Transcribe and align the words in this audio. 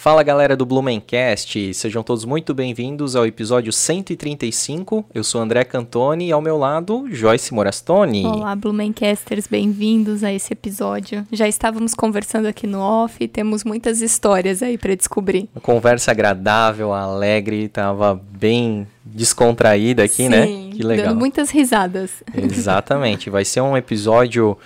Fala 0.00 0.22
galera 0.22 0.56
do 0.56 0.64
Blumencast, 0.64 1.74
sejam 1.74 2.02
todos 2.02 2.24
muito 2.24 2.54
bem-vindos 2.54 3.14
ao 3.14 3.26
episódio 3.26 3.70
135. 3.70 5.04
Eu 5.12 5.22
sou 5.22 5.42
André 5.42 5.62
Cantoni 5.62 6.28
e 6.28 6.32
ao 6.32 6.40
meu 6.40 6.56
lado, 6.56 7.06
Joyce 7.10 7.52
Morastoni. 7.52 8.24
Olá, 8.24 8.56
Blumencasters, 8.56 9.46
bem-vindos 9.46 10.24
a 10.24 10.32
esse 10.32 10.54
episódio. 10.54 11.26
Já 11.30 11.46
estávamos 11.46 11.92
conversando 11.92 12.48
aqui 12.48 12.66
no 12.66 12.80
off, 12.80 13.28
temos 13.28 13.62
muitas 13.62 14.00
histórias 14.00 14.62
aí 14.62 14.78
para 14.78 14.94
descobrir. 14.94 15.50
Uma 15.54 15.60
conversa 15.60 16.12
agradável, 16.12 16.94
alegre, 16.94 17.68
tava 17.68 18.14
bem 18.14 18.86
descontraída 19.04 20.02
aqui, 20.02 20.14
Sim, 20.14 20.28
né? 20.30 20.46
Que 20.74 20.82
legal. 20.82 21.08
Dando 21.08 21.18
muitas 21.18 21.50
risadas. 21.50 22.22
Exatamente, 22.34 23.28
vai 23.28 23.44
ser 23.44 23.60
um 23.60 23.76
episódio 23.76 24.56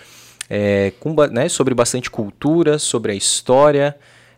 é, 0.49 0.93
com, 1.01 1.13
né, 1.33 1.49
sobre 1.49 1.75
bastante 1.75 2.09
cultura, 2.09 2.79
sobre 2.79 3.11
a 3.11 3.17
história. 3.17 3.97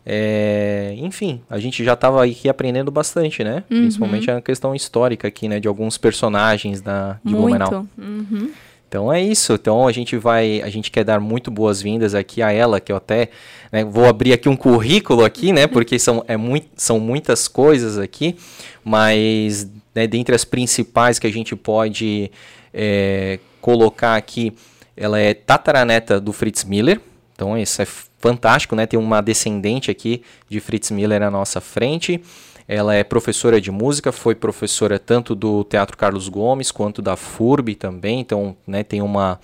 É, 0.09 0.95
enfim, 0.99 1.41
a 1.49 1.59
gente 1.59 1.83
já 1.83 1.91
estava 1.91 2.23
aqui 2.23 2.47
aprendendo 2.47 2.89
bastante, 2.89 3.43
né? 3.43 3.65
Uhum. 3.69 3.81
Principalmente 3.81 4.31
a 4.31 4.41
questão 4.41 4.73
histórica 4.73 5.27
aqui, 5.27 5.49
né? 5.49 5.59
De 5.59 5.67
alguns 5.67 5.97
personagens 5.97 6.79
da, 6.79 7.19
de 7.21 7.33
Blumenau. 7.33 7.71
Muito. 7.71 7.89
Uhum. 7.97 8.51
Então 8.87 9.11
é 9.11 9.21
isso. 9.21 9.51
Então 9.51 9.85
a 9.85 9.91
gente 9.91 10.15
vai, 10.15 10.61
a 10.61 10.69
gente 10.69 10.89
quer 10.89 11.03
dar 11.03 11.19
muito 11.19 11.51
boas-vindas 11.51 12.15
aqui 12.15 12.41
a 12.41 12.53
ela, 12.53 12.79
que 12.79 12.89
eu 12.89 12.95
até 12.95 13.27
né, 13.69 13.83
vou 13.83 14.05
abrir 14.05 14.31
aqui 14.31 14.47
um 14.47 14.55
currículo 14.55 15.25
aqui, 15.25 15.51
né? 15.51 15.67
Porque 15.67 15.99
são, 15.99 16.23
é 16.25 16.37
muito, 16.37 16.67
são 16.77 17.01
muitas 17.01 17.49
coisas 17.49 17.97
aqui, 17.97 18.37
mas 18.85 19.69
né, 19.93 20.07
dentre 20.07 20.33
as 20.33 20.45
principais 20.45 21.19
que 21.19 21.27
a 21.27 21.31
gente 21.31 21.53
pode 21.53 22.31
é, 22.73 23.39
colocar 23.59 24.15
aqui, 24.15 24.53
ela 24.95 25.19
é 25.19 25.33
tataraneta 25.33 26.17
do 26.17 26.31
Fritz 26.31 26.63
Miller. 26.63 27.01
Então 27.37 27.55
isso 27.55 27.79
é 27.83 27.85
fantástico, 27.85 28.75
né? 28.75 28.87
Tem 28.87 28.99
uma 28.99 29.21
descendente 29.21 29.91
aqui 29.91 30.23
de 30.49 30.59
Fritz 30.59 30.89
Miller 30.89 31.21
à 31.21 31.29
nossa 31.29 31.61
frente. 31.61 32.19
Ela 32.67 32.95
é 32.95 33.03
professora 33.03 33.61
de 33.61 33.69
música, 33.69 34.11
foi 34.11 34.33
professora 34.33 34.97
tanto 34.97 35.35
do 35.35 35.63
Teatro 35.63 35.95
Carlos 35.95 36.27
Gomes 36.27 36.71
quanto 36.71 36.99
da 36.99 37.15
FURB 37.15 37.75
também, 37.75 38.19
então 38.19 38.57
né, 38.65 38.83
tem 38.83 39.01
uma, 39.01 39.39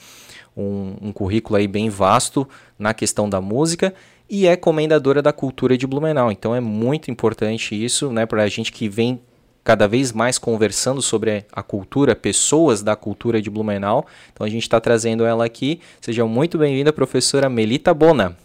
um, 0.58 0.96
um 1.02 1.12
currículo 1.14 1.56
aí 1.56 1.68
bem 1.68 1.90
vasto 1.90 2.50
na 2.78 2.94
questão 2.94 3.30
da 3.30 3.40
música 3.40 3.94
e 4.30 4.48
é 4.48 4.58
comendadora 4.58 5.22
da 5.22 5.32
cultura 5.32 5.78
de 5.78 5.86
Blumenau. 5.86 6.32
Então 6.32 6.54
é 6.54 6.60
muito 6.60 7.12
importante 7.12 7.82
isso 7.82 8.12
né, 8.12 8.26
para 8.26 8.44
a 8.44 8.48
gente 8.48 8.72
que 8.72 8.90
vem 8.90 9.22
cada 9.64 9.88
vez 9.88 10.12
mais 10.12 10.38
conversando 10.38 11.02
sobre 11.02 11.46
a 11.52 11.64
cultura, 11.64 12.16
pessoas 12.16 12.84
da 12.84 12.96
cultura 12.96 13.42
de 13.42 13.50
Blumenau. 13.50 14.06
Então 14.34 14.46
a 14.46 14.50
gente 14.50 14.64
está 14.64 14.80
trazendo 14.80 15.26
ela 15.26 15.46
aqui. 15.46 15.80
Seja 16.02 16.26
muito 16.26 16.58
bem-vinda, 16.58 16.92
professora 16.92 17.50
Melita 17.50 17.94
Bona. 17.94 18.38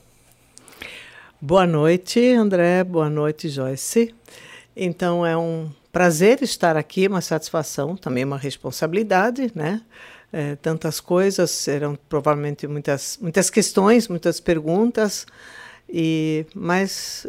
Boa 1.41 1.66
noite, 1.66 2.20
André. 2.33 2.84
Boa 2.84 3.11
noite, 3.11 3.48
Joyce. 3.48 4.14
Então 4.77 5.27
é 5.27 5.36
um 5.36 5.70
prazer 5.92 6.42
estar 6.42 6.77
aqui, 6.77 7.08
uma 7.08 7.20
satisfação, 7.20 7.96
também 7.96 8.24
uma 8.24 8.39
responsabilidade, 8.39 9.50
né? 9.55 9.83
É, 10.33 10.56
tantas 10.56 11.00
coisas, 11.00 11.50
serão 11.50 11.98
provavelmente 12.08 12.66
muitas, 12.66 13.19
muitas 13.20 13.48
questões, 13.48 14.08
muitas 14.08 14.41
perguntas, 14.41 15.27
e 15.89 16.44
mas 16.55 17.27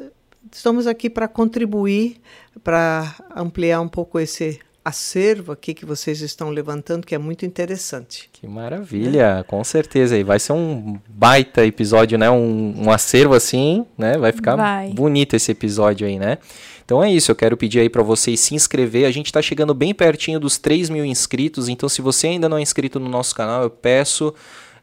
estamos 0.52 0.88
aqui 0.88 1.10
para 1.10 1.28
contribuir, 1.28 2.18
para 2.64 3.16
ampliar 3.36 3.82
um 3.82 3.88
pouco 3.88 4.20
esse 4.20 4.60
acervo 4.84 5.52
aqui 5.52 5.74
que 5.74 5.86
vocês 5.86 6.22
estão 6.22 6.50
levantando, 6.50 7.06
que 7.06 7.14
é 7.14 7.18
muito 7.18 7.46
interessante. 7.46 8.30
Que 8.34 8.48
maravilha, 8.48 9.40
é. 9.40 9.44
com 9.44 9.64
certeza. 9.64 10.18
E 10.18 10.24
vai 10.24 10.40
ser 10.40 10.54
um 10.54 11.00
baita 11.08 11.66
episódio, 11.66 12.18
né? 12.18 12.30
Um, 12.30 12.86
um 12.86 12.92
acervo 12.92 13.34
assim, 13.34 13.86
né? 13.98 14.18
Vai 14.18 14.32
ficar 14.32 14.56
vai. 14.56 14.90
bonito 14.90 15.36
esse 15.36 15.52
episódio 15.52 16.08
aí, 16.08 16.18
né? 16.18 16.38
Então 16.84 17.04
é 17.04 17.12
isso, 17.12 17.30
eu 17.30 17.36
quero 17.36 17.56
pedir 17.56 17.82
aí 17.82 17.90
para 17.90 18.02
vocês 18.02 18.40
se 18.40 18.56
inscrever. 18.56 19.06
A 19.06 19.12
gente 19.12 19.28
está 19.28 19.44
chegando 19.44 19.76
bem 19.76 19.94
pertinho 19.94 20.40
dos 20.40 20.58
3 20.58 20.90
mil 20.90 21.06
inscritos, 21.06 21.70
então 21.70 21.88
se 21.88 22.02
você 22.02 22.26
ainda 22.26 22.50
não 22.50 22.58
é 22.58 22.62
inscrito 22.62 23.00
no 23.00 23.08
nosso 23.08 23.36
canal, 23.36 23.62
eu 23.62 23.70
peço 23.70 24.34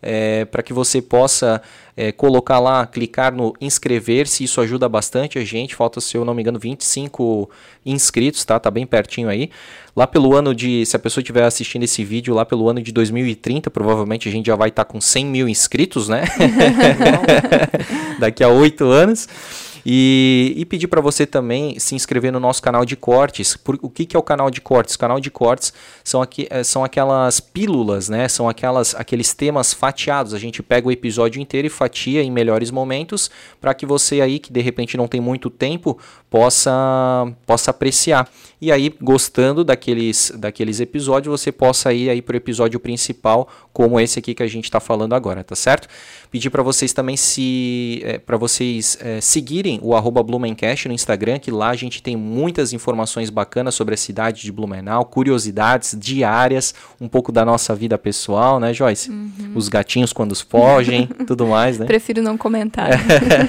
é, 0.03 0.45
para 0.45 0.63
que 0.63 0.73
você 0.73 1.01
possa 1.01 1.61
é, 1.97 2.13
colocar 2.13 2.59
lá, 2.59 2.87
clicar 2.87 3.35
no 3.35 3.55
inscrever-se, 3.61 4.45
isso 4.45 4.61
ajuda 4.61 4.89
bastante 4.89 5.39
a 5.39 5.45
gente. 5.45 5.75
Falta, 5.75 6.01
se 6.01 6.17
eu 6.17 6.25
não 6.25 6.35
me 6.35 6.43
engano, 6.43 6.59
25 6.59 7.49
inscritos, 7.85 8.45
tá? 8.45 8.61
Tá 8.61 8.71
bem 8.71 8.87
pertinho 8.87 9.29
aí. 9.29 9.51
Lá 9.95 10.07
pelo 10.07 10.35
ano 10.35 10.55
de, 10.55 10.85
se 10.85 10.95
a 10.95 10.99
pessoa 10.99 11.23
estiver 11.23 11.45
assistindo 11.45 11.85
esse 11.85 12.05
vídeo, 12.05 12.35
lá 12.35 12.45
pelo 12.45 12.69
ano 12.69 12.83
de 12.83 12.93
2030, 12.93 13.71
provavelmente 13.71 14.29
a 14.29 14.33
gente 14.33 14.47
já 14.47 14.57
vai 14.57 14.69
estar 14.69 14.85
tá 14.85 14.93
com 14.93 15.01
100 15.01 15.27
mil 15.27 15.49
inscritos, 15.49 16.09
né? 16.09 16.25
Daqui 18.21 18.45
a 18.45 18.49
oito 18.49 18.85
anos. 18.85 19.27
E, 19.89 20.53
e 20.57 20.65
pedir 20.65 20.89
para 20.89 21.01
você 21.01 21.25
também 21.25 21.79
se 21.79 21.95
inscrever 21.95 22.33
no 22.33 22.41
nosso 22.41 22.61
canal 22.61 22.85
de 22.85 22.97
cortes. 22.97 23.57
Por, 23.57 23.79
o 23.81 23.89
que, 23.89 24.05
que 24.05 24.17
é 24.17 24.19
o 24.19 24.23
canal 24.23 24.51
de 24.51 24.61
cortes? 24.61 24.97
O 24.97 24.99
canal 24.99 25.21
de 25.21 25.31
cortes 25.31 25.73
são, 26.03 26.21
aqui, 26.21 26.49
eh, 26.51 26.65
são 26.65 26.83
aquelas 26.83 27.39
pílulas, 27.39 28.09
né? 28.09 28.27
São 28.27 28.49
aquelas, 28.49 28.97
aqueles 28.97 29.33
temas 29.33 29.73
fatiados. 29.73 30.35
A 30.35 30.41
gente 30.41 30.61
pega 30.61 30.89
o 30.89 30.91
episódio 30.91 31.41
inteiro 31.41 31.69
e 31.69 31.71
fatia 31.71 32.21
em 32.21 32.33
melhores 32.33 32.73
momentos 32.73 33.31
para 33.61 33.73
que 33.75 33.87
você 33.87 34.21
aí, 34.21 34.41
que 34.41 34.53
de 34.53 34.61
repente 34.61 34.97
não 34.97 35.07
tem 35.07 35.21
muito 35.21 35.49
tempo, 35.49 35.97
possa, 36.37 37.33
possa 37.47 37.71
apreciar. 37.71 38.29
E 38.61 38.73
aí, 38.73 38.95
gostando 39.03 39.63
daqueles, 39.63 40.33
daqueles 40.35 40.81
episódios, 40.81 41.41
você 41.41 41.53
possa 41.53 41.93
ir 41.93 42.09
aí 42.09 42.23
para 42.23 42.35
o 42.35 42.37
episódio 42.37 42.81
principal, 42.81 43.49
como 43.71 44.01
esse 44.01 44.19
aqui 44.19 44.35
que 44.35 44.43
a 44.43 44.47
gente 44.47 44.65
está 44.65 44.81
falando 44.81 45.15
agora, 45.15 45.45
tá 45.45 45.55
certo? 45.55 45.89
Pedir 46.31 46.49
para 46.49 46.63
vocês 46.63 46.95
também 46.95 47.17
se 47.19 48.01
é, 48.03 48.19
para 48.19 48.39
vocês 48.39 48.97
é, 49.03 49.21
seguirem 49.21 49.79
o 49.83 49.95
arroba 49.95 50.23
Blumencast 50.23 50.89
no 50.89 50.95
Instagram, 50.95 51.39
que 51.39 51.51
lá 51.51 51.69
a 51.69 51.77
gente 51.77 52.03
tem 52.03 52.17
muitas 52.17 52.73
informações 52.73 53.29
bacanas 53.29 53.75
sobre 53.75 53.93
a 53.93 53.97
cidade 53.97 54.41
de 54.41 54.51
Blumenau, 54.51 55.05
curiosidades 55.05 55.95
diárias, 55.99 56.75
um 56.99 57.09
pouco 57.09 57.31
da 57.31 57.45
nossa 57.45 57.75
vida 57.75 57.99
pessoal, 57.99 58.59
né, 58.59 58.73
Joyce? 58.73 59.11
Uhum. 59.11 59.53
Os 59.55 59.69
gatinhos 59.69 60.15
quando 60.15 60.35
fogem, 60.35 61.07
tudo 61.27 61.47
mais, 61.47 61.79
né? 61.79 61.85
Prefiro 61.85 62.23
não 62.23 62.39
comentar. 62.39 62.89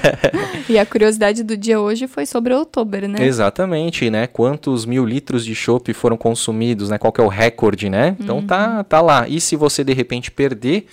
e 0.68 0.78
a 0.78 0.84
curiosidade 0.84 1.42
do 1.42 1.56
dia 1.56 1.80
hoje 1.80 2.06
foi 2.06 2.26
sobre 2.26 2.52
outubro, 2.78 3.08
né? 3.08 3.24
Exatamente, 3.24 4.10
né? 4.10 4.26
Quantos 4.26 4.84
mil 4.84 5.04
litros 5.04 5.44
de 5.44 5.54
chopp 5.54 5.92
foram 5.92 6.16
consumidos, 6.16 6.90
né? 6.90 6.98
Qual 6.98 7.12
é 7.18 7.22
o 7.22 7.28
recorde, 7.28 7.88
né? 7.88 8.16
Então 8.20 8.42
tá, 8.42 8.68
uhum. 8.68 8.76
tá, 8.76 8.84
tá 8.84 9.00
lá. 9.00 9.28
E 9.28 9.40
se 9.40 9.56
você 9.56 9.82
de 9.84 9.92
repente 9.92 10.30
perder 10.30 10.86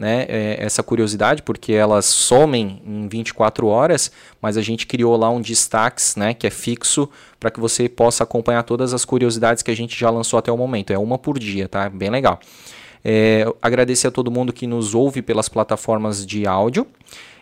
né, 0.00 0.24
é, 0.30 0.56
essa 0.58 0.82
curiosidade, 0.82 1.42
porque 1.42 1.74
elas 1.74 2.06
somem 2.06 2.80
em 2.86 3.06
24 3.06 3.66
horas, 3.66 4.10
mas 4.40 4.56
a 4.56 4.62
gente 4.62 4.86
criou 4.86 5.14
lá 5.14 5.28
um 5.28 5.42
destaques, 5.42 6.16
né, 6.16 6.32
que 6.32 6.46
é 6.46 6.50
fixo, 6.50 7.06
para 7.38 7.50
que 7.50 7.60
você 7.60 7.86
possa 7.86 8.24
acompanhar 8.24 8.62
todas 8.62 8.94
as 8.94 9.04
curiosidades 9.04 9.62
que 9.62 9.70
a 9.70 9.76
gente 9.76 9.98
já 10.00 10.08
lançou 10.08 10.38
até 10.38 10.50
o 10.50 10.56
momento. 10.56 10.90
É 10.90 10.98
uma 10.98 11.18
por 11.18 11.38
dia, 11.38 11.68
tá? 11.68 11.86
Bem 11.90 12.08
legal. 12.08 12.40
É, 13.04 13.44
agradecer 13.60 14.06
a 14.06 14.10
todo 14.10 14.30
mundo 14.30 14.54
que 14.54 14.66
nos 14.66 14.94
ouve 14.94 15.20
pelas 15.20 15.50
plataformas 15.50 16.24
de 16.24 16.46
áudio. 16.46 16.86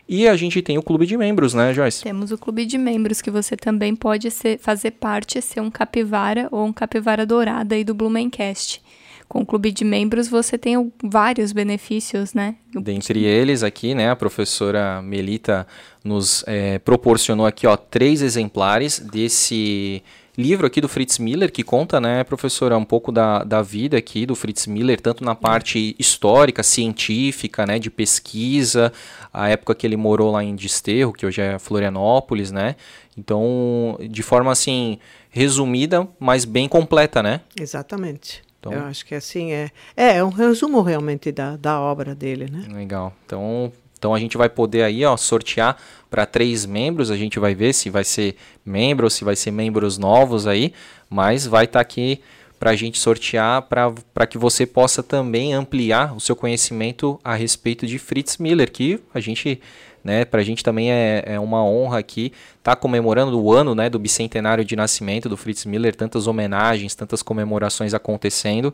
E 0.08 0.26
a 0.26 0.34
gente 0.36 0.62
tem 0.62 0.78
o 0.78 0.82
clube 0.82 1.04
de 1.04 1.16
membros, 1.16 1.52
né, 1.52 1.74
Joyce? 1.74 2.02
Temos 2.02 2.32
o 2.32 2.38
clube 2.38 2.64
de 2.64 2.78
membros, 2.78 3.20
que 3.20 3.30
você 3.30 3.56
também 3.56 3.94
pode 3.94 4.30
ser, 4.30 4.58
fazer 4.58 4.92
parte, 4.92 5.42
ser 5.42 5.60
um 5.60 5.70
capivara 5.70 6.48
ou 6.50 6.64
um 6.64 6.72
capivara 6.72 7.26
dourada 7.26 7.74
aí 7.74 7.84
do 7.84 7.94
Blumencast 7.94 8.80
com 9.28 9.40
o 9.40 9.46
clube 9.46 9.70
de 9.70 9.84
membros 9.84 10.26
você 10.26 10.56
tem 10.56 10.90
vários 11.04 11.52
benefícios, 11.52 12.32
né? 12.32 12.56
Dentre 12.74 13.24
eles 13.24 13.62
aqui, 13.62 13.94
né, 13.94 14.10
a 14.10 14.16
professora 14.16 15.02
Melita 15.02 15.66
nos 16.02 16.42
é, 16.46 16.78
proporcionou 16.78 17.44
aqui, 17.44 17.66
ó, 17.66 17.76
três 17.76 18.22
exemplares 18.22 18.98
desse 18.98 20.02
livro 20.38 20.66
aqui 20.66 20.80
do 20.80 20.88
Fritz 20.88 21.18
Miller, 21.18 21.50
que 21.50 21.64
conta, 21.64 22.00
né, 22.00 22.22
professora, 22.22 22.78
um 22.78 22.84
pouco 22.84 23.10
da, 23.10 23.42
da 23.42 23.60
vida 23.60 23.98
aqui 23.98 24.24
do 24.24 24.36
Fritz 24.36 24.68
Miller, 24.68 25.00
tanto 25.00 25.24
na 25.24 25.34
parte 25.34 25.96
histórica, 25.98 26.62
científica, 26.62 27.66
né, 27.66 27.80
de 27.80 27.90
pesquisa, 27.90 28.92
a 29.32 29.48
época 29.48 29.74
que 29.74 29.84
ele 29.84 29.96
morou 29.96 30.30
lá 30.30 30.44
em 30.44 30.54
Desterro, 30.54 31.12
que 31.12 31.26
hoje 31.26 31.40
é 31.40 31.58
Florianópolis, 31.58 32.52
né, 32.52 32.76
então, 33.18 33.98
de 34.08 34.22
forma, 34.22 34.52
assim, 34.52 35.00
resumida, 35.28 36.06
mas 36.20 36.44
bem 36.44 36.68
completa, 36.68 37.20
né? 37.20 37.40
Exatamente. 37.60 38.42
Então, 38.60 38.72
Eu 38.72 38.82
acho 38.84 39.04
que 39.04 39.14
assim 39.14 39.52
é. 39.52 39.70
É, 39.96 40.16
é 40.18 40.24
um 40.24 40.30
resumo 40.30 40.82
realmente 40.82 41.30
da, 41.32 41.56
da 41.56 41.80
obra 41.80 42.14
dele, 42.14 42.48
né? 42.50 42.66
Legal. 42.72 43.12
Então, 43.24 43.72
então 43.98 44.14
a 44.14 44.18
gente 44.18 44.36
vai 44.36 44.48
poder 44.48 44.82
aí, 44.84 45.04
ó, 45.04 45.16
sortear 45.16 45.76
para 46.08 46.24
três 46.24 46.64
membros. 46.64 47.10
A 47.10 47.16
gente 47.16 47.38
vai 47.38 47.54
ver 47.54 47.74
se 47.74 47.90
vai 47.90 48.04
ser 48.04 48.36
membro 48.64 49.06
ou 49.06 49.10
se 49.10 49.24
vai 49.24 49.34
ser 49.34 49.50
membros 49.50 49.98
novos 49.98 50.46
aí, 50.46 50.72
mas 51.10 51.46
vai 51.46 51.64
estar 51.64 51.78
tá 51.78 51.82
aqui 51.82 52.20
para 52.58 52.70
a 52.70 52.76
gente 52.76 52.98
sortear 52.98 53.62
para 53.62 54.26
que 54.26 54.36
você 54.36 54.66
possa 54.66 55.02
também 55.02 55.54
ampliar 55.54 56.16
o 56.16 56.20
seu 56.20 56.34
conhecimento 56.34 57.18
a 57.22 57.34
respeito 57.34 57.86
de 57.86 57.98
Fritz 57.98 58.36
Miller, 58.38 58.70
que 58.70 59.00
a 59.14 59.20
gente 59.20 59.60
né? 60.08 60.24
Para 60.24 60.40
a 60.40 60.44
gente 60.44 60.64
também 60.64 60.90
é, 60.90 61.22
é 61.26 61.38
uma 61.38 61.62
honra 61.62 61.98
aqui 61.98 62.32
estar 62.58 62.74
tá 62.74 62.76
comemorando 62.76 63.38
o 63.38 63.52
ano 63.52 63.74
né, 63.74 63.90
do 63.90 63.98
bicentenário 63.98 64.64
de 64.64 64.74
nascimento 64.74 65.28
do 65.28 65.36
Fritz 65.36 65.66
Miller, 65.66 65.94
tantas 65.94 66.26
homenagens, 66.26 66.94
tantas 66.94 67.22
comemorações 67.22 67.92
acontecendo. 67.92 68.72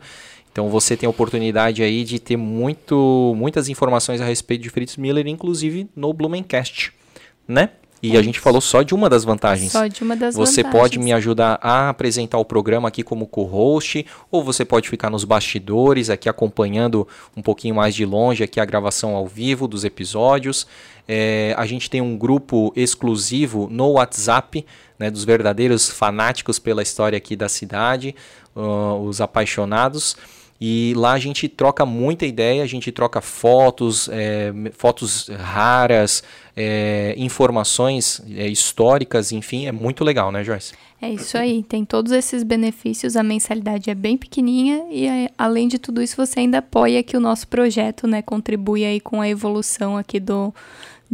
Então 0.52 0.68
você 0.68 0.96
tem 0.96 1.08
a 1.08 1.10
oportunidade 1.10 1.82
aí 1.82 2.04
de 2.04 2.20
ter 2.20 2.36
muito, 2.36 3.34
muitas 3.36 3.68
informações 3.68 4.20
a 4.20 4.24
respeito 4.24 4.62
de 4.62 4.70
Fritz 4.70 4.96
Miller, 4.96 5.26
inclusive 5.26 5.88
no 5.96 6.12
Blumencast, 6.12 6.92
né? 7.48 7.70
E 8.12 8.18
a 8.18 8.22
gente 8.22 8.38
falou 8.38 8.60
só 8.60 8.82
de 8.82 8.94
uma 8.94 9.08
das 9.08 9.24
vantagens. 9.24 9.72
Só 9.72 9.86
de 9.86 10.02
uma 10.02 10.14
das 10.14 10.34
você 10.34 10.62
vantagens. 10.62 10.82
pode 10.82 10.98
me 10.98 11.12
ajudar 11.14 11.58
a 11.62 11.88
apresentar 11.88 12.36
o 12.36 12.44
programa 12.44 12.88
aqui 12.88 13.02
como 13.02 13.26
co-host, 13.26 14.04
ou 14.30 14.44
você 14.44 14.62
pode 14.62 14.90
ficar 14.90 15.08
nos 15.08 15.24
bastidores 15.24 16.10
aqui 16.10 16.28
acompanhando 16.28 17.08
um 17.34 17.40
pouquinho 17.40 17.74
mais 17.74 17.94
de 17.94 18.04
longe 18.04 18.44
aqui 18.44 18.60
a 18.60 18.64
gravação 18.64 19.16
ao 19.16 19.26
vivo 19.26 19.66
dos 19.66 19.84
episódios. 19.84 20.66
É, 21.06 21.54
a 21.56 21.66
gente 21.66 21.90
tem 21.90 22.00
um 22.00 22.16
grupo 22.16 22.72
exclusivo 22.74 23.68
no 23.70 23.92
WhatsApp, 23.92 24.64
né, 24.98 25.10
dos 25.10 25.24
verdadeiros 25.24 25.88
fanáticos 25.90 26.58
pela 26.58 26.82
história 26.82 27.16
aqui 27.16 27.36
da 27.36 27.48
cidade, 27.48 28.14
uh, 28.54 28.98
os 29.06 29.20
apaixonados. 29.20 30.16
E 30.60 30.94
lá 30.96 31.12
a 31.12 31.18
gente 31.18 31.48
troca 31.48 31.84
muita 31.84 32.24
ideia, 32.24 32.62
a 32.62 32.66
gente 32.66 32.92
troca 32.92 33.20
fotos, 33.20 34.08
é, 34.10 34.52
fotos 34.72 35.28
raras, 35.28 36.22
é, 36.56 37.14
informações 37.18 38.22
é, 38.34 38.46
históricas, 38.46 39.32
enfim, 39.32 39.66
é 39.66 39.72
muito 39.72 40.04
legal, 40.04 40.30
né, 40.30 40.44
Joyce? 40.44 40.72
É 41.02 41.10
isso 41.10 41.36
aí, 41.36 41.62
tem 41.62 41.84
todos 41.84 42.12
esses 42.12 42.42
benefícios, 42.42 43.16
a 43.16 43.22
mensalidade 43.22 43.90
é 43.90 43.94
bem 43.94 44.16
pequenininha 44.16 44.84
e 44.90 45.06
é, 45.06 45.28
além 45.36 45.68
de 45.68 45.78
tudo 45.78 46.00
isso 46.00 46.16
você 46.16 46.40
ainda 46.40 46.58
apoia 46.58 47.00
aqui 47.00 47.16
o 47.16 47.20
nosso 47.20 47.46
projeto, 47.48 48.06
né, 48.06 48.22
contribui 48.22 48.84
aí 48.86 49.00
com 49.00 49.20
a 49.20 49.28
evolução 49.28 49.98
aqui 49.98 50.18
do, 50.18 50.54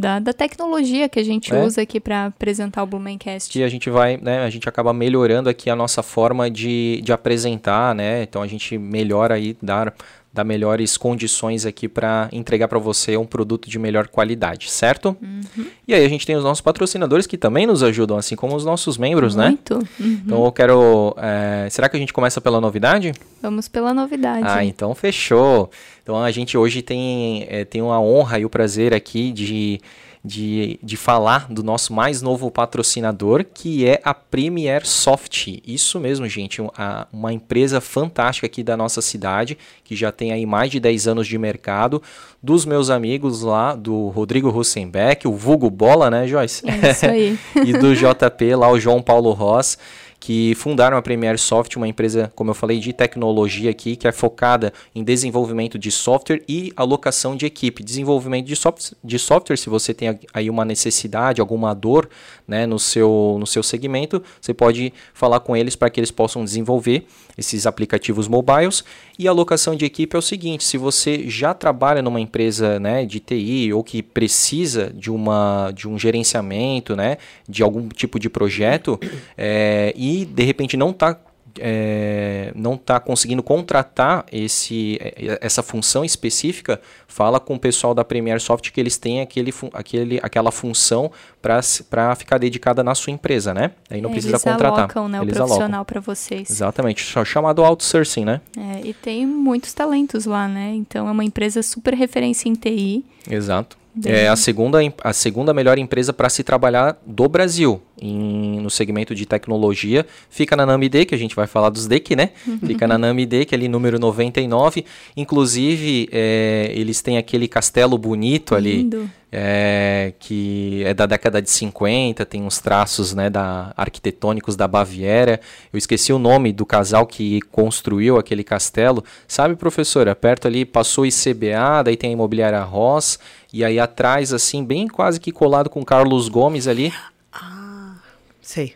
da, 0.00 0.19
da 0.19 0.32
tecnologia 0.32 1.08
que 1.08 1.20
a 1.20 1.25
gente 1.25 1.55
é. 1.55 1.62
usa 1.62 1.82
aqui 1.82 2.00
para 2.00 2.26
apresentar 2.26 2.82
o 2.82 2.87
Blumencast. 2.87 3.56
E 3.56 3.62
a 3.62 3.69
gente 3.69 3.91
vai, 3.91 4.17
né, 4.17 4.43
a 4.43 4.50
gente 4.50 4.69
acaba 4.69 4.93
melhorando 4.93 5.49
aqui 5.49 5.69
a 5.69 5.76
nossa 5.76 6.02
forma 6.02 6.50
de, 6.50 7.00
de 7.02 7.12
apresentar, 7.12 7.94
né? 7.94 8.23
Então 8.23 8.43
a 8.43 8.47
gente 8.47 8.79
melhora 8.79 9.35
aí, 9.35 9.56
dar 9.62 9.94
dar 10.32 10.44
melhores 10.44 10.97
condições 10.97 11.67
aqui 11.67 11.88
para 11.88 12.29
entregar 12.31 12.69
para 12.69 12.79
você 12.79 13.17
um 13.17 13.27
produto 13.27 13.69
de 13.69 13.79
melhor 13.79 14.06
qualidade, 14.06 14.71
certo? 14.71 15.17
Uhum. 15.21 15.67
E 15.88 15.93
aí 15.93 16.05
a 16.05 16.09
gente 16.09 16.25
tem 16.25 16.37
os 16.37 16.44
nossos 16.44 16.61
patrocinadores 16.61 17.27
que 17.27 17.37
também 17.37 17.67
nos 17.67 17.82
ajudam, 17.82 18.17
assim 18.17 18.37
como 18.37 18.55
os 18.55 18.65
nossos 18.65 18.97
membros, 18.97 19.35
Muito. 19.35 19.79
né? 19.79 19.85
Uhum. 19.99 20.21
Então 20.25 20.44
eu 20.44 20.53
quero. 20.53 21.15
É, 21.19 21.69
será 21.69 21.88
que 21.88 21.97
a 21.97 22.00
gente 22.00 22.12
começa 22.12 22.41
pela 22.41 22.61
novidade? 22.61 23.12
Vamos 23.43 23.67
pela 23.67 23.93
novidade. 23.93 24.44
Ah, 24.47 24.65
então 24.65 24.94
fechou. 24.94 25.69
Então 26.03 26.23
a 26.23 26.31
gente 26.31 26.56
hoje 26.56 26.81
tem, 26.81 27.47
é, 27.49 27.65
tem 27.65 27.82
uma 27.82 28.00
honra 28.00 28.38
e 28.38 28.44
o 28.44 28.50
prazer 28.50 28.94
aqui 28.94 29.32
de 29.32 29.81
de, 30.22 30.78
de 30.82 30.96
falar 30.96 31.46
do 31.50 31.62
nosso 31.62 31.93
mais 31.93 32.20
novo 32.20 32.50
patrocinador, 32.50 33.44
que 33.44 33.87
é 33.87 34.00
a 34.05 34.12
Premier 34.12 34.87
Soft. 34.87 35.49
Isso 35.67 35.99
mesmo, 35.99 36.28
gente, 36.28 36.61
uma, 36.61 37.08
uma 37.12 37.32
empresa 37.32 37.81
fantástica 37.81 38.46
aqui 38.46 38.62
da 38.62 38.76
nossa 38.76 39.00
cidade, 39.00 39.56
que 39.82 39.96
já 39.96 40.12
tem 40.12 40.32
aí 40.32 40.44
mais 40.44 40.70
de 40.70 40.78
10 40.78 41.08
anos 41.08 41.26
de 41.26 41.38
mercado, 41.38 42.02
dos 42.43 42.67
meus 42.67 42.90
amigos 42.90 43.43
lá, 43.43 43.75
do 43.75 44.08
Rodrigo 44.08 44.50
Russenbeck, 44.50 45.26
o 45.26 45.32
vulgo 45.32 45.70
Bola, 45.70 46.11
né, 46.11 46.26
Joyce? 46.26 46.62
É 46.69 46.90
isso 46.90 47.06
aí. 47.06 47.38
e 47.64 47.72
do 47.72 47.94
JP 47.94 48.55
lá, 48.56 48.70
o 48.70 48.78
João 48.78 49.00
Paulo 49.00 49.32
Ross 49.32 49.78
que 50.20 50.55
fundaram 50.55 50.99
a 50.99 51.02
Premier 51.02 51.38
Soft, 51.38 51.76
uma 51.76 51.88
empresa, 51.88 52.31
como 52.37 52.50
eu 52.50 52.55
falei, 52.55 52.78
de 52.78 52.93
tecnologia 52.93 53.70
aqui, 53.70 53.96
que 53.96 54.06
é 54.06 54.12
focada 54.12 54.70
em 54.94 55.02
desenvolvimento 55.02 55.78
de 55.78 55.90
software 55.90 56.43
e 56.46 56.70
alocação 56.76 57.34
de 57.34 57.46
equipe. 57.46 57.82
Desenvolvimento 57.82 58.46
de, 58.46 58.55
soft 58.55 58.93
de 59.02 59.19
software, 59.19 59.56
se 59.56 59.70
você 59.70 59.94
tem 59.94 60.20
aí 60.34 60.50
uma 60.50 60.64
necessidade, 60.64 61.40
alguma 61.40 61.75
dor 61.75 62.06
né, 62.46 62.67
no, 62.67 62.78
seu, 62.78 63.38
no 63.40 63.46
seu 63.46 63.62
segmento, 63.62 64.22
você 64.38 64.52
pode 64.52 64.93
falar 65.14 65.40
com 65.40 65.56
eles 65.56 65.75
para 65.75 65.88
que 65.88 65.99
eles 65.99 66.11
possam 66.11 66.44
desenvolver 66.44 67.06
esses 67.41 67.67
aplicativos 67.67 68.29
mobiles. 68.29 68.85
E 69.19 69.27
a 69.27 69.31
alocação 69.31 69.75
de 69.75 69.85
equipe 69.85 70.15
é 70.15 70.19
o 70.19 70.23
seguinte: 70.23 70.63
se 70.63 70.77
você 70.77 71.29
já 71.29 71.55
trabalha 71.55 72.03
numa 72.03 72.21
empresa 72.21 72.79
né, 72.79 73.05
de 73.05 73.19
TI 73.19 73.73
ou 73.73 73.83
que 73.83 74.03
precisa 74.03 74.93
de, 74.95 75.11
uma, 75.11 75.73
de 75.75 75.89
um 75.89 75.99
gerenciamento, 75.99 76.95
né, 76.95 77.17
de 77.49 77.63
algum 77.63 77.89
tipo 77.89 78.21
de 78.21 78.29
projeto, 78.29 79.01
é, 79.37 79.93
e 79.97 80.25
de 80.27 80.45
repente 80.45 80.77
não 80.77 80.91
está 80.91 81.19
é, 81.58 82.52
não 82.55 82.75
está 82.75 83.00
conseguindo 83.00 83.43
contratar 83.43 84.25
esse, 84.31 84.99
é, 85.00 85.38
essa 85.41 85.62
função 85.62 86.05
específica, 86.05 86.81
fala 87.08 87.41
com 87.41 87.55
o 87.55 87.58
pessoal 87.58 87.94
da 87.94 88.05
Premier 88.05 88.41
Soft 88.41 88.70
que 88.70 88.81
eles 88.81 88.97
têm 88.97 89.20
aquele, 89.20 89.52
aquele, 89.73 90.20
aquela 90.23 90.52
função 90.52 91.11
para 91.41 92.14
ficar 92.14 92.38
dedicada 92.38 92.85
na 92.85 92.94
sua 92.94 93.12
empresa, 93.12 93.55
né? 93.55 93.73
Aí 93.88 94.00
não 94.00 94.11
é, 94.11 94.12
precisa 94.12 94.35
eles 94.35 94.44
contratar. 94.44 94.79
Alocam, 94.81 95.08
né, 95.08 95.19
eles 95.23 95.35
o 95.35 95.37
profissional 95.37 95.85
para 95.85 96.00
vocês. 96.00 96.50
Exatamente, 96.50 97.02
chamado 97.25 97.64
outsourcing, 97.64 98.25
né? 98.25 98.41
É, 98.56 98.87
e 98.87 98.94
tem 98.94 99.26
muitos 99.26 99.73
talentos 99.73 100.26
lá, 100.26 100.46
né? 100.46 100.73
Então 100.75 101.08
é 101.08 101.11
uma 101.11 101.25
empresa 101.25 101.62
super 101.62 101.94
referência 101.94 102.49
em 102.49 102.55
TI. 102.55 103.05
Exato. 103.29 103.80
É 104.05 104.29
a 104.29 104.37
segunda, 104.37 104.79
a 105.03 105.13
segunda 105.13 105.53
melhor 105.53 105.79
empresa 105.79 106.13
para 106.13 106.29
se 106.29 106.45
trabalhar 106.45 106.97
do 107.05 107.29
Brasil 107.29 107.83
em, 108.01 108.61
no 108.61 108.71
segmento 108.71 109.15
de 109.15 109.27
tecnologia. 109.27 110.07
Fica 110.29 110.57
na 110.57 110.65
Namide, 110.65 111.05
que 111.05 111.15
a 111.15 111.19
gente 111.19 111.35
vai 111.35 111.47
falar 111.47 111.71
dos 111.71 111.87
DEC, 111.87 112.15
né? 112.15 112.31
Fica 112.65 112.87
na 112.87 112.97
Namide, 112.97 113.45
que 113.45 113.55
é 113.55 113.59
ali 113.59 113.69
número 113.69 113.99
99. 113.99 114.85
Inclusive, 115.17 116.09
é, 116.13 116.73
eles 116.75 117.03
têm 117.03 117.19
aquele 117.19 117.49
castelo 117.49 117.99
bonito 117.99 118.57
Lindo. 118.57 118.99
ali. 118.99 119.11
É, 119.32 120.12
que 120.19 120.82
é 120.85 120.93
da 120.93 121.06
década 121.06 121.41
de 121.41 121.49
50, 121.49 122.27
tem 122.27 122.43
uns 122.43 122.59
traços 122.59 123.15
né, 123.15 123.31
da, 123.31 123.73
arquitetônicos 123.77 124.56
da 124.56 124.67
Baviera. 124.67 125.41
Eu 125.73 125.79
esqueci 125.79 126.12
o 126.12 126.19
nome 126.19 126.53
do 126.53 126.67
casal 126.67 127.06
que 127.06 127.41
construiu 127.43 128.19
aquele 128.19 128.43
castelo. 128.43 129.05
Sabe, 129.29 129.55
professora? 129.55 130.17
Perto 130.17 130.49
ali 130.49 130.65
passou 130.65 131.06
ICBA, 131.06 131.85
daí 131.85 131.97
tem 131.97 132.11
a 132.11 132.12
imobiliária 132.12 132.61
Ross, 132.62 133.21
e 133.53 133.65
aí 133.65 133.79
atrás, 133.79 134.32
assim, 134.32 134.65
bem 134.65 134.88
quase 134.88 135.21
que 135.21 135.31
colado 135.31 135.71
com 135.71 135.85
Carlos 135.85 136.29
Gomes 136.29 136.67
ali. 136.67 136.93
Ah, 137.32 137.94
sei. 138.43 138.75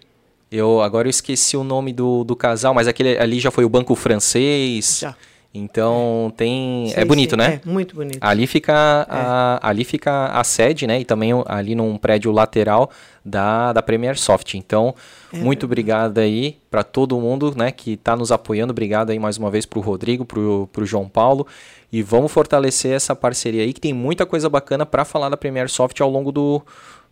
Eu 0.51 0.81
agora 0.81 1.09
eu 1.09 1.11
esqueci 1.11 1.57
o 1.57 1.65
nome 1.65 1.93
do, 1.93 2.23
do 2.23 2.37
casal, 2.37 2.73
mas 2.73 2.87
aquele 2.87 3.19
ali 3.19 3.41
já 3.41 3.51
foi 3.51 3.65
o 3.65 3.69
Banco 3.69 3.97
Francês. 3.97 5.01
Já. 5.01 5.17
Então 5.57 6.33
tem. 6.37 6.89
Sei, 6.89 7.03
é 7.03 7.05
bonito, 7.07 7.37
sei. 7.37 7.39
né? 7.39 7.61
É, 7.65 7.69
muito 7.69 7.95
bonito. 7.95 8.19
Ali 8.21 8.45
fica, 8.45 9.07
a, 9.09 9.61
ali 9.63 9.85
fica 9.85 10.27
a 10.27 10.43
sede, 10.43 10.85
né? 10.85 11.01
E 11.01 11.05
também 11.05 11.31
ali 11.47 11.77
num 11.77 11.97
prédio 11.97 12.33
lateral 12.33 12.91
da, 13.25 13.73
da 13.73 13.81
Premier 13.81 14.19
Soft. 14.19 14.55
Então, 14.55 14.95
É 15.33 15.37
muito 15.37 15.65
obrigado 15.67 16.19
aí 16.19 16.59
para 16.69 16.83
todo 16.83 17.21
mundo, 17.21 17.55
né? 17.57 17.71
Que 17.71 17.93
está 17.93 18.17
nos 18.17 18.33
apoiando. 18.33 18.73
Obrigado 18.73 19.11
aí 19.11 19.19
mais 19.21 19.39
uma 19.39 19.49
vez 19.49 19.65
pro 19.65 19.81
Rodrigo, 19.81 20.25
pro, 20.25 20.69
pro 20.73 20.85
João 20.85 21.09
Paulo. 21.09 21.47
E 21.93 22.03
vamos 22.03 22.33
fortalecer 22.33 22.93
essa 22.93 23.15
parceria 23.15 23.63
aí, 23.63 23.73
que 23.73 23.81
tem 23.81 23.93
muita 23.93 24.27
coisa 24.27 24.49
bacana 24.49 24.85
para 24.85 25.05
falar 25.05 25.29
da 25.29 25.37
Premier 25.37 25.71
Soft 25.71 26.01
ao 26.01 26.11
longo 26.11 26.33
do, 26.33 26.61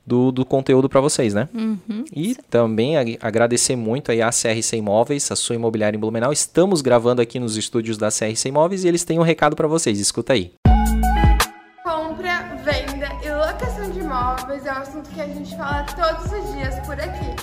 do, 0.07 0.33
do 0.33 0.45
conteúdo 0.45 0.89
para 0.89 1.01
vocês, 1.01 1.33
né? 1.35 1.49
Uhum. 1.55 2.05
E 2.15 2.35
também 2.51 2.97
ag- 2.97 3.19
agradecer 3.21 3.77
muito 3.77 4.11
aí 4.11 4.21
a 4.21 4.31
CRC 4.31 4.77
Imóveis, 4.77 5.31
a 5.31 5.37
sua 5.37 5.55
imobiliária 5.57 5.97
em 5.97 6.01
Blumenau. 6.01 6.33
Estamos 6.33 6.81
gravando 6.83 7.23
aqui 7.23 7.39
nos 7.39 7.57
estúdios 7.57 7.97
da 7.97 8.09
CRC 8.09 8.49
Imóveis 8.49 8.85
e 8.85 8.89
eles 8.89 9.05
têm 9.05 9.19
um 9.19 9.23
recado 9.23 9.55
para 9.57 9.69
vocês. 9.69 9.99
Escuta 10.01 10.33
aí. 10.33 10.53
Compra, 11.85 12.57
venda 12.65 13.09
e 13.25 13.31
locação 13.31 13.91
de 13.91 14.01
imóveis 14.01 14.67
é 14.67 14.73
um 14.73 14.77
assunto 14.77 15.09
que 15.11 15.21
a 15.21 15.27
gente 15.27 15.57
fala 15.57 15.85
todos 15.85 16.33
os 16.33 16.53
dias 16.53 16.79
por 16.87 16.99
aqui. 17.01 17.37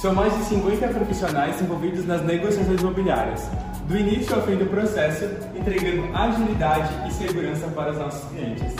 São 0.00 0.14
mais 0.14 0.36
de 0.36 0.44
50 0.46 0.88
profissionais 0.88 1.60
envolvidos 1.62 2.04
nas 2.04 2.22
negociações 2.24 2.80
imobiliárias, 2.80 3.42
do 3.86 3.96
início 3.96 4.34
ao 4.34 4.42
fim 4.42 4.56
do 4.56 4.66
processo, 4.66 5.24
entregando 5.54 6.14
agilidade 6.16 7.08
e 7.08 7.12
segurança 7.12 7.66
para 7.68 7.92
os 7.92 7.98
nossos 7.98 8.28
clientes. 8.30 8.74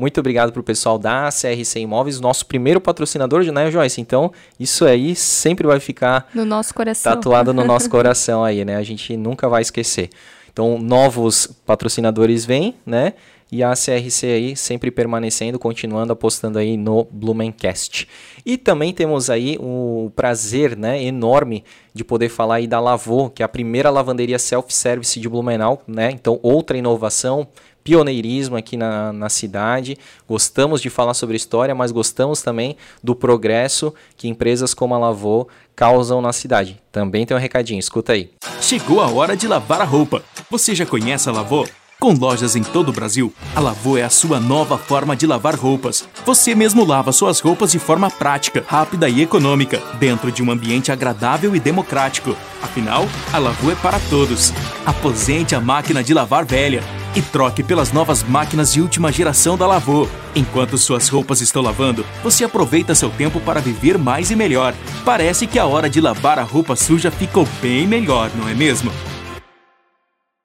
Muito 0.00 0.18
obrigado 0.18 0.50
pro 0.50 0.62
pessoal 0.62 0.98
da 0.98 1.28
CRC 1.28 1.80
Imóveis, 1.80 2.20
nosso 2.20 2.46
primeiro 2.46 2.80
patrocinador 2.80 3.42
de 3.42 3.52
né, 3.52 3.70
Joyce? 3.70 4.00
Então, 4.00 4.32
isso 4.58 4.86
aí 4.86 5.14
sempre 5.14 5.66
vai 5.66 5.78
ficar 5.78 6.26
No 6.34 6.46
nosso 6.46 6.72
coração. 6.72 7.12
tatuado 7.12 7.52
no 7.52 7.64
nosso 7.64 7.88
coração 7.90 8.42
aí, 8.42 8.64
né? 8.64 8.76
A 8.76 8.82
gente 8.82 9.14
nunca 9.14 9.46
vai 9.46 9.60
esquecer. 9.60 10.08
Então, 10.52 10.78
novos 10.78 11.46
patrocinadores 11.64 12.44
vêm, 12.44 12.74
né? 12.84 13.14
E 13.52 13.64
a 13.64 13.72
CRC 13.72 14.26
aí 14.26 14.56
sempre 14.56 14.92
permanecendo, 14.92 15.58
continuando 15.58 16.12
apostando 16.12 16.56
aí 16.56 16.76
no 16.76 17.04
Blumencast. 17.10 18.06
E 18.46 18.56
também 18.56 18.92
temos 18.92 19.28
aí 19.28 19.56
o 19.60 20.12
prazer, 20.14 20.76
né, 20.76 21.02
enorme 21.02 21.64
de 21.92 22.04
poder 22.04 22.28
falar 22.28 22.56
aí 22.56 22.68
da 22.68 22.78
Lavô, 22.78 23.28
que 23.28 23.42
é 23.42 23.44
a 23.44 23.48
primeira 23.48 23.90
lavanderia 23.90 24.38
self-service 24.38 25.18
de 25.18 25.28
Blumenau, 25.28 25.82
né? 25.86 26.12
Então, 26.12 26.38
outra 26.44 26.78
inovação, 26.78 27.48
pioneirismo 27.82 28.56
aqui 28.56 28.76
na, 28.76 29.12
na 29.12 29.28
cidade. 29.28 29.96
Gostamos 30.28 30.80
de 30.80 30.90
falar 30.90 31.14
sobre 31.14 31.36
história, 31.36 31.74
mas 31.74 31.90
gostamos 31.90 32.42
também 32.42 32.76
do 33.02 33.14
progresso 33.14 33.92
que 34.16 34.28
empresas 34.28 34.74
como 34.74 34.94
a 34.94 34.98
Lavô 34.98 35.48
causam 35.80 36.20
na 36.20 36.30
cidade. 36.30 36.78
Também 36.92 37.24
tem 37.24 37.34
um 37.34 37.40
recadinho, 37.40 37.80
escuta 37.80 38.12
aí. 38.12 38.30
Chegou 38.60 39.00
a 39.00 39.08
hora 39.08 39.34
de 39.34 39.48
lavar 39.48 39.80
a 39.80 39.84
roupa. 39.84 40.22
Você 40.50 40.74
já 40.74 40.84
conhece 40.84 41.26
a 41.26 41.32
Lavô? 41.32 41.66
Com 42.00 42.14
lojas 42.14 42.56
em 42.56 42.62
todo 42.62 42.88
o 42.88 42.92
Brasil, 42.94 43.30
a 43.54 43.60
Lavô 43.60 43.98
é 43.98 44.02
a 44.02 44.08
sua 44.08 44.40
nova 44.40 44.78
forma 44.78 45.14
de 45.14 45.26
lavar 45.26 45.54
roupas. 45.54 46.08
Você 46.24 46.54
mesmo 46.54 46.82
lava 46.82 47.12
suas 47.12 47.40
roupas 47.40 47.72
de 47.72 47.78
forma 47.78 48.10
prática, 48.10 48.64
rápida 48.66 49.06
e 49.06 49.20
econômica, 49.20 49.82
dentro 49.98 50.32
de 50.32 50.42
um 50.42 50.50
ambiente 50.50 50.90
agradável 50.90 51.54
e 51.54 51.60
democrático. 51.60 52.34
Afinal, 52.62 53.06
a 53.30 53.36
Lavô 53.36 53.70
é 53.70 53.74
para 53.74 54.00
todos. 54.08 54.50
Aposente 54.86 55.54
a 55.54 55.60
máquina 55.60 56.02
de 56.02 56.14
lavar 56.14 56.46
velha 56.46 56.82
e 57.14 57.20
troque 57.20 57.62
pelas 57.62 57.92
novas 57.92 58.22
máquinas 58.22 58.72
de 58.72 58.80
última 58.80 59.12
geração 59.12 59.58
da 59.58 59.66
Lavô. 59.66 60.08
Enquanto 60.34 60.78
suas 60.78 61.06
roupas 61.06 61.42
estão 61.42 61.60
lavando, 61.60 62.06
você 62.22 62.44
aproveita 62.44 62.94
seu 62.94 63.10
tempo 63.10 63.40
para 63.40 63.60
viver 63.60 63.98
mais 63.98 64.30
e 64.30 64.36
melhor. 64.36 64.72
Parece 65.04 65.46
que 65.46 65.58
a 65.58 65.66
hora 65.66 65.90
de 65.90 66.00
lavar 66.00 66.38
a 66.38 66.44
roupa 66.44 66.74
suja 66.74 67.10
ficou 67.10 67.46
bem 67.60 67.86
melhor, 67.86 68.30
não 68.34 68.48
é 68.48 68.54
mesmo? 68.54 68.90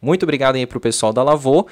Muito 0.02 0.24
obrigado 0.24 0.56
aí 0.56 0.66
para 0.66 0.78
o 0.78 0.82
pessoal 0.82 1.14
da 1.14 1.24
Lavô. 1.24 1.68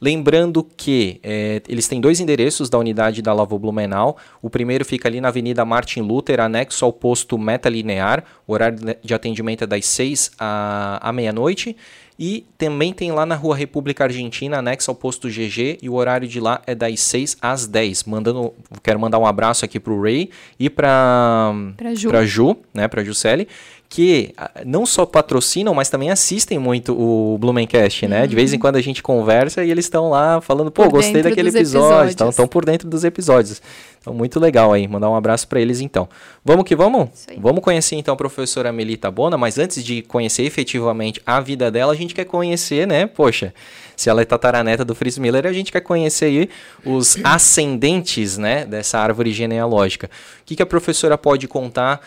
Lembrando 0.00 0.62
que 0.62 1.20
é, 1.22 1.62
eles 1.68 1.88
têm 1.88 2.00
dois 2.00 2.20
endereços 2.20 2.68
da 2.68 2.78
unidade 2.78 3.22
da 3.22 3.32
Lavô 3.32 3.58
Blumenau. 3.58 4.16
O 4.42 4.50
primeiro 4.50 4.84
fica 4.84 5.08
ali 5.08 5.20
na 5.20 5.28
Avenida 5.28 5.64
Martin 5.64 6.00
Luther, 6.00 6.40
anexo 6.40 6.84
ao 6.84 6.92
posto 6.92 7.38
Meta 7.38 7.68
Linear. 7.68 8.22
O 8.46 8.52
horário 8.52 8.78
de 9.02 9.14
atendimento 9.14 9.64
é 9.64 9.66
das 9.66 9.86
6 9.86 10.32
à, 10.38 10.98
à 11.08 11.12
meia-noite. 11.12 11.76
E 12.18 12.46
também 12.56 12.94
tem 12.94 13.12
lá 13.12 13.26
na 13.26 13.34
Rua 13.34 13.54
República 13.54 14.04
Argentina, 14.04 14.58
anexo 14.58 14.90
ao 14.90 14.94
posto 14.94 15.28
GG, 15.28 15.78
e 15.82 15.88
o 15.88 15.94
horário 15.94 16.26
de 16.26 16.40
lá 16.40 16.62
é 16.66 16.74
das 16.74 16.98
6 17.00 17.36
às 17.42 17.66
10. 17.66 18.04
Mandando, 18.04 18.54
quero 18.82 18.98
mandar 18.98 19.18
um 19.18 19.26
abraço 19.26 19.66
aqui 19.66 19.78
para 19.78 19.92
o 19.92 20.00
Ray 20.00 20.30
e 20.58 20.70
para 20.70 21.52
Ju. 21.94 22.10
Ju, 22.24 22.56
né, 22.72 22.88
para 22.88 23.04
Juscelie 23.04 23.46
que 23.88 24.32
ah, 24.36 24.50
não 24.64 24.84
só 24.84 25.06
patrocinam, 25.06 25.72
mas 25.72 25.88
também 25.88 26.10
assistem 26.10 26.58
muito 26.58 26.92
o 26.92 27.38
Blumencast, 27.38 28.06
né? 28.06 28.22
Uhum. 28.22 28.26
De 28.26 28.34
vez 28.34 28.52
em 28.52 28.58
quando 28.58 28.76
a 28.76 28.80
gente 28.80 29.02
conversa 29.02 29.64
e 29.64 29.70
eles 29.70 29.84
estão 29.84 30.10
lá 30.10 30.40
falando, 30.40 30.70
pô, 30.70 30.84
por 30.84 30.92
gostei 30.92 31.22
daquele 31.22 31.48
episódio, 31.50 32.28
estão 32.28 32.48
por 32.48 32.64
dentro 32.64 32.88
dos 32.88 33.04
episódios. 33.04 33.62
Então, 34.00 34.14
muito 34.14 34.38
legal 34.38 34.72
aí, 34.72 34.86
mandar 34.86 35.10
um 35.10 35.16
abraço 35.16 35.48
para 35.48 35.60
eles 35.60 35.80
então. 35.80 36.08
Vamos 36.44 36.64
que 36.64 36.76
vamos? 36.76 37.08
Vamos 37.38 37.62
conhecer 37.62 37.96
então 37.96 38.14
a 38.14 38.16
professora 38.16 38.72
Melita 38.72 39.10
Bona, 39.10 39.36
mas 39.36 39.58
antes 39.58 39.84
de 39.84 40.02
conhecer 40.02 40.44
efetivamente 40.44 41.20
a 41.26 41.40
vida 41.40 41.70
dela, 41.70 41.92
a 41.92 41.96
gente 41.96 42.14
quer 42.14 42.24
conhecer, 42.24 42.86
né? 42.86 43.06
Poxa, 43.06 43.52
se 43.96 44.10
ela 44.10 44.22
é 44.22 44.24
tataraneta 44.24 44.84
do 44.84 44.94
Fritz 44.94 45.18
Miller, 45.18 45.46
a 45.46 45.52
gente 45.52 45.72
quer 45.72 45.80
conhecer 45.80 46.26
aí 46.26 46.50
os 46.84 47.16
ascendentes, 47.24 48.36
né, 48.36 48.64
dessa 48.64 48.98
árvore 48.98 49.32
genealógica. 49.32 50.08
O 50.42 50.44
que, 50.44 50.54
que 50.54 50.62
a 50.62 50.66
professora 50.66 51.16
pode 51.16 51.48
contar 51.48 52.00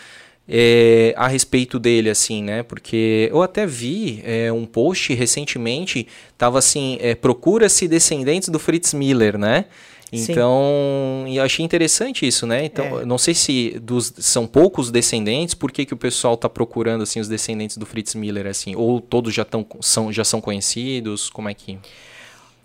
é, 0.52 1.14
a 1.16 1.28
respeito 1.28 1.78
dele, 1.78 2.10
assim, 2.10 2.42
né? 2.42 2.64
Porque 2.64 3.28
eu 3.30 3.40
até 3.40 3.64
vi 3.64 4.20
é, 4.24 4.50
um 4.52 4.66
post 4.66 5.14
recentemente, 5.14 6.08
tava 6.36 6.58
assim, 6.58 6.98
é, 7.00 7.14
procura-se 7.14 7.86
descendentes 7.86 8.48
do 8.48 8.58
Fritz 8.58 8.92
Miller, 8.92 9.38
né? 9.38 9.66
Então, 10.12 11.22
Sim. 11.24 11.36
eu 11.36 11.44
achei 11.44 11.64
interessante 11.64 12.26
isso, 12.26 12.44
né? 12.44 12.64
Então, 12.64 13.00
é. 13.00 13.04
não 13.04 13.16
sei 13.16 13.32
se 13.32 13.78
dos, 13.80 14.12
são 14.18 14.44
poucos 14.44 14.90
descendentes, 14.90 15.54
por 15.54 15.70
que, 15.70 15.86
que 15.86 15.94
o 15.94 15.96
pessoal 15.96 16.34
está 16.34 16.48
procurando 16.48 17.02
assim 17.02 17.20
os 17.20 17.28
descendentes 17.28 17.76
do 17.76 17.86
Fritz 17.86 18.16
Miller 18.16 18.48
assim, 18.48 18.74
ou 18.74 19.00
todos 19.00 19.32
já 19.32 19.44
tão, 19.44 19.64
são 19.80 20.12
já 20.12 20.24
são 20.24 20.40
conhecidos, 20.40 21.30
como 21.30 21.48
é 21.48 21.54
que 21.54 21.78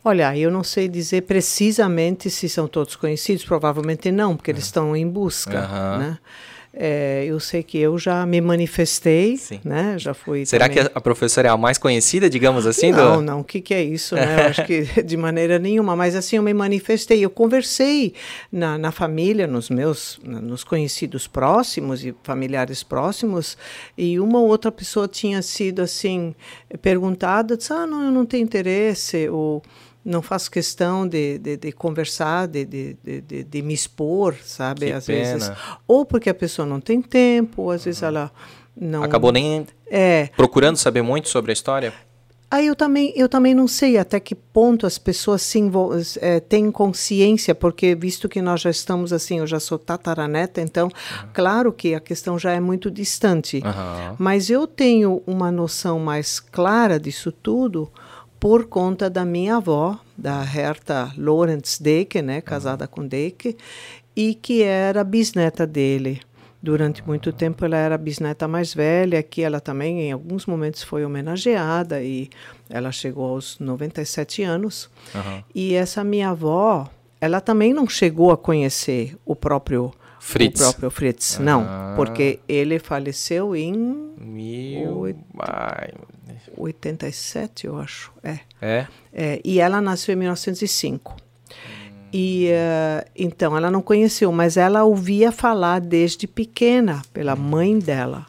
Olha, 0.04 0.36
eu 0.38 0.52
não 0.52 0.64
sei 0.64 0.88
dizer 0.88 1.22
precisamente 1.24 2.30
se 2.30 2.48
são 2.48 2.68
todos 2.68 2.96
conhecidos, 2.96 3.44
provavelmente 3.44 4.12
não, 4.12 4.36
porque 4.36 4.52
eles 4.52 4.66
estão 4.66 4.96
em 4.96 5.08
busca, 5.08 5.68
uhum. 5.68 5.98
né? 6.00 6.18
É, 6.78 7.24
eu 7.26 7.40
sei 7.40 7.64
que 7.64 7.78
eu 7.78 7.98
já 7.98 8.26
me 8.26 8.42
manifestei, 8.42 9.38
Sim. 9.38 9.62
né? 9.64 9.98
Já 9.98 10.14
fui. 10.14 10.46
Será 10.46 10.68
também... 10.68 10.84
que 10.84 10.92
a 10.94 11.00
professora 11.00 11.48
é 11.48 11.52
a 11.52 11.56
mais 11.56 11.78
conhecida, 11.78 12.30
digamos 12.30 12.68
assim? 12.68 12.92
Não, 12.92 13.18
do... 13.18 13.22
não. 13.22 13.40
O 13.40 13.44
que, 13.46 13.62
que 13.62 13.74
é 13.74 13.82
isso, 13.82 14.14
né? 14.16 14.42
Eu 14.42 14.50
acho 14.50 14.66
que 14.66 14.82
de 15.02 15.16
maneira 15.16 15.58
nenhuma. 15.58 15.96
Mas 15.96 16.16
assim, 16.16 16.36
eu 16.36 16.44
me 16.44 16.54
manifestei. 16.54 17.24
Eu 17.24 17.30
conversei 17.30 18.14
na, 18.52 18.78
na 18.78 18.92
família, 18.92 19.48
nos 19.48 19.70
meus, 19.70 20.20
nos 20.22 20.66
conhecidos 20.66 21.28
próximos 21.28 22.04
e 22.04 22.14
familiares 22.24 22.84
próximos, 22.84 23.58
e 23.98 24.20
uma 24.20 24.40
ou 24.40 24.48
outra 24.48 24.70
pessoa 24.70 25.08
tinha 25.08 25.42
sido 25.42 25.82
assim 25.82 26.36
perguntada, 26.82 27.56
disse, 27.56 27.72
ah, 27.72 27.88
não, 27.88 28.04
eu 28.04 28.12
não 28.12 28.26
tenho 28.26 28.44
interesse 28.44 29.30
ou 29.30 29.64
não 30.06 30.22
faço 30.22 30.52
questão 30.52 31.08
de, 31.08 31.40
de, 31.40 31.58
de 31.58 31.72
conversar, 31.72 32.48
de, 32.48 32.64
de, 32.64 33.44
de, 33.44 33.62
me 33.64 33.74
expor, 33.74 34.36
sabe? 34.44 34.86
Que 34.86 34.92
às 34.92 35.06
pena. 35.08 35.34
vezes. 35.34 35.52
Ou 35.88 36.06
porque 36.06 36.30
a 36.30 36.34
pessoa 36.34 36.66
não 36.66 36.80
tem 36.80 37.02
tempo, 37.02 37.64
ou 37.64 37.72
às 37.72 37.82
uhum. 37.82 37.86
vezes 37.86 38.04
ela 38.04 38.32
não. 38.80 39.04
Acabou 39.04 39.32
nem 39.32 39.66
é. 39.88 40.30
procurando 40.38 40.78
saber 40.78 41.02
muito 41.02 41.28
sobre 41.28 41.52
a 41.52 41.54
história? 41.54 41.92
Aí 42.52 42.68
eu 42.68 42.76
também, 42.76 43.12
eu 43.16 43.28
também 43.28 43.56
não 43.56 43.68
sei 43.68 43.98
até 43.98 44.20
que 44.20 44.36
ponto 44.36 44.86
as 44.86 45.00
pessoas 45.00 45.42
se 45.42 45.60
é, 46.22 46.40
têm 46.40 46.72
consciência, 46.72 47.56
porque 47.56 47.96
visto 47.96 48.30
que 48.30 48.42
nós 48.42 48.62
já 48.62 48.70
estamos 48.70 49.12
assim, 49.12 49.40
eu 49.40 49.48
já 49.48 49.60
sou 49.60 49.80
tataraneta, 49.80 50.62
então, 50.62 50.86
uhum. 50.86 51.30
claro 51.34 51.74
que 51.74 51.96
a 51.96 52.00
questão 52.00 52.38
já 52.38 52.52
é 52.52 52.60
muito 52.60 52.92
distante. 52.92 53.58
Uhum. 53.66 54.16
Mas 54.20 54.52
eu 54.52 54.68
tenho 54.68 55.24
uma 55.26 55.52
noção 55.52 56.00
mais 56.00 56.40
clara 56.40 57.00
disso 57.00 57.32
tudo 57.32 57.92
por 58.40 58.66
conta 58.66 59.10
da 59.10 59.26
minha 59.26 59.58
avó, 59.58 60.00
da 60.18 60.44
Herta 60.44 61.12
Lorenz 61.18 61.80
Deke, 61.80 62.22
né, 62.22 62.42
casada 62.42 62.88
com 62.88 63.06
Deke, 63.06 63.58
e 64.16 64.34
que 64.36 64.64
era 64.64 65.04
bisneta 65.04 65.66
dele. 65.66 66.22
Durante 66.62 67.06
muito 67.06 67.32
tempo 67.32 67.64
ela 67.64 67.78
era 67.78 67.94
a 67.94 67.98
bisneta 67.98 68.48
mais 68.48 68.74
velha, 68.74 69.22
que 69.22 69.44
ela 69.44 69.60
também 69.60 70.02
em 70.02 70.12
alguns 70.12 70.48
momentos 70.48 70.82
foi 70.82 71.06
homenageada 71.06 72.02
e 72.02 72.30
ela 72.68 72.92
chegou 72.92 73.36
aos 73.36 73.60
97 73.60 74.42
anos. 74.42 74.90
Uhum. 75.14 75.44
E 75.54 75.76
essa 75.76 76.04
minha 76.04 76.30
avó, 76.30 76.90
ela 77.22 77.40
também 77.40 77.72
não 77.72 77.88
chegou 77.88 78.32
a 78.32 78.38
conhecer 78.38 79.16
o 79.24 79.36
próprio 79.36 79.94
Fritz. 80.20 80.60
O 80.60 80.64
próprio 80.64 80.90
Fritz, 80.90 81.40
ah. 81.40 81.44
não, 81.44 81.68
porque 81.96 82.40
ele 82.48 82.80
faleceu 82.80 83.56
em 83.56 83.74
Mil... 84.18 84.98
Oito... 84.98 85.20
Ai, 85.38 85.92
87, 86.58 87.68
eu 87.68 87.78
acho. 87.78 88.12
É. 88.24 88.40
É? 88.62 88.88
é 89.14 89.42
e 89.44 89.60
ela 89.60 89.82
nasceu 89.82 90.14
em 90.14 90.18
1905. 90.18 91.16
Hum. 91.16 91.26
E 92.14 92.50
uh, 92.50 93.10
então 93.16 93.58
ela 93.58 93.70
não 93.70 93.82
conheceu, 93.82 94.32
mas 94.32 94.56
ela 94.56 94.84
ouvia 94.84 95.32
falar 95.32 95.82
desde 95.82 96.28
pequena 96.28 97.02
pela 97.12 97.36
mãe 97.36 97.78
dela. 97.78 98.26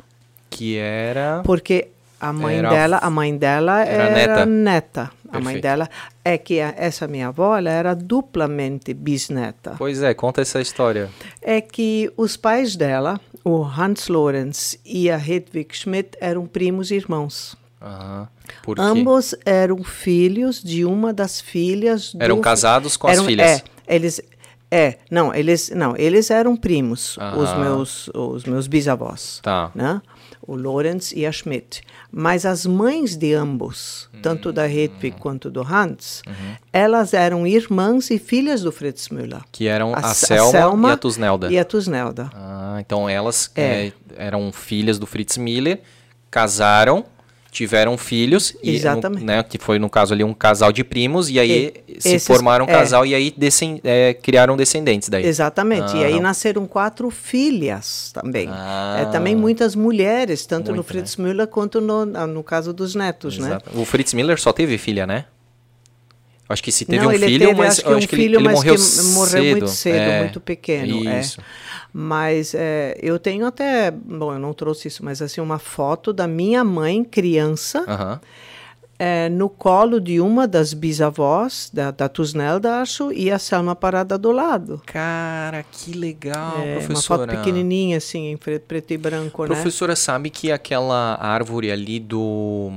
Que 0.51 0.77
era. 0.77 1.43
Porque 1.45 1.89
a 2.21 2.33
mãe 2.33 2.57
era... 2.57 2.71
dela, 2.71 2.99
a 3.03 3.11
mãe 3.11 3.37
dela 3.37 3.85
era, 3.85 4.19
era 4.19 4.47
neta. 4.47 4.47
neta. 4.47 5.11
A 5.29 5.41
mãe 5.41 5.61
dela 5.61 5.89
é 6.25 6.39
que 6.39 6.61
a, 6.61 6.75
essa 6.77 7.07
minha 7.07 7.29
avó 7.29 7.57
ela 7.57 7.71
era 7.71 7.95
duplamente 7.95 8.95
bisneta. 8.95 9.75
Pois 9.77 10.03
é, 10.03 10.15
conta 10.15 10.41
essa 10.41 10.61
história. 10.61 11.11
É 11.43 11.61
que 11.61 12.11
os 12.17 12.37
pais 12.37 12.75
dela, 12.77 13.21
o 13.45 13.63
Hans 13.63 14.09
Lorenz 14.09 14.79
e 14.85 15.11
a 15.11 15.17
Hedwig 15.17 15.77
Schmidt, 15.77 16.17
eram 16.21 16.47
primos 16.47 16.91
irmãos. 16.91 17.57
Uhum. 17.81 18.27
Ambos 18.79 19.35
eram 19.45 19.83
filhos 19.85 20.63
de 20.63 20.85
uma 20.85 21.13
das 21.13 21.41
filhas. 21.41 22.15
Do... 22.15 22.23
Eram 22.23 22.41
casados 22.41 22.97
com 22.97 23.09
eram, 23.09 23.23
as 23.23 23.27
filhas. 23.27 23.63
É, 23.87 23.97
eles 23.97 24.21
é, 24.71 24.99
não, 25.11 25.33
eles 25.33 25.71
não, 25.71 25.97
eles 25.97 26.31
eram 26.31 26.57
primos, 26.57 27.17
os 27.37 27.57
meus 27.57 28.09
os 28.09 28.45
meus 28.45 28.67
bisavós, 28.67 29.41
tá. 29.43 29.71
né? 29.75 30.03
O 30.43 30.57
Lorenz 30.57 31.13
e 31.13 31.25
a 31.27 31.33
Schmidt. 31.33 31.83
Mas 32.11 32.45
as 32.47 32.67
mães 32.67 33.17
de 33.17 33.33
ambos, 33.35 34.09
tanto 34.23 34.53
da 34.53 34.69
Hedwig 34.69 35.17
quanto 35.19 35.51
do 35.51 35.61
Hans, 35.61 36.23
uhum. 36.27 36.57
elas 36.73 37.15
eram 37.15 37.47
irmãs 37.47 38.11
e 38.11 38.19
filhas 38.19 38.63
do 38.63 38.71
Fritz 38.71 39.09
Müller. 39.09 39.41
Que 39.51 39.67
eram 39.67 39.93
a, 39.93 39.99
a, 39.99 40.15
Selma, 40.15 40.49
a 40.49 40.51
Selma, 40.51 40.89
e 40.89 40.93
a 40.93 40.97
Tusnelda. 40.97 41.53
E 41.53 41.59
a 41.59 41.65
Tusnelda. 41.65 42.31
Ah, 42.35 42.77
então 42.81 43.09
elas 43.09 43.51
é. 43.57 43.87
É, 43.87 43.93
eram 44.17 44.53
filhas 44.53 44.99
do 44.99 45.07
Fritz 45.07 45.37
Miller, 45.37 45.81
casaram 46.31 47.05
tiveram 47.57 47.97
filhos, 47.97 48.55
Exatamente. 48.63 49.23
E, 49.23 49.25
né, 49.25 49.43
que 49.43 49.57
foi 49.57 49.79
no 49.79 49.89
caso 49.89 50.13
ali 50.13 50.23
um 50.23 50.35
casal 50.35 50.71
de 50.71 50.85
primos, 50.85 51.31
e 51.31 51.41
aí 51.41 51.73
e, 51.89 52.01
se 52.03 52.17
esses, 52.17 52.27
formaram 52.27 52.67
um 52.67 52.69
casal 52.69 53.03
é. 53.05 53.09
e 53.09 53.15
aí 53.15 53.35
descend, 53.35 53.81
é, 53.83 54.13
criaram 54.13 54.59
descendentes 54.59 55.09
daí. 55.09 55.25
Exatamente, 55.25 55.97
ah, 55.97 56.01
e 56.01 56.05
aí 56.05 56.13
não. 56.13 56.21
nasceram 56.21 56.67
quatro 56.67 57.11
filhas 57.11 58.11
também. 58.13 58.47
Ah, 58.51 58.99
é, 59.01 59.05
também 59.07 59.35
muitas 59.35 59.75
mulheres, 59.75 60.45
tanto 60.45 60.67
muito, 60.67 60.77
no 60.77 60.83
Fritz 60.83 61.17
né? 61.17 61.25
Müller 61.25 61.47
quanto 61.47 61.81
no, 61.81 62.05
no 62.05 62.43
caso 62.43 62.75
dos 62.75 62.95
netos, 62.95 63.39
né? 63.39 63.49
Exato. 63.49 63.71
né? 63.75 63.81
O 63.81 63.87
Fritz 63.87 64.13
Müller 64.13 64.39
só 64.39 64.53
teve 64.53 64.77
filha, 64.77 65.07
né? 65.07 65.25
Acho 66.49 66.63
que 66.63 66.71
se 66.71 66.85
teve 66.85 67.03
não, 67.03 67.09
um 67.09 67.19
filho, 67.19 67.47
teve, 67.47 67.55
mas 67.55 67.79
acho, 67.79 67.89
acho 67.89 68.07
que, 68.07 68.15
um 68.15 68.19
filho, 68.19 68.39
ele, 68.39 68.47
ele 68.47 68.55
morreu, 68.55 68.75
morreu 68.75 69.27
cedo. 69.27 69.51
muito 69.51 69.69
cedo, 69.69 69.97
é, 69.97 70.21
muito 70.21 70.41
pequeno. 70.41 71.09
É. 71.09 71.21
Isso. 71.21 71.41
É. 71.41 71.66
Mas 71.99 72.55
é, 72.55 72.99
eu 73.01 73.19
tenho 73.19 73.47
até, 73.47 73.91
bom, 73.91 74.31
eu 74.31 74.39
não 74.39 74.53
trouxe 74.53 74.89
isso, 74.89 75.03
mas 75.03 75.23
assim 75.23 75.41
uma 75.41 75.59
foto 75.59 76.13
da 76.13 76.27
minha 76.27 76.63
mãe 76.63 77.03
criança. 77.03 77.81
Uh 77.81 77.87
-huh. 77.87 78.21
É, 78.99 79.31
no 79.31 79.49
colo 79.49 79.99
de 79.99 80.21
uma 80.21 80.47
das 80.47 80.75
bisavós, 80.75 81.71
da, 81.73 81.91
da 81.91 82.07
Tusnelda, 82.07 82.83
acho, 82.83 83.11
e 83.13 83.31
a 83.31 83.39
Selma 83.39 83.75
parada 83.75 84.19
do 84.19 84.31
lado. 84.31 84.83
Cara, 84.85 85.63
que 85.63 85.93
legal, 85.93 86.59
é, 86.59 86.77
professora. 86.77 87.23
Uma 87.23 87.29
foto 87.29 87.39
pequenininha, 87.39 87.97
assim, 87.97 88.31
em 88.31 88.37
preto, 88.37 88.65
preto 88.65 88.91
e 88.93 88.99
branco, 88.99 89.31
professora, 89.31 89.49
né? 89.49 89.63
Professora, 89.63 89.97
sabe 89.97 90.29
que 90.29 90.53
aquela 90.53 91.19
árvore 91.19 91.71
ali 91.71 91.99
do 91.99 92.71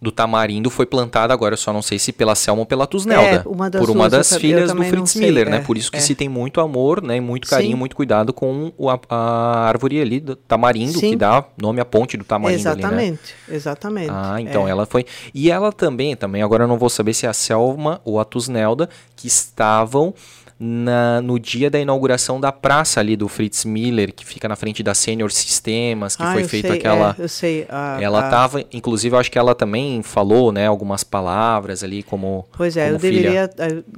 do 0.00 0.12
tamarindo 0.12 0.70
foi 0.70 0.86
plantada 0.86 1.34
agora, 1.34 1.54
eu 1.54 1.58
só 1.58 1.72
não 1.72 1.82
sei 1.82 1.98
se 1.98 2.12
pela 2.12 2.34
Selma 2.36 2.60
ou 2.60 2.66
pela 2.66 2.86
Tusnelda. 2.86 3.42
É, 3.44 3.48
uma 3.48 3.68
das 3.68 3.80
por 3.80 3.90
uma 3.90 4.08
das 4.08 4.36
filhas 4.36 4.72
do 4.72 4.84
Fritz 4.84 5.10
sei, 5.10 5.22
Miller, 5.22 5.50
né? 5.50 5.56
é, 5.56 5.60
Por 5.60 5.76
isso 5.76 5.90
que 5.90 5.96
é. 5.96 6.00
se 6.00 6.14
tem 6.14 6.28
muito 6.28 6.60
amor, 6.60 7.02
né? 7.02 7.18
Muito 7.20 7.48
carinho, 7.48 7.72
Sim. 7.72 7.78
muito 7.78 7.96
cuidado 7.96 8.32
com 8.32 8.72
a, 8.88 8.98
a 9.14 9.58
árvore 9.66 10.00
ali 10.00 10.20
do 10.20 10.36
tamarindo, 10.36 10.98
Sim. 11.00 11.10
que 11.10 11.16
dá 11.16 11.44
nome 11.60 11.80
à 11.80 11.84
ponte 11.84 12.16
do 12.16 12.22
tamarindo 12.24 12.68
ali, 12.68 12.80
né? 12.80 12.88
exatamente, 12.88 13.34
exatamente. 13.48 14.10
Ah, 14.12 14.40
então 14.40 14.68
É. 14.68 14.70
ela 14.70 14.86
foi. 14.86 15.04
E 15.34 15.50
ela 15.50 15.72
também, 15.72 16.14
também, 16.14 16.42
agora 16.42 16.62
eu 16.64 16.68
não 16.68 16.78
vou 16.78 16.88
saber 16.88 17.12
se 17.12 17.26
é 17.26 17.28
a 17.28 17.32
Selma 17.32 18.00
ou 18.04 18.20
a 18.20 18.24
Tusnelda, 18.24 18.88
que 19.16 19.26
estavam 19.26 20.14
na, 20.60 21.20
no 21.22 21.38
dia 21.38 21.70
da 21.70 21.78
inauguração 21.78 22.40
da 22.40 22.50
praça 22.50 22.98
ali 23.00 23.16
do 23.16 23.28
Fritz 23.28 23.64
Miller, 23.64 24.12
que 24.12 24.24
fica 24.26 24.48
na 24.48 24.56
frente 24.56 24.82
da 24.82 24.92
Senior 24.94 25.30
Sistemas, 25.30 26.16
que 26.16 26.22
Ah, 26.22 26.32
foi 26.32 26.44
feita 26.44 26.72
aquela. 26.72 27.14
é, 27.18 27.22
eu 27.22 27.28
sei. 27.28 27.64
a- 27.68 27.98
Ela 28.00 28.22
a- 28.22 28.24
estava, 28.24 28.64
inclusive, 28.72 29.14
eu 29.14 29.20
acho 29.20 29.30
que 29.30 29.38
ela 29.38 29.54
também 29.54 30.02
falou, 30.02 30.50
né, 30.50 30.66
algumas 30.66 31.04
palavras 31.04 31.84
ali 31.84 32.02
como. 32.02 32.44
Pois 32.56 32.76
é, 32.76 32.84
como 32.86 32.96
eu 32.96 33.00
filha. 33.00 33.46
deveria, 33.48 33.50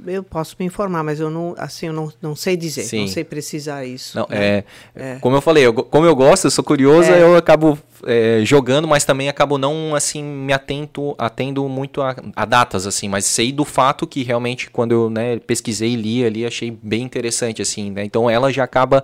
eu- 0.05 0.13
eu 0.13 0.23
posso 0.23 0.55
me 0.59 0.65
informar, 0.65 1.03
mas 1.03 1.19
eu 1.19 1.29
não, 1.31 1.55
assim, 1.57 1.87
eu 1.87 1.93
não, 1.93 2.11
não 2.21 2.35
sei 2.35 2.55
dizer, 2.55 2.83
Sim. 2.83 3.01
não 3.01 3.07
sei 3.07 3.23
precisar 3.23 3.83
isso. 3.85 4.17
Não, 4.17 4.27
né? 4.29 4.63
é, 4.95 5.17
Como 5.19 5.35
eu 5.35 5.41
falei, 5.41 5.65
eu 5.65 5.73
como 5.73 6.05
eu 6.05 6.15
gosto, 6.15 6.45
eu 6.45 6.51
sou 6.51 6.63
curioso, 6.63 7.11
É. 7.11 7.21
eu 7.23 7.35
acabo 7.35 7.77
é, 8.05 8.41
jogando, 8.43 8.87
mas 8.87 9.05
também 9.05 9.29
acabo 9.29 9.57
não, 9.57 9.93
assim, 9.95 10.23
me 10.23 10.53
atento, 10.53 11.13
atendo 11.17 11.67
muito 11.69 12.01
a, 12.01 12.15
a 12.35 12.45
datas, 12.45 12.87
assim, 12.87 13.07
mas 13.07 13.25
sei 13.25 13.51
do 13.51 13.63
fato 13.65 14.07
que 14.07 14.23
realmente, 14.23 14.69
quando 14.69 14.91
eu, 14.91 15.09
né, 15.09 15.37
pesquisei 15.39 15.93
e 15.93 15.95
li 15.95 16.25
ali, 16.25 16.45
achei 16.45 16.71
bem 16.81 17.03
interessante, 17.03 17.61
assim, 17.61 17.91
né, 17.91 18.03
então 18.03 18.29
ela 18.29 18.51
já 18.51 18.63
acaba, 18.63 19.03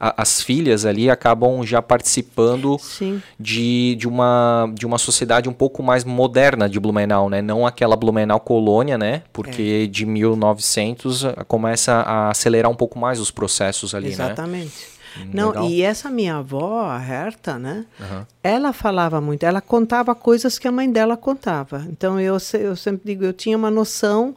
a- 0.00 0.14
as 0.22 0.40
filhas 0.42 0.84
ali 0.86 1.10
acabam 1.10 1.64
já 1.64 1.82
participando 1.82 2.78
Sim. 2.78 3.20
de, 3.38 3.96
de, 3.96 4.06
uma, 4.06 4.70
de 4.74 4.86
uma 4.86 4.98
sociedade 4.98 5.48
um 5.48 5.52
pouco 5.52 5.82
mais 5.82 6.04
moderna 6.04 6.68
de 6.68 6.78
Blumenau, 6.78 7.28
né? 7.28 7.42
Não 7.42 7.66
aquela 7.66 7.96
Blumenau 7.96 8.38
colônia, 8.38 8.96
né? 8.96 9.22
Porque 9.32 9.82
É. 9.84 9.86
de 9.88 10.06
1900 10.06 11.24
ah, 11.24 11.44
começa 11.46 11.92
a 11.94 12.30
acelerar 12.30 12.70
um 12.70 12.74
pouco 12.76 12.98
mais 12.98 13.18
os 13.18 13.30
processos 13.32 13.94
ali, 13.94 14.08
né? 14.08 14.12
Exatamente. 14.14 14.97
Não, 15.32 15.48
legal. 15.48 15.68
e 15.68 15.82
essa 15.82 16.10
minha 16.10 16.36
avó, 16.36 16.82
a 16.88 17.02
Herta, 17.02 17.58
né? 17.58 17.86
Aham. 18.00 18.26
Ela 18.42 18.72
falava 18.72 19.20
muito, 19.20 19.44
ela 19.44 19.60
contava 19.60 20.14
coisas 20.14 20.58
que 20.58 20.68
a 20.68 20.72
mãe 20.72 20.90
dela 20.90 21.16
contava. 21.16 21.86
Então 21.90 22.20
eu, 22.20 22.36
eu 22.54 22.76
sempre 22.76 23.02
digo, 23.04 23.24
eu 23.24 23.32
tinha 23.32 23.56
uma 23.56 23.70
noção. 23.70 24.34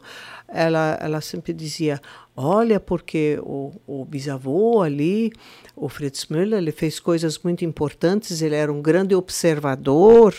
Ela, 0.48 0.98
ela 1.00 1.20
sempre 1.20 1.52
dizia: 1.52 2.00
Olha, 2.36 2.78
porque 2.78 3.38
o, 3.42 3.72
o 3.86 4.04
bisavô 4.04 4.82
ali, 4.82 5.32
o 5.84 5.88
Fritz 5.88 6.26
Müller, 6.26 6.58
ele 6.58 6.70
fez 6.70 7.00
coisas 7.00 7.36
muito 7.40 7.64
importantes, 7.64 8.40
ele 8.40 8.54
era 8.54 8.72
um 8.72 8.80
grande 8.80 9.16
observador. 9.16 10.32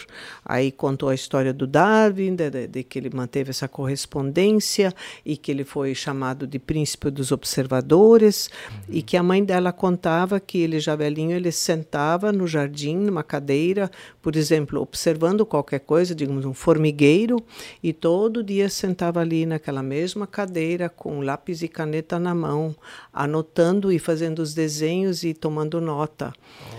Aí 0.45 0.71
contou 0.71 1.09
a 1.09 1.13
história 1.15 1.53
do 1.53 1.67
Darwin, 1.67 2.33
de, 2.33 2.49
de- 2.49 2.67
de 2.67 2.81
que 2.83 2.97
ele 2.97 3.09
manteve 3.13 3.49
essa 3.49 3.67
correspondência 3.67 4.93
e 5.25 5.35
que 5.35 5.51
ele 5.51 5.65
foi 5.65 5.93
chamado 5.93 6.47
de 6.47 6.57
príncipe 6.59 7.09
dos 7.09 7.31
observadores. 7.33 8.49
E 8.87 9.01
que 9.01 9.17
a 9.17 9.23
mãe 9.23 9.43
dela 9.43 9.73
contava 9.73 10.39
que 10.39 10.59
ele, 10.59 10.79
já 10.79 10.95
velhinho, 10.95 11.35
ele 11.35 11.51
sentava 11.51 12.31
no 12.31 12.47
jardim, 12.47 12.95
numa 12.95 13.21
cadeira, 13.23 13.91
por 14.21 14.37
exemplo, 14.37 14.79
observando 14.81 15.45
qualquer 15.45 15.79
coisa, 15.81 16.15
digamos, 16.15 16.45
um 16.45 16.53
formigueiro, 16.53 17.35
e 17.81 17.91
todo 17.91 18.41
dia 18.41 18.69
sentava 18.69 19.19
ali 19.19 19.45
naquela 19.45 19.83
mesma 19.83 20.25
cadeira 20.25 20.87
com 20.87 21.19
lápis 21.19 21.61
e 21.61 21.67
caneta 21.67 22.17
na 22.17 22.33
mão, 22.33 22.73
anotando 23.11 23.91
e 23.91 23.99
fazendo 23.99 24.39
os 24.39 24.53
desenhos 24.53 25.23
e 25.23 25.32
tomando 25.33 25.81
nota. 25.81 26.33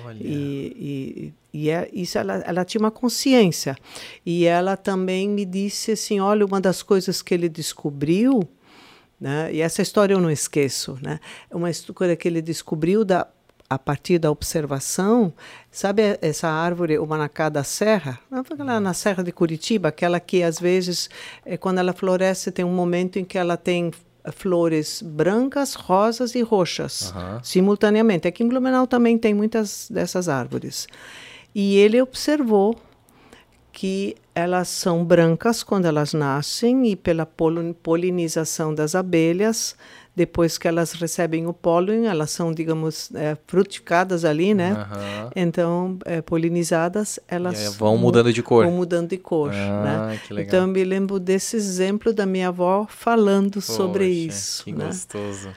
Olha. 0.05 0.19
E, 0.21 1.33
e, 1.53 1.65
e 1.67 1.71
é, 1.71 1.89
isso 1.93 2.19
ela, 2.19 2.43
ela 2.47 2.65
tinha 2.65 2.81
uma 2.81 2.91
consciência. 2.91 3.77
E 4.25 4.45
ela 4.45 4.77
também 4.77 5.29
me 5.29 5.45
disse 5.45 5.93
assim: 5.93 6.21
olha, 6.21 6.45
uma 6.45 6.61
das 6.61 6.83
coisas 6.83 7.23
que 7.23 7.35
ele 7.35 7.49
descobriu, 7.49 8.43
né, 9.21 9.51
e 9.53 9.61
essa 9.61 9.83
história 9.83 10.15
eu 10.15 10.21
não 10.21 10.31
esqueço, 10.31 10.99
né, 11.01 11.21
uma 11.51 11.71
coisa 11.95 12.17
que 12.17 12.27
ele 12.27 12.43
descobriu 12.43 13.05
da, 13.05 13.27
a 13.69 13.79
partir 13.79 14.19
da 14.19 14.31
observação, 14.31 15.33
sabe 15.71 16.19
essa 16.21 16.49
árvore, 16.49 16.99
o 16.99 17.07
manacá 17.07 17.49
da 17.49 17.65
serra? 17.65 18.19
Aquela 18.31 18.79
na 18.79 18.95
serra 18.95 19.23
de 19.23 19.33
Curitiba, 19.33 19.89
aquela 19.89 20.21
que 20.21 20.43
às 20.43 20.61
vezes, 20.61 21.09
eh, 21.45 21.57
quando 21.57 21.79
ela 21.79 21.93
floresce, 21.93 22.53
tem 22.53 22.65
um 22.65 22.75
momento 22.75 23.19
em 23.19 23.25
que 23.25 23.39
ela 23.39 23.57
tem 23.57 23.91
flores 24.33 25.03
brancas, 25.03 25.75
rosas 25.75 26.35
e 26.35 26.43
roxas 26.43 27.13
Aham. 27.15 27.41
simultaneamente. 27.43 28.27
Aqui 28.27 28.43
em 28.43 28.49
Blumenau 28.49 28.87
também 28.87 29.19
tem 29.19 29.35
muitas 29.35 29.89
dessas 29.91 30.29
árvores. 30.29 30.87
E 31.55 31.77
ele 31.77 32.01
observou 32.01 32.77
que 33.73 34.17
elas 34.35 34.69
são 34.69 35.05
brancas 35.05 35.63
quando 35.63 35.87
elas 35.87 36.13
nascem 36.13 36.87
e 36.87 36.97
pela 36.97 37.27
polinização 37.27 38.75
das 38.75 38.95
abelhas, 38.95 39.77
depois 40.17 40.57
que 40.59 40.69
elas 40.69 40.93
recebem 40.93 41.47
o 41.47 41.53
pólen, 41.53 42.07
elas 42.07 42.31
são, 42.31 42.53
digamos, 42.53 43.11
eh, 43.15 43.37
frutificadas 43.47 44.25
ali, 44.25 44.55
né? 44.55 44.73
Aham. 44.73 45.31
Então, 45.35 45.99
eh, 46.05 46.23
polinizadas, 46.23 47.19
elas 47.27 47.75
vão 47.77 47.97
mudando 47.99 48.33
de 48.33 48.43
cor. 48.43 48.65
Vão 48.65 48.75
mudando 48.75 49.09
de 49.11 49.19
cor, 49.19 49.51
Ah, 49.53 50.09
né? 50.11 50.21
que 50.27 50.33
legal. 50.33 50.47
Então, 50.47 50.61
eu 50.63 50.69
me 50.69 50.85
lembro 50.85 51.19
desse 51.19 51.57
exemplo 51.57 52.13
da 52.13 52.25
minha 52.27 52.49
avó 52.49 52.87
falando 52.89 53.61
sobre 53.61 54.05
Poxa, 54.07 54.11
isso, 54.29 54.65
Que 54.65 54.73
né? 54.73 54.87
gostoso. 54.87 55.49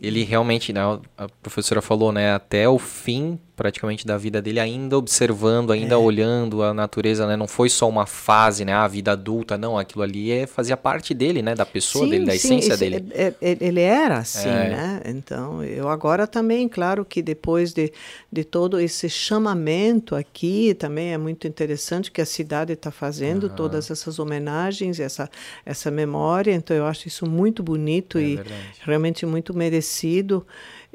Ele 0.00 0.22
realmente, 0.24 0.72
né, 0.72 0.80
a 1.18 1.28
professora 1.42 1.82
falou, 1.82 2.12
né, 2.12 2.32
até 2.32 2.68
o 2.68 2.78
fim 2.78 3.38
praticamente 3.64 4.06
da 4.06 4.16
vida 4.16 4.40
dele, 4.40 4.58
ainda 4.58 4.96
observando, 4.96 5.70
ainda 5.70 5.94
É. 5.94 5.98
olhando 5.98 6.62
a 6.62 6.72
natureza, 6.72 7.26
né, 7.26 7.36
não 7.36 7.46
foi 7.46 7.68
só 7.68 7.86
uma 7.86 8.06
fase, 8.06 8.64
né, 8.64 8.72
a 8.72 8.88
vida 8.88 9.12
adulta, 9.12 9.58
não, 9.58 9.76
aquilo 9.76 10.02
ali 10.02 10.32
é, 10.32 10.46
fazia 10.46 10.78
parte 10.78 11.12
dele, 11.12 11.42
né, 11.42 11.54
da 11.54 11.66
pessoa 11.66 12.08
dele, 12.08 12.24
da 12.24 12.34
essência 12.34 12.70
isso 12.72 12.78
dele. 12.80 13.04
é- 13.12 13.34
é- 13.42 13.58
ele 13.60 13.80
era 13.82 14.16
assim, 14.16 14.48
É. 14.48 14.70
né? 14.70 15.02
Então, 15.04 15.62
eu 15.62 15.90
agora 15.90 16.26
também, 16.26 16.66
claro 16.70 17.04
que 17.04 17.20
depois 17.20 17.74
de, 17.74 17.92
de 18.32 18.44
todo 18.44 18.80
esse 18.80 19.10
chamamento 19.10 20.16
aqui, 20.16 20.72
também 20.72 21.12
é 21.12 21.18
muito 21.18 21.46
interessante 21.46 22.10
que 22.10 22.22
a 22.22 22.26
cidade 22.26 22.72
está 22.72 22.90
fazendo 22.90 23.50
todas 23.50 23.90
essas 23.90 24.18
homenagens, 24.18 24.98
essa, 24.98 25.28
essa 25.66 25.90
memória. 25.90 26.52
Então, 26.54 26.74
eu 26.74 26.86
acho 26.86 27.08
isso 27.08 27.28
muito 27.28 27.62
bonito 27.62 28.16
É 28.16 28.22
e 28.22 28.36
verdade. 28.36 28.56
realmente 28.86 29.26
muito 29.26 29.52
merecido. 29.54 30.46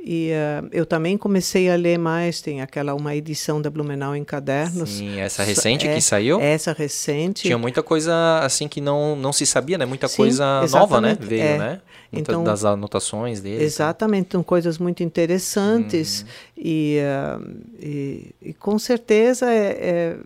E 0.07 0.29
eh, 0.29 0.61
eu 0.71 0.85
também 0.85 1.17
comecei 1.17 1.67
a 1.67 1.75
ler 1.75 1.97
mais, 1.97 2.39
tem 2.39 2.61
aquela 2.61 2.93
uma 2.93 3.15
edição 3.15 3.59
da 3.59 3.71
Blumenau 3.71 4.15
em 4.15 4.23
cadernos. 4.23 4.87
Sim, 4.91 5.19
essa 5.19 5.41
recente 5.43 5.87
é, 5.87 5.95
que 5.95 5.99
saiu, 6.01 6.39
Essa 6.39 6.73
recente. 6.73 7.41
tinha 7.41 7.57
muita 7.57 7.81
coisa 7.81 8.13
assim 8.43 8.67
que 8.67 8.79
não, 8.79 9.15
não 9.15 9.33
se 9.33 9.47
sabia, 9.47 9.79
né, 9.79 9.85
muita 9.85 10.07
Sim, 10.07 10.17
coisa 10.17 10.61
nova, 10.71 11.01
né, 11.01 11.17
veio, 11.19 11.41
é. 11.41 11.57
né, 11.57 11.81
Então- 12.13 12.43
das 12.43 12.63
anotações 12.63 13.41
dele. 13.41 13.63
Exatamente, 13.63 14.29
são 14.33 14.43
coisas 14.43 14.77
muito 14.77 15.01
interessantes 15.01 16.21
Uhum. 16.21 16.27
e, 16.63 16.99
ah, 17.01 17.39
e, 17.81 18.35
e 18.43 18.53
com 18.53 18.77
certeza 18.77 19.51
é, 19.51 19.67
é- 19.81 20.17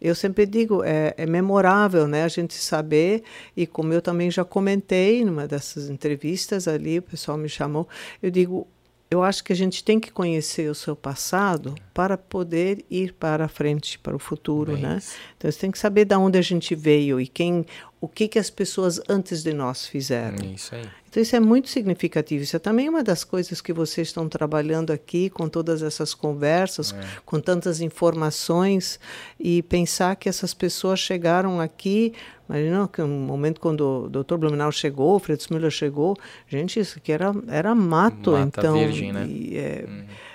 eu 0.00 0.14
sempre 0.14 0.46
digo 0.46 0.82
é, 0.82 1.12
é 1.18 1.26
memorável, 1.26 2.08
né, 2.08 2.24
a 2.24 2.28
gente 2.28 2.54
saber 2.54 3.22
e 3.54 3.66
como 3.66 3.92
eu 3.92 4.00
também 4.00 4.30
já 4.30 4.46
comentei 4.46 5.22
numa 5.26 5.46
dessas 5.46 5.90
entrevistas 5.90 6.66
ali, 6.66 7.00
o 7.00 7.02
pessoal 7.02 7.36
me 7.36 7.50
chamou, 7.50 7.86
eu 8.22 8.30
digo 8.30 8.66
eu 9.10 9.22
acho 9.22 9.42
que 9.42 9.52
a 9.52 9.56
gente 9.56 9.82
tem 9.82 9.98
que 9.98 10.12
conhecer 10.12 10.70
o 10.70 10.74
seu 10.74 10.94
passado 10.94 11.74
para 12.00 12.16
poder 12.16 12.82
ir 12.90 13.12
para 13.12 13.44
a 13.44 13.48
frente, 13.48 13.98
para 13.98 14.16
o 14.16 14.18
futuro, 14.18 14.72
Bem 14.72 14.82
né? 14.84 15.02
Então 15.36 15.52
você 15.52 15.58
tem 15.58 15.70
que 15.70 15.78
saber 15.78 16.06
de 16.06 16.14
onde 16.14 16.38
a 16.38 16.40
gente 16.40 16.74
veio 16.74 17.20
e 17.20 17.26
quem, 17.26 17.66
o 18.00 18.08
que 18.08 18.26
que 18.26 18.38
as 18.38 18.48
pessoas 18.48 18.98
antes 19.06 19.42
de 19.42 19.52
nós 19.52 19.86
fizeram. 19.86 20.38
Isso 20.46 20.74
aí. 20.74 20.88
Então, 21.10 21.22
isso 21.22 21.36
é 21.36 21.40
muito 21.40 21.68
significativo. 21.68 22.42
Isso 22.42 22.56
é 22.56 22.58
também 22.58 22.88
uma 22.88 23.02
das 23.02 23.22
coisas 23.22 23.60
que 23.60 23.72
vocês 23.72 24.08
estão 24.08 24.28
trabalhando 24.28 24.92
aqui, 24.92 25.28
com 25.28 25.46
todas 25.48 25.82
essas 25.82 26.14
conversas, 26.14 26.94
com 27.26 27.38
tantas 27.38 27.80
informações, 27.80 28.98
e 29.38 29.60
pensar 29.64 30.16
que 30.16 30.28
essas 30.28 30.54
pessoas 30.54 31.00
chegaram 31.00 31.60
aqui. 31.60 32.14
Imagina 32.48 32.88
que 32.88 33.02
no 33.02 33.08
momento 33.08 33.60
quando 33.60 34.04
o 34.04 34.08
Dr. 34.08 34.36
Blumenau 34.36 34.72
chegou, 34.72 35.16
o 35.16 35.18
Fritz 35.18 35.48
Müller 35.48 35.70
chegou, 35.70 36.16
gente, 36.48 36.80
isso 36.80 36.98
aqui 36.98 37.12
era, 37.12 37.34
era 37.48 37.74
mato. 37.74 38.30
Mata 38.30 38.60
então, 38.60 38.78
virgem, 38.78 39.12
né? 39.12 39.26
e, 39.26 39.56
é, 39.58 39.84
a- 39.86 40.29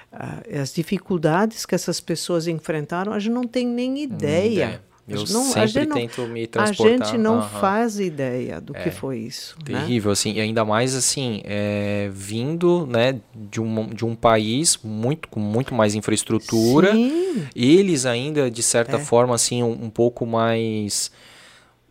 as 0.62 0.73
dificuldades 0.73 1.65
que 1.65 1.75
essas 1.75 1.99
pessoas 1.99 2.47
enfrentaram, 2.47 3.12
a 3.13 3.19
gente 3.19 3.34
não 3.34 3.43
tem 3.45 3.65
nem 3.67 4.01
ideia. 4.01 4.82
A 5.08 5.12
Eu 5.12 5.17
gente 5.19 5.34
não- 5.34 5.41
a 5.51 5.67
sempre 5.67 5.86
não- 5.86 5.95
tento 5.97 6.28
me 6.28 6.43
A 6.45 6.47
transportar. 6.47 7.08
gente 7.10 7.17
não 7.19 7.36
aham. 7.38 7.60
faz 7.60 7.99
ideia 7.99 8.60
do 8.60 8.73
que 8.73 8.89
foi 8.89 9.19
isso. 9.19 9.56
né? 9.69 9.82
Terrível, 9.82 10.10
assim, 10.12 10.34
e 10.34 10.39
ainda 10.41 10.65
mais 10.65 10.95
assim, 10.95 11.41
é, 11.43 12.10
vindo 12.12 12.88
né, 12.88 13.19
de, 13.36 13.62
um, 13.62 13.88
de 13.89 14.04
um 14.04 14.15
país 14.15 14.80
muito, 14.84 15.28
com 15.30 15.39
muito 15.39 15.75
mais 15.75 15.93
infraestrutura, 15.93 16.91
Sim. 16.93 17.43
eles 17.56 18.08
ainda, 18.08 18.49
de 18.49 18.63
certa 18.63 18.95
É. 18.97 18.99
forma, 18.99 19.36
assim, 19.36 19.62
um, 19.62 19.73
um 19.86 19.89
pouco 19.91 20.25
mais 20.25 21.12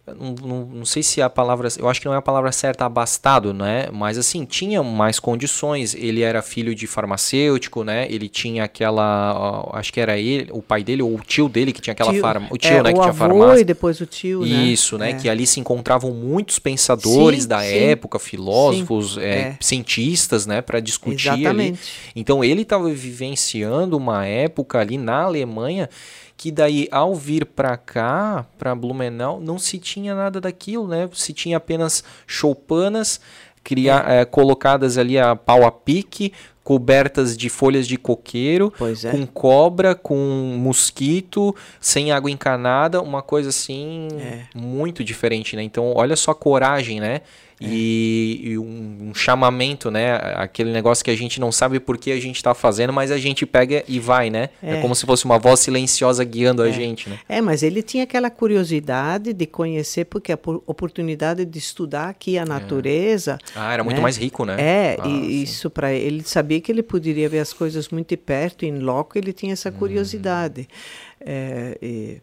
não, 0.06 0.34
não, 0.34 0.66
não, 0.66 0.84
sei 0.84 1.02
se 1.02 1.22
a 1.22 1.30
palavra, 1.30 1.66
eu 1.78 1.88
acho 1.88 1.98
que 1.98 2.06
não 2.06 2.12
é 2.12 2.18
a 2.18 2.22
palavra 2.22 2.52
certa, 2.52 2.84
abastado, 2.84 3.54
né? 3.54 3.88
Mas 3.90 4.18
assim, 4.18 4.44
tinha 4.44 4.82
mais 4.82 5.18
condições. 5.18 5.94
Ele 5.94 6.20
era 6.20 6.42
filho 6.42 6.74
de 6.74 6.86
farmacêutico, 6.86 7.82
né? 7.82 8.06
Ele 8.10 8.28
tinha 8.28 8.64
aquela, 8.64 9.66
acho 9.72 9.90
que 9.90 9.98
era 9.98 10.18
ele, 10.18 10.50
o 10.52 10.60
pai 10.60 10.84
dele 10.84 11.02
ou 11.02 11.14
o 11.14 11.20
tio 11.20 11.48
dele 11.48 11.72
que 11.72 11.80
tinha 11.80 11.92
aquela 11.92 12.12
farmácia, 12.12 12.54
o 12.54 12.58
tio, 12.58 12.70
é, 12.70 12.82
né, 12.82 12.90
o 12.90 12.92
que 12.92 13.00
tinha 13.00 13.08
avô 13.08 13.18
farmácia. 13.18 13.60
e 13.62 13.64
depois 13.64 14.00
o 14.02 14.04
tio, 14.04 14.40
né? 14.40 14.46
Isso, 14.46 14.98
né? 14.98 15.10
É. 15.12 15.14
Que 15.14 15.26
ali 15.26 15.46
se 15.46 15.58
encontravam 15.58 16.10
muitos 16.10 16.58
pensadores 16.58 17.44
sim, 17.44 17.48
da 17.48 17.60
sim. 17.60 17.74
época, 17.74 18.18
filósofos, 18.18 19.16
é, 19.16 19.22
é. 19.22 19.56
cientistas, 19.58 20.44
né, 20.44 20.60
para 20.60 20.80
discutir 20.80 21.28
Exatamente. 21.28 21.80
ali. 21.80 22.12
Então 22.14 22.44
ele 22.44 22.60
estava 22.60 22.90
vivenciando 22.90 23.96
uma 23.96 24.26
época 24.26 24.80
ali 24.80 24.98
na 24.98 25.22
Alemanha 25.22 25.88
que 26.36 26.50
daí 26.50 26.88
ao 26.90 27.14
vir 27.14 27.46
para 27.46 27.76
cá, 27.76 28.46
para 28.58 28.74
Blumenau, 28.74 29.40
não 29.40 29.58
se 29.58 29.78
tinha 29.78 30.14
nada 30.14 30.40
daquilo, 30.40 30.86
né? 30.86 31.08
Se 31.12 31.32
tinha 31.32 31.56
apenas 31.56 32.02
choupanas 32.26 33.20
criar, 33.62 34.10
é. 34.10 34.20
É, 34.20 34.24
colocadas 34.24 34.98
ali 34.98 35.18
a 35.18 35.34
pau 35.34 35.64
a 35.64 35.72
pique, 35.72 36.32
cobertas 36.62 37.36
de 37.36 37.48
folhas 37.48 37.86
de 37.86 37.96
coqueiro, 37.96 38.72
é. 39.04 39.10
com 39.10 39.26
cobra, 39.26 39.94
com 39.94 40.16
mosquito, 40.58 41.54
sem 41.80 42.12
água 42.12 42.30
encanada, 42.30 43.00
uma 43.00 43.22
coisa 43.22 43.50
assim 43.50 44.08
é. 44.18 44.44
muito 44.54 45.04
diferente, 45.04 45.56
né? 45.56 45.62
Então, 45.62 45.92
olha 45.94 46.16
só 46.16 46.30
a 46.30 46.34
coragem, 46.34 47.00
né? 47.00 47.20
É. 47.60 47.66
E, 47.66 48.40
e 48.42 48.58
um, 48.58 49.08
um, 49.10 49.14
chamamento, 49.14 49.90
né? 49.90 50.16
Aquele 50.34 50.72
negócio 50.72 51.04
que 51.04 51.10
a 51.10 51.16
gente 51.16 51.38
não 51.40 51.52
sabe 51.52 51.78
por 51.78 51.96
que 51.96 52.10
a 52.10 52.20
gente 52.20 52.36
está 52.36 52.54
fazendo, 52.54 52.92
mas 52.92 53.10
a 53.10 53.18
gente 53.18 53.46
pega 53.46 53.84
e 53.86 54.00
vai, 54.00 54.28
né? 54.30 54.50
É, 54.62 54.78
é 54.78 54.80
como 54.80 54.94
se 54.94 55.06
fosse 55.06 55.24
uma 55.24 55.38
voz 55.38 55.60
silenciosa 55.60 56.24
guiando 56.24 56.64
é. 56.64 56.68
a 56.68 56.72
gente, 56.72 57.08
né? 57.08 57.18
É, 57.28 57.40
mas 57.40 57.62
ele 57.62 57.82
tinha 57.82 58.04
aquela 58.04 58.30
curiosidade 58.30 59.32
de 59.32 59.46
conhecer, 59.46 60.04
porque 60.06 60.32
a 60.32 60.38
oportunidade 60.66 61.44
de 61.44 61.58
estudar 61.58 62.08
aqui 62.08 62.36
a 62.38 62.42
é. 62.42 62.44
natureza. 62.44 63.38
Ah, 63.54 63.72
era 63.72 63.84
muito 63.84 63.96
né? 63.96 64.02
mais 64.02 64.16
rico, 64.16 64.44
né? 64.44 64.56
É, 64.58 64.96
ah, 65.00 65.06
e 65.06 65.42
isso 65.42 65.70
para 65.70 65.92
ele 65.92 66.22
sabia 66.24 66.60
que 66.60 66.72
ele 66.72 66.82
poderia 66.82 67.28
ver 67.28 67.38
as 67.38 67.52
coisas 67.52 67.88
muito 67.88 68.08
de 68.08 68.16
perto, 68.16 68.64
em 68.64 68.78
loco, 68.78 69.16
ele 69.16 69.32
tinha 69.32 69.52
essa 69.52 69.70
curiosidade. 69.70 70.62
Hum. 70.62 71.04
É, 71.26 71.78
e, 71.80 72.20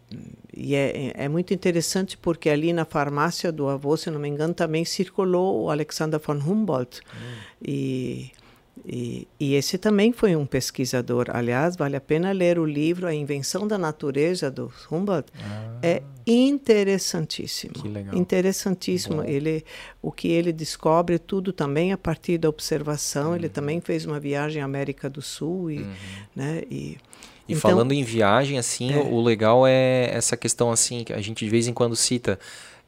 e 0.54 0.76
é, 0.76 1.14
é, 1.16 1.30
muito 1.30 1.54
interessante 1.54 2.18
porque 2.18 2.50
ali 2.50 2.74
na 2.74 2.84
farmácia 2.84 3.52
do 3.52 3.70
avô, 3.70 3.96
se 3.96 4.10
não 4.12 4.20
me 4.20 4.28
engano, 4.28 4.54
também 4.54 4.84
circulou 4.84 5.64
o 5.64 5.70
Alexander 5.70 6.20
von 6.20 6.34
Humboldt. 6.34 7.00
Hum. 7.00 7.38
E, 7.62 8.32
e, 8.86 9.28
e, 9.40 9.56
esse 9.56 9.78
também 9.78 10.12
foi 10.12 10.36
um 10.36 10.46
pesquisador. 10.46 11.28
Aliás, 11.30 11.78
vale 11.78 11.96
a 11.96 12.02
pena 12.02 12.34
ler 12.34 12.60
o 12.60 12.66
livro 12.66 13.08
A 13.08 13.14
Invenção 13.14 13.66
da 13.66 13.78
Natureza 13.78 14.52
do 14.52 14.72
Humboldt. 14.92 15.32
Ah. 15.40 15.80
É 15.82 16.04
interessantíssimo. 16.28 17.74
Que 17.74 17.88
legal. 17.88 18.16
Interessantíssimo. 18.16 19.24
Ele, 19.24 19.64
o 20.02 20.12
que 20.12 20.28
ele 20.28 20.52
descobre 20.52 21.18
tudo 21.18 21.54
também 21.54 21.94
a 21.94 21.98
partir 21.98 22.38
da 22.38 22.50
observação. 22.50 23.30
Uhum. 23.30 23.36
Ele 23.36 23.48
também 23.48 23.80
fez 23.80 24.06
uma 24.06 24.20
viagem 24.20 24.62
à 24.62 24.66
América 24.66 25.10
do 25.10 25.22
Sul 25.22 25.72
e, 25.72 25.78
uhum. 25.78 25.94
né, 26.36 26.64
e 26.70 26.98
e 27.48 27.54
então, 27.54 27.70
falando 27.70 27.92
em 27.92 28.04
viagem, 28.04 28.58
assim, 28.58 28.94
é. 28.94 28.98
o 28.98 29.22
legal 29.22 29.66
é 29.66 30.10
essa 30.14 30.38
questão 30.38 30.72
assim 30.72 31.04
que 31.04 31.14
a 31.14 31.22
gente 31.22 31.44
de 31.44 31.52
vez 31.52 31.68
em 31.68 31.74
quando 31.74 31.96
cita. 31.96 32.40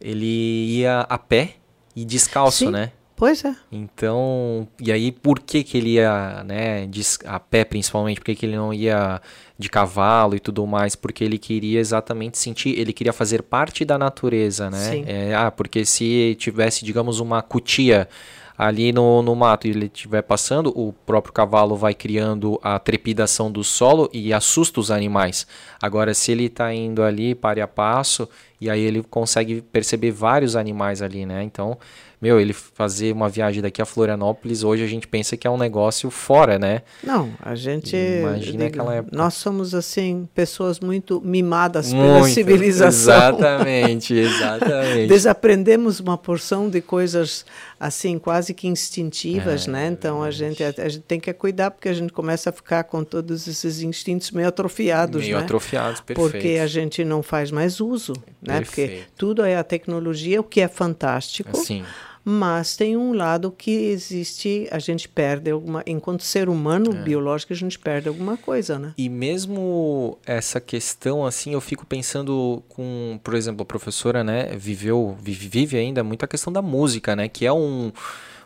Ele 0.01 0.79
ia 0.79 1.01
a 1.01 1.17
pé 1.17 1.55
e 1.95 2.03
descalço, 2.03 2.65
Sim. 2.65 2.71
né? 2.71 2.91
Pois 3.15 3.45
é. 3.45 3.55
Então, 3.71 4.67
e 4.79 4.91
aí 4.91 5.11
por 5.11 5.39
que 5.39 5.63
que 5.63 5.77
ele 5.77 5.91
ia, 5.91 6.43
né, 6.43 6.89
a 7.25 7.39
pé 7.39 7.63
principalmente, 7.63 8.19
por 8.19 8.25
que 8.25 8.35
que 8.35 8.45
ele 8.45 8.57
não 8.57 8.73
ia 8.73 9.21
de 9.57 9.69
cavalo 9.69 10.35
e 10.35 10.39
tudo 10.39 10.65
mais? 10.65 10.95
Porque 10.95 11.23
ele 11.23 11.37
queria 11.37 11.79
exatamente 11.79 12.37
sentir, 12.37 12.77
ele 12.77 12.91
queria 12.91 13.13
fazer 13.13 13.43
parte 13.43 13.85
da 13.85 13.97
natureza, 13.97 14.69
né? 14.69 14.91
Sim. 14.91 15.03
É, 15.07 15.33
ah, 15.35 15.51
porque 15.51 15.85
se 15.85 16.35
tivesse, 16.39 16.83
digamos, 16.83 17.19
uma 17.19 17.41
cutia 17.41 18.09
ali 18.57 18.91
no, 18.91 19.21
no 19.21 19.35
mato 19.35 19.67
e 19.67 19.71
ele 19.71 19.85
estiver 19.85 20.21
passando, 20.21 20.71
o 20.75 20.93
próprio 20.93 21.33
cavalo 21.33 21.75
vai 21.75 21.93
criando 21.93 22.59
a 22.61 22.77
trepidação 22.77 23.51
do 23.51 23.63
solo 23.63 24.09
e 24.13 24.33
assusta 24.33 24.79
os 24.79 24.91
animais. 24.91 25.47
Agora, 25.81 26.13
se 26.13 26.31
ele 26.31 26.45
está 26.45 26.73
indo 26.73 27.03
ali 27.03 27.33
para 27.33 27.63
a 27.63 27.67
passo, 27.67 28.27
e 28.61 28.69
aí 28.69 28.81
ele 28.81 29.03
consegue 29.03 29.61
perceber 29.61 30.11
vários 30.11 30.55
animais 30.55 31.01
ali, 31.01 31.25
né? 31.25 31.43
Então, 31.43 31.77
meu, 32.23 32.39
ele 32.39 32.53
fazer 32.53 33.11
uma 33.11 33.27
viagem 33.27 33.61
daqui 33.61 33.81
a 33.81 33.85
Florianópolis, 33.85 34.63
hoje 34.63 34.81
a 34.81 34.87
gente 34.87 35.05
pensa 35.05 35.35
que 35.35 35.45
é 35.45 35.49
um 35.49 35.57
negócio 35.57 36.09
fora, 36.09 36.57
né? 36.57 36.81
Não, 37.03 37.29
a 37.41 37.53
gente. 37.53 37.97
Imagina 37.97 38.67
aquela 38.67 38.95
época. 38.95 39.17
Nós 39.17 39.33
somos, 39.33 39.75
assim, 39.75 40.25
pessoas 40.33 40.79
muito 40.79 41.19
mimadas 41.19 41.91
muito, 41.91 42.13
pela 42.13 42.23
civilização. 42.29 43.13
Exatamente, 43.13 44.13
exatamente. 44.15 45.07
Desaprendemos 45.07 45.99
uma 45.99 46.17
porção 46.17 46.69
de 46.69 46.79
coisas, 46.79 47.45
assim, 47.85 48.17
quase 48.17 48.53
que 48.53 48.65
instintivas, 48.65 49.67
é, 49.67 49.71
né? 49.71 49.87
Então 49.87 50.23
a 50.23 50.31
gente, 50.31 50.63
a, 50.63 50.73
a, 50.77 50.87
gente 50.87 51.03
tem 51.03 51.19
que 51.19 51.33
cuidar, 51.33 51.69
porque 51.69 51.89
a 51.89 51.93
gente 51.93 52.13
começa 52.13 52.49
a 52.49 52.53
ficar 52.53 52.85
com 52.85 53.03
todos 53.03 53.45
esses 53.45 53.81
instintos 53.81 54.31
meio 54.31 54.47
atrofiados, 54.47 55.21
meio 55.21 55.37
né? 55.37 55.43
atrofiados, 55.43 55.99
perfeito. 55.99 56.31
Porque 56.31 56.59
a 56.59 56.67
gente 56.67 57.03
não 57.03 57.21
faz 57.21 57.51
mais 57.51 57.81
uso, 57.81 58.13
né? 58.41 58.61
Porque 58.61 59.01
tudo 59.17 59.43
é 59.43 59.57
a 59.57 59.63
tecnologia, 59.65 60.39
o 60.39 60.43
que 60.45 60.61
é 60.61 60.67
fantástico. 60.69 61.57
Sim 61.57 61.83
mas 62.25 62.77
tem 62.77 62.95
um 62.95 63.13
lado 63.13 63.51
que 63.51 63.71
existe, 63.71 64.67
a 64.71 64.79
gente 64.79 65.09
perde 65.09 65.51
alguma, 65.51 65.83
enquanto 65.85 66.23
ser 66.23 66.47
humano 66.47 66.91
é. 66.93 67.03
biológico, 67.03 67.51
a 67.51 67.55
gente 67.55 67.77
perde 67.77 68.07
alguma 68.07 68.37
coisa, 68.37 68.79
né? 68.79 68.93
E 68.97 69.09
mesmo 69.09 70.17
essa 70.25 70.61
questão, 70.61 71.25
assim, 71.25 71.53
eu 71.53 71.61
fico 71.61 71.85
pensando 71.85 72.63
com, 72.69 73.19
por 73.23 73.33
exemplo, 73.33 73.63
a 73.63 73.65
professora, 73.65 74.23
né, 74.23 74.55
viveu, 74.55 75.17
vive, 75.21 75.77
ainda 75.77 76.03
muito 76.03 76.23
a 76.23 76.27
questão 76.27 76.53
da 76.53 76.61
música, 76.61 77.15
né, 77.15 77.27
que 77.27 77.45
é 77.45 77.51
um 77.51 77.91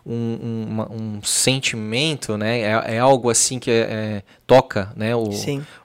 um, 0.10 0.66
uma, 0.70 0.92
um, 0.92 1.22
sentimento, 1.22 2.38
né? 2.38 2.62
É, 2.62 2.96
é 2.96 3.00
algo 3.00 3.30
assim 3.30 3.60
que 3.60 3.70
é, 3.70 3.76
é, 3.76 4.24
toca, 4.46 4.94
né? 4.96 5.13
O, 5.13 5.30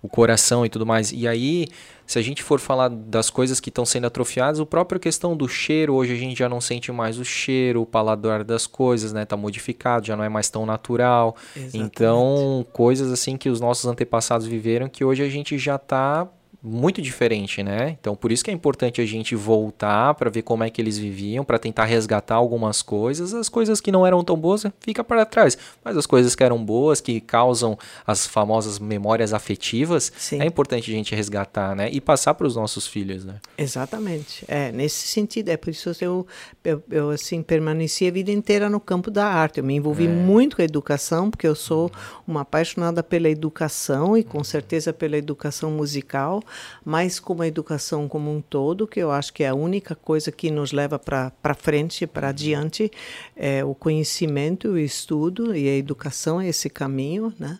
o 0.00 0.08
coração 0.08 0.64
e 0.64 0.68
tudo 0.68 0.86
mais. 0.86 1.10
E 1.10 1.26
aí 1.26 1.66
se 2.06 2.18
a 2.18 2.22
gente 2.22 2.42
for 2.42 2.60
falar 2.60 2.88
das 2.88 3.30
coisas 3.30 3.60
que 3.60 3.68
estão 3.68 3.84
sendo 3.84 4.06
atrofiadas, 4.06 4.60
a 4.60 4.66
própria 4.66 5.00
questão 5.00 5.36
do 5.36 5.48
cheiro, 5.48 5.94
hoje 5.94 6.12
a 6.12 6.16
gente 6.16 6.38
já 6.38 6.48
não 6.48 6.60
sente 6.60 6.90
mais 6.92 7.18
o 7.18 7.24
cheiro, 7.24 7.82
o 7.82 7.86
paladar 7.86 8.44
das 8.44 8.66
coisas, 8.66 9.12
né? 9.12 9.24
Tá 9.24 9.36
modificado, 9.36 10.06
já 10.06 10.16
não 10.16 10.24
é 10.24 10.28
mais 10.28 10.50
tão 10.50 10.66
natural. 10.66 11.36
Exatamente. 11.56 11.78
Então, 11.78 12.66
coisas 12.72 13.10
assim 13.10 13.36
que 13.36 13.48
os 13.48 13.60
nossos 13.60 13.86
antepassados 13.86 14.46
viveram 14.46 14.88
que 14.88 15.04
hoje 15.04 15.22
a 15.22 15.28
gente 15.28 15.56
já 15.58 15.76
está 15.76 16.28
muito 16.62 17.02
diferente, 17.02 17.62
né? 17.62 17.96
Então, 18.00 18.14
por 18.14 18.30
isso 18.30 18.44
que 18.44 18.50
é 18.50 18.54
importante 18.54 19.00
a 19.00 19.06
gente 19.06 19.34
voltar 19.34 20.14
para 20.14 20.30
ver 20.30 20.42
como 20.42 20.62
é 20.62 20.70
que 20.70 20.80
eles 20.80 20.96
viviam, 20.96 21.44
para 21.44 21.58
tentar 21.58 21.86
resgatar 21.86 22.36
algumas 22.36 22.82
coisas. 22.82 23.34
As 23.34 23.48
coisas 23.48 23.80
que 23.80 23.90
não 23.90 24.06
eram 24.06 24.22
tão 24.22 24.36
boas 24.36 24.64
fica 24.80 25.02
para 25.02 25.24
trás, 25.26 25.58
mas 25.84 25.96
as 25.96 26.06
coisas 26.06 26.36
que 26.36 26.44
eram 26.44 26.64
boas, 26.64 27.00
que 27.00 27.20
causam 27.20 27.76
as 28.06 28.26
famosas 28.26 28.78
memórias 28.78 29.32
afetivas, 29.34 30.12
Sim. 30.16 30.40
é 30.40 30.46
importante 30.46 30.88
a 30.90 30.94
gente 30.94 31.14
resgatar, 31.14 31.74
né? 31.74 31.88
E 31.90 32.00
passar 32.00 32.34
para 32.34 32.46
os 32.46 32.54
nossos 32.54 32.86
filhos, 32.86 33.24
né? 33.24 33.40
Exatamente. 33.58 34.44
É 34.46 34.70
nesse 34.70 35.08
sentido. 35.08 35.48
É 35.48 35.56
por 35.56 35.70
isso 35.70 35.92
que 35.94 36.04
eu, 36.04 36.26
eu, 36.64 36.82
eu 36.90 37.10
assim 37.10 37.42
permaneci 37.42 38.06
a 38.06 38.10
vida 38.12 38.30
inteira 38.30 38.68
no 38.70 38.78
campo 38.78 39.10
da 39.10 39.26
arte. 39.26 39.58
Eu 39.58 39.64
me 39.64 39.74
envolvi 39.74 40.04
É. 40.04 40.08
muito 40.08 40.56
com 40.56 40.62
a 40.62 40.64
educação, 40.64 41.28
porque 41.30 41.46
eu 41.48 41.54
sou 41.56 41.90
uma 42.26 42.42
apaixonada 42.42 43.02
pela 43.02 43.28
educação 43.28 44.16
e 44.16 44.22
com 44.22 44.44
certeza 44.44 44.92
pela 44.92 45.16
educação 45.16 45.70
musical 45.72 46.42
mas 46.84 47.18
como 47.20 47.42
a 47.42 47.46
educação 47.46 48.08
como 48.08 48.30
um 48.30 48.40
todo, 48.40 48.86
que 48.86 49.00
eu 49.00 49.10
acho 49.10 49.32
que 49.32 49.44
é 49.44 49.48
a 49.48 49.54
única 49.54 49.94
coisa 49.94 50.32
que 50.32 50.50
nos 50.50 50.72
leva 50.72 50.98
para 50.98 51.54
frente, 51.54 52.06
para 52.06 52.28
adiante, 52.28 52.90
é 53.36 53.64
o 53.64 53.74
conhecimento, 53.74 54.68
o 54.68 54.78
estudo 54.78 55.54
e 55.54 55.68
a 55.68 55.76
educação 55.76 56.40
é 56.40 56.48
esse 56.48 56.68
caminho, 56.68 57.32
né? 57.38 57.58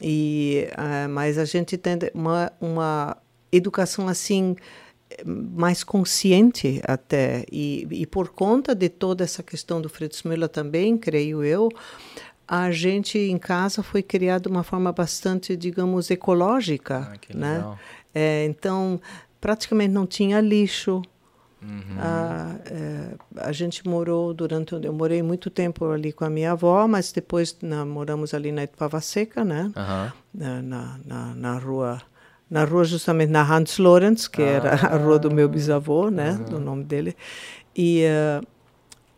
E 0.00 0.68
uh, 0.72 1.08
mas 1.08 1.38
a 1.38 1.44
gente 1.44 1.76
tem 1.76 1.98
uma 2.14 2.50
uma 2.60 3.16
educação 3.52 4.08
assim 4.08 4.56
mais 5.26 5.84
consciente 5.84 6.80
até 6.86 7.44
e, 7.50 7.86
e 7.90 8.06
por 8.06 8.30
conta 8.30 8.74
de 8.74 8.88
toda 8.88 9.24
essa 9.24 9.42
questão 9.42 9.80
do 9.80 9.88
Fritz 9.88 10.22
Müller 10.22 10.48
também, 10.48 10.96
creio 10.96 11.44
eu, 11.44 11.68
a 12.46 12.70
gente 12.70 13.18
em 13.18 13.38
casa 13.38 13.82
foi 13.82 14.02
criado 14.02 14.42
de 14.42 14.48
uma 14.48 14.62
forma 14.62 14.92
bastante, 14.92 15.56
digamos, 15.56 16.10
ecológica, 16.10 17.12
Ah, 17.12 17.36
né? 17.36 17.76
É, 18.14 18.44
então, 18.44 19.00
praticamente 19.40 19.92
não 19.92 20.06
tinha 20.06 20.40
lixo. 20.40 21.02
Uhum. 21.62 21.96
Ah, 21.98 22.56
é, 22.66 23.14
a 23.36 23.52
gente 23.52 23.86
morou 23.86 24.34
durante. 24.34 24.74
Eu 24.74 24.92
morei 24.92 25.22
muito 25.22 25.48
tempo 25.48 25.84
ali 25.90 26.12
com 26.12 26.24
a 26.24 26.30
minha 26.30 26.52
avó, 26.52 26.88
mas 26.88 27.12
depois 27.12 27.56
na, 27.62 27.84
moramos 27.84 28.34
ali 28.34 28.50
na 28.50 28.64
Itpava 28.64 29.00
Seca, 29.00 29.44
né? 29.44 29.70
Aham. 29.76 30.12
Na, 30.34 30.62
na, 30.62 30.98
na, 31.04 31.34
na 31.34 31.58
rua. 31.58 32.02
Na 32.50 32.64
rua, 32.64 32.84
justamente 32.84 33.30
na 33.30 33.42
Hans 33.42 33.78
Lorenz, 33.78 34.28
que 34.28 34.42
era 34.42 34.74
a 34.74 34.96
rua 34.98 35.18
do 35.18 35.30
meu 35.30 35.48
bisavô, 35.48 36.10
né? 36.10 36.34
Do 36.50 36.58
nome 36.58 36.84
dele. 36.84 37.16
E, 37.74 38.04
ah, 38.06 38.42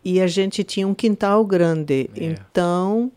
e 0.03 0.21
a 0.21 0.27
gente 0.27 0.63
tinha 0.63 0.87
um 0.87 0.93
quintal 0.93 1.43
grande. 1.43 2.09
É. 2.15 2.25
Então, 2.25 3.11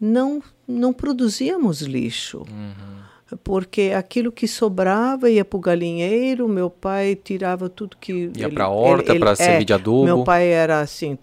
não, 0.00 0.40
não 0.66 0.92
produzíamos 0.92 1.82
lixo. 1.82 2.46
Uhum. 2.48 2.99
Porque 3.44 3.92
aquilo 3.96 4.32
que 4.32 4.48
sobrava 4.48 5.30
ia 5.30 5.44
para 5.44 5.56
o 5.56 5.60
galinheiro, 5.60 6.48
meu 6.48 6.70
pai 6.70 7.14
tirava 7.14 7.68
tudo 7.68 7.96
que... 8.00 8.30
Ia 8.36 8.50
para 8.50 8.64
a 8.64 8.68
horta, 8.68 9.14
para 9.14 9.34
servir 9.36 9.62
é, 9.62 9.64
de 9.64 9.72
adubo. 9.72 10.04
Meu 10.04 10.24
pai 10.24 10.48
era 10.48 10.80
assim, 10.80 11.16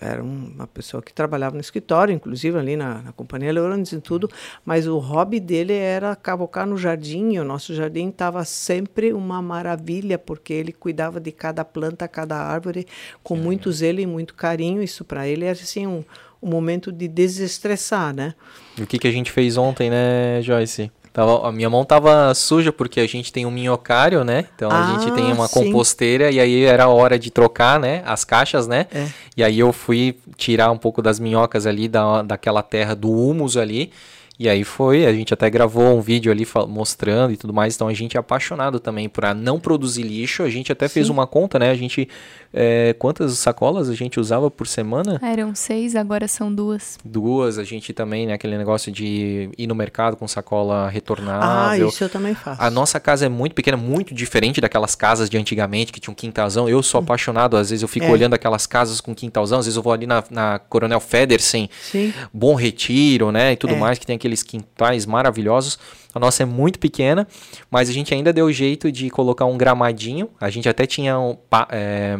era 0.00 0.22
uma 0.22 0.66
pessoa 0.66 1.02
que 1.02 1.12
trabalhava 1.12 1.54
no 1.54 1.60
escritório, 1.60 2.14
inclusive 2.14 2.58
ali 2.58 2.76
na, 2.76 3.02
na 3.02 3.12
Companhia 3.12 3.52
Lawrence 3.52 3.94
e 3.94 4.00
tudo, 4.00 4.28
mas 4.64 4.86
o 4.86 4.98
hobby 4.98 5.38
dele 5.38 5.72
era 5.72 6.16
cavocar 6.16 6.66
no 6.66 6.76
jardim, 6.76 7.34
e 7.34 7.40
o 7.40 7.44
nosso 7.44 7.74
jardim 7.74 8.08
estava 8.08 8.44
sempre 8.44 9.12
uma 9.12 9.40
maravilha, 9.40 10.18
porque 10.18 10.52
ele 10.52 10.72
cuidava 10.72 11.20
de 11.20 11.30
cada 11.32 11.64
planta, 11.64 12.08
cada 12.08 12.36
árvore, 12.36 12.86
com 13.22 13.36
muito 13.36 13.70
zelo 13.72 14.00
e 14.00 14.06
muito 14.06 14.34
carinho, 14.34 14.82
isso 14.82 15.04
para 15.04 15.26
ele 15.28 15.44
era 15.44 15.58
assim 15.58 15.86
um, 15.86 16.04
um 16.42 16.48
momento 16.48 16.90
de 16.90 17.06
desestressar, 17.06 18.14
né? 18.14 18.34
E 18.76 18.82
o 18.82 18.86
que, 18.86 18.98
que 18.98 19.08
a 19.08 19.12
gente 19.12 19.30
fez 19.30 19.56
ontem, 19.56 19.90
né, 19.90 20.40
Joyce? 20.42 20.90
Tava, 21.12 21.46
a 21.46 21.52
minha 21.52 21.68
mão 21.68 21.84
tava 21.84 22.34
suja 22.34 22.72
porque 22.72 22.98
a 22.98 23.06
gente 23.06 23.30
tem 23.30 23.44
um 23.44 23.50
minhocário, 23.50 24.24
né? 24.24 24.46
Então 24.56 24.70
ah, 24.70 24.86
a 24.86 24.98
gente 24.98 25.12
tem 25.12 25.30
uma 25.30 25.46
sim. 25.46 25.64
composteira 25.64 26.30
e 26.30 26.40
aí 26.40 26.64
era 26.64 26.88
hora 26.88 27.18
de 27.18 27.30
trocar, 27.30 27.78
né? 27.78 28.02
As 28.06 28.24
caixas, 28.24 28.66
né? 28.66 28.86
É. 28.94 29.08
E 29.36 29.44
aí 29.44 29.58
eu 29.58 29.72
fui 29.74 30.16
tirar 30.36 30.70
um 30.70 30.78
pouco 30.78 31.02
das 31.02 31.20
minhocas 31.20 31.66
ali 31.66 31.86
da, 31.86 32.22
daquela 32.22 32.62
terra 32.62 32.94
do 32.94 33.10
humus 33.10 33.58
ali. 33.58 33.92
E 34.38 34.48
aí 34.48 34.64
foi, 34.64 35.04
a 35.04 35.12
gente 35.12 35.34
até 35.34 35.50
gravou 35.50 35.96
um 35.96 36.00
vídeo 36.00 36.32
ali 36.32 36.46
mostrando 36.66 37.32
e 37.32 37.36
tudo 37.36 37.52
mais. 37.52 37.74
Então 37.74 37.86
a 37.86 37.92
gente 37.92 38.16
é 38.16 38.20
apaixonado 38.20 38.80
também 38.80 39.08
por 39.08 39.22
não 39.34 39.60
produzir 39.60 40.02
lixo. 40.02 40.42
A 40.42 40.48
gente 40.48 40.72
até 40.72 40.88
Sim. 40.88 40.94
fez 40.94 41.08
uma 41.10 41.26
conta, 41.26 41.58
né? 41.58 41.70
A 41.70 41.74
gente 41.74 42.08
é, 42.52 42.94
quantas 42.98 43.38
sacolas 43.38 43.88
a 43.88 43.94
gente 43.94 44.20
usava 44.20 44.50
por 44.50 44.66
semana? 44.66 45.18
Eram 45.22 45.54
seis, 45.54 45.96
agora 45.96 46.28
são 46.28 46.54
duas. 46.54 46.98
Duas, 47.04 47.58
a 47.58 47.64
gente 47.64 47.92
também, 47.92 48.26
né? 48.26 48.34
Aquele 48.34 48.58
negócio 48.58 48.92
de 48.92 49.50
ir 49.56 49.66
no 49.66 49.74
mercado 49.74 50.16
com 50.16 50.28
sacola 50.28 50.88
retornável. 50.88 51.86
Ah, 51.86 51.88
isso 51.88 52.04
eu 52.04 52.08
também 52.08 52.34
faço. 52.34 52.60
A 52.60 52.70
nossa 52.70 53.00
casa 53.00 53.26
é 53.26 53.28
muito 53.28 53.54
pequena, 53.54 53.76
muito 53.76 54.14
diferente 54.14 54.60
daquelas 54.60 54.94
casas 54.94 55.30
de 55.30 55.38
antigamente 55.38 55.92
que 55.92 56.00
tinham 56.00 56.12
um 56.12 56.16
quintalzão. 56.16 56.68
Eu 56.68 56.82
sou 56.82 57.00
hum. 57.00 57.04
apaixonado, 57.04 57.56
às 57.56 57.70
vezes 57.70 57.82
eu 57.82 57.88
fico 57.88 58.06
é. 58.06 58.10
olhando 58.10 58.34
aquelas 58.34 58.66
casas 58.66 59.00
com 59.00 59.14
quintalzão, 59.14 59.58
às 59.58 59.66
vezes 59.66 59.76
eu 59.76 59.82
vou 59.82 59.92
ali 59.92 60.06
na, 60.06 60.22
na 60.30 60.58
Coronel 60.58 61.00
Federsen, 61.00 61.70
Sim. 61.82 62.12
Bom 62.32 62.54
Retiro, 62.54 63.32
né? 63.32 63.52
E 63.52 63.56
tudo 63.56 63.74
é. 63.74 63.78
mais, 63.78 63.98
que 63.98 64.06
tem 64.06 64.16
aqueles 64.16 64.42
quintais 64.42 65.06
maravilhosos. 65.06 65.78
A 66.14 66.18
nossa 66.18 66.42
é 66.42 66.46
muito 66.46 66.78
pequena, 66.78 67.26
mas 67.70 67.88
a 67.88 67.92
gente 67.92 68.12
ainda 68.12 68.32
deu 68.32 68.52
jeito 68.52 68.92
de 68.92 69.08
colocar 69.10 69.46
um 69.46 69.56
gramadinho. 69.56 70.28
A 70.40 70.50
gente 70.50 70.68
até 70.68 70.86
tinha 70.86 71.18
um, 71.18 71.36
é, 71.70 72.18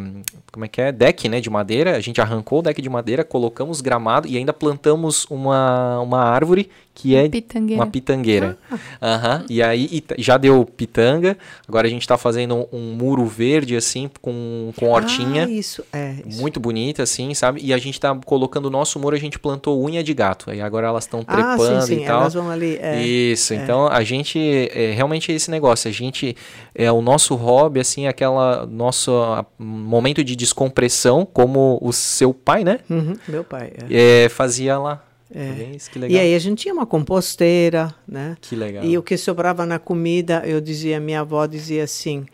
como 0.51 0.65
é 0.65 0.69
que 0.69 0.81
é? 0.81 0.93
Deck, 0.93 1.29
né, 1.29 1.41
de 1.41 1.51
madeira. 1.51 1.97
A 1.97 2.01
gente 2.01 2.21
arrancou 2.21 2.61
o 2.61 2.63
deck 2.63 2.81
de 2.81 2.89
madeira, 2.89 3.25
colocamos 3.25 3.81
gramado 3.81 4.27
e 4.29 4.37
ainda 4.37 4.53
plantamos 4.53 5.27
uma, 5.31 6.01
uma 6.01 6.21
árvore 6.23 6.71
que 6.95 7.17
é 7.17 7.29
pitangueira. 7.29 7.83
uma 7.83 7.91
pitangueira. 7.91 8.59
Ah. 9.01 9.39
Uhum. 9.41 9.47
E 9.49 9.63
aí 9.63 9.89
e 9.91 10.23
já 10.23 10.37
deu 10.37 10.65
pitanga. 10.65 11.37
Agora 11.67 11.87
a 11.87 11.91
gente 11.91 12.03
está 12.03 12.19
fazendo 12.19 12.55
um, 12.55 12.67
um, 12.73 12.95
muro 12.95 13.25
verde 13.25 13.77
assim 13.77 14.11
com, 14.21 14.73
com 14.77 14.91
hortinha. 14.91 15.47
Ah, 15.47 15.51
isso 15.51 15.85
é. 15.93 16.17
Isso. 16.27 16.41
Muito 16.41 16.61
bonita 16.61 17.03
assim, 17.03 17.33
sabe? 17.35 17.61
E 17.63 17.73
a 17.73 17.79
gente 17.79 17.95
está 17.95 18.15
colocando 18.15 18.67
o 18.67 18.71
nosso 18.71 18.99
muro, 18.99 19.17
a 19.17 19.19
gente 19.19 19.39
plantou 19.39 19.83
unha 19.83 20.03
de 20.03 20.13
gato. 20.13 20.53
E 20.53 20.61
agora 20.61 20.89
elas 20.89 21.05
estão 21.05 21.25
trepando 21.25 21.77
ah, 21.77 21.81
sim, 21.81 21.97
sim. 21.97 22.03
e 22.03 22.07
tal. 22.07 22.21
Elas 22.21 22.35
vão 22.35 22.51
ali. 22.51 22.77
É, 22.81 23.03
isso. 23.03 23.55
É. 23.55 23.57
Então 23.57 23.87
a 23.87 24.03
gente 24.05 24.39
é, 24.39 24.93
realmente 24.93 25.33
é 25.33 25.35
esse 25.35 25.51
negócio. 25.51 25.89
A 25.89 25.93
gente 25.93 26.37
é 26.75 26.93
o 26.93 27.01
nosso 27.01 27.35
hobby 27.35 27.81
assim, 27.81 28.07
aquela 28.07 28.67
nosso 28.67 29.13
momento 29.59 30.23
de 30.23 30.37
descompressão, 30.37 31.27
como 31.27 31.79
o 31.81 31.93
seu 31.93 32.35
pai, 32.35 32.65
né? 32.65 32.81
Uhum, 32.89 33.15
meu 33.27 33.45
pai. 33.45 33.73
É. 33.89 34.25
é 34.25 34.29
fazia 34.29 34.79
lá. 34.79 35.03
É. 35.35 36.07
E 36.09 36.18
aí 36.18 36.35
a 36.35 36.38
gente 36.38 36.62
tinha 36.62 36.75
uma 36.75 36.87
composteira, 36.87 37.95
né? 38.07 38.37
Que 38.40 38.55
legal. 38.55 38.85
E 38.85 38.99
o 38.99 39.03
que 39.03 39.16
sobrava 39.16 39.64
na 39.64 39.79
comida, 39.79 40.42
eu 40.45 40.61
dizia, 40.61 41.01
minha 41.01 41.21
avó 41.21 41.47
dizia 41.47 41.85
assim: 41.85 42.27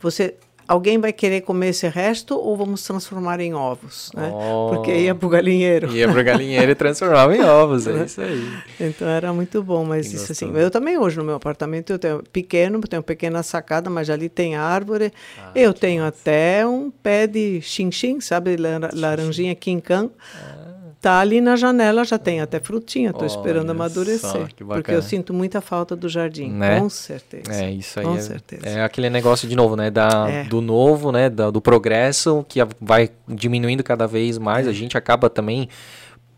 você 0.00 0.34
alguém 0.70 0.98
vai 0.98 1.12
querer 1.12 1.40
comer 1.40 1.70
esse 1.70 1.88
resto 1.88 2.38
ou 2.38 2.56
vamos 2.56 2.84
transformar 2.84 3.40
em 3.40 3.54
ovos, 3.54 4.12
né? 4.14 4.30
Oh, 4.32 4.70
Porque 4.72 4.92
ia 4.92 5.14
pro 5.16 5.28
galinheiro. 5.28 5.92
Ia 5.92 6.08
pro 6.08 6.22
galinheiro 6.22 6.70
e 6.70 6.74
transformava 6.76 7.36
em 7.36 7.42
ovos, 7.42 7.88
é 7.88 8.02
isso 8.06 8.20
aí. 8.20 8.48
Então 8.78 9.08
era 9.08 9.32
muito 9.32 9.64
bom, 9.64 9.84
mas 9.84 10.06
que 10.06 10.14
isso 10.14 10.28
gostoso. 10.28 10.52
assim. 10.52 10.60
Eu 10.60 10.70
também 10.70 10.96
hoje 10.96 11.18
no 11.18 11.24
meu 11.24 11.34
apartamento 11.34 11.90
eu 11.92 11.98
tenho 11.98 12.22
pequeno, 12.32 12.80
tenho 12.82 13.02
pequena 13.02 13.42
sacada, 13.42 13.90
mas 13.90 14.08
ali 14.08 14.28
tem 14.28 14.54
árvore. 14.54 15.12
Ah, 15.36 15.50
eu 15.56 15.74
tenho 15.74 16.04
massa. 16.04 16.16
até 16.20 16.64
um 16.64 16.88
pé 16.88 17.26
de 17.26 17.60
xinxim, 17.60 18.20
sabe, 18.20 18.56
laranjinha 18.92 19.56
quincan. 19.56 20.08
Ah 20.36 20.69
Tá 21.00 21.18
ali 21.18 21.40
na 21.40 21.56
janela, 21.56 22.04
já 22.04 22.18
tem 22.18 22.42
até 22.42 22.60
frutinha, 22.60 23.08
estou 23.08 23.26
esperando 23.26 23.70
amadurecer. 23.70 24.48
Porque 24.54 24.92
eu 24.92 25.00
sinto 25.00 25.32
muita 25.32 25.62
falta 25.62 25.96
do 25.96 26.10
jardim, 26.10 26.50
né? 26.50 26.78
com 26.78 26.90
certeza. 26.90 27.64
É, 27.64 27.70
isso 27.70 27.98
aí. 27.98 28.04
Com 28.04 28.16
é, 28.16 28.20
certeza. 28.20 28.68
É 28.68 28.84
aquele 28.84 29.08
negócio 29.08 29.48
de 29.48 29.56
novo, 29.56 29.76
né? 29.76 29.90
Da, 29.90 30.28
é. 30.28 30.44
Do 30.44 30.60
novo, 30.60 31.10
né? 31.10 31.30
Da, 31.30 31.50
do 31.50 31.58
progresso, 31.58 32.44
que 32.46 32.60
vai 32.78 33.08
diminuindo 33.26 33.82
cada 33.82 34.06
vez 34.06 34.36
mais. 34.36 34.66
É. 34.66 34.70
A 34.70 34.74
gente 34.74 34.98
acaba 34.98 35.30
também 35.30 35.70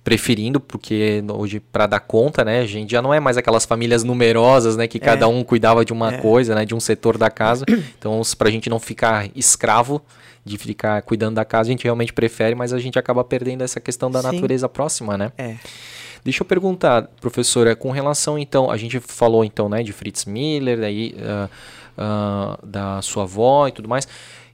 preferindo, 0.04 0.60
porque 0.60 1.24
hoje 1.32 1.60
para 1.60 1.86
dar 1.86 2.00
conta, 2.00 2.44
né, 2.44 2.60
a 2.60 2.66
gente 2.66 2.90
já 2.90 3.00
não 3.00 3.14
é 3.14 3.20
mais 3.20 3.36
aquelas 3.36 3.64
famílias 3.64 4.02
numerosas, 4.02 4.76
né, 4.76 4.86
que 4.86 4.98
é. 4.98 5.00
cada 5.00 5.28
um 5.28 5.44
cuidava 5.44 5.84
de 5.84 5.92
uma 5.92 6.14
é. 6.14 6.18
coisa, 6.18 6.54
né, 6.54 6.64
de 6.64 6.74
um 6.74 6.80
setor 6.80 7.18
da 7.18 7.30
casa. 7.30 7.64
Então, 7.98 8.20
para 8.36 8.48
a 8.48 8.50
gente 8.50 8.68
não 8.68 8.80
ficar 8.80 9.28
escravo, 9.36 10.02
de 10.44 10.58
ficar 10.58 11.00
cuidando 11.02 11.36
da 11.36 11.44
casa, 11.44 11.68
a 11.68 11.72
gente 11.72 11.84
realmente 11.84 12.12
prefere, 12.12 12.54
mas 12.54 12.72
a 12.72 12.78
gente 12.78 12.98
acaba 12.98 13.22
perdendo 13.22 13.62
essa 13.62 13.80
questão 13.80 14.10
da 14.10 14.20
Sim. 14.20 14.32
natureza 14.32 14.68
próxima, 14.68 15.16
né? 15.16 15.32
É. 15.38 15.56
Deixa 16.24 16.42
eu 16.42 16.46
perguntar, 16.46 17.08
professora, 17.20 17.74
com 17.74 17.90
relação 17.90 18.38
então, 18.38 18.70
a 18.70 18.76
gente 18.76 19.00
falou 19.00 19.44
então, 19.44 19.68
né, 19.68 19.82
de 19.82 19.92
Fritz 19.92 20.24
Miller, 20.24 20.80
daí 20.80 21.16
uh, 21.16 21.50
uh, 21.98 22.66
da 22.66 23.02
sua 23.02 23.24
avó 23.24 23.66
e 23.66 23.72
tudo 23.72 23.88
mais. 23.88 24.06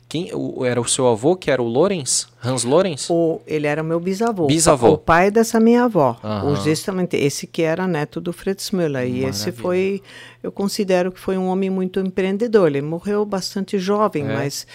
Quem 0.09 0.31
o, 0.33 0.65
era 0.65 0.81
o 0.81 0.89
seu 0.89 1.07
avô, 1.07 1.37
que 1.37 1.51
era 1.51 1.61
o 1.61 1.67
Lorenz? 1.67 2.29
Hans 2.43 2.65
Lorenz? 2.65 3.11
O, 3.11 3.43
ele 3.47 3.67
era 3.67 3.83
meu 3.83 4.01
bisavô. 4.01 4.47
Bisavô. 4.47 4.93
O 4.93 4.99
pai 4.99 5.31
dessa 5.31 5.61
minha 5.61 5.85
avó. 5.85 6.17
Uhum. 6.25 6.57
Justamente 6.57 7.15
esse 7.15 7.47
que 7.47 7.61
era 7.61 7.87
neto 7.87 8.19
do 8.19 8.33
Fritz 8.33 8.71
Müller. 8.71 9.03
Maravilha. 9.03 9.27
E 9.27 9.29
esse 9.29 9.53
foi, 9.53 10.03
eu 10.43 10.51
considero 10.51 11.13
que 11.13 11.21
foi 11.21 11.37
um 11.37 11.49
homem 11.49 11.69
muito 11.69 12.01
empreendedor. 12.01 12.69
Ele 12.69 12.81
morreu 12.81 13.23
bastante 13.27 13.79
jovem, 13.79 14.25
é. 14.25 14.33
mas 14.33 14.67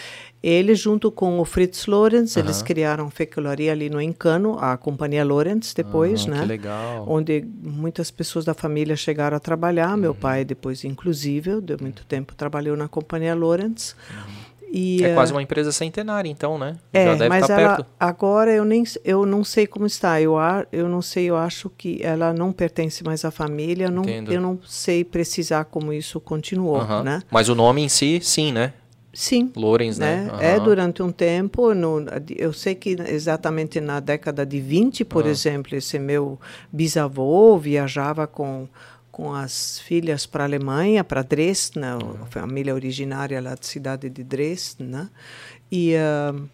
ele, 0.43 0.75
junto 0.75 1.09
com 1.09 1.39
o 1.39 1.45
Fritz 1.45 1.85
Lorenz, 1.87 2.35
uhum. 2.35 2.43
eles 2.43 2.61
criaram 2.61 3.09
fecularia 3.09 3.71
ali 3.71 3.89
no 3.89 4.01
Encano, 4.01 4.57
a 4.59 4.75
companhia 4.75 5.23
Lorenz 5.23 5.73
depois, 5.73 6.25
uhum, 6.25 6.31
né? 6.31 6.41
Que 6.41 6.45
legal. 6.47 7.05
Onde 7.07 7.47
muitas 7.63 8.11
pessoas 8.11 8.43
da 8.43 8.53
família 8.53 8.97
chegaram 8.97 9.37
a 9.37 9.39
trabalhar. 9.39 9.91
Uhum. 9.91 9.97
Meu 9.97 10.13
pai, 10.13 10.43
depois, 10.43 10.83
inclusive, 10.83 11.61
deu 11.61 11.77
muito 11.79 12.05
tempo, 12.05 12.35
trabalhou 12.35 12.75
na 12.75 12.89
companhia 12.89 13.33
Lorenz. 13.33 13.95
Uhum. 14.11 14.53
E, 14.75 15.03
é 15.03 15.13
quase 15.13 15.31
uma 15.31 15.41
empresa 15.41 15.71
centenária, 15.71 16.27
então, 16.27 16.57
né? 16.57 16.75
É, 16.91 17.05
Já 17.05 17.11
deve 17.13 17.29
mas 17.29 17.43
estar 17.43 17.59
ela, 17.61 17.75
perto. 17.75 17.85
agora 17.99 18.51
eu 18.51 18.65
nem 18.65 18.83
eu 19.05 19.23
não 19.23 19.43
sei 19.43 19.67
como 19.67 19.85
está. 19.85 20.19
Eu, 20.19 20.33
eu 20.71 20.89
não 20.89 20.99
sei, 20.99 21.25
eu 21.25 21.37
acho 21.37 21.69
que 21.69 21.99
ela 22.01 22.33
não 22.33 22.51
pertence 22.51 23.03
mais 23.03 23.23
à 23.23 23.29
família. 23.29 23.89
Não, 23.89 24.03
eu 24.03 24.41
não 24.41 24.59
sei 24.65 25.03
precisar 25.03 25.65
como 25.65 25.93
isso 25.93 26.19
continuou, 26.19 26.81
uhum. 26.81 27.03
né? 27.03 27.21
Mas 27.29 27.49
o 27.49 27.55
nome 27.55 27.83
em 27.83 27.87
si, 27.87 28.19
sim, 28.21 28.51
né? 28.51 28.73
Sim. 29.13 29.51
Lorenz, 29.55 29.99
né? 29.99 30.23
né? 30.23 30.31
Uhum. 30.31 30.39
É, 30.41 30.59
durante 30.59 31.03
um 31.03 31.11
tempo, 31.11 31.75
no, 31.75 32.03
eu 32.35 32.51
sei 32.51 32.73
que 32.73 32.97
exatamente 33.07 33.79
na 33.79 33.99
década 33.99 34.43
de 34.43 34.59
20, 34.59 35.05
por 35.05 35.25
uhum. 35.25 35.29
exemplo, 35.29 35.75
esse 35.75 35.99
meu 35.99 36.39
bisavô 36.71 37.55
viajava 37.59 38.25
com, 38.25 38.67
com 39.11 39.31
as 39.31 39.77
filhas 39.79 40.25
para 40.25 40.43
a 40.43 40.47
Alemanha, 40.47 41.03
para 41.03 41.21
Dresden, 41.21 41.83
uhum. 41.83 42.23
a 42.23 42.25
família 42.25 42.73
originária 42.73 43.39
lá 43.39 43.51
da 43.51 43.61
cidade 43.61 44.09
de 44.09 44.23
Dresden, 44.23 44.87
né? 44.87 45.09
E, 45.71 45.93
uh, 45.95 46.49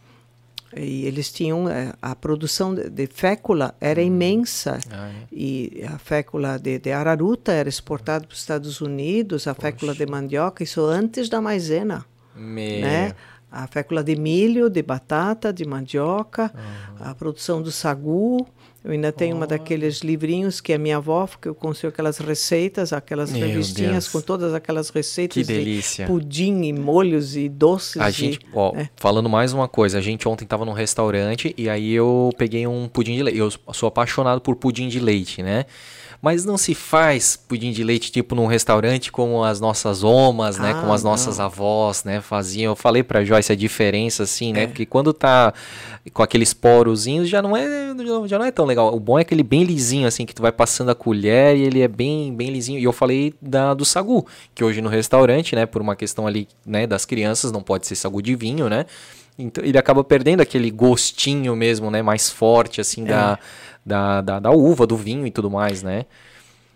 e 0.75 1.05
eles 1.05 1.31
tinham 1.31 1.65
uh, 1.65 1.93
a 2.01 2.13
produção 2.13 2.75
de, 2.75 2.89
de 2.89 3.07
fécula 3.07 3.73
era 3.79 4.01
uhum. 4.01 4.07
imensa 4.07 4.79
ah, 4.91 5.09
é. 5.09 5.13
e 5.31 5.81
a 5.87 5.97
fécula 5.97 6.59
de, 6.59 6.77
de 6.77 6.91
araruta 6.91 7.53
era 7.53 7.69
exportada 7.69 8.27
para 8.27 8.33
os 8.33 8.39
Estados 8.39 8.81
Unidos, 8.81 9.47
a 9.47 9.55
Poxa. 9.55 9.67
fécula 9.67 9.95
de 9.95 10.05
mandioca, 10.05 10.61
isso 10.61 10.81
antes 10.81 11.29
da 11.29 11.39
maisena. 11.39 12.05
Meu. 12.35 12.81
Né? 12.81 13.13
A 13.51 13.65
fécula 13.65 14.03
de 14.03 14.15
milho, 14.15 14.69
de 14.69 14.81
batata, 14.83 15.51
de 15.51 15.65
mandioca, 15.65 16.51
uhum. 16.53 17.09
a 17.09 17.15
produção 17.15 17.61
do 17.61 17.71
sagu. 17.71 18.45
Eu 18.83 18.91
ainda 18.91 19.11
tenho 19.11 19.33
oh. 19.33 19.37
uma 19.37 19.47
daqueles 19.47 19.99
livrinhos 19.99 20.61
que 20.61 20.71
é 20.71 20.77
minha 20.77 20.97
avó, 20.97 21.27
que 21.27 21.49
eu 21.49 21.55
consigo 21.55 21.89
aquelas 21.89 22.17
receitas, 22.17 22.93
aquelas 22.93 23.31
Meu 23.31 23.45
revistinhas 23.45 24.05
Deus. 24.05 24.07
com 24.07 24.21
todas 24.21 24.53
aquelas 24.53 24.89
receitas 24.89 25.35
que 25.35 25.43
delícia. 25.43 26.05
de 26.05 26.11
pudim 26.11 26.63
e 26.63 26.71
molhos 26.71 27.35
e 27.35 27.49
doces. 27.49 28.01
A 28.01 28.09
e, 28.09 28.13
gente, 28.13 28.39
ó, 28.53 28.73
é. 28.75 28.89
falando 28.95 29.27
mais 29.27 29.51
uma 29.51 29.67
coisa, 29.67 29.97
a 29.97 30.01
gente 30.01 30.27
ontem 30.29 30.45
estava 30.45 30.63
num 30.63 30.71
restaurante 30.71 31.53
e 31.57 31.67
aí 31.67 31.91
eu 31.91 32.29
peguei 32.37 32.65
um 32.67 32.87
pudim 32.87 33.17
de 33.17 33.23
leite. 33.23 33.39
Eu 33.39 33.51
sou 33.73 33.87
apaixonado 33.87 34.39
por 34.39 34.55
pudim 34.55 34.87
de 34.87 34.99
leite, 34.99 35.43
né? 35.43 35.65
Mas 36.21 36.43
não 36.43 36.57
se 36.57 36.75
faz 36.75 37.37
pudim 37.37 37.71
de 37.71 37.83
leite 37.83 38.11
tipo 38.11 38.35
num 38.35 38.45
restaurante 38.45 39.11
como 39.11 39.43
as 39.43 39.59
nossas 39.59 40.03
omas, 40.03 40.57
né? 40.57 40.71
Ah, 40.71 40.81
como 40.81 40.91
as 40.91 41.03
nossas 41.03 41.37
não. 41.37 41.45
avós, 41.45 42.03
né? 42.03 42.19
Faziam. 42.19 42.71
Eu 42.71 42.75
falei 42.75 43.03
pra 43.03 43.23
Joyce 43.23 43.51
a 43.51 43.55
diferença, 43.55 44.23
assim, 44.23 44.51
né? 44.51 44.63
É. 44.63 44.67
Porque 44.67 44.85
quando 44.85 45.13
tá 45.13 45.53
com 46.13 46.21
aqueles 46.21 46.53
porozinhos 46.53 47.29
já 47.29 47.41
não 47.41 47.55
é 47.55 47.95
já 48.25 48.37
não 48.37 48.45
é 48.45 48.51
tão 48.51 48.65
legal. 48.65 48.93
O 48.93 48.99
bom 48.99 49.17
é 49.17 49.21
aquele 49.21 49.43
bem 49.43 49.63
lisinho, 49.63 50.07
assim, 50.07 50.25
que 50.25 50.35
tu 50.35 50.41
vai 50.41 50.51
passando 50.51 50.89
a 50.89 50.95
colher 50.95 51.55
e 51.55 51.61
ele 51.61 51.81
é 51.81 51.87
bem, 51.87 52.33
bem 52.33 52.49
lisinho. 52.49 52.79
E 52.79 52.83
eu 52.83 52.91
falei 52.91 53.33
da, 53.41 53.73
do 53.73 53.85
sagu, 53.85 54.25
que 54.53 54.63
hoje 54.63 54.81
no 54.81 54.89
restaurante, 54.89 55.55
né? 55.55 55.65
Por 55.65 55.81
uma 55.81 55.95
questão 55.95 56.27
ali, 56.27 56.47
né? 56.65 56.85
Das 56.85 57.05
crianças, 57.05 57.51
não 57.51 57.61
pode 57.61 57.87
ser 57.87 57.95
sagu 57.95 58.21
de 58.21 58.35
vinho, 58.35 58.67
né? 58.67 58.85
Então 59.37 59.63
ele 59.63 59.77
acaba 59.77 60.03
perdendo 60.03 60.41
aquele 60.41 60.69
gostinho 60.69 61.55
mesmo, 61.55 61.89
né? 61.89 62.01
Mais 62.01 62.29
forte, 62.29 62.81
assim, 62.81 63.05
da, 63.05 63.39
da, 63.89 64.21
da, 64.21 64.39
da 64.39 64.51
uva, 64.51 64.87
do 64.87 64.95
vinho 64.95 65.27
e 65.27 65.31
tudo 65.31 65.49
mais, 65.49 65.83
né? 65.83 66.05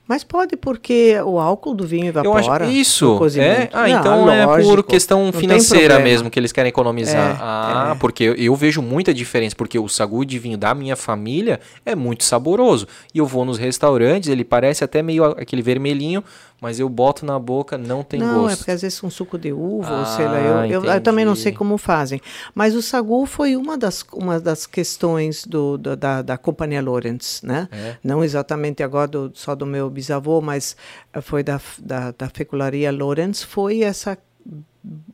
Mas 0.05 0.21
pode 0.21 0.57
porque 0.57 1.17
o 1.25 1.39
álcool 1.39 1.73
do 1.73 1.87
vinho 1.87 2.07
evapora. 2.07 2.45
Eu 2.45 2.51
acho 2.51 2.69
isso. 2.69 3.17
É? 3.37 3.69
Ah, 3.71 3.87
Não, 3.87 3.99
então 3.99 4.31
é 4.31 4.45
por 4.61 4.83
questão 4.83 5.31
financeira 5.31 5.97
mesmo 5.99 6.29
que 6.29 6.37
eles 6.37 6.51
querem 6.51 6.67
economizar. 6.67 7.31
É, 7.31 7.37
ah, 7.39 7.93
é. 7.95 7.99
porque 7.99 8.25
eu, 8.25 8.35
eu 8.35 8.53
vejo 8.53 8.81
muita 8.81 9.13
diferença, 9.13 9.55
porque 9.55 9.79
o 9.79 9.87
sagu 9.87 10.25
de 10.25 10.37
vinho 10.37 10.57
da 10.57 10.75
minha 10.75 10.97
família 10.97 11.61
é 11.85 11.95
muito 11.95 12.25
saboroso. 12.25 12.85
E 13.13 13.19
eu 13.19 13.25
vou 13.25 13.45
nos 13.45 13.57
restaurantes, 13.57 14.29
ele 14.29 14.43
parece 14.43 14.83
até 14.83 15.01
meio 15.01 15.23
aquele 15.23 15.61
vermelhinho, 15.61 16.21
mas 16.61 16.79
eu 16.79 16.87
boto 16.87 17.25
na 17.25 17.37
boca, 17.37 17.77
não 17.77 18.03
tem 18.03 18.19
não, 18.19 18.27
é 18.29 18.41
gosto. 18.43 18.57
porque 18.59 18.71
às 18.71 18.81
vezes 18.81 19.03
um 19.03 19.09
suco 19.09 19.37
de 19.37 19.51
uva, 19.51 19.91
ou 19.91 20.01
Ah, 20.01 20.05
sei 20.05 20.25
lá, 20.27 20.39
eu, 20.39 20.81
eu, 20.81 20.85
eu 20.85 21.01
também 21.01 21.25
não 21.25 21.35
sei 21.35 21.51
como 21.51 21.77
fazem. 21.77 22.21
Mas 22.55 22.73
o 22.75 22.81
sagu 22.81 23.25
foi 23.25 23.55
uma 23.57 23.77
das, 23.77 24.03
uma 24.13 24.39
das 24.39 24.65
questões 24.65 25.45
do, 25.45 25.77
do- 25.77 25.95
da, 25.97 26.21
da 26.21 26.37
companhia 26.37 26.81
Lawrence, 26.81 27.45
né? 27.45 27.67
É. 27.71 27.97
Não 28.03 28.23
exatamente 28.23 28.81
agora 28.81 29.07
do- 29.07 29.31
só 29.33 29.55
do 29.55 29.65
meu 29.65 29.89
bisavô, 29.89 30.39
mas 30.41 30.75
eh, 31.13 31.19
foi 31.21 31.43
da, 31.43 31.59
da, 31.79 32.11
da 32.11 32.29
fecularia 32.29 32.91
Lawrence, 32.91 33.45
foi 33.45 33.81
essa, 33.81 34.17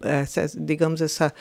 essa, 0.01 0.45
digamos, 0.59 1.01
essa 1.01 1.33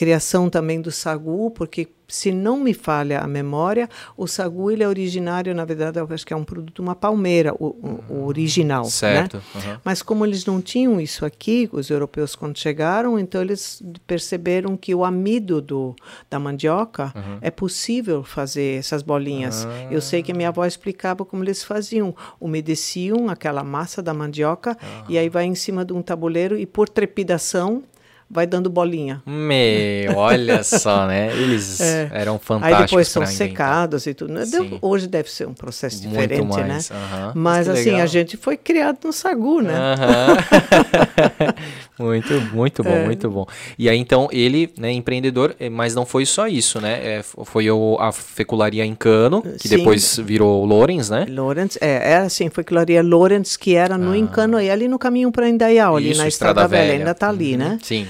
criação 0.00 0.48
também 0.48 0.80
do 0.80 0.90
sagu, 0.90 1.50
porque 1.50 1.86
se 2.08 2.32
não 2.32 2.58
me 2.58 2.72
falha 2.72 3.20
a 3.20 3.26
memória, 3.26 3.86
o 4.16 4.26
sagu 4.26 4.70
ele 4.70 4.82
é 4.82 4.88
originário, 4.88 5.54
na 5.54 5.64
verdade, 5.64 5.98
eu 6.00 6.08
acho 6.10 6.26
que 6.26 6.32
é 6.32 6.36
um 6.36 6.42
produto 6.42 6.76
de 6.76 6.80
uma 6.80 6.94
palmeira, 6.94 7.52
o, 7.54 7.66
o- 7.66 8.04
o 8.08 8.24
original, 8.26 8.84
né? 8.84 8.90
Certo. 8.90 9.42
aham. 9.56 9.80
Mas 9.84 10.00
como 10.02 10.24
eles 10.24 10.46
não 10.46 10.58
tinham 10.60 10.98
isso 11.00 11.24
aqui, 11.26 11.68
os 11.70 11.90
europeus 11.90 12.34
quando 12.34 12.56
chegaram, 12.58 13.18
então 13.18 13.42
eles 13.42 13.82
perceberam 14.06 14.74
que 14.74 14.94
o 14.94 15.04
amido 15.04 15.60
do, 15.60 15.94
da 16.30 16.38
mandioca 16.38 17.12
é 17.42 17.50
possível 17.50 18.24
fazer 18.24 18.78
essas 18.78 19.02
bolinhas. 19.02 19.68
Eu 19.90 20.00
sei 20.00 20.22
que 20.22 20.32
minha 20.32 20.48
avó 20.48 20.64
explicava 20.64 21.26
como 21.26 21.44
eles 21.44 21.62
faziam. 21.62 22.14
Umedeciam 22.40 23.28
aquela 23.28 23.62
massa 23.62 24.02
da 24.02 24.14
mandioca 24.14 24.76
e 25.10 25.18
aí 25.18 25.28
vai 25.28 25.44
em 25.44 25.54
cima 25.54 25.84
de 25.84 25.92
um 25.92 26.00
tabuleiro 26.02 26.58
e 26.58 26.64
por 26.64 26.88
trepidação 26.88 27.82
vai 28.30 28.46
dando 28.46 28.70
bolinha. 28.70 29.20
Meu, 29.26 30.16
olha 30.16 30.62
só, 30.62 31.06
né? 31.06 31.32
Eles 31.36 31.80
eram 32.12 32.38
fantásticos. 32.38 32.78
É. 32.78 32.82
Aí 32.82 32.86
depois 32.86 33.08
são 33.08 33.26
secados 33.26 34.06
e 34.06 34.14
tudo. 34.14 34.32
né? 34.32 34.46
Sim. 34.46 34.78
hoje 34.80 35.06
deve 35.08 35.30
ser 35.30 35.48
um 35.48 35.54
processo 35.54 35.96
Muito 36.04 36.10
diferente, 36.12 36.46
mais, 36.46 36.90
né? 36.90 36.96
aham. 36.96 37.32
Mas 37.34 37.66
Mas 37.66 37.68
assim, 37.68 37.90
a 37.90 37.92
legal. 37.94 38.06
gente 38.06 38.36
foi 38.36 38.56
criado 38.56 38.98
no 39.04 39.12
sagu, 39.12 39.60
né? 39.60 39.74
Aham. 39.74 40.36
muito, 42.00 42.40
muito 42.52 42.82
É. 42.82 42.84
bom, 42.84 43.04
muito 43.04 43.30
bom. 43.30 43.46
E 43.78 43.88
aí, 43.88 43.98
então, 43.98 44.28
ele, 44.32 44.70
né, 44.78 44.90
empreendedor, 44.92 45.54
eh, 45.60 45.68
mas 45.68 45.94
não 45.94 46.04
foi 46.06 46.24
só 46.26 46.48
isso, 46.48 46.80
né? 46.80 47.18
É, 47.18 47.22
foi 47.22 47.70
o- 47.70 47.96
a 48.00 48.10
fecularia 48.12 48.84
em 48.84 48.94
cano, 48.94 49.42
que 49.42 49.68
Sim. 49.68 49.76
depois 49.76 50.16
virou 50.18 50.64
Lorenz, 50.64 51.10
né? 51.10 51.26
Lawrence, 51.28 51.78
é, 51.80 52.12
era 52.12 52.24
assim, 52.24 52.48
foi 52.48 52.64
Claria 52.64 53.02
Lawrence, 53.02 53.58
que 53.58 53.74
era 53.74 53.96
no 53.98 54.14
Encano, 54.14 54.56
aí, 54.56 54.70
ali 54.70 54.88
no 54.88 54.98
caminho 54.98 55.30
para 55.30 55.48
Indaial, 55.48 55.96
ali 55.96 56.08
Ah. 56.08 56.12
Isso, 56.12 56.20
na 56.22 56.28
Estrada 56.28 56.60
Estrada 56.62 56.68
Velha, 56.68 56.82
Velha. 56.88 56.98
ainda 57.00 57.10
está 57.12 57.28
ali, 57.28 57.52
Uhum, 57.52 57.58
né? 57.58 57.78
Sim. 57.82 58.06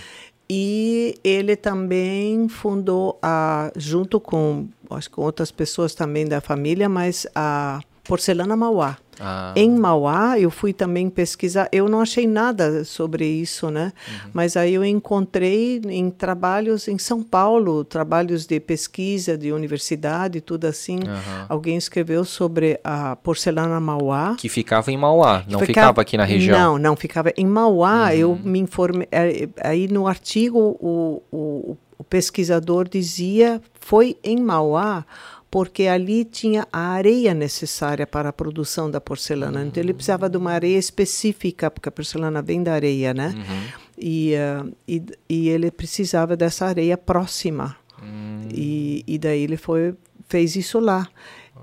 E 0.53 1.15
ele 1.23 1.55
também 1.55 2.49
fundou, 2.49 3.19
a, 3.23 3.71
junto 3.77 4.19
com, 4.19 4.67
acho 4.91 5.09
que 5.09 5.15
com 5.15 5.23
outras 5.23 5.51
pessoas 5.53 5.95
também 5.95 6.27
da 6.27 6.41
família, 6.41 6.89
mas 6.89 7.27
a 7.35 7.79
Porcelana 8.03 8.57
Mauá. 8.57 8.97
Ah, 9.21 9.53
Em 9.55 9.71
Mauá, 9.71 10.39
eu 10.39 10.51
fui 10.51 10.73
também 10.73 11.11
pesquisar, 11.11 11.69
eu 11.71 11.89
não 11.89 12.01
achei 12.01 12.27
nada 12.27 12.85
sobre 12.85 13.27
isso, 13.27 13.71
né? 13.71 13.93
Uhum. 14.09 14.31
Mas 14.33 14.57
aí 14.57 14.75
eu 14.75 14.85
encontrei 14.85 15.81
em 15.89 16.11
trabalhos 16.11 16.89
em 16.89 16.97
São 16.99 17.23
Paulo, 17.23 17.85
trabalhos 17.85 18.47
de 18.47 18.59
pesquisa, 18.61 19.37
de 19.37 19.53
universidade, 19.53 20.41
tudo 20.41 20.65
assim. 20.67 21.01
Aham. 21.07 21.47
Alguém 21.49 21.77
escreveu 21.77 22.25
sobre 22.25 22.81
a 22.83 23.17
porcelana 23.17 23.79
Mauá. 23.81 24.37
que 24.39 24.49
ficava 24.49 24.91
em 24.91 24.97
Mauá, 24.97 25.45
não 25.49 25.59
Ficava- 25.61 25.67
ficava 25.67 26.01
aqui 26.03 26.17
na 26.17 26.25
região. 26.25 26.59
Não, 26.59 26.79
não 26.79 26.97
ficava 26.97 27.33
em 27.37 27.47
Mauá. 27.47 28.15
Eu 28.15 28.31
Uhum. 28.31 28.41
me 28.45 28.59
informei. 28.61 29.09
é, 29.13 29.49
Aí 29.63 29.87
no 29.89 30.07
artigo 30.07 30.59
o, 30.81 31.23
o, 31.31 31.77
o 31.99 32.05
pesquisador 32.05 32.89
dizia 32.89 33.61
foi 33.81 34.17
em 34.25 34.41
Mauá 34.41 35.05
porque 35.51 35.89
ali 35.89 36.25
tinha 36.25 36.67
a 36.73 36.91
areia 36.91 37.35
necessária 37.35 38.07
para 38.07 38.29
a 38.29 38.33
produção 38.33 38.91
da 38.91 39.01
porcelana. 39.01 39.65
Então 39.65 39.83
ele 39.83 39.93
precisava 39.93 40.29
de 40.29 40.37
uma 40.37 40.53
areia 40.53 40.79
específica 40.79 41.71
porque 41.71 41.89
a 41.89 41.93
porcelana 41.93 42.41
vem 42.41 42.63
da 42.63 42.73
areia, 42.73 43.13
né? 43.13 43.35
Uhum. 43.37 43.63
E, 43.99 44.37
ah, 44.37 44.65
e, 44.87 45.03
e 45.29 45.49
ele 45.49 45.71
precisava 45.71 46.37
dessa 46.37 46.67
areia 46.67 46.97
próxima. 46.97 47.77
Hum. 48.01 48.49
E, 48.53 49.05
e 49.07 49.19
daí 49.19 49.43
ele 49.43 49.57
foi 49.57 49.95
fez 50.29 50.55
isso 50.55 50.79
lá. 50.79 51.09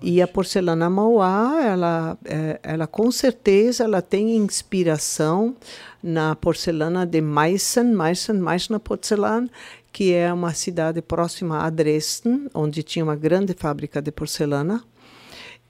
E 0.02 0.22
a 0.22 0.28
porcelana 0.28 0.90
Mauá, 0.90 1.60
ela, 1.64 2.18
é, 2.24 2.60
ela 2.62 2.86
com 2.86 3.10
certeza 3.12 3.84
ela 3.84 4.02
tem 4.02 4.36
inspiração 4.36 5.56
na 6.04 6.36
porcelana 6.36 7.06
de 7.06 7.20
Meissen, 7.20 7.96
Meissen, 7.96 8.36
Meißner 8.36 8.80
Porzellan, 8.80 9.48
que 9.92 10.14
é 10.14 10.32
uma 10.32 10.54
cidade 10.54 11.02
próxima 11.02 11.60
a 11.60 11.70
Dresden, 11.70 12.48
onde 12.54 12.84
tinha 12.84 13.04
uma 13.04 13.16
grande 13.16 13.54
fábrica 13.54 14.02
de 14.02 14.12
porcelana. 14.12 14.84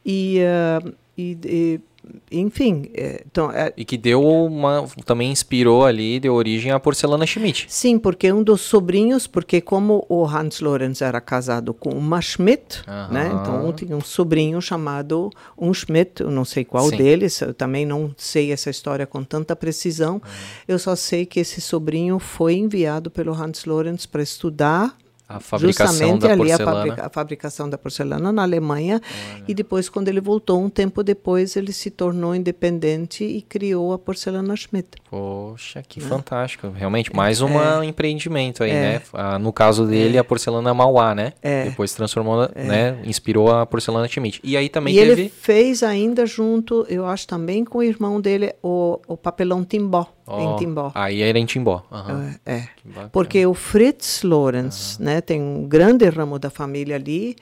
E, 0.06 0.40
ah, 0.42 0.94
e, 1.18 1.38
e, 1.46 1.82
enfim, 2.32 2.90
é, 2.94 3.24
então, 3.26 3.52
é, 3.52 3.72
E 3.78 3.86
que 3.86 3.98
deu 3.98 4.24
uma. 4.24 4.86
Também 5.06 5.32
inspirou 5.32 5.86
ali, 5.86 6.20
deu 6.20 6.34
origem 6.34 6.72
à 6.72 6.80
porcelana 6.80 7.26
Schmidt. 7.26 7.66
Sim, 7.70 7.98
porque 7.98 8.32
um 8.32 8.44
dos 8.44 8.62
sobrinhos, 8.62 9.28
porque 9.28 9.62
como 9.62 10.06
o 10.10 10.26
Hans 10.26 10.60
Lorenz 10.60 11.02
era 11.02 11.22
casado 11.22 11.74
com 11.74 11.90
uma 11.90 12.22
Schmidt, 12.22 12.82
Aham. 12.88 13.14
né? 13.14 13.32
Então 13.34 13.74
tinha 13.74 13.96
um 13.96 14.02
sobrinho 14.02 14.62
chamado 14.62 15.30
um 15.58 15.74
Schmidt, 15.74 16.22
eu 16.22 16.32
não 16.32 16.46
sei 16.46 16.66
qual 16.66 16.90
Sim. 16.90 16.98
deles, 16.98 17.42
eu 17.42 17.54
também 17.54 17.86
não 17.86 18.14
sei 18.18 18.52
essa 18.52 18.70
história 18.70 19.06
com 19.06 19.24
tanta 19.24 19.56
precisão. 19.56 20.22
Eu 20.68 20.80
só 20.80 20.96
sei 20.96 21.26
que 21.26 21.40
esse 21.40 21.62
sobrinho 21.62 22.20
foi 22.20 22.56
enviado 22.56 23.10
pelo 23.12 23.34
Hans 23.34 23.66
Lorenz 23.66 24.06
para 24.06 24.22
estudar 24.22 24.96
A 25.30 25.40
fabricação 25.42 25.88
justamente 25.94 26.22
da 26.22 26.32
ali 26.32 26.52
a, 26.52 26.58
porcelana. 26.58 26.78
fabrica- 26.78 27.06
a 27.06 27.10
fabricação 27.10 27.70
da 27.70 27.78
porcelana 27.78 28.32
na 28.32 28.44
Alemanha 28.44 29.02
e 29.48 29.54
depois 29.54 29.90
quando 29.90 30.08
ele 30.08 30.22
voltou 30.22 30.64
um 30.64 30.70
tempo 30.70 31.04
depois 31.04 31.56
ele 31.58 31.74
se 31.74 31.90
tornou 31.92 32.34
independente 32.34 33.24
e 33.26 33.42
criou 33.42 33.92
a 33.92 34.00
porcelana 34.00 34.56
Schmidt. 34.56 34.88
Poxa, 35.10 35.84
que 35.86 36.00
Né? 36.00 36.08
fantástico. 36.08 36.70
Realmente, 36.74 37.14
mais 37.16 37.42
um 37.42 37.50
empreendimento 37.84 38.64
aí, 38.64 38.72
É. 38.72 38.74
né? 38.74 39.02
Ah, 39.14 39.38
no 39.38 39.52
caso 39.52 39.86
dele, 39.86 40.18
a 40.18 40.24
porcelana 40.24 40.74
Mauá, 40.74 41.14
né? 41.14 41.34
É. 41.42 41.66
Depois 41.66 41.94
transformou, 41.94 42.50
né? 42.56 42.98
Inspirou 43.04 43.52
a 43.52 43.66
porcelana 43.66 44.08
Schmidt. 44.08 44.40
E 44.44 44.56
aí 44.56 44.70
também 44.70 44.94
e 44.96 44.98
teve. 45.00 45.12
ele 45.12 45.30
fez 45.30 45.84
ainda 45.84 46.26
junto, 46.26 46.86
eu 46.90 47.06
acho 47.06 47.28
também 47.28 47.66
com 47.66 47.80
o 47.80 47.84
irmão 47.84 48.22
dele, 48.22 48.54
o, 48.64 49.00
o 49.08 49.18
papelão 49.18 49.64
Timbó, 49.66 50.08
Ó, 50.28 50.56
em 50.56 50.58
Timbó. 50.58 50.92
Aí 50.94 51.22
era 51.22 51.40
em 51.40 51.46
Timbó. 51.46 51.84
Aham. 51.92 52.36
É, 52.46 52.54
é. 52.56 52.70
Porque 53.12 53.46
o 53.46 53.54
Fritz 53.54 54.24
Lorenz, 54.24 54.98
né, 55.00 55.22
tem 55.22 55.42
um 55.42 55.68
grande 55.68 56.08
ramo 56.10 56.38
da 56.38 56.50
família 56.50 56.96
ali, 56.96 57.36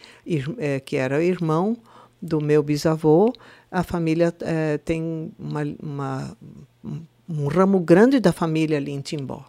é, 0.57 0.79
que 0.79 0.95
era 0.95 1.17
o 1.17 1.21
irmão 1.21 1.75
do 2.21 2.39
meu 2.41 2.61
bisavô. 2.63 3.33
A 3.71 3.83
família 3.83 4.33
é, 4.41 4.77
tem 4.77 5.31
uma, 5.37 5.61
uma- 5.81 6.37
um- 7.27 7.47
ramo 7.47 7.79
grande 7.79 8.19
da 8.19 8.31
família 8.31 8.77
ali 8.77 8.91
em 8.91 9.01
Timbó. 9.01 9.43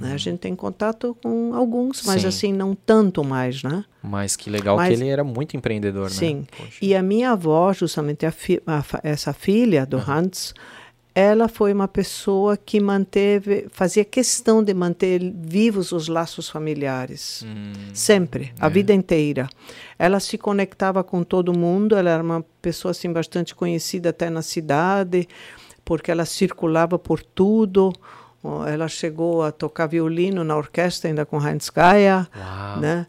né? 0.00 0.12
A 0.12 0.16
gente 0.16 0.38
tem 0.38 0.54
contato 0.54 1.16
com 1.22 1.52
alguns, 1.54 2.02
mas 2.04 2.22
Sim. 2.22 2.28
assim, 2.28 2.52
não 2.52 2.74
tanto 2.74 3.24
mais, 3.24 3.62
né? 3.62 3.84
Mas 4.02 4.36
que 4.36 4.48
legal 4.50 4.76
Mas- 4.76 4.88
que 4.96 5.02
ele 5.02 5.10
era 5.10 5.24
muito 5.24 5.56
empreendedor, 5.56 6.10
Sim. 6.10 6.34
né? 6.36 6.44
Poxa. 6.56 6.78
E 6.82 6.94
a 6.94 7.02
minha 7.02 7.30
avó, 7.32 7.72
justamente 7.72 8.24
a 8.26 8.30
fi- 8.30 8.62
a 8.66 8.84
essa 9.02 9.32
filha 9.32 9.84
do 9.86 9.96
Hans, 9.98 10.54
ela 11.18 11.48
foi 11.48 11.72
uma 11.72 11.88
pessoa 11.88 12.58
que 12.58 12.78
manteve, 12.78 13.68
fazia 13.72 14.04
questão 14.04 14.62
de 14.62 14.74
manter 14.74 15.32
vivos 15.34 15.90
os 15.90 16.08
laços 16.08 16.46
familiares. 16.46 17.42
Hum, 17.42 17.72
Sempre, 17.94 18.52
a 18.60 18.68
vida 18.68 18.92
inteira. 18.92 19.48
Ela 19.98 20.20
se 20.20 20.36
conectava 20.36 21.02
com 21.02 21.22
todo 21.22 21.56
mundo, 21.56 21.96
ela 21.96 22.10
era 22.10 22.22
uma 22.22 22.44
pessoa 22.60 22.90
assim 22.90 23.10
bastante 23.10 23.54
conhecida 23.54 24.10
até 24.10 24.28
na 24.28 24.42
cidade, 24.42 25.26
porque 25.86 26.10
ela 26.10 26.26
circulava 26.26 26.98
por 26.98 27.22
tudo. 27.22 27.94
Ela 28.68 28.86
chegou 28.86 29.42
a 29.42 29.50
tocar 29.50 29.86
violino 29.86 30.44
na 30.44 30.54
orquestra 30.54 31.08
ainda 31.08 31.24
com 31.24 31.40
Heinz 31.40 31.70
Uau. 31.74 32.78
né? 32.78 33.06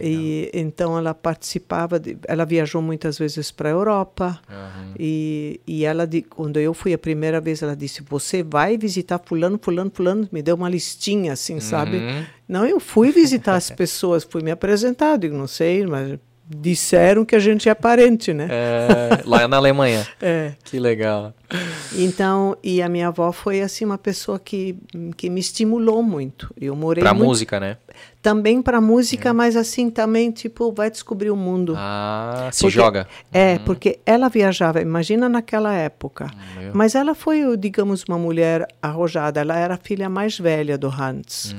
E 0.00 0.50
então 0.52 0.98
ela 0.98 1.14
participava, 1.14 1.98
de, 1.98 2.16
ela 2.26 2.44
viajou 2.44 2.82
muitas 2.82 3.18
vezes 3.18 3.50
para 3.50 3.68
a 3.68 3.72
Europa. 3.72 4.40
Uhum. 4.48 4.94
E, 4.98 5.60
e 5.66 5.84
ela, 5.84 6.08
quando 6.30 6.58
eu 6.58 6.74
fui 6.74 6.92
a 6.92 6.98
primeira 6.98 7.40
vez, 7.40 7.62
ela 7.62 7.76
disse: 7.76 8.02
Você 8.02 8.42
vai 8.42 8.76
visitar 8.76 9.20
Fulano, 9.24 9.58
Fulano, 9.60 9.90
Fulano. 9.92 10.28
Me 10.32 10.42
deu 10.42 10.56
uma 10.56 10.68
listinha 10.68 11.32
assim, 11.32 11.60
sabe? 11.60 11.98
Uhum. 11.98 12.24
Não, 12.48 12.66
eu 12.66 12.80
fui 12.80 13.10
visitar 13.10 13.54
as 13.56 13.70
pessoas, 13.70 14.24
fui 14.24 14.42
me 14.42 14.50
apresentar. 14.50 15.16
Digo, 15.16 15.36
não 15.36 15.46
sei, 15.46 15.86
mas 15.86 16.18
disseram 16.46 17.24
que 17.24 17.34
a 17.34 17.38
gente 17.38 17.68
é 17.68 17.74
parente, 17.74 18.32
né? 18.34 18.48
É, 18.50 19.22
lá 19.24 19.48
na 19.48 19.56
Alemanha. 19.56 20.06
É. 20.20 20.52
Que 20.64 20.78
legal. 20.78 21.32
Então, 21.96 22.56
e 22.62 22.82
a 22.82 22.88
minha 22.88 23.08
avó 23.08 23.30
foi 23.32 23.60
assim 23.60 23.84
uma 23.84 23.96
pessoa 23.98 24.38
que, 24.38 24.76
que 25.16 25.30
me 25.30 25.40
estimulou 25.40 26.02
muito. 26.02 26.52
Eu 26.60 26.74
morei 26.74 27.02
Pra 27.02 27.14
muito, 27.14 27.28
música, 27.28 27.58
né? 27.60 27.76
também 28.20 28.62
para 28.62 28.80
música, 28.80 29.32
mas 29.34 29.54
assim 29.54 29.90
também 29.90 30.30
tipo 30.30 30.72
vai 30.72 30.90
descobrir 30.90 31.30
o 31.30 31.36
mundo. 31.36 31.74
Ah, 31.76 32.48
se 32.52 32.62
Porque- 32.62 32.74
joga. 32.74 33.06
É, 33.32 33.58
porque 33.60 33.98
ela 34.06 34.28
viajava, 34.28 34.80
imagina 34.80 35.28
naquela 35.28 35.72
época. 35.74 36.30
Mas 36.72 36.94
ela 36.94 37.14
foi, 37.14 37.56
digamos, 37.56 38.02
uma 38.08 38.18
mulher 38.18 38.66
arrojada. 38.82 39.40
Ela 39.40 39.58
era 39.58 39.74
a 39.74 39.78
filha 39.78 40.08
mais 40.08 40.38
velha 40.38 40.76
do 40.78 40.88
Hans. 40.88 41.54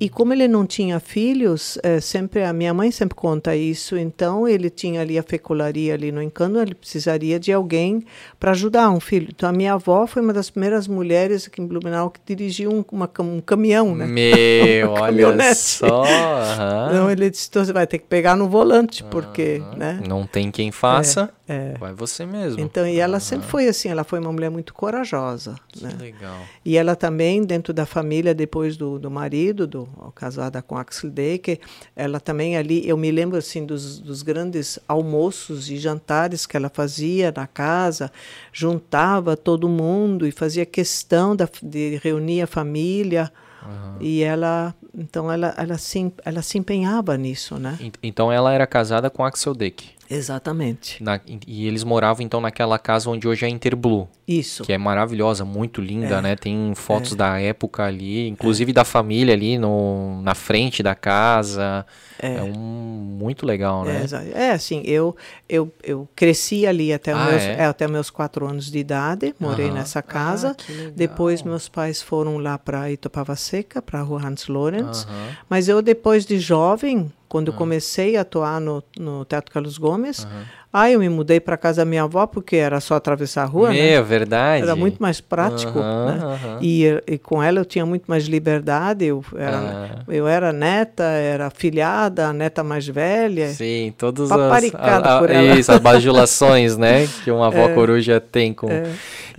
E 0.00 0.08
como 0.08 0.32
ele 0.32 0.48
não 0.48 0.64
tinha 0.64 0.98
filhos, 0.98 1.78
eh, 1.82 2.00
sempre 2.00 2.42
a 2.42 2.54
minha 2.54 2.72
mãe 2.72 2.90
sempre 2.90 3.14
conta 3.14 3.54
isso. 3.54 3.98
Então 3.98 4.48
ele 4.48 4.70
tinha 4.70 5.02
ali 5.02 5.18
a 5.18 5.22
fecularia 5.22 5.92
ali 5.92 6.10
no 6.10 6.22
Encanto, 6.22 6.58
ele 6.58 6.74
precisaria 6.74 7.38
de 7.38 7.52
alguém 7.52 8.02
para 8.38 8.52
ajudar 8.52 8.90
um 8.90 8.98
filho. 8.98 9.28
Então 9.30 9.50
a 9.50 9.52
minha 9.52 9.74
avó 9.74 10.06
foi 10.06 10.22
uma 10.22 10.32
das 10.32 10.48
primeiras 10.48 10.88
mulheres 10.88 11.46
aqui 11.46 11.60
em 11.60 11.66
Blumenau 11.66 12.08
que 12.08 12.20
dirigiu 12.24 12.70
um, 12.72 12.82
uma 12.90 13.10
um 13.18 13.40
caminhão, 13.40 13.94
né? 13.94 14.06
Meu, 14.06 14.92
olha 14.96 15.54
só. 15.54 16.02
aham. 16.04 16.88
Então 16.88 17.10
ele 17.10 17.28
disse, 17.28 17.48
então 17.50 17.62
você 17.62 17.72
vai 17.72 17.86
ter 17.86 17.98
que 17.98 18.06
pegar 18.06 18.36
no 18.36 18.48
volante, 18.48 19.04
porque, 19.04 19.62
né? 19.76 20.00
Não 20.08 20.26
tem 20.26 20.50
quem 20.50 20.72
faça. 20.72 21.30
É. 21.50 21.74
Vai 21.80 21.92
você 21.92 22.24
mesmo. 22.24 22.60
Então, 22.60 22.86
e 22.86 23.00
ela 23.00 23.18
sempre 23.18 23.48
foi 23.48 23.66
assim, 23.66 23.88
ela 23.88 24.04
foi 24.04 24.20
uma 24.20 24.32
mulher 24.32 24.50
muito 24.50 24.72
corajosa, 24.72 25.56
né? 25.80 25.90
Que 25.90 26.02
legal. 26.04 26.38
E 26.64 26.76
ela 26.76 26.94
também, 26.94 27.42
dentro 27.42 27.74
da 27.74 27.84
família, 27.84 28.32
depois 28.32 28.76
do, 28.76 29.00
do 29.00 29.10
marido, 29.10 29.66
do, 29.66 29.88
casada 30.14 30.60
com 30.62 30.76
Axel 30.76 31.10
Decker, 31.10 31.58
ela 31.94 32.18
também 32.20 32.56
ali, 32.56 32.86
eu 32.88 32.96
me 32.96 33.10
lembro 33.10 33.36
assim 33.38 33.64
dos, 33.66 33.98
dos 33.98 34.22
grandes 34.22 34.78
almoços 34.88 35.70
e 35.70 35.76
jantares 35.76 36.46
que 36.46 36.56
ela 36.56 36.68
fazia 36.68 37.32
na 37.36 37.46
casa, 37.46 38.10
juntava 38.52 39.36
todo 39.36 39.68
mundo 39.68 40.26
e 40.26 40.32
fazia 40.32 40.66
questão 40.66 41.34
da, 41.34 41.48
de 41.62 42.00
reunir 42.02 42.42
a 42.42 42.46
família. 42.46 43.30
E 44.00 44.22
ela, 44.22 44.74
então 44.94 45.30
ela, 45.30 45.54
ela, 45.58 45.76
se, 45.76 46.10
ela 46.24 46.40
se 46.40 46.56
empenhava 46.56 47.16
nisso, 47.18 47.56
né? 47.58 47.76
Ent- 47.80 47.98
Então 48.02 48.32
ela 48.32 48.52
era 48.54 48.66
casada 48.66 49.10
com 49.10 49.22
Axel 49.24 49.54
Deck. 49.54 49.90
Exatamente. 50.10 51.02
Na- 51.02 51.20
e 51.46 51.66
eles 51.66 51.84
moravam 51.84 52.24
então 52.24 52.40
naquela 52.40 52.78
casa 52.78 53.08
onde 53.08 53.28
hoje 53.28 53.46
é 53.46 53.48
Interblue, 53.48 54.06
Isso. 54.26 54.64
que 54.64 54.72
é 54.72 54.76
maravilhosa, 54.78 55.44
muito 55.44 55.80
linda, 55.80 56.16
É. 56.18 56.20
né? 56.22 56.36
Tem 56.36 56.72
fotos 56.74 57.14
da 57.14 57.38
época 57.40 57.84
ali, 57.84 58.26
inclusive 58.28 58.72
da 58.72 58.84
família 58.84 59.32
ali 59.34 59.56
no, 59.56 60.20
na 60.22 60.34
frente 60.34 60.82
da 60.82 60.94
casa. 60.94 61.86
É, 62.18 62.42
um 62.42 62.50
muito 62.58 63.46
legal, 63.46 63.88
É, 63.88 63.92
né? 63.92 64.04
exa- 64.04 64.24
é, 64.34 64.50
assim, 64.50 64.82
eu, 64.84 65.16
eu, 65.48 65.72
eu 65.82 66.08
cresci 66.14 66.66
ali 66.66 66.92
até, 66.92 67.12
Ah, 67.12 67.24
meus, 67.26 67.42
é? 67.42 67.52
é, 67.60 67.64
até 67.64 67.86
meus 67.88 68.10
quatro 68.10 68.46
anos 68.46 68.70
de 68.70 68.78
idade, 68.78 69.34
morei 69.40 69.66
Aham. 69.66 69.74
nessa 69.74 70.02
casa. 70.02 70.50
Ah, 70.50 70.54
que 70.54 70.72
legal. 70.72 70.92
depois 70.96 71.42
meus 71.42 71.68
pais 71.68 72.02
foram 72.02 72.36
lá 72.38 72.58
para 72.58 72.90
Itopava 72.90 73.36
Seca, 73.36 73.80
para 73.80 74.00
a 74.00 74.02
rua 74.02 74.20
Hans 74.26 74.48
Lorenz. 74.48 75.06
Aham. 75.08 75.36
Mas 75.48 75.68
eu, 75.68 75.80
depois 75.80 76.26
de 76.26 76.38
jovem, 76.38 77.10
quando 77.30 77.46
eu 77.46 77.52
comecei 77.54 78.16
a 78.16 78.22
atuar 78.22 78.60
no, 78.60 78.82
no 78.98 79.24
Teatro 79.24 79.52
Carlos 79.52 79.78
Gomes, 79.78 80.26
aí 80.72 80.92
eu 80.94 81.00
me 81.00 81.08
mudei 81.08 81.40
para 81.40 81.56
casa 81.56 81.82
da 81.82 81.84
minha 81.84 82.02
avó, 82.04 82.26
porque 82.26 82.56
era 82.56 82.80
só 82.80 82.94
atravessar 82.94 83.42
a 83.42 83.46
rua, 83.46 83.70
né? 83.72 83.92
Meu, 83.92 84.04
verdade. 84.04 84.62
Era 84.62 84.76
muito 84.76 85.00
mais 85.00 85.20
prático, 85.20 85.78
Aham, 85.78 86.06
né? 86.06 86.22
aham. 86.24 86.58
E, 86.60 86.84
e 87.06 87.18
com 87.18 87.42
ela 87.42 87.60
eu 87.60 87.64
tinha 87.64 87.84
muito 87.84 88.04
mais 88.06 88.24
liberdade. 88.26 89.04
Eu 89.04 89.24
era, 89.36 89.58
Ah. 89.58 90.04
eu 90.08 90.28
era 90.28 90.52
neta, 90.52 91.02
era 91.04 91.50
filhada, 91.50 92.28
a 92.28 92.32
neta 92.32 92.62
mais 92.62 92.86
velha. 92.86 93.48
Sim, 93.50 93.92
todas 93.98 94.28
Paparicado 94.28 95.06
as 95.08 95.12
a- 95.14 95.16
a- 95.16 95.20
por 95.20 95.30
ela. 95.30 95.58
isso, 95.58 95.72
as 95.72 95.80
bajulações, 95.80 96.76
né, 96.76 97.06
que 97.24 97.30
uma 97.30 97.46
avó 97.48 97.68
É. 97.68 97.74
coruja 97.74 98.20
tem 98.20 98.52
com 98.52 98.68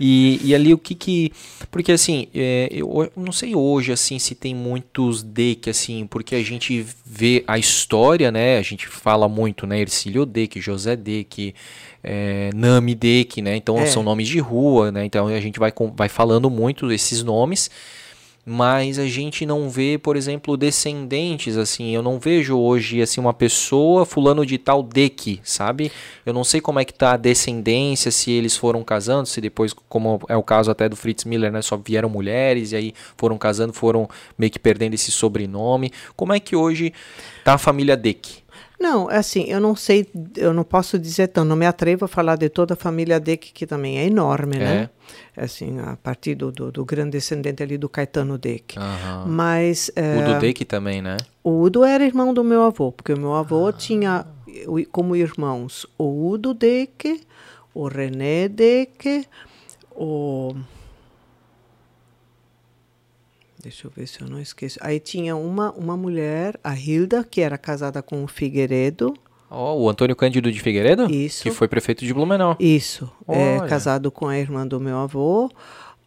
e, 0.00 0.40
e 0.44 0.54
ali 0.54 0.72
o 0.74 0.78
que 0.78 0.94
que 0.94 1.32
porque 1.70 1.92
assim 1.92 2.26
é, 2.34 2.68
eu 2.72 3.10
não 3.16 3.32
sei 3.32 3.54
hoje 3.54 3.92
assim 3.92 4.18
se 4.18 4.34
tem 4.34 4.54
muitos 4.54 5.22
Deck 5.22 5.68
assim 5.70 6.06
porque 6.06 6.34
a 6.34 6.42
gente 6.42 6.84
vê 7.04 7.44
a 7.46 7.58
história 7.58 8.30
né 8.32 8.58
a 8.58 8.62
gente 8.62 8.86
fala 8.88 9.28
muito 9.28 9.66
né 9.66 9.80
Ercílio 9.80 10.26
Deck 10.26 10.60
José 10.60 10.96
Deck 11.22 11.54
é, 12.02 12.50
Nami 12.54 12.94
Deck 12.94 13.40
né 13.42 13.56
então 13.56 13.78
É. 13.78 13.86
são 13.86 14.02
nomes 14.02 14.28
de 14.28 14.38
rua 14.38 14.90
né 14.92 15.04
então 15.04 15.26
a 15.28 15.40
gente 15.40 15.58
vai 15.58 15.70
com- 15.72 15.92
vai 15.94 16.08
falando 16.08 16.50
muito 16.50 16.90
esses 16.92 17.22
nomes 17.22 17.70
mas 18.44 18.98
a 18.98 19.06
gente 19.06 19.46
não 19.46 19.70
vê, 19.70 19.96
por 19.96 20.16
exemplo, 20.16 20.56
descendentes 20.56 21.56
assim. 21.56 21.94
Eu 21.94 22.02
não 22.02 22.18
vejo 22.18 22.58
hoje 22.58 23.00
assim 23.00 23.20
uma 23.20 23.32
pessoa 23.32 24.04
fulano 24.04 24.44
de 24.44 24.58
tal 24.58 24.82
de 24.82 25.08
que, 25.10 25.40
sabe? 25.44 25.92
Eu 26.26 26.32
não 26.32 26.42
sei 26.42 26.60
como 26.60 26.80
é 26.80 26.84
que 26.84 26.92
tá 26.92 27.12
a 27.12 27.16
descendência, 27.16 28.10
se 28.10 28.32
eles 28.32 28.56
foram 28.56 28.82
casando, 28.82 29.28
se 29.28 29.40
depois, 29.40 29.72
como 29.88 30.20
é 30.28 30.36
o 30.36 30.42
caso 30.42 30.72
até 30.72 30.88
do 30.88 30.96
Fritz 30.96 31.24
Miller, 31.24 31.52
né, 31.52 31.62
só 31.62 31.76
vieram 31.76 32.08
mulheres 32.08 32.72
e 32.72 32.76
aí 32.76 32.94
foram 33.16 33.38
casando, 33.38 33.72
foram 33.72 34.08
meio 34.36 34.50
que 34.50 34.58
perdendo 34.58 34.94
esse 34.94 35.12
sobrenome. 35.12 35.92
Como 36.16 36.32
é 36.32 36.40
que 36.40 36.56
hoje 36.56 36.92
tá 37.44 37.54
a 37.54 37.58
família 37.58 37.96
Deck? 37.96 38.41
Não, 38.82 39.08
é 39.10 39.16
assim, 39.18 39.44
eu 39.44 39.60
não 39.60 39.76
sei, 39.76 40.06
eu 40.36 40.52
não 40.52 40.64
posso 40.64 40.98
dizer 40.98 41.28
tão, 41.28 41.44
não 41.44 41.54
me 41.54 41.64
atrevo 41.66 42.04
a 42.04 42.08
falar 42.08 42.34
de 42.36 42.48
toda 42.48 42.74
a 42.74 42.76
família 42.76 43.20
Deck, 43.20 43.52
que 43.52 43.64
também 43.66 43.98
é 43.98 44.06
enorme, 44.06 44.58
né? 44.58 44.90
Assim, 45.36 45.78
a 45.78 45.96
partir 45.96 46.34
do, 46.34 46.50
do, 46.50 46.72
do 46.72 46.84
grande 46.84 47.12
descendente 47.12 47.62
ali 47.62 47.78
do 47.78 47.88
Caetano 47.88 48.36
Deck. 48.36 48.76
Aham. 48.78 49.26
Mas 49.28 49.90
é, 49.94 50.18
O 50.18 50.24
do 50.34 50.40
Deck 50.40 50.64
também, 50.64 51.00
né? 51.00 51.16
o 51.44 51.60
Udo 51.62 51.84
era 51.84 52.04
irmão 52.04 52.34
do 52.34 52.42
meu 52.42 52.62
avô, 52.64 52.90
porque 52.90 53.12
o 53.12 53.18
meu 53.18 53.34
avô 53.34 53.70
tinha 53.72 54.26
o- 54.66 54.84
como 54.90 55.14
irmãos 55.14 55.86
o 55.96 56.28
Udo 56.30 56.52
Deck, 56.52 57.20
o 57.72 57.86
René 57.88 58.48
Deck, 58.48 59.26
o. 59.92 60.54
Deixa 63.62 63.86
eu 63.86 63.92
ver 63.94 64.06
se 64.08 64.20
eu 64.20 64.28
não 64.28 64.40
esqueço. 64.40 64.78
Aí 64.82 64.98
tinha 64.98 65.36
uma, 65.36 65.70
uma 65.72 65.96
mulher, 65.96 66.58
a 66.64 66.74
Hilda, 66.76 67.22
que 67.22 67.40
era 67.40 67.56
casada 67.56 68.02
com 68.02 68.24
o 68.24 68.26
Figueiredo. 68.26 69.14
Ó, 69.48 69.76
o 69.78 69.88
Antônio 69.88 70.16
Cândido 70.16 70.50
de 70.50 70.60
Figueiredo? 70.60 71.10
Isso. 71.12 71.42
Que 71.44 71.50
foi 71.50 71.68
prefeito 71.68 72.04
de 72.04 72.12
Blumenau. 72.12 72.56
Isso, 72.58 73.10
é, 73.28 73.58
Olha. 73.58 73.68
casado 73.68 74.10
com 74.10 74.26
a 74.26 74.36
irmã 74.38 74.66
do 74.66 74.80
meu 74.80 74.96
avô, 74.98 75.50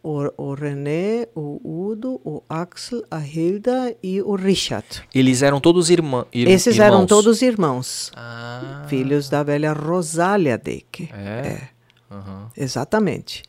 o, 0.02 0.32
o 0.36 0.54
René, 0.54 1.28
o 1.34 1.60
Udo, 1.64 2.20
o 2.24 2.42
Axel, 2.48 3.02
a 3.10 3.20
Hilda 3.20 3.96
e 4.02 4.20
o 4.20 4.34
Richard. 4.34 5.02
Eles 5.14 5.42
eram 5.42 5.60
todos 5.60 5.88
irmã, 5.90 6.26
ir- 6.32 6.48
Esses 6.48 6.74
irmãos. 6.74 6.86
eram 6.86 7.06
todos 7.06 7.40
irmãos, 7.40 8.12
Ah, 8.16 8.84
filhos 8.88 9.28
da 9.30 9.42
velha 9.42 9.72
Rosália 9.72 10.58
Deck. 10.58 11.08
é. 11.12 11.68
Aham. 12.10 12.50
Exatamente. 12.56 13.42
E 13.42 13.48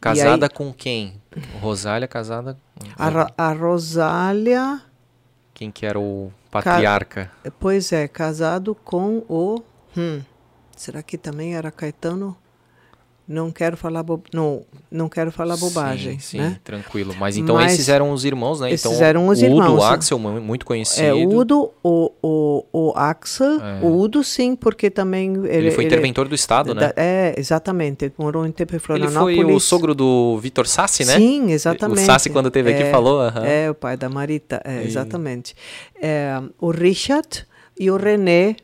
Casada 0.00 0.46
aí, 0.46 0.50
com 0.50 0.72
quem? 0.72 1.20
Rosália 1.60 2.08
casada 2.08 2.56
a, 2.98 3.48
a 3.48 3.52
Rosália, 3.52 4.82
quem 5.52 5.70
que 5.70 5.84
era 5.84 5.98
o 6.00 6.32
patriarca? 6.50 7.30
pois 7.58 7.92
é, 7.92 8.08
casado 8.08 8.74
com 8.74 9.18
o. 9.28 9.62
hum, 9.96 10.22
será 10.74 11.02
que 11.02 11.18
também 11.18 11.54
era 11.54 11.70
Caetano? 11.70 12.36
Não 13.32 13.52
quero 13.52 13.76
falar 13.76 14.02
bo... 14.02 14.20
não, 14.34 14.62
não 14.90 15.08
quero 15.08 15.30
falar 15.30 15.56
bobagem, 15.56 16.14
sim, 16.14 16.18
sim, 16.18 16.38
né? 16.38 16.58
tranquilo. 16.64 17.14
Mas 17.16 17.36
então 17.36 17.54
Mas 17.54 17.74
esses 17.74 17.88
eram 17.88 18.10
os 18.10 18.24
irmãos, 18.24 18.58
né? 18.58 18.72
esses 18.72 18.84
então, 18.84 19.00
eram 19.06 19.28
os 19.28 19.40
o 19.40 19.44
Udo, 19.46 19.54
irmãos. 19.54 19.78
o 19.78 19.82
Axel, 19.84 20.18
mu- 20.18 20.40
muito 20.40 20.66
conhecido. 20.66 21.06
É, 21.06 21.14
o 21.14 21.28
Udo, 21.36 21.70
o, 21.80 22.10
o, 22.20 22.64
o 22.72 22.92
Axel, 22.96 23.60
É. 23.62 23.80
o 23.84 23.96
Udo 24.00 24.24
sim, 24.24 24.56
porque 24.56 24.90
também 24.90 25.32
ele, 25.44 25.48
ele 25.48 25.70
foi 25.70 25.84
interventor 25.84 26.26
do 26.26 26.34
Estado, 26.34 26.74
né? 26.74 26.80
da- 26.88 26.92
É, 26.96 27.32
exatamente, 27.38 28.06
ele 28.06 28.14
morou 28.18 28.44
em 28.44 28.50
tempo 28.50 28.74
em 28.74 28.80
Ele 28.96 29.06
foi 29.06 29.44
o 29.44 29.60
sogro 29.60 29.94
do 29.94 30.36
Vitor 30.38 30.66
Sassi, 30.66 31.04
né? 31.04 31.14
Sim, 31.16 31.52
exatamente. 31.52 32.02
O 32.02 32.06
Sassi, 32.06 32.30
quando 32.30 32.50
teve 32.50 32.72
aqui, 32.72 32.82
É, 32.82 32.90
falou. 32.90 33.20
aham. 33.20 33.44
É, 33.46 33.70
o 33.70 33.74
pai 33.76 33.96
da 33.96 34.08
Marita, 34.08 34.60
é, 34.64 34.82
exatamente. 34.82 35.54
É, 36.02 36.40
o 36.60 36.72
Richard 36.72 37.46
e 37.78 37.92
o 37.92 37.96
René 37.96 38.56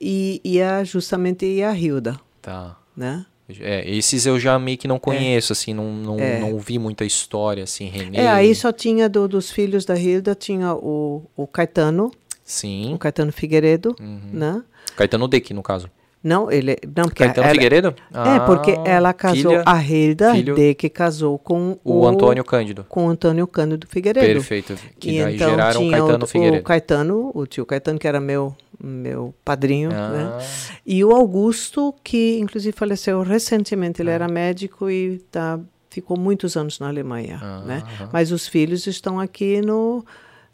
e, 0.00 0.40
e 0.44 0.60
a, 0.60 0.82
justamente 0.82 1.46
e 1.46 1.62
a 1.62 1.72
Hilda, 1.72 2.18
Tá. 2.42 2.76
né? 2.96 3.24
É, 3.60 3.88
esses 3.90 4.24
eu 4.24 4.38
já 4.38 4.58
meio 4.58 4.78
que 4.78 4.88
não 4.88 4.98
conheço, 4.98 5.52
assim, 5.52 5.74
não, 5.74 5.92
não, 5.92 6.18
É. 6.18 6.38
não 6.40 6.58
vi 6.58 6.78
muita 6.78 7.04
história, 7.04 7.64
assim, 7.64 7.88
René. 7.88 8.20
É, 8.20 8.28
aí 8.28 8.54
só 8.54 8.72
tinha 8.72 9.08
do- 9.08 9.28
dos 9.28 9.50
filhos 9.50 9.84
da 9.84 9.98
Hilda, 9.98 10.34
tinha 10.34 10.72
o, 10.74 11.22
o 11.36 11.46
Caetano, 11.46 12.10
Sim. 12.44 12.94
o 12.94 12.98
Caetano 12.98 13.32
Figueiredo, 13.32 13.94
Uhum. 14.00 14.20
né? 14.32 14.62
Caetano 14.96 15.26
Deck, 15.28 15.52
no 15.52 15.62
caso. 15.62 15.90
Não, 16.24 16.50
ele... 16.50 16.76
Não, 16.96 17.04
porque 17.04 17.24
Caetano 17.24 17.46
ela- 17.46 17.54
Figueiredo? 17.54 17.94
É, 18.14 18.38
porque 18.46 18.70
Ah, 18.72 18.82
ela 18.88 19.12
casou, 19.12 19.50
filha- 19.50 19.62
a 19.66 19.80
filho- 19.80 20.54
de 20.54 20.74
que 20.74 20.88
casou 20.88 21.38
com 21.38 21.76
O 21.84 22.06
Antônio 22.06 22.44
Cândido. 22.44 22.84
com 22.88 23.06
o 23.06 23.08
Antônio 23.08 23.46
Cândido 23.46 23.86
Figueiredo. 23.88 24.26
Perfeito. 24.26 24.76
Que 25.00 25.18
E 25.18 25.22
daí 25.22 25.34
então 25.34 25.50
geraram 25.50 25.80
tinha 25.80 25.98
Caetano 25.98 26.24
o, 26.24 26.26
Figueiredo. 26.28 26.60
o 26.60 26.64
Caetano, 26.64 27.30
o 27.34 27.46
tio 27.46 27.66
Caetano, 27.66 27.98
que 27.98 28.06
era 28.06 28.20
meu, 28.20 28.54
meu 28.80 29.34
padrinho, 29.44 29.90
Ah. 29.92 30.08
né? 30.10 30.44
E 30.86 31.04
o 31.04 31.10
Augusto, 31.12 31.92
que 32.04 32.38
inclusive 32.38 32.76
faleceu 32.76 33.20
recentemente, 33.22 34.00
ele 34.00 34.10
era 34.10 34.28
médico 34.28 34.88
e 34.88 35.18
tá, 35.30 35.58
ficou 35.90 36.16
muitos 36.16 36.56
anos 36.56 36.78
na 36.78 36.86
Alemanha, 36.88 37.40
Ah, 37.42 37.62
né? 37.66 37.82
Mas 38.12 38.30
os 38.30 38.46
filhos 38.46 38.86
estão 38.86 39.18
aqui 39.18 39.60
no 39.60 40.04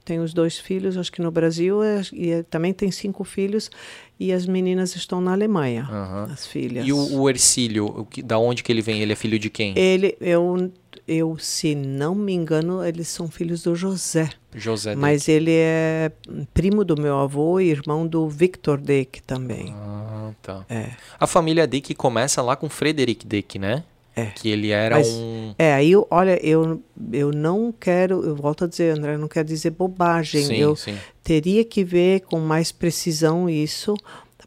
tem 0.08 0.20
os 0.20 0.32
dois 0.32 0.58
filhos, 0.58 0.96
acho 0.96 1.12
que 1.12 1.20
no 1.20 1.30
Brasil 1.30 1.82
é- 1.82 2.00
e 2.14 2.30
é- 2.30 2.42
também 2.42 2.72
tem 2.72 2.90
cinco 2.90 3.24
filhos 3.24 3.70
e 4.18 4.32
as 4.32 4.46
meninas 4.46 4.96
estão 4.96 5.20
na 5.20 5.32
Alemanha, 5.32 5.82
Aham. 5.82 6.28
as 6.32 6.46
filhas. 6.46 6.86
E 6.86 6.94
o, 6.94 7.20
o 7.20 7.28
Ercílio, 7.28 7.84
o 7.84 8.04
que- 8.06 8.22
da 8.22 8.38
onde 8.38 8.62
que 8.62 8.72
ele 8.72 8.80
vem? 8.80 9.02
Ele 9.02 9.12
é 9.12 9.14
filho 9.16 9.38
de 9.38 9.50
quem? 9.50 9.78
Ele, 9.78 10.16
eu, 10.18 10.72
eu, 11.06 11.36
se 11.38 11.74
não 11.74 12.14
me 12.14 12.32
engano, 12.32 12.82
eles 12.82 13.06
são 13.08 13.28
filhos 13.28 13.62
do 13.62 13.76
José. 13.76 14.30
José 14.54 14.96
Mas 14.96 15.28
ele 15.28 15.52
é 15.52 16.10
primo 16.54 16.86
do 16.86 16.98
meu 16.98 17.18
avô 17.18 17.60
e 17.60 17.68
irmão 17.68 18.06
do 18.06 18.26
Victor 18.30 18.80
Deck 18.80 19.20
também. 19.24 19.74
Ah, 19.76 20.30
tá. 20.40 20.64
É. 20.70 20.92
A 21.20 21.26
família 21.26 21.66
Dick 21.66 21.94
começa 21.94 22.40
lá 22.40 22.56
com 22.56 22.66
Frederick 22.70 23.26
Dick, 23.26 23.58
né? 23.58 23.84
É. 24.18 24.26
Que 24.34 24.48
ele 24.48 24.70
era 24.70 24.96
Mas- 24.96 25.08
um. 25.08 25.54
É, 25.58 25.74
aí, 25.74 25.92
olha, 26.10 26.38
eu, 26.44 26.82
eu 27.12 27.30
não 27.32 27.72
quero, 27.78 28.24
eu 28.24 28.34
volto 28.34 28.64
a 28.64 28.66
dizer, 28.66 28.96
André, 28.96 29.14
eu 29.14 29.18
não 29.18 29.28
quero 29.28 29.46
dizer 29.46 29.70
bobagem. 29.70 30.44
Sim, 30.44 30.56
eu 30.56 30.74
sim. 30.76 30.96
teria 31.22 31.64
que 31.64 31.84
ver 31.84 32.20
com 32.22 32.38
mais 32.40 32.72
precisão 32.72 33.48
isso, 33.48 33.94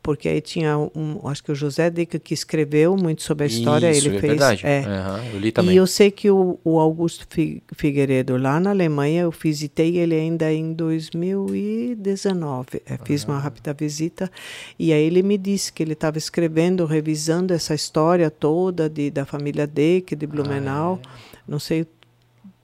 porque 0.04 0.28
aí 0.28 0.42
tinha 0.42 0.78
um, 0.78 1.20
acho 1.28 1.44
que 1.44 1.52
o 1.52 1.56
José 1.56 1.90
Deca 1.90 2.18
que 2.18 2.34
escreveu 2.34 2.96
muito 2.98 3.22
sobre 3.24 3.44
a 3.44 3.48
história, 3.48 3.92
Isso, 3.92 4.08
ele 4.08 4.18
é 4.18 4.20
fez. 4.20 4.32
verdade. 4.32 4.62
é. 4.66 4.80
Aham, 4.86 5.24
eu 5.34 5.40
li 5.40 5.52
também. 5.52 5.74
E 5.74 5.78
eu 5.78 5.86
sei 5.86 6.10
que 6.10 6.32
o, 6.32 6.60
o 6.64 6.80
Augusto 6.80 7.28
Fi- 7.30 7.62
Figueiredo, 7.76 8.38
lá 8.38 8.60
na 8.60 8.72
Alemanha, 8.72 9.24
eu 9.24 9.32
visitei 9.32 9.98
ele 9.98 10.16
ainda 10.16 10.52
em 10.52 10.74
2019. 10.74 12.82
É, 12.86 12.98
fiz 13.04 13.24
uma 13.26 13.40
rápida 13.40 13.74
visita 13.74 14.32
e 14.78 14.92
aí 14.94 15.04
ele 15.04 15.24
me 15.24 15.38
disse 15.38 15.72
que 15.72 15.84
ele 15.84 15.94
estava 15.94 16.18
escrevendo, 16.18 16.86
revisando 16.86 17.54
essa 17.54 17.74
história 17.74 18.30
toda 18.30 18.90
de, 18.90 19.10
da 19.12 19.26
família 19.26 19.68
Deck, 19.68 20.16
de 20.16 20.28
Blumenau. 20.28 21.00
Não 21.48 21.60
sei, 21.60 21.86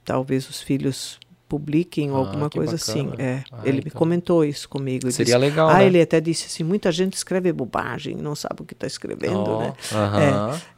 talvez 0.04 0.48
os 0.48 0.60
filhos 0.62 1.18
publiquem 1.48 2.10
ou 2.10 2.16
Ah, 2.16 2.20
alguma 2.20 2.50
coisa 2.50 2.76
bacana. 2.76 3.10
assim. 3.10 3.12
É, 3.18 3.42
Ah, 3.50 3.60
ele 3.64 3.78
me 3.78 3.82
então. 3.86 3.98
comentou 3.98 4.44
isso 4.44 4.68
comigo. 4.68 5.06
Ele 5.06 5.12
Seria 5.12 5.36
disse, 5.36 5.50
legal, 5.50 5.68
Ah, 5.70 5.78
né? 5.78 5.86
ele 5.86 6.00
até 6.00 6.20
disse 6.20 6.46
assim, 6.46 6.62
muita 6.62 6.92
gente 6.92 7.14
escreve 7.14 7.52
bobagem, 7.52 8.16
não 8.16 8.34
sabe 8.34 8.60
o 8.60 8.64
que 8.64 8.74
está 8.74 8.86
escrevendo, 8.86 9.50
Ó, 9.52 9.58
né? 9.58 9.72
aham. 9.92 10.60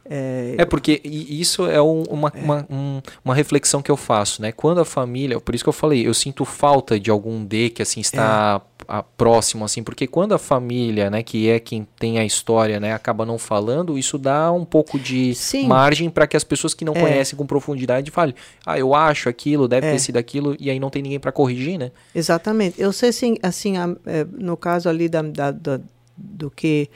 É 0.57 0.65
porque 0.65 0.99
i- 1.05 1.39
isso 1.39 1.65
é 1.65 1.81
um- 1.81 2.03
uma, 2.09 2.31
uma, 2.35 2.67
um- 2.69 3.01
uma 3.23 3.33
reflexão 3.33 3.81
que 3.81 3.89
eu 3.89 3.95
faço, 3.95 4.41
né? 4.41 4.51
Quando 4.51 4.81
a 4.81 4.85
família, 4.85 5.39
por 5.39 5.55
isso 5.55 5.63
que 5.63 5.69
eu 5.69 5.73
falei, 5.73 6.05
eu 6.05 6.13
sinto 6.13 6.43
falta 6.43 6.99
de 6.99 7.09
algum 7.09 7.45
D 7.45 7.69
que 7.69 7.81
assim 7.81 8.01
está 8.01 8.61
É. 8.79 8.83
a- 8.87 9.03
próximo, 9.03 9.63
assim, 9.63 9.81
porque 9.83 10.05
quando 10.07 10.33
a 10.33 10.37
família, 10.37 11.09
né, 11.09 11.23
que 11.23 11.47
é 11.49 11.59
quem 11.59 11.87
tem 11.97 12.19
a 12.19 12.25
história, 12.25 12.77
né, 12.79 12.91
acaba 12.93 13.25
não 13.25 13.37
falando, 13.37 13.97
isso 13.97 14.17
dá 14.17 14.51
um 14.51 14.65
pouco 14.65 14.99
de 14.99 15.33
Sim. 15.33 15.65
margem 15.67 16.09
para 16.09 16.27
que 16.27 16.35
as 16.35 16.43
pessoas 16.43 16.73
que 16.73 16.83
não 16.83 16.93
É. 16.93 16.99
conhecem 16.99 17.37
com 17.37 17.45
profundidade 17.45 18.11
falem, 18.11 18.35
ah, 18.65 18.77
eu 18.77 18.93
acho 18.93 19.29
aquilo, 19.29 19.67
deve 19.67 19.87
É. 19.87 19.91
ter 19.93 19.99
sido 19.99 20.17
aquilo, 20.17 20.57
e 20.59 20.69
aí 20.69 20.79
não 20.79 20.89
tem 20.89 21.01
ninguém 21.01 21.19
para 21.19 21.31
corrigir, 21.31 21.77
né? 21.77 21.91
Exatamente. 22.13 22.81
Eu 22.81 22.91
sei 22.91 23.09
assim, 23.09 23.37
assim 23.41 23.77
é, 23.77 24.25
no 24.33 24.57
caso 24.57 24.89
ali 24.89 25.07
da, 25.07 25.21
da- 25.21 25.51
da- 25.51 25.79
do 26.17 26.51
que 26.51 26.89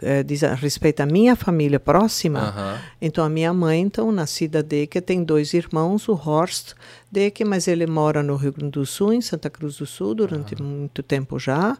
é, 0.00 0.22
diz 0.22 0.42
a 0.42 0.54
respeito 0.54 1.00
à 1.00 1.06
minha 1.06 1.36
família 1.36 1.78
próxima, 1.80 2.80
então 3.00 3.24
a 3.24 3.28
minha 3.28 3.52
mãe, 3.52 3.80
então, 3.80 4.10
nascida 4.12 4.62
Deque, 4.62 5.00
tem 5.00 5.22
dois 5.22 5.54
irmãos, 5.54 6.08
o 6.08 6.12
Horst 6.12 6.72
Deque, 7.10 7.44
mas 7.44 7.66
ele 7.66 7.86
mora 7.86 8.22
no 8.22 8.36
Rio 8.36 8.52
Grande 8.52 8.72
do 8.72 8.86
Sul, 8.86 9.12
em 9.12 9.20
Santa 9.20 9.50
Cruz 9.50 9.76
do 9.76 9.86
Sul, 9.86 10.14
durante 10.14 10.60
muito 10.60 11.02
tempo 11.02 11.38
já, 11.38 11.76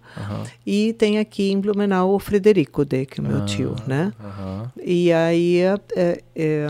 e 0.66 0.92
tem 0.94 1.18
aqui 1.18 1.50
em 1.50 1.60
Blumenau 1.60 2.14
o 2.14 2.18
Frederico 2.18 2.84
Deque, 2.84 3.20
meu 3.20 3.44
tio, 3.44 3.76
né? 3.86 4.12
Aham. 4.20 4.72
E 4.82 5.12
aí, 5.12 5.58
é, 5.60 6.22
é, 6.34 6.66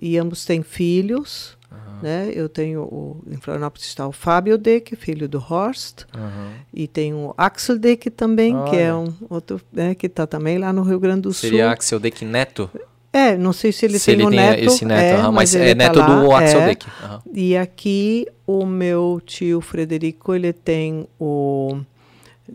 e 0.00 0.18
ambos 0.18 0.44
têm 0.44 0.62
filhos, 0.62 1.53
né? 2.02 2.30
Eu 2.34 2.48
tenho, 2.48 2.82
o, 2.82 3.22
em 3.30 3.36
Florianópolis 3.36 3.86
está 3.86 4.06
o 4.06 4.12
Fábio 4.12 4.56
Deck, 4.58 4.94
filho 4.96 5.28
do 5.28 5.38
Horst, 5.38 6.04
Aham. 6.14 6.52
e 6.72 6.86
tem 6.86 7.12
o 7.14 7.34
Axel 7.36 7.78
Deck 7.78 8.10
também, 8.10 8.54
que 8.70 8.76
é 8.76 8.94
um 8.94 9.12
outro, 9.28 9.60
né, 9.72 9.94
que 9.94 10.06
está 10.06 10.26
também 10.26 10.58
lá 10.58 10.72
no 10.72 10.82
Rio 10.82 10.98
Grande 11.00 11.22
do 11.22 11.32
Seria 11.32 11.64
Sul. 11.64 11.72
Axel 11.72 12.00
Deck 12.00 12.24
Neto? 12.24 12.70
É, 13.12 13.36
não 13.36 13.52
sei 13.52 13.70
se 13.70 13.86
ele 13.86 13.98
Se 13.98 14.06
tem 14.06 14.14
ele 14.14 14.24
um 14.26 14.30
tem 14.30 14.40
neto. 14.40 14.64
esse 14.64 14.84
neto, 14.84 15.20
aham, 15.20 15.30
mas, 15.32 15.54
ele 15.54 15.70
é 15.70 15.74
tá 15.74 15.84
neto 15.84 15.94
do 16.02 16.28
lá, 16.28 16.38
Axel 16.40 16.60
é. 16.60 16.66
Deck. 16.66 16.86
Aham. 17.02 17.22
E 17.32 17.56
aqui 17.56 18.26
o 18.44 18.66
meu 18.66 19.22
tio 19.24 19.60
Frederico, 19.60 20.34
ele 20.34 20.52
tem 20.52 21.06
o 21.20 21.78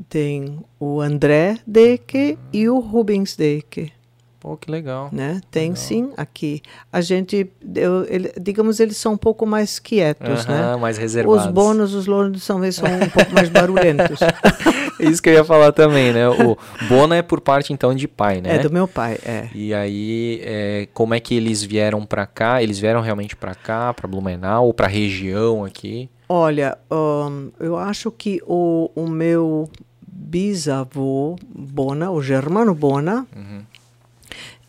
tem 0.10 0.60
o 0.80 1.02
André 1.02 1.58
Deck 1.66 2.38
e 2.54 2.70
o 2.70 2.80
Rubens 2.80 3.36
Deck. 3.36 3.92
Pô, 4.40 4.56
que 4.56 4.72
legal. 4.72 5.10
né? 5.12 5.42
Tem 5.52 5.76
sim 5.76 6.12
aqui. 6.16 6.62
A 6.94 7.02
gente, 7.02 7.50
eu, 7.76 8.06
ele- 8.10 8.32
digamos, 8.40 8.80
eles 8.80 8.96
são 8.96 9.14
um 9.14 9.18
pouco 9.18 9.46
mais 9.46 9.80
quietos, 9.80 10.46
Aham, 10.46 10.76
né? 10.76 10.82
mais 10.82 10.98
reservados. 10.98 11.48
Os 11.48 11.52
bônus, 11.52 11.94
os 11.94 12.06
louros 12.08 12.42
são, 12.42 12.60
são 12.72 12.88
um 13.02 13.10
pouco 13.10 13.34
mais 13.34 13.50
barulhentos. 13.50 14.20
Isso 14.98 15.22
que 15.22 15.30
eu 15.30 15.34
ia 15.34 15.44
falar 15.44 15.74
também, 15.74 16.14
né? 16.14 16.30
O 16.30 16.58
Bona 16.88 17.18
é 17.18 17.22
por 17.22 17.42
parte, 17.42 17.74
então, 17.74 17.94
de 17.94 18.08
pai, 18.08 18.40
né? 18.40 18.56
É 18.56 18.60
do 18.60 18.72
meu 18.72 18.88
pai, 18.88 19.18
é. 19.26 19.50
E 19.54 19.74
aí, 19.74 20.40
é, 20.44 20.88
como 20.94 21.14
é 21.14 21.20
que 21.20 21.36
eles 21.36 21.62
vieram 21.62 22.06
pra 22.06 22.26
cá? 22.26 22.64
Eles 22.64 22.80
vieram 22.80 23.02
realmente 23.02 23.36
pra 23.36 23.54
cá, 23.54 23.94
pra 23.94 24.08
Blumenau, 24.08 24.68
ou 24.68 24.74
pra 24.74 24.88
região 24.88 25.66
aqui? 25.66 26.10
Olha, 26.30 26.78
ahn, 26.90 27.50
eu 27.60 27.76
acho 27.78 28.10
que 28.12 28.42
o, 28.46 28.90
o 28.96 29.08
meu 29.08 29.70
bisavô 30.08 31.36
Bona, 31.50 32.12
o 32.12 32.22
Germano 32.22 32.74
Bona, 32.76 33.26
Uhum. 33.36 33.62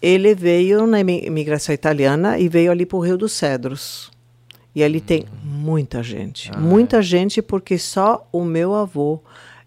Ele 0.00 0.34
veio 0.34 0.86
na 0.86 1.00
imi- 1.00 1.24
imigração 1.24 1.74
italiana 1.74 2.38
e 2.38 2.48
veio 2.48 2.70
ali 2.70 2.86
para 2.86 2.96
o 2.98 3.00
Rio 3.00 3.18
dos 3.18 3.32
Cedros. 3.32 4.10
E 4.74 4.82
ali 4.84 5.00
tem 5.00 5.24
muita 5.42 6.02
gente. 6.02 6.50
Ah, 6.54 6.58
muita 6.58 7.02
gente, 7.02 7.42
porque 7.42 7.76
só 7.76 8.26
o 8.32 8.44
meu 8.44 8.74
avô 8.74 9.20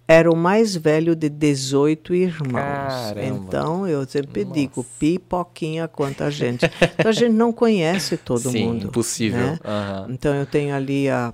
era 0.07 0.31
o 0.31 0.35
mais 0.35 0.75
velho 0.75 1.15
de 1.15 1.29
18 1.29 2.13
irmãos. 2.15 2.51
Caramba. 2.53 3.25
Então, 3.47 3.87
eu 3.87 4.05
sempre 4.07 4.43
digo, 4.45 4.85
pipoquinha 4.99 5.87
quanta 5.87 6.29
gente. 6.31 6.65
Então, 6.97 7.09
a 7.09 7.13
gente 7.13 7.31
não 7.33 7.51
conhece 7.53 8.17
todo 8.17 8.49
Sim, 8.49 8.65
mundo. 8.67 8.87
impossível. 8.87 9.39
né? 9.51 9.59
Aham. 9.63 10.07
Então 10.09 10.33
eu 10.33 10.45
tenho 10.45 10.73
ali 10.75 11.09
a, 11.09 11.33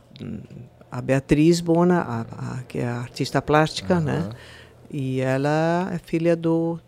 a 0.91 1.01
Beatriz 1.01 1.61
Bona, 1.61 2.01
a, 2.01 2.21
a- 2.21 2.63
que 2.67 2.79
é 2.79 2.85
a 2.87 2.97
artista 2.99 3.41
plástica, 3.41 3.99
né? 3.99 4.29
E 4.91 5.19
ela 5.21 5.89
é 5.93 5.97
filha 5.99 6.35
do 6.35 6.79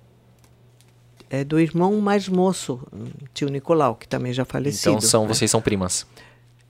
é 1.32 1.46
do 1.46 1.58
irmão 1.58 2.00
mais 2.02 2.28
moço, 2.28 2.82
tio 3.34 3.48
Nicolau, 3.48 3.96
que 3.96 4.06
também 4.06 4.34
já 4.34 4.44
falecido. 4.44 4.98
Então, 4.98 5.02
são, 5.02 5.22
né? 5.24 5.34
vocês 5.34 5.50
são 5.50 5.62
primas. 5.62 6.06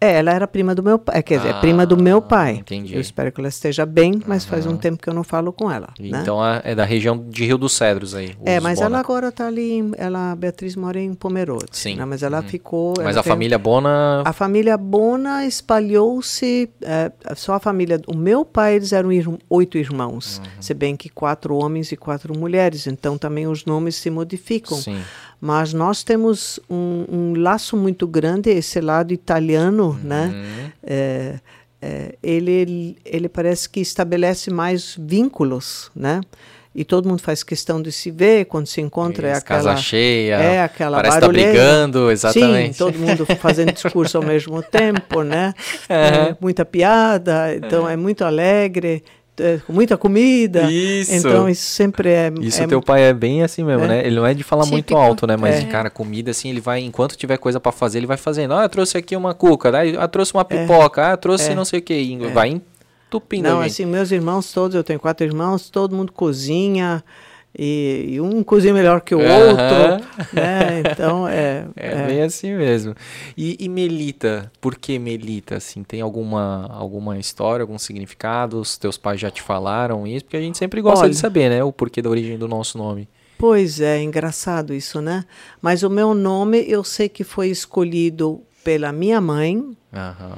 É, 0.04 0.14
ela 0.18 0.32
era 0.32 0.48
prima 0.48 0.74
do 0.74 0.82
meu 0.82 0.98
pai, 0.98 1.22
quer 1.22 1.38
dizer, 1.38 1.50
é 1.50 1.52
Ah, 1.52 1.60
prima 1.60 1.86
do 1.86 1.96
meu 1.96 2.20
pai. 2.24 2.56
entendi. 2.56 2.96
Eu 2.96 3.00
espero 3.00 3.32
que 3.32 3.40
ela 3.40 3.48
esteja 3.50 3.86
bem, 3.86 4.20
mas 4.26 4.44
faz 4.44 4.66
um 4.66 4.76
tempo 4.76 5.00
que 5.00 5.08
eu 5.08 5.14
não 5.14 5.24
falo 5.24 5.54
com 5.54 5.70
ela. 5.72 5.90
né? 6.00 6.20
Então, 6.22 6.42
a- 6.42 6.60
é 6.64 6.74
da 6.74 6.84
região 6.84 7.24
de 7.30 7.46
Rio 7.46 7.58
dos 7.58 7.74
Cedros 7.74 8.16
aí. 8.16 8.36
É, 8.44 8.60
mas 8.60 8.80
Bona. 8.80 8.88
ela 8.88 9.00
agora 9.00 9.28
está 9.28 9.46
ali, 9.46 9.92
ela, 9.98 10.32
a 10.32 10.36
Beatriz 10.36 10.76
mora 10.76 11.00
em 11.00 11.14
Pomerode, 11.14 11.66
Sim. 11.72 11.98
né? 11.98 12.06
mas 12.06 12.24
ela 12.24 12.38
Uhum. 12.42 12.48
ficou... 12.48 12.94
Mas 12.98 13.10
ela 13.12 13.20
a 13.20 13.24
tem- 13.24 13.32
família 13.32 13.60
Bona... 13.60 14.24
A 14.26 14.34
família 14.34 14.76
Bona 14.76 15.46
espalhou-se, 15.92 16.70
é, 16.82 17.12
só 17.36 17.54
a 17.54 17.60
família. 17.60 18.02
O 18.08 18.16
meu 18.18 18.44
pai, 18.44 18.76
eles 18.78 18.92
eram 18.94 19.12
ir- 19.12 19.28
oito 19.50 19.78
irmãos, 19.78 20.40
Uhum. 20.40 20.62
se 20.62 20.74
bem 20.74 20.96
que 20.96 21.10
quatro 21.10 21.56
homens 21.56 21.92
e 21.92 21.96
quatro 21.98 22.38
mulheres, 22.38 22.88
então 22.88 23.18
também 23.18 23.46
os 23.48 23.66
nomes 23.66 23.96
se 23.96 24.10
modificam. 24.10 24.78
Sim. 24.78 25.00
Mas 25.44 25.74
nós 25.74 26.04
temos 26.04 26.60
um, 26.70 27.06
um 27.10 27.34
laço 27.36 27.76
muito 27.76 28.06
grande, 28.06 28.52
esse 28.52 28.80
lado 28.80 29.12
italiano, 29.12 30.00
né? 30.04 30.32
Uhum. 30.32 30.72
É, 30.84 31.40
é, 31.82 32.16
ele, 32.22 32.96
ele 33.04 33.28
parece 33.28 33.68
que 33.68 33.80
estabelece 33.80 34.52
mais 34.52 34.96
vínculos, 35.00 35.90
né? 35.96 36.22
E 36.74 36.86
todo 36.86 37.10
mundo 37.10 37.22
faz 37.22 37.44
questão 37.44 37.82
de 37.82 37.92
se 37.92 38.10
ver 38.12 38.46
quando 38.46 38.66
se 38.68 38.80
encontra. 38.80 39.28
é 39.28 39.32
Isso, 39.32 39.42
aquela, 39.42 39.72
casa 39.72 39.82
cheia, 39.82 40.36
É 40.36 40.64
aquela 40.64 40.98
parece 40.98 41.18
estar 41.18 41.28
barulheira. 41.28 41.52
brigando, 41.52 42.12
exatamente. 42.12 42.74
Sim, 42.74 42.78
todo 42.86 42.98
mundo 42.98 43.26
fazendo 43.26 43.74
discurso 43.74 44.18
ao 44.18 44.24
mesmo 44.24 44.62
tempo, 44.64 45.22
né? 45.24 45.54
Aham. 45.90 46.28
É, 46.30 46.38
muita 46.40 46.64
piada, 46.64 47.54
então 47.56 47.90
é 47.90 47.98
muito 47.98 48.24
alegre, 48.24 49.04
é, 49.04 49.04
com 49.66 49.74
muita 49.74 49.98
comida. 49.98 50.72
Isso. 50.72 51.14
Então 51.16 51.50
isso 51.50 51.64
sempre 51.64 52.10
é. 52.10 52.32
Isso 52.42 52.62
é 52.62 52.68
teu 52.68 52.82
pai 52.82 53.04
é 53.04 53.14
bem 53.14 53.44
assim 53.44 53.64
mesmo, 53.64 53.86
É. 53.86 53.88
né? 53.88 54.06
Ele 54.06 54.16
não 54.16 54.26
é 54.26 54.34
de 54.34 54.44
falar 54.44 54.66
muito 54.66 54.86
Típico. 54.88 55.00
alto, 55.00 55.26
né? 55.26 55.36
Mas, 55.38 55.56
É. 55.56 55.64
cara, 55.66 55.90
comida 55.90 56.32
assim, 56.32 56.50
ele 56.50 56.62
vai, 56.62 56.82
enquanto 56.82 57.16
tiver 57.16 57.38
coisa 57.38 57.60
pra 57.60 57.72
fazer, 57.72 58.00
ele 58.00 58.08
vai 58.08 58.18
fazendo. 58.18 58.54
Ah, 58.54 58.64
eu 58.64 58.70
trouxe 58.70 58.98
aqui 58.98 59.16
uma 59.16 59.34
cuca, 59.34 59.76
ah, 59.76 59.86
eu 59.86 60.08
trouxe 60.08 60.34
uma 60.34 60.46
pipoca, 60.46 61.08
ah, 61.08 61.12
eu 61.12 61.18
trouxe 61.18 61.52
É. 61.52 61.56
não 61.56 61.66
sei 61.66 61.80
o 61.80 61.82
que. 61.82 62.18
Vai 62.34 62.62
entupindo 63.08 63.50
Não, 63.50 63.62
assim, 63.62 63.86
meus 63.86 64.12
irmãos 64.12 64.52
todos, 64.54 64.76
eu 64.76 64.84
tenho 64.84 65.00
quatro 65.00 65.26
irmãos, 65.26 65.70
todo 65.70 65.96
mundo 65.96 66.12
cozinha. 66.12 67.04
E, 67.58 68.06
e, 68.12 68.22
um 68.22 68.44
cozinha 68.44 68.74
melhor 68.74 69.02
que 69.02 69.14
o 69.14 69.20
outro, 69.20 70.08
né? 70.34 70.84
Então 70.90 71.28
é, 71.28 71.66
é, 71.76 71.92
é 71.92 72.08
bem 72.08 72.22
assim 72.22 72.56
mesmo. 72.56 72.96
E, 73.36 73.58
e, 73.60 73.68
Melita, 73.68 74.50
por 74.62 74.76
que 74.76 74.98
Melita? 74.98 75.58
Assim, 75.58 75.84
tem 75.84 76.00
alguma 76.00 76.68
alguma 76.72 77.18
história, 77.18 77.62
algum 77.62 77.78
significado? 77.78 78.60
Os 78.60 78.78
teus 78.78 78.98
pais 78.98 79.20
já 79.20 79.30
te 79.30 79.42
falaram 79.42 80.08
isso? 80.08 80.24
Porque 80.26 80.38
a 80.38 80.42
gente 80.42 80.58
sempre 80.58 80.82
gosta 80.82 81.06
Olha, 81.06 81.12
de 81.12 81.18
saber, 81.18 81.50
né, 81.50 81.64
o 81.64 81.74
porquê 81.74 82.02
da 82.02 82.10
origem 82.10 82.38
do 82.38 82.48
nosso 82.48 82.78
nome. 82.78 83.08
Pois 83.38 83.82
é, 83.82 84.02
engraçado 84.02 84.74
isso, 84.74 85.02
né? 85.02 85.26
Mas 85.62 85.84
o 85.84 85.90
meu 85.90 86.14
nome 86.14 86.64
eu 86.70 86.84
sei 86.84 87.10
que 87.10 87.24
foi 87.24 87.50
escolhido 87.50 88.42
pela 88.64 88.94
minha 88.94 89.20
mãe. 89.20 89.58
Uhum. 89.58 90.38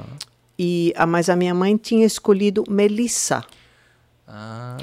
E, 0.58 0.92
mas 1.08 1.28
a 1.28 1.36
minha 1.36 1.54
mãe 1.54 1.76
tinha 1.76 2.06
escolhido 2.06 2.64
Melissa. 2.68 3.44
Ah. 4.26 4.76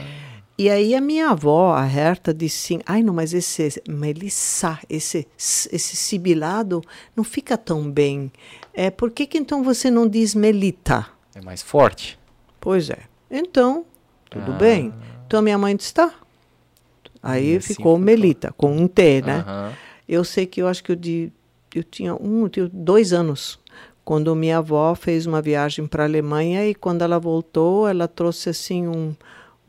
E 0.61 0.69
aí 0.69 0.93
a 0.93 1.01
minha 1.01 1.29
avó, 1.29 1.73
a 1.73 1.83
Herta, 1.87 2.31
disse 2.31 2.75
assim, 2.75 2.83
ai 2.85 3.01
não, 3.01 3.15
mas 3.15 3.33
esse 3.33 3.81
Melissa, 3.89 4.77
esse, 4.87 5.27
esse 5.35 5.95
sibilado 5.95 6.83
não 7.15 7.23
fica 7.23 7.57
tão 7.57 7.89
bem. 7.89 8.31
É, 8.71 8.91
por 8.91 9.09
que, 9.09 9.25
que 9.25 9.39
então 9.39 9.63
você 9.63 9.89
não 9.89 10.07
diz 10.07 10.35
Melita? 10.35 11.07
É 11.33 11.41
mais 11.41 11.63
forte. 11.63 12.19
Pois 12.59 12.91
é. 12.91 12.99
Então, 13.31 13.83
tudo 14.29 14.51
ah. 14.51 14.55
bem. 14.55 14.93
Então 15.25 15.41
minha 15.41 15.57
mãe 15.57 15.75
disse, 15.75 15.95
tá. 15.95 16.13
Aí 17.23 17.57
assim 17.57 17.73
ficou 17.73 17.97
Melita, 17.97 18.53
com 18.55 18.71
um 18.71 18.87
T, 18.87 19.23
né? 19.23 19.43
Eu 20.07 20.23
sei 20.23 20.45
que 20.45 20.61
eu 20.61 20.67
acho 20.67 20.83
que 20.83 20.91
eu, 20.91 20.95
de, 20.95 21.33
eu 21.73 21.83
tinha 21.83 22.13
um, 22.13 22.43
eu 22.43 22.49
tinha 22.49 22.69
dois 22.71 23.13
anos 23.13 23.59
quando 24.05 24.35
minha 24.35 24.59
avó 24.59 24.93
fez 24.93 25.25
uma 25.25 25.41
viagem 25.41 25.87
para 25.87 26.03
a 26.03 26.05
Alemanha 26.05 26.67
e 26.67 26.75
quando 26.75 27.01
ela 27.01 27.17
voltou, 27.17 27.87
ela 27.87 28.07
trouxe 28.07 28.49
assim 28.49 28.87
um 28.87 29.15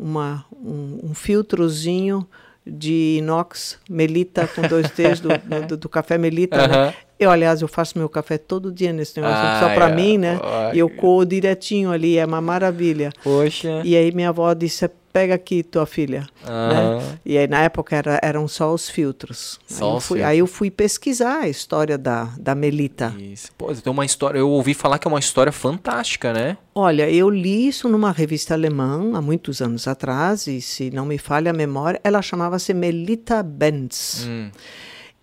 uma, 0.02 0.44
um, 0.52 1.10
um 1.10 1.14
filtrozinho 1.14 2.26
de 2.66 3.16
inox 3.18 3.78
Melita 3.88 4.46
com 4.48 4.62
dois 4.62 4.90
T's 4.90 5.20
do, 5.20 5.28
do, 5.68 5.76
do, 5.76 5.88
café 5.88 6.18
Melita. 6.18 6.66
Né? 6.66 6.94
Eu, 7.22 7.30
aliás, 7.30 7.62
eu 7.62 7.68
faço 7.68 7.96
meu 7.98 8.08
café 8.08 8.36
todo 8.36 8.72
dia 8.72 8.92
nesse 8.92 9.20
negócio, 9.20 9.44
ah, 9.44 9.60
só 9.60 9.74
para 9.74 9.88
é. 9.88 9.94
mim, 9.94 10.18
né? 10.18 10.40
E 10.74 10.78
eu 10.78 10.90
coo 10.90 11.24
direitinho 11.24 11.92
ali, 11.92 12.18
é 12.18 12.26
uma 12.26 12.40
maravilha. 12.40 13.12
Poxa. 13.22 13.80
E 13.84 13.96
aí 13.96 14.10
minha 14.12 14.30
avó 14.30 14.52
disse, 14.54 14.88
pega 15.12 15.34
aqui 15.34 15.62
tua 15.62 15.86
filha. 15.86 16.26
Uhum. 16.44 16.98
Né? 16.98 17.18
E 17.24 17.38
aí 17.38 17.46
na 17.46 17.62
época 17.62 17.94
era, 17.94 18.18
eram 18.22 18.48
só 18.48 18.72
os 18.72 18.88
filtros. 18.88 19.60
Só 19.66 19.84
aí, 19.90 19.94
eu 19.94 20.00
fui, 20.00 20.22
aí 20.22 20.38
eu 20.38 20.46
fui 20.46 20.70
pesquisar 20.70 21.40
a 21.40 21.48
história 21.48 21.98
da, 21.98 22.30
da 22.38 22.54
Melita. 22.54 23.14
Isso. 23.18 23.50
Pô, 23.56 23.72
tem 23.72 23.92
uma 23.92 24.04
história, 24.04 24.38
eu 24.38 24.48
ouvi 24.48 24.74
falar 24.74 24.98
que 24.98 25.06
é 25.06 25.10
uma 25.10 25.20
história 25.20 25.52
fantástica, 25.52 26.32
né? 26.32 26.56
Olha, 26.74 27.08
eu 27.10 27.28
li 27.28 27.68
isso 27.68 27.88
numa 27.88 28.10
revista 28.10 28.54
alemã 28.54 29.12
há 29.14 29.20
muitos 29.20 29.60
anos 29.60 29.86
atrás, 29.86 30.46
e 30.46 30.60
se 30.60 30.90
não 30.90 31.04
me 31.04 31.18
falha 31.18 31.50
a 31.50 31.54
memória, 31.54 32.00
ela 32.02 32.22
chamava-se 32.22 32.72
Melita 32.72 33.42
Benz. 33.42 34.26
Hum. 34.26 34.50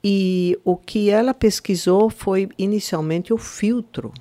E 0.03 0.57
o 0.63 0.77
que 0.77 1.09
ela 1.09 1.33
pesquisou 1.33 2.09
foi 2.09 2.49
inicialmente 2.57 3.33
o 3.33 3.37
filtro, 3.37 4.13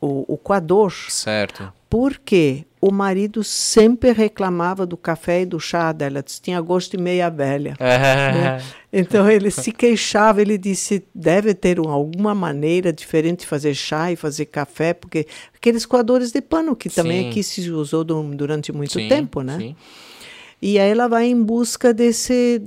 o, 0.00 0.24
o 0.34 0.36
coador. 0.36 0.92
Certo. 1.08 1.72
Porque 1.90 2.66
o 2.80 2.92
marido 2.92 3.42
sempre 3.42 4.12
reclamava 4.12 4.84
do 4.84 4.96
café 4.96 5.42
e 5.42 5.46
do 5.46 5.58
chá 5.58 5.90
dela, 5.90 6.22
disse, 6.22 6.42
tinha 6.42 6.60
gosto 6.60 6.96
de 6.96 7.02
meia 7.02 7.30
velha. 7.30 7.76
né? 7.80 8.62
Então 8.92 9.30
ele 9.30 9.50
se 9.50 9.72
queixava, 9.72 10.42
ele 10.42 10.58
disse, 10.58 11.04
deve 11.14 11.54
ter 11.54 11.78
alguma 11.78 12.34
maneira 12.34 12.92
diferente 12.92 13.40
de 13.40 13.46
fazer 13.46 13.74
chá 13.74 14.12
e 14.12 14.16
fazer 14.16 14.46
café, 14.46 14.92
porque 14.92 15.26
aqueles 15.56 15.86
coadores 15.86 16.30
de 16.30 16.42
pano 16.42 16.76
que 16.76 16.90
também 16.90 17.22
sim. 17.22 17.28
aqui 17.30 17.42
se 17.42 17.70
usou 17.70 18.04
durante 18.04 18.70
muito 18.70 18.92
sim, 18.92 19.08
tempo, 19.08 19.40
né? 19.40 19.56
Sim. 19.56 19.76
E 20.66 20.78
aí 20.78 20.92
ela 20.92 21.08
vai 21.08 21.26
em 21.26 21.42
busca 21.42 21.92
desse, 21.92 22.58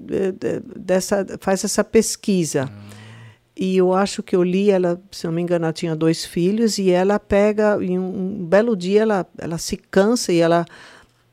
dessa, 0.75 1.25
faz 1.39 1.63
essa 1.63 1.83
pesquisa. 1.83 2.69
Hum. 2.71 2.89
E 3.55 3.75
eu 3.75 3.91
acho 3.91 4.21
que 4.21 4.35
eu 4.35 4.43
li, 4.43 4.69
ela, 4.69 5.01
se 5.11 5.25
não 5.25 5.33
me 5.33 5.41
engano, 5.41 5.65
ela 5.65 5.73
tinha 5.73 5.95
dois 5.95 6.23
filhos, 6.23 6.77
e 6.77 6.91
ela 6.91 7.17
pega, 7.19 7.75
em 7.81 7.97
um, 7.97 8.41
um 8.41 8.45
belo 8.45 8.77
dia, 8.77 9.01
ela, 9.01 9.25
ela 9.35 9.57
se 9.57 9.77
cansa 9.77 10.31
e 10.31 10.37
ela 10.37 10.63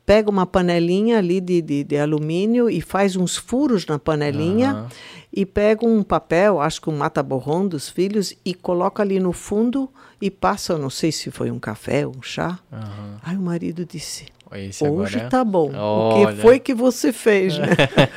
pega 0.07 0.27
uma 0.27 0.47
panelinha 0.47 1.19
ali 1.19 1.39
de, 1.39 1.61
de, 1.61 1.83
de, 1.83 1.97
alumínio 1.97 2.67
e 2.67 2.81
faz 2.81 3.15
uns 3.15 3.37
furos 3.37 3.85
na 3.85 3.99
panelinha 3.99 4.73
uhum. 4.73 4.87
e 5.31 5.45
pega 5.45 5.85
um 5.85 6.01
papel, 6.01 6.59
acho 6.59 6.81
que 6.81 6.89
um 6.89 6.97
mata-borrão 6.97 7.67
dos 7.67 7.89
filhos, 7.89 8.33
e 8.43 8.55
coloca 8.55 9.03
ali 9.03 9.19
no 9.19 9.33
fundo 9.33 9.87
e 10.19 10.31
passa, 10.31 10.79
não 10.79 10.89
sei 10.89 11.11
se 11.11 11.29
foi 11.29 11.51
um 11.51 11.59
café, 11.59 12.07
um 12.07 12.23
chá. 12.23 12.57
Uhum. 12.71 13.17
Aí 13.21 13.37
o 13.37 13.41
marido 13.41 13.85
disse, 13.85 14.25
esse 14.53 14.87
Hoje 14.87 15.15
agora... 15.15 15.29
tá 15.29 15.43
bom. 15.43 15.71
Olha. 15.73 16.29
O 16.29 16.35
que 16.35 16.41
foi 16.41 16.59
que 16.59 16.73
você 16.73 17.11
fez, 17.11 17.57
né? 17.57 17.67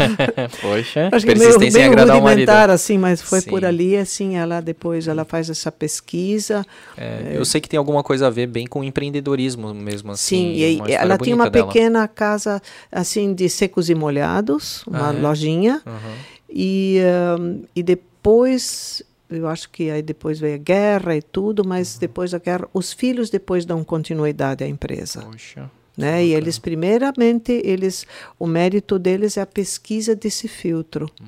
Poxa, 0.60 1.08
Acho 1.12 1.26
que 1.26 1.34
meio, 1.34 1.58
meio 1.58 1.96
rudimentar, 1.96 2.70
assim, 2.70 2.98
mas 2.98 3.22
foi 3.22 3.40
Sim. 3.40 3.50
por 3.50 3.64
ali, 3.64 3.96
assim, 3.96 4.36
ela 4.36 4.60
depois 4.60 5.08
ela 5.08 5.24
faz 5.24 5.48
essa 5.48 5.72
pesquisa. 5.72 6.66
É, 6.96 7.32
é... 7.34 7.36
Eu 7.36 7.44
sei 7.44 7.60
que 7.60 7.68
tem 7.68 7.78
alguma 7.78 8.02
coisa 8.02 8.26
a 8.26 8.30
ver 8.30 8.46
bem 8.46 8.66
com 8.66 8.84
empreendedorismo 8.84 9.72
mesmo, 9.72 10.12
assim. 10.12 10.54
Sim, 10.54 10.84
e 10.86 10.92
ela 10.92 11.16
tinha 11.16 11.34
uma 11.34 11.48
dela. 11.48 11.66
pequena 11.66 12.06
casa, 12.06 12.60
assim, 12.92 13.32
de 13.32 13.48
secos 13.48 13.88
e 13.88 13.94
molhados, 13.94 14.84
uma 14.86 15.10
ah, 15.10 15.14
é? 15.14 15.18
lojinha. 15.18 15.82
Uhum. 15.86 16.14
E, 16.50 16.98
um, 17.38 17.62
e 17.74 17.82
depois 17.82 19.02
eu 19.30 19.46
acho 19.46 19.68
que 19.70 19.90
aí 19.90 20.00
depois 20.00 20.40
veio 20.40 20.54
a 20.54 20.58
guerra 20.58 21.16
e 21.16 21.22
tudo, 21.22 21.66
mas 21.66 21.94
uhum. 21.94 22.00
depois 22.00 22.30
da 22.30 22.38
guerra, 22.38 22.66
os 22.72 22.92
filhos 22.92 23.28
depois 23.28 23.64
dão 23.64 23.84
continuidade 23.84 24.64
à 24.64 24.68
empresa. 24.68 25.22
Poxa. 25.22 25.70
Né? 25.98 26.26
E 26.26 26.32
eles, 26.32 26.60
primeiramente, 26.60 27.60
eles, 27.64 28.06
o 28.38 28.46
mérito 28.46 29.00
deles 29.00 29.36
é 29.36 29.40
a 29.40 29.46
pesquisa 29.46 30.14
desse 30.14 30.46
filtro. 30.46 31.10
Hum. 31.20 31.26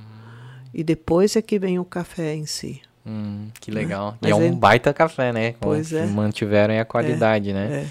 E 0.72 0.84
depois 0.84 1.34
é 1.34 1.42
que 1.42 1.58
vem 1.58 1.80
o 1.80 1.84
café 1.84 2.36
em 2.36 2.46
si. 2.46 2.80
Hum, 3.04 3.48
que 3.60 3.72
né? 3.72 3.80
legal. 3.80 4.16
Né? 4.22 4.28
E 4.28 4.30
é 4.30 4.34
um 4.36 4.54
baita 4.54 4.94
café, 4.94 5.32
né? 5.32 5.54
Pois 5.60 5.92
é. 5.92 6.06
Mantiveram 6.06 6.78
a 6.78 6.84
qualidade, 6.84 7.50
é, 7.50 7.52
né? 7.52 7.82
É. 7.82 7.86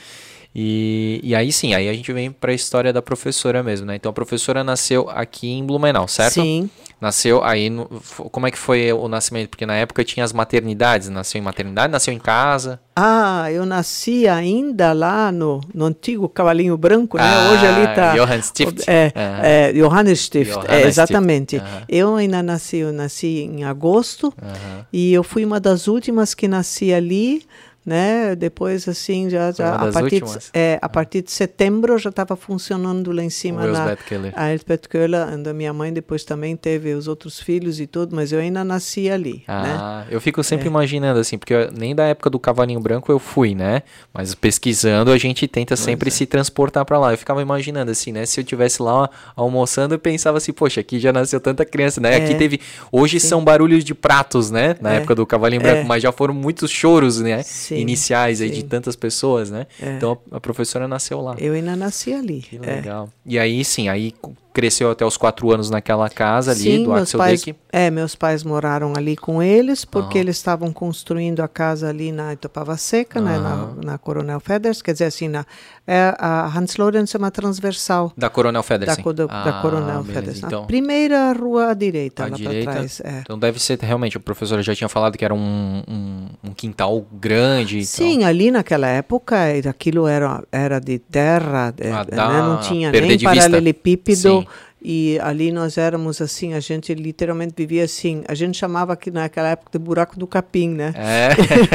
E, 0.53 1.19
e 1.23 1.35
aí 1.35 1.51
sim, 1.51 1.73
aí 1.73 1.87
a 1.87 1.93
gente 1.93 2.11
vem 2.11 2.31
para 2.31 2.51
a 2.51 2.55
história 2.55 2.91
da 2.91 3.01
professora 3.01 3.61
mesmo, 3.61 3.85
né? 3.85 3.95
Então 3.95 4.09
a 4.09 4.13
professora 4.13 4.63
nasceu 4.63 5.09
aqui 5.09 5.47
em 5.47 5.63
Blumenau, 5.63 6.07
certo? 6.07 6.33
Sim. 6.33 6.69
Nasceu 6.99 7.41
aí, 7.41 7.69
no, 7.69 7.85
como 8.29 8.45
é 8.45 8.51
que 8.51 8.57
foi 8.57 8.91
o 8.91 9.07
nascimento? 9.07 9.51
Porque 9.51 9.65
na 9.65 9.75
época 9.75 10.03
tinha 10.03 10.25
as 10.25 10.33
maternidades, 10.33 11.07
nasceu 11.07 11.39
em 11.39 11.41
maternidade, 11.41 11.93
nasceu 11.93 12.13
em 12.13 12.19
casa? 12.19 12.77
Ah, 12.93 13.49
eu 13.49 13.65
nasci 13.65 14.27
ainda 14.27 14.91
lá 14.91 15.31
no, 15.31 15.61
no 15.73 15.85
antigo 15.85 16.27
Cavalinho 16.27 16.75
Branco, 16.75 17.15
né? 17.15 17.23
Ah, 17.23 17.51
Hoje 17.53 17.65
ali 17.65 17.85
está... 17.85 18.15
Johann 18.15 18.41
Stift. 18.41 18.83
É, 18.85 19.13
uhum. 19.15 19.43
é, 19.43 19.71
Johannes 19.71 20.19
Stift, 20.19 20.53
Johannes 20.53 20.69
é, 20.69 20.87
exatamente. 20.87 21.55
Stift. 21.55 21.73
Uhum. 21.73 21.83
Eu 21.87 22.15
ainda 22.17 22.43
nasci, 22.43 22.77
eu 22.77 22.91
nasci 22.91 23.49
em 23.49 23.63
agosto 23.63 24.25
uhum. 24.25 24.83
e 24.91 25.13
eu 25.13 25.23
fui 25.23 25.45
uma 25.45 25.59
das 25.61 25.87
últimas 25.87 26.33
que 26.33 26.49
nasci 26.49 26.93
ali, 26.93 27.43
né? 27.89 28.35
Depois 28.35 28.87
assim 28.87 29.29
já, 29.31 29.51
já 29.51 29.73
a 29.73 29.91
partir 29.91 30.21
de, 30.21 30.31
é, 30.53 30.77
a 30.79 30.87
partir 30.87 31.23
de 31.23 31.31
setembro 31.31 31.97
já 31.97 32.11
estava 32.11 32.35
funcionando 32.35 33.11
lá 33.11 33.23
em 33.23 33.31
cima 33.31 33.65
na 33.65 33.97
a 34.35 34.51
Elspeth 34.53 34.87
Köhler, 34.87 35.21
a 35.21 35.53
minha 35.53 35.73
mãe 35.73 35.91
depois 35.91 36.23
também 36.23 36.55
teve 36.55 36.93
os 36.93 37.07
outros 37.07 37.39
filhos 37.39 37.79
e 37.79 37.87
tudo, 37.87 38.15
mas 38.15 38.31
eu 38.31 38.39
ainda 38.39 38.63
nasci 38.63 39.09
ali, 39.09 39.43
ah, 39.47 39.63
né? 39.63 40.07
eu 40.11 40.21
fico 40.21 40.43
sempre 40.43 40.67
é. 40.67 40.69
imaginando 40.69 41.19
assim, 41.19 41.35
porque 41.35 41.53
eu, 41.53 41.71
nem 41.71 41.95
da 41.95 42.05
época 42.05 42.29
do 42.29 42.39
cavalinho 42.39 42.79
branco 42.79 43.11
eu 43.11 43.17
fui, 43.17 43.55
né? 43.55 43.81
Mas 44.13 44.35
pesquisando 44.35 45.11
a 45.11 45.17
gente 45.17 45.47
tenta 45.47 45.75
sempre 45.75 46.09
é. 46.09 46.11
se 46.11 46.27
transportar 46.27 46.85
para 46.85 46.99
lá. 46.99 47.11
Eu 47.11 47.17
ficava 47.17 47.41
imaginando 47.41 47.89
assim, 47.89 48.11
né? 48.11 48.25
Se 48.27 48.39
eu 48.39 48.43
tivesse 48.43 48.81
lá 48.83 49.09
almoçando, 49.35 49.95
eu 49.95 49.99
pensava 49.99 50.37
assim, 50.37 50.53
poxa, 50.53 50.81
aqui 50.81 50.99
já 50.99 51.11
nasceu 51.11 51.39
tanta 51.39 51.65
criança, 51.65 51.99
né? 51.99 52.15
Aqui 52.15 52.33
é. 52.33 52.35
teve 52.35 52.59
hoje 52.91 53.19
Sim. 53.19 53.27
são 53.27 53.43
barulhos 53.43 53.83
de 53.83 53.95
pratos, 53.95 54.51
né? 54.51 54.75
Na 54.79 54.93
é. 54.93 54.97
época 54.97 55.15
do 55.15 55.25
cavalinho 55.25 55.61
branco, 55.61 55.87
mas 55.87 56.03
já 56.03 56.11
foram 56.11 56.35
muitos 56.35 56.69
choros, 56.69 57.19
né? 57.19 57.41
Sim 57.41 57.78
iniciais 57.81 58.41
aí 58.41 58.49
de 58.49 58.63
tantas 58.63 58.95
pessoas, 58.95 59.49
né? 59.49 59.67
É. 59.81 59.95
Então 59.95 60.17
a 60.31 60.39
professora 60.39 60.87
nasceu 60.87 61.21
lá. 61.21 61.35
Eu 61.37 61.53
ainda 61.53 61.75
nasci 61.75 62.13
ali. 62.13 62.41
Que 62.41 62.57
é. 62.57 62.75
legal. 62.75 63.09
É. 63.25 63.31
E 63.31 63.39
aí 63.39 63.63
sim, 63.63 63.89
aí 63.89 64.13
cresceu 64.53 64.91
até 64.91 65.05
os 65.05 65.17
quatro 65.17 65.51
anos 65.51 65.69
naquela 65.69 66.09
casa 66.09 66.51
ali 66.51 66.59
Sim, 66.59 66.83
do 66.83 66.89
meus 66.89 67.03
Axel 67.03 67.17
pais, 67.17 67.43
Deck. 67.43 67.59
É, 67.71 67.91
meus 67.91 68.15
pais 68.15 68.43
moraram 68.43 68.93
ali 68.95 69.15
com 69.15 69.41
eles, 69.41 69.85
porque 69.85 70.17
eles 70.17 70.37
estavam 70.37 70.73
construindo 70.73 71.41
a 71.41 71.47
casa 71.47 71.89
ali 71.89 72.11
na 72.11 72.33
Itopava 72.33 72.75
Seca, 72.77 73.21
né, 73.21 73.37
na, 73.37 73.67
na, 73.83 73.97
Coronel 73.97 74.39
Feders, 74.39 74.81
quer 74.81 74.93
dizer 74.93 75.05
assim, 75.05 75.27
na, 75.27 75.45
é, 75.85 76.15
a 76.17 76.45
Hans 76.45 76.77
Lorenz 76.77 77.13
é 77.13 77.17
uma 77.17 77.31
transversal. 77.31 78.11
Da 78.17 78.29
Coronel 78.29 78.63
Feders, 78.63 78.97
da, 78.97 79.11
do, 79.11 79.27
ah, 79.29 79.43
da 79.43 79.61
Coronel 79.61 80.03
Feders. 80.03 80.41
Então, 80.43 80.65
primeira 80.65 81.31
rua 81.33 81.71
à 81.71 81.73
direita, 81.73 82.25
à 82.25 82.29
lá 82.29 82.35
direita, 82.35 82.71
trás. 82.71 83.01
É. 83.01 83.19
Então 83.21 83.37
deve 83.37 83.59
ser, 83.59 83.79
realmente, 83.79 84.17
o 84.17 84.19
professor 84.19 84.61
já 84.61 84.73
tinha 84.73 84.89
falado 84.89 85.17
que 85.17 85.25
era 85.25 85.33
um, 85.33 85.83
um, 85.87 86.27
um 86.43 86.53
quintal 86.53 87.05
grande. 87.13 87.85
Sim, 87.85 88.17
então. 88.17 88.27
ali 88.27 88.51
naquela 88.51 88.87
época, 88.87 89.35
aquilo 89.69 90.07
era, 90.07 90.43
era 90.51 90.79
de 90.79 90.99
terra, 90.99 91.73
ah, 91.81 92.31
né, 92.31 92.41
não 92.41 92.59
tinha 92.59 92.91
nem 92.91 93.19
paralelepípedo, 93.19 94.47
e 94.81 95.19
ali 95.21 95.51
nós 95.51 95.77
éramos 95.77 96.21
assim, 96.21 96.53
a 96.53 96.59
gente 96.59 96.93
literalmente 96.93 97.53
vivia 97.57 97.83
assim, 97.83 98.23
a 98.27 98.33
gente 98.33 98.57
chamava 98.57 98.93
aqui 98.93 99.11
naquela 99.11 99.49
época 99.49 99.77
de 99.77 99.79
buraco 99.79 100.17
do 100.17 100.25
capim, 100.25 100.69
né? 100.69 100.93
É. 100.95 101.29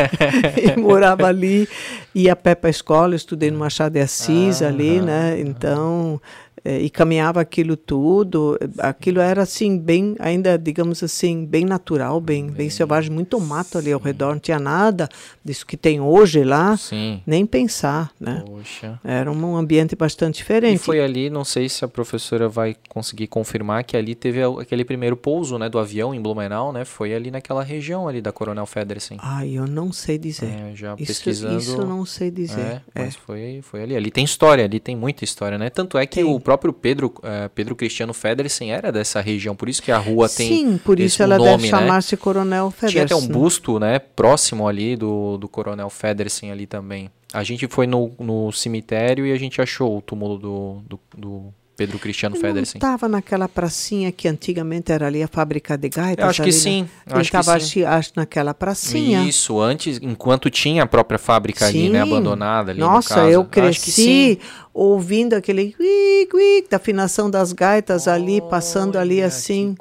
e 0.74 0.80
morava 0.80 1.26
ali, 1.26 1.68
ia 2.14 2.32
a 2.32 2.36
pé 2.36 2.54
para 2.54 2.68
a 2.68 2.70
escola, 2.70 3.14
estudei 3.14 3.50
no 3.50 3.58
Machado 3.58 3.92
de 3.92 4.00
Assis 4.00 4.62
Ah, 4.62 4.68
ali, 4.68 5.00
né? 5.00 5.38
Então, 5.38 6.20
eh, 6.64 6.80
e 6.80 6.90
caminhava 6.90 7.40
aquilo 7.40 7.76
tudo, 7.76 8.58
aquilo 8.78 9.20
era 9.20 9.42
assim, 9.42 9.78
bem, 9.78 10.16
ainda, 10.18 10.56
digamos 10.58 11.02
assim, 11.02 11.44
bem 11.44 11.64
natural, 11.64 12.20
bem, 12.20 12.48
bem 12.50 12.70
selvagem, 12.70 13.10
muito 13.10 13.38
mato 13.40 13.78
ali 13.78 13.92
ao 13.92 14.00
redor, 14.00 14.32
não 14.32 14.38
tinha 14.40 14.58
nada 14.58 15.08
disso 15.44 15.66
que 15.66 15.76
tem 15.76 16.00
hoje 16.00 16.42
lá, 16.44 16.76
Sim. 16.76 17.20
nem 17.26 17.44
pensar, 17.46 18.10
né? 18.18 18.42
Poxa. 18.46 18.98
Era 19.04 19.30
um 19.30 19.56
ambiente 19.56 19.94
bastante 19.94 20.36
E 20.36 20.38
diferente. 20.38 20.78
foi 20.78 21.00
ali, 21.00 21.28
não 21.30 21.44
sei 21.44 21.68
se 21.68 21.84
a 21.84 21.88
professora 21.88 22.48
vai 22.48 22.74
conseguir 22.88 23.26
confirmar 23.26 23.84
que 23.84 23.96
ali 23.96 24.14
teve 24.14 24.42
aquele 24.42 24.84
primeiro 24.84 25.16
pouso, 25.16 25.58
né, 25.58 25.68
do 25.68 25.78
avião 25.78 26.14
em 26.14 26.20
Blumenau, 26.20 26.72
né? 26.72 26.84
Foi 26.84 27.14
ali 27.14 27.30
naquela 27.30 27.62
região 27.62 28.08
ali 28.08 28.20
da 28.20 28.32
Coronel 28.32 28.66
Federsen. 28.66 29.18
Ai, 29.20 29.50
eu 29.58 29.66
não 29.66 29.92
sei 29.92 30.16
dizer. 30.18 30.46
É, 30.46 30.72
já 30.74 30.94
isso, 30.94 31.06
pesquisando. 31.06 31.58
isso 31.58 31.76
eu 31.76 31.86
não 31.86 32.04
sei 32.06 32.30
dizer. 32.30 32.60
É, 32.60 32.80
É. 32.94 33.04
mas 33.04 33.14
foi, 33.16 33.60
foi 33.62 33.82
ali. 33.82 33.96
Ali 33.96 34.10
tem 34.10 34.24
história, 34.24 34.64
ali 34.64 34.80
tem 34.80 34.96
muita 34.96 35.24
história, 35.24 35.58
né? 35.58 35.68
Tanto 35.70 35.98
é 35.98 36.06
que 36.06 36.16
Tem. 36.22 36.24
o 36.24 36.38
próprio 36.40 36.53
Pedro, 36.58 37.14
eh, 37.22 37.50
Pedro 37.54 37.76
Cristiano 37.76 38.12
Federsen 38.12 38.72
era 38.72 38.90
dessa 38.90 39.20
região, 39.20 39.54
por 39.54 39.68
isso 39.68 39.82
que 39.82 39.92
a 39.92 39.98
rua 39.98 40.28
tem 40.28 40.48
Sim, 40.48 40.78
por 40.78 40.98
isso 40.98 41.22
ela 41.22 41.38
nome, 41.38 41.50
deve 41.50 41.62
né? 41.64 41.68
chamar-se 41.68 42.16
Coronel 42.16 42.70
Federsen. 42.70 42.90
Tinha 42.90 43.04
até 43.04 43.14
um 43.14 43.26
busto, 43.26 43.78
né, 43.78 43.98
próximo 43.98 44.68
ali 44.68 44.96
do, 44.96 45.36
do 45.38 45.48
Coronel 45.48 45.90
Federsen 45.90 46.50
ali 46.50 46.66
também. 46.66 47.10
A 47.32 47.42
gente 47.42 47.66
foi 47.66 47.86
no, 47.86 48.12
no 48.18 48.52
cemitério 48.52 49.26
e 49.26 49.32
a 49.32 49.36
gente 49.36 49.60
achou 49.60 49.98
o 49.98 50.02
túmulo 50.02 50.38
do, 50.38 50.82
do, 50.86 51.00
do 51.16 51.54
Pedro 51.76 51.98
Cristiano 51.98 52.34
Não 52.36 52.40
Federsen. 52.40 52.78
estava 52.78 53.08
naquela 53.08 53.48
pracinha 53.48 54.12
que 54.12 54.28
antigamente 54.28 54.92
era 54.92 55.06
ali 55.08 55.22
a 55.22 55.28
fábrica 55.28 55.76
de 55.76 55.88
gaitas? 55.88 56.22
Eu 56.24 56.30
acho 56.30 56.42
que 56.42 56.48
ali, 56.48 56.52
né? 56.56 56.60
sim, 56.62 56.88
Ele 57.06 57.20
acho 57.20 57.30
que 57.30 57.36
estava, 57.36 57.60
sim. 58.02 58.12
naquela 58.16 58.54
pracinha. 58.54 59.22
Isso, 59.24 59.60
antes, 59.60 59.98
enquanto 60.00 60.48
tinha 60.50 60.84
a 60.84 60.86
própria 60.86 61.18
fábrica 61.18 61.66
ali, 61.66 61.88
né, 61.88 62.04
Sim. 62.04 62.12
abandonada 62.12 62.70
ali 62.70 62.80
no 62.80 62.86
Nossa, 62.86 63.20
eu 63.28 63.40
acho 63.40 63.48
que 63.50 63.60
cresci 63.60 63.92
sim. 63.92 64.38
ouvindo 64.72 65.34
aquele 65.34 65.72
quic, 65.72 66.68
da 66.70 66.76
afinação 66.76 67.28
das 67.28 67.52
gaitas 67.52 68.06
ali, 68.06 68.40
passando 68.48 68.96
ali 68.96 69.22
assim. 69.22 69.74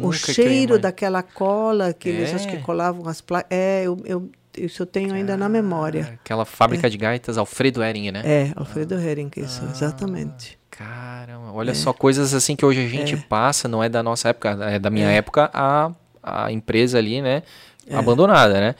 O 0.00 0.12
cheiro 0.12 0.70
mais. 0.74 0.82
daquela 0.82 1.22
cola 1.22 1.92
que 1.92 2.08
eles 2.08 2.32
acho 2.34 2.46
que 2.48 2.56
É. 2.56 2.60
colavam 2.60 3.08
as 3.08 3.20
placas. 3.20 3.48
É, 3.50 3.82
eu, 3.84 3.98
eu, 4.04 4.30
isso 4.56 4.82
eu 4.82 4.86
tenho 4.86 5.12
ainda 5.14 5.36
na 5.36 5.48
memória. 5.48 6.18
Aquela 6.22 6.44
fábrica 6.44 6.88
de 6.88 6.96
gaitas 6.96 7.36
Alfredo 7.38 7.82
Hering, 7.82 8.10
né? 8.12 8.22
É, 8.24 8.52
Alfredo 8.54 8.94
Hering, 8.94 9.30
isso, 9.36 9.62
Ah. 9.66 9.70
exatamente. 9.72 10.59
Caramba, 10.84 11.52
olha 11.52 11.74
só 11.74 11.92
coisas 11.92 12.32
assim 12.32 12.56
que 12.56 12.64
hoje 12.64 12.82
a 12.82 12.88
gente 12.88 13.14
passa, 13.18 13.68
não 13.68 13.84
é 13.84 13.88
da 13.90 14.02
nossa 14.02 14.30
época, 14.30 14.56
é 14.62 14.78
da 14.78 14.88
minha 14.88 15.10
época 15.10 15.50
a, 15.52 15.90
a 16.22 16.50
empresa 16.50 16.96
ali, 16.96 17.20
né, 17.20 17.42
É. 17.86 17.94
abandonada, 17.96 18.54
né? 18.58 18.74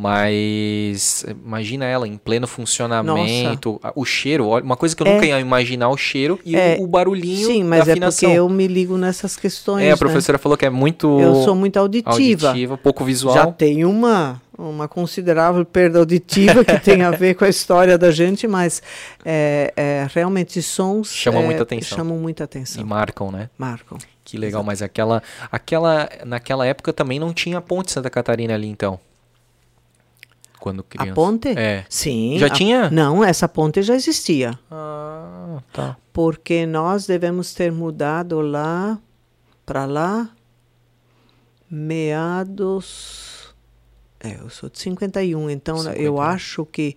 Mas 0.00 1.24
imagina 1.44 1.84
ela 1.84 2.06
em 2.06 2.16
pleno 2.16 2.46
funcionamento, 2.46 3.80
a- 3.82 3.92
o 3.96 4.04
cheiro, 4.04 4.48
uma 4.58 4.76
coisa 4.76 4.94
que 4.94 5.02
eu 5.02 5.06
É. 5.06 5.14
nunca 5.14 5.26
ia 5.26 5.40
imaginar 5.40 5.88
o 5.88 5.96
cheiro 5.96 6.38
e 6.44 6.54
É, 6.56 6.76
o, 6.78 6.84
o 6.84 6.86
barulhinho 6.86 7.46
Sim, 7.48 7.62
da 7.64 7.68
mas 7.68 7.88
é 7.88 7.96
porque 7.96 8.26
eu 8.26 8.48
me 8.48 8.66
ligo 8.66 8.96
nessas 8.96 9.36
questões. 9.36 9.82
É, 9.84 9.88
a 9.88 9.94
né? 9.94 9.96
professora 9.96 10.38
falou 10.38 10.56
que 10.56 10.64
é 10.64 10.70
muito 10.70 11.20
Eu 11.20 11.42
sou 11.42 11.54
muito 11.54 11.76
auditiva. 11.78 12.48
auditiva, 12.48 12.76
pouco 12.78 13.04
visual. 13.04 13.34
Já 13.34 13.46
tem 13.52 13.84
uma, 13.84 14.40
uma 14.56 14.86
considerável 14.88 15.64
perda 15.64 15.98
auditiva 15.98 16.64
que 16.64 16.78
tem 16.80 17.02
a 17.02 17.10
ver 17.10 17.34
com 17.34 17.44
a 17.44 17.48
história 17.48 17.98
da 17.98 18.10
gente, 18.10 18.46
mas 18.46 18.82
é, 19.24 19.72
é, 19.76 20.06
realmente 20.14 20.62
sons 20.62 21.12
Chamam 21.12 21.42
é, 21.42 21.46
muita 21.46 21.62
atenção. 21.64 21.98
chamam 21.98 22.18
muita 22.18 22.42
E 22.42 22.44
atenção. 22.44 22.84
marcam, 22.86 23.30
né? 23.32 23.50
Marcam. 23.58 23.98
Que 24.24 24.36
legal, 24.36 24.62
mas 24.62 24.82
aquela, 24.82 25.22
aquela, 25.50 26.08
naquela 26.26 26.66
época 26.66 26.92
também 26.92 27.18
não 27.18 27.32
tinha 27.32 27.60
ponte 27.60 27.90
Santa 27.90 28.10
Catarina 28.10 28.54
ali, 28.54 28.68
então. 28.68 29.00
Quando 30.60 30.82
criança. 30.82 31.12
A 31.12 31.14
ponte? 31.14 31.48
É. 31.56 31.84
Sim. 31.88 32.38
Já 32.38 32.46
a- 32.46 32.50
tinha? 32.50 32.90
Não, 32.90 33.22
essa 33.24 33.48
ponte 33.48 33.80
já 33.82 33.94
existia. 33.94 34.58
Ah, 34.70 35.58
tá. 35.72 35.96
Porque 36.12 36.66
nós 36.66 37.06
devemos 37.06 37.54
ter 37.54 37.70
mudado 37.72 38.40
lá 38.40 38.98
para 39.64 39.84
lá 39.84 40.30
meados. 41.70 43.54
É, 44.20 44.34
eu 44.40 44.50
sou 44.50 44.68
de 44.68 44.80
51, 44.80 45.48
então 45.48 45.76
eu 45.76 45.82
51. 46.16 46.20
acho 46.20 46.66
que 46.66 46.96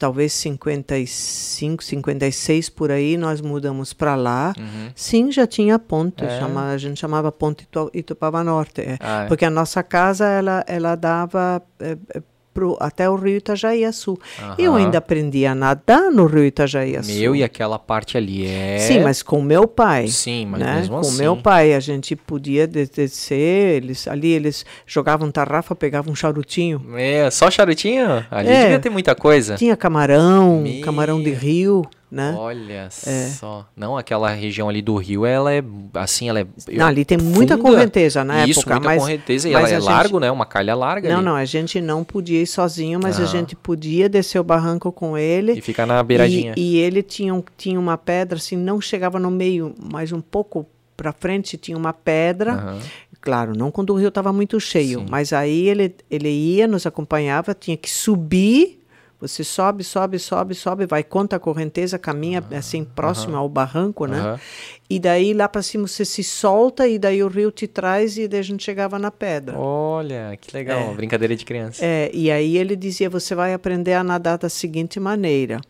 talvez 0.00 0.32
55, 0.32 1.84
56 1.84 2.68
por 2.68 2.90
aí 2.90 3.16
nós 3.16 3.40
mudamos 3.40 3.92
para 3.92 4.16
lá. 4.16 4.52
Uhum. 4.58 4.90
Sim, 4.96 5.30
já 5.30 5.46
tinha 5.46 5.78
ponte, 5.78 6.24
É. 6.24 6.40
chama- 6.40 6.70
a 6.72 6.76
gente 6.76 6.98
chamava 6.98 7.30
Ponte 7.30 7.62
Itu- 7.62 7.88
Itupava 7.94 8.42
Norte. 8.42 8.80
é. 8.80 8.96
Ah, 8.98 9.22
é. 9.24 9.26
Porque 9.28 9.44
a 9.44 9.50
nossa 9.50 9.80
casa 9.84 10.26
ela, 10.26 10.64
ela 10.66 10.96
dava 10.96 11.62
é, 11.78 11.96
é, 12.16 12.22
pro, 12.52 12.76
até 12.80 13.08
o 13.08 13.14
rio 13.16 13.36
Itajaí-Açu. 13.36 14.18
Eu 14.58 14.72
Aham. 14.72 14.84
ainda 14.84 14.98
aprendi 14.98 15.46
a 15.46 15.54
nadar 15.54 16.10
no 16.10 16.26
rio 16.26 16.44
Itajaí-Açu. 16.44 17.12
Meu, 17.12 17.34
e 17.36 17.42
aquela 17.44 17.78
parte 17.78 18.16
ali 18.16 18.46
é. 18.46 18.78
Sim, 18.78 19.00
mas 19.00 19.22
com 19.22 19.40
meu 19.42 19.66
pai. 19.66 20.08
Sim, 20.08 20.46
mas 20.46 20.60
né? 20.60 20.74
mesmo 20.76 20.94
com 20.94 21.00
assim. 21.00 21.18
meu 21.18 21.36
pai 21.36 21.74
a 21.74 21.80
gente 21.80 22.14
podia 22.16 22.66
de- 22.66 22.86
descer, 22.86 23.76
eles 23.76 24.06
ali 24.08 24.32
eles 24.32 24.64
jogavam 24.86 25.30
tarrafa, 25.30 25.74
pegavam 25.74 26.12
um 26.12 26.16
charutinho. 26.16 26.84
É, 26.96 27.30
só 27.30 27.50
charutinho? 27.50 28.24
Ali 28.30 28.48
É. 28.48 28.62
devia 28.62 28.78
ter 28.78 28.90
muita 28.90 29.14
coisa. 29.14 29.54
Tinha 29.56 29.76
camarão, 29.76 30.62
Meu. 30.62 30.80
camarão 30.82 31.22
de 31.22 31.30
rio, 31.30 31.84
né? 32.10 32.34
Olha 32.36 32.88
É. 33.06 33.26
só. 33.28 33.66
Não, 33.76 33.96
aquela 33.96 34.30
região 34.30 34.68
ali 34.68 34.82
do 34.82 34.96
rio, 34.96 35.24
ela 35.24 35.52
é 35.52 35.62
assim, 35.94 36.28
ela 36.28 36.40
é. 36.40 36.46
Não, 36.72 36.86
ali 36.86 37.04
tem 37.04 37.16
muita 37.18 37.56
funda. 37.56 37.70
correnteza 37.70 38.24
na 38.24 38.46
Isso, 38.46 38.60
época, 38.60 38.74
muita 38.74 38.88
mas 38.88 39.00
correnteza. 39.02 39.48
E 39.48 39.52
mas 39.52 39.62
ela 39.64 39.70
é 39.72 39.76
a 39.76 39.80
gente- 39.80 39.88
largo, 39.88 40.20
né? 40.20 40.30
Uma 40.30 40.46
calha 40.46 40.74
larga 40.74 41.08
não, 41.08 41.16
ali. 41.16 41.24
não, 41.24 41.36
a 41.36 41.44
gente 41.44 41.80
não 41.80 42.02
podia 42.02 42.42
ir 42.42 42.46
sozinho, 42.46 42.98
mas 43.02 43.20
a 43.20 43.22
Ah. 43.22 43.26
gente 43.26 43.54
podia 43.54 44.08
descer 44.08 44.38
o 44.38 44.44
barranco 44.44 44.90
com 44.90 45.16
ele. 45.16 45.52
E 45.52 45.60
fica 45.60 45.86
na 45.86 46.02
beiradinha. 46.02 46.54
E, 46.56 46.74
e 46.74 46.78
ele 46.78 47.02
tinha, 47.02 47.34
um- 47.34 47.42
tinha 47.56 47.78
uma 47.78 47.96
pedra, 47.96 48.36
assim, 48.38 48.56
não 48.56 48.80
chegava 48.80 49.18
no 49.20 49.30
meio, 49.30 49.74
mas 49.92 50.10
um 50.12 50.20
pouco 50.20 50.66
para 50.96 51.12
frente 51.12 51.56
tinha 51.56 51.76
uma 51.78 51.92
pedra. 51.92 52.76
Claro, 53.22 53.52
não 53.56 53.70
quando 53.70 53.90
o 53.90 53.96
rio 53.96 54.08
estava 54.08 54.32
muito 54.32 54.58
cheio, 54.58 55.00
Sim. 55.00 55.06
mas 55.10 55.32
aí 55.32 55.68
ele, 55.68 55.94
ele 56.10 56.28
ia, 56.30 56.66
nos 56.66 56.86
acompanhava, 56.86 57.54
tinha 57.54 57.76
que 57.76 57.90
subir. 57.90 58.79
Você 59.20 59.44
sobe, 59.44 59.84
sobe, 59.84 60.18
sobe, 60.18 60.54
sobe, 60.54 60.86
vai 60.86 61.04
contra 61.04 61.36
a 61.36 61.40
correnteza, 61.40 61.98
caminha 61.98 62.42
assim 62.52 62.84
próximo 62.84 63.36
ao 63.36 63.48
barranco, 63.48 64.06
né? 64.06 64.18
Aham. 64.18 64.40
E 64.88 64.98
daí 64.98 65.34
lá 65.34 65.48
para 65.48 65.62
cima 65.62 65.86
você 65.86 66.04
se 66.04 66.24
solta 66.24 66.88
e 66.88 66.98
daí 66.98 67.22
o 67.22 67.28
rio 67.28 67.50
te 67.50 67.66
traz 67.66 68.16
e 68.16 68.26
daí 68.26 68.40
a 68.40 68.42
gente 68.42 68.64
chegava 68.64 68.98
na 68.98 69.10
pedra. 69.10 69.58
Olha, 69.58 70.36
que 70.40 70.56
legal. 70.56 70.94
Brincadeira 70.94 71.36
de 71.36 71.44
criança. 71.44 71.84
É, 71.84 72.10
e 72.12 72.30
aí 72.30 72.56
ele 72.56 72.74
dizia: 72.74 73.10
você 73.10 73.34
vai 73.34 73.52
aprender 73.52 73.92
a 73.92 74.02
nadar 74.02 74.38
da 74.38 74.48
seguinte 74.48 74.98
maneira: 74.98 75.60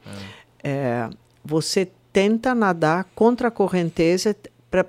É, 0.63 1.11
você 1.45 1.89
tenta 2.13 2.55
nadar 2.55 3.07
contra 3.15 3.49
a 3.49 3.51
correnteza 3.51 4.35
para 4.71 4.87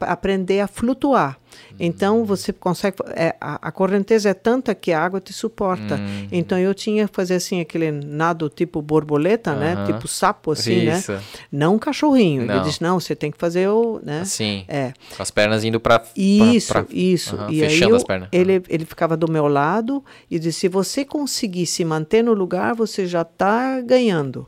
aprender 0.00 0.60
a 0.60 0.68
flutuar. 0.68 1.38
Então 1.78 2.24
você 2.24 2.52
consegue. 2.52 2.96
é, 3.14 3.34
a, 3.40 3.68
a 3.68 3.72
correnteza 3.72 4.28
é 4.30 4.34
tanta 4.34 4.74
que 4.74 4.92
a 4.92 5.00
água 5.02 5.20
te 5.20 5.32
suporta. 5.32 5.96
Hum. 5.96 6.28
Então 6.30 6.58
eu 6.58 6.74
tinha 6.74 7.08
que 7.08 7.14
fazer 7.14 7.34
assim 7.34 7.60
aquele 7.60 7.90
nado 7.90 8.48
tipo 8.48 8.80
borboleta, 8.80 9.54
né? 9.54 9.74
Aham. 9.74 9.86
Tipo 9.86 10.08
sapo 10.08 10.52
assim, 10.52 10.88
Isso. 10.88 11.12
né? 11.12 11.20
Não 11.50 11.74
um 11.74 11.78
cachorrinho. 11.78 12.44
Não. 12.46 12.54
Ele 12.56 12.64
disse 12.64 12.82
não, 12.82 12.98
você 13.00 13.14
tem 13.16 13.30
que 13.30 13.38
fazer 13.38 13.68
o, 13.68 14.00
né? 14.02 14.20
Assim. 14.20 14.64
É. 14.68 14.92
Com 15.16 15.22
as 15.22 15.30
pernas 15.30 15.64
indo 15.64 15.80
pra. 15.80 15.98
pra- 16.00 16.08
Isso, 16.16 16.72
pra- 16.72 16.84
isso. 16.90 17.36
Aham, 17.36 17.50
E 17.52 17.62
aí 17.62 17.68
fechando 17.70 17.90
eu- 17.92 17.96
as 17.96 18.04
pernas. 18.04 18.28
ele, 18.32 18.62
ele 18.68 18.84
ficava 18.84 19.16
do 19.16 19.30
meu 19.30 19.46
lado 19.48 20.04
e 20.30 20.38
disse: 20.38 20.60
se 20.60 20.68
você 20.68 21.04
conseguir 21.04 21.66
se 21.66 21.84
manter 21.84 22.22
no 22.22 22.32
lugar, 22.32 22.74
você 22.74 23.06
já 23.06 23.22
está 23.22 23.80
ganhando. 23.80 24.46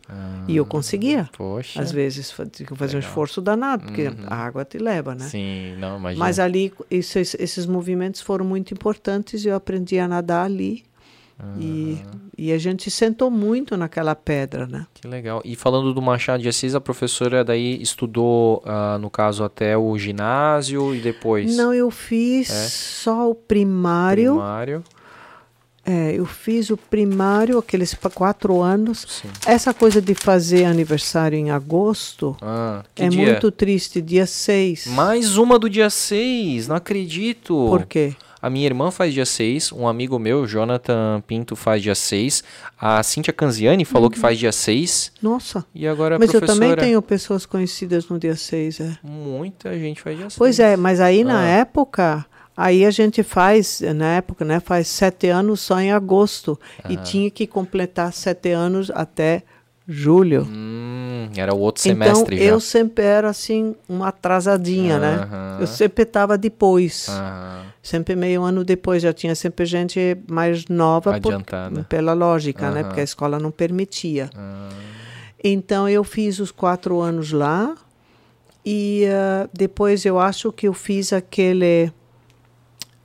e 0.49 0.57
eu 0.57 0.65
conseguia. 0.65 1.29
Poxa. 1.37 1.81
Às 1.81 1.91
vezes 1.91 2.33
tinha 2.53 2.67
que 2.69 2.75
fazer 2.77 2.97
um 2.97 3.01
esforço 3.01 3.41
danado, 3.41 3.85
porque 3.85 4.11
a 4.27 4.35
água 4.37 4.65
te 4.65 4.79
leva, 4.79 5.15
né? 5.15 5.25
Uhum. 5.25 5.31
Sim, 5.31 5.75
não, 5.79 5.99
imagina. 5.99 6.25
Mas 6.25 6.39
ali, 6.39 6.73
esses, 6.97 7.35
esses 7.39 7.67
movimentos 7.67 8.21
foram 8.21 8.45
muito 8.45 8.73
importantes 8.75 9.45
e 9.45 9.49
eu 9.49 9.55
aprendi 9.57 9.99
a 9.99 10.07
nadar 10.09 10.45
ali. 10.45 10.85
E, 11.61 11.99
e 12.39 12.51
a 12.51 12.57
gente 12.57 12.91
sentou 12.91 13.31
muito 13.31 13.77
naquela 13.77 14.15
pedra, 14.15 14.67
né? 14.67 14.87
Que 14.95 15.07
legal. 15.07 15.43
E 15.45 15.55
falando 15.55 15.93
do 15.93 16.01
Machado 16.01 16.43
de 16.43 16.49
Assis, 16.49 16.75
a 16.75 16.81
professora 16.81 17.45
daí 17.45 17.79
estudou, 17.83 18.63
ah, 18.65 18.97
no 18.99 19.11
caso, 19.11 19.45
até 19.45 19.77
o 19.77 19.99
ginásio 19.99 20.95
e 20.95 21.01
depois 21.01 21.55
Não, 21.55 21.75
eu 21.75 21.91
fiz 21.91 22.49
É? 22.49 22.69
só 22.69 23.31
o 23.31 23.35
primário. 23.35 24.33
primário. 24.33 24.83
É, 25.89 26.13
eu 26.19 26.27
fiz 26.27 26.69
o 26.71 26.77
primário, 26.77 27.59
aqueles 27.59 27.95
quatro 28.13 28.61
anos. 28.61 29.07
Sim. 29.09 29.29
Essa 29.47 29.73
coisa 29.73 30.03
de 30.03 30.15
fazer 30.17 30.65
aniversário 30.65 31.39
em 31.39 31.53
agosto 31.53 32.37
Ah, 32.43 32.83
é 32.97 33.09
dia? 33.09 33.25
muito 33.33 33.53
triste. 33.53 34.03
Dia 34.03 34.27
6. 34.27 34.89
Mais 34.89 35.37
uma 35.39 35.59
do 35.61 35.71
dia 35.71 35.89
6, 35.89 36.67
não 36.67 36.75
acredito. 36.75 37.55
Por 37.69 37.87
quê? 37.87 38.15
A 38.43 38.51
minha 38.51 38.67
irmã 38.67 38.91
faz 38.91 39.15
dia 39.15 39.25
6, 39.27 39.73
um 39.73 39.89
amigo 39.89 40.19
meu, 40.19 40.47
Jonathan 40.47 41.23
Pinto, 41.27 41.57
faz 41.57 41.83
dia 41.83 41.95
6. 41.95 42.45
A 42.79 43.03
Cíntia 43.03 43.33
Canziani 43.33 43.85
falou 43.85 44.11
que 44.11 44.19
faz 44.19 44.39
dia 44.39 44.53
6. 44.53 45.13
Nossa. 45.23 45.65
E 45.75 45.87
agora 45.87 46.17
a 46.17 46.19
Mas 46.19 46.33
eu 46.35 46.41
professora... 46.41 46.69
também 46.71 46.85
tenho 46.85 47.01
pessoas 47.03 47.47
conhecidas 47.47 48.09
no 48.09 48.19
dia 48.19 48.37
6, 48.37 48.81
é. 48.81 48.99
Muita 49.03 49.77
gente 49.79 50.01
faz 50.01 50.17
dia 50.17 50.27
6. 50.31 50.37
Pois 50.39 50.59
é, 50.61 50.77
mas 50.77 51.01
aí 51.01 51.25
na 51.25 51.41
Ah. 51.41 51.47
época, 51.47 52.27
aí 52.57 52.85
a 52.85 52.91
gente 52.91 53.23
faz, 53.23 53.81
na 53.95 54.15
época, 54.17 54.45
né, 54.45 54.59
faz 54.61 54.89
sete 54.89 55.29
anos 55.29 55.61
só 55.61 55.79
em 55.81 55.93
agosto. 55.93 56.59
E 56.89 56.95
Ah. 56.97 57.03
tinha 57.03 57.31
que 57.31 57.47
completar 57.47 58.13
sete 58.13 58.51
anos 58.53 58.91
até 58.91 59.43
julho. 59.89 60.43
Hum, 60.51 61.29
era 61.37 61.55
o 61.55 61.59
outro 61.61 61.81
Então 61.89 62.07
semestre 62.07 62.37
já. 62.39 62.43
eu 62.45 62.59
sempre 62.59 63.05
era 63.05 63.29
assim, 63.31 63.77
uma 63.89 64.09
atrasadinha, 64.09 64.99
né? 64.99 65.15
Aham. 65.23 65.59
Eu 65.61 65.67
sempre 65.69 66.03
estava 66.03 66.37
depois. 66.37 67.07
Aham. 67.09 67.67
Sempre 67.83 68.17
meio 68.17 68.43
ano 68.43 68.65
depois, 68.65 69.01
já 69.01 69.13
tinha 69.13 69.35
sempre 69.37 69.65
gente 69.65 70.17
mais 70.29 70.67
nova 70.67 71.21
por- 71.21 71.33
Adiantada. 71.33 71.85
pela 71.89 72.15
lógica, 72.15 72.69
né? 72.73 72.81
Aham. 72.81 72.89
Porque 72.89 73.01
a 73.01 73.05
escola 73.05 73.39
não 73.39 73.53
permitia. 73.53 74.29
Ah, 74.37 74.71
Então 75.45 75.89
eu 75.89 76.03
fiz 76.03 76.41
os 76.41 76.51
quatro 76.51 77.01
anos 77.01 77.31
lá 77.31 77.77
e 78.65 79.05
ah, 79.07 79.49
depois 79.53 80.05
eu 80.05 80.19
acho 80.19 80.51
que 80.51 80.67
eu 80.67 80.73
fiz 80.75 81.13
aquele 81.13 81.93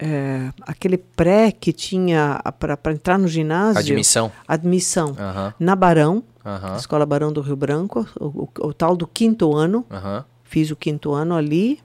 eh, 0.01 0.51
aquele 0.63 0.97
pré 0.97 1.51
que 1.51 1.71
tinha 1.71 2.41
para 2.59 2.91
entrar 2.91 3.17
no 3.19 3.27
ginásio. 3.27 3.79
admissão. 3.79 4.31
Admissão. 4.47 5.15
Na 5.59 5.75
Barão. 5.75 6.23
Escola 6.75 7.05
Barão 7.05 7.31
do 7.31 7.39
Rio 7.39 7.55
Branco, 7.55 8.05
o, 8.19 8.25
o- 8.25 8.49
o 8.69 8.73
tal 8.73 8.95
do 8.95 9.05
quinto 9.05 9.55
ano. 9.55 9.85
Fiz 10.43 10.71
o 10.71 10.75
quinto 10.75 11.13
ano 11.13 11.35
ali. 11.35 11.79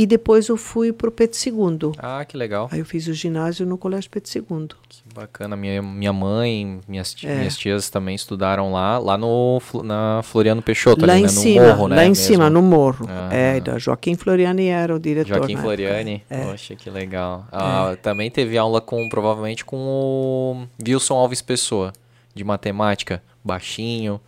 E 0.00 0.06
depois 0.06 0.46
eu 0.46 0.56
fui 0.56 0.92
para 0.92 1.08
o 1.08 1.10
Pedro 1.10 1.36
II. 1.44 1.90
Ah, 1.98 2.24
que 2.24 2.36
legal. 2.36 2.68
Aí 2.70 2.78
eu 2.78 2.84
fiz 2.84 3.08
o 3.08 3.12
ginásio 3.12 3.66
no 3.66 3.76
Colégio 3.76 4.08
Pedro 4.08 4.30
II. 4.32 4.68
Que 4.88 5.02
bacana. 5.12 5.56
Minha, 5.56 5.82
minha 5.82 6.12
mãe, 6.12 6.78
minhas, 6.86 7.16
É. 7.24 7.34
minhas 7.38 7.56
tias 7.56 7.90
também 7.90 8.14
estudaram 8.14 8.70
lá, 8.72 8.96
lá 8.98 9.18
no, 9.18 9.60
na 9.82 10.20
Floriano 10.22 10.62
Peixoto, 10.62 11.04
lá 11.04 11.14
ali, 11.14 11.22
em 11.22 11.26
né? 11.26 11.32
no 11.32 11.40
cima, 11.40 11.66
morro, 11.66 11.88
né? 11.88 11.96
lá 11.96 12.04
em 12.04 12.10
mesmo. 12.10 12.24
cima, 12.24 12.48
no 12.48 12.62
morro. 12.62 13.06
Ah. 13.08 13.28
É, 13.34 13.58
da 13.58 13.76
Joaquim 13.76 14.14
Floriani 14.14 14.66
era 14.68 14.94
o 14.94 15.00
diretor. 15.00 15.38
Joaquim 15.38 15.56
Floriani. 15.56 16.22
É. 16.30 16.44
Poxa, 16.44 16.76
que 16.76 16.88
legal. 16.88 17.48
Ah, 17.50 17.96
Também 18.00 18.30
teve 18.30 18.56
aula 18.56 18.80
com, 18.80 19.08
provavelmente, 19.08 19.64
com 19.64 19.76
o 19.78 20.66
Wilson 20.86 21.16
Alves 21.16 21.42
Pessoa, 21.42 21.92
de 22.36 22.44
matemática. 22.44 23.20
Baixinho, 23.42 24.20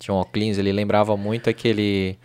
tinha 0.00 0.12
um 0.12 0.18
óculos, 0.18 0.58
ele 0.58 0.72
lembrava 0.72 1.16
muito 1.16 1.48
aquele... 1.48 2.18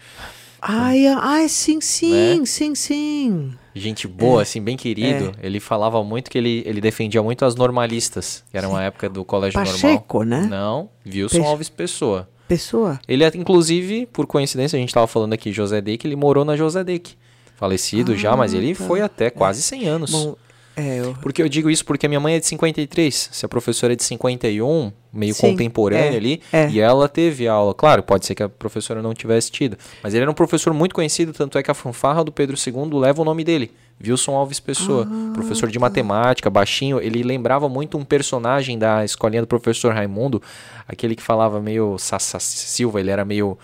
Ai, 0.62 1.06
ai, 1.08 1.48
sim, 1.50 1.80
sim, 1.82 2.40
Né? 2.40 2.46
sim, 2.46 2.74
sim. 2.76 3.54
Gente 3.76 4.08
É. 4.08 4.10
boa, 4.10 4.42
assim, 4.42 4.62
bem 4.62 4.76
querido. 4.76 5.32
Ele 5.42 5.60
falava 5.60 6.04
muito 6.04 6.32
que 6.32 6.38
ele, 6.38 6.64
ele 6.66 6.82
defendia 6.82 7.22
muito 7.22 7.46
as 7.46 7.56
normalistas, 7.56 8.44
que 8.52 8.58
era 8.58 8.68
uma 8.68 8.84
época 8.84 9.08
do 9.08 9.24
colégio 9.24 9.60
Pacheco, 9.60 10.24
normal. 10.24 10.42
né? 10.42 10.48
Não, 10.50 10.90
Wilson 11.06 11.38
Peixe- 11.38 11.50
Alves 11.50 11.70
Pessoa. 11.70 12.28
Pessoa. 12.48 13.00
Ele, 13.08 13.24
é, 13.24 13.32
inclusive, 13.36 14.06
por 14.08 14.26
coincidência, 14.26 14.78
a 14.78 14.80
gente 14.80 14.90
estava 14.90 15.06
falando 15.06 15.34
aqui 15.34 15.52
José 15.52 15.80
Deck, 15.82 16.08
ele 16.08 16.16
morou 16.16 16.44
na 16.46 16.56
José 16.56 16.84
Deck. 16.84 17.16
Falecido 17.56 18.16
já, 18.16 18.36
mas 18.36 18.54
ele 18.54 18.74
foi 18.76 19.02
até 19.02 19.30
quase 19.30 19.62
100 19.62 19.88
anos. 19.88 20.14
Ah, 20.14 20.18
tá. 20.18 20.24
Bom, 20.24 20.36
é, 20.78 21.00
eu, 21.00 21.16
Porque 21.22 21.42
eu 21.42 21.50
digo 21.50 21.70
isso 21.70 21.84
porque 21.84 22.06
a 22.06 22.10
minha 22.10 22.20
mãe 22.20 22.36
é 22.36 22.40
de 22.40 22.46
53, 22.46 23.30
se 23.32 23.46
a 23.46 23.50
professora 23.50 23.94
é 23.94 23.96
de 23.96 24.04
51, 24.04 24.92
meio 25.12 25.34
Sim, 25.34 25.42
contemporânea 25.50 26.14
é, 26.14 26.16
ali, 26.16 26.42
é. 26.54 26.70
e 26.70 26.80
ela 26.80 27.10
teve 27.10 27.48
aula. 27.48 27.74
Claro, 27.74 28.04
pode 28.04 28.26
ser 28.28 28.36
que 28.36 28.44
a 28.44 28.50
professora 28.50 29.02
não 29.02 29.14
tivesse 29.14 29.52
tido, 29.52 29.76
mas 30.04 30.14
ele 30.14 30.22
era 30.22 30.30
um 30.32 30.36
professor 30.36 30.74
muito 30.74 30.94
conhecido, 30.94 31.34
tanto 31.34 31.58
é 31.58 31.64
que 31.64 31.72
a 31.72 31.74
fanfarra 31.74 32.24
do 32.24 32.32
Pedro 32.32 32.56
II 32.56 33.00
leva 33.00 33.22
o 33.22 33.26
nome 33.26 33.44
dele, 33.44 33.72
Wilson 34.06 34.36
Alves 34.36 34.60
Pessoa, 34.60 35.08
Ah, 35.10 35.34
professor 35.34 35.66
tá. 35.66 35.72
de 35.72 35.80
matemática, 35.80 36.50
baixinho, 36.50 37.00
ele 37.02 37.24
lembrava 37.24 37.68
muito 37.68 37.98
um 37.98 38.06
personagem 38.06 38.78
da 38.78 39.04
escolinha 39.04 39.42
do 39.42 39.48
professor 39.48 39.92
Raimundo, 39.94 40.40
aquele 40.88 41.16
que 41.16 41.24
falava 41.24 41.60
meio 41.60 41.98
Sassa 41.98 42.40
Silva, 42.40 43.00
ele 43.00 43.10
era 43.10 43.26
meio 43.26 43.58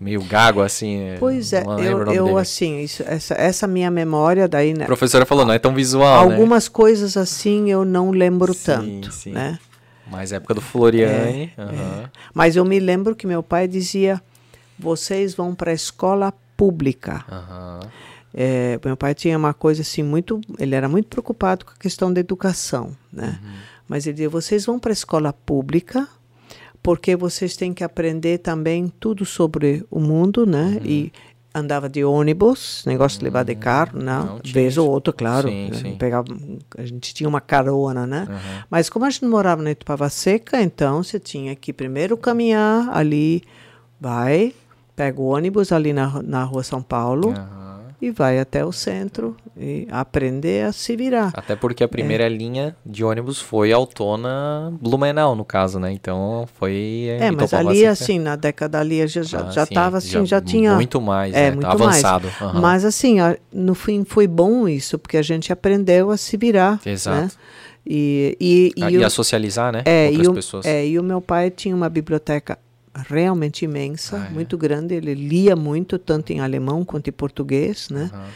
meio 0.00 0.22
gago 0.22 0.60
assim. 0.60 1.12
Hum. 1.12 1.16
Pois 1.18 1.52
é, 1.52 1.64
não 1.64 1.76
lembro 1.76 2.10
o 2.10 2.14
eu, 2.14 2.28
eu 2.28 2.38
assim, 2.38 2.80
isso, 2.80 3.02
essa, 3.06 3.34
essa 3.34 3.66
minha 3.66 3.90
memória 3.90 4.46
daí, 4.46 4.74
né? 4.74 4.84
A 4.84 4.86
professora 4.86 5.24
falou, 5.24 5.44
não 5.44 5.54
é 5.54 5.58
tão 5.58 5.74
visual, 5.74 6.28
né? 6.28 6.34
Algumas 6.34 6.68
coisas 6.68 7.16
assim 7.16 7.70
eu 7.70 7.84
não 7.84 8.10
lembro 8.10 8.52
Sim, 8.52 8.64
tanto, 8.64 9.12
sim. 9.12 9.32
né? 9.32 9.58
Mais 10.10 10.32
época 10.32 10.54
do 10.54 10.60
Floriani. 10.60 11.52
É, 11.56 11.62
aham. 11.62 12.10
Mas 12.32 12.54
eu 12.54 12.64
me 12.64 12.78
lembro 12.78 13.16
que 13.16 13.26
meu 13.26 13.42
pai 13.42 13.66
dizia: 13.66 14.22
vocês 14.78 15.34
vão 15.34 15.54
para 15.54 15.72
a 15.72 15.74
escola 15.74 16.32
pública. 16.56 17.24
Aham. 17.28 17.80
É, 18.32 18.78
meu 18.84 18.96
pai 18.96 19.14
tinha 19.14 19.36
uma 19.36 19.54
coisa 19.54 19.80
assim 19.80 20.02
muito, 20.02 20.40
ele 20.58 20.74
era 20.74 20.88
muito 20.88 21.08
preocupado 21.08 21.64
com 21.64 21.72
a 21.72 21.76
questão 21.76 22.12
da 22.12 22.20
educação, 22.20 22.94
né? 23.10 23.40
Mas 23.88 24.06
ele 24.06 24.14
dizia: 24.14 24.28
vocês 24.28 24.64
vão 24.66 24.78
para 24.78 24.90
a 24.90 24.92
escola 24.92 25.32
pública 25.32 26.06
porque 26.86 27.16
vocês 27.16 27.56
têm 27.56 27.74
que 27.74 27.82
aprender 27.82 28.38
também 28.38 28.86
tudo 28.86 29.24
sobre 29.24 29.84
o 29.90 29.98
mundo, 29.98 30.46
né? 30.46 30.78
E 30.84 31.10
andava 31.52 31.88
de 31.88 32.04
ônibus, 32.04 32.84
negócio 32.86 33.18
de 33.18 33.24
levar 33.24 33.42
de 33.42 33.56
carro, 33.56 33.98
não, 33.98 34.26
Não 34.26 34.40
vez 34.44 34.78
ou 34.78 34.88
outra, 34.88 35.12
claro. 35.12 35.48
Sim, 35.48 35.68
né? 35.68 35.78
sim. 35.78 35.96
Pegava, 35.96 36.28
a 36.78 36.84
gente 36.84 37.12
tinha 37.12 37.28
uma 37.28 37.40
carona, 37.40 38.06
né? 38.06 38.28
Aham. 38.30 38.64
Mas 38.70 38.88
como 38.88 39.04
a 39.04 39.10
gente 39.10 39.24
morava 39.24 39.60
na 39.62 39.72
Itupava 39.72 40.08
Seca, 40.08 40.62
então 40.62 41.02
você 41.02 41.18
tinha 41.18 41.56
que 41.56 41.72
primeiro 41.72 42.16
caminhar 42.16 42.88
ali, 42.96 43.42
vai, 44.00 44.54
pega 44.94 45.20
o 45.20 45.24
ônibus 45.24 45.72
ali 45.72 45.92
na, 45.92 46.22
na 46.22 46.44
rua 46.44 46.62
São 46.62 46.80
Paulo 46.80 47.30
Aham. 47.30 47.65
E 48.00 48.10
vai 48.10 48.38
até 48.38 48.64
o 48.64 48.72
centro 48.72 49.36
e 49.56 49.86
aprender 49.90 50.66
a 50.66 50.72
se 50.72 50.94
virar. 50.96 51.32
Até 51.34 51.56
porque 51.56 51.82
a 51.82 51.86
É. 51.86 51.88
primeira 51.88 52.28
linha 52.28 52.76
de 52.84 53.02
ônibus 53.02 53.40
foi 53.40 53.72
Autona 53.72 54.72
Blumenau, 54.80 55.34
no 55.34 55.44
caso, 55.44 55.78
né? 55.80 55.92
Então 55.92 56.46
foi. 56.58 57.06
É, 57.18 57.30
mas 57.30 57.54
ali, 57.54 57.86
assim, 57.86 58.18
na 58.18 58.36
década 58.36 58.78
ali, 58.80 59.06
já 59.06 59.22
já 59.22 59.40
Ah, 59.40 59.50
já 59.50 59.64
sim, 59.64 59.70
estava 59.70 59.96
assim, 59.98 60.26
já, 60.26 60.40
tinha... 60.40 60.74
Muito 60.74 61.00
mais, 61.00 61.34
É, 61.34 61.48
né? 61.50 61.50
muito 61.52 61.66
avançado. 61.66 62.28
mais. 62.38 62.42
aham. 62.42 62.60
Mas 62.60 62.84
assim, 62.84 63.16
no 63.52 63.74
fim 63.74 64.04
foi 64.04 64.26
bom 64.26 64.68
isso, 64.68 64.98
porque 64.98 65.16
a 65.16 65.22
gente 65.22 65.52
aprendeu 65.52 66.10
a 66.10 66.16
se 66.16 66.36
virar, 66.36 66.80
Exato. 66.84 67.16
né? 67.22 67.30
E, 67.88 68.36
e, 68.40 68.72
Ah, 68.82 68.90
e 68.90 68.94
e 68.94 68.98
o- 68.98 69.06
a 69.06 69.10
socializar, 69.10 69.72
né? 69.72 69.82
É, 69.86 70.06
Outras 70.08 70.26
e 70.26 70.28
o, 70.28 70.34
pessoas. 70.34 70.66
é, 70.66 70.86
e 70.86 70.98
o 70.98 71.02
meu 71.04 71.20
pai 71.20 71.50
tinha 71.50 71.74
uma 71.74 71.88
biblioteca 71.88 72.58
realmente 73.08 73.64
imensa, 73.64 74.18
Ah, 74.22 74.26
é? 74.26 74.30
muito 74.30 74.56
grande. 74.56 74.94
Ele 74.94 75.14
lia 75.14 75.54
muito, 75.56 75.98
tanto 75.98 76.32
em 76.32 76.40
alemão 76.40 76.84
quanto 76.84 77.08
em 77.08 77.12
português, 77.12 77.88
né? 77.90 78.10
Aham. 78.12 78.28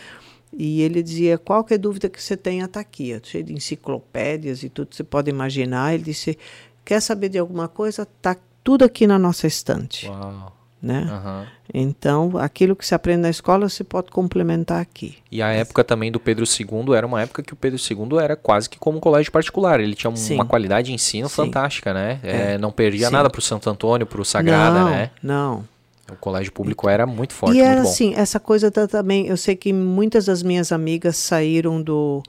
E 0.53 0.83
ele 0.83 1.01
dizia, 1.03 1.39
qualquer 1.39 1.79
dúvida 1.79 2.09
que 2.09 2.21
você 2.21 2.37
tenha 2.37 2.65
está 2.65 2.81
aqui. 2.81 3.19
Cheio 3.23 3.45
de 3.45 3.53
enciclopédias 3.53 4.63
e 4.65 4.69
tudo, 4.69 4.95
você 4.95 5.05
pode 5.05 5.31
imaginar. 5.31 5.95
Ele 5.95 6.03
disse, 6.03 6.37
quer 6.85 7.01
saber 7.01 7.29
de 7.29 7.39
alguma 7.39 7.69
coisa? 7.69 8.03
Está 8.03 8.37
tudo 8.65 8.85
aqui 8.85 9.07
na 9.07 9.19
nossa 9.19 9.47
estante, 9.47 10.09
Uau. 10.09 10.57
Né? 10.83 11.07
Aham. 11.11 11.47
Então, 11.72 12.37
aquilo 12.37 12.74
que 12.74 12.85
se 12.87 12.95
aprende 12.95 13.20
na 13.22 13.31
escola, 13.31 13.68
você 13.68 13.85
pode 13.85 14.11
complementar 14.11 14.81
aqui. 14.81 15.18
E 15.31 15.41
a 15.41 15.49
época 15.51 15.85
também 15.85 16.11
do 16.11 16.18
Pedro 16.18 16.45
II 16.45 16.95
era 16.97 17.07
uma 17.07 17.22
época 17.22 17.43
que 17.43 17.53
o 17.53 17.57
Pedro 17.57 17.78
II 17.78 18.18
era 18.18 18.35
quase 18.35 18.68
que 18.68 18.78
como 18.78 18.99
um 18.99 19.01
colégio 19.01 19.31
particular. 19.31 19.78
Ele 19.78 19.95
tinha 19.95 20.14
Sim. 20.16 20.35
uma 20.35 20.45
qualidade 20.45 20.87
de 20.89 20.95
ensino 20.95 21.28
Sim. 21.28 21.35
fantástica, 21.37 21.95
né? 21.95 22.18
É. 22.22 22.55
É, 22.55 22.59
não 22.59 22.72
perdia 22.72 23.07
Sim. 23.07 23.12
nada 23.12 23.31
pro 23.31 23.41
Santo 23.41 23.70
Antônio, 23.70 24.07
pro 24.07 24.24
Sagrada, 24.24 24.81
não, 24.83 24.91
né? 24.91 25.11
Não, 25.22 25.64
O 26.11 26.16
colégio 26.16 26.53
público 26.53 26.89
era 26.89 27.07
muito 27.07 27.33
forte, 27.35 27.55
e 27.57 27.62
muito 27.62 27.70
era 27.70 27.83
bom. 27.83 27.89
assim, 27.89 28.14
essa 28.16 28.41
coisa 28.41 28.68
da, 28.70 28.89
também, 28.89 29.26
eu 29.28 29.37
sei 29.37 29.55
que 29.55 29.72
muitas 29.72 30.24
das 30.26 30.43
minhas 30.43 30.72
amigas 30.72 31.16
saíram 31.16 31.81
do, 31.81 32.20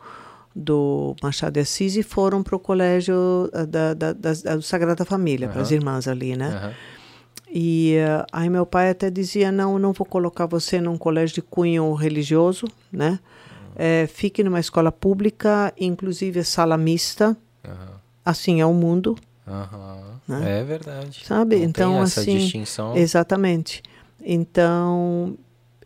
do 0.56 1.16
Machado 1.24 1.54
de 1.54 1.62
Assis 1.62 1.95
e 1.95 2.04
foram 2.04 2.43
para 2.43 2.56
o 2.56 2.60
colégio 2.60 3.49
ah, 3.54 3.66
da, 3.66 3.93
da, 3.95 4.14
da- 4.14 4.56
do 4.56 4.62
Sagrada 4.62 5.04
Família, 5.04 5.49
para 5.49 5.62
as 5.62 5.72
irmãs 5.72 6.08
ali, 6.08 6.36
né? 6.36 6.49
Aham. 6.49 6.74
E 7.54 7.97
ah, 7.99 8.26
aí 8.32 8.49
meu 8.49 8.66
pai 8.66 8.89
até 8.89 9.10
dizia, 9.10 9.52
não, 9.52 9.78
não 9.78 9.91
vou 9.91 10.06
colocar 10.06 10.45
você 10.45 10.80
num 10.80 10.97
colégio 10.97 11.36
de 11.36 11.41
cunho 11.41 11.93
religioso, 11.93 12.66
né? 12.91 13.20
Eh, 13.76 14.08
fique 14.08 14.43
numa 14.43 14.60
escola 14.60 14.91
pública, 14.91 15.74
inclusive 15.78 16.43
sala 16.43 16.78
mista, 16.78 17.36
Aham. 17.66 17.76
assim 18.24 18.62
é 18.62 18.66
o 18.66 18.74
mundo, 18.74 19.18
Aham. 19.47 20.20
Né? 20.28 20.60
É 20.60 20.64
verdade. 20.64 21.24
sabe? 21.26 21.58
Não 21.58 21.64
então, 21.64 21.91
tem 21.93 22.02
essa 22.02 22.22
assim, 22.22 22.38
distinção. 22.38 22.95
exatamente. 22.95 23.82
Então, 24.24 25.36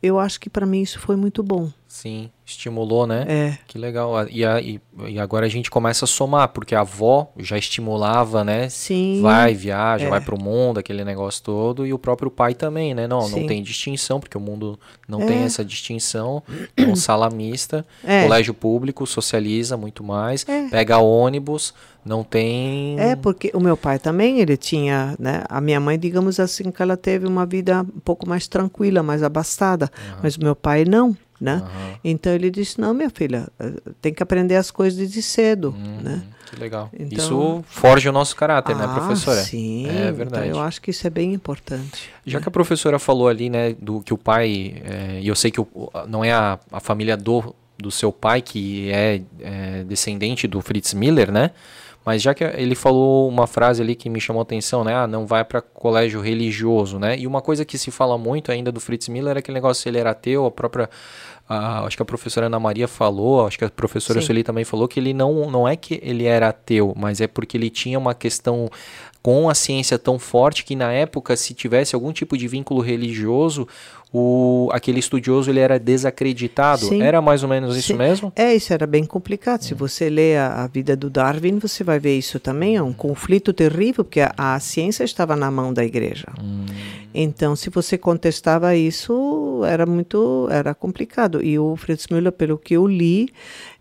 eu 0.03 0.19
acho 0.19 0.39
que 0.39 0.49
para 0.49 0.65
mim 0.65 0.81
isso 0.81 0.99
foi 0.99 1.15
muito 1.15 1.41
bom. 1.41 1.69
Sim, 1.95 2.29
estimulou, 2.45 3.07
né? 3.07 3.25
É. 3.25 3.57
Que 3.65 3.77
legal. 3.77 4.27
E, 4.29 4.43
a- 4.43 4.59
e- 4.59 4.81
e 5.07 5.17
agora 5.17 5.45
a 5.45 5.49
gente 5.49 5.71
começa 5.71 6.03
a 6.03 6.07
somar, 6.07 6.49
porque 6.49 6.75
a 6.75 6.81
avó 6.81 7.31
já 7.37 7.57
estimulava, 7.57 8.43
né? 8.43 8.67
Sim. 8.67 9.21
Vai, 9.21 9.53
viaja, 9.53 10.05
É. 10.05 10.09
vai 10.09 10.19
pro 10.19 10.37
mundo, 10.37 10.77
aquele 10.77 11.05
negócio 11.05 11.41
todo, 11.41 11.87
e 11.87 11.93
o 11.93 11.97
próprio 11.97 12.29
pai 12.29 12.53
também, 12.53 12.93
né? 12.93 13.07
Não, 13.07 13.21
não 13.21 13.27
Sim. 13.39 13.47
tem 13.47 13.63
distinção, 13.63 14.19
porque 14.19 14.37
o 14.37 14.41
mundo 14.41 14.77
não 15.07 15.21
É. 15.21 15.25
tem 15.25 15.37
essa 15.43 15.63
distinção. 15.63 16.43
Então, 16.77 16.95
sala 16.97 17.29
mista, 17.29 17.85
É. 18.03 18.23
colégio 18.23 18.53
público, 18.53 19.07
socializa 19.07 19.77
muito 19.77 20.03
mais, 20.03 20.45
É. 20.49 20.67
pega 20.67 20.97
ônibus, 20.97 21.73
não 22.03 22.25
tem. 22.25 22.99
É, 22.99 23.15
porque 23.15 23.51
o 23.53 23.59
meu 23.61 23.77
pai 23.77 23.99
também, 23.99 24.39
ele 24.41 24.57
tinha, 24.57 25.15
né? 25.17 25.43
A 25.47 25.61
minha 25.61 25.79
mãe, 25.79 25.97
digamos 25.97 26.41
assim, 26.41 26.69
que 26.71 26.81
ela 26.81 26.97
teve 26.97 27.25
uma 27.25 27.45
vida 27.45 27.81
um 27.95 27.99
pouco 28.01 28.27
mais 28.27 28.47
tranquila, 28.49 29.01
mais 29.01 29.23
abastada. 29.23 29.89
Mas 30.21 30.35
o 30.35 30.41
meu 30.43 30.55
pai 30.57 30.83
não. 30.83 31.15
Né? 31.39 31.61
Uhum. 31.63 31.95
Então 32.03 32.33
ele 32.33 32.49
disse: 32.49 32.79
não, 32.79 32.93
minha 32.93 33.09
filha, 33.09 33.47
eh, 33.59 33.73
tem 34.01 34.13
que 34.13 34.23
aprender 34.23 34.55
as 34.55 34.71
coisas 34.71 34.97
desde 34.97 35.21
cedo, 35.21 35.75
uhum. 35.77 36.01
né? 36.01 36.23
Que 36.45 36.55
legal. 36.59 36.89
Então, 36.93 37.17
isso 37.17 37.63
forja 37.67 38.09
o 38.09 38.13
nosso 38.13 38.35
caráter, 38.35 38.75
né, 38.75 38.83
ah, 38.83 38.87
né, 38.87 38.93
professora? 38.93 39.41
Sim, 39.41 39.87
é 39.87 40.11
verdade. 40.11 40.47
Então 40.47 40.59
eu 40.59 40.65
acho 40.65 40.81
que 40.81 40.91
isso 40.91 41.05
é 41.05 41.09
bem 41.09 41.33
importante. 41.33 42.09
Já 42.25 42.39
né? 42.39 42.43
que 42.43 42.49
a 42.49 42.51
professora 42.51 42.99
falou 42.99 43.27
ali, 43.27 43.49
né, 43.49 43.73
do 43.73 44.01
que 44.01 44.13
o 44.13 44.17
pai, 44.17 44.81
é, 44.83 45.19
e 45.21 45.27
eu 45.27 45.35
sei 45.35 45.49
que 45.51 45.59
o, 45.59 45.67
não 46.07 46.23
é 46.23 46.31
a, 46.31 46.59
a 46.71 46.79
família 46.79 47.17
do, 47.17 47.53
do 47.77 47.89
seu 47.89 48.11
pai 48.11 48.41
que 48.41 48.91
é, 48.91 49.21
é 49.39 49.83
descendente 49.83 50.47
do 50.47 50.61
Fritz 50.61 50.93
Miller, 50.93 51.31
né? 51.31 51.51
Mas 52.05 52.21
já 52.21 52.35
que 52.35 52.43
ele 52.43 52.75
falou 52.75 53.27
uma 53.27 53.47
frase 53.47 53.81
ali 53.81 53.95
que 53.95 54.09
me 54.09 54.21
chamou 54.21 54.39
a 54.39 54.43
atenção, 54.43 54.83
né? 54.83 54.93
Ah, 54.93 55.07
não 55.07 55.25
vai 55.25 55.43
para 55.43 55.59
colégio 55.59 56.21
religioso, 56.21 56.99
né? 56.99 57.17
E 57.17 57.25
uma 57.25 57.41
coisa 57.41 57.65
que 57.65 57.77
se 57.79 57.89
fala 57.89 58.15
muito 58.15 58.51
ainda 58.51 58.71
do 58.71 58.79
Fritz 58.79 59.07
Miller 59.09 59.35
é 59.35 59.39
aquele 59.39 59.55
negócio 59.55 59.81
se 59.81 59.89
ele 59.89 59.97
era 59.97 60.11
ateu, 60.11 60.45
a 60.45 60.51
própria 60.51 60.87
acho 61.47 61.95
que 61.95 62.01
a 62.01 62.05
professora 62.05 62.47
Ana 62.47 62.59
Maria 62.59 62.87
falou, 62.87 63.45
acho 63.45 63.57
que 63.57 63.65
a 63.65 63.69
professora. 63.69 64.21
Sueli 64.21 64.43
também 64.43 64.63
falou 64.63 64.87
que 64.87 64.99
ele 64.99 65.13
não, 65.13 65.49
não 65.49 65.67
é 65.67 65.75
que 65.75 65.99
ele 66.03 66.25
era 66.25 66.49
ateu, 66.49 66.93
mas 66.95 67.21
é 67.21 67.27
porque 67.27 67.57
ele 67.57 67.69
tinha 67.69 67.99
uma 67.99 68.15
questão 68.15 68.69
com 69.21 69.49
a 69.49 69.55
ciência 69.55 69.97
tão 69.97 70.19
forte 70.19 70.63
que 70.63 70.75
na 70.75 70.91
época, 70.91 71.35
se 71.35 71.53
tivesse 71.53 71.95
algum 71.95 72.11
tipo 72.11 72.37
de 72.37 72.47
vínculo 72.47 72.81
religioso, 72.81 73.67
o, 74.17 74.69
aquele 74.71 74.99
estudioso 74.99 75.51
ele 75.51 75.59
era 75.59 75.77
desacreditado. 75.77 76.85
Sim. 76.85 77.01
Era 77.01 77.21
mais 77.21 77.43
ou 77.43 77.49
menos 77.49 77.75
isso 77.75 77.89
Sim. 77.89 77.95
mesmo? 77.95 78.31
É, 78.33 78.55
isso 78.55 78.71
era 78.71 78.87
bem 78.87 79.03
complicado. 79.03 79.63
Se 79.63 79.73
você 79.73 80.09
lê 80.09 80.37
a, 80.37 80.63
a, 80.63 80.67
vida 80.67 80.95
do 80.95 81.09
Darwin, 81.09 81.59
você 81.59 81.83
vai 81.83 81.99
ver 81.99 82.17
isso 82.17 82.39
também. 82.39 82.77
É 82.77 82.81
um 82.81 82.93
conflito 82.93 83.51
terrível, 83.51 84.05
porque 84.05 84.21
a, 84.21 84.33
a 84.37 84.57
ciência 84.61 85.03
estava 85.03 85.35
na 85.35 85.51
mão 85.51 85.73
da 85.73 85.83
igreja. 85.83 86.27
Hum. 86.41 86.65
Então, 87.13 87.57
se 87.57 87.69
você 87.69 87.97
contestava 87.97 88.73
isso, 88.73 89.61
era 89.67 89.85
muito 89.85 90.47
era 90.49 90.73
complicado. 90.73 91.43
E 91.43 91.59
o 91.59 91.75
Fritz 91.75 92.07
Müller, 92.07 92.31
pelo 92.31 92.57
que 92.57 92.75
eu 92.75 92.87
li, 92.87 93.27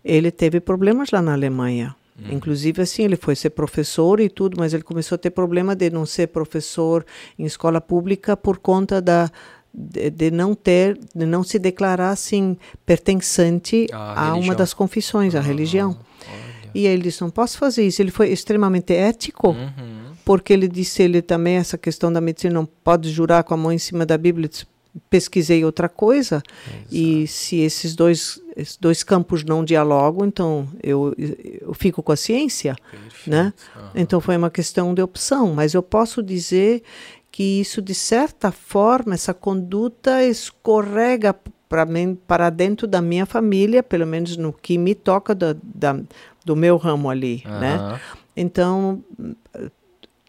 ele 0.03 0.31
teve 0.31 0.59
problemas 0.59 1.11
lá 1.11 1.21
na 1.21 1.31
Alemanha. 1.31 1.95
Hum. 2.19 2.33
Inclusive, 2.33 2.81
assim, 2.81 3.03
ele 3.03 3.15
foi 3.15 3.37
ser 3.37 3.51
professor 3.51 4.19
e 4.19 4.27
tudo, 4.27 4.57
mas 4.59 4.73
ele 4.73 4.83
começou 4.83 5.15
a 5.15 5.19
ter 5.19 5.29
problema 5.29 5.73
de 5.73 5.89
não 5.89 6.05
ser 6.05 6.27
professor 6.27 7.05
em 7.39 7.45
escola 7.45 7.79
pública 7.79 8.35
por 8.35 8.57
conta 8.57 9.01
da, 9.01 9.29
de, 9.75 10.09
de, 10.09 10.31
não 10.31 10.55
ter, 10.55 10.97
de 11.13 11.25
não 11.25 11.43
se 11.43 11.59
declarar 11.59 12.11
assim 12.11 12.57
pertencente 12.85 13.87
a, 13.91 14.29
a 14.29 14.35
uma 14.35 14.55
das 14.55 14.73
confissões, 14.73 15.35
ah, 15.35 15.39
a 15.39 15.41
religião. 15.41 15.89
Olha. 15.89 16.45
E 16.73 16.85
ele 16.85 17.03
disse: 17.03 17.21
não 17.21 17.29
posso 17.29 17.57
fazer 17.57 17.87
isso. 17.87 18.01
Ele 18.01 18.11
foi 18.11 18.29
extremamente 18.29 18.93
ético, 18.93 19.49
uhum. 19.49 20.11
porque 20.23 20.51
ele 20.51 20.67
disse 20.67 21.01
ele 21.01 21.21
também 21.21 21.55
essa 21.55 21.77
questão 21.77 22.11
da 22.11 22.19
medicina 22.19 22.53
não 22.53 22.65
pode 22.65 23.09
jurar 23.09 23.43
com 23.43 23.53
a 23.53 23.57
mão 23.57 23.71
em 23.71 23.77
cima 23.77 24.05
da 24.05 24.17
Bíblia. 24.17 24.49
Disse, 24.49 24.65
pesquisei 25.09 25.65
outra 25.65 25.89
coisa 25.89 26.41
Exato. 26.67 26.87
e 26.89 27.27
se 27.27 27.57
esses 27.57 27.95
dois, 27.95 28.39
esses 28.55 28.77
dois 28.77 29.03
campos 29.03 29.43
não 29.43 29.63
dialogam, 29.63 30.25
então 30.25 30.67
eu, 30.81 31.13
eu 31.17 31.73
fico 31.73 32.01
com 32.01 32.11
a 32.11 32.15
ciência, 32.15 32.75
Perfeito. 32.91 33.29
né? 33.29 33.53
Uhum. 33.75 33.89
Então 33.95 34.21
foi 34.21 34.37
uma 34.37 34.49
questão 34.49 34.93
de 34.93 35.01
opção, 35.01 35.53
mas 35.53 35.73
eu 35.73 35.83
posso 35.83 36.23
dizer 36.23 36.81
que 37.35 37.59
isso, 37.59 37.81
de 37.81 37.93
certa 37.93 38.49
forma, 38.49 39.13
essa 39.13 39.33
conduta 39.33 40.23
escorrega 40.23 41.35
para 41.67 41.85
mim, 41.85 42.15
para 42.15 42.49
dentro 42.49 42.87
da 42.87 43.01
minha 43.01 43.25
família, 43.25 43.83
pelo 43.83 44.07
menos 44.07 44.37
no 44.37 44.53
que 44.53 44.77
me 44.77 44.95
toca 44.95 45.35
do, 45.35 45.53
da, 45.61 45.99
do 46.45 46.55
meu 46.55 46.77
ramo 46.77 47.09
ali, 47.09 47.43
uhum. 47.45 47.59
né? 47.59 47.99
Então, 48.37 49.03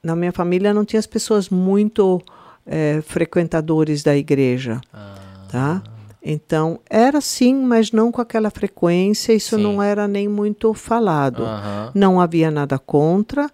na 0.02 0.16
minha 0.16 0.32
família 0.32 0.74
não 0.74 0.84
tinha 0.84 0.98
as 0.98 1.06
pessoas 1.06 1.48
muito 1.48 2.20
é, 2.66 3.00
frequentadores 3.02 4.02
da 4.02 4.16
igreja, 4.16 4.80
uhum. 4.92 5.48
tá? 5.48 5.82
Então, 6.20 6.80
era 6.90 7.20
sim, 7.20 7.54
mas 7.54 7.92
não 7.92 8.10
com 8.10 8.20
aquela 8.20 8.50
frequência, 8.50 9.32
isso 9.32 9.54
sim. 9.54 9.62
não 9.62 9.80
era 9.80 10.08
nem 10.08 10.26
muito 10.26 10.74
falado. 10.74 11.44
Uhum. 11.44 11.90
Não 11.94 12.20
havia 12.20 12.50
nada 12.50 12.80
contra, 12.80 13.48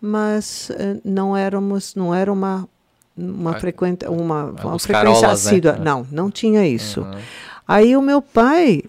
mas 0.00 0.70
eh, 0.70 0.96
não 1.04 1.36
éramos, 1.36 1.94
não 1.94 2.12
era 2.12 2.32
uma 2.32 2.68
uma, 3.16 3.58
frequenta, 3.58 4.10
uma, 4.10 4.44
uma 4.44 4.78
frequência 4.78 5.28
né? 5.28 5.32
assídua. 5.32 5.72
Né? 5.72 5.84
Não, 5.84 6.06
não 6.10 6.30
tinha 6.30 6.66
isso. 6.66 7.00
Uhum. 7.00 7.18
Aí 7.66 7.96
o 7.96 8.02
meu 8.02 8.20
pai, 8.20 8.82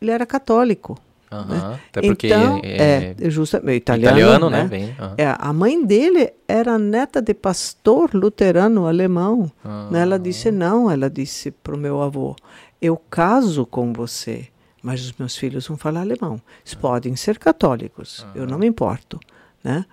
ele 0.00 0.10
era 0.10 0.24
católico. 0.24 0.98
Uhum. 1.30 1.44
Né? 1.44 1.80
Até 1.90 2.00
porque 2.02 2.26
então, 2.26 2.60
é, 2.64 3.14
é 3.20 3.30
justamente 3.30 3.76
italiano, 3.76 4.18
italiano 4.18 4.50
né? 4.50 4.62
né? 4.62 4.68
Bem, 4.68 4.84
uhum. 4.84 5.14
é, 5.16 5.36
a 5.38 5.52
mãe 5.52 5.84
dele 5.84 6.32
era 6.48 6.76
neta 6.76 7.22
de 7.22 7.34
pastor 7.34 8.10
luterano 8.14 8.86
alemão. 8.86 9.50
Né? 9.90 10.02
Ela 10.02 10.18
disse 10.18 10.50
não, 10.50 10.90
ela 10.90 11.08
disse 11.08 11.50
para 11.50 11.74
o 11.74 11.78
meu 11.78 12.02
avô, 12.02 12.34
eu 12.82 12.96
caso 13.08 13.64
com 13.64 13.92
você, 13.92 14.48
mas 14.82 15.04
os 15.04 15.12
meus 15.12 15.36
filhos 15.36 15.68
vão 15.68 15.76
falar 15.76 16.00
alemão. 16.00 16.40
Eles 16.64 16.74
podem 16.74 17.14
ser 17.14 17.38
católicos, 17.38 18.26
eu 18.34 18.46
não 18.46 18.58
me 18.58 18.66
importo, 18.66 19.20
né? 19.62 19.84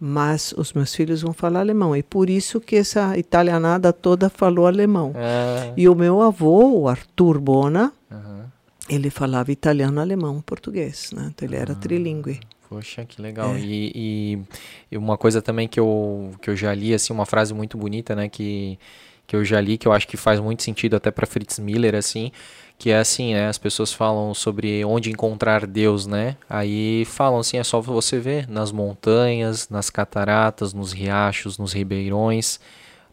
Mas 0.00 0.52
os 0.56 0.72
meus 0.72 0.94
filhos 0.94 1.22
vão 1.22 1.32
falar 1.32 1.60
alemão. 1.60 1.96
E 1.96 2.02
por 2.02 2.30
isso 2.30 2.60
que 2.60 2.76
essa 2.76 3.16
italianada 3.18 3.92
toda 3.92 4.30
falou 4.30 4.66
alemão. 4.66 5.12
É. 5.14 5.72
E 5.76 5.88
o 5.88 5.94
meu 5.94 6.22
avô, 6.22 6.80
o 6.80 6.88
Arthur 6.88 7.40
Bona, 7.40 7.92
uhum. 8.10 8.44
ele 8.88 9.10
falava 9.10 9.50
italiano, 9.50 10.00
alemão, 10.00 10.40
português. 10.40 11.10
Né? 11.12 11.30
Então 11.34 11.48
ele 11.48 11.56
era 11.56 11.72
uhum. 11.72 11.80
trilingue. 11.80 12.40
Poxa, 12.68 13.04
que 13.04 13.20
legal. 13.20 13.54
É. 13.54 13.60
E, 13.60 14.44
e, 14.90 14.98
uma 14.98 15.16
coisa 15.16 15.40
também 15.40 15.66
que 15.66 15.80
eu, 15.80 16.32
que 16.40 16.50
eu 16.50 16.56
já 16.56 16.72
li, 16.74 16.92
assim, 16.92 17.12
uma 17.12 17.24
frase 17.24 17.54
muito 17.54 17.78
bonita, 17.78 18.14
né? 18.14 18.28
Que, 18.28 18.78
que 19.26 19.34
eu 19.34 19.44
já 19.44 19.58
li, 19.60 19.78
que 19.78 19.88
eu 19.88 19.92
acho 19.92 20.06
que 20.06 20.18
faz 20.18 20.38
muito 20.38 20.62
sentido 20.62 20.94
até 20.94 21.10
para 21.10 21.26
Fritz 21.26 21.58
Miller, 21.58 21.94
assim, 21.94 22.30
que 22.78 22.90
é 22.90 22.98
assim, 22.98 23.34
né? 23.34 23.48
As 23.48 23.58
pessoas 23.58 23.92
falam 23.92 24.32
sobre 24.32 24.84
onde 24.84 25.10
encontrar 25.10 25.66
Deus, 25.66 26.06
né? 26.06 26.36
Aí 26.48 27.04
falam 27.06 27.40
assim, 27.40 27.58
é 27.58 27.64
só 27.64 27.80
você 27.80 28.20
ver 28.20 28.48
nas 28.48 28.70
montanhas, 28.70 29.68
nas 29.68 29.90
cataratas, 29.90 30.72
nos 30.72 30.92
riachos, 30.92 31.58
nos 31.58 31.72
ribeirões. 31.72 32.60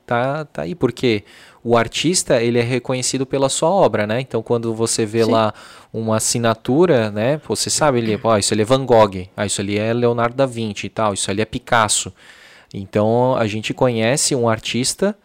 Tá, 0.06 0.46
tá 0.46 0.62
aí, 0.62 0.76
porque 0.76 1.24
o 1.64 1.76
artista, 1.76 2.40
ele 2.40 2.60
é 2.60 2.62
reconhecido 2.62 3.26
pela 3.26 3.50
sua 3.50 3.72
obra, 3.72 4.06
né? 4.06 4.22
Então, 4.22 4.44
quando 4.44 4.72
você 4.72 5.04
vê 5.04 5.24
Sim. 5.24 5.32
lá 5.32 5.52
uma 5.92 6.18
assinatura, 6.18 7.10
né? 7.10 7.42
Você 7.48 7.72
sabe, 7.72 7.98
ele, 7.98 8.20
ó, 8.24 8.38
isso 8.38 8.54
ali 8.54 8.62
é 8.62 8.66
Van 8.66 8.86
Gogh, 8.86 9.28
ah, 9.36 9.48
isso 9.48 9.62
ali 9.62 9.80
é 9.80 9.92
Leonardo 9.92 10.36
da 10.36 10.46
Vinci 10.46 10.86
e 10.86 10.90
tal, 10.90 11.16
isso 11.16 11.32
ali 11.32 11.42
é 11.42 11.46
Picasso. 11.46 12.14
Então, 12.72 13.36
a 13.36 13.48
gente 13.48 13.74
conhece 13.74 14.36
um 14.36 14.48
artista 14.48 15.18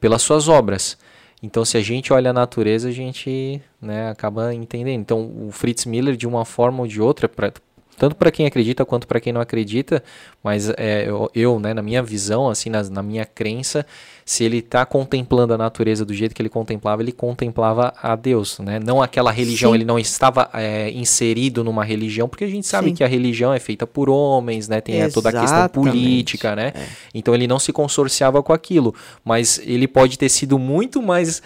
pelas 0.00 0.20
suas 0.22 0.48
obras. 0.48 0.98
Então, 1.42 1.64
se 1.64 1.76
a 1.76 1.80
gente 1.80 2.12
olha 2.12 2.30
a 2.30 2.32
natureza, 2.32 2.88
a 2.88 2.92
gente 2.92 3.62
né, 3.80 4.10
acaba 4.10 4.52
entendendo. 4.52 5.00
Então, 5.00 5.48
o 5.48 5.52
Fritz 5.52 5.84
Miller, 5.84 6.16
de 6.16 6.26
uma 6.26 6.44
forma 6.44 6.80
ou 6.80 6.86
de 6.86 7.00
outra, 7.00 7.28
pra, 7.28 7.52
tanto 7.98 8.14
para 8.16 8.30
quem 8.30 8.46
acredita 8.46 8.84
quanto 8.84 9.06
para 9.06 9.20
quem 9.20 9.32
não 9.32 9.40
acredita, 9.40 10.02
mas 10.42 10.70
é, 10.70 11.08
eu, 11.08 11.30
eu, 11.34 11.60
né, 11.60 11.74
na 11.74 11.82
minha 11.82 12.02
visão, 12.02 12.48
assim, 12.48 12.70
na, 12.70 12.82
na 12.84 13.02
minha 13.02 13.26
crença, 13.26 13.84
se 14.24 14.44
ele 14.44 14.58
está 14.58 14.86
contemplando 14.86 15.54
a 15.54 15.58
natureza 15.58 16.04
do 16.04 16.14
jeito 16.14 16.34
que 16.34 16.40
ele 16.40 16.48
contemplava, 16.48 17.02
ele 17.02 17.12
contemplava 17.12 17.92
a 18.00 18.14
Deus, 18.14 18.58
né? 18.58 18.78
Não 18.78 19.02
aquela 19.02 19.32
religião, 19.32 19.72
Sim. 19.72 19.76
ele 19.78 19.84
não 19.84 19.98
estava 19.98 20.48
é, 20.54 20.90
inserido 20.90 21.64
numa 21.64 21.84
religião, 21.84 22.28
porque 22.28 22.44
a 22.44 22.48
gente 22.48 22.66
sabe 22.66 22.88
Sim. 22.88 22.94
que 22.94 23.04
a 23.04 23.08
religião 23.08 23.52
é 23.52 23.58
feita 23.58 23.86
por 23.86 24.08
homens, 24.08 24.68
né? 24.68 24.80
Tem 24.80 25.00
é, 25.00 25.08
toda 25.08 25.30
a 25.30 25.32
questão 25.32 25.68
política, 25.68 26.54
né? 26.54 26.72
É. 26.74 26.86
Então 27.14 27.34
ele 27.34 27.46
não 27.46 27.58
se 27.58 27.72
consorciava 27.72 28.42
com 28.42 28.52
aquilo, 28.52 28.94
mas 29.24 29.60
ele 29.64 29.88
pode 29.88 30.18
ter 30.18 30.28
sido 30.28 30.58
muito 30.58 31.02
mais 31.02 31.42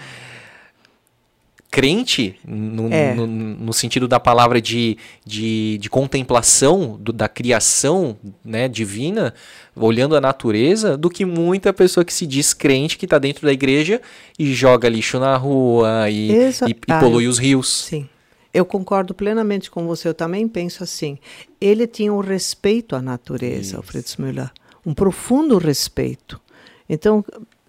crente, 1.73 2.39
no, 2.47 2.93
é. 2.93 3.15
no, 3.15 3.27
no, 3.27 3.73
sentido 3.73 4.07
da 4.07 4.21
palavra 4.21 4.61
de, 4.61 4.99
de, 5.25 5.79
de 5.79 5.89
contemplação 5.89 6.99
do, 7.01 7.15
da 7.15 7.31
criação 7.31 8.15
né, 8.45 8.69
divina, 8.69 9.33
olhando 9.75 10.15
a 10.15 10.21
natureza, 10.21 10.99
do 10.99 11.09
que 11.09 11.25
muita 11.25 11.73
pessoa 11.73 12.05
que 12.05 12.13
se 12.13 12.27
diz 12.27 12.53
crente, 12.53 12.99
que 12.99 13.07
está 13.07 13.19
dentro 13.19 13.47
da 13.47 13.53
igreja 13.55 14.03
e 14.39 14.53
joga 14.53 14.87
lixo 14.87 15.19
na 15.19 15.35
rua 15.35 16.11
e, 16.11 16.31
e, 16.31 16.51
e 16.69 16.77
ah, 16.89 17.01
polui 17.01 17.27
os 17.27 17.39
rios. 17.39 17.87
Sim. 17.89 18.07
Eu 18.53 18.67
concordo 18.67 19.15
plenamente 19.15 19.71
com 19.71 19.87
você, 19.87 20.07
eu 20.07 20.15
também 20.15 20.47
penso 20.47 20.85
assim. 20.85 21.19
Ele 21.59 21.87
tinha 21.87 22.13
um 22.13 22.21
respeito 22.21 22.95
à 22.95 23.01
natureza, 23.01 23.73
Isso. 23.73 23.81
o 23.81 23.83
Fritz 23.83 24.19
Müller, 24.19 24.51
um 24.85 24.93
profundo 24.93 25.57
respeito. 25.57 26.39
Então, 26.87 27.25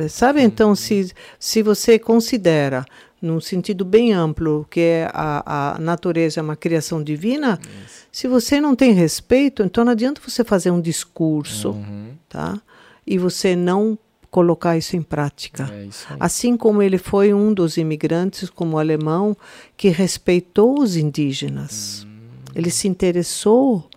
sabe, 0.09 0.41
então, 0.41 0.75
se, 0.75 1.13
se 1.39 1.63
você 1.63 1.97
considera 1.97 2.85
num 3.24 3.39
sentido 3.39 3.86
bem 3.86 4.11
amplo, 4.11 4.67
que 4.69 4.82
é 4.82 5.09
a, 5.13 5.76
a 5.76 5.80
natureza 5.80 6.41
é 6.41 6.43
uma 6.43 6.57
criação 6.57 7.01
divina, 7.01 7.57
Isso. 7.86 8.05
se 8.11 8.28
você 8.28 8.59
não 8.59 8.76
tem 8.76 8.91
respeito, 8.91 9.63
então 9.63 9.86
não 9.86 9.93
adianta 9.93 10.21
você 10.24 10.43
fazer 10.43 10.71
um 10.71 10.82
discurso, 10.82 11.69
uhum. 11.69 12.09
tá? 12.28 12.61
E 13.07 13.17
você 13.17 13.55
não 13.55 13.97
colocar 14.30 14.78
isso 14.78 14.97
em 14.97 15.01
prática. 15.01 15.69
É 15.71 15.86
isso 15.86 16.05
assim 16.19 16.57
como 16.57 16.82
ele 16.82 16.97
foi 16.97 17.34
um 17.34 17.53
dos 17.53 17.78
imigrantes, 17.78 18.49
como 18.49 18.76
o 18.76 18.80
alemão, 18.80 19.38
que 19.78 19.88
respeitou 19.88 20.82
os 20.82 20.97
indígenas. 20.97 22.03
Uhum. 22.03 22.09
Ele 22.55 22.69
se 22.69 22.89
interessou, 22.89 23.88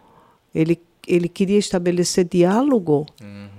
ele, 0.54 0.80
ele 1.06 1.28
queria 1.28 1.58
estabelecer 1.58 2.24
diálogo. 2.24 3.06
Uhum 3.20 3.55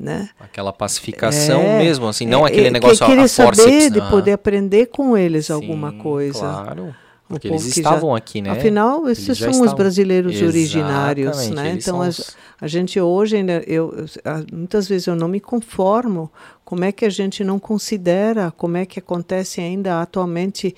né? 0.00 0.30
Aquela 0.40 0.72
pacificação 0.72 1.60
É, 1.60 1.78
mesmo, 1.78 2.08
assim, 2.08 2.26
não 2.26 2.46
É, 2.46 2.50
aquele 2.50 2.68
é, 2.68 2.70
negócio 2.70 2.98
que, 3.04 3.04
querer 3.12 3.24
a 3.24 3.28
forceps, 3.28 3.56
saber 3.84 3.90
de 3.90 4.00
poder 4.08 4.32
aprender 4.32 4.86
com 4.86 5.16
eles 5.16 5.50
alguma 5.50 5.90
Sim, 5.90 5.98
coisa. 5.98 6.38
Claro, 6.40 6.94
porque 7.28 7.46
eles 7.46 7.62
que 7.74 7.82
já- 7.82 7.90
estavam 7.90 8.14
aqui, 8.14 8.40
né? 8.42 8.50
Afinal, 8.50 9.08
esses 9.08 9.38
são 9.38 9.50
os 9.50 9.56
estavam. 9.58 9.76
brasileiros 9.76 10.40
originários, 10.42 11.28
Exatamente, 11.38 11.54
né? 11.62 11.70
eles 11.72 11.84
Então 11.86 12.02
a, 12.02 12.08
os- 12.08 12.36
a 12.60 12.66
gente 12.66 12.98
hoje 13.00 13.36
ainda, 13.36 13.62
eu, 13.66 14.06
a- 14.24 14.42
muitas 14.52 14.88
vezes 14.88 15.06
eu 15.06 15.14
não 15.14 15.28
me 15.28 15.38
conformo. 15.38 16.30
Como 16.64 16.84
é 16.84 16.90
que 16.92 17.04
a 17.04 17.10
gente 17.10 17.44
não 17.44 17.58
considera? 17.58 18.50
Como 18.56 18.76
é 18.76 18.86
que 18.86 18.98
acontecem 18.98 19.64
ainda 19.64 20.00
atualmente 20.00 20.74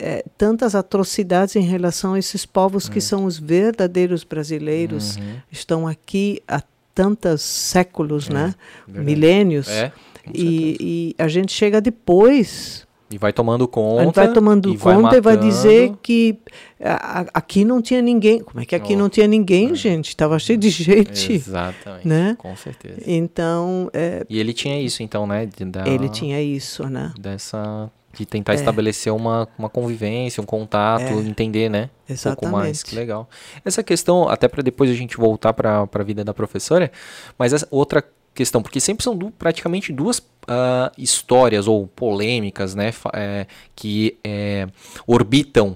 eh, 0.00 0.24
tantas 0.36 0.76
atrocidades 0.76 1.56
em 1.56 1.62
relação 1.62 2.14
a 2.14 2.18
esses 2.20 2.46
povos 2.46 2.86
Hum. 2.88 2.92
que 2.92 3.00
são 3.00 3.24
os 3.24 3.36
verdadeiros 3.36 4.22
brasileiros, 4.22 5.16
Uhum. 5.16 5.22
estão 5.50 5.88
aqui 5.88 6.40
há 6.46 6.62
tantos 6.98 7.42
séculos, 7.42 8.28
né? 8.28 8.52
verdade. 8.86 9.06
Milênios. 9.06 9.68
É. 9.68 9.92
E, 10.34 10.76
e 10.80 11.22
a 11.22 11.28
gente 11.28 11.52
chega 11.52 11.80
depois 11.80 12.86
E 13.10 13.16
vai 13.16 13.32
tomando 13.32 13.66
conta. 13.68 14.02
a 14.02 14.04
gente 14.04 14.14
vai 14.16 14.32
tomando 14.32 14.68
e 14.68 14.76
vai 14.76 14.94
conta 14.96 15.16
e 15.16 15.20
vai 15.20 15.36
dizer 15.38 15.92
que 16.02 16.36
a- 16.82 17.20
a- 17.20 17.26
aqui 17.34 17.64
não 17.64 17.80
tinha 17.80 18.02
ninguém. 18.02 18.40
Como 18.40 18.60
é 18.60 18.66
que 18.66 18.74
aqui 18.74 18.94
Oh. 18.94 18.98
não 18.98 19.08
tinha 19.08 19.26
ninguém, 19.26 19.74
gente? 19.74 20.08
Estava 20.08 20.38
cheio 20.38 20.58
de 20.58 20.68
gente. 20.70 21.32
Exatamente, 21.32 22.06
né? 22.06 22.34
com 22.36 22.54
certeza. 22.56 23.00
Então, 23.06 23.88
é, 23.94 24.26
E 24.28 24.38
ele 24.38 24.52
tinha 24.52 24.78
isso, 24.82 25.02
então, 25.02 25.26
né? 25.26 25.48
dar- 25.68 25.86
ele 25.88 26.08
tinha 26.10 26.42
isso, 26.42 26.84
né? 26.88 27.12
Dessa... 27.18 27.90
De 28.12 28.24
tentar 28.24 28.54
estabelecer 28.60 29.12
uma, 29.12 29.46
uma 29.58 29.68
convivência, 29.68 30.42
um 30.42 30.46
contato, 30.46 31.02
entender, 31.28 31.68
né? 31.68 31.90
Um 32.08 32.14
pouco 32.34 32.46
mais. 32.52 32.68
É. 32.68 32.70
Exatamente. 32.70 32.84
Que 32.86 32.94
legal. 32.96 33.28
Essa 33.64 33.82
questão, 33.82 34.28
até 34.28 34.48
para 34.48 34.62
depois 34.62 34.90
a 34.90 34.94
gente 34.94 35.16
voltar 35.16 35.52
para 35.52 35.86
a 35.92 36.02
vida 36.02 36.24
da 36.24 36.32
professora, 36.34 36.90
mas 37.38 37.52
essa 37.52 37.68
outra 37.70 38.02
questão, 38.34 38.62
porque 38.62 38.80
sempre 38.80 39.02
são 39.04 39.16
du- 39.16 39.30
praticamente 39.32 39.92
duas 39.92 40.22
ah, 40.46 40.90
histórias 40.96 41.66
ou 41.68 41.86
polêmicas, 41.86 42.74
né? 42.74 42.92
é, 43.12 43.46
que 43.76 44.16
é, 44.24 44.66
orbitam 45.06 45.70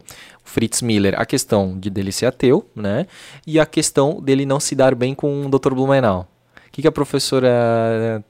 o 0.45 0.49
Fritz 0.49 0.81
Miller. 0.81 1.15
A 1.21 1.27
questão 1.27 1.79
de 1.79 1.91
dele 1.91 2.13
ser 2.13 2.27
ateu, 2.27 2.69
né? 2.75 3.07
E 3.47 3.59
a 3.61 3.67
questão 3.67 4.21
dele 4.21 4.47
não 4.47 4.59
se 4.61 4.75
dar 4.75 4.95
bem 4.95 5.15
com 5.15 5.47
o 5.47 5.49
Dr. 5.51 5.75
Blumenau. 5.75 6.29
O 6.73 6.75
que, 6.75 6.81
que 6.81 6.89
a 6.89 6.93
professora 6.93 7.49
eh, 7.51 8.23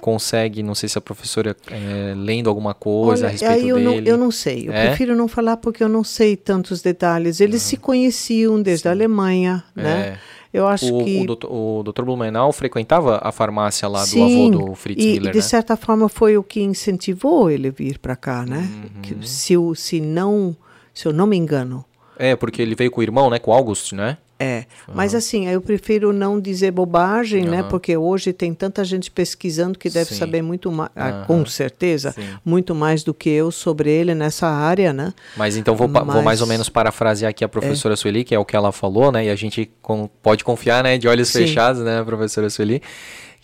consegue, 0.00 0.62
não 0.62 0.74
sei 0.74 0.88
se 0.88 0.96
a 0.96 1.02
professora 1.02 1.54
eh, 1.70 2.14
lendo 2.16 2.48
alguma 2.48 2.72
coisa 2.72 3.26
a 3.26 3.28
Olha, 3.28 3.32
respeito 3.32 3.52
aí 3.62 3.68
eu 3.68 3.78
não, 3.78 3.92
dele. 3.92 4.10
eu 4.10 4.16
não 4.16 4.30
sei. 4.30 4.68
Eu 4.68 4.72
É? 4.72 4.86
prefiro 4.88 5.14
não 5.14 5.28
falar 5.28 5.58
porque 5.58 5.84
eu 5.84 5.88
não 5.88 6.02
sei 6.02 6.34
tantos 6.34 6.80
detalhes. 6.80 7.40
Eles 7.40 7.60
se 7.60 7.76
conheciam 7.76 8.60
desde 8.62 8.88
a 8.88 8.90
Alemanha, 8.92 9.62
né? 9.76 10.18
Eu 10.52 10.66
acho 10.66 10.92
o, 10.96 11.04
que 11.04 11.20
o, 11.20 11.26
doutor, 11.26 11.48
o 11.52 11.82
Dr. 11.84 12.02
Blumenau 12.04 12.50
frequentava 12.52 13.20
a 13.22 13.30
farmácia 13.30 13.86
lá 13.86 14.00
do 14.00 14.06
Sim, 14.06 14.46
avô 14.48 14.58
do 14.70 14.74
Fritz 14.74 15.04
e, 15.04 15.12
Miller, 15.12 15.32
de 15.32 15.38
né? 15.38 15.42
certa 15.44 15.76
forma 15.76 16.08
foi 16.08 16.36
o 16.38 16.42
que 16.42 16.60
incentivou 16.62 17.50
ele 17.50 17.70
vir 17.70 17.98
para 17.98 18.16
cá, 18.16 18.44
né? 18.46 18.68
Uhum. 18.96 19.02
Que 19.02 19.28
se, 19.28 19.52
eu- 19.52 19.74
se 19.76 20.00
não, 20.00 20.56
se 20.92 21.06
eu 21.06 21.12
não 21.12 21.26
me 21.26 21.36
engano, 21.36 21.84
É, 22.18 22.34
porque 22.34 22.60
ele 22.62 22.74
veio 22.74 22.90
com 22.90 23.00
o 23.00 23.02
irmão, 23.04 23.28
né? 23.30 23.38
Com 23.38 23.50
o 23.50 23.54
August, 23.54 23.92
né? 23.92 24.16
É, 24.42 24.64
mas 24.94 25.14
assim, 25.14 25.46
eu 25.48 25.60
prefiro 25.60 26.14
não 26.14 26.40
dizer 26.40 26.70
bobagem, 26.70 27.44
né? 27.44 27.58
Aham. 27.60 27.68
Porque 27.68 27.94
hoje 27.94 28.32
tem 28.32 28.54
tanta 28.54 28.82
gente 28.84 29.10
pesquisando 29.10 29.78
que 29.78 29.90
deve 29.90 30.08
Sim. 30.08 30.14
saber 30.18 30.40
muito 30.40 30.72
mais, 30.72 30.90
Aham. 30.96 31.24
com 31.26 31.44
certeza, 31.44 32.12
Sim. 32.12 32.22
muito 32.42 32.74
mais 32.74 33.04
do 33.04 33.12
que 33.12 33.28
eu 33.28 33.50
sobre 33.50 33.90
ele 33.90 34.14
nessa 34.14 34.46
área, 34.48 34.94
né? 34.94 35.12
Mas 35.36 35.58
então 35.58 35.76
vou, 35.76 35.90
pa- 35.90 36.02
vou 36.02 36.14
Mas- 36.14 36.24
mais 36.24 36.40
ou 36.40 36.46
menos 36.46 36.70
parafrasear 36.70 37.28
aqui 37.28 37.44
a 37.44 37.48
professora 37.50 37.94
Sueli, 37.96 38.24
que 38.24 38.34
é 38.34 38.38
o 38.38 38.44
que 38.46 38.56
ela 38.56 38.72
falou, 38.72 39.12
né? 39.12 39.26
E 39.26 39.28
a 39.28 39.36
gente 39.36 39.70
com- 39.82 40.08
pode 40.22 40.42
confiar, 40.42 40.82
né? 40.82 40.96
De 40.96 41.06
olhos 41.06 41.28
Sim. 41.28 41.40
fechados, 41.40 41.82
né, 41.82 42.02
professora 42.02 42.48
Sueli? 42.48 42.80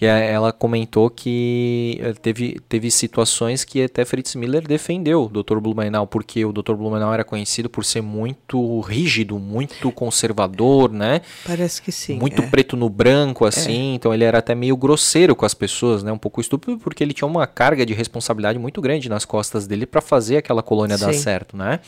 É- 0.01 0.31
ela 0.33 0.53
comentou 0.53 1.09
que 1.09 1.99
eh, 2.03 2.13
teve, 2.13 2.61
teve 2.69 2.91
situações 2.91 3.65
que 3.65 3.83
até 3.83 4.05
Fritz 4.05 4.35
Miller 4.35 4.67
defendeu 4.67 5.25
o 5.25 5.29
Dr. 5.43 5.59
Blumenau, 5.59 6.07
porque 6.07 6.45
o 6.45 6.53
Dr. 6.53 6.75
Blumenau 6.75 7.15
era 7.15 7.25
conhecido 7.25 7.71
por 7.71 7.85
ser 7.85 8.03
muito 8.03 8.81
rígido, 8.81 9.39
muito 9.39 9.91
conservador, 9.93 10.93
né? 10.93 11.23
Parece 11.47 11.81
que 11.81 11.91
sim. 11.91 12.19
muito 12.19 12.43
é. 12.43 12.47
preto 12.47 12.77
no 12.77 12.91
branco, 12.91 13.45
assim, 13.47 13.95
então 13.95 14.13
ele 14.13 14.25
era 14.25 14.39
até 14.39 14.55
meio 14.55 14.77
grosseiro 14.77 15.35
com 15.35 15.47
as 15.47 15.55
pessoas, 15.55 16.03
né? 16.03 16.13
Um 16.13 16.19
pouco 16.19 16.41
estúpido, 16.41 16.79
porque 16.79 17.03
ele 17.03 17.15
tinha 17.15 17.27
uma 17.27 17.47
carga 17.47 17.87
de 17.87 17.95
responsabilidade 17.95 18.59
muito 18.59 18.81
grande 18.83 19.09
nas 19.09 19.25
costas 19.25 19.67
dele 19.67 19.87
para 19.87 20.03
fazer 20.03 20.37
aquela 20.37 20.63
colônia 20.63 20.99
dar 20.99 21.13
Sim. 21.15 21.21
certo, 21.21 21.57
né? 21.57 21.81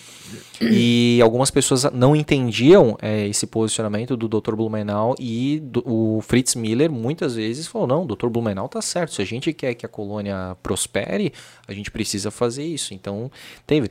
E 0.60 1.20
algumas 1.22 1.50
pessoas 1.50 1.84
não 1.92 2.16
entendiam 2.16 2.96
eh, 3.00 3.28
esse 3.28 3.46
posicionamento 3.46 4.16
do 4.16 4.28
Dr. 4.28 4.54
Blumenau 4.56 5.14
e 5.18 5.60
do- 5.62 5.82
o 5.86 6.20
Fritz 6.22 6.54
Miller 6.54 6.90
muitas 6.90 7.34
vezes 7.36 7.66
falou: 7.66 7.86
não, 7.86 7.97
o 8.04 8.06
Dr. 8.06 8.28
Blumenau 8.28 8.68
tá 8.68 8.80
certo, 8.82 9.14
se 9.14 9.22
a 9.22 9.24
gente 9.24 9.52
quer 9.52 9.74
que 9.74 9.86
a 9.86 9.88
colônia 9.88 10.56
prospere, 10.62 11.32
a 11.66 11.72
gente 11.72 11.90
precisa 11.90 12.30
fazer 12.30 12.64
isso. 12.64 12.94
Então, 12.94 13.30
teve. 13.66 13.90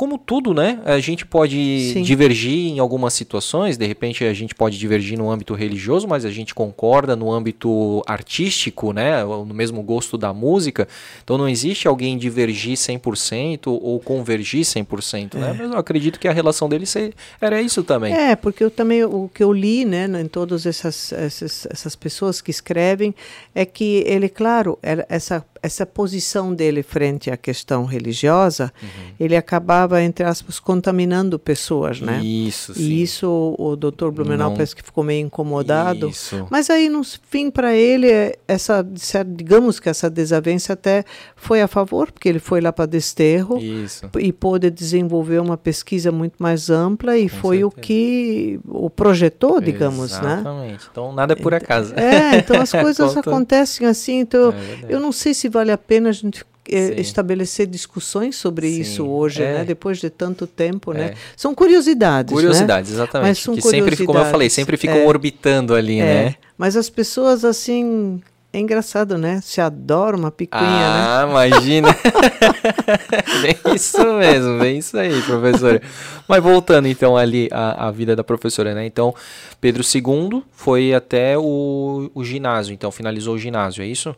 Como 0.00 0.16
tudo, 0.16 0.54
né? 0.54 0.80
A 0.86 0.98
gente 0.98 1.26
pode 1.26 1.92
Sim. 1.92 2.00
divergir 2.00 2.72
em 2.72 2.78
algumas 2.78 3.12
situações, 3.12 3.76
de 3.76 3.86
repente 3.86 4.24
a 4.24 4.32
gente 4.32 4.54
pode 4.54 4.78
divergir 4.78 5.18
no 5.18 5.30
âmbito 5.30 5.52
religioso, 5.52 6.08
mas 6.08 6.24
a 6.24 6.30
gente 6.30 6.54
concorda 6.54 7.14
no 7.14 7.30
âmbito 7.30 8.02
artístico, 8.06 8.94
né? 8.94 9.22
No 9.22 9.52
mesmo 9.52 9.82
gosto 9.82 10.16
da 10.16 10.32
música. 10.32 10.88
Então 11.22 11.36
não 11.36 11.46
existe 11.46 11.86
alguém 11.86 12.16
divergir 12.16 12.78
100% 12.78 13.66
ou 13.66 14.00
convergir 14.00 14.62
100%, 14.62 15.34
né? 15.34 15.54
Mas 15.58 15.70
eu 15.70 15.76
acredito 15.76 16.18
que 16.18 16.26
a 16.26 16.32
relação 16.32 16.66
deles 16.66 16.96
era 17.38 17.60
isso 17.60 17.84
também. 17.84 18.14
É, 18.14 18.34
porque 18.34 18.64
eu 18.64 18.70
também 18.70 19.04
o 19.04 19.28
que 19.28 19.44
eu 19.44 19.52
li, 19.52 19.84
né, 19.84 20.08
em 20.18 20.28
todas 20.28 20.64
essas, 20.64 21.12
essas 21.12 21.66
essas 21.66 21.94
pessoas 21.94 22.40
que 22.40 22.50
escrevem 22.50 23.14
é 23.54 23.66
que 23.66 24.02
ele, 24.06 24.30
claro, 24.30 24.78
essa 24.82 25.44
essa 25.62 25.84
posição 25.84 26.54
dele 26.54 26.82
frente 26.82 27.30
à 27.30 27.36
questão 27.36 27.84
religiosa, 27.84 28.72
Uhum. 28.82 28.88
ele 29.18 29.36
acabava 29.36 30.02
entre 30.02 30.24
aspas 30.24 30.58
contaminando 30.58 31.38
pessoas, 31.38 32.00
né? 32.00 32.20
Isso, 32.22 32.74
sim. 32.74 32.80
E 32.82 33.02
isso 33.02 33.28
o, 33.58 33.70
o 33.72 33.76
Dr. 33.76 34.10
Blumenau 34.10 34.48
Não- 34.50 34.54
parece 34.56 34.74
que 34.74 34.82
ficou 34.82 35.04
meio 35.04 35.24
incomodado. 35.26 36.08
Isso. 36.08 36.46
Mas 36.50 36.70
aí, 36.70 36.88
no 36.88 37.02
fim, 37.04 37.50
para 37.50 37.74
ele, 37.74 38.08
essa, 38.48 38.84
digamos 39.26 39.78
que 39.78 39.88
essa 39.88 40.08
desavença 40.08 40.72
até 40.72 41.04
foi 41.36 41.60
a 41.60 41.68
favor, 41.68 42.10
porque 42.10 42.28
ele 42.28 42.38
foi 42.38 42.60
lá 42.60 42.72
para 42.72 42.86
Desterro 42.86 43.58
Isso. 43.58 44.08
e 44.18 44.32
pôde 44.32 44.70
desenvolver 44.70 45.40
uma 45.40 45.56
pesquisa 45.56 46.10
muito 46.10 46.34
mais 46.38 46.70
ampla 46.70 47.16
e 47.18 47.28
Com 47.28 47.36
foi 47.36 47.64
o 47.64 47.68
certeza. 47.70 47.86
que 47.86 48.60
o 48.66 48.88
projetou, 48.88 49.60
digamos, 49.60 50.12
né? 50.20 50.34
Exatamente. 50.40 50.88
Então 50.90 51.12
nada 51.12 51.32
é 51.34 51.36
por 51.36 51.52
acaso. 51.54 51.94
É, 51.94 52.36
então 52.38 52.60
as 52.60 52.70
coisas 52.72 53.16
acontecem 53.16 53.86
assim, 53.86 54.20
então 54.20 54.52
É 54.52 54.86
eu 54.94 55.00
não 55.00 55.12
sei 55.12 55.34
se 55.34 55.49
vale 55.50 55.72
a 55.72 55.78
pena 55.78 56.08
a 56.08 56.12
gente 56.12 56.44
eh, 56.68 56.94
Sim. 56.94 57.00
estabelecer 57.00 57.66
discussões 57.66 58.36
sobre 58.36 58.70
Sim, 58.70 58.80
isso 58.80 59.06
hoje, 59.06 59.42
é. 59.42 59.58
né? 59.58 59.64
Depois 59.64 59.98
de 59.98 60.08
tanto 60.08 60.46
tempo, 60.46 60.92
né? 60.92 61.06
É. 61.06 61.14
São 61.36 61.54
curiosidades, 61.54 62.32
né? 62.32 62.40
Curiosidades, 62.40 62.92
exatamente. 62.92 63.28
Mas 63.28 63.38
são 63.38 63.54
que 63.54 63.62
sempre, 63.62 63.96
como 63.96 64.18
eu 64.18 64.24
falei, 64.24 64.30
curiosidades, 64.30 64.54
sempre 64.54 64.76
ficam 64.76 64.98
é. 64.98 65.06
orbitando 65.06 65.74
ali, 65.74 66.00
É, 66.00 66.04
né? 66.04 66.34
mas 66.56 66.76
as 66.76 66.88
pessoas 66.88 67.44
assim, 67.44 68.20
é 68.52 68.58
engraçado, 68.58 69.16
né? 69.16 69.40
Se 69.42 69.60
adora 69.60 70.16
uma 70.16 70.30
picuinha, 70.30 70.64
né? 70.64 70.76
Ah, 70.76 71.26
imagina. 71.28 71.88
bem 73.42 73.74
isso 73.74 74.04
mesmo, 74.14 74.58
bem 74.58 74.78
isso 74.78 74.98
aí, 74.98 75.22
professora. 75.22 75.80
Mas 76.26 76.42
voltando 76.42 76.88
então 76.88 77.16
ali 77.16 77.48
à, 77.52 77.86
à 77.86 77.90
vida 77.90 78.16
da 78.16 78.24
professora, 78.24 78.74
né? 78.74 78.84
Então, 78.84 79.14
Pedro 79.60 79.82
II 79.82 80.42
foi 80.52 80.92
até 80.92 81.38
o, 81.38 82.10
o 82.14 82.24
ginásio, 82.24 82.74
então 82.74 82.90
finalizou 82.90 83.34
o 83.34 83.38
ginásio, 83.38 83.82
é 83.82 83.86
isso? 83.86 84.14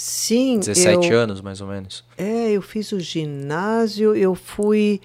Sim, 0.00 0.60
17 0.60 1.10
eu, 1.10 1.18
anos, 1.18 1.40
mais 1.40 1.60
ou 1.60 1.66
menos. 1.66 2.04
É, 2.16 2.50
eu 2.52 2.62
fiz 2.62 2.92
o 2.92 3.00
ginásio, 3.00 4.14
eu 4.14 4.32
fui. 4.36 5.00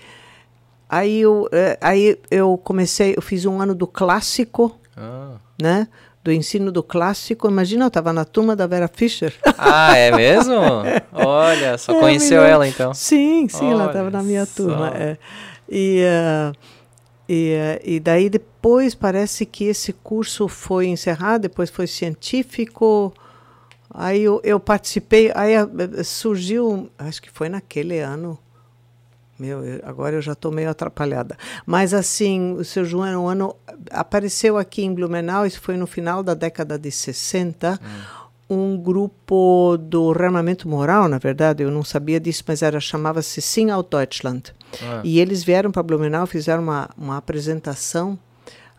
Aí 0.87 1.21
eu, 1.21 1.49
é, 1.51 1.77
aí 1.81 2.15
eu 2.29 2.55
comecei, 2.63 3.15
eu 3.17 3.21
fiz 3.23 3.43
um 3.45 3.59
ano 3.59 3.73
do 3.73 3.87
clássico, 3.87 4.77
Ah, 4.95 5.37
né? 5.59 5.87
Do 6.23 6.31
ensino 6.31 6.71
do 6.71 6.83
clássico. 6.83 7.47
Imagina, 7.49 7.85
eu 7.85 7.87
estava 7.87 8.13
na 8.13 8.23
turma 8.23 8.55
da 8.55 8.67
Vera 8.67 8.87
Fischer. 8.87 9.33
Ah, 9.57 9.97
é 9.97 10.11
mesmo? 10.15 10.53
Olha, 11.11 11.75
só 11.79 11.93
É, 11.93 11.99
conheceu 11.99 12.43
ela 12.43 12.67
então. 12.67 12.93
Sim, 12.93 13.47
sim, 13.49 13.71
ela 13.71 13.83
Olha 13.85 13.89
estava 13.89 14.11
na 14.11 14.21
minha 14.21 14.45
só. 14.45 14.53
turma. 14.63 14.89
é. 14.95 15.17
E, 15.67 16.03
ah, 16.05 16.53
e, 17.27 17.55
ah, 17.55 17.79
e 17.83 17.99
daí 17.99 18.29
depois 18.29 18.93
parece 18.93 19.43
que 19.45 19.63
esse 19.65 19.91
curso 19.91 20.47
foi 20.47 20.85
encerrado, 20.85 21.41
depois 21.41 21.71
foi 21.71 21.87
científico. 21.87 23.11
Aí 23.93 24.23
eu, 24.23 24.41
eu 24.43 24.59
participei, 24.59 25.31
aí 25.35 25.55
ah, 25.55 25.67
surgiu, 26.03 26.89
acho 26.97 27.21
que 27.21 27.29
foi 27.29 27.47
naquele 27.49 27.99
ano. 27.99 28.37
Meu, 29.37 29.63
eu- 29.63 29.81
agora 29.83 30.15
eu 30.15 30.21
já 30.21 30.33
estou 30.33 30.51
meio 30.51 30.69
atrapalhada. 30.69 31.37
Mas 31.65 31.93
assim, 31.93 32.53
o 32.53 32.63
seu 32.63 32.83
João 32.85 33.05
era 33.05 33.19
um 33.19 33.27
ano. 33.27 33.55
Apareceu 33.91 34.57
aqui 34.57 34.83
em 34.83 34.93
Blumenau, 34.93 35.45
isso 35.45 35.61
foi 35.61 35.77
no 35.77 35.85
final 35.85 36.23
da 36.23 36.33
década 36.33 36.77
de 36.79 36.89
60, 36.91 37.79
um 38.49 38.77
grupo 38.77 39.77
do 39.79 40.11
rearmamento 40.11 40.67
moral, 40.67 41.07
na 41.07 41.17
verdade, 41.17 41.63
eu 41.63 41.71
não 41.71 41.83
sabia 41.83 42.19
disso, 42.19 42.43
mas 42.47 42.61
era 42.61 42.79
chamava-se 42.79 43.41
Sing 43.41 43.69
out 43.71 43.89
Deutschland. 43.89 44.53
Ah. 44.81 45.01
E 45.03 45.19
eles 45.19 45.43
vieram 45.43 45.71
para 45.71 45.83
Blumenau, 45.83 46.25
fizeram 46.27 46.63
uma, 46.63 46.89
uma 46.97 47.17
apresentação 47.17 48.17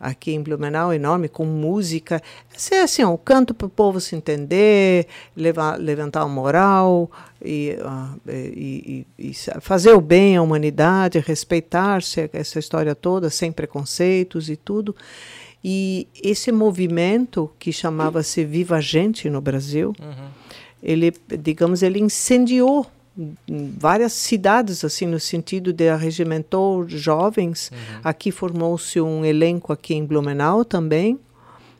aqui 0.05 0.32
em 0.32 0.43
Blumenau 0.43 0.93
enorme, 0.93 1.28
com 1.28 1.47
música. 1.47 2.22
Esse 2.55 2.74
é 2.74 2.82
assim, 2.82 3.02
o 3.02 3.16
canto 3.16 3.55
para 3.55 3.66
o 3.66 3.70
povo 3.70 4.01
se 4.01 4.14
entender, 4.14 5.06
levar, 5.35 5.78
levantar 5.81 6.20
a 6.20 6.28
moral 6.28 7.10
e, 7.43 7.76
uh, 7.81 8.20
e, 8.31 9.06
e, 9.18 9.31
e, 9.31 9.35
fazer 9.60 9.94
o 9.94 10.01
bem 10.01 10.36
à 10.36 10.43
humanidade, 10.43 11.18
respeitar-se, 11.18 12.28
essa 12.32 12.59
história 12.59 12.94
toda, 12.94 13.31
sem 13.31 13.51
preconceitos 13.51 14.51
e 14.51 14.56
tudo. 14.56 14.94
E 15.64 16.06
esse 16.22 16.52
movimento 16.52 17.51
que 17.59 17.72
chamava-se 17.72 18.44
Viva 18.44 18.81
Gente 18.82 19.31
no 19.31 19.40
Brasil, 19.40 19.94
uhum. 19.98 20.28
ele, 20.82 21.14
digamos, 21.40 21.82
ele 21.82 21.98
incendiou 21.98 22.86
várias 23.78 24.12
cidades 24.12 24.85
assim 24.85 25.07
no 25.07 25.20
sentido 25.20 25.73
de 25.73 25.89
arregimentou 25.89 26.89
jovens 26.89 27.70
uhum. 27.70 28.01
aqui 28.03 28.32
formou-se 28.32 29.01
um 29.01 29.24
elenco 29.24 29.73
aqui 29.73 29.95
em 29.95 30.05
Blumenau 30.05 30.65
também 30.65 31.19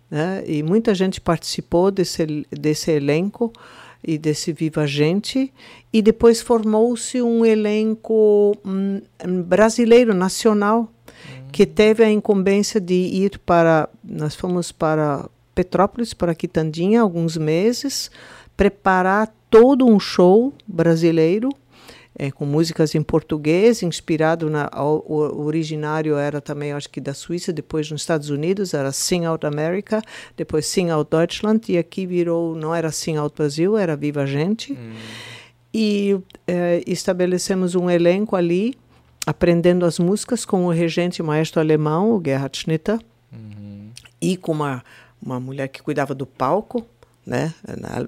né? 0.09 0.44
e 0.47 0.62
muita 0.62 0.94
gente 0.94 1.20
participou 1.20 1.90
desse 1.90 2.47
desse 2.52 2.93
elenco 2.93 3.52
e 4.06 4.16
desse 4.19 4.52
Viva 4.52 4.86
Gente 4.86 5.52
e 5.93 6.02
depois 6.02 6.40
formou-se 6.40 7.20
um 7.20 7.44
elenco 7.44 8.56
hum, 8.65 9.01
brasileiro 9.44 10.15
nacional 10.15 10.81
uhum. 10.81 11.48
que 11.51 11.66
teve 11.66 12.05
a 12.05 12.11
incumbência 12.11 12.81
de 12.81 12.94
ir 12.94 13.40
para 13.40 13.89
nós 14.05 14.36
fomos 14.36 14.70
para 14.70 15.28
Petrópolis 15.52 16.15
para 16.15 16.35
Quitandinha 16.35 17.01
alguns 17.01 17.36
meses 17.36 18.11
preparar 18.56 19.32
todo 19.51 19.86
um 19.86 19.98
show 19.98 20.52
brasileiro 20.66 21.51
é, 22.16 22.31
com 22.31 22.47
músicas 22.47 22.94
em 22.94 23.02
português, 23.02 23.82
inspirado 23.82 24.48
na 24.48 24.70
o, 24.72 25.02
o, 25.12 25.44
originário 25.44 26.16
era 26.16 26.40
também 26.40 26.72
acho 26.72 26.89
que 26.89 27.01
da 27.01 27.12
Suíça, 27.12 27.52
depois 27.52 27.90
nos 27.90 28.02
Estados 28.02 28.31
Unidos 28.31 28.72
era 28.72 28.93
Sing 28.93 29.24
Out 29.24 29.44
America, 29.44 30.01
depois 30.36 30.66
Sing 30.66 30.90
Out 30.90 31.10
Deutschland 31.10 31.60
e 31.68 31.76
aqui 31.76 32.06
virou 32.06 32.55
não 32.55 32.74
era 32.74 32.93
Sing 32.93 33.16
Out 33.16 33.35
Brasil, 33.36 33.76
era 33.76 33.97
Viva 33.97 34.26
Gente 34.26 34.72
hum. 34.72 34.93
e 35.72 36.16
é, 36.47 36.82
estabelecemos 36.86 37.74
um 37.74 37.90
elenco 37.90 38.36
ali 38.36 38.76
aprendendo 39.26 39.85
as 39.85 39.98
músicas 39.98 40.44
com 40.44 40.66
o 40.66 40.70
regente 40.70 41.22
maestro 41.22 41.60
alemão, 41.60 42.12
o 42.12 42.22
Gerhard 42.24 42.56
Schnitter, 42.56 42.98
uhum. 43.32 43.89
e 44.20 44.36
com 44.36 44.52
uma 44.52 44.85
uma 45.24 45.40
mulher 45.40 45.68
que 45.68 45.82
cuidava 45.82 46.14
do 46.14 46.26
palco 46.26 46.86
né? 47.26 47.55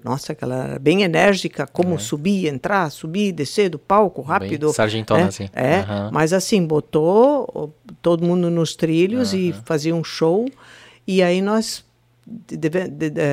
Nossa, 0.04 0.32
aquela 0.32 0.64
era 0.64 0.78
bem 0.78 1.02
enérgica, 1.02 1.66
como 1.66 1.94
é. 1.94 1.98
subir, 1.98 2.46
entrar, 2.46 2.90
subir, 2.90 3.32
descer 3.32 3.70
do 3.70 3.78
palco 3.78 4.20
rápido. 4.22 4.66
Bem 4.66 4.74
sargentona, 4.74 5.22
né? 5.22 5.28
assim. 5.28 5.48
É, 5.52 5.78
uhum. 5.78 6.10
mas 6.12 6.32
assim, 6.32 6.64
botou 6.64 7.74
todo 8.02 8.24
mundo 8.24 8.50
nos 8.50 8.76
trilhos 8.76 9.32
uhum. 9.32 9.38
e 9.38 9.54
fazia 9.64 9.94
um 9.94 10.04
show. 10.04 10.46
E 11.06 11.22
aí 11.22 11.40
nós 11.40 11.84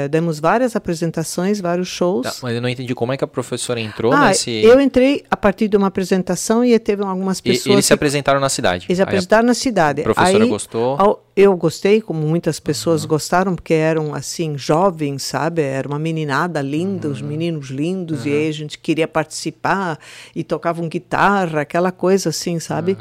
demos 0.09 0.39
várias 0.39 0.75
apresentações, 0.75 1.59
vários 1.59 1.87
shows. 1.87 2.23
Tá, 2.23 2.33
mas 2.43 2.55
eu 2.55 2.61
não 2.61 2.69
entendi 2.69 2.93
como 2.93 3.11
é 3.11 3.17
que 3.17 3.23
a 3.23 3.27
professora 3.27 3.79
entrou 3.79 4.13
ah, 4.13 4.27
nesse. 4.27 4.51
Eu 4.51 4.79
entrei 4.79 5.23
a 5.31 5.35
partir 5.35 5.67
de 5.67 5.75
uma 5.75 5.87
apresentação 5.87 6.63
e 6.63 6.77
teve 6.77 7.03
algumas 7.03 7.41
pessoas. 7.41 7.65
E, 7.65 7.71
eles 7.71 7.85
se 7.85 7.93
apresentaram 7.93 8.39
na 8.39 8.49
cidade. 8.49 8.85
Eles 8.87 8.97
se 8.97 9.01
apresentaram 9.01 9.47
na 9.47 9.55
cidade. 9.55 10.01
A 10.01 10.03
professora 10.03 10.43
Aí, 10.43 10.49
gostou. 10.49 10.95
Ao, 10.99 11.22
eu 11.35 11.55
gostei, 11.57 11.99
como 11.99 12.27
muitas 12.27 12.59
pessoas 12.59 13.03
uhum. 13.03 13.09
gostaram, 13.09 13.55
porque 13.55 13.73
eram 13.73 14.13
assim, 14.13 14.55
jovens, 14.55 15.23
sabe? 15.23 15.63
Era 15.63 15.87
uma 15.87 15.97
meninada 15.97 16.61
linda, 16.61 17.07
uhum. 17.07 17.13
os 17.13 17.21
meninos 17.21 17.69
lindos, 17.69 18.21
uhum. 18.21 18.27
e 18.27 18.33
aí 18.33 18.47
a 18.47 18.53
gente 18.53 18.77
queria 18.77 19.07
participar 19.07 19.97
e 20.35 20.43
tocavam 20.43 20.87
guitarra, 20.87 21.61
aquela 21.61 21.91
coisa 21.91 22.29
assim, 22.29 22.59
sabe? 22.59 22.95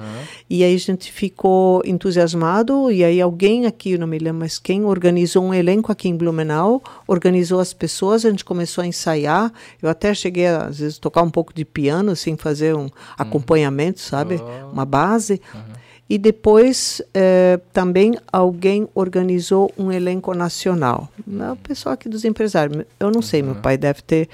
E 0.49 0.65
aí 0.65 0.75
a 0.75 0.79
gente 0.79 1.13
ficou 1.13 1.83
entusiasmado, 1.85 2.91
e 2.91 3.05
aí 3.05 3.21
alguém 3.21 3.67
aqui, 3.67 3.99
não 3.99 4.07
me 4.07 4.19
lembro 4.19 4.41
mais 4.41 4.59
quem, 4.59 4.85
organizou 4.85 5.45
um 5.45 5.53
elenco 5.53 5.93
aqui 5.93 6.09
em 6.09 6.17
Blumenau, 6.17 6.83
organizou 7.07 7.61
as 7.61 7.75
pessoas, 7.75 8.25
a 8.25 8.31
gente 8.31 8.45
começou 8.45 8.83
a 8.83 8.87
ensaiar. 8.87 9.53
Eu 9.83 9.91
até 9.91 10.15
cheguei 10.15 10.47
a, 10.47 10.67
às 10.67 10.79
vezes, 10.79 10.99
tocar 10.99 11.23
um 11.23 11.31
pouco 11.31 11.53
de 11.53 11.65
piano, 11.65 12.13
assim, 12.13 12.37
fazer 12.37 12.75
um 12.75 12.89
acompanhamento, 13.19 14.01
sabe? 14.01 14.41
Oh. 14.41 14.73
Uma 14.73 14.87
base. 14.87 15.41
E 16.09 16.19
depois 16.19 17.01
eh, 17.15 17.59
também 17.73 18.15
alguém 18.31 18.87
organizou 18.95 19.73
um 19.79 19.91
elenco 19.91 20.35
nacional. 20.35 21.09
O 21.27 21.57
pessoal 21.57 21.95
aqui 21.95 22.09
dos 22.09 22.25
empresários. 22.25 22.85
Eu 23.01 23.11
não 23.11 23.23
sei, 23.23 23.43
meu 23.43 23.55
pai 23.55 23.79
deve 23.79 24.03
ter 24.03 24.29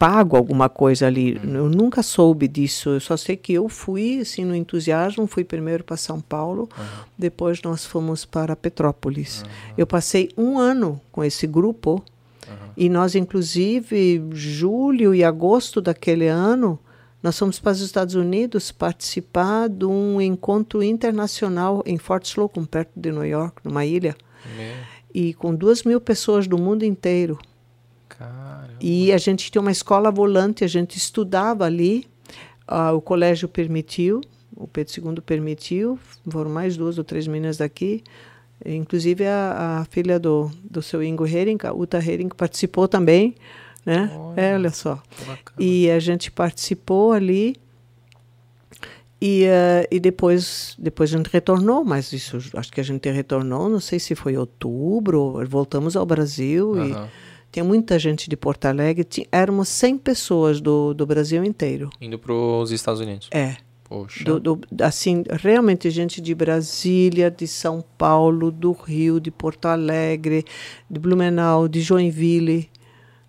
pago 0.00 0.34
alguma 0.34 0.70
coisa 0.70 1.06
ali. 1.06 1.38
Eu 1.44 1.68
nunca 1.68 2.02
soube 2.02 2.48
disso. 2.48 2.88
Eu 2.88 3.00
só 3.00 3.18
sei 3.18 3.36
que 3.36 3.52
eu 3.52 3.68
fui, 3.68 4.20
assim, 4.20 4.46
no 4.46 4.56
entusiasmo, 4.56 5.26
fui 5.26 5.44
primeiro 5.44 5.84
para 5.84 5.98
São 5.98 6.18
Paulo, 6.22 6.62
uhum. 6.62 6.84
depois 7.18 7.60
nós 7.60 7.84
fomos 7.84 8.24
para 8.24 8.56
Petrópolis. 8.56 9.42
Uhum. 9.42 9.48
Eu 9.76 9.86
passei 9.86 10.30
um 10.38 10.58
ano 10.58 10.98
com 11.12 11.22
esse 11.22 11.46
grupo 11.46 12.02
uhum. 12.48 12.54
e 12.78 12.88
nós, 12.88 13.14
inclusive, 13.14 14.24
julho 14.32 15.14
e 15.14 15.22
agosto 15.22 15.82
daquele 15.82 16.28
ano, 16.28 16.78
nós 17.22 17.38
fomos 17.38 17.58
para 17.58 17.72
os 17.72 17.80
Estados 17.80 18.14
Unidos 18.14 18.72
participar 18.72 19.68
de 19.68 19.84
um 19.84 20.20
encontro 20.20 20.82
internacional 20.82 21.82
em 21.84 21.98
Fort 21.98 22.24
Slocum, 22.24 22.64
perto 22.64 22.92
de 22.96 23.12
New 23.12 23.24
York, 23.24 23.60
numa 23.62 23.84
ilha. 23.84 24.16
E 25.12 25.34
com 25.34 25.54
duas 25.54 25.82
mil 25.82 26.00
pessoas 26.00 26.46
do 26.46 26.56
mundo 26.56 26.82
inteiro. 26.82 27.38
Caramba. 28.08 28.74
E 28.80 29.12
a 29.12 29.18
gente 29.18 29.50
tinha 29.50 29.60
uma 29.60 29.70
escola 29.70 30.10
volante, 30.10 30.64
a 30.64 30.68
gente 30.68 30.96
estudava 30.96 31.64
ali. 31.64 32.06
Uh, 32.70 32.94
o 32.94 33.00
colégio 33.00 33.48
permitiu, 33.48 34.20
o 34.56 34.66
Pedro 34.66 34.92
II 35.12 35.20
permitiu, 35.20 35.98
foram 36.28 36.50
mais 36.50 36.76
duas 36.76 36.96
ou 36.96 37.04
três 37.04 37.26
meninas 37.26 37.58
daqui. 37.58 38.02
Inclusive 38.64 39.26
a, 39.26 39.80
a 39.80 39.84
filha 39.86 40.18
do, 40.18 40.50
do 40.62 40.80
seu 40.80 41.02
Ingo 41.02 41.26
Hering, 41.26 41.58
a 41.64 41.72
Uta 41.74 41.98
Hering, 41.98 42.28
participou 42.28 42.86
também 42.86 43.34
né? 43.84 44.10
Olha, 44.14 44.40
é, 44.40 44.54
olha 44.54 44.70
só. 44.70 45.02
E 45.58 45.90
a 45.90 45.98
gente 45.98 46.30
participou 46.30 47.12
ali 47.12 47.56
e, 49.20 49.44
uh, 49.44 49.86
e 49.90 50.00
depois, 50.00 50.74
depois 50.78 51.12
a 51.12 51.18
gente 51.18 51.28
retornou, 51.28 51.84
mas 51.84 52.10
isso 52.12 52.38
acho 52.54 52.72
que 52.72 52.80
a 52.80 52.84
gente 52.84 53.10
retornou, 53.10 53.68
não 53.68 53.80
sei 53.80 53.98
se 53.98 54.14
foi 54.14 54.36
outubro, 54.36 55.46
voltamos 55.46 55.94
ao 55.94 56.06
Brasil 56.06 56.70
uhum. 56.70 56.86
e 56.86 57.10
tinha 57.52 57.64
muita 57.64 57.98
gente 57.98 58.30
de 58.30 58.36
Porto 58.36 58.64
Alegre, 58.64 59.04
tinha, 59.04 59.26
éramos 59.30 59.68
100 59.68 59.98
pessoas 59.98 60.60
do, 60.60 60.94
do 60.94 61.04
Brasil 61.04 61.44
inteiro. 61.44 61.90
Indo 62.00 62.18
para 62.18 62.32
os 62.32 62.70
Estados 62.70 63.00
Unidos. 63.00 63.28
É. 63.30 63.56
Poxa. 63.84 64.22
Do, 64.22 64.38
do, 64.38 64.60
assim, 64.82 65.24
realmente 65.28 65.90
gente 65.90 66.20
de 66.20 66.32
Brasília, 66.32 67.28
de 67.28 67.48
São 67.48 67.84
Paulo, 67.98 68.52
do 68.52 68.70
Rio, 68.70 69.20
de 69.20 69.32
Porto 69.32 69.66
Alegre, 69.66 70.44
de 70.88 71.00
Blumenau, 71.00 71.66
de 71.66 71.80
Joinville. 71.80 72.70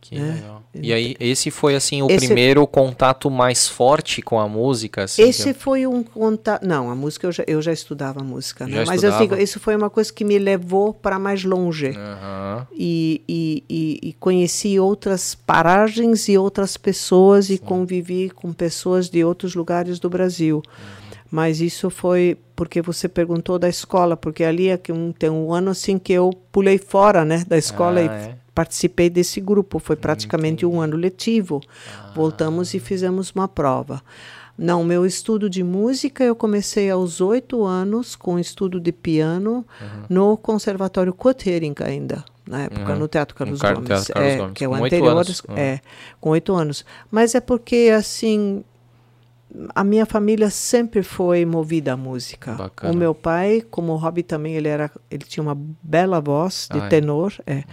Que 0.02 0.20
né? 0.20 0.34
legal. 0.34 0.64
E 0.74 0.92
aí, 0.92 1.16
esse 1.20 1.52
foi, 1.52 1.76
assim, 1.76 2.02
o 2.02 2.08
esse... 2.10 2.26
primeiro 2.26 2.66
contato 2.66 3.30
mais 3.30 3.68
forte 3.68 4.22
com 4.22 4.40
a 4.40 4.48
música? 4.48 5.04
Assim, 5.04 5.22
esse 5.22 5.54
foi 5.54 5.86
um 5.86 6.02
contato... 6.02 6.66
Não, 6.66 6.90
a 6.90 6.96
música, 6.96 7.28
eu 7.28 7.32
já, 7.32 7.44
eu 7.46 7.62
já 7.62 7.72
estudava 7.72 8.24
música, 8.24 8.68
né? 8.68 8.84
Mas 8.86 9.04
eu 9.04 9.16
digo, 9.18 9.36
isso 9.36 9.60
foi 9.60 9.76
uma 9.76 9.92
coisa 9.92 10.12
que 10.12 10.26
me 10.26 10.40
levou 10.40 10.92
para 10.92 11.20
mais 11.20 11.44
longe. 11.44 11.90
Uhum. 11.90 12.66
E, 12.74 13.22
e, 13.30 13.64
e, 13.70 14.10
e, 14.10 14.14
conheci 14.14 14.80
outras 14.80 15.36
paragens 15.36 16.28
e 16.28 16.38
outras 16.38 16.76
pessoas 16.78 17.46
Sim. 17.46 17.54
e 17.54 17.58
convivi 17.60 18.30
com 18.32 18.52
pessoas 18.52 19.08
de 19.08 19.24
outros 19.24 19.54
lugares 19.54 20.00
do 20.00 20.10
Brasil. 20.10 20.58
Uhum. 20.58 21.02
Mas 21.32 21.62
isso 21.62 21.90
foi 21.90 22.38
porque 22.56 22.82
você 22.82 23.08
perguntou 23.08 23.58
da 23.58 23.70
escola, 23.70 24.18
porque 24.18 24.44
ali 24.44 24.68
é 24.68 24.78
que 24.78 24.92
um, 24.92 25.14
tem 25.14 25.30
um 25.30 25.54
ano 25.54 25.72
assim 25.72 25.98
que 25.98 26.12
eu 26.12 26.30
pulei 26.52 26.78
fora, 26.78 27.24
né, 27.24 27.44
da 27.48 27.58
escola 27.58 28.00
ah, 28.00 28.04
e 28.04 28.08
é? 28.08 28.36
Participei 28.62 29.10
desse 29.10 29.42
grupo. 29.42 29.80
Foi 29.80 29.96
praticamente 29.96 30.66
Entendi. 30.66 30.78
um 30.78 30.80
ano 30.80 30.96
letivo. 30.96 31.62
Ah. 31.88 32.12
Voltamos 32.14 32.74
e 32.76 32.80
fizemos 32.80 33.32
uma 33.34 33.48
prova. 33.48 34.02
Não, 34.56 34.84
meu 34.84 35.06
estudo 35.06 35.50
de 35.50 35.64
música 35.64 36.24
eu 36.24 36.36
comecei 36.36 36.90
aos 36.92 37.20
oito 37.20 37.64
anos 37.64 38.16
com 38.16 38.38
estudo 38.38 38.80
de 38.80 38.92
piano 38.92 39.66
uhum. 39.82 40.04
no 40.08 40.38
Conservatório 40.38 41.14
Cotering 41.14 41.74
ainda 41.84 42.24
na 42.46 42.64
época, 42.64 42.94
uhum. 42.94 43.00
no 43.00 43.08
Teatro 43.08 43.36
Carlos 43.36 43.60
no 43.62 43.74
Gomes, 43.74 43.88
Teatro 43.88 44.14
Carlos 44.14 44.32
é, 44.34 44.38
Gomes. 44.38 44.54
que 44.54 44.64
é 44.64 44.68
o 44.68 44.72
com 44.72 44.86
anterior, 44.86 45.26
é, 45.56 45.80
com 46.20 46.30
oito 46.32 46.54
anos. 46.54 46.86
Mas 47.10 47.34
é 47.34 47.40
porque 47.40 47.92
assim 47.96 48.64
a 49.76 49.84
minha 49.84 50.06
família 50.06 50.50
sempre 50.50 51.04
foi 51.04 51.46
movida 51.46 51.94
à 51.94 51.98
música. 51.98 52.54
Bacana. 52.54 52.94
O 52.94 52.96
meu 52.96 53.14
pai, 53.14 53.62
como 53.70 53.96
hobby 53.96 54.24
também, 54.24 54.56
ele 54.56 54.68
era, 54.68 54.90
ele 55.10 55.26
tinha 55.26 55.44
uma 55.44 55.58
bela 55.84 56.22
voz 56.22 56.70
de 56.72 56.80
ah, 56.80 56.88
tenor. 56.88 57.34
É. 57.46 57.54
é. 57.54 57.64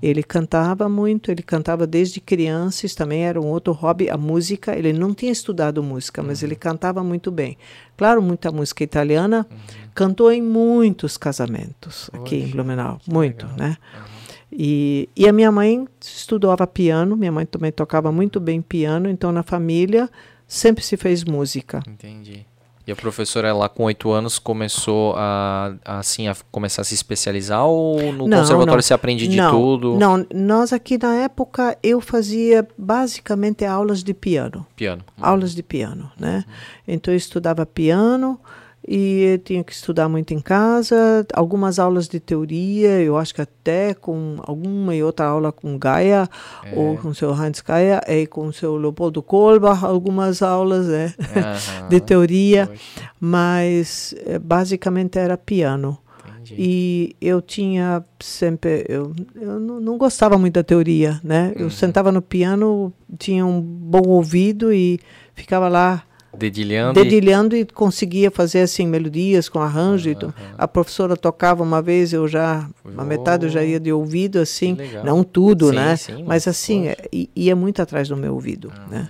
Ele 0.00 0.22
cantava 0.22 0.88
muito, 0.88 1.30
ele 1.30 1.42
cantava 1.42 1.86
desde 1.86 2.20
criança. 2.20 2.86
Isso 2.86 2.96
também 2.96 3.24
era 3.24 3.40
um 3.40 3.46
outro 3.46 3.72
hobby, 3.72 4.08
a 4.08 4.16
música. 4.16 4.76
Ele 4.76 4.92
não 4.92 5.12
tinha 5.12 5.32
estudado 5.32 5.82
música, 5.82 6.22
mas 6.22 6.40
uhum. 6.40 6.48
ele 6.48 6.56
cantava 6.56 7.02
muito 7.02 7.30
bem. 7.30 7.58
Claro, 7.96 8.22
muita 8.22 8.52
música 8.52 8.84
italiana. 8.84 9.46
Uhum. 9.50 9.56
Cantou 9.94 10.30
em 10.30 10.42
muitos 10.42 11.16
casamentos 11.16 12.10
aqui 12.12 12.36
em 12.36 12.48
Blumenau, 12.48 13.00
muito, 13.06 13.46
legal. 13.46 13.58
né? 13.58 13.76
Uhum. 13.94 14.14
E, 14.56 15.08
e 15.16 15.28
a 15.28 15.32
minha 15.32 15.50
mãe 15.50 15.84
estudava 16.00 16.64
piano. 16.64 17.16
Minha 17.16 17.32
mãe 17.32 17.44
também 17.44 17.72
tocava 17.72 18.12
muito 18.12 18.38
bem 18.38 18.62
piano. 18.62 19.08
Então 19.08 19.32
na 19.32 19.42
família 19.42 20.08
sempre 20.54 20.84
se 20.84 20.96
fez 20.96 21.24
música. 21.24 21.82
Entendi. 21.86 22.46
E 22.86 22.92
a 22.92 22.96
professora 22.96 23.52
lá 23.54 23.66
com 23.66 23.84
oito 23.84 24.10
anos 24.10 24.38
começou 24.38 25.14
a, 25.16 25.74
a, 25.84 25.98
assim 26.00 26.28
a 26.28 26.36
começar 26.52 26.82
a 26.82 26.84
se 26.84 26.92
especializar 26.92 27.64
ou 27.64 28.12
no 28.12 28.28
Não, 28.28 28.38
conservatório 28.40 28.76
não. 28.76 28.82
você 28.82 28.92
aprende 28.92 29.26
de 29.26 29.38
não, 29.38 29.50
tudo? 29.50 29.96
Não, 29.98 30.26
nós 30.34 30.70
aqui 30.70 30.98
na 30.98 31.14
época 31.14 31.78
eu 31.82 31.98
fazia 32.00 32.68
basicamente 32.76 33.64
aulas 33.64 34.02
de 34.04 34.12
piano. 34.12 34.66
Piano. 34.76 35.02
aulas 35.18 35.54
de 35.54 35.62
piano, 35.62 36.12
né? 36.18 36.44
Então 36.86 37.12
eu 37.12 37.16
estudava 37.16 37.64
piano 37.64 38.38
e 38.86 39.40
tinha 39.44 39.64
que 39.64 39.72
estudar 39.72 40.08
muito 40.08 40.34
em 40.34 40.40
casa, 40.40 41.26
algumas 41.32 41.78
aulas 41.78 42.06
de 42.06 42.20
teoria, 42.20 43.00
eu 43.00 43.16
acho 43.16 43.34
que 43.34 43.40
até 43.40 43.94
com 43.94 44.36
alguma 44.42 44.94
e 44.94 45.02
outra 45.02 45.26
aula 45.26 45.50
com 45.50 45.78
Gaia 45.78 46.28
ou 46.74 46.98
com 46.98 47.08
o 47.08 47.14
seu 47.14 47.30
Heinz 47.34 47.60
Gaia 47.60 48.02
e 48.06 48.26
com 48.26 48.46
o 48.46 48.52
seu 48.52 48.76
Leopoldo 48.76 49.22
Kolbach, 49.22 49.84
algumas 49.84 50.42
aulas 50.42 50.86
Aham. 50.86 51.88
de 51.88 52.00
teoria, 52.00 52.66
Poxa, 52.66 53.10
mas 53.18 54.14
eh, 54.26 54.38
basicamente 54.38 55.18
era 55.18 55.38
piano. 55.38 55.98
entendi. 56.42 56.54
E 56.58 57.16
eu 57.20 57.40
tinha 57.40 58.04
sempre. 58.20 58.84
Eu, 58.86 59.14
eu 59.34 59.58
não, 59.58 59.80
não 59.80 59.96
gostava 59.96 60.36
muito 60.36 60.54
da 60.54 60.62
teoria, 60.62 61.18
né? 61.24 61.52
Eu 61.56 61.70
sentava 61.70 62.12
no 62.12 62.20
piano, 62.20 62.92
tinha 63.18 63.46
um 63.46 63.60
bom 63.60 64.06
ouvido 64.08 64.72
e 64.72 65.00
ficava 65.34 65.68
lá 65.68 66.04
Dedilhando. 66.36 67.00
e- 67.00 67.02
dedilhando 67.04 67.56
e 67.56 67.64
conseguia 67.64 68.30
fazer 68.30 68.60
assim 68.60 68.86
melodias 68.86 69.48
com 69.48 69.60
arranjo. 69.60 70.10
e 70.10 70.14
tu- 70.14 70.34
A 70.58 70.66
professora 70.68 71.16
tocava 71.16 71.62
uma 71.62 71.80
vez, 71.82 72.12
eu 72.12 72.26
já. 72.28 72.68
A 72.96 73.04
metade 73.04 73.46
eu 73.46 73.50
já 73.50 73.62
ia 73.64 73.78
de 73.80 73.92
ouvido, 73.92 74.38
assim. 74.40 74.76
Não 75.04 75.22
tudo, 75.24 75.70
Sim, 75.70 75.74
né? 75.76 75.96
sim, 75.96 76.24
mas, 76.26 76.46
assim, 76.48 76.84
poxa. 76.88 76.96
é, 77.12 77.26
ia 77.36 77.54
muito 77.56 77.80
atrás 77.82 78.08
do 78.08 78.16
meu 78.16 78.34
ouvido, 78.34 78.72
né? 78.90 79.08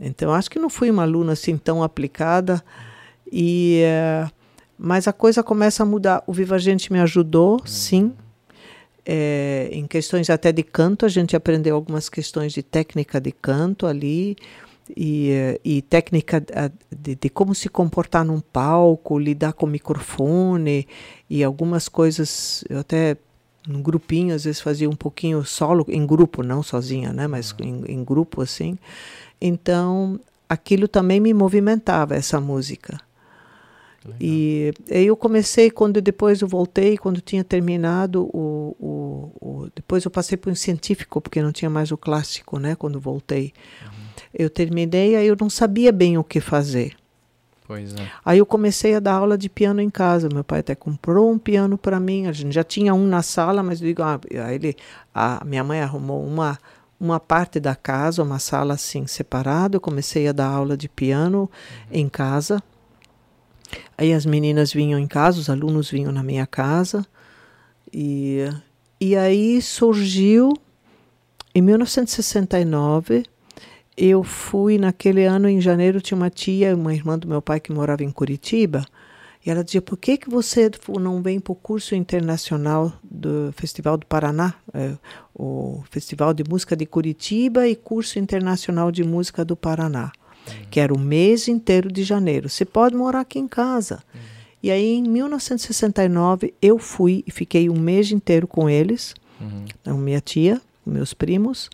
Então, 0.00 0.32
acho 0.32 0.50
que 0.50 0.58
não 0.58 0.68
fui 0.70 0.90
uma 0.90 1.02
aluna 1.02 1.32
assim 1.32 1.56
tão 1.56 1.82
aplicada. 1.82 2.62
E, 3.30 3.80
eh, 3.84 4.26
mas 4.76 5.06
a 5.06 5.12
coisa 5.12 5.42
começa 5.42 5.82
a 5.82 5.86
mudar. 5.86 6.22
O 6.26 6.32
Viva 6.32 6.58
Gente 6.58 6.92
me 6.92 6.98
ajudou, 7.00 7.60
sim. 7.64 8.12
Eh, 9.04 9.68
em 9.72 9.84
questões 9.86 10.30
até 10.30 10.52
de 10.52 10.62
canto, 10.62 11.04
a 11.04 11.08
gente 11.08 11.34
aprendeu 11.34 11.74
algumas 11.74 12.08
questões 12.08 12.52
de 12.52 12.62
técnica 12.62 13.20
de 13.20 13.32
canto 13.32 13.86
ali. 13.86 14.36
E, 14.96 15.60
e 15.64 15.80
técnica 15.82 16.44
de, 16.90 17.14
de 17.14 17.28
como 17.30 17.54
se 17.54 17.68
comportar 17.68 18.24
num 18.24 18.40
palco, 18.40 19.18
lidar 19.18 19.52
com 19.52 19.64
o 19.64 19.68
microfone 19.68 20.86
e 21.30 21.42
algumas 21.42 21.88
coisas. 21.88 22.64
Eu 22.68 22.80
até 22.80 23.16
num 23.66 23.80
grupinho 23.80 24.34
às 24.34 24.44
vezes 24.44 24.60
fazia 24.60 24.90
um 24.90 24.96
pouquinho 24.96 25.44
solo 25.44 25.86
em 25.88 26.04
grupo, 26.06 26.42
não 26.42 26.62
sozinha, 26.62 27.12
né, 27.12 27.26
mas 27.26 27.54
em, 27.60 27.84
em 27.86 28.04
grupo 28.04 28.42
assim. 28.42 28.76
Então 29.40 30.20
aquilo 30.48 30.88
também 30.88 31.20
me 31.20 31.32
movimentava 31.32 32.14
essa 32.14 32.40
música. 32.40 33.00
E 34.20 34.72
aí 34.90 35.06
eu 35.06 35.16
comecei 35.16 35.70
quando 35.70 36.00
depois 36.00 36.40
eu 36.40 36.48
voltei, 36.48 36.98
quando 36.98 37.20
tinha 37.20 37.44
terminado 37.44 38.24
o, 38.32 38.76
o, 38.80 39.32
o 39.40 39.70
depois 39.74 40.04
eu 40.04 40.10
passei 40.10 40.36
para 40.36 40.50
o 40.50 40.56
científico 40.56 41.20
porque 41.20 41.40
não 41.40 41.52
tinha 41.52 41.70
mais 41.70 41.92
o 41.92 41.96
clássico, 41.96 42.58
né? 42.58 42.74
Quando 42.74 42.98
voltei, 42.98 43.52
eu 44.34 44.48
terminei, 44.50 45.16
aí 45.16 45.26
eu 45.26 45.36
não 45.40 45.50
sabia 45.50 45.92
bem 45.92 46.18
o 46.18 46.24
que 46.24 46.40
fazer. 46.40 46.94
Pois 47.66 47.94
é. 47.94 48.10
Aí 48.24 48.38
eu 48.38 48.46
comecei 48.46 48.94
a 48.94 49.00
dar 49.00 49.14
aula 49.14 49.38
de 49.38 49.48
piano 49.48 49.80
em 49.80 49.88
casa. 49.88 50.28
Meu 50.32 50.44
pai 50.44 50.60
até 50.60 50.74
comprou 50.74 51.30
um 51.30 51.38
piano 51.38 51.78
para 51.78 51.98
mim. 51.98 52.26
A 52.26 52.32
gente 52.32 52.52
já 52.52 52.64
tinha 52.64 52.92
um 52.92 53.06
na 53.06 53.22
sala, 53.22 53.62
mas 53.62 53.80
eu 53.80 53.86
digo, 53.86 54.02
ah, 54.02 54.20
ele, 54.50 54.76
a 55.14 55.42
minha 55.44 55.64
mãe 55.64 55.80
arrumou 55.80 56.24
uma 56.24 56.58
uma 57.02 57.18
parte 57.18 57.58
da 57.58 57.74
casa, 57.74 58.22
uma 58.22 58.38
sala 58.38 58.74
assim 58.74 59.08
separada. 59.08 59.76
Eu 59.76 59.80
comecei 59.80 60.28
a 60.28 60.32
dar 60.32 60.46
aula 60.46 60.76
de 60.76 60.88
piano 60.88 61.50
em 61.90 62.08
casa. 62.08 62.62
Aí 63.98 64.12
as 64.12 64.24
meninas 64.24 64.72
vinham 64.72 65.00
em 65.00 65.08
casa, 65.08 65.40
os 65.40 65.50
alunos 65.50 65.90
vinham 65.90 66.12
na 66.12 66.22
minha 66.22 66.46
casa. 66.46 67.04
E, 67.92 68.44
e 69.00 69.16
aí 69.16 69.60
surgiu, 69.60 70.52
em 71.52 71.60
1969, 71.60 73.24
eu 73.96 74.22
fui 74.22 74.78
naquele 74.78 75.24
ano, 75.24 75.48
em 75.48 75.60
janeiro, 75.60 76.00
tinha 76.00 76.16
uma 76.16 76.30
tia, 76.30 76.74
uma 76.74 76.94
irmã 76.94 77.18
do 77.18 77.28
meu 77.28 77.42
pai 77.42 77.60
que 77.60 77.72
morava 77.72 78.02
em 78.02 78.10
Curitiba. 78.10 78.84
E 79.44 79.50
ela 79.50 79.64
dizia, 79.64 79.82
por 79.82 79.96
que, 79.96 80.16
que 80.16 80.30
você 80.30 80.70
não 81.00 81.20
vem 81.20 81.40
para 81.40 81.52
o 81.52 81.56
curso 81.56 81.94
internacional 81.94 82.92
do 83.02 83.52
Festival 83.56 83.96
do 83.96 84.06
Paraná? 84.06 84.54
É, 84.72 84.92
o 85.34 85.82
Festival 85.90 86.32
de 86.32 86.44
Música 86.48 86.76
de 86.76 86.86
Curitiba 86.86 87.66
e 87.66 87.74
curso 87.74 88.18
internacional 88.18 88.92
de 88.92 89.02
música 89.02 89.44
do 89.44 89.56
Paraná 89.56 90.12
que 90.70 90.80
era 90.80 90.92
o 90.92 90.98
mês 90.98 91.48
inteiro 91.48 91.90
de 91.90 92.02
janeiro. 92.02 92.48
Você 92.48 92.64
pode 92.64 92.96
morar 92.96 93.20
aqui 93.20 93.38
em 93.38 93.48
casa. 93.48 94.02
E 94.62 94.70
aí, 94.70 94.94
em 94.94 95.02
1969, 95.02 96.54
eu 96.62 96.78
fui 96.78 97.24
e 97.26 97.30
fiquei 97.30 97.68
um 97.68 97.78
mês 97.78 98.12
inteiro 98.12 98.46
com 98.46 98.70
eles, 98.70 99.14
com 99.84 99.94
minha 99.94 100.20
tia, 100.20 100.60
meus 100.86 101.12
primos, 101.12 101.68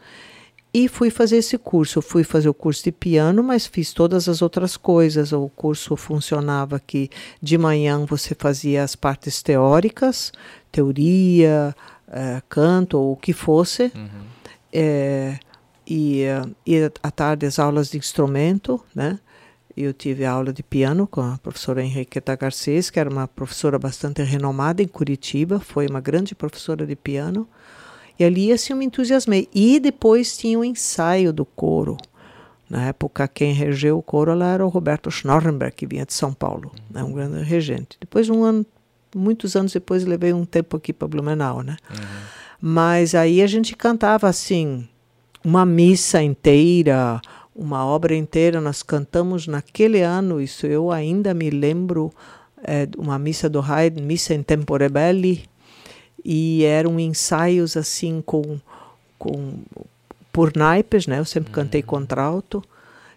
e 0.78 0.86
fui 0.86 1.10
fazer 1.10 1.38
esse 1.38 1.58
curso. 1.58 1.98
Eu 1.98 2.02
fui 2.02 2.22
fazer 2.22 2.48
o 2.48 2.54
curso 2.54 2.84
de 2.84 2.92
piano, 2.92 3.42
mas 3.42 3.66
fiz 3.66 3.92
todas 3.92 4.28
as 4.28 4.40
outras 4.40 4.76
coisas. 4.76 5.32
O 5.32 5.48
curso 5.48 5.96
funcionava 5.96 6.78
que 6.78 7.10
de 7.42 7.58
manhã 7.58 8.06
você 8.06 8.32
fazia 8.32 8.84
as 8.84 8.94
partes 8.94 9.42
teóricas, 9.42 10.30
teoria, 10.70 11.74
eh, 12.06 12.40
canto 12.48 12.96
ou 12.96 13.12
o 13.14 13.16
que 13.16 13.32
fosse. 13.32 13.90
Eh, 14.72 15.36
e, 15.84 16.22
eh, 16.22 16.42
e 16.64 16.76
à 17.02 17.10
tarde 17.10 17.44
as 17.44 17.58
aulas 17.58 17.90
de 17.90 17.98
instrumento, 17.98 18.80
né? 18.94 19.18
Eu 19.76 19.92
tive 19.92 20.24
aula 20.24 20.52
de 20.52 20.62
piano 20.62 21.08
com 21.08 21.22
a 21.22 21.38
professora 21.38 21.82
Henriqueta 21.82 22.36
Garcês, 22.36 22.88
que 22.88 23.00
era 23.00 23.10
uma 23.10 23.26
professora 23.26 23.80
bastante 23.80 24.22
renomada 24.22 24.80
em 24.80 24.88
Curitiba, 24.88 25.58
foi 25.58 25.88
uma 25.88 26.00
grande 26.00 26.36
professora 26.36 26.86
de 26.86 26.94
piano. 26.94 27.48
E 28.18 28.24
ali 28.24 28.52
assim 28.52 28.72
eu 28.72 28.76
me 28.76 28.84
entusiasmei. 28.84 29.48
E 29.54 29.78
depois 29.78 30.36
tinha 30.36 30.58
o 30.58 30.64
ensaio 30.64 31.32
do 31.32 31.44
coro. 31.44 31.96
Na 32.68 32.86
época, 32.86 33.26
quem 33.26 33.52
regeu 33.52 33.96
o 33.96 34.02
coro 34.02 34.34
lá 34.34 34.52
era 34.52 34.66
o 34.66 34.68
Roberto 34.68 35.10
Schnorrenberg, 35.10 35.74
que 35.74 35.86
vinha 35.86 36.04
de 36.04 36.12
São 36.12 36.34
Paulo, 36.34 36.70
né, 36.90 37.02
um 37.02 37.12
grande 37.12 37.42
regente. 37.42 37.96
Depois, 37.98 38.28
um 38.28 38.44
ano, 38.44 38.66
muitos 39.16 39.56
anos 39.56 39.72
depois, 39.72 40.04
levei 40.04 40.34
um 40.34 40.44
tempo 40.44 40.76
aqui 40.76 40.92
para 40.92 41.08
Blumenau, 41.08 41.62
né? 41.62 41.76
Mas 42.60 43.14
aí 43.14 43.40
a 43.40 43.46
gente 43.46 43.74
cantava 43.74 44.28
assim, 44.28 44.86
uma 45.42 45.64
missa 45.64 46.22
inteira, 46.22 47.22
uma 47.54 47.86
obra 47.86 48.14
inteira. 48.14 48.60
Nós 48.60 48.82
cantamos 48.82 49.46
naquele 49.46 50.02
ano, 50.02 50.40
isso 50.40 50.66
eu 50.66 50.90
ainda 50.90 51.32
me 51.32 51.48
lembro, 51.48 52.12
é, 52.62 52.86
uma 52.98 53.18
missa 53.18 53.48
do 53.48 53.60
Haydn, 53.60 54.02
Missa 54.02 54.34
in 54.34 54.42
Tempore 54.42 54.88
Belli, 54.88 55.44
e 56.24 56.64
eram 56.64 56.98
ensaios 56.98 57.76
assim 57.76 58.22
com, 58.24 58.58
com 59.18 59.54
por 60.32 60.52
naipes, 60.56 61.06
né? 61.06 61.18
Eu 61.18 61.24
sempre 61.24 61.52
cantei 61.52 61.82
contralto. 61.82 62.62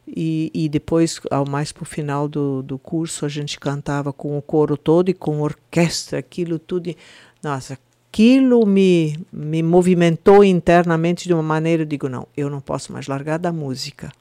E, 0.08 0.52
e 0.54 0.68
depois, 0.68 1.22
ao 1.30 1.48
mais 1.48 1.72
para 1.72 1.84
o 1.84 1.86
final 1.86 2.28
do, 2.28 2.62
do 2.64 2.78
curso, 2.78 3.26
a 3.26 3.30
gente 3.30 3.60
cantava 3.60 4.12
com 4.12 4.38
o 4.38 4.42
coro 4.42 4.76
todo 4.76 5.10
e 5.10 5.14
com 5.14 5.40
orquestra, 5.42 6.20
aquilo 6.20 6.60
tudo. 6.60 6.88
e- 6.90 6.98
Nossa, 7.42 7.78
aquilo 8.10 8.66
me, 8.66 9.18
me 9.32 9.64
movimentou 9.64 10.44
internamente 10.44 11.28
de 11.28 11.34
uma 11.34 11.44
maneira, 11.44 11.84
eu 11.84 11.86
digo, 11.88 12.10
não, 12.10 12.28
eu 12.36 12.50
não 12.50 12.60
posso 12.60 12.92
mais 12.92 13.08
largar 13.08 13.38
da 13.40 13.54
música. 13.54 14.12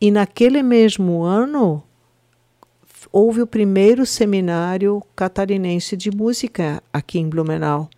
E 0.00 0.10
naquele 0.10 0.62
mesmo 0.62 1.22
ano, 1.22 1.82
houve 3.12 3.42
o 3.42 3.46
primeiro 3.46 4.04
seminário 4.06 5.02
catarinense 5.16 5.96
de 5.96 6.10
música 6.10 6.82
aqui 6.92 7.18
em 7.18 7.28
Blumenau. 7.28 7.88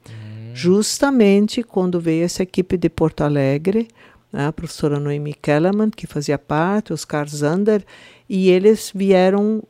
Justamente 0.55 1.63
quando 1.63 2.01
veio 2.01 2.25
essa 2.25 2.43
equipe 2.43 2.77
de 2.77 2.89
Porto 2.89 3.23
Alegre, 3.23 3.89
né, 4.33 4.47
a 4.47 4.53
professora 4.53 4.99
Noemi 4.99 5.35
Kellerman, 5.35 5.91
que 5.91 6.07
fazia 6.07 6.39
parte, 6.39 6.93
Oscar 6.93 7.29
Zander, 7.29 7.85
e 8.29 8.49
eles 8.49 8.93
vieram 8.95 9.63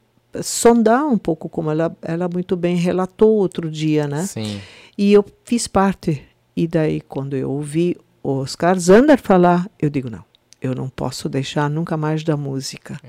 sondar 0.43 1.07
um 1.07 1.19
pouco, 1.19 1.49
como 1.49 1.71
ela, 1.71 1.97
ela 2.03 2.29
muito 2.29 2.57
bem 2.57 2.77
relatou 2.77 3.37
outro 3.37 3.71
dia, 3.71 4.07
né? 4.07 4.27
Sim. 4.27 4.61
E 4.97 5.13
eu 5.13 5.25
fiz 5.45 5.67
parte. 5.67 6.23
E 6.57 6.67
daí, 6.67 7.01
quando 7.01 7.37
eu 7.37 7.51
ouvi 7.51 7.97
Oscar 8.23 8.79
Zander 8.79 9.21
falar, 9.21 9.69
eu 9.79 9.89
digo, 9.89 10.11
não, 10.11 10.25
eu 10.61 10.75
não 10.75 10.89
posso 10.89 11.29
deixar 11.29 11.71
nunca 11.71 11.97
mais 11.97 12.23
da 12.23 12.37
música. 12.37 13.01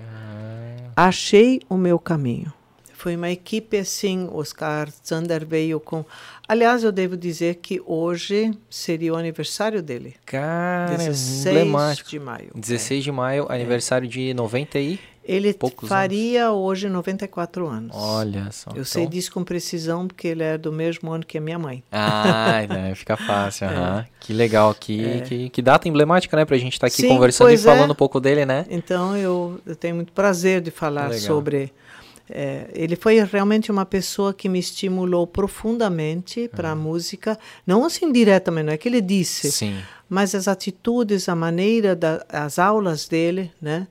Achei 0.96 1.62
o 1.70 1.78
meu 1.78 1.98
caminho. 1.98 2.54
Foi 2.94 3.16
uma 3.16 3.32
equipe 3.32 3.78
assim, 3.78 4.30
Oscar 4.32 4.88
Zander 5.04 5.44
veio 5.44 5.80
com... 5.80 6.06
Aliás, 6.48 6.84
eu 6.84 6.92
devo 6.92 7.18
dizer 7.18 7.56
que 7.56 7.82
hoje 7.84 8.52
seria 8.70 9.12
o 9.12 9.16
aniversário 9.16 9.82
dele. 9.82 10.16
Cara, 10.24 10.96
16 10.98 11.48
emblemático. 11.48 12.10
de 12.10 12.20
maio. 12.20 12.52
16 12.54 13.04
de 13.04 13.12
maio, 13.12 13.48
aniversário 13.50 14.08
de 14.08 14.34
90 14.36 14.78
e... 14.78 15.00
Ele 15.24 15.54
poucos 15.54 15.88
faria 15.88 16.52
hoje 16.52 16.90
94 16.90 17.68
anos. 17.68 17.96
Olha 17.96 18.52
só. 18.52 18.72
Eu 18.76 18.84
sei 18.84 19.04
então- 19.04 19.12
disso 19.12 19.32
com 19.32 19.44
precisão 19.44 20.08
porque 20.08 20.28
ele 20.28 20.44
é 20.44 20.58
do 20.58 20.72
mesmo 20.72 21.12
ano 21.12 21.26
que 21.26 21.38
a 21.38 21.42
minha 21.42 21.60
mãe. 21.60 21.84
Ah, 21.92 22.66
né, 22.68 22.96
fica 22.96 23.16
fácil. 23.16 23.68
aham. 23.70 24.06
Que 24.20 24.34
legal. 24.34 24.74
Que, 24.74 25.22
que, 25.22 25.50
que 25.50 25.62
data 25.62 25.88
emblemática, 25.88 26.36
né? 26.36 26.44
Pra 26.44 26.58
gente 26.58 26.74
estar 26.74 26.88
aqui 26.88 27.02
Sim, 27.04 27.10
conversando 27.10 27.52
e 27.52 27.54
é. 27.54 27.58
falando 27.58 27.92
um 27.92 27.96
pouco 27.96 28.20
dele, 28.20 28.46
né? 28.46 28.66
Então 28.70 29.16
eu, 29.16 29.62
eu 29.66 29.76
tenho 29.76 29.96
muito 29.96 30.12
prazer 30.12 30.60
de 30.60 30.72
falar 30.72 31.10
Legal. 31.10 31.20
sobre 31.20 31.72
é, 32.34 32.68
ele 32.74 32.96
foi 32.96 33.22
realmente 33.24 33.70
uma 33.70 33.86
pessoa 33.86 34.34
que 34.34 34.48
me 34.48 34.58
estimulou 34.58 35.28
profundamente 35.28 36.48
para 36.48 36.72
a 36.72 36.76
música, 36.76 37.38
não 37.68 37.84
assim 37.86 38.10
diretamente, 38.12 38.66
não 38.66 38.74
é 38.74 38.78
que 38.78 38.88
ele 38.88 39.02
disse, 39.02 39.52
Sim. 39.52 39.78
mas 40.10 40.34
as 40.34 40.48
atitudes, 40.48 41.28
a 41.28 41.36
maneira 41.36 41.94
das 41.94 42.58
aulas 42.58 43.06
dele, 43.06 43.52
né? 43.62 43.86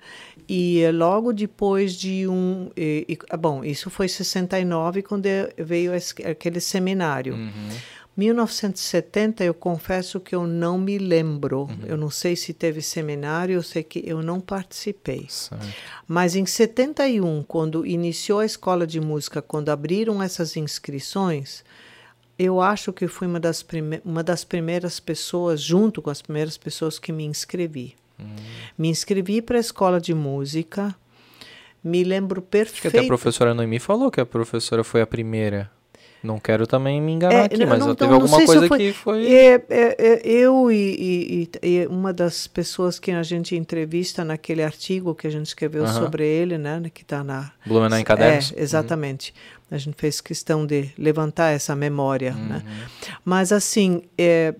E 0.52 0.90
logo 0.90 1.32
depois 1.32 1.94
de 1.94 2.26
um. 2.26 2.72
E, 2.76 3.06
e, 3.08 3.18
ah, 3.30 3.36
bom, 3.36 3.62
isso 3.62 3.88
foi 3.88 4.08
69, 4.08 5.00
quando 5.00 5.26
veio 5.56 5.92
aquele 6.28 6.58
seminário. 6.58 7.34
Uhum. 7.34 7.68
1970, 8.16 9.44
eu 9.44 9.54
confesso 9.54 10.18
que 10.18 10.34
eu 10.34 10.48
não 10.48 10.76
me 10.76 10.98
lembro. 10.98 11.60
Uhum. 11.60 11.86
Eu 11.86 11.96
não 11.96 12.10
sei 12.10 12.34
se 12.34 12.52
teve 12.52 12.82
seminário, 12.82 13.54
eu 13.54 13.62
sei 13.62 13.84
que 13.84 14.02
eu 14.04 14.24
não 14.24 14.40
participei. 14.40 15.24
Certo. 15.28 15.64
Mas 16.08 16.34
em 16.34 16.44
71, 16.44 17.44
quando 17.44 17.86
iniciou 17.86 18.40
a 18.40 18.44
escola 18.44 18.84
de 18.88 19.00
música, 19.00 19.40
quando 19.40 19.68
abriram 19.68 20.20
essas 20.20 20.56
inscrições, 20.56 21.64
eu 22.36 22.60
acho 22.60 22.92
que 22.92 23.06
fui 23.06 23.28
uma 23.28 23.38
das, 23.38 23.62
prime 23.62 24.00
uma 24.04 24.24
das 24.24 24.42
primeiras 24.42 24.98
pessoas, 24.98 25.62
junto 25.62 26.02
com 26.02 26.10
as 26.10 26.20
primeiras 26.20 26.58
pessoas 26.58 26.98
que 26.98 27.12
me 27.12 27.24
inscrevi. 27.24 27.94
Me 28.78 28.88
inscrevi 28.88 29.42
para 29.42 29.56
a 29.56 29.60
escola 29.60 30.00
de 30.00 30.14
música. 30.14 30.94
Me 31.82 32.04
lembro 32.04 32.44
Acho 32.52 32.80
que 32.82 32.88
até 32.88 33.00
a 33.00 33.06
professora 33.06 33.54
Noemi 33.54 33.78
falou 33.78 34.10
que 34.10 34.20
a 34.20 34.26
professora 34.26 34.84
foi 34.84 35.00
a 35.00 35.06
primeira. 35.06 35.70
Não 36.22 36.38
quero 36.38 36.66
também 36.66 37.00
me 37.00 37.12
enganar 37.12 37.34
É, 37.34 37.44
aqui, 37.46 37.56
não- 37.56 37.66
mas 37.66 37.78
não- 37.78 37.94
teve 37.94 38.10
não- 38.10 38.18
não 38.18 38.24
alguma 38.26 38.40
se 38.40 38.46
coisa 38.46 38.68
foi- 38.68 38.78
que 38.78 38.92
foi. 38.92 39.26
É, 39.26 39.54
é, 39.54 39.96
é, 39.98 40.20
eu 40.28 40.70
e, 40.70 41.48
e- 41.62 41.66
e- 41.66 41.86
uma 41.86 42.12
das 42.12 42.46
pessoas 42.46 42.98
que 42.98 43.10
a 43.10 43.22
gente 43.22 43.56
entrevista 43.56 44.22
naquele 44.22 44.62
artigo 44.62 45.14
que 45.14 45.26
a 45.26 45.30
gente 45.30 45.46
escreveu 45.46 45.84
Aham. 45.84 45.94
sobre 45.98 46.26
ele, 46.26 46.58
né, 46.58 46.82
que 46.92 47.00
está 47.00 47.24
na 47.24 47.50
Blumenau 47.64 47.98
em 47.98 48.04
cadernos. 48.04 48.52
É, 48.54 48.60
exatamente. 48.60 49.32
A 49.70 49.78
gente 49.78 49.94
fez 49.96 50.20
questão 50.20 50.66
de 50.66 50.90
levantar 50.98 51.52
essa 51.52 51.74
memória, 51.74 52.32
né? 52.34 52.62
Uhum. 52.66 53.10
Mas 53.24 53.50
assim, 53.50 54.02
é, 54.18 54.54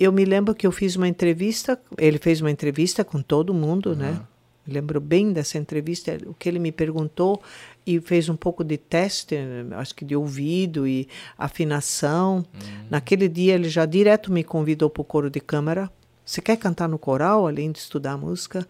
eu 0.00 0.10
me 0.10 0.24
lembro 0.24 0.54
que 0.54 0.66
eu 0.66 0.72
fiz 0.72 0.96
uma 0.96 1.06
entrevista, 1.06 1.78
ele 1.98 2.16
fez 2.16 2.40
uma 2.40 2.50
entrevista 2.50 3.04
com 3.04 3.20
todo 3.20 3.52
mundo, 3.52 3.94
né? 3.94 4.18
Me 4.66 4.72
lembro 4.72 4.98
bem 4.98 5.30
dessa 5.30 5.58
entrevista, 5.58 6.16
o 6.26 6.32
que 6.32 6.48
ele 6.48 6.58
me 6.58 6.72
perguntou 6.72 7.42
e 7.86 8.00
fez 8.00 8.28
um 8.30 8.36
pouco 8.36 8.64
de 8.64 8.78
teste, 8.78 9.36
acho 9.72 9.94
que 9.94 10.04
de 10.04 10.16
ouvido 10.16 10.86
e 10.86 11.06
afinação. 11.36 12.44
Naquele 12.88 13.28
dia 13.28 13.54
ele 13.54 13.68
já 13.68 13.84
direto 13.84 14.32
me 14.32 14.42
convidou 14.42 14.88
para 14.88 15.02
o 15.02 15.04
coro 15.04 15.28
de 15.28 15.40
câmara. 15.40 15.90
Você 16.24 16.40
quer 16.40 16.56
cantar 16.56 16.88
no 16.88 16.98
coral, 16.98 17.46
além 17.46 17.70
de 17.70 17.78
estudar 17.78 18.16
música? 18.16 18.66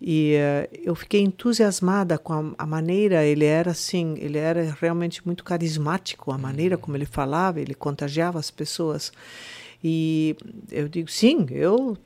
E 0.00 0.34
eh, 0.34 0.70
eu 0.82 0.94
fiquei 0.94 1.20
entusiasmada 1.20 2.16
com 2.18 2.32
a, 2.32 2.54
a 2.58 2.66
maneira, 2.66 3.24
ele 3.24 3.44
era 3.44 3.72
assim, 3.72 4.16
ele 4.18 4.38
era 4.38 4.74
realmente 4.80 5.24
muito 5.26 5.44
carismático, 5.44 6.32
a 6.32 6.38
maneira 6.38 6.78
como 6.78 6.96
ele 6.96 7.04
falava, 7.04 7.60
ele 7.60 7.74
contagiava 7.74 8.38
as 8.38 8.50
pessoas. 8.50 9.12
E 9.82 10.36
eu 10.70 10.88
digo, 10.88 11.10
sim, 11.10 11.46
eu 11.50 11.96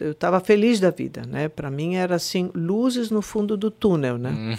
eu 0.00 0.12
estava 0.12 0.40
feliz 0.40 0.80
da 0.80 0.90
vida, 0.90 1.22
né? 1.26 1.48
Para 1.48 1.70
mim 1.70 1.94
era 1.94 2.16
assim, 2.16 2.50
luzes 2.54 3.10
no 3.10 3.22
fundo 3.22 3.56
do 3.56 3.70
túnel, 3.70 4.18
né? 4.18 4.58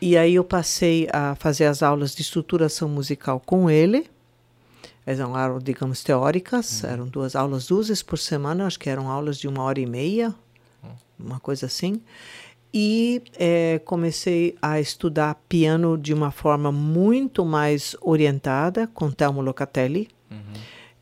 E 0.00 0.18
aí 0.18 0.34
eu 0.34 0.44
passei 0.44 1.08
a 1.10 1.34
fazer 1.36 1.64
as 1.64 1.82
aulas 1.82 2.14
de 2.14 2.20
estruturação 2.20 2.88
musical 2.88 3.40
com 3.40 3.70
ele. 3.70 4.06
Eram 5.06 5.34
aulas, 5.34 5.64
digamos, 5.64 6.02
teóricas, 6.02 6.84
eram 6.84 7.06
duas 7.06 7.34
aulas, 7.34 7.66
duas 7.66 7.88
vezes 7.88 8.02
por 8.02 8.18
semana, 8.18 8.66
acho 8.66 8.78
que 8.78 8.90
eram 8.90 9.10
aulas 9.10 9.38
de 9.38 9.48
uma 9.48 9.62
hora 9.62 9.80
e 9.80 9.86
meia, 9.86 10.34
uma 11.18 11.40
coisa 11.40 11.66
assim. 11.66 12.02
E 12.72 13.22
eh, 13.38 13.80
comecei 13.84 14.56
a 14.60 14.78
estudar 14.78 15.40
piano 15.48 15.96
de 15.96 16.12
uma 16.12 16.30
forma 16.30 16.72
muito 16.72 17.42
mais 17.44 17.96
orientada 18.02 18.86
com 18.88 19.10
Telmo 19.10 19.40
Locatelli. 19.40 20.08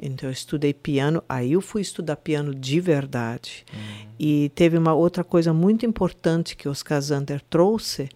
Então 0.03 0.29
eu 0.29 0.33
estudei 0.33 0.75
piano, 0.75 1.23
aí 1.29 1.53
eu 1.53 1.61
fui 1.61 1.81
estudar 1.81 2.17
piano 2.17 2.53
de 2.53 2.81
verdade. 2.81 3.65
E 4.19 4.51
teve 4.55 4.77
uma 4.77 4.93
outra 4.93 5.23
coisa 5.23 5.53
muito 5.53 5.87
importante 5.87 6.57
que 6.57 6.69
Oscar 6.69 7.01
Zander 7.01 7.41
trouxe, 7.49 8.09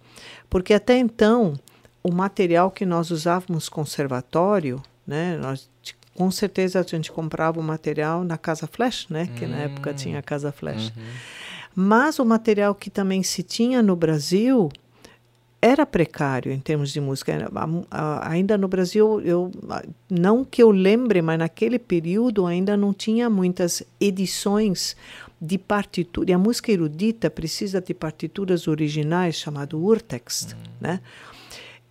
porque 0.50 0.74
até 0.74 0.98
então 0.98 1.54
o 2.02 2.12
material 2.12 2.72
que 2.72 2.84
nós 2.84 3.12
usávamos 3.12 3.68
conservatório, 3.68 4.82
né, 5.06 5.36
nós 5.36 5.70
com 6.14 6.30
certeza 6.30 6.80
a 6.80 6.82
gente 6.82 7.12
comprava 7.12 7.60
o 7.60 7.62
material 7.62 8.24
na 8.24 8.38
Casa 8.38 8.66
Flash, 8.66 9.06
né, 9.08 9.28
que 9.36 9.46
na 9.46 9.58
época 9.58 9.94
tinha 9.94 10.18
a 10.18 10.22
Casa 10.22 10.50
Flash. 10.50 10.92
Mas 11.74 12.18
o 12.18 12.24
material 12.24 12.74
que 12.74 12.88
também 12.88 13.22
se 13.22 13.42
tinha 13.42 13.82
no 13.82 13.94
Brasil 13.94 14.70
era 15.66 15.84
precário 15.84 16.52
em 16.52 16.58
termos 16.60 16.92
de 16.92 17.00
música. 17.00 17.32
Era- 17.32 17.50
a- 17.54 17.68
a- 17.90 18.30
Ainda 18.30 18.56
no 18.56 18.68
Brasil, 18.68 19.20
eu 19.22 19.50
não 20.08 20.44
que 20.44 20.62
eu 20.62 20.70
lembre, 20.70 21.20
mas 21.22 21.38
naquele 21.38 21.78
período 21.78 22.46
ainda 22.46 22.76
não 22.76 22.92
tinha 22.94 23.28
muitas 23.28 23.82
edições 24.00 24.96
de 25.40 25.58
partitura. 25.58 26.30
E 26.30 26.34
a 26.34 26.38
música 26.38 26.70
erudita 26.72 27.28
precisa 27.28 27.80
de 27.80 27.92
partituras 27.92 28.68
originais, 28.68 29.36
chamado 29.36 29.78
urtext, 29.78 30.54
né? 30.80 31.00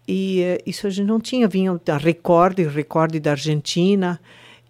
E 0.07 0.41
eh, 0.41 0.57
isso 0.65 0.85
a 0.88 0.89
gente 0.89 1.07
não 1.07 1.19
tinha, 1.19 1.47
vinha 1.47 1.80
da 1.84 1.97
recorde, 1.97 2.64
recorde 2.64 3.19
da 3.19 3.31
Argentina. 3.31 4.19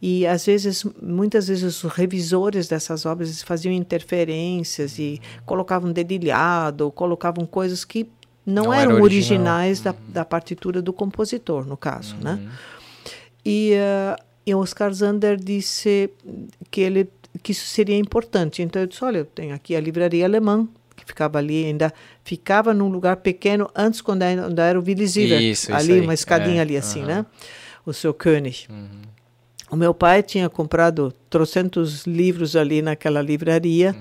E 0.02 0.28
às 0.28 0.46
vezes, 0.46 0.86
muitas 1.02 1.48
vezes 1.48 1.84
os 1.84 1.92
revisores 1.92 2.68
dessas 2.68 3.06
obras 3.06 3.42
faziam 3.42 3.74
interferências 3.74 5.00
e 5.00 5.20
colocavam 5.46 5.92
dedilhado, 5.92 6.92
colocavam 6.92 7.46
coisas 7.46 7.84
que 7.86 8.06
não, 8.46 8.66
Não 8.66 8.74
era 8.74 8.84
eram 8.84 9.02
original. 9.02 9.40
originais 9.42 9.80
da, 9.82 9.96
da 10.10 10.24
partitura 10.26 10.82
do 10.82 10.94
compositor, 10.94 11.66
no 11.66 11.76
caso, 11.76 12.16
né? 12.22 12.40
E, 13.46 13.74
e 14.46 14.54
Oscar 14.56 14.92
Zander 14.94 15.38
disse 15.38 16.10
que 16.72 16.82
ele 16.82 17.10
que 17.44 17.52
isso 17.52 17.66
seria 17.68 17.98
importante. 17.98 18.62
Então 18.62 18.82
eu 18.82 18.88
disse, 18.88 19.04
olha, 19.04 19.18
eu 19.20 19.26
tenho 19.26 19.54
aqui 19.54 19.76
a 19.76 19.80
livraria 19.80 20.24
alemã 20.26 20.68
que 20.96 21.04
ficava 21.06 21.38
ali, 21.38 21.66
ainda 21.66 21.94
ficava 22.24 22.74
num 22.74 22.88
lugar 22.88 23.18
pequeno 23.18 23.70
antes 23.76 24.00
quando 24.00 24.22
ainda, 24.24 24.64
era 24.64 24.80
o 24.80 24.82
Isso, 25.38 25.64
isso 25.66 25.74
ali 25.74 25.94
aí. 25.94 26.02
uma 26.02 26.14
escadinha 26.14 26.58
É, 26.58 26.62
ali 26.62 26.78
assim, 26.78 27.04
né? 27.04 27.26
O 27.86 27.92
seu 27.92 28.14
König. 28.14 28.68
O 29.70 29.76
meu 29.76 29.94
pai 29.94 30.24
tinha 30.24 30.48
comprado 30.50 31.14
trocentos 31.30 32.06
livros 32.08 32.56
ali 32.56 32.82
naquela 32.82 33.22
livraria. 33.22 33.94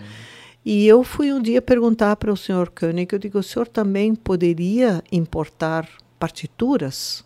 E 0.65 0.87
eu 0.87 1.05
fui 1.05 1.33
um 1.33 1.43
dia 1.43 1.61
perguntar 1.61 2.17
para 2.17 2.33
o 2.33 2.37
senhor 2.37 2.71
König, 2.71 3.13
eu 3.13 3.19
digo, 3.19 3.39
o 3.39 3.43
senhor 3.43 3.69
também 3.69 4.15
poderia 4.15 5.03
importar 5.13 5.87
partituras? 6.19 7.23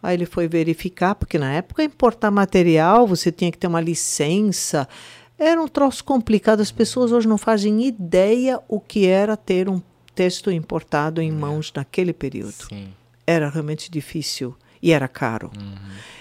Aí 0.00 0.14
ele 0.14 0.26
foi 0.26 0.46
verificar, 0.46 1.16
porque 1.16 1.38
na 1.38 1.52
época 1.52 1.82
importar 1.82 2.30
material, 2.30 3.06
você 3.06 3.32
tinha 3.32 3.50
que 3.50 3.58
ter 3.58 3.66
uma 3.66 3.80
licença. 3.80 4.88
Era 5.36 5.60
um 5.60 5.66
troço 5.66 6.04
complicado, 6.04 6.60
as 6.60 6.70
pessoas 6.70 7.10
hoje 7.10 7.26
não 7.26 7.36
fazem 7.36 7.84
ideia 7.84 8.60
o 8.68 8.78
que 8.78 9.06
era 9.06 9.36
ter 9.36 9.68
um 9.68 9.82
texto 10.14 10.50
importado 10.50 11.20
em 11.20 11.32
mãos 11.32 11.72
naquele 11.74 12.12
período 12.12 12.68
Sim. 12.68 12.88
era 13.26 13.50
realmente 13.50 13.90
difícil 13.90 14.56
e 14.80 14.92
era 14.92 15.08
caro. 15.08 15.50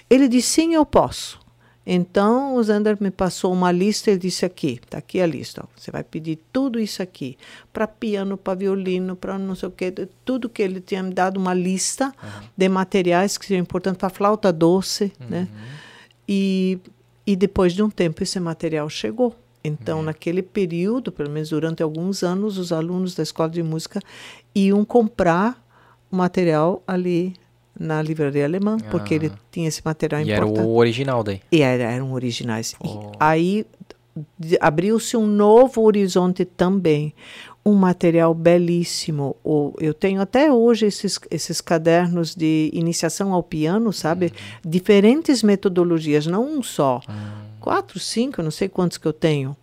Ele 0.09 0.27
disse: 0.27 0.49
sim, 0.49 0.73
eu 0.73 0.85
posso. 0.85 1.39
Então 1.85 2.55
o 2.55 2.63
Zander 2.63 2.97
me 2.99 3.11
passou 3.11 3.53
uma 3.53 3.71
lista 3.71 4.09
e 4.09 4.17
disse 4.17 4.45
aqui, 4.45 4.79
está 4.83 4.97
aqui 4.97 5.21
a 5.21 5.25
lista. 5.27 5.63
ó, 5.63 5.67
você 5.75 5.91
vai 5.91 6.03
pedir 6.03 6.39
tudo 6.51 6.79
isso 6.79 7.03
aqui 7.03 7.37
para 7.71 7.87
piano, 7.87 8.37
para 8.37 8.55
violino, 8.55 9.15
para 9.15 9.37
não 9.37 9.53
sei 9.53 9.69
o 9.69 9.71
que, 9.71 9.91
tudo 10.23 10.49
que 10.49 10.63
ele 10.63 10.81
tinha 10.81 11.03
me 11.03 11.13
dado 11.13 11.37
uma 11.37 11.53
lista 11.53 12.13
de 12.57 12.67
materiais 12.67 13.37
que 13.37 13.45
seriam 13.45 13.61
importantes 13.61 13.99
para 13.99 14.09
flauta 14.09 14.51
doce, 14.51 15.13
né? 15.29 15.47
E 16.27 16.79
e 17.25 17.35
depois 17.35 17.73
de 17.73 17.81
um 17.81 17.89
tempo 17.89 18.21
esse 18.21 18.39
material 18.39 18.89
chegou. 18.89 19.35
Então, 19.63 20.03
naquele 20.03 20.43
período, 20.43 21.11
pelo 21.11 21.31
menos 21.31 21.49
durante 21.49 21.81
alguns 21.81 22.21
anos, 22.21 22.59
os 22.59 22.71
alunos 22.71 23.15
da 23.15 23.23
escola 23.23 23.49
de 23.49 23.63
música 23.63 23.99
iam 24.53 24.85
comprar 24.85 25.59
o 26.11 26.15
material 26.15 26.83
ali 26.85 27.35
na 27.79 28.01
livraria 28.01 28.45
alemã, 28.45 28.77
porque 28.91 29.13
ele 29.13 29.31
tinha 29.51 29.67
esse 29.67 29.81
material 29.83 30.21
E 30.21 30.31
era 30.31 30.45
o 30.45 30.75
original 30.75 31.23
daí. 31.23 31.41
E 31.51 31.61
era- 31.61 31.83
eram 31.91 32.13
originais. 32.13 32.75
Oh. 32.79 33.11
aí 33.19 33.65
abriu-se 34.59 35.17
um 35.17 35.25
novo 35.27 35.81
horizonte 35.81 36.45
também. 36.45 37.13
Um 37.65 37.73
material 37.73 38.33
belíssimo. 38.33 39.35
Eu 39.79 39.93
tenho 39.93 40.21
até 40.21 40.51
hoje 40.53 40.85
esses, 40.85 41.19
esses 41.31 41.59
cadernos 41.61 42.35
de 42.35 42.69
iniciação 42.71 43.33
ao 43.33 43.41
piano, 43.41 43.91
sabe? 43.91 44.31
Diferentes 44.63 45.41
metodologias, 45.41 46.27
não 46.27 46.45
um 46.45 46.61
só. 46.61 47.01
Quatro, 47.59 47.99
cinco, 47.99 48.43
não 48.43 48.51
sei 48.51 48.69
quantos 48.69 48.99
que 48.99 49.07
eu 49.07 49.13
tenho. 49.13 49.57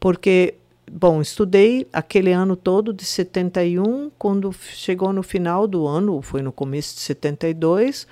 Porque, 0.00 0.54
bom, 0.90 1.20
estudei 1.20 1.86
aquele 1.92 2.32
ano 2.32 2.56
todo 2.56 2.92
de 2.92 3.04
71, 3.04 4.10
quando 4.18 4.52
chegou 4.52 5.12
no 5.12 5.22
final 5.22 5.66
do 5.66 5.86
ano, 5.86 6.20
foi 6.22 6.42
no 6.42 6.52
começo 6.52 6.94
de 6.94 7.00
72, 7.00 8.06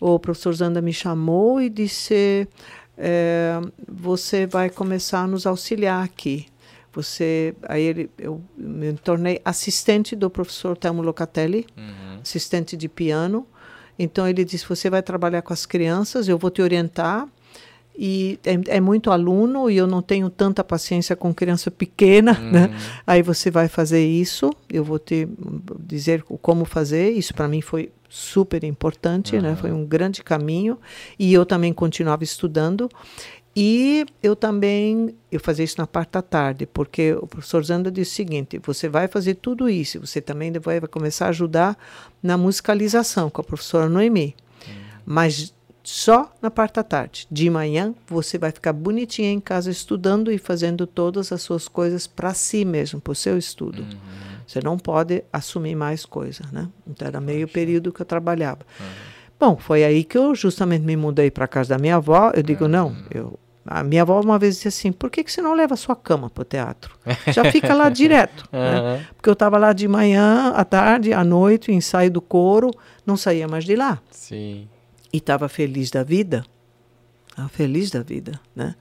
o 0.00 0.18
professor 0.18 0.52
Zanda 0.52 0.80
me 0.80 0.92
chamou 0.92 1.60
e 1.60 1.68
disse: 1.68 2.48
é, 2.98 3.60
Você 3.88 4.46
vai 4.46 4.68
começar 4.68 5.20
a 5.20 5.26
nos 5.26 5.46
auxiliar 5.46 6.04
aqui. 6.04 6.46
Você, 6.92 7.54
aí 7.62 7.82
ele, 7.82 8.10
eu 8.18 8.42
me 8.56 8.92
tornei 8.94 9.40
assistente 9.44 10.14
do 10.14 10.28
professor 10.28 10.76
Telmo 10.76 11.00
Locatelli 11.00 11.66
assistente 12.22 12.76
de 12.76 12.88
piano. 12.88 13.46
Então 13.98 14.26
ele 14.26 14.44
disse: 14.44 14.66
Você 14.68 14.88
vai 14.88 15.02
trabalhar 15.02 15.42
com 15.42 15.52
as 15.52 15.66
crianças, 15.66 16.28
eu 16.28 16.38
vou 16.38 16.50
te 16.50 16.62
orientar. 16.62 17.28
E 17.96 18.38
é, 18.44 18.76
é 18.76 18.80
muito 18.80 19.10
aluno 19.10 19.68
e 19.70 19.76
eu 19.76 19.86
não 19.86 20.00
tenho 20.00 20.30
tanta 20.30 20.64
paciência 20.64 21.14
com 21.14 21.32
criança 21.32 21.70
pequena, 21.70 22.32
né? 22.32 22.74
Aí 23.06 23.22
você 23.22 23.50
vai 23.50 23.68
fazer 23.68 24.04
isso, 24.04 24.50
eu 24.70 24.82
vou 24.82 24.98
te 24.98 25.28
dizer 25.78 26.22
como 26.22 26.64
fazer. 26.64 27.10
Isso 27.10 27.34
para 27.34 27.46
mim 27.46 27.60
foi 27.60 27.90
super 28.08 28.64
importante, 28.64 29.38
né? 29.40 29.56
Foi 29.56 29.70
um 29.72 29.84
grande 29.84 30.22
caminho 30.22 30.78
e 31.18 31.32
eu 31.32 31.44
também 31.44 31.72
continuava 31.72 32.24
estudando. 32.24 32.88
E 33.54 34.06
eu 34.22 34.34
também, 34.34 35.14
eu 35.30 35.38
fazia 35.38 35.64
isso 35.64 35.76
na 35.76 35.86
parte 35.86 36.12
da 36.12 36.22
tarde, 36.22 36.64
porque 36.64 37.12
o 37.12 37.26
professor 37.26 37.62
Zanda 37.62 37.90
disse 37.90 38.12
o 38.12 38.14
seguinte, 38.14 38.58
você 38.64 38.88
vai 38.88 39.08
fazer 39.08 39.34
tudo 39.34 39.68
isso, 39.68 40.00
você 40.00 40.22
também 40.22 40.50
vai, 40.52 40.80
vai 40.80 40.88
começar 40.88 41.26
a 41.26 41.28
ajudar 41.28 41.76
na 42.22 42.38
musicalização 42.38 43.28
com 43.28 43.42
a 43.42 43.44
professora 43.44 43.90
Noemi. 43.90 44.34
Mas 45.04 45.54
só 45.82 46.32
na 46.40 46.50
parte 46.50 46.74
da 46.76 46.82
tarde. 46.82 47.26
De 47.30 47.50
manhã, 47.50 47.94
você 48.06 48.38
vai 48.38 48.50
ficar 48.52 48.72
bonitinha 48.72 49.30
em 49.30 49.40
casa 49.40 49.70
estudando 49.70 50.30
e 50.30 50.38
fazendo 50.38 50.86
todas 50.86 51.32
as 51.32 51.42
suas 51.42 51.66
coisas 51.68 52.06
para 52.06 52.32
si 52.34 52.64
mesmo, 52.64 53.00
para 53.00 53.12
o 53.12 53.16
seu 53.16 53.36
estudo. 53.36 53.84
Você 54.46 54.60
não 54.62 54.78
pode 54.78 55.24
assumir 55.32 55.74
mais 55.74 56.04
coisa, 56.04 56.44
né? 56.52 56.68
Então 56.86 57.08
era 57.08 57.20
meio 57.20 57.48
período 57.48 57.92
que 57.92 58.02
eu 58.02 58.06
trabalhava. 58.06 58.60
Bom, 59.38 59.56
foi 59.56 59.82
aí 59.82 60.04
que 60.04 60.16
eu 60.16 60.34
justamente 60.34 60.82
me 60.84 60.96
mudei 60.96 61.30
para 61.30 61.48
casa 61.48 61.70
da 61.70 61.78
minha 61.78 61.96
avó. 61.96 62.30
Eu 62.34 62.42
digo, 62.42 62.68
não, 62.68 62.96
eu 63.10 63.38
a 63.64 63.84
minha 63.84 64.02
avó 64.02 64.20
uma 64.20 64.38
vez 64.38 64.56
disse 64.56 64.68
assim: 64.68 64.92
por 64.92 65.10
que, 65.10 65.22
que 65.22 65.30
você 65.30 65.40
não 65.40 65.54
leva 65.54 65.74
a 65.74 65.76
sua 65.76 65.94
cama 65.94 66.28
para 66.28 66.42
o 66.42 66.44
teatro? 66.44 66.96
Já 67.28 67.50
fica 67.50 67.74
lá 67.74 67.88
direto. 67.90 68.48
né? 68.52 69.06
Porque 69.16 69.28
eu 69.28 69.34
estava 69.34 69.56
lá 69.56 69.72
de 69.72 69.86
manhã, 69.86 70.52
à 70.54 70.64
tarde, 70.64 71.12
à 71.12 71.22
noite, 71.24 71.72
ensaio 71.72 72.10
do 72.10 72.20
coro, 72.20 72.70
não 73.06 73.16
saía 73.16 73.46
mais 73.46 73.64
de 73.64 73.76
lá. 73.76 74.00
Sim. 74.10 74.68
E 75.12 75.18
estava 75.18 75.48
feliz 75.48 75.90
da 75.90 76.02
vida. 76.02 76.44
Estava 77.32 77.48
feliz 77.48 77.90
da 77.90 78.02
vida, 78.02 78.38
né? 78.54 78.74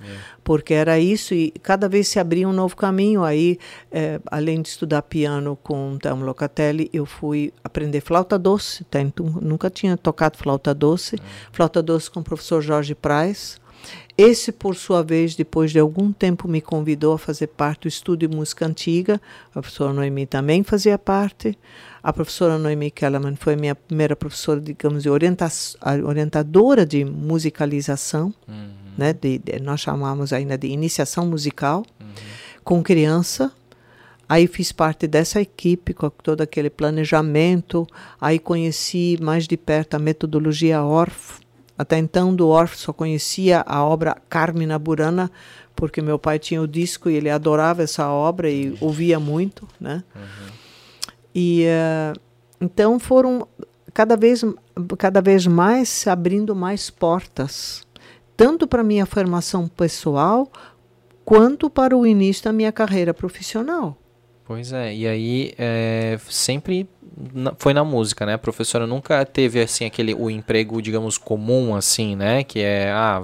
Porque 0.44 0.74
era 0.74 1.00
isso, 1.00 1.34
e 1.34 1.52
cada 1.64 1.88
vez 1.88 2.10
se 2.10 2.20
abria 2.20 2.48
um 2.48 2.52
novo 2.52 2.76
caminho. 2.76 3.24
Aí, 3.24 3.58
eh, 3.90 4.20
além 4.26 4.62
de 4.62 4.68
estudar 4.68 5.04
piano 5.04 5.58
com 5.64 5.98
Telmo 5.98 6.26
Locatelli, 6.26 6.90
eu 6.92 7.06
fui 7.06 7.54
aprender 7.64 8.02
flauta 8.02 8.38
doce. 8.38 8.84
Tá? 8.86 9.00
Então, 9.00 9.26
nunca 9.42 9.70
tinha 9.70 9.96
tocado 9.96 10.38
flauta 10.38 10.74
doce. 10.74 11.16
Flauta 11.54 11.82
doce 11.82 12.12
com 12.12 12.20
o 12.20 12.24
professor 12.24 12.62
Jorge 12.62 12.94
Praz. 12.94 13.61
Esse, 14.18 14.52
por 14.52 14.76
sua 14.76 15.04
vez, 15.04 15.36
depois 15.36 15.72
de 15.72 15.80
algum 15.80 16.12
tempo, 16.12 16.48
me 16.48 16.62
convidou 16.62 17.14
a 17.14 17.18
fazer 17.18 17.48
parte 17.48 17.84
do 17.84 17.88
Estúdio 17.88 18.28
de 18.28 18.36
Música 18.36 18.66
Antiga. 18.66 19.22
A 19.50 19.54
professora 19.54 19.94
Noemi 19.94 20.26
também 20.26 20.64
fazia 20.64 20.98
parte. 20.98 21.58
A 22.04 22.12
professora 22.12 22.58
Noemi 22.58 22.92
Kellerman 22.92 23.36
foi 23.36 23.56
minha 23.56 23.76
primeira 23.76 24.16
professora, 24.16 24.60
digamos, 24.60 25.04
de 25.04 25.10
orienta 25.10 25.48
orientadora 26.06 26.86
de 26.86 27.06
musicalização. 27.06 28.34
Né? 28.98 29.14
De, 29.14 29.38
de, 29.38 29.60
nós 29.60 29.80
chamamos 29.80 30.34
ainda 30.34 30.58
de 30.58 30.68
iniciação 30.68 31.26
musical, 31.26 31.86
com 32.64 32.84
criança. 32.84 33.52
Aí 34.28 34.48
fiz 34.48 34.72
parte 34.72 35.08
dessa 35.08 35.42
equipe 35.42 35.94
com 35.94 36.10
todo 36.10 36.40
aquele 36.40 36.70
planejamento. 36.70 37.86
Aí 38.20 38.40
conheci 38.40 39.18
mais 39.22 39.46
de 39.46 39.58
perto 39.58 39.96
a 39.96 40.00
metodologia 40.00 40.82
Orff, 40.82 41.41
até 41.82 41.98
então, 41.98 42.36
do 42.36 42.48
Orff, 42.48 42.78
só 42.78 42.94
conhecia 42.94 43.64
a 43.66 43.84
obra 43.84 44.16
Carmina 44.30 44.78
Burana, 44.78 45.32
porque 45.76 46.00
meu 46.00 46.20
pai 46.20 46.38
tinha 46.38 46.62
o 46.62 46.68
disco 46.68 47.10
e 47.10 47.16
ele 47.16 47.28
adorava 47.28 47.82
essa 47.82 48.08
obra 48.08 48.52
e 48.52 48.78
ouvia 48.80 49.20
muito, 49.20 49.68
né? 49.80 50.04
E 51.34 51.66
uh, 51.66 52.20
então 52.62 53.00
foram 53.00 53.48
cada 53.92 54.16
vez, 54.16 54.46
cada 54.96 55.22
vez 55.22 55.48
mais 55.48 55.90
se 55.90 56.08
abrindo 56.08 56.56
mais 56.56 56.92
portas, 56.92 57.82
tanto 58.38 58.68
para 58.68 58.84
minha 58.84 59.08
formação 59.08 59.68
pessoal 59.68 60.52
quanto 61.26 61.68
para 61.68 61.98
o 61.98 62.06
início 62.06 62.44
da 62.44 62.54
minha 62.54 62.72
carreira 62.72 63.12
profissional. 63.12 63.98
Pois 64.46 64.72
é, 64.72 64.94
e 64.94 65.08
aí 65.08 65.54
é, 65.58 66.20
sempre 66.30 66.88
na, 67.34 67.54
foi 67.58 67.74
na 67.74 67.84
música, 67.84 68.26
né? 68.26 68.34
A 68.34 68.38
professora 68.38 68.88
nunca 68.88 69.24
teve 69.26 69.62
assim 69.62 69.86
aquele 69.86 70.14
o 70.14 70.30
emprego, 70.30 70.82
digamos, 70.82 71.18
comum 71.18 71.76
assim, 71.76 72.16
né? 72.16 72.44
Que 72.44 72.60
é 72.62 72.90
ah, 72.92 73.24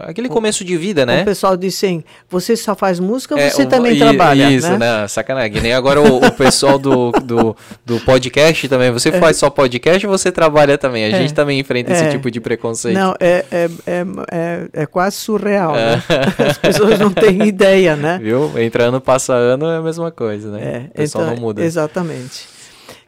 aquele 0.00 0.28
começo 0.28 0.64
de 0.64 0.76
vida, 0.76 1.06
né? 1.06 1.22
O 1.22 1.24
pessoal 1.24 1.56
diz 1.56 1.76
assim, 1.76 2.02
você 2.28 2.56
só 2.56 2.74
faz 2.74 2.98
música 3.00 3.34
ou 3.34 3.40
É, 3.40 3.48
você 3.48 3.62
o- 3.62 3.66
também 3.68 3.94
i- 3.94 3.98
trabalha, 3.98 4.50
Isso, 4.50 4.68
né? 4.72 4.78
né? 5.02 5.08
Sacanagem. 5.08 5.60
Nem 5.62 5.72
agora 5.72 6.00
o, 6.00 6.16
o 6.18 6.32
pessoal 6.32 6.78
do, 6.78 7.10
do, 7.12 7.56
do 7.86 8.00
podcast 8.00 8.68
também. 8.68 8.90
Você 8.90 9.10
faz 9.18 9.36
só 9.36 9.48
podcast 9.48 10.04
ou 10.06 10.16
você 10.18 10.30
trabalha 10.32 10.76
também? 10.76 11.04
A 11.04 11.08
É. 11.08 11.10
gente 11.20 11.32
também 11.32 11.58
enfrenta 11.60 11.92
esse 11.92 12.04
É. 12.04 12.08
tipo 12.10 12.30
de 12.30 12.40
preconceito. 12.40 12.94
Não, 12.96 13.14
é, 13.20 13.44
é, 13.50 13.68
é, 13.86 14.04
é, 14.30 14.68
é 14.82 14.86
quase 14.86 15.16
surreal, 15.16 15.72
né? 15.74 16.02
As 16.50 16.58
pessoas 16.58 16.98
não 16.98 17.10
têm 17.12 17.42
ideia, 17.48 17.94
né? 17.96 18.18
Viu? 18.22 18.52
Entra 18.58 18.84
ano, 18.84 19.00
passa 19.00 19.32
ano, 19.32 19.66
é 19.70 19.76
a 19.78 19.82
mesma 19.82 20.10
coisa, 20.10 20.50
né? 20.50 20.60
É, 20.60 20.78
o 20.88 20.90
pessoal 21.02 21.24
então, 21.24 21.34
não 21.36 21.42
muda. 21.42 21.62
Exatamente. 21.64 22.57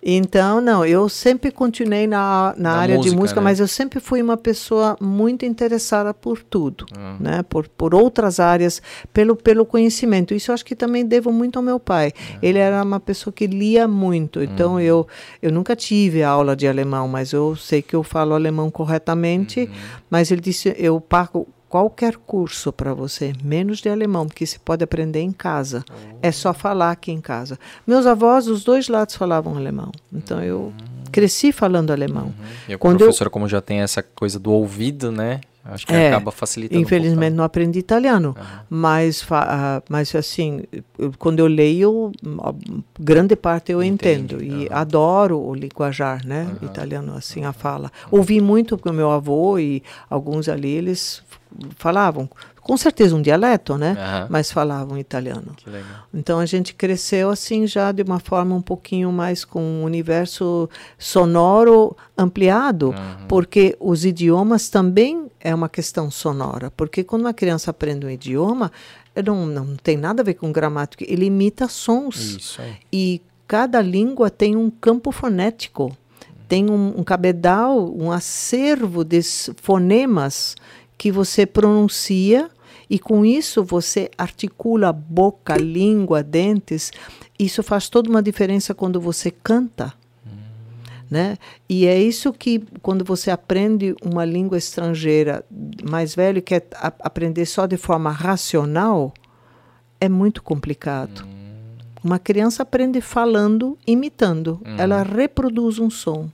Então, 0.03 0.61
não, 0.63 0.85
eu 0.85 1.09
sempre 1.09 1.51
continuei 1.51 2.07
na, 2.07 2.55
na, 2.57 2.71
Na 2.73 2.79
área 2.79 2.97
música, 2.97 3.15
de 3.15 3.21
música, 3.21 3.41
né? 3.41 3.45
mas 3.45 3.61
eu 3.61 3.69
sempre 3.69 4.01
fui 4.01 4.23
uma 4.23 4.37
pessoa 4.37 4.97
muito 5.01 5.45
interessada 5.45 6.15
por 6.15 6.43
tudo, 6.43 6.87
Ah. 6.97 7.17
né? 7.21 7.43
Por, 7.43 7.69
por 7.69 7.95
outras 7.95 8.41
áreas, 8.41 8.81
pelo, 9.13 9.37
pelo 9.37 9.67
conhecimento. 9.67 10.33
Isso 10.35 10.51
eu 10.51 10.55
acho 10.55 10.65
que 10.65 10.75
também 10.75 11.05
devo 11.05 11.31
muito 11.31 11.59
ao 11.59 11.63
meu 11.63 11.79
pai. 11.79 12.13
Ah. 12.17 12.39
Ele 12.43 12.59
era 12.59 12.83
uma 12.83 12.99
pessoa 12.99 13.33
que 13.33 13.47
lia 13.47 13.87
muito, 13.87 14.43
então 14.43 14.73
Uhum. 14.75 14.81
eu, 14.81 15.07
eu 15.43 15.53
nunca 15.53 15.77
tive 15.77 16.23
aula 16.23 16.57
de 16.57 16.67
alemão, 16.67 17.07
mas 17.07 17.33
eu 17.33 17.55
sei 17.55 17.83
que 17.83 17.95
eu 17.95 18.03
falo 18.03 18.35
alemão 18.35 18.71
corretamente, 18.71 19.61
Uhum. 19.61 19.69
mas 20.09 20.31
ele 20.31 20.41
disse, 20.41 20.75
eu 20.79 20.99
pago 21.01 21.47
qualquer 21.71 22.17
curso 22.17 22.73
para 22.73 22.93
você, 22.93 23.33
menos 23.45 23.79
de 23.79 23.89
alemão, 23.89 24.27
porque 24.27 24.45
você 24.45 24.59
pode 24.59 24.83
aprender 24.83 25.21
em 25.21 25.31
casa. 25.31 25.85
É 26.21 26.33
só 26.33 26.53
falar 26.53 26.91
aqui 26.91 27.13
em 27.13 27.21
casa. 27.21 27.57
Meus 27.87 28.05
avós, 28.07 28.49
os 28.49 28.65
dois 28.65 28.89
lados 28.89 29.15
falavam 29.15 29.57
alemão. 29.57 29.93
Então 30.13 30.43
eu 30.43 30.73
cresci 31.13 31.53
falando 31.53 31.93
alemão. 31.93 32.35
E 32.69 32.75
a 32.75 32.79
Quando 32.79 32.95
eu- 33.03 33.07
professora, 33.07 33.31
como 33.31 33.49
já 33.49 33.61
tem 33.61 33.81
essa 33.81 34.03
coisa 34.03 34.39
do 34.39 34.51
ouvido, 34.53 35.13
né? 35.13 35.41
Acho 35.63 35.87
que 35.87 35.93
É, 35.93 36.09
acaba 36.09 36.33
facilitando 36.33 36.81
Infelizmente 36.81 37.35
um 37.35 37.37
não 37.37 37.45
aprendi 37.45 37.79
italiano, 37.79 38.35
Aham. 38.37 38.61
mas 38.71 39.25
ah, 39.31 39.83
mas 39.91 40.13
assim, 40.15 40.63
eu- 40.99 41.13
quando 41.19 41.39
eu 41.39 41.47
leio, 41.47 42.11
grande 42.99 43.37
parte 43.37 43.71
eu 43.71 43.83
Entende, 43.83 44.35
entendo 44.37 44.43
e 44.43 44.69
adoro 44.73 45.39
o 45.39 45.55
linguajar, 45.55 46.27
né, 46.27 46.45
Aham. 46.45 46.59
italiano 46.71 47.15
assim 47.15 47.45
a 47.45 47.53
fala. 47.53 47.93
Ouvi 48.11 48.41
muito 48.41 48.79
com 48.79 48.91
meu 48.91 49.11
avô 49.11 49.59
e 49.59 49.83
alguns 50.09 50.49
ali 50.49 50.71
eles 50.71 51.23
falavam, 51.77 52.29
com 52.61 52.77
certeza 52.77 53.17
um 53.17 53.23
dialeto, 53.23 53.77
né, 53.77 53.97
Aham. 53.99 54.27
mas 54.31 54.53
falavam 54.53 54.97
italiano. 54.99 55.57
Então 56.15 56.39
a 56.39 56.47
gente 56.47 56.75
cresceu 56.75 57.31
assim 57.31 57.67
já 57.67 57.91
de 57.91 58.03
uma 58.03 58.21
forma 58.21 58.55
um 58.55 58.61
pouquinho 58.63 59.11
mais 59.11 59.45
com 59.45 59.61
um 59.63 59.83
universo 59.85 60.69
sonoro 60.99 61.97
ampliado, 62.17 62.93
Aham. 62.93 63.27
porque 63.29 63.77
os 63.81 64.05
idiomas 64.05 64.69
também 64.69 65.31
é 65.41 65.55
uma 65.55 65.69
questão 65.69 66.11
sonora, 66.11 66.71
porque 66.77 67.03
quando 67.03 67.23
uma 67.23 67.35
criança 67.35 67.71
aprende 67.71 68.07
um 68.07 68.11
idioma, 68.11 68.71
não, 69.25 69.47
não 69.47 69.77
tem 69.77 69.97
nada 69.97 70.23
a 70.23 70.25
ver 70.25 70.35
com 70.35 70.53
gramática, 70.53 71.05
ele 71.09 71.27
imita 71.27 71.67
sons 71.67 72.17
Isso 72.37 72.63
aí. 72.63 72.75
e 72.93 73.23
cada 73.49 73.81
língua 73.83 74.31
tem 74.31 74.55
um 74.55 74.71
campo 74.71 75.11
fonético, 75.11 75.97
tem 76.47 76.71
um, 76.71 76.95
um 76.99 77.03
cabedal, 77.03 77.93
um 77.97 78.13
acervo 78.13 79.05
de 79.05 79.21
fonemas 79.63 80.55
que 81.01 81.11
você 81.11 81.47
pronuncia 81.47 82.51
e 82.91 82.99
com 82.99 83.25
isso 83.25 83.65
você 83.65 84.11
articula 84.19 84.93
boca, 84.93 85.57
língua, 85.57 86.23
dentes. 86.23 86.93
Isso 87.39 87.63
faz 87.63 87.89
toda 87.89 88.11
uma 88.11 88.23
diferença 88.23 88.75
quando 88.75 89.01
você 89.01 89.31
canta. 89.31 89.95
Né? 91.11 91.39
E 91.67 91.87
é 91.87 91.99
isso 92.01 92.33
que, 92.35 92.63
quando 92.83 93.03
você 93.03 93.31
aprende 93.31 93.97
uma 94.05 94.27
língua 94.27 94.59
estrangeira 94.59 95.43
mais 95.89 96.15
velho 96.15 96.43
quer 96.43 96.67
a- 96.75 96.93
aprender 97.01 97.47
só 97.47 97.65
de 97.65 97.79
forma 97.79 98.11
racional, 98.11 99.15
é 99.99 100.07
muito 100.09 100.43
complicado. 100.43 101.27
Uma 102.05 102.19
criança 102.19 102.63
aprende 102.63 103.01
falando, 103.01 103.79
imitando. 103.87 104.61
Ela 104.79 105.03
reproduz 105.03 105.79
um 105.79 105.89
som. 105.89 106.29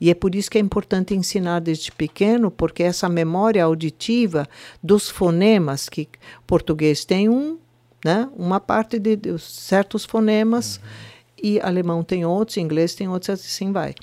E 0.00 0.10
é 0.10 0.14
por 0.14 0.34
isso 0.34 0.50
que 0.50 0.58
é 0.58 0.60
importante 0.60 1.14
ensinar 1.14 1.60
desde 1.60 1.90
pequeno, 1.90 2.50
porque 2.50 2.82
essa 2.82 3.08
memória 3.08 3.64
auditiva 3.64 4.46
dos 4.82 5.08
fonemas, 5.08 5.88
que 5.88 6.08
português 6.46 7.04
tem 7.04 7.28
um, 7.28 7.58
né, 8.04 8.28
uma 8.36 8.60
parte 8.60 8.98
de, 8.98 9.16
de 9.16 9.38
certos 9.38 10.04
fonemas, 10.04 10.80
e 11.42 11.60
alemão 11.60 12.02
tem 12.02 12.24
outros, 12.24 12.56
inglês 12.56 12.94
tem 12.94 13.08
outros, 13.08 13.30
assim 13.30 13.72
vai. 13.72 13.94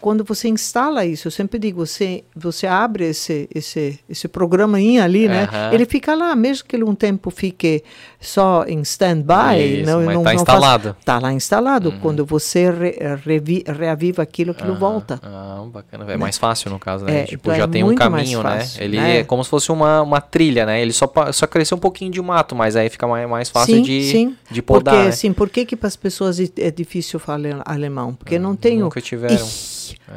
Quando 0.00 0.24
você 0.24 0.48
instala 0.48 1.04
isso, 1.04 1.28
eu 1.28 1.32
sempre 1.32 1.58
digo, 1.58 1.84
você, 1.84 2.24
você 2.34 2.66
abre 2.66 3.04
esse, 3.06 3.48
esse, 3.54 3.98
esse 4.08 4.28
programainha 4.28 5.04
ali, 5.04 5.28
né? 5.28 5.48
Ele 5.72 5.84
fica 5.84 6.14
lá, 6.14 6.34
mesmo 6.34 6.66
que 6.66 6.76
ele 6.76 6.84
um 6.84 6.94
tempo 6.94 7.30
fique 7.30 7.82
só 8.20 8.64
em 8.66 8.80
stand-by. 8.80 9.82
Não, 9.84 10.04
mas 10.04 10.18
está 10.18 10.34
instalado. 10.34 10.96
Está 10.98 11.18
lá 11.18 11.32
instalado. 11.32 11.90
Uhum. 11.90 12.00
Quando 12.00 12.26
você 12.26 12.70
re, 12.70 12.96
revi, 13.24 13.64
reaviva 13.66 14.22
aquilo, 14.22 14.52
aquilo 14.52 14.72
uhum. 14.72 14.78
volta. 14.78 15.20
Ah, 15.22 15.64
bacana. 15.72 16.04
É 16.04 16.08
né? 16.08 16.16
mais 16.16 16.38
fácil 16.38 16.70
no 16.70 16.78
caso, 16.78 17.04
né? 17.04 17.20
É, 17.20 17.24
tipo, 17.24 17.48
então 17.48 17.58
já 17.58 17.64
é 17.64 17.68
tem 17.68 17.84
um 17.84 17.94
caminho, 17.94 18.42
né? 18.42 18.66
Ele 18.78 18.96
né? 18.96 19.18
é 19.18 19.24
como 19.24 19.44
se 19.44 19.50
fosse 19.50 19.70
uma, 19.70 20.02
uma 20.02 20.20
trilha, 20.20 20.66
né? 20.66 20.80
Ele 20.80 20.92
só, 20.92 21.10
só 21.32 21.46
cresceu 21.46 21.76
um 21.76 21.80
pouquinho 21.80 22.10
de 22.10 22.20
mato, 22.20 22.54
mas 22.54 22.76
aí 22.76 22.88
fica 22.88 23.06
mais, 23.06 23.28
mais 23.28 23.50
fácil 23.50 23.76
sim, 23.76 23.82
de, 23.82 24.02
sim. 24.10 24.36
de 24.50 24.62
podar. 24.62 24.94
Porque, 24.94 25.06
né? 25.06 25.12
sim, 25.12 25.32
por 25.32 25.48
que, 25.48 25.64
que 25.64 25.76
para 25.76 25.88
as 25.88 25.96
pessoas 25.96 26.38
é 26.40 26.70
difícil 26.70 27.18
falar 27.18 27.62
alemão? 27.64 28.14
Porque 28.14 28.36
ah, 28.36 28.40
não 28.40 28.56
tem 28.56 28.78
Nunca 28.78 29.00
tiveram. 29.00 29.46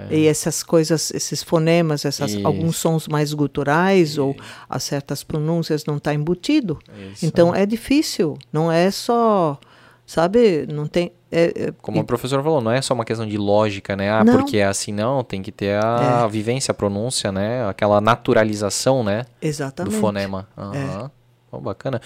É. 0.10 0.16
E 0.16 0.28
essas 0.28 0.64
coisas, 0.64 1.12
esses 1.12 1.44
fonemas, 1.44 2.06
essas, 2.06 2.44
alguns 2.44 2.78
sons 2.78 3.08
mais 3.08 3.34
guturais 3.34 4.18
ou 4.18 4.36
as 4.70 4.84
certas 4.84 5.24
pronúncias 5.24 5.86
não 5.86 5.98
está 5.98 6.14
embutido. 6.14 6.80
Isso. 7.12 7.26
Então 7.26 7.54
é 7.54 7.66
difícil. 7.66 8.38
Não 8.52 8.72
é 8.72 8.90
só, 8.92 9.60
sabe? 10.06 10.66
Não 10.68 10.88
tem. 10.88 11.12
É, 11.32 11.68
é, 11.68 11.74
Como 11.82 11.98
e, 11.98 12.00
a 12.02 12.04
professora 12.04 12.44
falou, 12.44 12.60
não 12.60 12.72
é 12.72 12.82
só 12.82 12.94
uma 12.94 13.06
questão 13.06 13.26
de 13.26 13.38
lógica, 13.38 13.96
né? 13.96 14.12
Ah, 14.12 14.24
não. 14.24 14.38
porque 14.38 14.58
é 14.58 14.66
assim, 14.66 14.92
não, 14.92 15.24
tem 15.24 15.42
que 15.42 15.52
ter 15.52 15.82
a 15.82 16.26
é. 16.26 16.30
vivência, 16.30 16.72
a 16.72 16.76
pronúncia, 16.76 17.32
né? 17.32 17.68
Aquela 17.68 18.02
naturalização, 18.02 19.04
né? 19.04 19.24
Exatamente. 19.42 19.94
Do 19.94 20.00
fonema. 20.00 20.48
Uhum. 20.58 21.10
Oh, 21.52 21.60
bacana. 21.60 22.02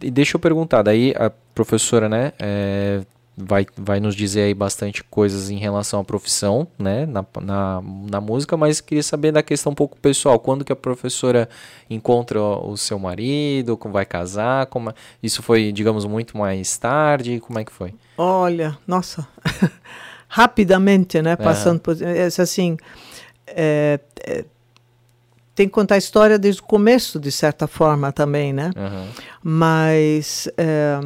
E 0.00 0.10
deixa 0.10 0.36
eu 0.36 0.40
perguntar, 0.40 0.82
daí 0.82 1.12
a 1.16 1.30
professora, 1.52 2.08
né, 2.08 2.32
é, 2.38 3.02
vai, 3.38 3.66
vai 3.76 4.00
nos 4.00 4.16
dizer 4.16 4.42
aí 4.42 4.54
bastante 4.54 5.04
coisas 5.04 5.48
em 5.48 5.56
relação 5.56 6.00
à 6.00 6.04
profissão, 6.04 6.66
né, 6.78 7.06
na, 7.06 7.24
na, 7.40 7.82
na, 8.10 8.20
música, 8.20 8.56
mas 8.56 8.80
queria 8.80 9.02
saber 9.02 9.30
da 9.30 9.42
questão 9.42 9.72
um 9.72 9.74
pouco 9.74 9.96
pessoal, 9.98 10.38
quando 10.40 10.64
que 10.64 10.72
a 10.72 10.76
professora 10.76 11.48
encontra 11.88 12.40
o 12.40 12.76
seu 12.76 12.98
marido, 12.98 13.76
como 13.76 13.94
vai 13.94 14.04
casar, 14.04 14.66
como, 14.66 14.92
isso 15.22 15.42
foi, 15.42 15.70
digamos, 15.70 16.04
muito 16.04 16.36
mais 16.36 16.76
tarde, 16.76 17.40
como 17.40 17.58
é 17.58 17.64
que 17.64 17.72
foi? 17.72 17.94
Olha, 18.16 18.76
nossa, 18.86 19.26
rapidamente, 20.26 21.22
né, 21.22 21.36
passando 21.36 21.76
é. 21.76 21.80
por, 21.80 22.02
é, 22.02 22.24
assim, 22.24 22.76
é, 23.46 24.00
é, 24.26 24.44
tem 25.54 25.66
que 25.68 25.72
contar 25.72 25.94
a 25.94 25.98
história 25.98 26.38
desde 26.38 26.60
o 26.60 26.64
começo, 26.64 27.20
de 27.20 27.30
certa 27.30 27.68
forma, 27.68 28.10
também, 28.10 28.52
né, 28.52 28.70
uhum. 28.76 29.08
mas 29.42 30.48
é, 30.56 30.98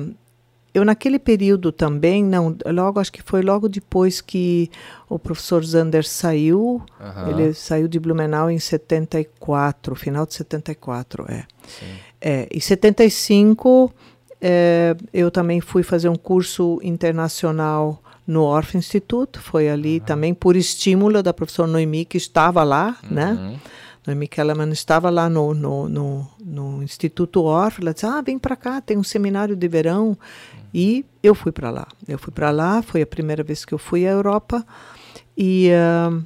eu 0.75 0.85
naquele 0.85 1.19
período 1.19 1.71
também, 1.71 2.25
não, 2.25 2.57
logo 2.67 2.99
acho 2.99 3.13
que 3.13 3.23
foi 3.23 3.43
logo 3.43 3.69
depois 3.69 4.21
que 4.21 4.71
o 5.09 5.19
professor 5.19 5.63
Zander 5.65 6.07
saiu, 6.07 6.83
uhum. 6.99 7.31
ele 7.31 7.53
saiu 7.53 7.87
de 7.87 8.01
Blumenau 8.01 8.51
em 8.51 8.59
74, 8.59 9.95
final 9.95 10.25
de 10.25 10.35
74, 10.35 11.27
é. 11.29 11.45
Sim. 11.67 11.87
É, 12.21 12.49
em 12.51 12.61
75 12.61 13.93
é, 14.41 14.97
eu 15.13 15.31
também 15.31 15.61
fui 15.61 15.83
fazer 15.83 16.09
um 16.09 16.17
curso 16.17 16.81
internacional 16.83 18.03
no 18.27 18.43
Orff 18.43 18.77
Instituto, 18.77 19.41
foi 19.41 19.69
ali 19.69 19.99
uhum. 19.99 20.05
também 20.05 20.33
por 20.35 20.57
estímulo 20.57 21.23
da 21.23 21.35
professora 21.35 21.71
Noemi 21.71 22.05
que 22.05 22.17
estava 22.17 22.65
lá, 22.65 22.97
né? 23.11 23.33
uhum. 23.33 23.51
né? 23.53 23.61
Noemi 24.07 24.27
Kellerman 24.27 24.71
estava 24.73 25.11
lá 25.11 25.29
no, 25.31 25.55
no, 25.55 25.89
no, 25.89 26.29
no 26.45 26.83
Instituto 26.83 27.43
Orff, 27.43 27.81
ela 27.81 27.95
disse, 27.95 28.05
ah, 28.05 28.21
vem 28.21 28.37
para 28.37 28.57
cá, 28.57 28.81
tem 28.81 28.99
um 28.99 29.05
seminário 29.05 29.55
de 29.55 29.69
verão, 29.69 30.19
e 30.75 31.05
eu 31.23 31.35
fui 31.35 31.53
para 31.53 31.71
lá. 31.71 31.87
Eu 32.09 32.19
fui 32.19 32.33
para 32.33 32.51
lá, 32.51 32.83
foi 32.83 33.03
a 33.03 33.07
primeira 33.07 33.43
vez 33.43 33.65
que 33.65 33.75
eu 33.75 33.79
fui 33.79 34.07
à 34.07 34.11
Europa. 34.11 34.65
E 35.37 35.71
uh, 35.71 36.23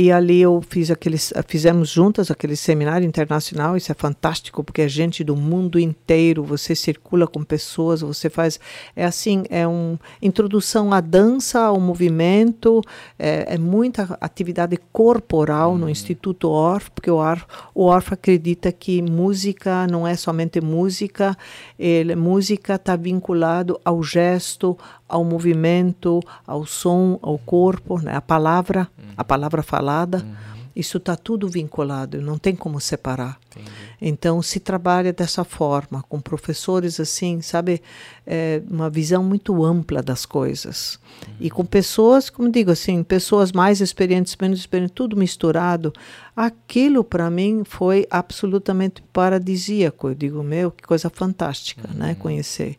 e 0.00 0.10
ali 0.10 0.40
eu 0.40 0.62
fiz 0.66 0.90
aqueles, 0.90 1.30
fizemos 1.46 1.90
juntas 1.90 2.30
aquele 2.30 2.56
seminário 2.56 3.06
internacional. 3.06 3.76
Isso 3.76 3.92
é 3.92 3.94
fantástico 3.94 4.64
porque 4.64 4.80
é 4.80 4.88
gente 4.88 5.22
do 5.22 5.36
mundo 5.36 5.78
inteiro. 5.78 6.42
Você 6.42 6.74
circula 6.74 7.26
com 7.26 7.44
pessoas, 7.44 8.00
você 8.00 8.30
faz 8.30 8.58
é 8.96 9.04
assim 9.04 9.44
é 9.50 9.66
uma 9.66 10.00
introdução 10.22 10.90
à 10.94 11.02
dança, 11.02 11.60
ao 11.60 11.78
movimento. 11.78 12.80
É, 13.18 13.56
é 13.56 13.58
muita 13.58 14.16
atividade 14.22 14.78
corporal 14.90 15.76
no 15.76 15.84
uhum. 15.84 15.90
Instituto 15.90 16.48
Orff, 16.48 16.90
porque 16.92 17.10
o 17.10 17.16
Orff, 17.16 17.44
o 17.74 17.84
Orff 17.84 18.14
acredita 18.14 18.72
que 18.72 19.02
música 19.02 19.86
não 19.86 20.06
é 20.06 20.16
somente 20.16 20.62
música. 20.62 21.36
Ele, 21.78 22.16
música 22.16 22.76
está 22.76 22.96
vinculado 22.96 23.78
ao 23.84 24.02
gesto, 24.02 24.78
ao 25.10 25.24
movimento, 25.24 26.20
ao 26.46 26.64
som, 26.64 27.18
ao 27.20 27.36
corpo, 27.38 28.00
né? 28.00 28.14
a 28.14 28.20
palavra, 28.20 28.88
a 29.16 29.24
palavra 29.24 29.62
falada. 29.62 30.18
Uhum. 30.18 30.59
Isso 30.74 30.98
está 30.98 31.16
tudo 31.16 31.48
vinculado, 31.48 32.22
não 32.22 32.38
tem 32.38 32.54
como 32.54 32.80
separar. 32.80 33.38
Entendi. 33.50 33.70
Então, 34.00 34.40
se 34.40 34.60
trabalha 34.60 35.12
dessa 35.12 35.44
forma, 35.44 36.02
com 36.08 36.20
professores 36.20 37.00
assim, 37.00 37.42
sabe, 37.42 37.82
é, 38.26 38.62
uma 38.70 38.88
visão 38.88 39.22
muito 39.22 39.64
ampla 39.64 40.02
das 40.02 40.24
coisas. 40.24 40.98
Uhum. 41.26 41.34
E 41.40 41.50
com 41.50 41.64
pessoas, 41.64 42.30
como 42.30 42.50
digo 42.50 42.70
assim, 42.70 43.02
pessoas 43.02 43.52
mais 43.52 43.80
experientes, 43.80 44.36
menos 44.40 44.60
experientes, 44.60 44.94
tudo 44.94 45.16
misturado. 45.16 45.92
Aquilo, 46.36 47.02
para 47.02 47.28
mim, 47.28 47.62
foi 47.64 48.06
absolutamente 48.08 49.02
paradisíaco. 49.12 50.08
Eu 50.08 50.14
digo, 50.14 50.42
meu, 50.42 50.70
que 50.70 50.84
coisa 50.84 51.10
fantástica, 51.10 51.88
né, 51.88 51.92
uhum. 51.92 51.98
né, 51.98 52.14
conhecer. 52.14 52.76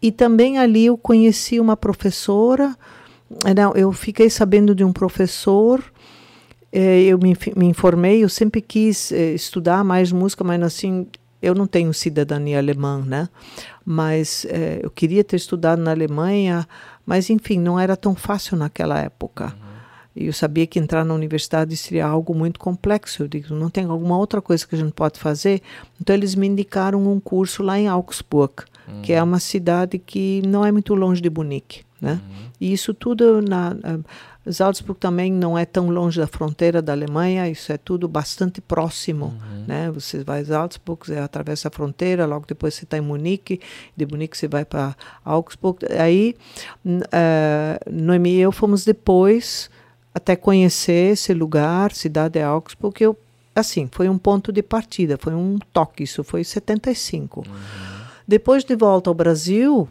E 0.00 0.12
também 0.12 0.58
ali 0.58 0.86
eu 0.86 0.96
conheci 0.96 1.58
uma 1.58 1.76
professora, 1.76 2.76
não, 3.56 3.74
eu 3.74 3.92
fiquei 3.92 4.30
sabendo 4.30 4.74
de 4.74 4.84
um 4.84 4.92
professor 4.92 5.82
eu 6.80 7.18
me, 7.18 7.36
me, 7.56 7.66
informei, 7.66 8.24
eu 8.24 8.28
sempre 8.28 8.60
quis 8.60 9.12
é, 9.12 9.32
estudar 9.32 9.84
mais 9.84 10.10
música, 10.10 10.42
mas 10.42 10.60
assim, 10.60 11.06
eu 11.40 11.54
não 11.54 11.68
tenho 11.68 11.94
cidadania 11.94 12.58
alemã, 12.58 13.00
né? 13.06 13.28
Mas 13.84 14.44
é, 14.48 14.80
eu 14.82 14.90
queria 14.90 15.22
ter 15.22 15.36
estudado 15.36 15.80
na 15.80 15.92
Alemanha, 15.92 16.66
mas 17.06 17.30
enfim, 17.30 17.60
não 17.60 17.78
era 17.78 17.96
tão 17.96 18.14
fácil 18.14 18.56
naquela 18.56 18.98
época. 18.98 19.44
Uhum. 19.44 19.74
E 20.16 20.26
eu 20.26 20.32
sabia 20.32 20.66
que 20.66 20.78
entrar 20.78 21.04
na 21.04 21.14
universidade 21.14 21.76
seria 21.76 22.06
algo 22.06 22.34
muito 22.34 22.58
complexo. 22.58 23.22
Eu 23.22 23.28
digo, 23.28 23.54
não 23.54 23.70
tem 23.70 23.84
alguma 23.84 24.16
outra 24.16 24.40
coisa 24.40 24.66
que 24.66 24.74
a 24.74 24.78
gente 24.78 24.92
pode 24.92 25.20
fazer? 25.20 25.60
Então 26.00 26.16
eles 26.16 26.34
me 26.34 26.46
indicaram 26.46 27.06
um 27.06 27.20
curso 27.20 27.62
lá 27.62 27.78
em 27.78 27.86
Augsburg, 27.86 28.64
uhum. 28.88 29.02
que 29.02 29.12
é 29.12 29.22
uhum. 29.22 29.28
uma 29.28 29.38
cidade 29.38 29.98
que 29.98 30.42
não 30.46 30.64
é 30.64 30.72
muito 30.72 30.94
longe 30.94 31.20
de 31.20 31.30
Munique, 31.30 31.82
né? 32.00 32.12
Uhum. 32.12 32.44
E 32.60 32.72
isso 32.72 32.92
tudo 32.94 33.40
na 33.42 33.76
Salzburg 34.52 34.98
também 35.00 35.32
não 35.32 35.56
é 35.56 35.64
tão 35.64 35.88
longe 35.88 36.20
da 36.20 36.26
fronteira 36.26 36.82
da 36.82 36.92
Alemanha, 36.92 37.48
isso 37.48 37.72
é 37.72 37.78
tudo 37.78 38.06
bastante 38.06 38.60
próximo. 38.60 39.26
Uhum. 39.26 39.64
Né? 39.66 39.90
Você 39.92 40.22
vai 40.22 40.40
a 40.40 40.44
Salzburg, 40.44 41.06
você 41.06 41.16
atravessa 41.16 41.68
a 41.68 41.70
fronteira, 41.70 42.26
logo 42.26 42.46
depois 42.46 42.74
você 42.74 42.84
está 42.84 42.98
em 42.98 43.00
Munique, 43.00 43.60
de 43.96 44.06
Munique 44.06 44.36
você 44.36 44.46
vai 44.46 44.64
para 44.64 44.94
Augsburg. 45.24 45.78
Aí, 45.98 46.36
uh, 46.84 47.90
Noemi 47.90 48.34
e 48.34 48.40
eu 48.40 48.52
fomos 48.52 48.84
depois 48.84 49.70
até 50.14 50.36
conhecer 50.36 51.12
esse 51.12 51.32
lugar, 51.34 51.92
cidade 51.92 52.34
de 52.34 52.42
Augsburg, 52.42 53.02
eu, 53.02 53.18
assim, 53.54 53.88
foi 53.90 54.08
um 54.08 54.18
ponto 54.18 54.52
de 54.52 54.62
partida, 54.62 55.18
foi 55.18 55.34
um 55.34 55.58
toque, 55.72 56.04
isso 56.04 56.22
foi 56.22 56.42
em 56.42 56.44
75. 56.44 57.40
Uhum. 57.40 57.54
Depois 58.26 58.64
de 58.64 58.76
volta 58.76 59.10
ao 59.10 59.14
Brasil, 59.14 59.88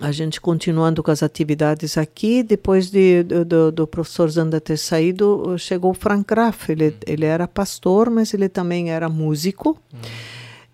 a 0.00 0.12
gente 0.12 0.40
continuando 0.40 1.02
com 1.02 1.10
as 1.10 1.22
atividades 1.22 1.96
aqui, 1.96 2.42
depois 2.42 2.90
de, 2.90 3.22
do, 3.22 3.72
do 3.72 3.86
professor 3.86 4.28
Zanda 4.28 4.60
ter 4.60 4.76
saído, 4.76 5.56
chegou 5.58 5.90
o 5.90 5.94
Frank 5.94 6.24
Graff. 6.26 6.70
Ele, 6.70 6.88
uhum. 6.88 6.94
ele 7.06 7.24
era 7.24 7.48
pastor, 7.48 8.10
mas 8.10 8.32
ele 8.34 8.48
também 8.48 8.90
era 8.90 9.08
músico. 9.08 9.78
Uhum. 9.92 10.00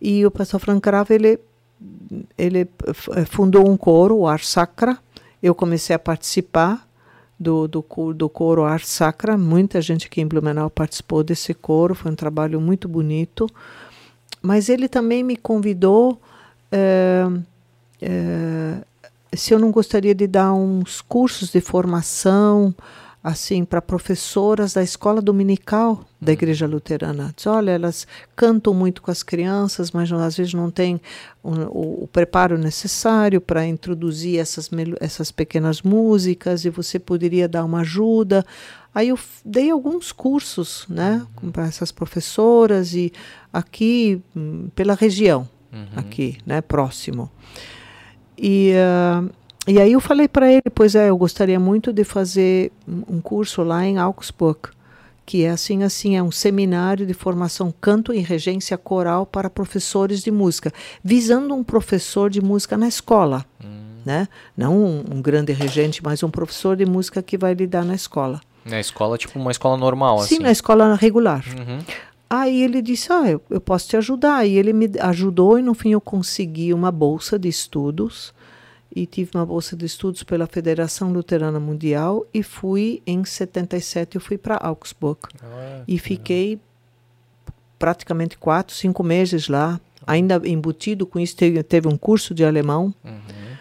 E 0.00 0.26
o 0.26 0.30
pastor 0.30 0.60
Frank 0.60 0.80
Graff, 0.80 1.12
ele, 1.12 1.38
ele 2.36 2.68
fundou 3.26 3.68
um 3.68 3.76
coro, 3.76 4.16
o 4.16 4.26
Ar 4.26 4.40
Sacra. 4.40 4.98
Eu 5.42 5.54
comecei 5.54 5.94
a 5.94 5.98
participar 5.98 6.86
do, 7.38 7.68
do, 7.68 7.84
do 8.14 8.28
coro 8.28 8.64
Ar 8.64 8.80
Sacra. 8.80 9.38
Muita 9.38 9.80
gente 9.80 10.06
aqui 10.06 10.20
em 10.20 10.26
Blumenau 10.26 10.68
participou 10.68 11.22
desse 11.22 11.54
coro. 11.54 11.94
Foi 11.94 12.10
um 12.10 12.16
trabalho 12.16 12.60
muito 12.60 12.88
bonito. 12.88 13.48
Mas 14.40 14.68
ele 14.68 14.88
também 14.88 15.22
me 15.22 15.36
convidou... 15.36 16.20
É, 16.74 17.26
é, 18.00 18.78
se 19.34 19.54
eu 19.54 19.58
não 19.58 19.70
gostaria 19.70 20.14
de 20.14 20.26
dar 20.26 20.52
uns 20.52 21.00
cursos 21.00 21.50
de 21.50 21.60
formação 21.60 22.74
assim 23.22 23.64
para 23.64 23.80
professoras 23.80 24.72
da 24.72 24.82
escola 24.82 25.22
dominical 25.22 26.04
da 26.20 26.30
uhum. 26.30 26.32
igreja 26.32 26.66
luterana. 26.66 27.32
Diz, 27.36 27.46
olha, 27.46 27.70
elas 27.70 28.06
cantam 28.34 28.74
muito 28.74 29.00
com 29.00 29.12
as 29.12 29.22
crianças, 29.22 29.92
mas 29.92 30.10
às 30.12 30.36
vezes 30.36 30.54
não 30.54 30.70
tem 30.70 31.00
o, 31.42 31.50
o, 31.50 32.04
o 32.04 32.08
preparo 32.08 32.58
necessário 32.58 33.40
para 33.40 33.64
introduzir 33.64 34.40
essas, 34.40 34.68
essas 35.00 35.30
pequenas 35.30 35.82
músicas 35.82 36.64
e 36.64 36.70
você 36.70 36.98
poderia 36.98 37.48
dar 37.48 37.64
uma 37.64 37.80
ajuda. 37.80 38.44
Aí 38.92 39.08
eu 39.08 39.18
dei 39.44 39.70
alguns 39.70 40.10
cursos, 40.10 40.84
né, 40.88 41.24
uhum. 41.40 41.52
para 41.52 41.66
essas 41.66 41.92
professoras 41.92 42.92
e 42.92 43.12
aqui 43.52 44.20
hum, 44.36 44.68
pela 44.74 44.94
região, 44.94 45.48
uhum. 45.72 45.86
aqui, 45.94 46.38
né, 46.44 46.60
próximo. 46.60 47.30
E, 48.42 48.72
uh, 48.74 49.30
e 49.68 49.80
aí 49.80 49.92
eu 49.92 50.00
falei 50.00 50.26
para 50.26 50.50
ele, 50.50 50.68
pois 50.74 50.96
é, 50.96 51.08
eu 51.08 51.16
gostaria 51.16 51.60
muito 51.60 51.92
de 51.92 52.02
fazer 52.02 52.72
um 52.88 53.20
curso 53.20 53.62
lá 53.62 53.86
em 53.86 53.98
Augsburg, 53.98 54.70
que 55.24 55.44
é 55.44 55.50
assim 55.50 55.84
assim, 55.84 56.16
é 56.16 56.22
um 56.22 56.32
seminário 56.32 57.06
de 57.06 57.14
formação 57.14 57.72
canto 57.80 58.12
e 58.12 58.18
regência 58.18 58.76
coral 58.76 59.24
para 59.24 59.48
professores 59.48 60.20
de 60.20 60.32
música, 60.32 60.72
visando 61.04 61.54
um 61.54 61.62
professor 61.62 62.28
de 62.28 62.40
música 62.40 62.76
na 62.76 62.88
escola, 62.88 63.46
hum. 63.64 64.00
né? 64.04 64.26
Não 64.56 64.76
um, 64.76 65.04
um, 65.12 65.22
grande 65.22 65.52
regente, 65.52 66.02
mas 66.02 66.24
um 66.24 66.30
professor 66.30 66.76
de 66.76 66.84
música 66.84 67.22
que 67.22 67.38
vai 67.38 67.54
lidar 67.54 67.84
na 67.84 67.94
escola. 67.94 68.40
Na 68.64 68.80
escola, 68.80 69.16
tipo 69.16 69.38
uma 69.38 69.52
escola 69.52 69.76
normal, 69.76 70.18
Sim, 70.18 70.24
assim? 70.24 70.38
na 70.42 70.50
escola 70.50 70.96
regular. 70.96 71.44
Uhum. 71.46 71.78
Aí 72.34 72.62
ele 72.62 72.80
disse, 72.80 73.12
ah, 73.12 73.30
eu, 73.30 73.42
eu 73.50 73.60
posso 73.60 73.90
te 73.90 73.96
ajudar. 73.98 74.46
E 74.46 74.56
ele 74.56 74.72
me 74.72 74.90
ajudou 75.00 75.58
e 75.58 75.62
no 75.62 75.74
fim 75.74 75.90
eu 75.90 76.00
consegui 76.00 76.72
uma 76.72 76.90
bolsa 76.90 77.38
de 77.38 77.46
estudos 77.46 78.32
e 78.96 79.04
tive 79.04 79.32
uma 79.34 79.44
bolsa 79.44 79.76
de 79.76 79.84
estudos 79.84 80.22
pela 80.22 80.46
Federação 80.46 81.12
Luterana 81.12 81.60
Mundial 81.60 82.26
e 82.32 82.42
fui 82.42 83.02
em 83.06 83.22
77 83.22 84.16
eu 84.16 84.20
fui 84.20 84.36
para 84.36 84.56
Augsburg 84.56 85.18
ah, 85.42 85.82
e 85.88 85.98
fiquei 85.98 86.60
praticamente 87.78 88.36
quatro 88.36 88.74
cinco 88.74 89.02
meses 89.02 89.48
lá 89.48 89.80
ainda 90.06 90.40
embutido 90.44 91.06
com 91.06 91.18
isso 91.18 91.34
teve, 91.34 91.62
teve 91.62 91.88
um 91.88 91.96
curso 91.96 92.34
de 92.34 92.44
alemão 92.44 92.94
uhum. 93.02 93.51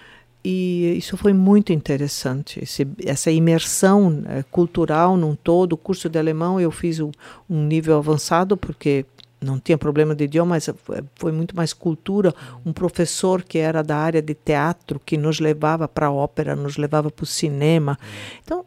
E 0.43 0.95
isso 0.97 1.15
foi 1.18 1.34
muito 1.34 1.72
interessante 1.72 2.59
Esse, 2.63 2.88
essa 3.05 3.30
imersão 3.30 4.23
é, 4.27 4.43
cultural 4.43 5.15
num 5.15 5.35
todo 5.35 5.73
o 5.73 5.77
curso 5.77 6.09
de 6.09 6.18
alemão 6.18 6.59
eu 6.59 6.72
fiz 6.72 6.99
um, 6.99 7.11
um 7.49 7.63
nível 7.63 7.97
avançado 7.97 8.57
porque 8.57 9.05
não 9.41 9.59
tinha 9.59 9.77
problema 9.77 10.13
de 10.13 10.26
idioma, 10.26 10.51
mas 10.51 10.69
foi 11.15 11.31
muito 11.31 11.55
mais 11.55 11.73
cultura. 11.73 12.31
Um 12.63 12.72
professor 12.72 13.41
que 13.41 13.57
era 13.57 13.81
da 13.81 13.97
área 13.97 14.22
de 14.22 14.35
teatro, 14.35 15.01
que 15.03 15.18
nos 15.18 15.39
levava 15.39 15.88
para 15.88 16.07
a 16.07 16.11
ópera, 16.11 16.55
nos 16.55 16.77
levava 16.77 17.09
para 17.09 17.23
o 17.23 17.26
cinema. 17.26 17.97
Então, 18.43 18.63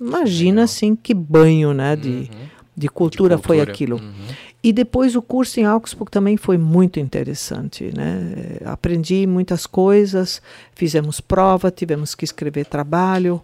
imagina 0.00 0.64
assim 0.64 0.96
que 0.96 1.14
banho 1.14 1.72
né, 1.72 1.94
de, 1.94 2.08
uhum. 2.08 2.26
de, 2.76 2.88
cultura, 2.88 3.36
de, 3.36 3.36
cultura 3.36 3.38
foi 3.38 3.60
aquilo. 3.60 3.98
Uhum. 3.98 4.26
E 4.66 4.72
depois 4.72 5.14
o 5.14 5.22
curso 5.22 5.60
em 5.60 5.64
Augsburg 5.64 6.10
também 6.10 6.36
foi 6.36 6.58
muito 6.58 6.98
interessante. 6.98 7.92
Né? 7.96 8.58
Aprendi 8.64 9.24
muitas 9.24 9.64
coisas, 9.64 10.42
fizemos 10.74 11.20
prova, 11.20 11.70
tivemos 11.70 12.16
que 12.16 12.24
escrever 12.24 12.66
trabalho 12.66 13.40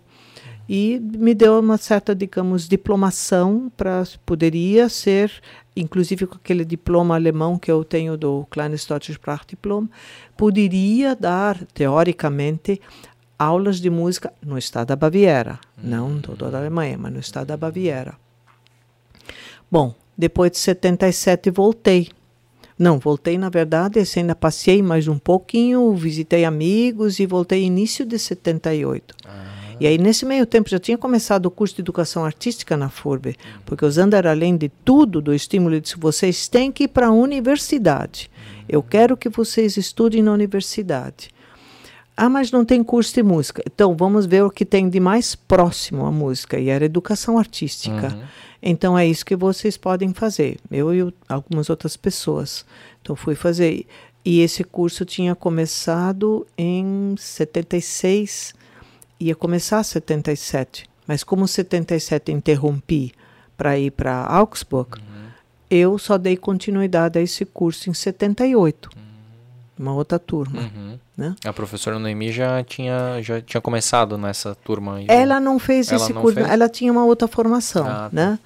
e 0.68 1.00
me 1.00 1.32
deu 1.32 1.60
uma 1.60 1.78
certa, 1.78 2.12
digamos, 2.12 2.66
diplomação 2.66 3.70
para 3.76 4.02
poderia 4.26 4.88
ser 4.88 5.30
inclusive 5.76 6.26
com 6.26 6.34
aquele 6.34 6.64
diploma 6.64 7.14
alemão 7.14 7.56
que 7.56 7.70
eu 7.70 7.84
tenho 7.84 8.16
do 8.16 8.44
Kleines 8.50 8.84
Deutsches 8.84 9.14
Sprachdiplom, 9.14 9.86
poderia 10.36 11.14
dar, 11.14 11.56
teoricamente, 11.72 12.80
aulas 13.38 13.80
de 13.80 13.88
música 13.88 14.32
no 14.44 14.58
estado 14.58 14.88
da 14.88 14.96
Baviera, 14.96 15.60
não 15.80 16.20
toda 16.20 16.56
a 16.56 16.60
Alemanha, 16.60 16.98
mas 16.98 17.12
no 17.12 17.20
estado 17.20 17.46
da 17.46 17.56
Baviera. 17.56 18.16
Bom, 19.70 19.94
depois 20.16 20.50
de 20.52 20.58
77 20.58 21.50
voltei. 21.50 22.08
Não, 22.78 22.98
voltei 22.98 23.38
na 23.38 23.48
verdade, 23.48 23.98
assim, 23.98 24.20
ainda 24.20 24.34
passei 24.34 24.82
mais 24.82 25.06
um 25.06 25.18
pouquinho, 25.18 25.94
visitei 25.94 26.44
amigos 26.44 27.18
e 27.20 27.26
voltei 27.26 27.62
início 27.62 28.04
de 28.04 28.18
78. 28.18 29.14
Ah. 29.24 29.52
E 29.82 29.86
aí, 29.86 29.98
nesse 29.98 30.24
meio 30.24 30.46
tempo, 30.46 30.68
já 30.68 30.78
tinha 30.78 30.96
começado 30.96 31.46
o 31.46 31.50
curso 31.50 31.74
de 31.74 31.80
educação 31.80 32.24
artística 32.24 32.76
na 32.76 32.88
FURB, 32.88 33.36
porque 33.66 33.84
o 33.84 33.90
Zander, 33.90 34.26
além 34.26 34.56
de 34.56 34.68
tudo, 34.68 35.20
do 35.20 35.34
estímulo, 35.34 35.80
disse: 35.80 35.98
vocês 35.98 36.46
têm 36.46 36.70
que 36.70 36.84
ir 36.84 36.88
para 36.88 37.08
a 37.08 37.12
universidade. 37.12 38.30
Eu 38.68 38.82
quero 38.82 39.16
que 39.16 39.28
vocês 39.28 39.76
estudem 39.76 40.22
na 40.22 40.32
universidade. 40.32 41.30
Ah, 42.16 42.28
mas 42.28 42.50
não 42.50 42.64
tem 42.64 42.82
curso 42.84 43.14
de 43.14 43.22
música. 43.22 43.62
Então, 43.66 43.96
vamos 43.96 44.26
ver 44.26 44.44
o 44.44 44.50
que 44.50 44.64
tem 44.64 44.88
de 44.88 45.00
mais 45.00 45.34
próximo 45.34 46.04
à 46.04 46.12
música, 46.12 46.58
e 46.58 46.68
era 46.68 46.84
educação 46.84 47.38
artística. 47.38 48.14
Uhum. 48.14 48.22
Então, 48.62 48.98
é 48.98 49.06
isso 49.06 49.24
que 49.24 49.34
vocês 49.34 49.76
podem 49.76 50.12
fazer. 50.12 50.58
Eu 50.70 50.94
e 50.94 51.14
algumas 51.28 51.70
outras 51.70 51.96
pessoas. 51.96 52.64
Então, 53.00 53.16
fui 53.16 53.34
fazer. 53.34 53.86
E 54.24 54.40
esse 54.40 54.62
curso 54.62 55.04
tinha 55.04 55.34
começado 55.34 56.46
em 56.56 57.14
76 57.18 58.54
ia 59.22 59.36
começar 59.36 59.82
77, 59.82 60.88
mas 61.06 61.22
como 61.22 61.46
77 61.46 62.32
interrompi 62.32 63.12
para 63.56 63.78
ir 63.78 63.92
para 63.92 64.24
Augsburg, 64.24 64.98
uhum. 64.98 65.28
eu 65.70 65.98
só 65.98 66.18
dei 66.18 66.36
continuidade 66.36 67.18
a 67.18 67.22
esse 67.22 67.44
curso 67.44 67.88
em 67.88 67.94
78. 67.94 68.90
Uhum. 68.94 69.01
Uma 69.82 69.94
outra 69.94 70.16
turma. 70.16 70.60
Uhum. 70.60 70.96
Né? 71.16 71.34
A 71.44 71.52
professora 71.52 71.98
Noemi 71.98 72.30
já 72.30 72.62
tinha, 72.62 73.20
já 73.20 73.40
tinha 73.40 73.60
começado 73.60 74.16
nessa 74.16 74.54
turma. 74.54 75.02
Ela 75.08 75.40
não 75.40 75.58
fez 75.58 75.90
ela 75.90 76.00
esse 76.00 76.12
curso, 76.12 76.36
fez? 76.36 76.48
ela 76.48 76.68
tinha 76.68 76.92
uma 76.92 77.04
outra 77.04 77.26
formação, 77.26 77.84
ah, 77.84 78.08
tá. 78.08 78.38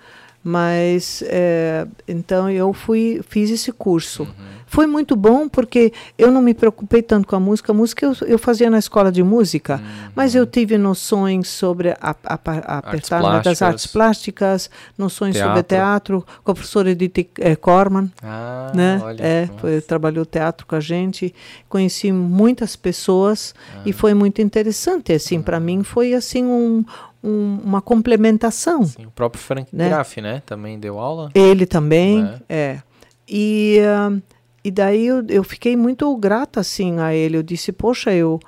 Mas 0.49 1.25
é, 1.27 1.89
então 2.07 2.49
eu 2.49 2.73
fui 2.73 3.21
fiz 3.29 3.51
esse 3.51 3.73
curso. 3.73 4.23
Uhum. 4.23 4.57
Foi 4.65 4.87
muito 4.87 5.17
bom 5.17 5.49
porque 5.49 5.93
eu 6.17 6.31
não 6.31 6.41
me 6.41 6.55
preocupei 6.55 7.03
tanto 7.03 7.27
com 7.27 7.35
a 7.35 7.41
música. 7.41 7.73
A 7.73 7.75
música 7.75 8.07
eu, 8.07 8.15
eu 8.29 8.39
fazia 8.39 8.71
na 8.71 8.79
escola 8.79 9.11
de 9.11 9.25
música, 9.25 9.75
uhum. 9.75 10.11
mas 10.15 10.37
eu 10.37 10.47
tive 10.47 10.79
noções 10.79 11.49
sobre 11.49 11.91
a, 11.91 11.97
a, 12.01 12.35
a 12.35 12.79
apertar 12.79 13.25
artes 13.25 13.45
das 13.45 13.63
artes 13.63 13.87
plásticas, 13.89 14.71
noções 14.97 15.35
teatro. 15.35 15.49
sobre 15.49 15.63
teatro, 15.65 16.27
com 16.45 16.53
a 16.53 16.55
professora 16.55 16.91
Edith 16.91 17.29
eh, 17.41 17.57
Corman. 17.57 18.09
Ah, 18.23 18.71
né? 18.73 19.01
olha, 19.03 19.21
é, 19.21 19.49
foi, 19.57 19.81
trabalhou 19.81 20.25
teatro 20.25 20.65
com 20.65 20.77
a 20.77 20.81
gente. 20.81 21.35
Conheci 21.69 22.13
muitas 22.13 22.77
pessoas 22.77 23.53
ah. 23.75 23.83
e 23.85 23.93
foi 23.93 24.15
muito 24.15 24.41
interessante. 24.41 25.13
Assim, 25.13 25.43
para 25.43 25.59
mim 25.59 25.83
foi 25.83 26.15
assim 26.15 26.45
um, 26.45 26.85
um, 27.27 27.59
uma 27.65 27.83
complementação. 27.83 28.85
Sim, 28.85 29.07
o 29.07 29.11
próprio 29.11 29.43
Frank 29.43 29.75
né? 29.75 29.89
Graff, 29.89 30.21
né? 30.21 30.43
Também 30.47 30.79
deu 30.79 30.99
aula. 30.99 31.31
Ele 31.35 31.67
também, 31.67 32.25
é. 32.49 32.57
é. 32.57 32.83
E 33.29 33.81
uh, 33.81 34.23
e 34.67 34.71
daí 34.73 35.07
eu, 35.07 35.25
eu 35.29 35.45
fiquei 35.45 35.77
muito 35.77 36.15
grata 36.17 36.59
assim 36.59 36.99
a 36.99 37.15
ele. 37.15 37.37
Eu 37.37 37.43
disse, 37.45 37.71
poxa, 37.71 38.13
eu 38.13 38.41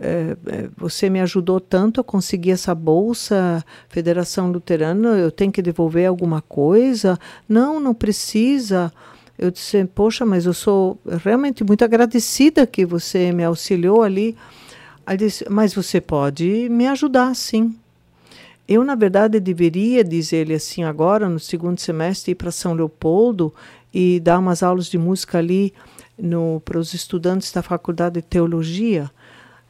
é, 0.00 0.36
é, 0.46 0.68
você 0.76 1.08
me 1.08 1.20
ajudou 1.20 1.60
tanto 1.60 2.00
a 2.00 2.04
conseguir 2.04 2.50
essa 2.50 2.74
bolsa 2.74 3.64
Federação 3.88 4.50
Luterana, 4.50 5.10
eu 5.10 5.30
tenho 5.30 5.52
que 5.52 5.62
devolver 5.62 6.08
alguma 6.08 6.40
coisa? 6.40 7.16
Não, 7.48 7.78
não 7.78 7.94
precisa. 7.94 8.92
Eu 9.38 9.52
disse, 9.52 9.84
poxa, 9.84 10.26
mas 10.26 10.44
eu 10.44 10.52
sou 10.52 10.98
realmente 11.22 11.62
muito 11.62 11.84
agradecida 11.84 12.66
que 12.66 12.84
você 12.84 13.30
me 13.30 13.44
auxiliou 13.44 14.02
ali. 14.02 14.36
Aí 15.06 15.16
disse, 15.16 15.44
mas 15.48 15.72
você 15.72 16.00
pode 16.00 16.68
me 16.68 16.88
ajudar, 16.88 17.32
sim. 17.36 17.76
Eu, 18.70 18.84
na 18.84 18.94
verdade, 18.94 19.40
deveria 19.40 20.04
dizer-lhe 20.04 20.54
assim 20.54 20.84
agora, 20.84 21.28
no 21.28 21.40
segundo 21.40 21.80
semestre, 21.80 22.30
ir 22.30 22.34
para 22.36 22.52
São 22.52 22.72
Leopoldo 22.72 23.52
e 23.92 24.20
dar 24.20 24.38
umas 24.38 24.62
aulas 24.62 24.86
de 24.86 24.96
música 24.96 25.38
ali 25.38 25.74
para 26.64 26.78
os 26.78 26.94
estudantes 26.94 27.50
da 27.50 27.64
faculdade 27.64 28.20
de 28.20 28.22
teologia. 28.22 29.10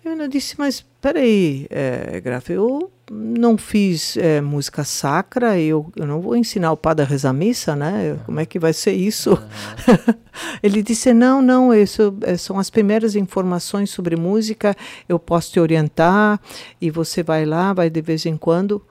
Eu 0.05 0.12
ainda 0.12 0.28
disse, 0.28 0.55
mas 0.59 0.85
peraí, 1.01 1.66
é, 1.70 2.20
Graf, 2.20 2.51
eu 2.51 2.90
não 3.10 3.56
fiz 3.56 4.18
é, 4.18 4.43
música 4.43 4.85
sacra, 4.85 5.59
eu, 5.59 5.90
eu 5.97 6.06
não 6.06 6.20
vou 6.20 6.36
ensinar 6.36 6.70
o 6.70 6.77
padre 6.77 7.06
a 7.06 7.09
rezar 7.09 7.32
missa, 7.32 7.74
né? 7.74 8.18
Como 8.27 8.39
é 8.39 8.44
que 8.44 8.59
vai 8.59 8.74
ser 8.74 8.93
isso? 8.93 9.31
Uhum. 9.31 10.14
Ele 10.62 10.82
disse, 10.82 11.14
não, 11.14 11.40
não, 11.40 11.72
isso 11.72 12.14
é, 12.20 12.36
são 12.36 12.59
as 12.59 12.68
primeiras 12.68 13.16
informações 13.16 13.89
sobre 13.89 14.14
música, 14.14 14.77
eu 15.09 15.18
posso 15.18 15.52
te 15.52 15.59
orientar, 15.59 16.39
e 16.78 16.90
você 16.90 17.22
vai 17.22 17.47
lá, 17.47 17.72
vai 17.72 17.89
de 17.89 18.02
vez 18.02 18.27
em 18.27 18.36
quando. 18.36 18.82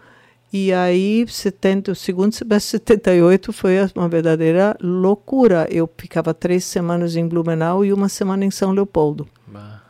E 0.51 0.73
aí, 0.73 1.25
70, 1.27 1.91
o 1.91 1.95
segundo 1.95 2.33
semestre 2.33 2.79
de 2.79 2.85
78 2.85 3.53
foi 3.53 3.75
uma 3.95 4.09
verdadeira 4.09 4.75
loucura. 4.81 5.67
Eu 5.69 5.87
ficava 5.95 6.33
três 6.33 6.63
semanas 6.63 7.15
em 7.15 7.27
Blumenau 7.27 7.85
e 7.85 7.93
uma 7.93 8.09
semana 8.09 8.43
em 8.43 8.49
São 8.49 8.71
Leopoldo. 8.71 9.27
Bah. 9.45 9.81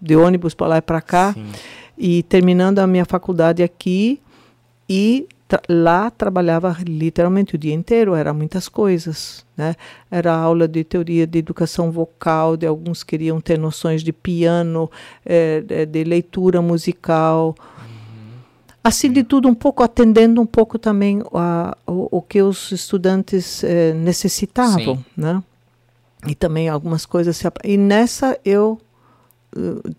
De 0.00 0.16
ônibus 0.16 0.54
para 0.54 0.66
lá 0.66 0.76
e 0.78 0.82
para 0.82 1.00
cá. 1.02 1.34
Sim. 1.34 1.52
E 1.96 2.22
terminando 2.22 2.78
a 2.78 2.86
minha 2.86 3.04
faculdade 3.04 3.62
aqui. 3.62 4.18
E 4.88 5.28
tra 5.46 5.60
lá 5.68 6.10
trabalhava 6.10 6.74
literalmente 6.86 7.54
o 7.54 7.58
dia 7.58 7.74
inteiro. 7.74 8.14
Era 8.14 8.32
muitas 8.32 8.66
coisas. 8.66 9.44
Né? 9.54 9.76
Era 10.10 10.34
aula 10.34 10.66
de 10.66 10.82
teoria 10.84 11.26
de 11.26 11.38
educação 11.38 11.90
vocal. 11.90 12.56
De 12.56 12.66
alguns 12.66 13.02
queriam 13.02 13.42
ter 13.42 13.58
noções 13.58 14.02
de 14.02 14.12
piano, 14.12 14.90
é, 15.22 15.84
de 15.84 16.02
leitura 16.02 16.62
musical 16.62 17.54
assim 18.84 19.10
de 19.10 19.24
tudo 19.24 19.48
um 19.48 19.54
pouco 19.54 19.82
atendendo 19.82 20.40
um 20.42 20.46
pouco 20.46 20.78
também 20.78 21.22
a, 21.32 21.74
o, 21.86 22.18
o 22.18 22.22
que 22.22 22.42
os 22.42 22.70
estudantes 22.70 23.64
eh, 23.64 23.94
necessitavam, 23.94 24.96
Sim. 24.96 25.04
né? 25.16 25.42
E 26.26 26.34
também 26.34 26.68
algumas 26.68 27.06
coisas 27.06 27.36
se 27.36 27.46
e 27.64 27.78
nessa 27.78 28.38
eu 28.44 28.78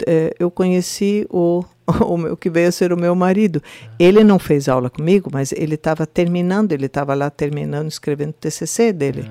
eh, 0.05 0.35
eu 0.39 0.51
conheci 0.51 1.25
o 1.31 1.65
o 2.05 2.17
meu 2.17 2.37
que 2.37 2.49
veio 2.49 2.69
a 2.69 2.71
ser 2.71 2.91
o 2.91 2.97
meu 2.97 3.15
marido. 3.15 3.61
Ele 3.99 4.23
não 4.23 4.39
fez 4.39 4.67
aula 4.67 4.89
comigo, 4.89 5.29
mas 5.31 5.51
ele 5.51 5.75
estava 5.75 6.05
terminando, 6.05 6.71
ele 6.71 6.87
estava 6.87 7.13
lá 7.13 7.29
terminando 7.29 7.89
escrevendo 7.89 8.31
o 8.31 8.33
TCC 8.33 8.91
dele. 8.91 9.27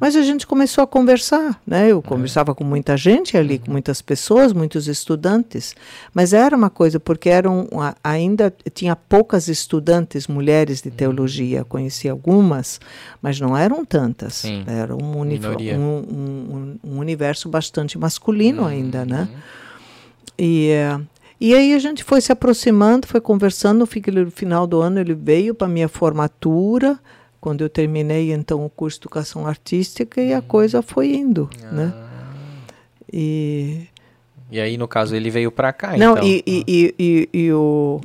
Mas 0.00 0.14
a 0.16 0.22
gente 0.22 0.46
começou 0.46 0.82
a 0.84 0.86
conversar, 0.86 1.60
né? 1.66 1.90
Eu 1.90 2.00
conversava 2.00 2.54
com 2.54 2.62
muita 2.64 2.96
gente 2.96 3.36
ali, 3.36 3.54
Uhum. 3.54 3.60
com 3.66 3.70
muitas 3.72 4.00
pessoas, 4.00 4.52
muitos 4.52 4.86
estudantes. 4.88 5.74
Mas 6.14 6.32
era 6.32 6.56
uma 6.56 6.70
coisa, 6.70 7.00
porque 7.00 7.28
eram 7.28 7.68
ainda 8.02 8.54
tinha 8.72 8.94
poucas 8.94 9.48
estudantes 9.48 10.26
mulheres 10.28 10.80
Uhum. 10.82 10.90
de 10.90 10.96
teologia. 10.96 11.64
Conheci 11.64 12.08
algumas, 12.08 12.80
mas 13.20 13.40
não 13.40 13.56
eram 13.56 13.84
tantas. 13.84 14.34
Sim. 14.34 14.64
Era 14.66 14.94
um, 14.94 15.20
um, 15.76 16.78
um- 16.84 16.92
um 16.94 16.98
universo 16.98 17.48
bastante 17.48 17.98
masculino 17.98 18.64
ainda, 18.64 19.04
né? 19.04 19.28
Uhum. 19.30 19.38
E, 20.38 20.68
eh, 20.70 21.00
e 21.40 21.54
aí 21.54 21.74
a 21.74 21.78
gente 21.78 22.04
foi 22.04 22.20
se 22.20 22.30
aproximando, 22.30 23.06
foi 23.06 23.20
conversando. 23.20 23.78
No 23.80 24.30
final 24.30 24.66
do 24.66 24.80
ano 24.80 25.00
ele 25.00 25.14
veio 25.14 25.54
para 25.54 25.66
minha 25.68 25.88
formatura, 25.88 26.98
quando 27.40 27.62
eu 27.62 27.68
terminei 27.68 28.32
então 28.32 28.64
o 28.64 28.68
curso 28.70 28.98
de 28.98 29.02
educação 29.02 29.46
artística 29.46 30.20
e 30.20 30.32
a 30.34 30.42
coisa 30.42 30.82
foi 30.82 31.14
indo, 31.14 31.48
né? 31.70 31.92
E 33.12 33.86
E 34.50 34.60
aí, 34.60 34.76
no 34.76 34.88
caso, 34.88 35.14
ele 35.14 35.30
veio 35.30 35.50
pra 35.52 35.72
cá, 35.72 35.96
não 35.96 36.12
então. 36.12 36.24
e, 36.26 36.42
e, 36.46 36.64
e, 36.66 36.94
e, 36.98 37.28
e 37.46 37.52
o 37.52 38.00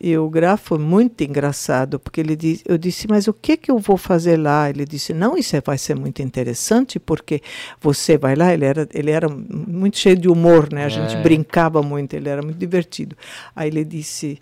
e 0.00 0.18
o 0.18 0.28
Graf 0.28 0.66
foi 0.66 0.78
muito 0.78 1.22
engraçado 1.22 1.98
porque 1.98 2.20
ele 2.20 2.36
disse, 2.36 2.62
eu 2.66 2.76
disse, 2.76 3.06
mas 3.08 3.26
o 3.26 3.32
que 3.32 3.56
que 3.56 3.70
eu 3.70 3.78
vou 3.78 3.96
fazer 3.96 4.36
lá? 4.36 4.68
Ele 4.68 4.84
disse, 4.84 5.14
não, 5.14 5.34
isso 5.38 5.56
é- 5.56 5.62
vai 5.62 5.78
ser 5.78 5.94
muito 5.96 6.20
interessante 6.20 6.98
porque 7.00 7.40
você 7.80 8.18
vai 8.18 8.34
lá. 8.34 8.52
Ele 8.52 8.66
era 8.66 8.86
ele 8.92 9.10
era 9.10 9.28
muito 9.30 9.96
cheio 9.96 10.16
de 10.16 10.28
humor, 10.28 10.70
né? 10.70 10.84
A 10.84 10.88
gente 10.90 11.16
É. 11.16 11.20
brincava 11.22 11.82
muito, 11.82 12.12
ele 12.14 12.28
era 12.28 12.42
muito 12.42 12.58
divertido. 12.58 13.16
Aí 13.56 13.68
ele 13.68 13.82
disse, 13.84 14.38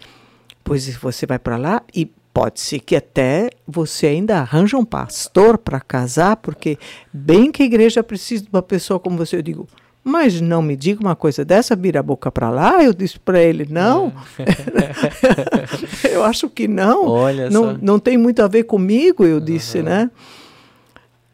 pois 0.65 0.89
você 0.97 1.27
vai 1.27 1.39
para 1.39 1.57
lá 1.57 1.83
e 1.95 2.11
pode 2.33 2.61
ser 2.61 2.81
que 2.81 2.97
até 2.97 3.51
você 3.67 4.07
ainda 4.07 4.39
arranja 4.39 4.77
um 4.77 4.85
pastor 4.85 5.59
para 5.59 5.81
casar, 5.81 6.37
porque 6.37 6.79
bem 7.13 7.53
que 7.53 7.63
a 7.63 7.67
igreja 7.67 8.03
precisa 8.03 8.45
de 8.45 8.49
uma 8.53 8.63
pessoa 8.63 8.99
como 8.99 9.17
você. 9.17 9.37
Eu 9.37 9.43
digo, 9.43 9.69
mas 10.03 10.41
não 10.41 10.63
me 10.63 10.75
diga 10.75 11.01
uma 11.01 11.15
coisa 11.15 11.45
dessa, 11.45 11.77
vira 11.77 12.01
a 12.01 12.03
boca 12.03 12.31
para 12.33 12.51
lá. 12.51 12.83
Eu 12.83 12.93
disse 12.93 13.21
para 13.21 13.41
ele, 13.41 13.67
não. 13.71 14.13
eu 16.11 16.25
acho 16.25 16.49
que 16.49 16.67
não. 16.67 17.07
Olha 17.07 17.51
não, 17.51 17.73
só. 17.73 17.79
não 17.81 17.99
tem 17.99 18.17
muito 18.17 18.41
a 18.43 18.49
ver 18.49 18.65
comigo, 18.65 19.25
eu 19.25 19.39
disse, 19.39 19.83
né? 19.83 20.11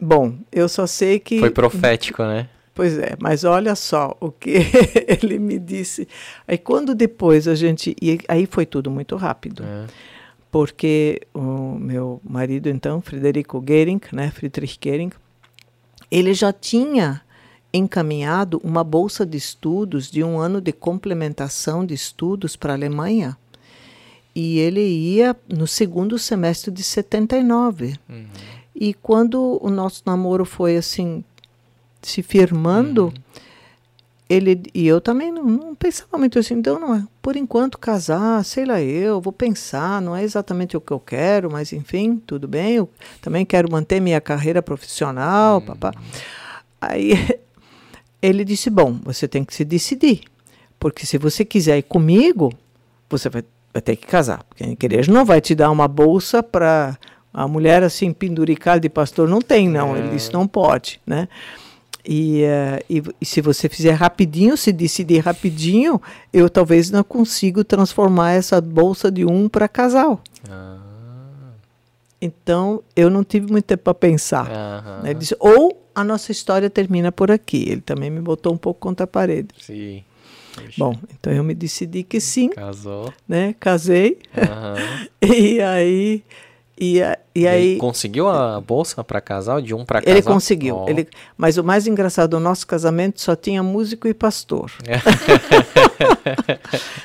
Bom, 0.00 0.34
eu 0.52 0.68
só 0.68 0.86
sei 0.86 1.18
que. 1.18 1.40
Foi 1.40 1.50
profético, 1.50 2.22
né? 2.22 2.48
Pois 2.74 2.96
é, 2.96 3.16
mas 3.20 3.42
olha 3.42 3.74
só 3.74 4.16
o 4.20 4.30
que 4.30 4.58
ele 5.08 5.38
me 5.38 5.58
disse. 5.58 6.06
Aí 6.46 6.56
quando 6.56 6.94
depois 6.94 7.48
a 7.48 7.54
gente. 7.54 7.96
E 8.00 8.20
aí 8.28 8.46
foi 8.46 8.64
tudo 8.64 8.90
muito 8.90 9.16
rápido. 9.16 9.64
É. 9.64 9.86
Porque 10.50 11.20
o 11.34 11.76
meu 11.78 12.20
marido, 12.24 12.68
então, 12.68 13.00
Frederico 13.00 13.62
Gehring, 13.66 14.00
né, 14.12 14.30
Friedrich 14.30 14.78
Gehring, 14.82 15.10
ele 16.10 16.32
já 16.32 16.52
tinha 16.52 17.20
encaminhado 17.72 18.60
uma 18.64 18.82
bolsa 18.82 19.26
de 19.26 19.36
estudos 19.36 20.10
de 20.10 20.24
um 20.24 20.38
ano 20.38 20.60
de 20.60 20.72
complementação 20.72 21.84
de 21.84 21.94
estudos 21.94 22.56
para 22.56 22.72
a 22.72 22.76
Alemanha. 22.76 23.36
E 24.34 24.58
ele 24.58 24.80
ia 24.80 25.36
no 25.48 25.66
segundo 25.66 26.18
semestre 26.18 26.70
de 26.70 26.82
79. 26.82 27.98
E 28.74 28.94
quando 28.94 29.58
o 29.60 29.68
nosso 29.68 30.02
namoro 30.06 30.44
foi 30.44 30.76
assim 30.76 31.24
se 32.00 32.22
firmando, 32.22 33.12
ele 34.28 34.62
e 34.74 34.86
eu 34.86 35.00
também 35.00 35.32
não, 35.32 35.42
não 35.44 35.74
pensava 35.74 36.18
muito 36.18 36.38
assim, 36.38 36.54
então 36.54 36.78
não 36.78 36.94
é, 36.94 37.02
por 37.22 37.34
enquanto 37.34 37.78
casar, 37.78 38.44
sei 38.44 38.66
lá 38.66 38.80
eu, 38.80 39.20
vou 39.20 39.32
pensar, 39.32 40.02
não 40.02 40.14
é 40.14 40.22
exatamente 40.22 40.76
o 40.76 40.80
que 40.80 40.92
eu 40.92 41.00
quero, 41.00 41.50
mas 41.50 41.72
enfim, 41.72 42.16
tudo 42.26 42.46
bem, 42.46 42.74
eu 42.74 42.90
também 43.22 43.46
quero 43.46 43.70
manter 43.72 44.00
minha 44.00 44.20
carreira 44.20 44.62
profissional, 44.62 45.62
papá. 45.62 45.92
Aí 46.78 47.12
ele 48.20 48.44
disse, 48.44 48.68
bom, 48.68 49.00
você 49.02 49.26
tem 49.26 49.44
que 49.44 49.54
se 49.54 49.64
decidir, 49.64 50.20
porque 50.78 51.06
se 51.06 51.16
você 51.16 51.44
quiser 51.44 51.78
ir 51.78 51.82
comigo, 51.84 52.52
você 53.08 53.30
vai, 53.30 53.42
vai 53.72 53.80
ter 53.80 53.96
que 53.96 54.06
casar, 54.06 54.44
porque 54.44 54.62
a 54.62 54.68
igreja 54.68 55.10
não 55.10 55.24
vai 55.24 55.40
te 55.40 55.54
dar 55.54 55.70
uma 55.70 55.88
bolsa 55.88 56.42
para 56.42 56.98
a 57.32 57.48
mulher 57.48 57.82
assim 57.82 58.12
penduricada 58.12 58.80
de 58.80 58.90
pastor, 58.90 59.26
não 59.26 59.40
tem 59.40 59.70
não, 59.70 59.96
ele 59.96 60.10
disse, 60.10 60.34
não 60.34 60.46
pode, 60.46 61.00
né? 61.06 61.28
E, 62.10 62.42
eh, 62.42 62.82
e, 62.88 63.02
e 63.20 63.26
se 63.26 63.42
você 63.42 63.68
fizer 63.68 63.92
rapidinho, 63.92 64.56
se 64.56 64.72
decidir 64.72 65.18
rapidinho, 65.18 66.00
eu 66.32 66.48
talvez 66.48 66.90
não 66.90 67.04
consigo 67.04 67.62
transformar 67.62 68.32
essa 68.32 68.62
bolsa 68.62 69.10
de 69.10 69.26
um 69.26 69.46
para 69.46 69.68
casal. 69.68 70.22
Ah. 70.48 70.78
Então, 72.18 72.82
eu 72.96 73.10
não 73.10 73.22
tive 73.22 73.52
muito 73.52 73.66
tempo 73.66 73.82
para 73.82 73.92
pensar. 73.94 75.02
Ele 75.04 75.14
disse, 75.14 75.36
ou 75.38 75.86
a 75.94 76.02
nossa 76.02 76.32
história 76.32 76.70
termina 76.70 77.12
por 77.12 77.30
aqui. 77.30 77.68
Ele 77.68 77.82
também 77.82 78.08
me 78.08 78.22
botou 78.22 78.54
um 78.54 78.56
pouco 78.56 78.80
contra 78.80 79.04
a 79.04 79.06
parede. 79.06 79.48
Sim. 79.60 80.02
Bom, 80.78 80.96
então 81.12 81.30
eu 81.30 81.44
me 81.44 81.54
decidi 81.54 82.02
que 82.02 82.20
sim, 82.20 82.48
Casou. 82.48 83.12
né? 83.28 83.54
Casei. 83.60 84.18
E 85.20 85.60
aí... 85.60 86.24
E, 86.80 87.02
a- 87.02 87.18
e 87.34 87.40
E 87.42 87.46
aí, 87.48 87.76
conseguiu 87.76 88.28
a 88.28 88.60
bolsa 88.60 89.02
pra 89.02 89.20
casal? 89.20 89.60
De 89.60 89.74
um 89.74 89.84
pra 89.84 90.00
casal? 90.00 90.16
ele 90.16 90.22
conseguiu. 90.22 90.76
Ó. 90.76 90.88
Ele, 90.88 91.08
mas 91.36 91.58
o 91.58 91.64
mais 91.64 91.86
engraçado, 91.86 92.34
o 92.34 92.40
nosso 92.40 92.66
casamento 92.66 93.20
só 93.20 93.34
tinha 93.34 93.62
músico 93.62 94.06
e 94.06 94.14
pastor. 94.14 94.70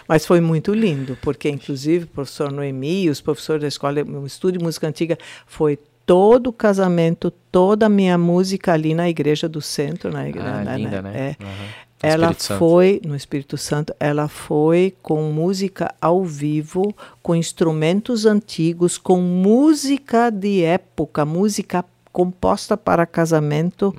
Mas 0.07 0.25
foi 0.25 0.39
muito 0.41 0.73
lindo, 0.73 1.17
porque 1.21 1.49
inclusive 1.49 2.05
o 2.05 2.07
professor 2.07 2.51
Noemi, 2.51 3.09
os 3.09 3.21
professores 3.21 3.61
da 3.61 3.67
escola, 3.67 4.01
o 4.03 4.25
estúdio 4.25 4.59
de 4.59 4.63
música 4.65 4.87
antiga, 4.87 5.17
foi 5.47 5.77
todo 6.05 6.47
o 6.47 6.53
casamento, 6.53 7.31
toda 7.51 7.85
a 7.85 7.89
minha 7.89 8.17
música 8.17 8.73
ali 8.73 8.93
na 8.93 9.09
igreja 9.09 9.47
do 9.47 9.61
centro, 9.61 10.11
na 10.11 10.27
igreja, 10.27 10.63
Ah, 10.67 10.77
linda, 10.77 11.01
né? 11.01 11.11
É, 11.39 11.43
Aham. 11.43 11.67
Ela 12.03 12.33
Santo. 12.33 12.59
foi 12.59 13.01
no 13.05 13.15
Espírito 13.15 13.57
Santo, 13.57 13.95
ela 13.97 14.27
foi 14.27 14.93
com 15.01 15.31
música 15.31 15.95
ao 16.01 16.23
vivo, 16.23 16.93
com 17.21 17.33
instrumentos 17.33 18.25
antigos, 18.25 18.97
com 18.97 19.21
música 19.21 20.29
de 20.29 20.63
época, 20.63 21.25
música 21.25 21.85
composta 22.11 22.77
para 22.77 23.07
casamento, 23.07 23.93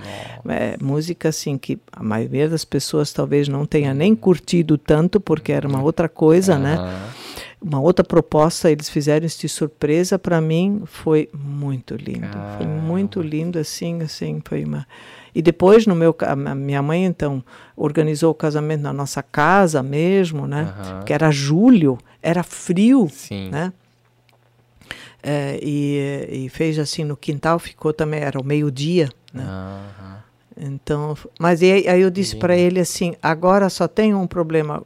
é, 0.49 0.77
música 0.81 1.31
assim 1.31 1.59
que 1.59 1.79
a 1.91 2.03
maioria 2.03 2.49
das 2.49 2.65
pessoas 2.65 3.13
talvez 3.13 3.49
não 3.49 3.67
tenha 3.67 3.93
nem 3.93 4.15
curtido 4.15 4.79
tanto, 4.79 5.19
porque 5.19 5.51
era 5.51 5.67
uma 5.67 5.83
outra 5.83 6.09
coisa, 6.09 6.57
né? 6.57 6.77
Uma 7.61 7.81
outra 7.81 8.05
proposta, 8.05 8.71
eles 8.71 8.89
fizeram 8.89 9.27
isso 9.27 9.41
de 9.41 9.49
surpresa 9.49 10.19
para 10.19 10.41
mim, 10.41 10.83
foi 10.85 11.29
muito 11.33 11.97
lindo. 11.97 12.29
Foi 12.57 12.67
muito 12.67 13.21
lindo 13.21 13.59
assim, 13.59 14.03
assim, 14.03 14.41
foi 14.45 14.65
uma 14.65 14.87
e 15.35 15.43
depois 15.43 15.87
no 15.87 15.95
meu 15.95 16.15
minha 16.57 16.81
mãe 16.83 17.05
então 17.05 17.43
organizou 17.77 18.31
o 18.31 18.35
casamento 18.35 18.83
na 18.83 18.93
nossa 18.93 19.23
casa 19.23 19.83
mesmo, 19.83 20.47
né? 20.47 20.73
Aham. 20.79 21.03
Que 21.05 21.13
era 21.13 21.31
julho, 21.31 21.99
era 22.23 22.43
frio, 22.43 23.09
Sim. 23.11 23.51
né? 23.51 23.73
É, 25.23 25.59
e, 25.63 26.45
e 26.45 26.49
fez 26.51 26.79
assim 26.79 27.03
no 27.03 27.17
quintal, 27.17 27.59
ficou 27.59 27.93
também 27.93 28.21
era 28.21 28.39
o 28.39 28.45
meio 28.45 28.71
dia, 28.71 29.09
né? 29.33 29.43
Aham. 29.45 30.15
Então, 30.57 31.17
mas 31.41 31.61
aí, 31.63 31.89
aí 31.89 32.01
eu 32.01 32.11
disse 32.11 32.37
para 32.37 32.57
ele 32.57 32.79
assim, 32.79 33.15
agora 33.23 33.69
só 33.69 33.89
tem 33.89 34.15
um 34.15 34.27
problema. 34.27 34.85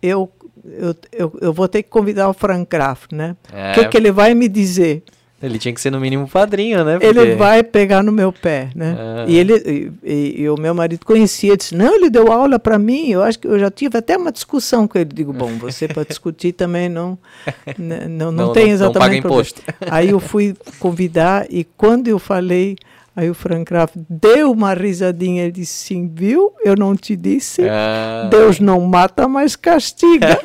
Eu, 0.00 0.30
eu, 0.64 0.94
eu, 1.10 1.38
eu 1.40 1.52
vou 1.52 1.66
ter 1.66 1.82
que 1.82 1.88
convidar 1.88 2.28
o 2.28 2.32
Frank 2.34 2.68
Graf, 2.70 3.06
né? 3.10 3.36
O 3.50 3.56
É. 3.56 3.72
que, 3.72 3.86
que 3.86 3.96
ele 3.96 4.12
vai 4.12 4.34
me 4.34 4.48
dizer? 4.48 5.02
Ele 5.40 5.56
tinha 5.58 5.72
que 5.72 5.80
ser 5.80 5.90
no 5.92 6.00
mínimo 6.00 6.26
padrinho, 6.26 6.82
né? 6.84 6.98
Ele 7.00 7.14
Porque- 7.20 7.34
vai 7.36 7.62
pegar 7.62 8.02
no 8.02 8.10
meu 8.10 8.32
pé, 8.32 8.70
né? 8.74 8.96
Ah. 8.98 9.24
E 9.28 9.36
ele 9.36 9.92
e, 10.02 10.42
e- 10.42 10.48
o 10.50 10.56
meu 10.58 10.74
marido 10.74 11.04
conhecia, 11.06 11.56
disse: 11.56 11.76
"Não, 11.76 11.94
ele 11.94 12.10
deu 12.10 12.32
aula 12.32 12.58
para 12.58 12.76
mim". 12.78 13.10
Eu 13.10 13.22
acho 13.22 13.38
que 13.38 13.46
eu 13.46 13.56
já 13.58 13.70
tive 13.70 13.96
até 13.98 14.16
uma 14.16 14.32
discussão 14.32 14.88
com 14.88 14.98
ele. 14.98 15.10
Digo: 15.14 15.32
"Bom, 15.32 15.50
você 15.58 15.86
para 15.86 16.02
discutir 16.04 16.52
também 16.52 16.88
não 16.88 17.16
né, 17.78 18.06
não, 18.08 18.32
não, 18.32 18.46
Não- 18.46 18.52
tem 18.52 18.64
não- 18.64 18.68
não 18.70 18.74
exatamente 18.74 18.98
paga 18.98 19.20
problema." 19.20 19.40
imposto. 19.40 19.62
Aí 19.90 20.08
eu 20.10 20.18
fui 20.18 20.56
convidar 20.80 21.46
e 21.50 21.62
quando 21.62 22.08
eu 22.08 22.18
falei, 22.18 22.76
aí 23.14 23.30
o 23.30 23.34
Frank 23.34 23.64
Graf 23.64 23.92
deu 24.08 24.50
uma 24.52 24.74
risadinha 24.74 25.46
e 25.46 25.52
disse: 25.52 25.72
"Sim, 25.86 26.10
viu? 26.12 26.52
Eu 26.64 26.74
não 26.76 26.96
te 26.96 27.14
disse. 27.14 27.62
Ah. 27.68 28.26
Deus 28.28 28.58
não 28.58 28.80
mata, 28.80 29.28
mas 29.28 29.54
castiga". 29.54 30.36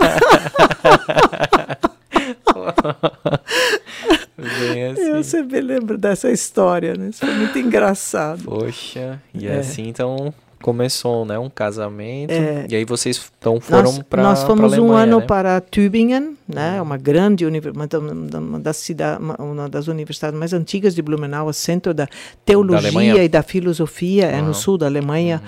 Assim. 4.94 5.02
Eu 5.02 5.24
sempre 5.24 5.62
lembro 5.62 5.98
dessa 5.98 6.32
história, 6.32 6.96
né? 6.96 7.10
Isso 7.10 7.20
foi 7.26 7.34
muito 7.36 7.58
engraçado. 7.60 8.44
Poxa, 8.44 9.22
e 9.34 9.48
É. 9.48 9.58
assim 9.60 9.88
então 9.88 10.34
começou, 10.62 11.26
né, 11.26 11.38
um 11.38 11.50
casamento. 11.50 12.32
É. 12.32 12.66
E 12.70 12.76
aí 12.78 12.86
vocês 12.86 13.30
então 13.38 13.60
foram 13.60 14.02
para 14.02 14.24
nós 14.24 14.44
fomos 14.44 14.72
um 14.78 14.94
ano 14.94 15.20
né? 15.20 15.26
para 15.26 15.60
Tübingen, 15.60 16.38
né, 16.48 16.82
uma 16.82 16.96
grande 16.96 17.46
universidade, 17.46 17.98
uma, 18.38 18.60
das 18.62 18.78
cidades, 18.78 19.22
uma, 19.38 19.68
das 19.68 19.88
universidades 19.90 20.40
mais 20.40 20.54
antigas 20.54 20.96
de 20.96 21.02
Blumenau, 21.02 21.48
o 21.48 21.54
centro 21.54 21.94
da 21.94 22.08
teologia 22.46 22.80
Alemanha. 22.90 23.24
e 23.26 23.28
da 23.28 23.44
filosofia, 23.44 24.28
é 24.28 24.40
Uhum. 24.40 24.48
no 24.48 24.54
sul 24.54 24.78
da 24.78 24.86
Alemanha. 24.86 25.44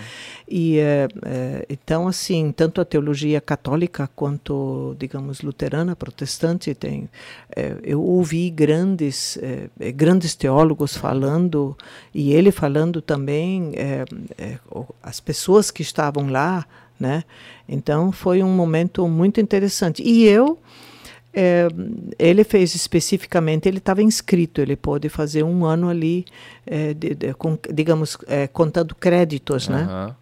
E 0.47 0.77
é, 0.77 1.07
é, 1.25 1.65
então 1.69 2.07
assim, 2.07 2.51
tanto 2.51 2.79
a 2.79 2.85
teologia 2.85 3.41
católica 3.41 4.09
quanto, 4.15 4.95
digamos, 4.99 5.41
luterana, 5.41 5.95
protestante, 5.95 6.73
tem. 6.75 7.09
É, 7.55 7.75
eu 7.83 8.01
ouvi 8.01 8.49
grandes 8.49 9.37
grandes 9.95 10.35
teólogos 10.35 10.95
falando 10.95 11.75
e 12.13 12.31
ele 12.31 12.51
falando 12.51 13.01
também 13.01 13.73
as 15.01 15.19
pessoas 15.19 15.71
que 15.71 15.81
estavam 15.81 16.29
lá, 16.29 16.65
né? 16.99 17.23
Então 17.67 18.11
foi 18.11 18.43
um 18.43 18.49
momento 18.49 19.07
muito 19.07 19.41
interessante. 19.41 20.03
E 20.03 20.25
eu 20.25 20.59
é, 21.35 21.67
ele 22.17 22.45
fez 22.45 22.73
especificamente, 22.75 23.67
ele 23.67 23.79
estava 23.79 24.01
inscrito, 24.01 24.61
ele 24.61 24.75
pôde 24.77 25.09
fazer 25.09 25.43
um 25.43 25.65
ano 25.65 25.89
ali, 25.89 26.23
é, 26.65 26.93
de, 26.93 27.13
de, 27.13 27.33
com, 27.33 27.57
digamos, 27.73 28.17
é, 28.25 28.47
contando 28.47 28.95
créditos, 28.95 29.67
uhum. 29.67 29.75
né? 29.75 30.15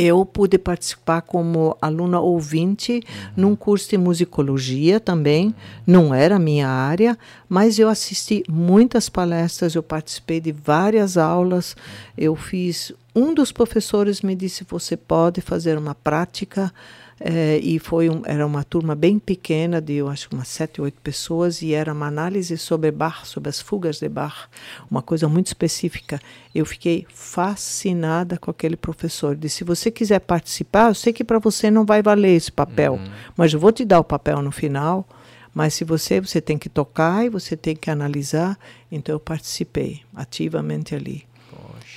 Eu 0.00 0.24
pude 0.24 0.56
participar 0.58 1.22
como 1.22 1.76
aluna 1.82 2.20
ouvinte 2.20 2.92
uhum. 2.92 3.32
num 3.36 3.56
curso 3.56 3.90
de 3.90 3.98
musicologia 3.98 5.00
também, 5.00 5.52
não 5.84 6.14
era 6.14 6.36
a 6.36 6.38
minha 6.38 6.68
área, 6.68 7.18
mas 7.48 7.80
eu 7.80 7.88
assisti 7.88 8.44
muitas 8.48 9.08
palestras, 9.08 9.74
eu 9.74 9.82
participei 9.82 10.40
de 10.40 10.52
várias 10.52 11.16
aulas, 11.16 11.74
eu 12.16 12.36
fiz. 12.36 12.92
Um 13.12 13.34
dos 13.34 13.50
professores 13.50 14.22
me 14.22 14.36
disse: 14.36 14.64
você 14.68 14.96
pode 14.96 15.40
fazer 15.40 15.76
uma 15.76 15.96
prática 15.96 16.72
é, 17.20 17.58
e 17.58 17.78
foi 17.78 18.08
um, 18.08 18.22
era 18.24 18.46
uma 18.46 18.62
turma 18.62 18.94
bem 18.94 19.18
pequena, 19.18 19.80
de 19.80 19.94
eu 19.94 20.08
acho 20.08 20.28
umas 20.32 20.48
sete, 20.48 20.80
oito 20.80 21.00
pessoas, 21.00 21.62
e 21.62 21.72
era 21.72 21.92
uma 21.92 22.06
análise 22.06 22.56
sobre 22.56 22.90
Bach, 22.90 23.26
sobre 23.26 23.48
as 23.48 23.60
fugas 23.60 23.98
de 23.98 24.08
Bach, 24.08 24.48
uma 24.90 25.02
coisa 25.02 25.28
muito 25.28 25.48
específica. 25.48 26.20
Eu 26.54 26.64
fiquei 26.64 27.06
fascinada 27.12 28.38
com 28.38 28.50
aquele 28.50 28.76
professor. 28.76 29.34
Disse: 29.34 29.58
se 29.58 29.64
você 29.64 29.90
quiser 29.90 30.20
participar, 30.20 30.90
eu 30.90 30.94
sei 30.94 31.12
que 31.12 31.24
para 31.24 31.38
você 31.38 31.70
não 31.70 31.84
vai 31.84 32.02
valer 32.02 32.36
esse 32.36 32.52
papel, 32.52 32.94
uhum. 32.94 33.10
mas 33.36 33.52
eu 33.52 33.58
vou 33.58 33.72
te 33.72 33.84
dar 33.84 33.98
o 34.00 34.04
papel 34.04 34.40
no 34.40 34.52
final. 34.52 35.06
Mas 35.54 35.74
se 35.74 35.82
você 35.82 36.20
você 36.20 36.40
tem 36.40 36.56
que 36.56 36.68
tocar 36.68 37.24
e 37.24 37.28
você 37.28 37.56
tem 37.56 37.74
que 37.74 37.90
analisar, 37.90 38.56
então 38.92 39.14
eu 39.14 39.18
participei 39.18 40.02
ativamente 40.14 40.94
ali. 40.94 41.27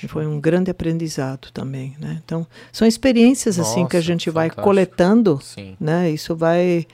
Foi 0.08 0.26
um 0.26 0.40
grande 0.40 0.70
aprendizado 0.70 1.48
também, 1.52 1.94
né? 1.98 2.20
Então, 2.24 2.46
são 2.72 2.86
experiências 2.86 3.56
Nossa, 3.56 3.70
assim 3.70 3.86
que 3.86 3.96
a 3.96 4.00
gente 4.00 4.30
vai 4.30 4.50
coletando, 4.50 5.38
Sim. 5.42 5.76
né? 5.80 6.10
Isso 6.10 6.34
vai 6.34 6.86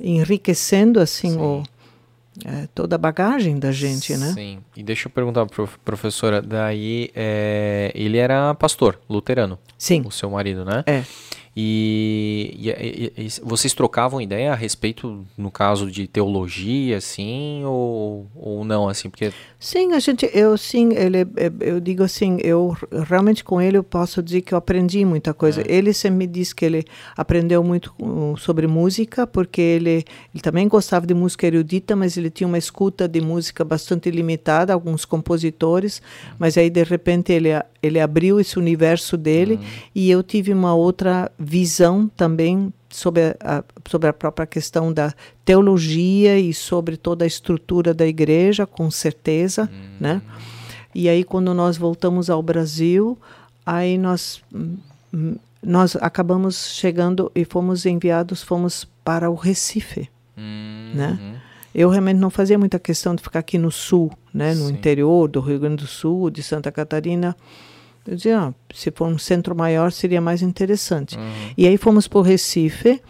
enriquecendo 0.00 0.98
assim 1.00 1.36
o, 1.36 1.62
é, 2.44 2.66
toda 2.74 2.96
a 2.96 2.98
bagagem 2.98 3.58
da 3.58 3.70
gente, 3.70 4.16
né? 4.16 4.32
Sim. 4.32 4.58
E 4.76 4.82
deixa 4.82 5.06
eu 5.06 5.10
perguntar, 5.10 5.46
prof, 5.46 5.78
professora, 5.84 6.42
daí 6.42 7.10
é, 7.14 7.92
ele 7.94 8.18
era 8.18 8.54
pastor 8.54 8.98
luterano? 9.08 9.58
Sim. 9.78 10.02
O 10.04 10.10
seu 10.10 10.30
marido, 10.30 10.64
né? 10.64 10.82
É. 10.86 11.04
E, 11.56 12.56
e, 12.58 13.12
e, 13.16 13.28
vocês 13.42 13.72
trocavam 13.72 14.20
ideia 14.20 14.52
a 14.52 14.56
respeito, 14.56 15.24
no 15.38 15.52
caso 15.52 15.88
de 15.88 16.08
teologia, 16.08 16.96
assim, 16.96 17.62
ou, 17.64 18.26
ou 18.34 18.64
não, 18.64 18.88
assim, 18.88 19.08
porque... 19.08 19.32
Sim, 19.60 19.92
a 19.92 20.00
gente, 20.00 20.28
eu 20.34 20.58
sim, 20.58 20.92
ele, 20.92 21.20
é, 21.36 21.50
eu 21.60 21.80
digo 21.80 22.02
assim, 22.02 22.38
eu 22.42 22.76
realmente 23.08 23.44
com 23.44 23.60
ele 23.60 23.78
eu 23.78 23.84
posso 23.84 24.22
dizer 24.22 24.42
que 24.42 24.52
eu 24.52 24.58
aprendi 24.58 25.04
muita 25.04 25.32
coisa. 25.32 25.62
É. 25.62 25.64
Ele 25.68 25.92
sempre 25.92 26.18
me 26.18 26.26
disse 26.26 26.54
que 26.54 26.64
ele 26.64 26.84
aprendeu 27.16 27.62
muito 27.62 27.94
sobre 28.36 28.66
música, 28.66 29.26
porque 29.26 29.60
ele, 29.60 30.04
ele 30.34 30.42
também 30.42 30.66
gostava 30.66 31.06
de 31.06 31.14
música 31.14 31.46
erudita, 31.46 31.94
mas 31.94 32.16
ele 32.16 32.30
tinha 32.30 32.48
uma 32.48 32.58
escuta 32.58 33.08
de 33.08 33.20
música 33.20 33.64
bastante 33.64 34.10
limitada, 34.10 34.72
alguns 34.72 35.04
compositores, 35.04 36.02
mas 36.38 36.58
aí 36.58 36.68
de 36.68 36.82
repente 36.82 37.32
ele, 37.32 37.50
ele 37.82 38.00
abriu 38.00 38.40
esse 38.40 38.58
universo 38.58 39.16
dele 39.16 39.54
uhum. 39.54 39.64
e 39.94 40.10
eu 40.10 40.22
tive 40.22 40.52
uma 40.52 40.74
outra 40.74 41.30
visão 41.44 42.08
também 42.16 42.72
sobre 42.88 43.36
a, 43.40 43.62
sobre 43.88 44.08
a 44.08 44.12
própria 44.12 44.46
questão 44.46 44.92
da 44.92 45.12
teologia 45.44 46.38
e 46.38 46.54
sobre 46.54 46.96
toda 46.96 47.24
a 47.24 47.26
estrutura 47.26 47.92
da 47.92 48.06
igreja, 48.06 48.66
com 48.66 48.90
certeza, 48.90 49.68
hum. 49.72 49.96
né? 50.00 50.22
E 50.94 51.08
aí 51.08 51.24
quando 51.24 51.52
nós 51.52 51.76
voltamos 51.76 52.30
ao 52.30 52.42
Brasil, 52.42 53.18
aí 53.66 53.98
nós 53.98 54.42
nós 55.62 55.96
acabamos 55.96 56.74
chegando 56.74 57.30
e 57.34 57.44
fomos 57.44 57.86
enviados, 57.86 58.42
fomos 58.42 58.86
para 59.04 59.30
o 59.30 59.34
Recife, 59.34 60.08
hum. 60.36 60.92
né? 60.94 61.18
Uhum. 61.20 61.34
Eu 61.74 61.88
realmente 61.88 62.18
não 62.18 62.30
fazia 62.30 62.56
muita 62.56 62.78
questão 62.78 63.16
de 63.16 63.22
ficar 63.22 63.40
aqui 63.40 63.58
no 63.58 63.72
sul, 63.72 64.12
né, 64.32 64.54
no 64.54 64.68
Sim. 64.68 64.74
interior 64.74 65.26
do 65.26 65.40
Rio 65.40 65.58
Grande 65.58 65.82
do 65.82 65.88
Sul, 65.88 66.30
de 66.30 66.40
Santa 66.40 66.70
Catarina. 66.70 67.36
Eu 68.06 68.16
dizia, 68.16 68.38
ah, 68.38 68.54
se 68.74 68.90
for 68.90 69.06
um 69.06 69.18
centro 69.18 69.54
maior 69.54 69.90
seria 69.90 70.20
mais 70.20 70.42
interessante. 70.42 71.16
Uhum. 71.16 71.52
E 71.56 71.66
aí 71.66 71.76
fomos 71.78 72.06
para 72.06 72.18
o 72.18 72.22
Recife, 72.22 73.00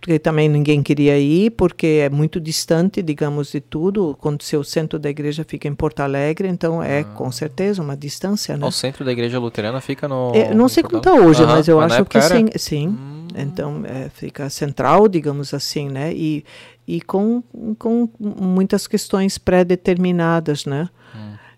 que 0.00 0.18
também 0.18 0.48
ninguém 0.48 0.82
queria 0.82 1.18
ir, 1.18 1.50
porque 1.50 2.00
é 2.02 2.10
muito 2.10 2.40
distante, 2.40 3.02
digamos, 3.02 3.52
de 3.52 3.60
tudo. 3.60 4.16
Quando 4.20 4.42
seu 4.42 4.64
centro 4.64 4.98
da 4.98 5.08
igreja 5.08 5.44
fica 5.46 5.68
em 5.68 5.74
Porto 5.74 6.00
Alegre, 6.00 6.48
então 6.48 6.82
é 6.82 7.00
uhum. 7.00 7.14
com 7.14 7.32
certeza 7.32 7.82
uma 7.82 7.96
distância, 7.96 8.56
né? 8.56 8.66
O 8.66 8.70
centro 8.70 9.04
da 9.04 9.12
igreja 9.12 9.38
luterana 9.38 9.80
fica 9.80 10.08
no. 10.08 10.32
É, 10.34 10.54
não 10.54 10.68
sei 10.68 10.82
como 10.82 10.98
está 10.98 11.12
hoje, 11.12 11.42
uhum. 11.42 11.48
mas 11.48 11.68
eu 11.68 11.76
mas 11.78 11.92
acho 11.92 12.04
que 12.04 12.20
sim. 12.20 12.46
sim. 12.56 12.88
Hum. 12.88 13.26
Então 13.34 13.82
é, 13.84 14.08
fica 14.08 14.50
central, 14.50 15.06
digamos 15.06 15.54
assim, 15.54 15.88
né? 15.88 16.12
E, 16.12 16.44
e 16.86 17.00
com, 17.00 17.42
com 17.78 18.08
muitas 18.18 18.86
questões 18.86 19.38
pré-determinadas, 19.38 20.64
né? 20.66 20.88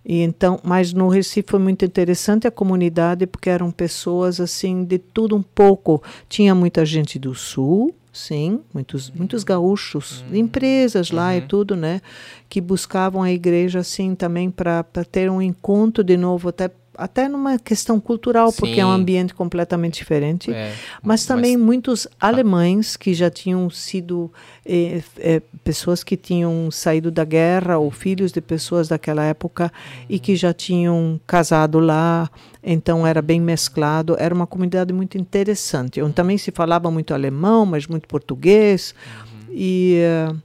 E 0.04 0.20
então, 0.20 0.58
mas 0.62 0.92
no 0.92 1.08
Recife 1.08 1.50
foi 1.50 1.60
muito 1.60 1.84
interessante 1.84 2.46
a 2.46 2.50
comunidade 2.50 3.26
porque 3.26 3.48
eram 3.48 3.70
pessoas 3.70 4.40
assim 4.40 4.84
de 4.84 4.98
tudo 4.98 5.36
um 5.36 5.42
pouco. 5.42 6.02
Tinha 6.28 6.54
muita 6.54 6.84
gente 6.84 7.18
do 7.18 7.34
sul, 7.34 7.94
sim, 8.12 8.60
muitos 8.74 9.10
muitos 9.10 9.44
gaúchos, 9.44 10.24
uhum. 10.28 10.36
empresas 10.36 11.10
lá 11.10 11.30
uhum. 11.30 11.36
e 11.36 11.40
tudo, 11.42 11.76
né, 11.76 12.00
que 12.48 12.60
buscavam 12.60 13.22
a 13.22 13.30
igreja 13.30 13.78
assim 13.78 14.14
também 14.14 14.50
para 14.50 14.84
ter 15.10 15.30
um 15.30 15.40
encontro 15.40 16.02
de 16.02 16.16
novo 16.16 16.48
até 16.48 16.70
até 16.96 17.28
numa 17.28 17.58
questão 17.58 17.98
cultural, 17.98 18.50
Sim. 18.50 18.56
porque 18.58 18.80
é 18.80 18.86
um 18.86 18.90
ambiente 18.90 19.34
completamente 19.34 19.98
diferente, 19.98 20.52
é, 20.52 20.74
mas 21.02 21.24
também 21.24 21.56
mas... 21.56 21.66
muitos 21.66 22.08
alemães 22.20 22.96
que 22.96 23.14
já 23.14 23.30
tinham 23.30 23.68
sido 23.70 24.30
eh, 24.64 25.02
eh, 25.18 25.42
pessoas 25.64 26.04
que 26.04 26.16
tinham 26.16 26.70
saído 26.70 27.10
da 27.10 27.24
guerra 27.24 27.78
ou 27.78 27.90
filhos 27.90 28.32
de 28.32 28.40
pessoas 28.40 28.88
daquela 28.88 29.24
época 29.24 29.64
uhum. 29.64 30.06
e 30.08 30.18
que 30.18 30.36
já 30.36 30.52
tinham 30.52 31.20
casado 31.26 31.78
lá, 31.78 32.30
então 32.62 33.06
era 33.06 33.22
bem 33.22 33.40
mesclado, 33.40 34.16
era 34.18 34.34
uma 34.34 34.46
comunidade 34.46 34.92
muito 34.92 35.16
interessante. 35.18 36.00
Onde 36.02 36.14
também 36.14 36.36
se 36.36 36.50
falava 36.50 36.90
muito 36.90 37.14
alemão, 37.14 37.64
mas 37.64 37.86
muito 37.86 38.06
português 38.06 38.94
uhum. 39.48 39.54
e 39.54 39.98
uh, 40.30 40.36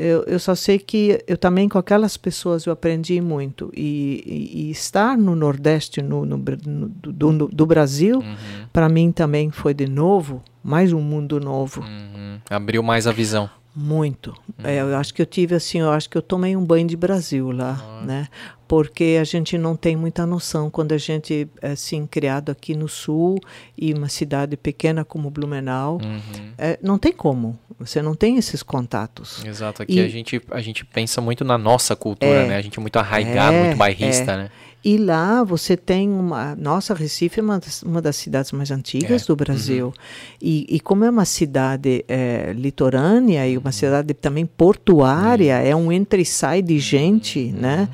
eu, 0.00 0.24
eu 0.24 0.38
só 0.38 0.54
sei 0.54 0.78
que 0.78 1.22
eu 1.26 1.36
também 1.36 1.68
com 1.68 1.78
aquelas 1.78 2.16
pessoas 2.16 2.64
eu 2.64 2.72
aprendi 2.72 3.20
muito 3.20 3.70
e, 3.76 4.22
e, 4.26 4.60
e 4.62 4.70
estar 4.70 5.16
no 5.16 5.36
Nordeste 5.36 6.00
no, 6.00 6.24
no, 6.24 6.36
no 6.36 6.88
do, 6.88 7.48
do, 7.48 7.66
Brasil 7.66 8.18
uhum. 8.18 8.66
para 8.72 8.88
mim 8.88 9.12
também 9.12 9.50
foi 9.50 9.74
de 9.74 9.86
novo 9.86 10.42
mais 10.64 10.92
um 10.92 11.00
mundo 11.00 11.38
novo 11.38 11.82
uhum. 11.82 12.38
abriu 12.48 12.82
mais 12.82 13.06
a 13.06 13.12
visão 13.12 13.50
muito. 13.74 14.30
Uhum. 14.30 14.66
é, 14.66 14.80
eu 14.80 14.96
acho 14.96 15.14
que 15.14 15.22
eu 15.22 15.26
tive 15.26 15.54
assim 15.54 15.80
eu 15.80 15.90
acho 15.90 16.10
que 16.10 16.18
eu 16.18 16.22
tomei 16.22 16.56
um 16.56 16.64
banho 16.64 16.86
de 16.86 16.96
Brasil 16.96 17.50
lá 17.50 18.00
né? 18.04 18.28
Porque 18.66 19.18
a 19.20 19.24
gente 19.24 19.58
não 19.58 19.74
tem 19.74 19.96
muita 19.96 20.24
noção 20.24 20.70
quando 20.70 20.92
a 20.92 20.98
gente 20.98 21.48
é 21.60 21.72
assim 21.72 22.06
criado 22.06 22.50
aqui 22.50 22.74
no 22.74 22.88
sul 22.88 23.40
e 23.76 23.92
uma 23.92 24.08
cidade 24.08 24.56
pequena 24.56 25.04
como 25.04 25.28
Blumenau 25.28 25.94
uhum. 25.94 26.52
é, 26.56 26.78
não 26.80 26.96
tem 26.96 27.12
como. 27.12 27.58
Você 27.80 28.00
não 28.00 28.14
tem 28.14 28.36
esses 28.36 28.62
contatos. 28.62 29.44
Exato 29.44 29.82
aqui 29.82 29.94
e, 29.94 30.00
a 30.00 30.08
gente 30.08 30.40
a 30.50 30.60
gente 30.60 30.84
pensa 30.84 31.20
muito 31.20 31.44
na 31.44 31.58
nossa 31.58 31.96
cultura 31.96 32.30
é, 32.30 32.48
né? 32.48 32.56
A 32.56 32.60
gente 32.60 32.78
é 32.78 32.80
muito 32.80 32.96
arraigado 32.96 33.56
é, 33.56 33.64
muito 33.64 33.76
bairrista 33.76 34.32
é. 34.32 34.36
né 34.36 34.50
e 34.82 34.96
lá 34.96 35.44
você 35.44 35.76
tem 35.76 36.08
uma. 36.08 36.56
Nossa, 36.56 36.94
Recife 36.94 37.40
é 37.40 37.42
uma 37.42 37.58
das, 37.58 37.82
uma 37.82 38.00
das 38.00 38.16
cidades 38.16 38.50
mais 38.52 38.70
antigas 38.70 39.22
é. 39.22 39.26
do 39.26 39.36
Brasil. 39.36 39.86
Uhum. 39.86 39.92
E, 40.40 40.66
e, 40.68 40.80
como 40.80 41.04
é 41.04 41.10
uma 41.10 41.26
cidade 41.26 42.02
é, 42.08 42.52
litorânea 42.54 43.46
e 43.46 43.58
uma 43.58 43.66
uhum. 43.66 43.72
cidade 43.72 44.14
também 44.14 44.46
portuária, 44.46 45.56
uhum. 45.56 45.66
é 45.66 45.76
um 45.76 45.92
entra 45.92 46.18
e 46.18 46.24
sai 46.24 46.62
de 46.62 46.78
gente, 46.78 47.52
uhum. 47.54 47.60
né? 47.60 47.88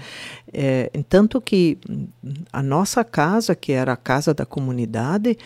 É, 0.53 0.91
tanto 1.09 1.41
que 1.41 1.77
a 2.53 2.63
nossa 2.63 3.03
casa, 3.03 3.55
que 3.57 3.73
era 3.73 3.93
a 3.93 3.97
casa 3.97 4.33
da 4.33 4.47
comunidade, 4.47 5.37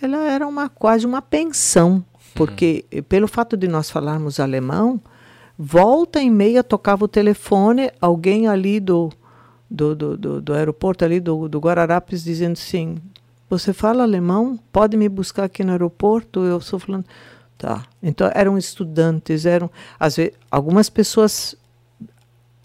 ela 0.00 0.30
era 0.30 0.46
uma 0.46 0.70
quase 0.70 1.04
uma 1.04 1.20
pensão, 1.20 2.02
porque 2.34 2.86
uhum. 2.92 3.02
pelo 3.02 3.28
fato 3.28 3.58
de 3.58 3.68
nós 3.68 3.90
falarmos 3.90 4.40
alemão, 4.40 4.98
volta 5.58 6.18
e 6.18 6.30
meia 6.30 6.64
tocava 6.64 7.04
o 7.04 7.08
telefone, 7.08 7.90
alguém 8.00 8.48
ali 8.48 8.80
do, 8.80 9.12
do, 9.70 9.94
do, 9.94 10.16
do, 10.16 10.40
do 10.40 10.54
aeroporto 10.54 11.04
ali 11.04 11.20
do, 11.20 11.48
do 11.48 11.58
Guararapes 11.58 12.22
dizendo 12.24 12.52
assim, 12.52 12.96
você 13.50 13.72
fala 13.72 14.02
alemão? 14.02 14.58
Pode 14.72 14.96
me 14.96 15.08
buscar 15.08 15.44
aqui 15.44 15.62
no 15.64 15.72
aeroporto? 15.72 16.40
Eu 16.44 16.60
sou 16.60 16.78
falando, 16.78 17.04
tá. 17.58 17.84
Então 18.02 18.30
eram 18.34 18.56
estudantes, 18.58 19.44
eram 19.46 19.70
às 19.98 20.16
vezes 20.16 20.32
algumas 20.50 20.88
pessoas 20.90 21.56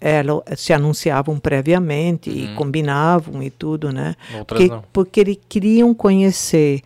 ela, 0.00 0.42
se 0.56 0.72
anunciavam 0.72 1.38
previamente 1.38 2.28
Uhum. 2.28 2.36
e 2.36 2.54
combinavam 2.56 3.42
e 3.42 3.50
tudo, 3.50 3.92
né? 3.92 4.16
Outras 4.36 4.44
Porque, 4.60 4.68
não. 4.68 4.84
porque 4.92 5.20
eles 5.20 5.38
queriam 5.48 5.94
conhecer 5.94 6.82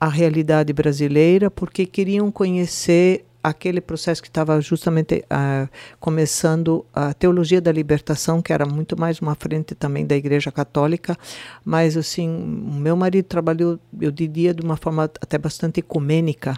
a 0.00 0.08
realidade 0.08 0.72
brasileira, 0.72 1.48
porque 1.50 1.86
queriam 1.86 2.30
conhecer 2.32 3.24
aquele 3.44 3.78
processo 3.78 4.22
que 4.22 4.28
estava 4.28 4.58
justamente 4.62 5.22
ah, 5.28 5.68
começando 6.00 6.82
a 6.94 7.12
teologia 7.12 7.60
da 7.60 7.70
libertação, 7.70 8.40
que 8.40 8.54
era 8.54 8.64
muito 8.64 8.98
mais 8.98 9.20
uma 9.20 9.34
frente 9.34 9.74
também 9.74 10.06
da 10.06 10.16
Igreja 10.16 10.50
Católica, 10.50 11.14
mas 11.62 11.94
assim, 11.94 12.26
o 12.26 12.72
meu 12.72 12.96
marido 12.96 13.26
trabalhou, 13.26 13.78
eu 14.00 14.10
diria, 14.10 14.54
de 14.54 14.62
uma 14.62 14.78
forma 14.78 15.04
até 15.04 15.36
bastante 15.36 15.80
ecumênica. 15.80 16.56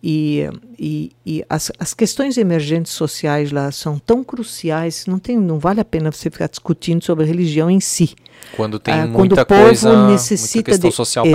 E, 0.00 0.48
e, 0.78 1.10
e 1.26 1.44
as, 1.50 1.72
as 1.78 1.92
questões 1.92 2.38
emergentes 2.38 2.92
sociais 2.92 3.50
lá 3.50 3.70
são 3.72 3.98
tão 3.98 4.22
cruciais, 4.22 5.06
não, 5.06 5.18
tem, 5.18 5.36
não 5.36 5.58
vale 5.58 5.80
a 5.80 5.84
pena 5.84 6.12
você 6.12 6.30
ficar 6.30 6.48
discutindo 6.48 7.02
sobre 7.04 7.24
a 7.24 7.26
religião 7.26 7.68
em 7.68 7.80
si. 7.80 8.14
Quando 8.52 8.78
tem 8.78 8.94
Ah, 8.94 9.06
muita 9.08 9.42
o 9.42 9.46
povo 9.46 9.60
coisa, 9.64 10.06
necessita 10.06 10.58
muita 10.58 10.70
questão 10.70 10.90
de 10.90 10.94
social 10.96 11.26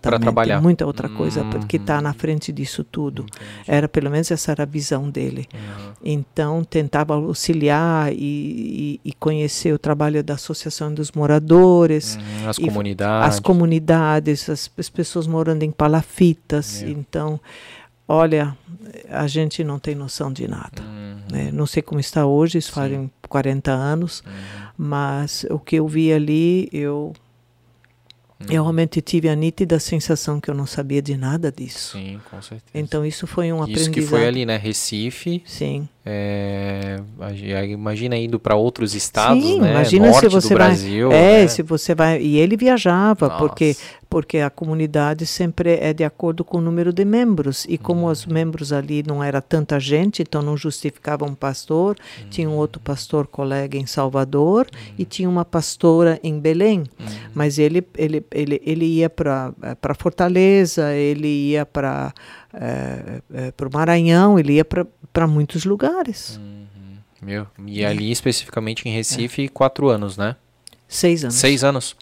para 0.00 0.18
trabalhar. 0.20 0.62
muita 0.62 0.86
outra 0.86 1.08
coisa 1.08 1.44
porque 1.46 1.76
Uhum. 1.76 1.82
está 1.82 2.00
na 2.00 2.14
frente 2.14 2.52
disso 2.52 2.84
tudo 2.84 3.22
Entendi. 3.24 3.64
era 3.66 3.88
pelo 3.88 4.08
menos 4.08 4.30
essa 4.30 4.52
era 4.52 4.62
a 4.62 4.66
visão 4.66 5.10
dele 5.10 5.48
Uhum. 5.52 5.92
então 6.04 6.62
tentava 6.62 7.14
auxiliar 7.14 8.12
e, 8.12 8.16
e, 8.16 9.00
e 9.04 9.12
conhecer 9.14 9.74
o 9.74 9.78
trabalho 9.78 10.22
da 10.22 10.34
associação 10.34 10.94
dos 10.94 11.10
moradores 11.10 12.16
Uhum, 12.16 12.48
As 12.48 12.58
E 12.58 12.62
comunidades. 12.62 13.28
as 13.34 13.40
comunidades 13.40 14.48
as, 14.48 14.70
as 14.78 14.88
pessoas 14.88 15.26
morando 15.26 15.64
em 15.64 15.72
palafitas 15.72 16.82
então 16.82 17.40
olha 18.06 18.56
a 19.10 19.26
gente 19.26 19.64
não 19.64 19.78
tem 19.78 19.94
noção 19.94 20.32
de 20.32 20.46
nada 20.48 20.82
Uhum. 20.82 21.16
né? 21.30 21.50
não 21.52 21.66
sei 21.66 21.82
como 21.82 22.00
está 22.00 22.26
hoje 22.26 22.58
isso 22.58 22.72
fazem 22.72 23.10
40 23.28 23.70
anos 23.72 24.22
Uhum. 24.26 24.32
mas 24.76 25.46
o 25.50 25.58
que 25.58 25.76
eu 25.76 25.88
vi 25.88 26.12
ali 26.12 26.68
eu 26.72 27.12
eu 28.50 28.62
realmente 28.62 29.00
tive 29.00 29.28
a 29.30 29.34
nítida 29.34 29.78
sensação 29.80 30.38
que 30.38 30.50
eu 30.50 30.54
não 30.54 30.66
sabia 30.66 31.00
de 31.00 31.16
nada 31.16 31.50
disso. 31.50 31.92
Sim, 31.96 32.20
com 32.30 32.42
certeza. 32.42 32.70
Então 32.74 33.06
isso 33.06 33.26
foi 33.26 33.50
um 33.50 33.56
Isso 33.56 33.62
aprendizado. 33.64 33.94
que 33.94 34.02
foi 34.02 34.26
ali, 34.26 34.44
né? 34.44 34.58
Recife. 34.58 35.42
Sim. 35.46 35.88
É, 36.06 37.00
imagina 37.70 38.14
indo 38.14 38.38
para 38.38 38.54
outros 38.54 38.94
estados, 38.94 39.42
Sim, 39.42 39.60
né? 39.60 39.70
imagina 39.70 40.08
Norte 40.08 40.20
se 40.20 40.28
você 40.28 40.54
do 40.54 40.58
vai. 40.58 40.68
Brasil. 40.68 41.12
é, 41.12 41.42
né? 41.42 41.48
se 41.48 41.62
você 41.62 41.94
vai. 41.94 42.20
E 42.20 42.36
ele 42.36 42.58
viajava, 42.58 43.30
porque, 43.30 43.68
Nossa. 43.68 43.80
porque 44.10 44.38
a 44.38 44.50
comunidade 44.50 45.24
sempre 45.24 45.78
é 45.80 45.94
de 45.94 46.04
acordo 46.04 46.44
com 46.44 46.58
o 46.58 46.60
número 46.60 46.92
de 46.92 47.06
membros. 47.06 47.64
E 47.66 47.78
como 47.78 48.02
Uhum. 48.04 48.10
os 48.12 48.26
membros 48.26 48.70
ali 48.70 49.02
não 49.06 49.24
era 49.24 49.40
tanta 49.40 49.80
gente, 49.80 50.20
então 50.20 50.42
não 50.42 50.58
justificava 50.58 51.24
um 51.24 51.34
pastor, 51.34 51.96
tinha 52.28 52.50
um 52.50 52.56
outro 52.56 52.82
pastor 52.82 53.26
colega 53.26 53.78
em 53.78 53.86
Salvador 53.86 54.66
e 54.98 55.06
tinha 55.06 55.28
uma 55.28 55.44
pastora 55.44 56.20
em 56.22 56.38
Belém. 56.38 56.80
Uhum. 57.00 57.06
Mas 57.34 57.58
ele, 57.58 57.82
ele, 57.96 58.22
ele, 58.30 58.60
ele 58.62 58.84
ia 58.84 59.08
para 59.08 59.54
Fortaleza, 59.98 60.92
ele 60.92 61.28
ia 61.52 61.64
para 61.64 62.12
o 62.54 63.70
Maranhão, 63.72 64.38
ele 64.38 64.54
ia 64.54 64.64
para 64.64 65.26
muitos 65.26 65.64
lugares. 65.64 66.36
Uhum. 66.36 66.64
Meu. 67.22 67.46
E 67.66 67.84
ali 67.84 68.10
especificamente 68.10 68.86
em 68.88 68.92
Recife, 68.92 69.48
quatro 69.48 69.88
anos, 69.88 70.16
né? 70.16 70.36
Seis 70.86 71.24
anos. 71.24 71.34
Seis 71.36 71.64
anos. 71.64 71.96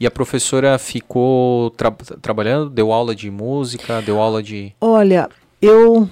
E 0.00 0.06
a 0.06 0.10
professora 0.10 0.78
ficou 0.78 1.70
tra- 1.70 1.90
trabalhando, 2.22 2.70
deu 2.70 2.92
aula 2.92 3.14
de 3.14 3.30
música, 3.30 4.00
deu 4.00 4.20
aula 4.20 4.42
de. 4.42 4.72
Olha, 4.80 5.28
eu, 5.60 6.08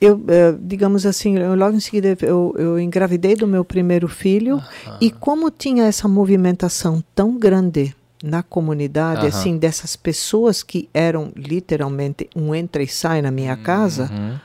eu 0.00 0.20
eh, 0.28 0.54
digamos 0.60 1.06
assim, 1.06 1.38
eu 1.38 1.54
logo 1.54 1.76
em 1.76 1.80
seguida 1.80 2.16
eu, 2.22 2.54
eu 2.58 2.80
engravidei 2.80 3.36
do 3.36 3.46
meu 3.46 3.64
primeiro 3.64 4.08
filho 4.08 4.60
e 5.00 5.10
como 5.10 5.50
tinha 5.50 5.84
essa 5.84 6.08
movimentação 6.08 7.02
tão 7.14 7.38
grande 7.38 7.94
na 8.22 8.42
comunidade, 8.42 9.20
Aham. 9.26 9.28
assim, 9.28 9.58
dessas 9.58 9.96
pessoas 9.96 10.62
que 10.62 10.88
eram 10.94 11.32
literalmente 11.36 12.28
um 12.36 12.54
entra 12.54 12.82
e 12.82 12.88
sai 12.88 13.20
na 13.20 13.30
minha 13.30 13.56
casa, 13.56 14.08
Uhum. 14.12 14.38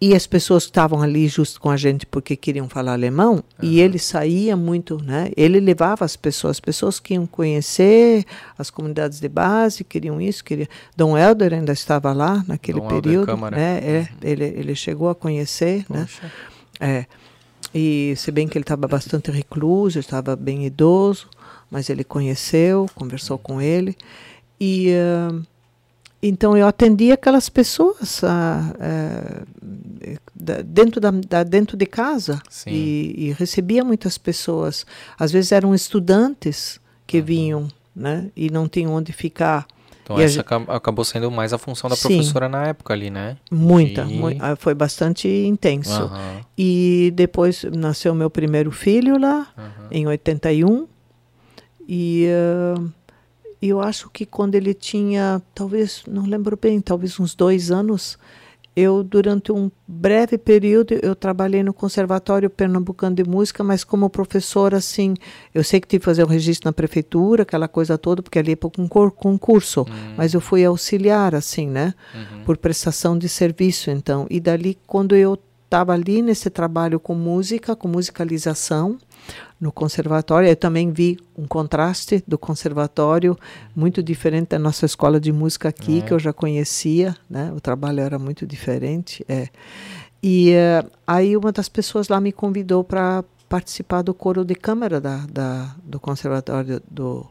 e 0.00 0.14
as 0.14 0.26
pessoas 0.26 0.64
estavam 0.64 1.00
ali 1.02 1.26
justo 1.26 1.60
com 1.60 1.70
a 1.70 1.76
gente 1.76 2.04
porque 2.06 2.36
queriam 2.36 2.68
falar 2.68 2.92
alemão, 2.92 3.42
e 3.62 3.80
ele 3.80 3.98
saía 3.98 4.56
muito, 4.56 5.02
né? 5.02 5.30
Ele 5.36 5.58
levava 5.60 6.04
as 6.04 6.14
pessoas, 6.14 6.52
as 6.56 6.60
pessoas 6.60 7.00
que 7.00 7.14
iam 7.14 7.26
conhecer 7.26 8.24
as 8.58 8.70
comunidades 8.70 9.18
de 9.18 9.28
base, 9.28 9.82
queriam 9.82 10.20
isso, 10.20 10.44
queriam. 10.44 10.68
Dom 10.96 11.16
Helder 11.16 11.54
ainda 11.54 11.72
estava 11.72 12.12
lá 12.12 12.44
naquele 12.46 12.80
Dom 12.80 12.88
período, 12.88 13.36
né? 13.50 13.78
É, 13.82 14.08
ele, 14.22 14.44
ele 14.44 14.74
chegou 14.74 15.08
a 15.08 15.14
conhecer, 15.14 15.84
né? 15.88 16.00
Poxa. 16.02 16.32
É. 16.78 17.06
E 17.74 18.14
se 18.16 18.30
bem 18.30 18.46
que 18.46 18.56
ele 18.56 18.62
estava 18.62 18.86
bastante 18.86 19.30
recluso, 19.32 19.98
estava 19.98 20.36
bem 20.36 20.64
idoso, 20.66 21.28
mas 21.74 21.90
ele 21.90 22.04
conheceu, 22.04 22.86
conversou 22.94 23.36
com 23.36 23.60
ele. 23.60 23.96
E 24.60 24.92
ah, 24.94 25.34
então 26.22 26.56
eu 26.56 26.66
atendi 26.68 27.10
aquelas 27.12 27.48
pessoas 27.48 28.22
eh, 28.22 29.42
da- 30.34 30.62
dentro, 30.62 31.00
da, 31.00 31.10
da- 31.10 31.42
dentro 31.42 31.76
de 31.76 31.84
casa 31.86 32.40
e, 32.72 33.14
e 33.18 33.32
recebia 33.32 33.84
muitas 33.84 34.16
pessoas. 34.16 34.86
Às 35.18 35.32
vezes 35.32 35.52
eram 35.52 35.74
estudantes 35.74 36.80
que 37.06 37.18
Uhum. 37.18 37.24
vinham 37.24 37.68
né, 37.94 38.30
e 38.36 38.50
não 38.50 38.68
tinham 38.68 38.92
onde 38.92 39.12
ficar. 39.12 39.66
Então 40.02 40.18
E 40.18 40.22
essa 40.22 40.34
gen- 40.34 40.40
aca- 40.42 40.76
acabou 40.76 41.04
sendo 41.04 41.30
mais 41.30 41.52
a 41.52 41.58
função 41.58 41.88
da 41.90 41.96
Sim. 41.96 42.08
professora 42.08 42.48
na 42.48 42.66
época 42.68 42.92
ali, 42.92 43.08
né? 43.10 43.36
Muita, 43.50 44.04
De- 44.04 44.14
mui- 44.14 44.36
ah, 44.40 44.54
foi 44.56 44.74
bastante 44.74 45.28
intenso. 45.28 45.90
Aham, 46.04 46.40
E 46.58 47.12
depois 47.14 47.64
nasceu 47.74 48.14
meu 48.14 48.28
primeiro 48.30 48.70
filho 48.70 49.18
lá, 49.18 49.46
aham. 49.56 49.88
em 49.90 50.06
81. 50.06 50.86
E 51.88 52.26
ah, 52.30 52.82
eu 53.60 53.80
acho 53.80 54.10
que 54.10 54.26
quando 54.26 54.54
ele 54.54 54.74
tinha, 54.74 55.40
talvez, 55.54 56.02
não 56.06 56.26
lembro 56.26 56.58
bem, 56.60 56.80
talvez 56.80 57.18
uns 57.18 57.34
dois 57.34 57.70
anos, 57.70 58.18
eu, 58.76 59.04
durante 59.04 59.52
um 59.52 59.70
breve 59.86 60.36
período, 60.36 60.94
eu 61.00 61.14
trabalhei 61.14 61.62
no 61.62 61.72
Conservatório 61.72 62.50
Pernambucano 62.50 63.14
de 63.14 63.24
Música, 63.24 63.62
mas 63.62 63.84
como 63.84 64.10
professora, 64.10 64.78
assim, 64.78 65.14
eu 65.54 65.62
sei 65.62 65.80
que 65.80 65.86
tive 65.86 66.00
que 66.00 66.04
fazer 66.04 66.24
o 66.24 66.26
registro 66.26 66.68
na 66.68 66.72
prefeitura, 66.72 67.44
aquela 67.44 67.68
coisa 67.68 67.96
toda, 67.96 68.20
porque 68.20 68.38
ali 68.38 68.52
é 68.52 68.56
para 68.56 68.68
concur 68.68 69.12
concurso, 69.12 69.86
mas 70.16 70.34
eu 70.34 70.40
fui 70.40 70.64
auxiliar, 70.64 71.34
assim, 71.34 71.68
né? 71.68 71.94
Uhum. 72.14 72.44
por 72.44 72.56
prestação 72.56 73.16
de 73.16 73.28
serviço, 73.28 73.90
então. 73.90 74.26
E 74.28 74.40
dali, 74.40 74.76
quando 74.86 75.14
eu 75.14 75.38
estava 75.64 75.92
ali 75.92 76.20
nesse 76.20 76.50
trabalho 76.50 76.98
com 76.98 77.14
música, 77.14 77.76
com 77.76 77.86
musicalização, 77.86 78.98
no 79.64 79.72
conservatório, 79.72 80.46
eu 80.48 80.54
também 80.56 80.92
vi 80.92 81.18
um 81.36 81.46
contraste 81.46 82.22
do 82.28 82.36
conservatório 82.36 83.34
muito 83.74 84.02
diferente 84.02 84.48
da 84.50 84.58
nossa 84.58 84.84
escola 84.84 85.18
de 85.18 85.32
música 85.32 85.70
aqui, 85.70 85.98
É. 85.98 86.02
que 86.02 86.12
eu 86.12 86.18
já 86.18 86.32
conhecia, 86.34 87.16
né? 87.30 87.50
O 87.56 87.60
trabalho 87.60 88.00
era 88.00 88.18
muito 88.18 88.46
diferente, 88.46 89.24
é. 89.26 89.48
E 90.22 90.50
eh, 90.52 90.84
aí 91.06 91.34
uma 91.34 91.50
das 91.50 91.68
pessoas 91.70 92.08
lá 92.08 92.20
me 92.20 92.30
convidou 92.30 92.84
para 92.84 93.24
participar 93.48 94.02
do 94.02 94.12
coro 94.12 94.44
de 94.44 94.54
câmara 94.54 95.00
da, 95.00 95.16
da, 95.30 95.74
do 95.82 95.98
conservatório 95.98 96.82
do, 96.90 97.26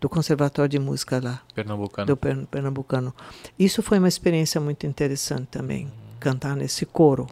do 0.00 0.08
conservatório 0.10 0.68
de 0.68 0.78
música 0.78 1.20
lá 1.22 1.40
Pernambucano. 1.54 2.06
do 2.06 2.16
Pern- 2.16 2.44
pernambucano. 2.50 3.14
Isso 3.58 3.82
foi 3.82 3.98
uma 3.98 4.08
experiência 4.08 4.60
muito 4.60 4.86
interessante 4.86 5.46
também, 5.50 5.88
cantar 6.20 6.54
nesse 6.54 6.84
coro. 6.84 7.26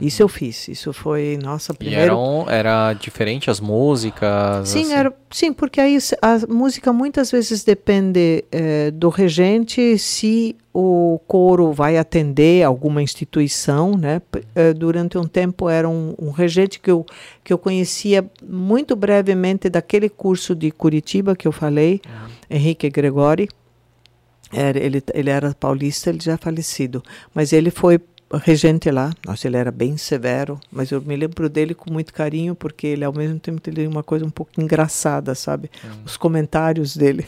Isso 0.00 0.22
eu 0.22 0.28
fiz. 0.28 0.68
Isso 0.68 0.92
foi 0.92 1.38
nossa 1.42 1.72
E 1.72 1.76
primeira. 1.76 2.02
era, 2.12 2.14
era 2.48 2.92
diferente 2.94 3.50
as 3.50 3.60
músicas? 3.60 4.68
Sim, 4.68 4.82
assim? 4.84 4.92
era, 4.92 5.12
sim, 5.30 5.52
porque 5.52 5.80
aí 5.80 5.98
a 6.20 6.40
música 6.48 6.92
muitas 6.92 7.30
vezes 7.30 7.64
depende 7.64 8.44
eh, 8.50 8.90
do 8.90 9.08
regente 9.08 9.96
se 9.98 10.56
o 10.72 11.20
coro 11.28 11.72
vai 11.72 11.96
atender 11.96 12.64
alguma 12.64 13.00
instituição, 13.02 13.96
né? 13.96 14.20
Eh, 14.54 14.72
durante 14.74 15.16
um 15.16 15.24
tempo 15.26 15.68
era 15.68 15.88
um, 15.88 16.14
um 16.18 16.30
regente 16.30 16.80
que 16.80 16.90
eu, 16.90 17.06
que 17.44 17.52
eu 17.52 17.58
conhecia 17.58 18.24
muito 18.42 18.96
brevemente 18.96 19.68
daquele 19.70 20.08
curso 20.08 20.54
de 20.54 20.70
Curitiba 20.70 21.36
que 21.36 21.46
eu 21.46 21.52
falei, 21.52 22.00
Henrique 22.50 22.90
Gregori. 22.90 23.48
Era, 24.52 24.78
ele, 24.78 25.02
ele 25.12 25.30
era 25.30 25.52
paulista, 25.54 26.10
ele 26.10 26.20
já 26.20 26.34
é 26.34 26.36
falecido, 26.36 27.02
mas 27.34 27.52
ele 27.52 27.70
foi 27.70 27.98
regente 28.36 28.90
lá. 28.90 29.12
Nossa, 29.26 29.46
ele 29.46 29.56
era 29.56 29.70
bem 29.70 29.96
severo, 29.96 30.58
mas 30.70 30.90
eu 30.90 31.00
me 31.00 31.16
lembro 31.16 31.48
dele 31.48 31.74
com 31.74 31.92
muito 31.92 32.12
carinho 32.12 32.54
porque 32.54 32.86
ele 32.86 33.04
ao 33.04 33.12
mesmo 33.12 33.38
tempo 33.38 33.60
tem 33.60 33.86
uma 33.86 34.02
coisa 34.02 34.24
um 34.24 34.30
pouco 34.30 34.52
engraçada, 34.60 35.34
sabe? 35.34 35.70
Os 36.04 36.16
comentários 36.16 36.96
dele. 36.96 37.26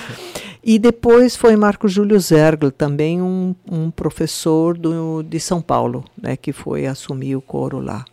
e 0.62 0.78
depois 0.78 1.36
foi 1.36 1.56
Marco 1.56 1.88
Júlio 1.88 2.18
Zergl, 2.18 2.70
também 2.70 3.20
um, 3.20 3.54
um 3.70 3.90
professor 3.90 4.76
do, 4.76 5.22
de 5.22 5.38
São 5.40 5.60
Paulo, 5.60 6.04
né, 6.20 6.36
que 6.36 6.52
foi 6.52 6.86
assumir 6.86 7.36
o 7.36 7.42
coro 7.42 7.80
lá. 7.80 8.04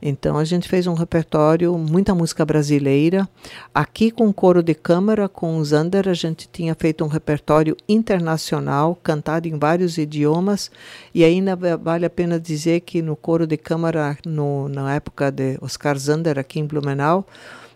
Então 0.00 0.38
a 0.38 0.44
gente 0.44 0.68
fez 0.68 0.86
um 0.86 0.94
repertório, 0.94 1.76
muita 1.76 2.14
música 2.14 2.44
brasileira. 2.44 3.28
Aqui 3.74 4.10
com 4.10 4.28
o 4.28 4.32
coro 4.32 4.62
de 4.62 4.74
câmara, 4.74 5.28
com 5.28 5.58
o 5.58 5.64
Zander, 5.64 6.08
a 6.08 6.14
gente 6.14 6.48
tinha 6.52 6.74
feito 6.74 7.04
um 7.04 7.08
repertório 7.08 7.76
internacional, 7.88 8.96
cantado 9.02 9.48
em 9.48 9.58
vários 9.58 9.98
idiomas. 9.98 10.70
E 11.12 11.24
ainda 11.24 11.56
vale 11.76 12.06
a 12.06 12.10
pena 12.10 12.38
dizer 12.38 12.80
que 12.80 13.02
no 13.02 13.16
coro 13.16 13.46
de 13.46 13.56
câmara, 13.56 14.16
no, 14.24 14.68
na 14.68 14.94
época 14.94 15.30
de 15.32 15.58
Oscar 15.60 15.98
Zander, 15.98 16.38
aqui 16.38 16.60
em 16.60 16.66
Blumenau, 16.66 17.26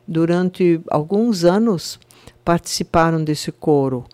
durante 0.07 0.81
alguns 0.89 1.44
anos 1.44 1.99
participaram 2.44 3.23
desse 3.23 3.51
coro. 3.51 4.05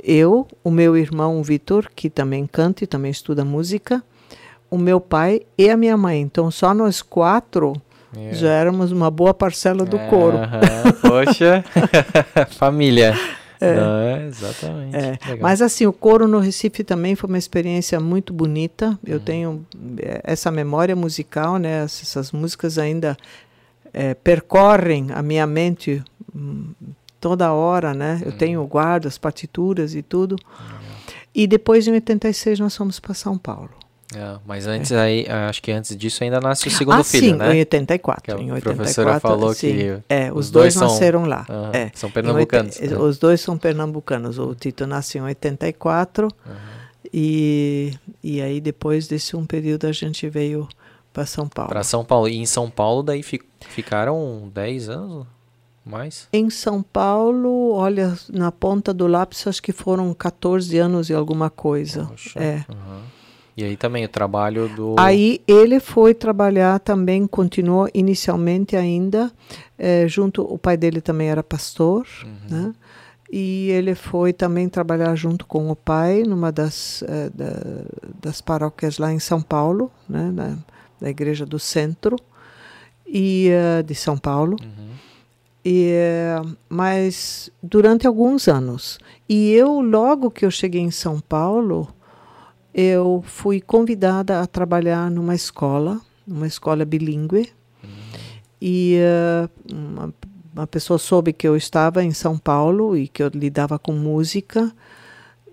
Eu, 0.00 0.46
o 0.62 0.70
meu 0.70 0.96
irmão 0.96 1.42
Vitor, 1.42 1.90
que 1.94 2.08
também 2.08 2.46
canta 2.46 2.84
e 2.84 2.86
também 2.86 3.10
estuda 3.10 3.44
música, 3.44 4.02
o 4.70 4.78
meu 4.78 5.00
pai 5.00 5.42
e 5.56 5.70
a 5.70 5.76
minha 5.76 5.96
mãe. 5.96 6.20
Então, 6.20 6.50
só 6.50 6.74
nós 6.74 7.02
quatro 7.02 7.74
yeah. 8.14 8.36
já 8.36 8.48
éramos 8.48 8.92
uma 8.92 9.10
boa 9.10 9.34
parcela 9.34 9.84
do 9.84 9.96
uh 9.96 10.08
coro. 10.08 10.38
Poxa, 11.00 11.64
família. 12.58 13.14
É. 13.60 13.74
Não, 13.74 14.26
exatamente. 14.26 14.96
É. 14.96 15.36
Mas 15.40 15.60
assim, 15.60 15.84
o 15.84 15.92
coro 15.92 16.28
no 16.28 16.38
Recife 16.38 16.84
também 16.84 17.16
foi 17.16 17.28
uma 17.28 17.38
experiência 17.38 17.98
muito 17.98 18.32
bonita. 18.32 18.98
Eu 19.04 19.18
uhum. 19.18 19.24
tenho 19.24 19.66
é, 19.98 20.20
essa 20.24 20.50
memória 20.50 20.94
musical, 20.94 21.58
né? 21.58 21.82
Essas 21.84 22.30
músicas 22.30 22.78
ainda 22.78 23.16
é, 23.92 24.14
percorrem 24.14 25.08
a 25.12 25.22
minha 25.22 25.46
mente 25.46 26.02
hum, 26.34 26.72
toda 27.20 27.52
hora, 27.52 27.92
né? 27.94 28.20
Eu 28.24 28.30
uhum. 28.30 28.38
tenho 28.38 28.66
guardo 28.66 29.06
as 29.06 29.18
partituras 29.18 29.94
e 29.94 30.02
tudo. 30.02 30.32
Uhum. 30.32 30.78
E 31.34 31.46
depois 31.46 31.86
em 31.86 31.92
86 31.92 32.60
nós 32.60 32.76
fomos 32.76 33.00
para 33.00 33.14
São 33.14 33.36
Paulo. 33.36 33.70
É, 34.14 34.38
mas 34.46 34.66
antes 34.66 34.90
aí, 34.92 35.26
acho 35.28 35.62
que 35.62 35.70
antes 35.70 35.94
disso 35.94 36.24
ainda 36.24 36.40
nasce 36.40 36.66
o 36.66 36.70
segundo 36.70 37.00
ah, 37.00 37.04
filho, 37.04 37.32
sim, 37.32 37.34
né? 37.34 37.54
em 37.54 37.58
84. 37.58 38.36
Que 38.36 38.42
em 38.42 38.52
84, 38.52 38.70
a 38.70 38.74
professora 38.74 39.20
falou 39.20 39.52
sim. 39.52 39.76
que 39.76 40.02
é, 40.08 40.32
os, 40.32 40.46
os 40.46 40.50
dois, 40.50 40.62
dois 40.72 40.74
são, 40.74 40.88
nasceram 40.88 41.24
lá. 41.26 41.46
É. 41.74 41.90
São 41.94 42.10
pernambucanos. 42.10 42.80
Né? 42.80 42.96
Os 42.96 43.18
dois 43.18 43.40
são 43.40 43.58
pernambucanos. 43.58 44.38
O 44.38 44.54
Tito 44.54 44.86
nasceu 44.86 45.24
em 45.24 45.26
84 45.26 46.26
uhum. 46.26 46.54
e, 47.12 47.92
e 48.22 48.40
aí 48.40 48.62
depois 48.62 49.06
desse 49.06 49.36
um 49.36 49.44
período 49.44 49.86
a 49.86 49.92
gente 49.92 50.26
veio 50.26 50.66
para 51.12 51.26
São 51.26 51.46
Paulo. 51.46 51.68
Para 51.68 51.82
São 51.82 52.02
Paulo. 52.02 52.28
E 52.28 52.36
em 52.38 52.46
São 52.46 52.70
Paulo 52.70 53.02
daí 53.02 53.22
fi, 53.22 53.42
ficaram 53.60 54.50
10 54.54 54.88
anos? 54.88 55.26
Mais? 55.84 56.28
Em 56.32 56.50
São 56.50 56.82
Paulo, 56.82 57.72
olha, 57.72 58.14
na 58.30 58.52
ponta 58.52 58.92
do 58.92 59.06
lápis, 59.06 59.46
acho 59.46 59.62
que 59.62 59.72
foram 59.72 60.12
14 60.12 60.76
anos 60.76 61.08
e 61.08 61.14
alguma 61.14 61.48
coisa. 61.48 62.04
Poxa. 62.04 62.38
É. 62.38 62.64
Uhum. 62.68 63.17
E 63.58 63.64
aí 63.64 63.76
também 63.76 64.04
o 64.04 64.08
trabalho 64.08 64.68
do. 64.68 64.94
Aí 64.96 65.40
ele 65.44 65.80
foi 65.80 66.14
trabalhar 66.14 66.78
também, 66.78 67.26
continuou 67.26 67.88
inicialmente 67.92 68.76
ainda, 68.76 69.32
é, 69.76 70.06
junto. 70.06 70.42
O 70.42 70.56
pai 70.56 70.76
dele 70.76 71.00
também 71.00 71.28
era 71.28 71.42
pastor, 71.42 72.06
uhum. 72.22 72.36
né? 72.48 72.74
E 73.32 73.68
ele 73.70 73.96
foi 73.96 74.32
também 74.32 74.68
trabalhar 74.68 75.12
junto 75.16 75.44
com 75.44 75.72
o 75.72 75.74
pai 75.74 76.22
numa 76.22 76.52
das, 76.52 77.02
é, 77.02 77.30
da, 77.30 77.52
das 78.22 78.40
paróquias 78.40 78.96
lá 78.98 79.12
em 79.12 79.18
São 79.18 79.42
Paulo, 79.42 79.90
né? 80.08 80.30
Na, 80.32 80.56
da 81.00 81.10
Igreja 81.10 81.44
do 81.44 81.58
Centro 81.58 82.14
e 83.04 83.50
uh, 83.50 83.82
de 83.82 83.94
São 83.96 84.16
Paulo. 84.16 84.56
Uhum. 84.62 84.88
E, 85.64 85.96
mas 86.68 87.50
durante 87.60 88.06
alguns 88.06 88.46
anos. 88.46 89.00
E 89.28 89.50
eu, 89.50 89.80
logo 89.80 90.30
que 90.30 90.46
eu 90.46 90.50
cheguei 90.50 90.80
em 90.80 90.92
São 90.92 91.18
Paulo, 91.18 91.88
eu 92.80 93.24
fui 93.26 93.60
convidada 93.60 94.40
a 94.40 94.46
trabalhar 94.46 95.10
numa 95.10 95.34
escola, 95.34 96.00
numa 96.24 96.46
escola 96.46 96.84
bilíngue. 96.84 97.52
Uhum. 97.82 97.90
E 98.62 99.00
uh, 99.00 99.74
uma, 99.74 100.14
uma, 100.54 100.66
pessoa 100.68 100.96
soube 100.96 101.32
que 101.32 101.48
eu 101.48 101.56
estava 101.56 102.04
em 102.04 102.12
São 102.12 102.38
Paulo 102.38 102.96
e 102.96 103.08
que 103.08 103.20
eu 103.20 103.30
lidava 103.34 103.80
com 103.80 103.92
música. 103.94 104.72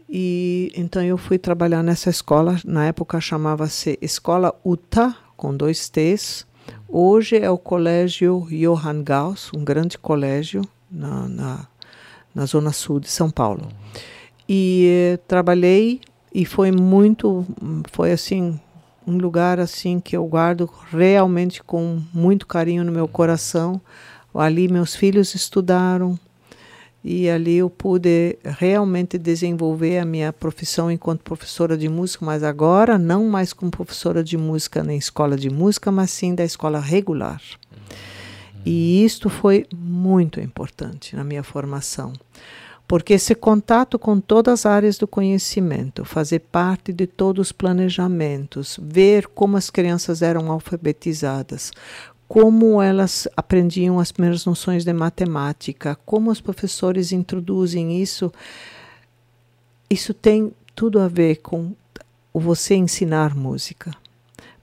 E 0.08 0.72
então 0.76 1.02
eu 1.02 1.18
fui 1.18 1.40
trabalhar 1.40 1.82
nessa 1.82 2.12
escola. 2.12 2.60
Na 2.64 2.86
época 2.86 3.20
chamava-se 3.20 3.98
Escola 4.04 4.54
UTA, 4.64 5.16
com 5.36 5.58
dois 5.58 5.90
T's. 5.90 6.46
Hoje 6.88 7.38
é 7.38 7.50
o 7.50 7.58
Colégio 7.58 8.46
Johann 8.52 9.02
Gauss, 9.02 9.52
um 9.52 9.66
grande 9.66 9.98
colégio 9.98 10.62
na, 10.92 11.28
na, 11.28 11.68
na 12.36 12.46
zona 12.46 12.72
sul 12.72 13.00
de 13.00 13.10
São 13.10 13.32
Paulo. 13.32 13.68
E 14.48 15.14
eh, 15.14 15.18
trabalhei 15.28 16.02
e 16.36 16.44
foi 16.44 16.70
muito, 16.70 17.46
foi 17.94 18.12
assim, 18.12 18.60
um 19.08 19.18
lugar 19.18 19.58
assim 19.58 20.02
que 20.02 20.18
eu 20.18 20.26
guardo 20.26 20.70
realmente 20.92 21.64
com 21.64 22.02
muito 22.14 22.46
carinho 22.46 22.84
no 22.84 22.92
meu 22.92 23.08
coração. 23.08 23.80
Ali 24.34 24.68
meus 24.68 24.94
filhos 24.94 25.34
estudaram 25.34 26.20
e 27.02 27.30
ali 27.30 27.56
eu 27.56 27.70
pude 27.70 28.38
realmente 28.44 29.18
desenvolver 29.18 29.98
a 29.98 30.04
minha 30.04 30.34
profissão 30.34 30.92
enquanto 30.92 31.22
professora 31.22 31.78
de 31.78 31.88
música, 31.88 32.26
mas 32.26 32.44
agora 32.44 32.98
não 32.98 33.30
mais 33.30 33.54
como 33.54 33.72
professora 33.72 34.22
de 34.22 34.36
música 34.38 34.84
na 34.84 34.94
escola 34.94 35.38
de 35.38 35.50
música, 35.50 35.90
mas 35.90 36.12
sim 36.12 36.36
da 36.36 36.44
escola 36.44 36.82
regular. 36.82 37.42
E 38.66 39.06
isto 39.06 39.30
foi 39.30 39.66
muito 39.74 40.42
importante 40.42 41.16
na 41.16 41.24
minha 41.24 41.44
formação 41.44 42.12
porque 42.88 43.14
esse 43.14 43.34
contato 43.34 43.98
com 43.98 44.20
todas 44.20 44.62
as 44.62 44.66
áreas 44.66 44.98
do 44.98 45.08
conhecimento, 45.08 46.06
fazer 46.06 46.40
parte 46.40 46.94
de 46.94 47.08
todos 47.08 47.48
os 47.48 47.52
planejamentos, 47.52 48.80
ver 48.82 49.28
como 49.28 49.58
as 49.58 49.70
crianças 49.70 50.22
eram 50.22 50.52
alfabetizadas, 50.52 51.72
como 52.28 52.82
elas 52.82 53.28
aprendiam 53.36 54.00
as 54.00 54.12
primeiras 54.12 54.46
noções 54.46 54.84
de 54.84 54.94
matemática, 54.94 55.98
como 56.06 56.32
os 56.32 56.42
professores 56.42 57.12
introduzem 57.12 58.02
isso, 58.02 58.32
isso 59.90 60.14
tem 60.14 60.52
tudo 60.76 61.00
a 61.00 61.08
ver 61.08 61.38
com 61.38 61.74
você 62.34 62.76
ensinar 62.76 63.36
música, 63.36 63.92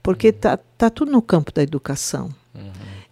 porque 0.01 0.27
está 0.27 0.57
tá 0.57 0.89
tudo 0.89 1.11
no 1.11 1.21
campo 1.21 1.51
da 1.51 1.63
educação. 1.63 2.33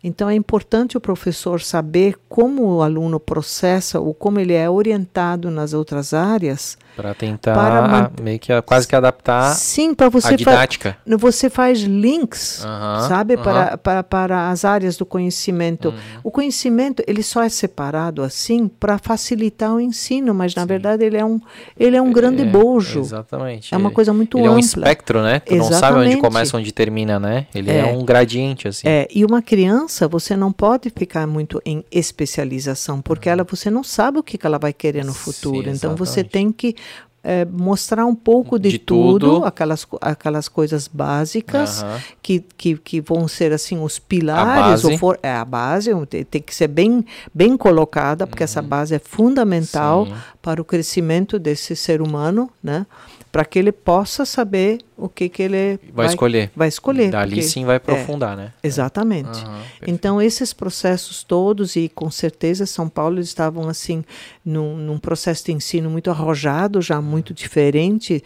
Então 0.03 0.28
é 0.28 0.34
importante 0.34 0.98
o 0.98 1.02
professor 1.02 1.61
saber 1.61 2.15
como 2.28 2.64
o 2.64 2.82
aluno 2.82 3.19
processa 3.19 3.99
ou 3.99 4.15
como 4.15 4.40
ele 4.40 4.53
é 4.53 4.68
orientado 4.68 5.52
nas 5.52 5.73
outras 5.73 6.11
áreas 6.11 6.76
para 6.95 7.14
tentar 7.14 7.53
para 7.53 8.11
meio 8.22 8.40
que 8.40 8.61
quase 8.64 8.88
que 8.88 8.95
adaptar 8.95 9.53
sim 9.53 9.94
para 9.94 10.10
você 10.10 10.34
a 10.34 10.36
didática. 10.36 10.98
Fa 11.07 11.18
você 11.18 11.49
faz 11.49 11.82
links 11.82 12.65
sabe 13.07 13.38
para, 13.38 13.78
para, 13.78 14.03
para 14.03 14.49
as 14.49 14.65
áreas 14.65 14.98
do 14.98 15.06
conhecimento. 15.06 15.90
Uh 15.90 15.91
uhum. 15.91 15.98
o 16.23 16.32
conhecimento 16.32 17.03
ele 17.07 17.22
só 17.22 17.44
é 17.44 17.49
separado 17.49 18.23
assim 18.23 18.68
para 18.68 18.98
facilitar 18.98 19.73
o 19.73 19.80
ensino 19.80 20.34
mas 20.34 20.56
na 20.56 20.64
sim. 20.64 20.68
verdade 20.68 21.06
ele 21.06 21.18
é 21.18 21.23
um 21.26 21.40
ele 21.78 21.95
é 21.95 22.02
um 22.02 22.11
grande 22.11 22.41
é, 22.41 22.45
bojo. 22.45 23.02
exatamente. 23.02 23.73
É 23.73 23.78
uma 23.78 23.91
coisa 23.91 24.14
muito 24.14 24.38
ele 24.38 24.48
ampla 24.48 24.53
é 24.53 24.56
um 24.56 24.60
espectro 24.60 25.22
né? 25.22 25.40
Tu 25.40 25.53
exatamente. 25.53 25.72
não 25.72 25.80
sabe 25.80 25.99
onde 25.99 26.18
começa 26.18 26.57
onde 26.57 26.72
termina 26.72 27.19
né? 27.19 27.45
Ele 27.53 27.69
é, 27.69 27.80
é. 27.80 27.86
um 27.86 28.03
gradiente 28.03 28.68
assim. 28.68 28.88
É 28.88 29.07
e 29.14 29.23
uma 29.23 29.41
criança 29.41 29.90
você 30.07 30.35
não 30.35 30.51
pode 30.51 30.89
ficar 30.89 31.26
muito 31.27 31.61
em 31.65 31.84
especialização 31.91 33.01
porque 33.01 33.30
uhum. 33.30 33.34
ela 33.34 33.43
você 33.43 33.69
não 33.69 33.84
sabe 33.84 34.19
o 34.19 34.23
que, 34.23 34.39
ela 34.45 34.57
vai 34.57 34.73
querer 34.73 35.03
no 35.03 35.13
futuro 35.13 35.63
sim, 35.65 35.76
então 35.76 35.95
você 35.95 36.23
tem 36.23 36.51
que 36.51 36.76
é, 37.23 37.45
mostrar 37.45 38.05
um 38.05 38.15
pouco 38.15 38.57
de, 38.57 38.69
de 38.69 38.80
tudo, 38.80 39.35
tudo, 39.35 39.45
aquelas, 39.45 39.85
aquelas 39.99 40.47
coisas 40.47 40.88
básicas 40.88 41.85
que, 42.22 42.43
que, 42.57 42.77
que 42.77 43.01
vão 43.01 43.27
ser 43.27 43.53
assim 43.53 43.80
os 43.80 43.99
pilares, 43.99 44.84
ou 44.84 44.97
for, 44.97 45.19
é 45.22 45.31
a 45.31 45.45
base, 45.45 45.91
tem 46.30 46.41
que 46.41 46.53
ser 46.53 46.68
bem, 46.68 47.05
bem 47.34 47.55
colocada, 47.55 48.26
porque 48.26 48.43
uhum. 48.43 48.45
essa 48.45 48.61
base 48.61 48.95
é 48.95 48.99
fundamental 48.99 50.07
Sim. 50.07 50.13
para 50.41 50.61
o 50.61 50.65
crescimento 50.65 51.38
desse 51.38 51.76
ser 51.76 52.01
humano, 52.01 52.49
né? 52.63 52.85
Para 53.31 53.45
que 53.45 53.57
ele 53.57 53.71
possa 53.71 54.25
saber 54.25 54.79
o 54.97 55.07
que, 55.07 55.29
que 55.29 55.41
ele 55.41 55.79
vai, 55.85 56.05
vai 56.05 56.07
escolher. 56.07 56.51
Vai 56.55 56.67
escolher. 56.67 57.11
Dali 57.11 57.35
porque, 57.35 57.43
sim 57.43 57.65
vai 57.65 57.77
aprofundar, 57.77 58.33
é, 58.33 58.35
né? 58.35 58.53
Exatamente. 58.61 59.45
Uhum, 59.45 59.61
então, 59.87 60.21
esses 60.21 60.51
processos 60.51 61.23
todos, 61.23 61.75
e 61.75 61.87
com 61.87 62.11
certeza 62.11 62.65
São 62.65 62.89
Paulo 62.89 63.19
estavam 63.19 63.69
assim, 63.69 64.03
num, 64.43 64.75
num 64.75 64.97
processo 64.97 65.45
de 65.45 65.53
ensino 65.53 65.89
muito 65.89 66.09
arrojado, 66.09 66.81
já 66.81 67.01
muito 67.01 67.33
diferente, 67.33 68.21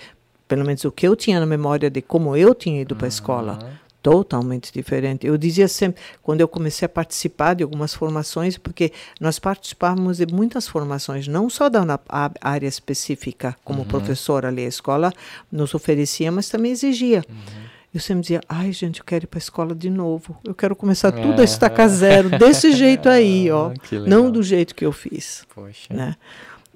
pelo 0.48 0.66
menos 0.66 0.84
o 0.86 0.92
que 0.92 1.08
eu 1.08 1.16
tinha 1.16 1.40
na 1.40 1.46
memória 1.46 1.90
de 1.90 2.02
como 2.02 2.36
eu 2.36 2.56
tinha 2.56 2.82
ido 2.82 2.96
para 2.96 3.08
a 3.08 3.10
escola 3.10 3.60
totalmente 4.06 4.72
diferente. 4.72 5.26
Eu 5.26 5.36
dizia 5.36 5.68
sempre, 5.68 6.00
quando 6.22 6.40
eu 6.40 6.48
comecei 6.48 6.86
a 6.86 6.90
participar 6.90 7.56
de 7.56 7.64
algumas 7.64 7.96
formações, 7.96 8.56
porque 8.56 8.92
nós 9.20 9.40
participávamos 9.40 10.18
de 10.18 10.28
muitas 10.28 10.68
formações, 10.68 11.28
não 11.28 11.50
só 11.50 11.70
da 11.70 12.00
área 12.40 12.68
específica, 12.68 13.56
como 13.64 13.80
uhum. 13.80 13.88
professor 13.88 14.46
ali, 14.46 14.64
a 14.64 14.68
escola 14.68 15.12
nos 15.52 15.74
oferecia, 15.74 16.32
mas 16.32 16.48
também 16.50 16.72
exigia. 16.72 17.24
Uhum. 17.28 17.66
Eu 17.92 18.00
sempre 18.00 18.22
dizia, 18.22 18.42
ai 18.48 18.72
gente, 18.72 19.00
eu 19.00 19.06
quero 19.06 19.24
ir 19.24 19.28
para 19.28 19.40
a 19.40 19.42
escola 19.42 19.74
de 19.74 19.90
novo. 19.90 20.38
Eu 20.44 20.54
quero 20.54 20.76
começar 20.76 21.08
é. 21.08 21.12
tudo 21.24 21.42
a 21.42 21.44
estacar 21.44 21.90
zero, 21.90 22.30
desse 22.30 22.74
jeito 22.78 23.10
aí, 23.10 23.50
ó. 23.50 23.72
não 24.06 24.30
do 24.30 24.44
jeito 24.44 24.76
que 24.76 24.86
eu 24.86 24.92
fiz. 24.92 25.48
Poxa. 25.56 25.92
Né? 25.92 26.16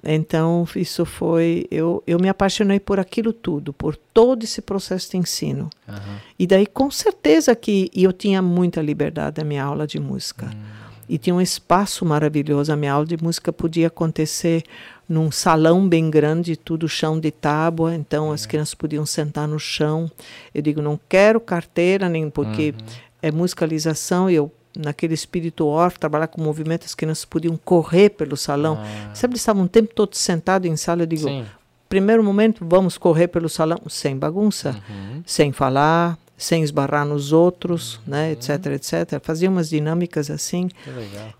Então, 0.02 0.66
isso 0.74 1.04
foi. 1.04 1.66
Eu, 1.70 2.02
eu 2.06 2.18
me 2.18 2.28
apaixonei 2.28 2.80
por 2.80 2.98
aquilo 2.98 3.32
tudo, 3.32 3.72
por 3.72 3.96
todo 3.96 4.44
esse 4.44 4.62
processo 4.62 5.10
de 5.10 5.18
ensino. 5.18 5.68
Uhum. 5.86 6.16
E 6.38 6.46
daí, 6.46 6.66
com 6.66 6.90
certeza, 6.90 7.54
que 7.54 7.90
eu 7.94 8.12
tinha 8.12 8.40
muita 8.40 8.80
liberdade 8.80 9.38
na 9.38 9.44
minha 9.44 9.64
aula 9.64 9.86
de 9.86 10.00
música. 10.00 10.46
Uhum. 10.46 10.80
E 11.08 11.18
tinha 11.18 11.34
um 11.34 11.40
espaço 11.40 12.04
maravilhoso. 12.04 12.72
A 12.72 12.76
minha 12.76 12.92
aula 12.92 13.04
de 13.04 13.22
música 13.22 13.52
podia 13.52 13.88
acontecer 13.88 14.64
num 15.08 15.30
salão 15.30 15.88
bem 15.88 16.08
grande, 16.08 16.56
tudo 16.56 16.88
chão 16.88 17.18
de 17.18 17.32
tábua, 17.32 17.96
então 17.96 18.26
uhum. 18.26 18.32
as 18.32 18.46
crianças 18.46 18.74
podiam 18.74 19.04
sentar 19.04 19.48
no 19.48 19.58
chão. 19.58 20.08
Eu 20.54 20.62
digo, 20.62 20.80
não 20.80 20.98
quero 21.08 21.40
carteira, 21.40 22.08
nem 22.08 22.30
porque 22.30 22.72
uhum. 22.78 22.86
é 23.20 23.32
musicalização, 23.32 24.30
e 24.30 24.36
eu 24.36 24.52
naquele 24.84 25.14
espírito 25.14 25.66
órfão, 25.66 26.00
trabalhar 26.00 26.28
com 26.28 26.42
movimento, 26.42 26.84
as 26.84 26.94
crianças 26.94 27.24
podiam 27.24 27.56
correr 27.56 28.10
pelo 28.10 28.36
salão. 28.36 28.78
Ah. 28.80 29.14
Sempre 29.14 29.36
estavam 29.36 29.64
o 29.64 29.68
tempo 29.68 29.94
todo 29.94 30.14
sentados 30.14 30.68
em 30.68 30.76
sala. 30.76 31.02
Eu 31.02 31.06
digo, 31.06 31.28
Sim. 31.28 31.44
primeiro 31.88 32.22
momento, 32.22 32.64
vamos 32.68 32.98
correr 32.98 33.28
pelo 33.28 33.48
salão 33.48 33.80
sem 33.88 34.16
bagunça, 34.16 34.76
uhum. 34.88 35.22
sem 35.26 35.52
falar, 35.52 36.18
sem 36.36 36.62
esbarrar 36.62 37.04
nos 37.04 37.32
outros, 37.32 37.96
uhum. 37.96 38.02
né, 38.08 38.32
etc, 38.32 38.66
etc. 38.66 39.20
Fazia 39.22 39.50
umas 39.50 39.68
dinâmicas 39.68 40.30
assim. 40.30 40.68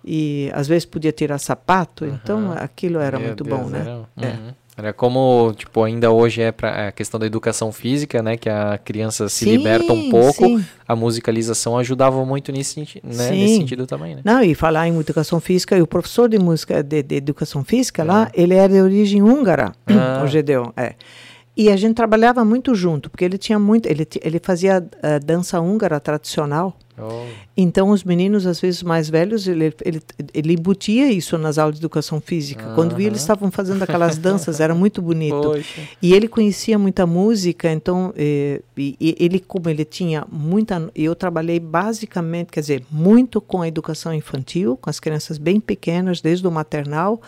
E 0.04 0.50
às 0.52 0.68
vezes 0.68 0.84
podia 0.84 1.12
tirar 1.12 1.38
sapato, 1.38 2.04
uhum. 2.04 2.10
então 2.14 2.52
aquilo 2.52 2.98
era 2.98 3.18
Meu 3.18 3.28
muito 3.28 3.44
Deus, 3.44 3.58
bom, 3.58 3.66
né? 3.68 4.04
Era... 4.16 4.28
É. 4.28 4.54
Era 4.80 4.94
como, 4.94 5.52
tipo, 5.54 5.84
ainda 5.84 6.10
hoje 6.10 6.40
é 6.40 6.50
para 6.50 6.88
a 6.88 6.92
questão 6.92 7.20
da 7.20 7.26
educação 7.26 7.70
física, 7.70 8.22
né, 8.22 8.38
que 8.38 8.48
a 8.48 8.78
criança 8.82 9.28
se 9.28 9.44
sim, 9.44 9.50
liberta 9.50 9.92
um 9.92 10.08
pouco. 10.08 10.46
Sim. 10.46 10.64
A 10.88 10.96
musicalização 10.96 11.76
ajudava 11.76 12.24
muito 12.24 12.50
nesse, 12.50 12.80
né, 12.80 13.30
nesse 13.30 13.56
sentido 13.56 13.86
também, 13.86 14.16
né? 14.16 14.22
Não, 14.24 14.42
e 14.42 14.54
falar 14.54 14.88
em 14.88 14.98
educação 14.98 15.38
física, 15.38 15.76
e 15.76 15.82
o 15.82 15.86
professor 15.86 16.30
de 16.30 16.38
música 16.38 16.82
de, 16.82 17.02
de 17.02 17.16
educação 17.16 17.62
física 17.62 18.02
lá, 18.02 18.24
ah. 18.24 18.30
ele 18.34 18.54
era 18.54 18.72
de 18.72 18.80
origem 18.80 19.22
húngara, 19.22 19.72
ah. 19.86 20.22
o 20.24 20.26
Gedeon, 20.26 20.70
é. 20.74 20.94
E 21.56 21.68
a 21.68 21.76
gente 21.76 21.94
trabalhava 21.94 22.42
muito 22.42 22.74
junto, 22.74 23.10
porque 23.10 23.22
ele 23.22 23.36
tinha 23.36 23.58
muito, 23.58 23.86
ele, 23.86 24.08
ele 24.22 24.40
fazia 24.42 24.78
uh, 24.78 25.24
dança 25.24 25.60
húngara 25.60 26.00
tradicional. 26.00 26.74
Oh. 27.02 27.26
Então, 27.56 27.90
os 27.90 28.04
meninos, 28.04 28.46
às 28.46 28.60
vezes 28.60 28.82
mais 28.82 29.08
velhos, 29.08 29.46
ele, 29.46 29.74
ele, 29.84 30.02
ele 30.32 30.54
embutia 30.54 31.10
isso 31.10 31.36
nas 31.38 31.58
aulas 31.58 31.76
de 31.76 31.80
educação 31.80 32.20
física. 32.20 32.64
Uh 32.64 32.70
-huh. 32.70 32.74
Quando 32.74 32.94
via, 32.94 33.06
eles 33.06 33.20
estavam 33.20 33.50
fazendo 33.50 33.82
aquelas 33.82 34.18
danças, 34.18 34.60
era 34.60 34.74
muito 34.74 35.02
bonito. 35.02 35.40
Poxa. 35.40 35.80
E 36.00 36.14
ele 36.14 36.28
conhecia 36.28 36.78
muita 36.78 37.06
música, 37.06 37.70
então, 37.70 38.12
eh, 38.16 38.60
e, 38.76 38.96
e 39.00 39.16
ele, 39.18 39.40
como 39.40 39.68
ele 39.68 39.84
tinha 39.84 40.26
muita. 40.30 40.90
Eu 40.94 41.14
trabalhei 41.14 41.60
basicamente, 41.60 42.48
quer 42.50 42.60
dizer, 42.60 42.84
muito 42.90 43.40
com 43.40 43.62
a 43.62 43.68
educação 43.68 44.14
infantil, 44.14 44.76
com 44.76 44.88
as 44.88 45.00
crianças 45.00 45.38
bem 45.38 45.60
pequenas, 45.60 46.20
desde 46.20 46.46
o 46.46 46.50
maternal 46.50 47.20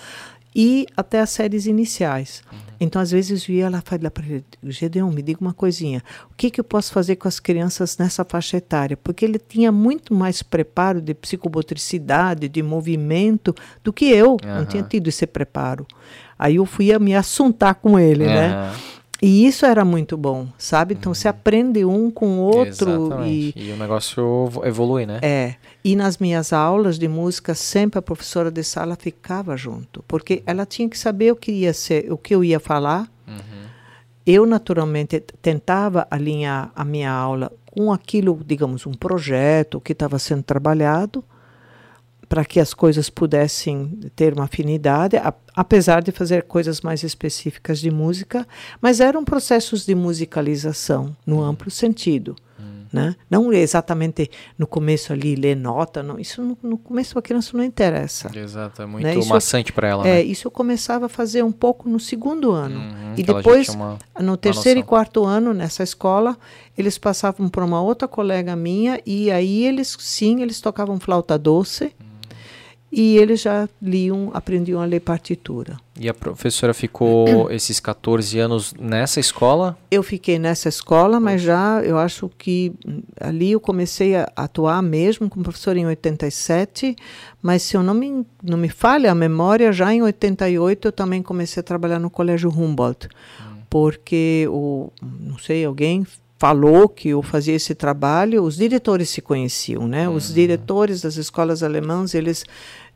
e 0.55 0.87
até 0.97 1.21
as 1.21 1.31
séries 1.31 1.67
iniciais. 1.67 2.43
Uhum. 2.53 2.59
Então, 2.81 3.01
às 3.01 3.13
vezes, 3.13 3.49
eu 3.49 3.55
ia 3.55 3.71
lá 3.71 3.79
e 3.79 3.89
falava 3.89 4.11
para 4.11 4.27
ele, 4.27 4.45
Gedeon, 4.65 5.11
me 5.11 5.23
diga 5.23 5.41
uma 5.41 5.55
coisinha, 5.55 6.03
o 6.31 6.35
que, 6.37 6.51
que 6.51 6.61
eu 6.61 6.65
posso 6.65 6.93
fazer 6.93 7.17
com 7.17 7.29
as 7.29 7.39
crianças 7.39 7.97
nessa 7.97 8.25
faixa 8.25 8.57
etária? 8.57 8.97
Porque 8.97 9.25
ele 9.25 9.39
tinha 9.39 9.71
muito 9.71 10.13
mais 10.13 10.43
preparo 10.43 11.01
de 11.01 11.15
psicomotricidade, 11.15 12.49
de 12.49 12.63
movimento, 12.63 13.55
do 13.85 13.93
que 13.93 14.07
eu, 14.07 14.33
uhum. 14.33 14.57
não 14.57 14.67
tinha 14.67 14.83
tido 14.83 15.09
esse 15.09 15.27
preparo. 15.27 15.87
Aí 16.37 16.57
eu 16.57 16.67
fui 16.67 16.93
a 16.93 16.99
me 16.99 17.15
assuntar 17.15 17.75
com 17.75 17.99
ele, 17.99 18.25
uhum. 18.25 18.35
né? 18.35 18.73
E 19.23 19.47
isso 19.47 19.65
era 19.65 19.85
muito 19.85 20.17
bom, 20.17 20.49
sabe? 20.59 20.95
Então, 20.95 21.11
uhum. 21.11 21.15
você 21.15 21.29
aprende 21.29 21.85
um 21.85 22.11
com 22.11 22.41
o 22.41 22.41
outro. 22.41 23.25
E, 23.25 23.55
e 23.55 23.71
o 23.71 23.77
negócio 23.77 24.51
evolui, 24.65 25.07
né? 25.07 25.21
É. 25.23 25.55
E 25.85 25.95
nas 25.95 26.19
minhas 26.19 26.53
aulas 26.53 26.99
de 26.99 27.07
música, 27.07 27.55
sempre 27.55 28.01
a 28.01 28.03
professora 28.03 28.51
de 28.51 28.65
sala 28.65 28.97
ficava 28.97 29.57
junto, 29.57 30.05
porque 30.09 30.43
ela 30.45 30.67
tinha 30.67 30.89
que 30.89 30.99
saber 30.99 31.31
o 31.31 31.37
que 31.37 31.53
ia 31.53 31.73
ser, 31.73 32.13
o 32.13 32.19
que 32.19 32.35
eu 32.35 32.43
ia 32.43 32.59
falar. 32.59 33.09
Uhum. 33.29 33.63
Eu, 34.27 34.45
naturalmente, 34.45 35.21
tentava 35.41 36.05
alinhar 36.11 36.73
a 36.75 36.85
minha 36.85 37.13
aula 37.13 37.53
com 37.71 37.93
aquilo, 37.93 38.41
digamos, 38.45 38.87
um 38.89 38.93
projeto 38.93 39.81
que 39.81 39.93
estava 39.93 40.19
sendo 40.19 40.43
trabalhado, 40.43 41.25
para 42.33 42.47
que 42.47 42.59
as 42.59 42.73
coisas 42.73 43.11
pudessem 43.11 44.01
ter 44.17 44.33
uma 44.33 44.45
afinidade, 44.45 45.19
a, 45.19 45.35
apesar 45.55 46.01
de 46.01 46.11
fazer 46.11 46.45
coisas 46.45 46.81
mais 46.81 47.03
específicas 47.03 47.79
de 47.79 47.91
música, 47.91 48.49
mas 48.81 49.01
eram 49.01 49.23
processos 49.23 49.85
de 49.85 49.95
musicalização 49.95 51.15
no 51.27 51.41
uhum. 51.41 51.45
amplo 51.45 51.71
sentido. 51.71 52.35
Uhum. 52.59 52.87
Né? 52.91 53.15
Não 53.29 53.53
exatamente 53.53 54.31
no 54.57 54.67
começo 54.67 55.13
ali 55.13 55.35
ler 55.35 55.55
nota, 55.55 56.03
não. 56.03 56.19
isso 56.19 56.41
no, 56.41 56.57
no 56.63 56.79
começo 56.79 57.19
a 57.19 57.21
criança 57.21 57.55
não 57.55 57.63
interessa. 57.63 58.31
Exato, 58.35 58.81
é 58.81 58.87
muito 58.87 59.05
né? 59.05 59.15
maçante 59.27 59.71
para 59.71 59.89
ela. 59.89 60.09
É, 60.09 60.15
né? 60.15 60.23
isso 60.23 60.47
eu 60.47 60.51
começava 60.51 61.05
a 61.05 61.11
fazer 61.11 61.45
um 61.45 61.53
pouco 61.53 61.87
no 61.87 62.01
segundo 62.01 62.51
ano. 62.51 62.81
Uhum, 62.81 63.15
e 63.15 63.23
depois, 63.23 63.69
uma, 63.69 63.99
no 64.19 64.39
terceiro 64.39 64.81
e 64.81 64.83
quarto 64.83 65.23
ano, 65.27 65.53
nessa 65.53 65.83
escola, 65.83 66.39
eles 66.79 66.97
passavam 66.97 67.47
para 67.51 67.63
uma 67.63 67.83
outra 67.83 68.09
colega 68.09 68.57
minha 68.57 69.03
e 69.05 69.31
aí 69.31 69.67
eles, 69.67 69.95
sim, 70.01 70.41
eles 70.41 70.63
tocavam 70.63 70.99
flauta 70.99 71.39
doce 71.39 71.95
e 72.93 73.17
eles 73.17 73.41
já 73.41 73.67
liam, 73.81 74.31
aprendiam 74.35 74.79
a 74.79 74.85
ler 74.85 75.01
partitura. 75.01 75.79
E 75.99 76.11
a 76.11 76.13
professora 76.13 76.75
ficou 76.75 77.49
esses 77.51 77.81
14 77.81 78.39
anos 78.39 78.75
nessa 78.79 79.19
escola? 79.19 79.79
Eu 79.91 80.03
fiquei 80.03 80.39
nessa 80.39 80.69
escola, 80.69 81.19
mas 81.19 81.41
já 81.41 81.81
eu 81.83 81.97
acho 81.97 82.31
que 82.37 82.75
ali 83.19 83.53
eu 83.53 83.61
comecei 83.61 84.15
a 84.15 84.31
atuar 84.37 84.83
mesmo 84.83 85.31
como 85.31 85.43
professora 85.43 85.79
em 85.79 85.87
87, 85.87 86.95
mas 87.41 87.63
se 87.63 87.79
eu 87.79 87.83
não 87.83 87.95
me, 87.95 88.27
não 88.43 88.59
me 88.59 88.69
falha 88.69 89.11
a 89.11 89.15
memória, 89.15 89.73
já 89.73 89.93
em 89.95 90.03
88 90.03 90.89
eu 90.89 90.93
também 90.93 91.23
comecei 91.23 91.63
a 91.63 91.65
trabalhar 91.65 91.99
no 91.99 92.11
Colégio 92.11 92.51
Humboldt, 92.51 93.09
hum. 93.09 93.63
porque 93.71 94.47
o, 94.51 94.91
não 95.01 95.39
sei, 95.39 95.65
alguém 95.65 96.05
falou 96.43 96.89
que 96.89 97.11
eu 97.11 97.23
fazia 97.23 97.55
esse 97.55 97.73
trabalho, 97.73 98.43
os 98.43 98.57
diretores 98.57 99.09
se 99.11 99.23
conheciam, 99.23 99.87
né? 99.87 100.09
Os 100.09 100.29
uhum. 100.29 100.35
diretores 100.35 101.01
das 101.01 101.15
escolas 101.15 101.63
alemãs, 101.63 102.17
eles 102.17 102.45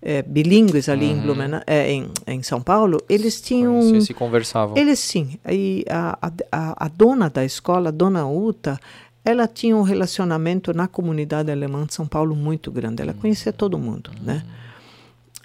é, 0.07 0.23
bilíngues 0.23 0.89
ali 0.89 1.07
uhum. 1.07 1.13
em, 1.13 1.21
Blumen, 1.21 1.51
é, 1.67 1.91
em, 1.91 2.09
em 2.29 2.41
São 2.41 2.63
Paulo, 2.63 3.03
eles 3.09 3.41
tinham... 3.41 3.75
Conhecia, 3.81 4.01
se 4.03 4.15
conversavam. 4.15 4.77
Eles 4.77 5.01
sim. 5.01 5.37
E 5.51 5.85
a, 5.91 6.17
a, 6.53 6.87
a 6.87 6.89
dona 6.89 7.29
da 7.29 7.45
escola, 7.45 7.89
a 7.89 7.91
dona 7.91 8.25
Uta, 8.25 8.79
ela 9.25 9.49
tinha 9.49 9.77
um 9.77 9.83
relacionamento 9.83 10.73
na 10.73 10.87
comunidade 10.87 11.51
alemã 11.51 11.85
de 11.85 11.93
São 11.93 12.07
Paulo 12.07 12.37
muito 12.37 12.71
grande. 12.71 13.03
Ela 13.03 13.15
conhecia 13.15 13.53
todo 13.53 13.77
mundo, 13.77 14.13
né? 14.23 14.45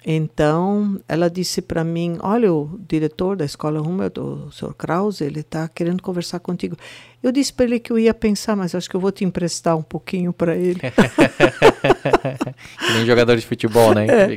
Então, 0.04 1.00
ela 1.08 1.30
disse 1.30 1.62
para 1.62 1.84
mim: 1.84 2.18
Olha, 2.20 2.52
o 2.52 2.80
diretor 2.88 3.36
da 3.36 3.44
escola 3.44 3.80
Humboldt, 3.80 4.18
o 4.18 4.50
Sr. 4.50 4.74
Krause, 4.74 5.24
ele 5.24 5.40
está 5.40 5.68
querendo 5.68 6.02
conversar 6.02 6.40
contigo. 6.40 6.76
Eu 7.22 7.30
disse 7.30 7.52
para 7.52 7.66
ele 7.66 7.78
que 7.78 7.92
eu 7.92 7.98
ia 7.98 8.12
pensar, 8.12 8.56
mas 8.56 8.74
acho 8.74 8.90
que 8.90 8.96
eu 8.96 9.00
vou 9.00 9.12
te 9.12 9.24
emprestar 9.24 9.76
um 9.76 9.82
pouquinho 9.82 10.32
para 10.32 10.56
ele. 10.56 10.80
nem 12.94 13.06
jogador 13.06 13.36
de 13.36 13.46
futebol, 13.46 13.94
né? 13.94 14.06
É. 14.06 14.28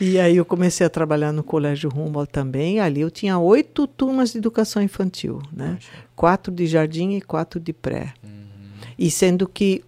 E 0.00 0.18
aí 0.18 0.38
eu 0.38 0.44
comecei 0.44 0.86
a 0.86 0.90
trabalhar 0.90 1.32
no 1.32 1.42
Colégio 1.42 1.90
Humboldt 1.94 2.32
também. 2.32 2.80
Ali 2.80 3.02
eu 3.02 3.10
tinha 3.10 3.38
oito 3.38 3.86
turmas 3.86 4.32
de 4.32 4.38
educação 4.38 4.82
infantil, 4.82 5.42
né? 5.52 5.76
Quatro 6.16 6.50
de 6.50 6.66
jardim 6.66 7.12
e 7.12 7.20
quatro 7.20 7.60
de 7.60 7.74
pré. 7.74 8.14
Uhum. 8.24 8.30
E 8.98 9.10
sendo 9.10 9.46
que 9.46 9.84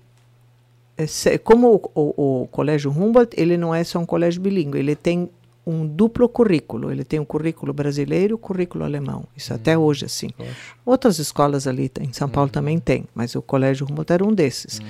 como 1.45 1.75
o, 1.75 2.01
o, 2.01 2.43
o, 2.43 2.47
Colégio 2.49 2.91
Humboldt, 2.91 3.35
ele 3.41 3.57
não 3.57 3.75
é 3.75 3.85
só 3.85 3.99
um 3.99 4.07
colégio 4.07 4.41
bilíngue, 4.41 4.79
ele 4.79 4.97
tem 4.97 5.31
um 5.67 5.87
duplo 5.87 6.29
currículo. 6.29 6.91
Ele 6.91 7.05
tem 7.05 7.21
um 7.21 7.25
currículo 7.25 7.73
brasileiro 7.73 8.33
e 8.33 8.35
um 8.35 8.39
currículo 8.39 8.85
alemão. 8.85 9.25
Isso 9.37 9.55
até 9.55 9.77
uhum. 9.77 9.85
hoje, 9.85 10.07
assim. 10.07 10.31
Poxa. 10.31 10.51
Outras 10.85 11.19
escolas 11.19 11.67
ali 11.67 11.91
em 12.01 12.13
São 12.13 12.29
Paulo 12.29 12.49
uhum. 12.49 12.53
também 12.53 12.79
tem, 12.79 13.05
mas 13.15 13.35
o 13.35 13.43
Colégio 13.43 13.87
Humboldt 13.89 14.13
era 14.13 14.25
um 14.25 14.33
desses. 14.33 14.79
Uhum. 14.79 14.87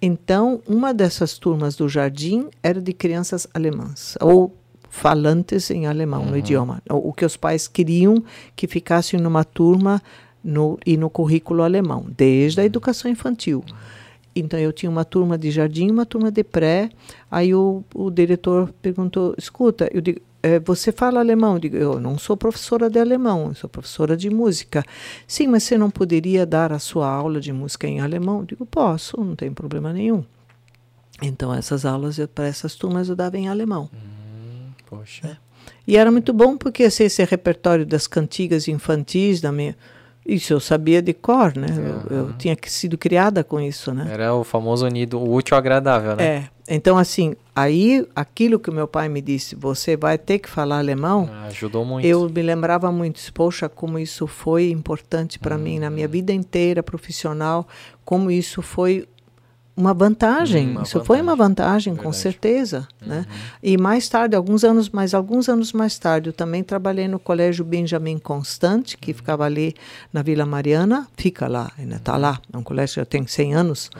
Então, 0.00 0.60
uma 0.66 0.92
dessas 0.92 1.38
turmas 1.38 1.76
do 1.76 1.88
jardim 1.88 2.48
era 2.62 2.80
de 2.80 2.92
crianças 2.92 3.46
alemãs, 3.54 4.16
ou 4.20 4.54
falantes 4.90 5.70
em 5.70 5.86
alemão, 5.86 6.24
no 6.24 6.32
uhum. 6.32 6.36
idioma. 6.36 6.82
O, 6.88 7.08
o, 7.08 7.12
que 7.12 7.24
os 7.24 7.36
pais 7.36 7.66
queriam 7.66 8.22
que 8.54 8.66
ficassem 8.66 9.18
numa 9.18 9.44
turma 9.44 10.02
no, 10.42 10.78
e 10.84 10.96
no 10.96 11.08
currículo 11.08 11.62
alemão, 11.62 12.06
desde 12.16 12.60
a 12.60 12.64
educação 12.64 13.10
infantil. 13.10 13.64
Então 14.34 14.58
eu 14.58 14.72
tinha 14.72 14.90
uma 14.90 15.04
turma 15.04 15.38
de 15.38 15.50
jardim, 15.50 15.90
uma 15.90 16.04
turma 16.04 16.30
de 16.30 16.42
pré. 16.42 16.90
Aí 17.30 17.54
o, 17.54 17.84
o 17.94 18.10
diretor 18.10 18.72
perguntou: 18.82 19.34
"Escuta, 19.38 19.88
eu 19.92 20.00
digo, 20.00 20.20
é, 20.42 20.58
você 20.58 20.90
fala 20.90 21.20
alemão?" 21.20 21.54
Eu 21.54 21.58
digo: 21.60 21.76
"Eu 21.76 22.00
não 22.00 22.18
sou 22.18 22.36
professora 22.36 22.90
de 22.90 22.98
alemão, 22.98 23.48
eu 23.48 23.54
sou 23.54 23.70
professora 23.70 24.16
de 24.16 24.28
música." 24.30 24.84
"Sim, 25.26 25.46
mas 25.46 25.62
você 25.62 25.78
não 25.78 25.90
poderia 25.90 26.44
dar 26.44 26.72
a 26.72 26.78
sua 26.78 27.08
aula 27.08 27.40
de 27.40 27.52
música 27.52 27.86
em 27.86 28.00
alemão?" 28.00 28.40
Eu 28.40 28.46
digo: 28.46 28.66
"Posso, 28.66 29.22
não 29.22 29.36
tem 29.36 29.52
problema 29.52 29.92
nenhum." 29.92 30.24
Então 31.22 31.54
essas 31.54 31.84
aulas 31.84 32.18
para 32.34 32.46
essas 32.46 32.74
turmas 32.74 33.08
eu 33.08 33.14
dava 33.14 33.38
em 33.38 33.48
alemão. 33.48 33.88
Hum, 33.94 34.72
poxa. 34.86 35.28
É. 35.28 35.44
E 35.86 35.96
era 35.96 36.10
muito 36.10 36.32
bom 36.32 36.56
porque 36.56 36.82
esse, 36.82 37.04
esse 37.04 37.22
repertório 37.24 37.86
das 37.86 38.06
cantigas 38.06 38.68
infantis 38.68 39.40
da 39.40 39.52
minha 39.52 39.76
isso 40.26 40.52
eu 40.52 40.60
sabia 40.60 41.02
de 41.02 41.12
cor, 41.12 41.54
né? 41.56 41.68
Uhum. 41.70 42.02
Eu, 42.10 42.16
eu, 42.28 42.32
tinha 42.34 42.56
sido 42.66 42.96
criada 42.96 43.44
com 43.44 43.60
isso, 43.60 43.92
né? 43.92 44.08
Era 44.12 44.34
o 44.34 44.42
famoso 44.44 44.86
unido, 44.86 45.18
o 45.18 45.34
útil 45.34 45.54
ao 45.54 45.58
agradável, 45.58 46.16
né? 46.16 46.24
É. 46.24 46.48
Então, 46.66 46.96
assim, 46.96 47.34
aí 47.54 48.06
aquilo 48.16 48.58
que 48.58 48.70
meu 48.70 48.88
pai 48.88 49.06
me 49.06 49.20
disse, 49.20 49.54
você 49.54 49.98
vai 49.98 50.16
ter 50.16 50.38
que 50.38 50.48
falar 50.48 50.78
alemão, 50.78 51.28
Ah, 51.30 51.44
Ajudou 51.48 51.84
muito. 51.84 52.06
eu 52.06 52.26
me 52.30 52.40
lembrava 52.40 52.90
muito, 52.90 53.20
poxa, 53.34 53.68
como 53.68 53.98
isso 53.98 54.26
foi 54.26 54.70
importante 54.70 55.38
para 55.38 55.58
mim 55.58 55.78
na 55.78 55.88
Uhum. 55.88 55.92
minha 55.92 56.08
vida 56.08 56.32
inteira 56.32 56.82
profissional, 56.82 57.68
como 58.02 58.30
isso 58.30 58.62
foi 58.62 59.06
uma 59.76 59.92
vantagem. 59.92 60.70
Uma 60.70 60.82
isso 60.82 61.02
foi 61.04 61.20
uma 61.20 61.34
vantagem, 61.34 61.94
com 61.94 62.02
Verdade. 62.02 62.16
Uhum. 62.16 62.22
certeza, 62.22 62.88
né? 63.04 63.26
E 63.62 63.76
mais 63.76 64.08
tarde, 64.08 64.36
alguns 64.36 64.62
anos, 64.64 64.88
mais 64.90 65.14
alguns 65.14 65.48
anos 65.48 65.72
mais 65.72 65.98
tarde, 65.98 66.28
eu 66.28 66.32
também 66.32 66.62
trabalhei 66.62 67.08
no 67.08 67.18
Colégio 67.18 67.64
Benjamin 67.64 68.18
Constant, 68.18 68.92
Uhum. 68.92 68.98
que 69.00 69.12
ficava 69.12 69.44
ali 69.44 69.74
na 70.12 70.22
Vila 70.22 70.46
Mariana, 70.46 71.08
fica 71.16 71.48
lá, 71.48 71.72
ainda 71.78 71.96
está 71.96 72.16
lá, 72.16 72.40
é 72.52 72.56
um 72.56 72.62
colégio 72.62 72.94
que 72.94 73.00
já 73.00 73.04
tem 73.04 73.26
100 73.26 73.54
anos. 73.54 73.90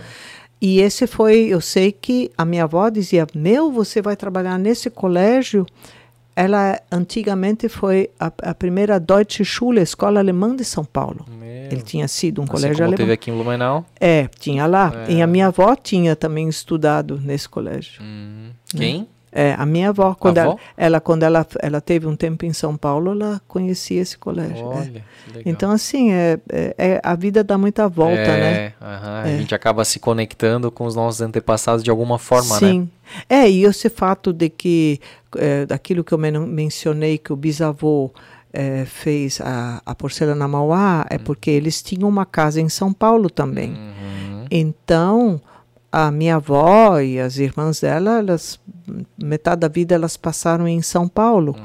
E 0.60 0.80
esse 0.80 1.06
foi, 1.06 1.46
eu 1.46 1.60
sei 1.60 1.92
que 1.92 2.30
a 2.38 2.44
minha 2.44 2.64
avó 2.64 2.88
dizia: 2.88 3.26
Meu, 3.34 3.70
você 3.70 4.00
vai 4.00 4.16
trabalhar 4.16 4.58
nesse 4.58 4.88
colégio? 4.88 5.66
Ela 6.36 6.80
antigamente 6.90 7.68
foi 7.68 8.10
a, 8.18 8.26
a 8.42 8.54
primeira 8.54 8.98
Deutsche 8.98 9.44
Schule, 9.44 9.80
escola 9.80 10.18
alemã 10.18 10.56
de 10.56 10.64
São 10.64 10.84
Paulo. 10.84 11.24
Ele 11.70 11.82
tinha 11.82 12.06
sido 12.08 12.40
um 12.40 12.44
Assim 12.44 12.52
colégio 12.52 12.74
como 12.76 12.82
alemão. 12.84 12.96
teve 12.98 13.12
aqui 13.12 13.30
em 13.30 13.34
Blumenau. 13.34 13.84
É, 14.00 14.28
tinha 14.38 14.66
lá. 14.66 15.04
É. 15.08 15.12
E 15.14 15.22
a 15.22 15.26
minha 15.26 15.46
avó 15.48 15.74
tinha 15.76 16.14
também 16.16 16.48
estudado 16.48 17.20
nesse 17.22 17.48
colégio. 17.48 18.02
Hum, 18.02 18.50
Quem? 18.68 19.08
É, 19.36 19.52
a 19.58 19.66
minha 19.66 19.88
avó, 19.88 20.14
quando, 20.14 20.38
avó? 20.38 20.50
Ela, 20.52 20.58
ela, 20.76 21.00
quando 21.00 21.24
ela, 21.24 21.44
ela 21.60 21.80
teve 21.80 22.06
um 22.06 22.14
tempo 22.14 22.44
em 22.46 22.52
São 22.52 22.76
Paulo, 22.76 23.10
ela 23.10 23.42
conhecia 23.48 24.00
esse 24.00 24.16
colégio. 24.16 24.58
é. 24.58 24.62
Olha, 24.62 24.84
que 25.24 25.30
legal. 25.30 25.42
Então, 25.44 25.70
assim, 25.72 26.12
é, 26.12 26.38
é, 26.48 26.74
é- 26.78 27.00
a 27.02 27.16
vida 27.16 27.42
dá 27.42 27.58
muita 27.58 27.88
volta, 27.88 28.14
é, 28.20 28.40
né? 28.40 28.72
aham, 28.80 29.22
É. 29.26 29.34
A 29.34 29.36
gente 29.36 29.52
acaba 29.52 29.84
se 29.84 29.98
conectando 29.98 30.70
com 30.70 30.84
os 30.86 30.94
nossos 30.94 31.20
antepassados 31.20 31.82
de 31.82 31.90
alguma 31.90 32.16
forma, 32.16 32.60
né? 32.60 32.68
Sim. 32.68 32.88
É, 33.28 33.50
e 33.50 33.64
esse 33.64 33.90
fato 33.90 34.32
de 34.32 34.48
que, 34.48 35.00
é, 35.36 35.66
daquilo 35.66 36.04
que 36.04 36.12
eu 36.14 36.18
men 36.18 36.38
mencionei, 36.38 37.18
que 37.18 37.32
o 37.32 37.36
bisavô 37.36 38.12
é, 38.54 38.84
fez 38.84 39.40
a, 39.40 39.82
a 39.84 39.94
porcelana 39.94 40.46
Mauá, 40.46 41.04
é 41.10 41.18
porque 41.18 41.50
eles 41.50 41.82
tinham 41.82 42.08
uma 42.08 42.24
casa 42.24 42.60
em 42.60 42.68
São 42.68 42.92
Paulo 42.92 43.28
também. 43.28 43.70
Uhum. 43.70 44.46
Então, 44.48 45.42
a 45.90 46.10
minha 46.12 46.36
avó 46.36 47.00
e 47.00 47.18
as 47.18 47.36
irmãs 47.36 47.80
dela, 47.80 48.18
elas, 48.18 48.60
metade 49.18 49.60
da 49.60 49.68
vida 49.68 49.94
elas 49.94 50.16
passaram 50.16 50.68
em 50.68 50.80
São 50.80 51.08
Paulo. 51.08 51.56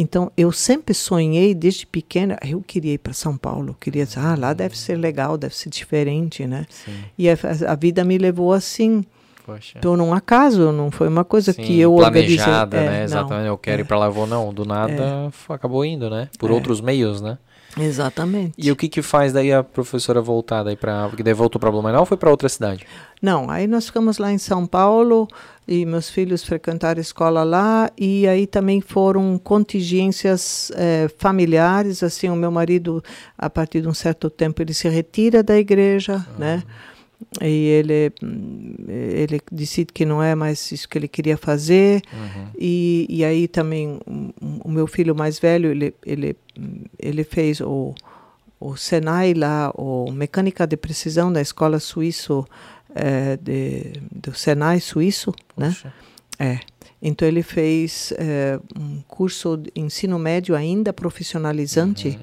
Então, 0.00 0.30
eu 0.36 0.52
sempre 0.52 0.94
sonhei 0.94 1.52
desde 1.52 1.84
pequena, 1.84 2.38
eu 2.46 2.62
queria 2.62 2.92
ir 2.92 2.98
para 2.98 3.12
São 3.12 3.36
Paulo, 3.36 3.76
queria 3.80 4.06
dizer, 4.06 4.20
ah, 4.20 4.36
lá 4.38 4.52
deve 4.52 4.78
ser 4.78 4.96
legal, 4.96 5.36
deve 5.36 5.56
ser 5.56 5.70
diferente, 5.70 6.46
né? 6.46 6.66
Sim, 6.70 6.92
E 7.18 7.28
a, 7.28 7.36
a 7.66 7.74
vida 7.74 8.04
me 8.04 8.16
levou 8.16 8.52
assim, 8.52 9.04
poxa. 9.54 9.78
por 9.80 10.00
um 10.00 10.12
acaso, 10.14 10.70
não 10.72 10.90
foi 10.90 11.08
uma 11.08 11.24
coisa 11.24 11.52
Sim, 11.52 11.62
que 11.62 11.80
eu 11.80 11.94
organizei. 11.94 12.36
planejada, 12.36 12.76
É, 12.76 12.80
né? 12.84 12.96
não. 12.98 13.04
Exatamente. 13.04 13.46
Eu 13.48 13.58
quero 13.58 13.80
ir 13.82 13.84
pra 13.84 13.98
lá, 13.98 14.08
vou 14.08 14.26
não. 14.26 14.52
Do 14.54 14.64
nada 14.64 15.28
f- 15.30 15.52
acabou 15.52 15.84
indo, 15.84 16.08
né? 16.10 16.28
Por 16.38 16.50
É. 16.50 16.52
outros 16.54 16.80
meios, 16.80 17.20
né? 17.20 17.38
Exatamente. 17.78 18.54
E 18.58 18.72
o 18.72 18.76
que 18.76 18.88
que 18.88 19.02
faz 19.02 19.32
daí 19.32 19.52
a 19.52 19.62
professora 19.62 20.20
voltar 20.20 20.62
daí 20.64 20.74
para, 20.74 21.08
porque 21.08 21.22
daí 21.22 21.34
voltou 21.34 21.60
para 21.60 21.70
Blumenau 21.70 22.00
ou 22.00 22.06
foi 22.06 22.16
para 22.16 22.30
outra 22.30 22.48
cidade? 22.48 22.84
Não, 23.22 23.48
aí 23.50 23.66
nós 23.68 23.86
ficamos 23.86 24.18
lá 24.18 24.32
em 24.32 24.38
São 24.38 24.66
Paulo 24.66 25.28
e 25.66 25.84
meus 25.86 26.08
filhos 26.10 26.42
frequentaram 26.42 26.98
a 26.98 27.02
escola 27.02 27.44
lá 27.44 27.90
e 27.96 28.26
aí 28.26 28.46
também 28.46 28.80
foram 28.80 29.38
contingências 29.38 30.72
eh, 30.76 31.08
familiares, 31.18 32.02
assim, 32.02 32.28
o 32.28 32.36
meu 32.36 32.50
marido, 32.50 33.02
a 33.36 33.48
partir 33.50 33.80
de 33.82 33.88
um 33.88 33.94
certo 33.94 34.28
tempo, 34.30 34.60
ele 34.62 34.74
se 34.74 34.88
retira 34.88 35.42
da 35.42 35.56
igreja, 35.56 36.24
né? 36.38 36.62
E 37.42 37.66
ele, 37.66 38.12
ele 38.88 39.40
decide 39.50 39.92
que 39.92 40.04
não 40.04 40.22
é 40.22 40.34
mais 40.34 40.70
isso 40.72 40.88
que 40.88 40.96
ele 40.96 41.08
queria 41.08 41.36
fazer. 41.36 42.02
E, 42.56 43.06
e 43.08 43.24
aí 43.24 43.48
também 43.48 44.00
o 44.64 44.70
meu 44.70 44.86
filho 44.86 45.14
mais 45.14 45.38
velho, 45.38 45.70
ele, 45.70 45.94
ele, 46.04 46.36
ele 46.98 47.24
fez 47.24 47.60
o, 47.60 47.94
o 48.60 48.76
Senai 48.76 49.34
lá, 49.34 49.72
o 49.74 50.10
Mecânica 50.12 50.66
de 50.66 50.76
Precisão 50.76 51.32
da 51.32 51.40
Escola 51.40 51.78
Suíço, 51.80 52.46
eh, 52.94 53.36
de, 53.36 53.92
do 54.10 54.34
Senai 54.34 54.80
Suíço, 54.80 55.32
né? 55.56 55.68
Poxa. 55.68 55.92
É. 56.38 56.60
Então 57.00 57.26
ele 57.26 57.42
fez 57.42 58.12
eh, 58.16 58.58
um 58.76 59.02
curso 59.06 59.56
de 59.56 59.70
ensino 59.76 60.18
médio 60.18 60.54
ainda 60.54 60.92
profissionalizante 60.92 62.18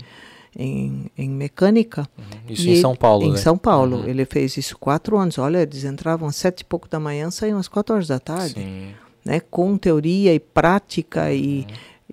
em, 0.56 1.10
em 1.18 1.30
mecânica. 1.30 2.08
Isso 2.48 2.64
E 2.64 2.70
em 2.70 2.72
ele- 2.74 2.82
São 2.82 2.96
Paulo, 2.96 3.26
Em 3.26 3.32
né? 3.32 3.38
São 3.38 3.58
Paulo. 3.58 3.98
Uhum. 3.98 4.08
Ele 4.08 4.26
fez 4.26 4.56
isso 4.58 4.78
quatro 4.78 5.18
anos. 5.18 5.38
Olha, 5.38 5.60
eles 5.62 5.84
entravam 5.84 6.28
às 6.30 6.36
sete 6.36 6.62
e 6.62 6.66
pouco 6.66 6.88
da 6.90 7.00
manhã, 7.00 7.30
saíam 7.32 7.58
às 7.60 7.68
quatro 7.68 7.94
horas 7.96 8.08
da 8.08 8.20
tarde, 8.20 8.54
Sim. 8.56 8.94
né? 9.26 9.40
Com 9.40 9.78
teoria 9.78 10.34
e 10.34 10.40
prática 10.40 11.32
e 11.34 11.66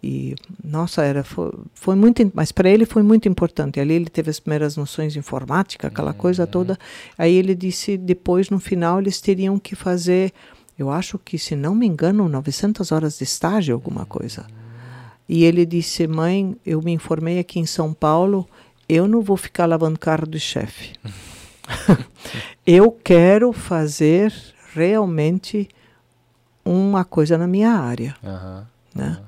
e 0.04 0.34
nossa 0.64 1.04
era 1.04 1.22
foi, 1.22 1.52
foi 1.74 1.94
muito 1.94 2.28
mas 2.34 2.50
para 2.50 2.68
ele 2.68 2.84
foi 2.84 3.04
muito 3.04 3.28
importante 3.28 3.78
ali 3.78 3.94
ele 3.94 4.08
teve 4.10 4.30
as 4.30 4.40
primeiras 4.40 4.76
noções 4.76 5.12
de 5.12 5.20
informática 5.20 5.86
aquela 5.86 6.12
coisa 6.12 6.44
toda 6.44 6.76
aí 7.16 7.32
ele 7.32 7.54
disse 7.54 7.96
depois 7.96 8.50
no 8.50 8.58
final 8.58 8.98
eles 8.98 9.20
teriam 9.20 9.60
que 9.60 9.76
fazer 9.76 10.32
eu 10.76 10.90
acho 10.90 11.20
que 11.20 11.38
se 11.38 11.54
não 11.54 11.72
me 11.72 11.86
engano 11.86 12.28
900 12.28 12.90
horas 12.90 13.18
de 13.18 13.22
estágio 13.22 13.74
alguma 13.76 14.04
coisa 14.04 14.44
e 15.28 15.44
ele 15.44 15.64
disse 15.64 16.06
mãe 16.06 16.56
eu 16.64 16.80
me 16.82 16.92
informei 16.92 17.38
aqui 17.38 17.58
em 17.60 17.66
São 17.66 17.92
Paulo 17.92 18.48
eu 18.88 19.06
não 19.06 19.20
vou 19.20 19.36
ficar 19.36 19.66
lavando 19.66 19.98
carro 19.98 20.26
do 20.26 20.38
chefe 20.38 20.92
eu 22.66 22.90
quero 22.90 23.52
fazer 23.52 24.32
realmente 24.74 25.68
uma 26.64 27.04
coisa 27.04 27.36
na 27.36 27.46
minha 27.46 27.70
área 27.70 28.14
Aham. 28.24 28.66
né? 28.94 29.18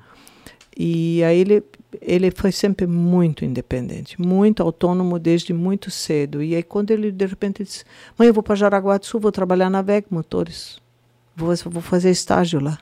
E 0.77 1.23
aí 1.23 1.39
ele 1.39 1.63
ele 2.01 2.29
foi 2.31 2.51
sempre 2.51 2.85
muito 2.85 3.45
independente, 3.45 4.19
muito 4.19 4.61
autônomo 4.61 5.17
desde 5.17 5.53
muito 5.53 5.89
cedo. 5.89 6.43
E 6.43 6.53
aí 6.53 6.61
quando 6.63 6.91
ele 6.91 7.11
de 7.11 7.25
repente 7.25 7.63
disse: 7.63 7.85
"Mãe, 8.17 8.27
eu 8.27 8.33
vou 8.33 8.43
para 8.43 8.55
Jaraguá 8.55 8.97
do 8.97 9.05
Sul, 9.05 9.21
vou 9.21 9.31
trabalhar 9.31 9.69
na 9.69 9.81
VEG 9.81 10.07
Motores. 10.09 10.77
Vou, 11.35 11.55
vou 11.65 11.81
fazer 11.81 12.11
estágio 12.11 12.59
lá". 12.59 12.77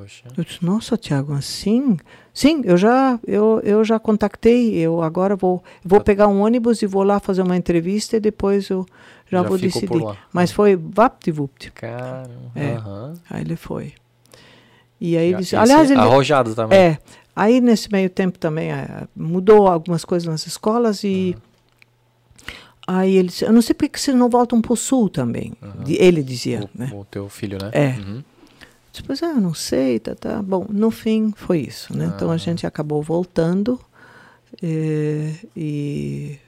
Poxa. 0.00 0.24
Eu 0.36 0.44
disse: 0.44 0.64
"Nossa, 0.64 0.96
Tiago, 0.96 1.32
assim? 1.34 1.96
Sim, 2.32 2.62
eu 2.64 2.76
já 2.76 3.18
eu, 3.26 3.60
eu 3.64 3.84
já 3.84 3.98
contactei, 3.98 4.74
eu 4.74 5.02
agora 5.02 5.36
vou 5.36 5.62
vou 5.84 6.00
pegar 6.00 6.26
um 6.28 6.40
ônibus 6.42 6.82
e 6.82 6.86
vou 6.86 7.02
lá 7.02 7.18
fazer 7.20 7.42
uma 7.42 7.56
entrevista 7.56 8.16
e 8.16 8.20
depois 8.20 8.68
eu 8.70 8.86
já, 9.30 9.42
Já 9.42 9.48
vou 9.48 9.58
decidir". 9.58 10.02
Mas 10.32 10.50
foi 10.52 10.76
vapt-vupt. 10.76 11.70
Caramba. 11.72 12.30
É. 12.54 12.74
Aham. 12.76 13.14
Aí 13.28 13.42
ele 13.42 13.56
foi. 13.56 13.92
E 15.00 15.16
aí 15.16 15.30
Já- 15.32 15.38
disse, 15.38 15.56
esse 15.56 15.56
aliás, 15.56 15.90
ele, 15.90 16.00
arrojado 16.00 16.54
também. 16.54 16.78
É. 16.78 16.98
Aí 17.34 17.60
nesse 17.60 17.90
meio 17.90 18.10
tempo 18.10 18.38
também 18.38 18.70
eh, 18.70 19.06
mudou 19.16 19.66
algumas 19.66 20.04
coisas 20.04 20.26
nas 20.28 20.46
escolas 20.46 21.02
e 21.04 21.36
aí 22.86 23.16
ele 23.16 23.28
disse, 23.28 23.44
eu 23.44 23.52
não 23.52 23.62
sei 23.62 23.74
por 23.74 23.88
que 23.88 23.98
vocês 24.00 24.16
não 24.16 24.28
voltam 24.28 24.60
para 24.60 24.72
o 24.72 24.76
sul 24.76 25.08
também. 25.08 25.52
De- 25.84 25.94
Ele 25.94 26.22
dizia, 26.22 26.64
o, 26.64 26.78
né? 26.78 26.90
o 26.92 27.04
teu 27.04 27.28
filho, 27.28 27.56
né? 27.62 27.70
É. 27.72 27.88
Uhum. 27.98 28.22
Depois, 29.00 29.22
ah, 29.22 29.34
não 29.34 29.54
sei, 29.54 29.98
tá, 29.98 30.14
tá. 30.14 30.42
Bom, 30.42 30.66
no 30.68 30.90
fim 30.90 31.32
foi 31.36 31.60
isso, 31.60 31.96
né? 31.96 32.10
Então 32.14 32.30
a 32.30 32.36
gente 32.36 32.66
acabou 32.66 33.02
voltando 33.02 33.80
eh, 34.62 35.34
e 35.56 36.38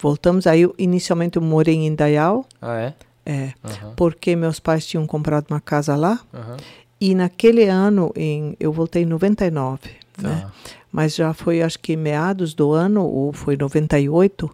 voltamos. 0.00 0.46
Aí 0.46 0.68
inicialmente 0.78 1.36
eu 1.36 1.42
morei 1.42 1.74
em 1.74 1.86
Indaial, 1.86 2.44
Ah, 2.60 2.76
é? 2.76 2.94
é, 3.24 3.52
Aham. 3.64 3.92
porque 3.96 4.34
meus 4.36 4.58
pais 4.60 4.86
tinham 4.86 5.06
comprado 5.06 5.46
uma 5.50 5.60
casa 5.60 5.96
lá. 5.96 6.20
Aham. 6.32 6.56
E 7.00 7.14
naquele 7.14 7.64
ano, 7.64 8.10
em, 8.16 8.56
eu 8.58 8.72
voltei 8.72 9.02
em 9.02 9.06
99, 9.06 9.80
né? 10.18 10.40
Tá. 10.46 10.52
mas 10.90 11.14
já 11.14 11.34
foi 11.34 11.60
acho 11.60 11.78
que 11.78 11.94
meados 11.94 12.54
do 12.54 12.72
ano, 12.72 13.04
ou 13.04 13.34
foi 13.34 13.54
98, 13.54 14.50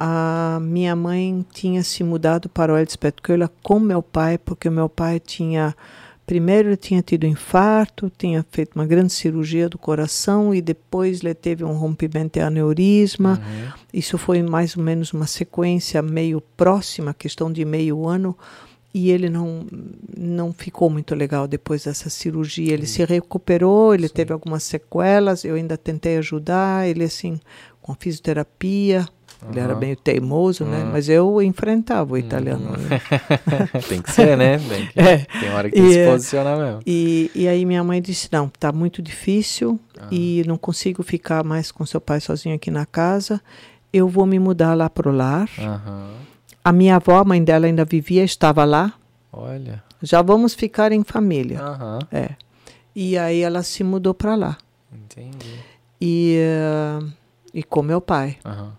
a 0.00 0.58
minha 0.62 0.96
mãe 0.96 1.44
tinha 1.52 1.82
se 1.84 2.02
mudado 2.02 2.48
para 2.48 2.72
o 2.72 2.78
Edspetkeulen 2.78 3.48
com 3.62 3.78
meu 3.78 4.02
pai, 4.02 4.38
porque 4.38 4.70
meu 4.70 4.88
pai 4.88 5.20
tinha, 5.20 5.76
primeiro 6.26 6.70
ele 6.70 6.76
tinha 6.76 7.00
tido 7.00 7.24
infarto, 7.24 8.10
tinha 8.18 8.44
feito 8.50 8.74
uma 8.74 8.84
grande 8.84 9.12
cirurgia 9.12 9.68
do 9.68 9.78
coração 9.78 10.52
e 10.52 10.60
depois 10.60 11.22
ele 11.22 11.32
teve 11.34 11.62
um 11.62 11.72
rompimento 11.72 12.38
de 12.38 12.44
aneurisma. 12.44 13.40
Uhum. 13.40 13.72
Isso 13.94 14.18
foi 14.18 14.42
mais 14.42 14.76
ou 14.76 14.82
menos 14.82 15.12
uma 15.12 15.26
sequência 15.26 16.02
meio 16.02 16.40
próxima, 16.56 17.14
questão 17.14 17.50
de 17.50 17.64
meio 17.64 18.06
ano, 18.06 18.36
e 18.92 19.10
ele 19.10 19.28
não, 19.28 19.66
não 20.16 20.52
ficou 20.52 20.90
muito 20.90 21.14
legal 21.14 21.46
depois 21.46 21.84
dessa 21.84 22.10
cirurgia. 22.10 22.72
Ele 22.72 22.86
se 22.86 23.04
recuperou, 23.04 23.94
ele 23.94 24.08
teve 24.08 24.32
algumas 24.32 24.64
sequelas, 24.64 25.44
eu 25.44 25.54
ainda 25.54 25.76
tentei 25.76 26.16
ajudar, 26.16 26.88
ele 26.88 27.04
assim, 27.04 27.38
com 27.80 27.94
fisioterapia. 27.94 29.06
Ele 29.50 29.60
era 29.60 29.74
meio 29.74 29.94
teimoso, 29.96 30.64
né? 30.64 30.82
Uhum. 30.84 30.90
Mas 30.92 31.08
eu 31.08 31.40
enfrentava 31.42 32.14
o 32.14 32.18
italiano. 32.18 32.70
né? 32.72 33.00
tem 33.88 34.00
que 34.02 34.10
ser, 34.10 34.36
né? 34.36 34.58
Tem, 34.58 34.86
que, 34.86 34.98
É. 35.00 35.18
tem 35.40 35.50
hora 35.50 35.70
que 35.70 35.76
tem 35.76 35.92
se 35.92 35.98
é, 35.98 36.10
posicionar 36.10 36.58
mesmo. 36.58 36.80
E, 36.86 37.30
e 37.34 37.46
aí 37.46 37.64
minha 37.64 37.84
mãe 37.84 38.00
disse, 38.02 38.28
não, 38.32 38.48
tá 38.48 38.72
muito 38.72 39.00
difícil 39.02 39.78
e 40.10 40.42
não 40.46 40.56
consigo 40.56 41.02
ficar 41.02 41.44
mais 41.44 41.70
com 41.70 41.84
seu 41.86 42.00
pai 42.00 42.20
sozinho 42.20 42.54
aqui 42.54 42.70
na 42.70 42.86
casa. 42.86 43.40
Eu 43.92 44.08
vou 44.08 44.26
me 44.26 44.38
mudar 44.38 44.74
lá 44.74 44.90
pro 44.90 45.12
lar. 45.12 45.48
A 46.64 46.72
minha 46.72 46.96
avó, 46.96 47.18
a 47.18 47.24
mãe 47.24 47.42
dela 47.42 47.66
ainda 47.66 47.84
vivia, 47.84 48.24
estava 48.24 48.64
lá. 48.64 48.92
Olha. 49.32 49.82
Já 50.02 50.22
vamos 50.22 50.54
ficar 50.54 50.92
em 50.92 51.04
família. 51.04 51.60
É. 52.10 52.30
E 52.94 53.16
aí 53.16 53.40
ela 53.40 53.62
se 53.62 53.84
mudou 53.84 54.12
para 54.14 54.34
lá. 54.34 54.56
Entendi. 54.92 55.54
E, 56.00 56.36
eh, 56.38 57.06
e 57.54 57.62
com 57.62 57.82
meu 57.82 58.00
pai. 58.00 58.36
Aham. 58.44 58.72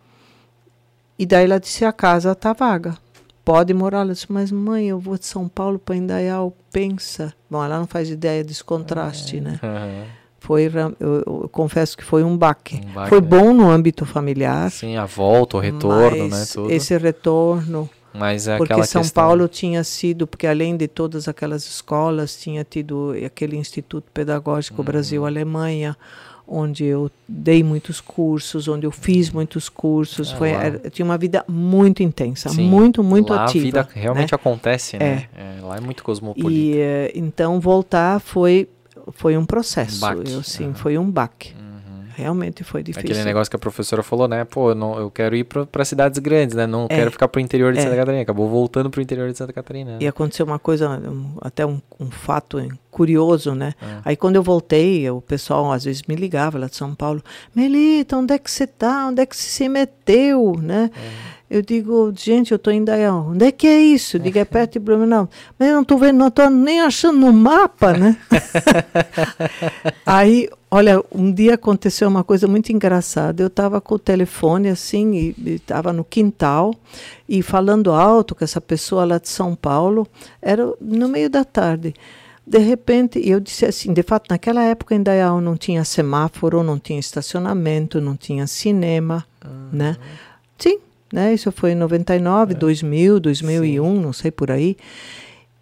E 1.17 1.25
daí 1.25 1.45
ela 1.45 1.59
disse: 1.59 1.83
a 1.85 1.91
casa 1.91 2.33
tá 2.35 2.53
vaga. 2.53 2.97
Pode 3.43 3.73
morar. 3.73 4.01
Ela 4.01 4.13
disse: 4.13 4.31
Mas 4.31 4.51
mãe, 4.51 4.87
eu 4.87 4.99
vou 4.99 5.17
de 5.17 5.25
São 5.25 5.47
Paulo 5.47 5.79
para 5.79 5.95
Indaial. 5.95 6.53
Pensa. 6.71 7.33
Bom, 7.49 7.63
ela 7.63 7.79
não 7.79 7.87
faz 7.87 8.09
ideia 8.09 8.43
desse 8.43 8.63
contraste, 8.63 9.39
né? 9.39 9.59
Aham. 9.63 10.03
Foi, 10.39 10.71
eu, 10.99 11.23
eu 11.25 11.49
confesso 11.51 11.97
que 11.97 12.03
foi 12.05 12.23
um 12.23 12.37
baque. 12.37 12.79
Um 12.85 12.93
baque, 12.93 13.09
foi 13.09 13.19
né? 13.19 13.27
bom 13.27 13.53
no 13.53 13.69
âmbito 13.69 14.05
familiar. 14.05 14.69
Sim, 14.71 14.95
a 14.95 15.03
volta, 15.05 15.57
o 15.57 15.59
retorno, 15.59 16.27
né? 16.29 16.45
Tudo. 16.53 16.71
Esse 16.71 16.95
retorno, 16.97 17.89
Mas 18.13 18.47
é 18.47 18.57
porque 18.57 18.73
São 18.85 19.01
questão. 19.01 19.23
Paulo 19.23 19.47
tinha 19.47 19.83
sido, 19.83 20.25
porque 20.25 20.47
além 20.47 20.77
de 20.77 20.87
todas 20.87 21.27
aquelas 21.27 21.65
escolas, 21.65 22.37
tinha 22.37 22.63
tido 22.63 23.13
aquele 23.25 23.57
Instituto 23.57 24.05
Pedagógico 24.13 24.81
Uhum. 24.81 24.85
Brasil-Alemanha, 24.85 25.97
onde 26.47 26.85
eu 26.85 27.11
dei 27.27 27.61
muitos 27.63 27.99
cursos, 27.99 28.67
onde 28.67 28.85
eu 28.85 28.91
fiz 28.91 29.29
muitos 29.29 29.67
cursos. 29.69 30.31
Ah, 30.33 30.37
foi, 30.37 30.49
era- 30.51 30.89
tinha 30.89 31.05
uma 31.05 31.17
vida 31.17 31.43
muito 31.47 32.01
intensa, 32.01 32.49
Sim, 32.49 32.69
muito, 32.69 33.03
muito 33.03 33.33
lá 33.33 33.45
ativa. 33.45 33.79
A 33.79 33.83
vida 33.83 33.89
realmente 33.93 34.31
né? 34.31 34.35
acontece, 34.35 34.97
né? 34.97 35.27
É, 35.35 35.61
lá 35.61 35.77
é 35.77 35.81
muito 35.81 36.03
cosmopolita. 36.03 36.51
E 36.51 36.77
eh, 36.77 37.11
então 37.15 37.59
voltar 37.59 38.19
foi 38.19 38.67
foi 39.13 39.37
um 39.37 39.45
processo. 39.45 40.01
baque, 40.01 40.31
Eu, 40.31 40.43
sim, 40.43 40.73
foi 40.73 40.97
um 40.97 41.09
baque. 41.09 41.53
Uhum. 41.53 41.66
Realmente 42.17 42.63
foi 42.63 42.81
difícil. 42.81 43.11
Aquele 43.11 43.23
negócio 43.23 43.47
que 43.47 43.55
a 43.55 43.59
professora 43.59 44.01
falou, 44.01 44.27
né? 44.27 44.43
Pô, 44.43 44.71
eu, 44.71 44.75
não, 44.75 44.97
eu 44.97 45.11
quero 45.11 45.35
ir 45.35 45.43
para 45.43 45.85
cidades 45.85 46.17
grandes, 46.17 46.55
né? 46.55 46.65
Não 46.65 46.85
É. 46.89 46.95
quero 46.95 47.11
ficar 47.11 47.27
pro 47.27 47.39
interior 47.39 47.71
de 47.73 47.77
É. 47.77 47.83
Santa 47.83 47.95
Catarina. 47.95 48.23
Acabou 48.23 48.49
voltando 48.49 48.89
pro 48.89 48.99
interior 48.99 49.31
de 49.31 49.37
Santa 49.37 49.53
Catarina. 49.53 49.91
né? 49.91 49.97
E 50.01 50.07
aconteceu 50.07 50.43
uma 50.47 50.57
coisa, 50.57 50.99
até 51.41 51.63
um, 51.63 51.79
um 51.99 52.09
fato 52.09 52.57
curioso, 52.89 53.53
né? 53.53 53.73
É. 53.79 53.85
Aí 54.05 54.15
quando 54.15 54.35
eu 54.37 54.41
voltei, 54.41 55.07
o 55.11 55.21
pessoal 55.21 55.71
às 55.71 55.83
vezes 55.83 56.01
me 56.07 56.15
ligava 56.15 56.57
lá 56.57 56.65
de 56.67 56.75
São 56.75 56.95
Paulo, 56.95 57.21
Melita, 57.53 58.17
onde 58.17 58.33
é 58.33 58.39
que 58.39 58.49
você 58.49 58.65
tá? 58.65 59.05
Onde 59.07 59.21
é 59.21 59.25
que 59.27 59.35
você 59.37 59.47
se 59.49 59.69
meteu, 59.69 60.55
né? 60.59 60.89
É. 60.95 61.36
Eu 61.49 61.61
digo, 61.61 62.11
gente, 62.13 62.51
eu 62.51 62.59
tô 62.59 62.69
em 62.69 62.83
Dayal. 62.83 63.29
Onde 63.29 63.45
é 63.45 63.51
que 63.53 63.65
é 63.65 63.79
isso? 63.79 64.17
Eu 64.17 64.21
digo, 64.21 64.37
é 64.37 64.43
perto 64.43 64.73
de 64.73 64.79
Blumenau. 64.79 65.29
Mas 65.57 65.69
eu 65.69 65.75
não 65.75 65.83
tô 65.83 65.97
vendo, 65.97 66.17
não 66.17 66.29
tô 66.29 66.49
nem 66.49 66.81
achando 66.81 67.19
no 67.19 67.31
mapa, 67.31 67.93
né? 67.93 68.17
Aí, 70.05 70.49
olha, 70.69 71.01
um 71.09 71.31
dia 71.31 71.53
aconteceu 71.53 72.09
uma 72.09 72.21
coisa 72.21 72.47
muito 72.49 72.73
engraçada. 72.73 73.41
Eu 73.41 73.47
estava 73.47 73.79
com 73.79 73.95
o 73.95 73.99
telefone 73.99 74.67
assim, 74.67 75.13
e 75.15 75.51
estava 75.51 75.93
no 75.93 76.03
quintal, 76.03 76.75
e 77.29 77.41
falando 77.41 77.93
alto 77.93 78.35
com 78.35 78.43
essa 78.43 78.59
pessoa 78.59 79.05
lá 79.05 79.17
de 79.17 79.29
São 79.29 79.55
Paulo, 79.55 80.05
era 80.41 80.69
no 80.81 81.07
meio 81.07 81.29
da 81.29 81.45
tarde. 81.45 81.93
De 82.45 82.59
repente, 82.59 83.21
eu 83.25 83.39
disse 83.39 83.65
assim, 83.65 83.93
de 83.93 84.03
fato, 84.03 84.27
naquela 84.29 84.63
época 84.63 84.95
em 84.95 85.03
Dayal 85.03 85.39
não 85.39 85.55
tinha 85.55 85.85
semáforo, 85.85 86.61
não 86.61 86.77
tinha 86.77 86.99
estacionamento, 86.99 88.01
não 88.01 88.17
tinha 88.17 88.47
cinema, 88.47 89.25
né? 89.71 89.97
Sim, 90.57 90.79
né? 91.11 91.33
Isso 91.33 91.51
foi 91.51 91.71
em 91.71 91.75
99, 91.75 92.53
2000, 92.53 93.19
2001, 93.19 94.01
não 94.01 94.13
sei 94.13 94.31
por 94.31 94.51
aí. 94.51 94.75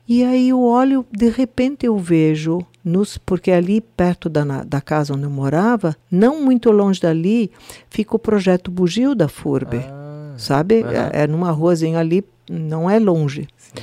E 0.08 0.24
aí 0.24 0.50
eu 0.50 0.62
olho, 0.62 1.04
de 1.12 1.30
repente 1.30 1.86
eu 1.88 1.98
vejo, 1.98 2.60
nos, 2.84 3.18
porque 3.18 3.50
ali 3.52 3.82
perto 3.82 4.30
da, 4.30 4.44
da 4.64 4.80
casa 4.80 5.14
onde 5.14 5.24
eu 5.24 5.30
morava, 5.32 5.96
não 6.12 6.44
muito 6.44 6.70
longe 6.72 7.02
dali, 7.02 7.50
fica 7.90 8.16
o 8.16 8.20
projeto 8.20 8.70
Bugio 8.70 9.16
da 9.16 9.28
FURB, 9.28 9.78
Ah, 9.78 10.36
sabe? 10.38 10.84
É, 11.14 11.24
é 11.24 11.28
numa 11.28 11.50
ruazinha 11.50 11.98
ali, 12.00 12.24
não 12.48 12.88
é 12.90 13.00
longe. 13.00 13.48
sim. 13.58 13.74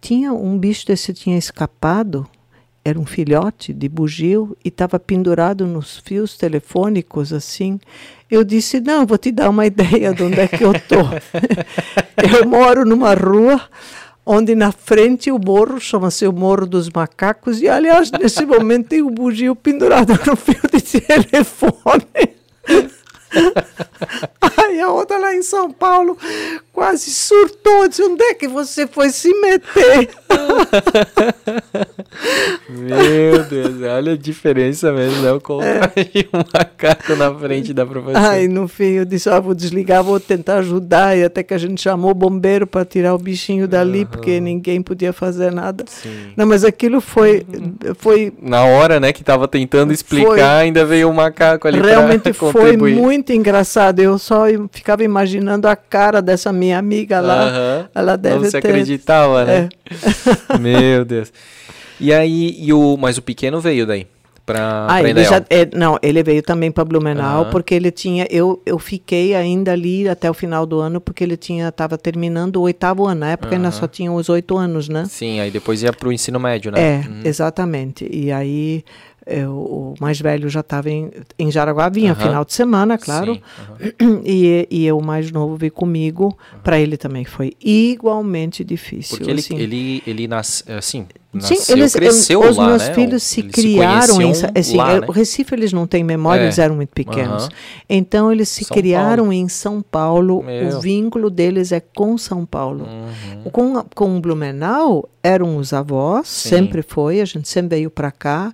Tinha 0.00 0.32
um 0.32 0.58
bicho 0.58 0.84
desse 0.84 1.14
tinha 1.14 1.38
escapado, 1.38 2.26
era 2.84 2.98
um 2.98 3.06
filhote 3.06 3.72
de 3.72 3.88
bugio 3.88 4.56
e 4.64 4.68
estava 4.68 4.98
pendurado 4.98 5.66
nos 5.66 5.98
fios 5.98 6.36
telefônicos 6.36 7.32
assim. 7.32 7.78
Eu 8.30 8.42
disse: 8.42 8.80
"Não, 8.80 9.06
vou 9.06 9.18
te 9.18 9.30
dar 9.30 9.50
uma 9.50 9.64
ideia 9.66 10.12
de 10.12 10.22
onde 10.22 10.40
é 10.40 10.48
que 10.48 10.64
eu 10.64 10.72
tô. 10.72 10.96
eu 12.40 12.46
moro 12.48 12.84
numa 12.84 13.14
rua 13.14 13.60
onde 14.24 14.54
na 14.54 14.72
frente 14.72 15.30
o 15.30 15.38
morro 15.38 15.80
chama-se 15.80 16.26
o 16.26 16.32
Morro 16.32 16.66
dos 16.66 16.88
Macacos 16.88 17.60
e 17.60 17.68
aliás 17.68 18.10
nesse 18.10 18.46
momento 18.46 18.88
tem 18.88 19.02
o 19.02 19.10
bugio 19.10 19.54
pendurado 19.54 20.12
no 20.26 20.36
fio 20.36 20.60
de 20.72 20.80
telefone. 20.80 22.06
Aí 24.58 24.80
a 24.80 24.90
outra 24.90 25.18
lá 25.18 25.34
em 25.34 25.42
São 25.42 25.70
Paulo 25.70 26.16
quase 26.72 27.10
surtou, 27.10 27.88
disse, 27.88 28.02
onde 28.02 28.22
é 28.24 28.34
que 28.34 28.48
você 28.48 28.86
foi 28.86 29.10
se 29.10 29.28
meter? 29.40 30.08
Meu 32.68 33.44
Deus, 33.44 33.82
olha 33.82 34.12
a 34.12 34.16
diferença 34.16 34.92
mesmo, 34.92 35.22
né? 35.22 35.32
O 35.32 35.40
contrário 35.40 35.92
de 36.12 36.28
um 36.32 36.38
macaco 36.52 37.14
na 37.14 37.32
frente 37.34 37.74
da 37.74 37.84
professora. 37.84 38.30
Aí 38.30 38.48
no 38.48 38.66
fim 38.66 38.92
eu 38.92 39.04
disse, 39.04 39.28
ah, 39.28 39.38
vou 39.38 39.54
desligar, 39.54 40.02
vou 40.02 40.18
tentar 40.18 40.56
ajudar, 40.56 41.16
e 41.16 41.24
até 41.24 41.42
que 41.42 41.52
a 41.52 41.58
gente 41.58 41.80
chamou 41.80 42.10
o 42.10 42.14
bombeiro 42.14 42.66
para 42.66 42.84
tirar 42.84 43.14
o 43.14 43.18
bichinho 43.18 43.68
dali, 43.68 44.04
porque 44.04 44.40
ninguém 44.40 44.80
podia 44.82 45.12
fazer 45.12 45.52
nada. 45.52 45.84
Sim. 45.86 46.32
Não, 46.36 46.46
mas 46.46 46.64
aquilo 46.64 47.00
foi, 47.00 47.46
foi 47.98 48.32
Na 48.40 48.64
hora, 48.64 48.98
né, 48.98 49.12
que 49.12 49.22
tava 49.22 49.46
tentando 49.46 49.92
explicar, 49.92 50.28
Foi. 50.28 50.40
ainda 50.40 50.84
veio 50.84 51.10
o 51.10 51.14
macaco 51.14 51.68
ali 51.68 51.80
realmente 51.80 52.32
foi 52.32 52.52
contribuir. 52.52 52.94
Muito 53.22 53.32
engraçado. 53.32 54.00
Eu 54.00 54.18
só 54.18 54.44
ficava 54.72 55.04
imaginando 55.04 55.68
a 55.68 55.76
cara 55.76 56.20
dessa 56.20 56.52
minha 56.52 56.76
amiga 56.78 57.20
lá. 57.20 57.44
Aham. 57.48 57.88
Ela 57.94 58.16
deve 58.16 58.36
Não 58.36 58.44
se 58.46 58.50
ter- 58.50 58.58
acreditava, 58.58 59.44
né? 59.44 59.68
É. 60.50 60.58
Meu 60.58 61.04
Deus. 61.04 61.32
E 62.00 62.12
aí, 62.12 62.56
e 62.58 62.72
o, 62.72 62.96
mas 62.96 63.16
o 63.16 63.22
pequeno 63.22 63.60
veio 63.60 63.86
daí? 63.86 64.06
Pra, 64.44 64.86
Ah, 64.90 64.98
pra 64.98 65.08
ele 65.08 65.22
já, 65.22 65.36
é, 65.48 65.68
não, 65.72 65.96
ele 66.02 66.20
veio 66.20 66.42
também 66.42 66.68
para 66.72 66.84
Blumenau 66.84 67.42
Aham. 67.42 67.50
porque 67.52 67.76
ele 67.76 67.92
tinha, 67.92 68.26
eu, 68.28 68.60
eu 68.66 68.76
fiquei 68.76 69.36
ainda 69.36 69.70
ali 69.70 70.08
até 70.08 70.28
o 70.28 70.34
final 70.34 70.66
do 70.66 70.80
ano 70.80 71.00
porque 71.00 71.22
ele 71.22 71.36
tinha, 71.36 71.68
estava 71.68 71.96
terminando 71.96 72.56
o 72.56 72.62
oitavo 72.62 73.06
ano. 73.06 73.20
Na 73.20 73.30
época 73.30 73.54
ainda 73.54 73.68
Aham. 73.68 73.78
só 73.78 73.86
tinha 73.86 74.10
os 74.10 74.28
oito 74.28 74.58
anos, 74.58 74.88
né? 74.88 75.04
Sim, 75.08 75.38
aí 75.38 75.48
depois 75.48 75.80
ia 75.84 75.92
pro 75.92 76.12
ensino 76.12 76.40
médio, 76.40 76.72
né? 76.72 76.80
É, 76.80 77.08
Uhum. 77.08 77.20
exatamente. 77.24 78.04
E 78.12 78.32
aí 78.32 78.82
eu- 79.26 79.52
o 79.52 79.94
mais 80.00 80.20
velho 80.20 80.48
já 80.48 80.60
estava 80.60 80.90
em, 80.90 81.10
em 81.38 81.50
Jaraguá, 81.50 81.88
vinha 81.88 82.14
final 82.14 82.44
de 82.44 82.52
semana, 82.54 82.98
claro. 82.98 83.34
Sim. 83.34 84.22
E, 84.24 84.66
e 84.70 84.86
eu, 84.86 84.98
o 84.98 85.04
mais 85.04 85.30
novo, 85.30 85.56
veio 85.56 85.72
comigo. 85.72 86.36
Para 86.62 86.78
ele 86.78 86.96
também 86.96 87.24
foi 87.24 87.52
igualmente 87.60 88.62
difícil. 88.64 89.16
Porque 89.16 89.30
ele, 89.30 89.40
assim. 89.40 89.56
ele, 89.58 90.02
ele 90.06 90.28
nas, 90.28 90.64
assim, 90.68 91.06
Sim, 91.40 91.54
nasceu, 91.54 91.76
eles, 91.76 91.92
cresceu 91.94 92.40
os 92.40 92.56
lá, 92.56 92.66
meus 92.68 92.88
né? 92.88 92.94
filhos 92.94 93.22
se 93.22 93.40
Eles 93.40 93.52
criaram 93.52 94.14
em, 94.16 94.24
conheciam 94.24 94.50
assim, 94.54 94.76
lá, 94.76 94.92
é, 94.92 95.00
né? 95.00 95.06
Recife 95.10 95.54
eles 95.54 95.72
não 95.72 95.86
têm 95.86 96.04
memória, 96.04 96.42
É. 96.42 96.44
eles 96.44 96.58
eram 96.58 96.76
muito 96.76 96.90
pequenos. 96.90 97.48
Então 97.88 98.30
eles 98.30 98.48
se 98.48 98.64
São 98.64 98.76
criaram 98.76 99.32
em 99.32 99.48
São 99.48 99.80
Paulo. 99.82 100.42
Meu. 100.42 100.76
O 100.76 100.80
vínculo 100.80 101.30
deles 101.30 101.72
é 101.72 101.80
com 101.80 102.16
São 102.18 102.44
Paulo. 102.44 102.86
Uhum. 102.86 103.50
Com, 103.50 103.82
com 103.94 104.20
Blumenau 104.20 105.08
eram 105.22 105.56
os 105.56 105.72
avós, 105.72 106.26
Sim. 106.28 106.48
sempre 106.48 106.82
foi, 106.82 107.20
a 107.20 107.24
gente 107.24 107.48
sempre 107.48 107.76
veio 107.76 107.90
para 107.90 108.10
cá. 108.10 108.52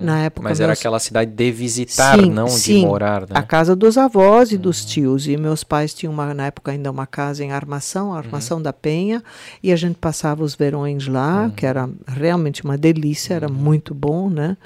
Na 0.00 0.22
época 0.24 0.48
Mas 0.48 0.60
era 0.60 0.68
meus- 0.68 0.78
aquela 0.78 0.98
cidade 0.98 1.30
de 1.30 1.50
visitar, 1.50 2.18
Sim, 2.18 2.30
não 2.30 2.46
sim. 2.48 2.80
de 2.80 2.86
morar, 2.86 3.22
né? 3.22 3.28
a 3.34 3.42
casa 3.42 3.74
dos 3.74 3.98
avós 3.98 4.52
e 4.52 4.58
dos 4.58 4.84
tios. 4.84 5.26
E 5.26 5.36
meus 5.36 5.64
pais 5.64 5.92
tinham 5.94 6.12
uma, 6.12 6.32
na 6.34 6.46
época 6.46 6.70
ainda 6.72 6.90
uma 6.90 7.06
casa 7.06 7.44
em 7.44 7.52
Armação, 7.52 8.12
Armação 8.14 8.60
da 8.62 8.72
Penha, 8.72 9.22
e 9.62 9.72
a 9.72 9.76
gente 9.76 9.96
passava 9.96 10.42
os 10.44 10.54
verões 10.54 11.06
lá, 11.06 11.50
que 11.56 11.66
era 11.66 11.88
realmente 12.06 12.64
uma 12.64 12.78
delícia, 12.78 13.34
era 13.34 13.48
muito 13.48 13.94
bom, 13.94 14.28
né? 14.30 14.56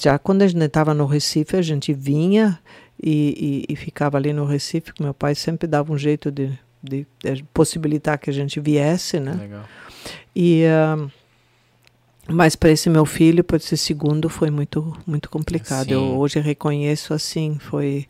Já 0.00 0.18
quando 0.18 0.42
a 0.42 0.46
gente 0.46 0.62
estava 0.64 0.94
no 0.94 1.06
Recife, 1.06 1.56
a 1.56 1.62
gente 1.62 1.92
vinha 1.92 2.58
e, 3.02 3.64
e- 3.68 3.72
e 3.72 3.76
ficava 3.76 4.16
ali 4.16 4.32
no 4.32 4.44
Recife, 4.46 4.92
que 4.94 5.02
meu 5.02 5.12
pai 5.12 5.34
sempre 5.34 5.66
dava 5.66 5.92
um 5.92 5.98
jeito 5.98 6.30
de, 6.30 6.50
de- 6.82 7.06
de 7.22 7.42
possibilitar 7.52 8.18
que 8.18 8.30
a 8.30 8.32
gente 8.32 8.60
viesse, 8.60 9.20
né? 9.20 9.32
Legal. 9.38 9.64
E 10.34 10.64
ah, 10.66 11.06
mas 12.28 12.56
para 12.56 12.70
esse 12.70 12.88
meu 12.90 13.04
filho, 13.04 13.44
para 13.44 13.56
esse 13.56 13.76
segundo, 13.76 14.28
foi 14.28 14.50
muito 14.50 14.96
muito 15.06 15.28
complicado. 15.30 15.90
Eu 15.90 16.00
Sim. 16.00 16.12
hoje 16.16 16.40
reconheço 16.40 17.12
assim, 17.14 17.58
foi 17.60 18.06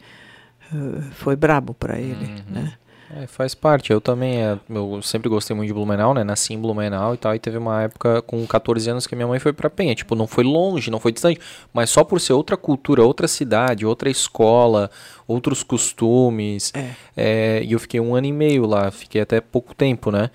eh, 0.72 1.00
foi 1.12 1.36
brabo 1.36 1.74
para 1.74 1.98
ele, 1.98 2.14
Uhum. 2.24 2.42
né? 2.50 2.72
É, 3.16 3.28
faz 3.28 3.54
parte. 3.54 3.92
Eu 3.92 4.00
também, 4.00 4.42
é, 4.42 4.58
eu 4.68 5.00
sempre 5.00 5.28
gostei 5.28 5.54
muito 5.54 5.68
de 5.68 5.74
Blumenau, 5.74 6.12
né? 6.14 6.24
Nasci 6.24 6.52
em 6.52 6.58
Blumenau 6.60 7.14
e 7.14 7.16
tal. 7.16 7.32
E 7.32 7.38
teve 7.38 7.56
uma 7.58 7.82
época 7.82 8.20
com 8.22 8.44
14 8.44 8.90
anos 8.90 9.06
que 9.06 9.14
minha 9.14 9.28
mãe 9.28 9.38
foi 9.38 9.52
pra 9.52 9.70
Penha. 9.70 9.94
Tipo, 9.94 10.16
não 10.16 10.26
foi 10.26 10.42
longe, 10.42 10.90
não 10.90 10.98
foi 10.98 11.12
distante. 11.12 11.38
Mas 11.72 11.90
só 11.90 12.02
por 12.02 12.20
ser 12.20 12.32
outra 12.32 12.56
cultura, 12.56 13.04
outra 13.04 13.28
cidade, 13.28 13.86
outra 13.86 14.10
escola, 14.10 14.90
outros 15.28 15.62
costumes. 15.62 16.72
É. 16.74 16.90
É, 17.16 17.62
e 17.62 17.70
eu 17.72 17.78
fiquei 17.78 18.00
um 18.00 18.16
ano 18.16 18.26
e 18.26 18.32
meio 18.32 18.66
lá. 18.66 18.90
Fiquei 18.90 19.20
até 19.20 19.40
pouco 19.40 19.74
tempo, 19.76 20.10
né? 20.10 20.28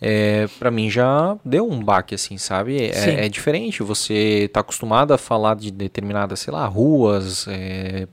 É, 0.00 0.48
para 0.58 0.70
mim 0.70 0.88
já 0.88 1.36
deu 1.44 1.68
um 1.70 1.82
baque, 1.82 2.14
assim, 2.14 2.38
sabe? 2.38 2.86
É, 2.86 3.26
é 3.26 3.28
diferente. 3.28 3.82
Você 3.82 4.48
tá 4.52 4.60
acostumado 4.60 5.12
a 5.12 5.18
falar 5.18 5.56
de 5.56 5.70
determinadas, 5.70 6.40
sei 6.40 6.52
lá, 6.52 6.64
ruas, 6.66 7.46
é, 7.48 8.08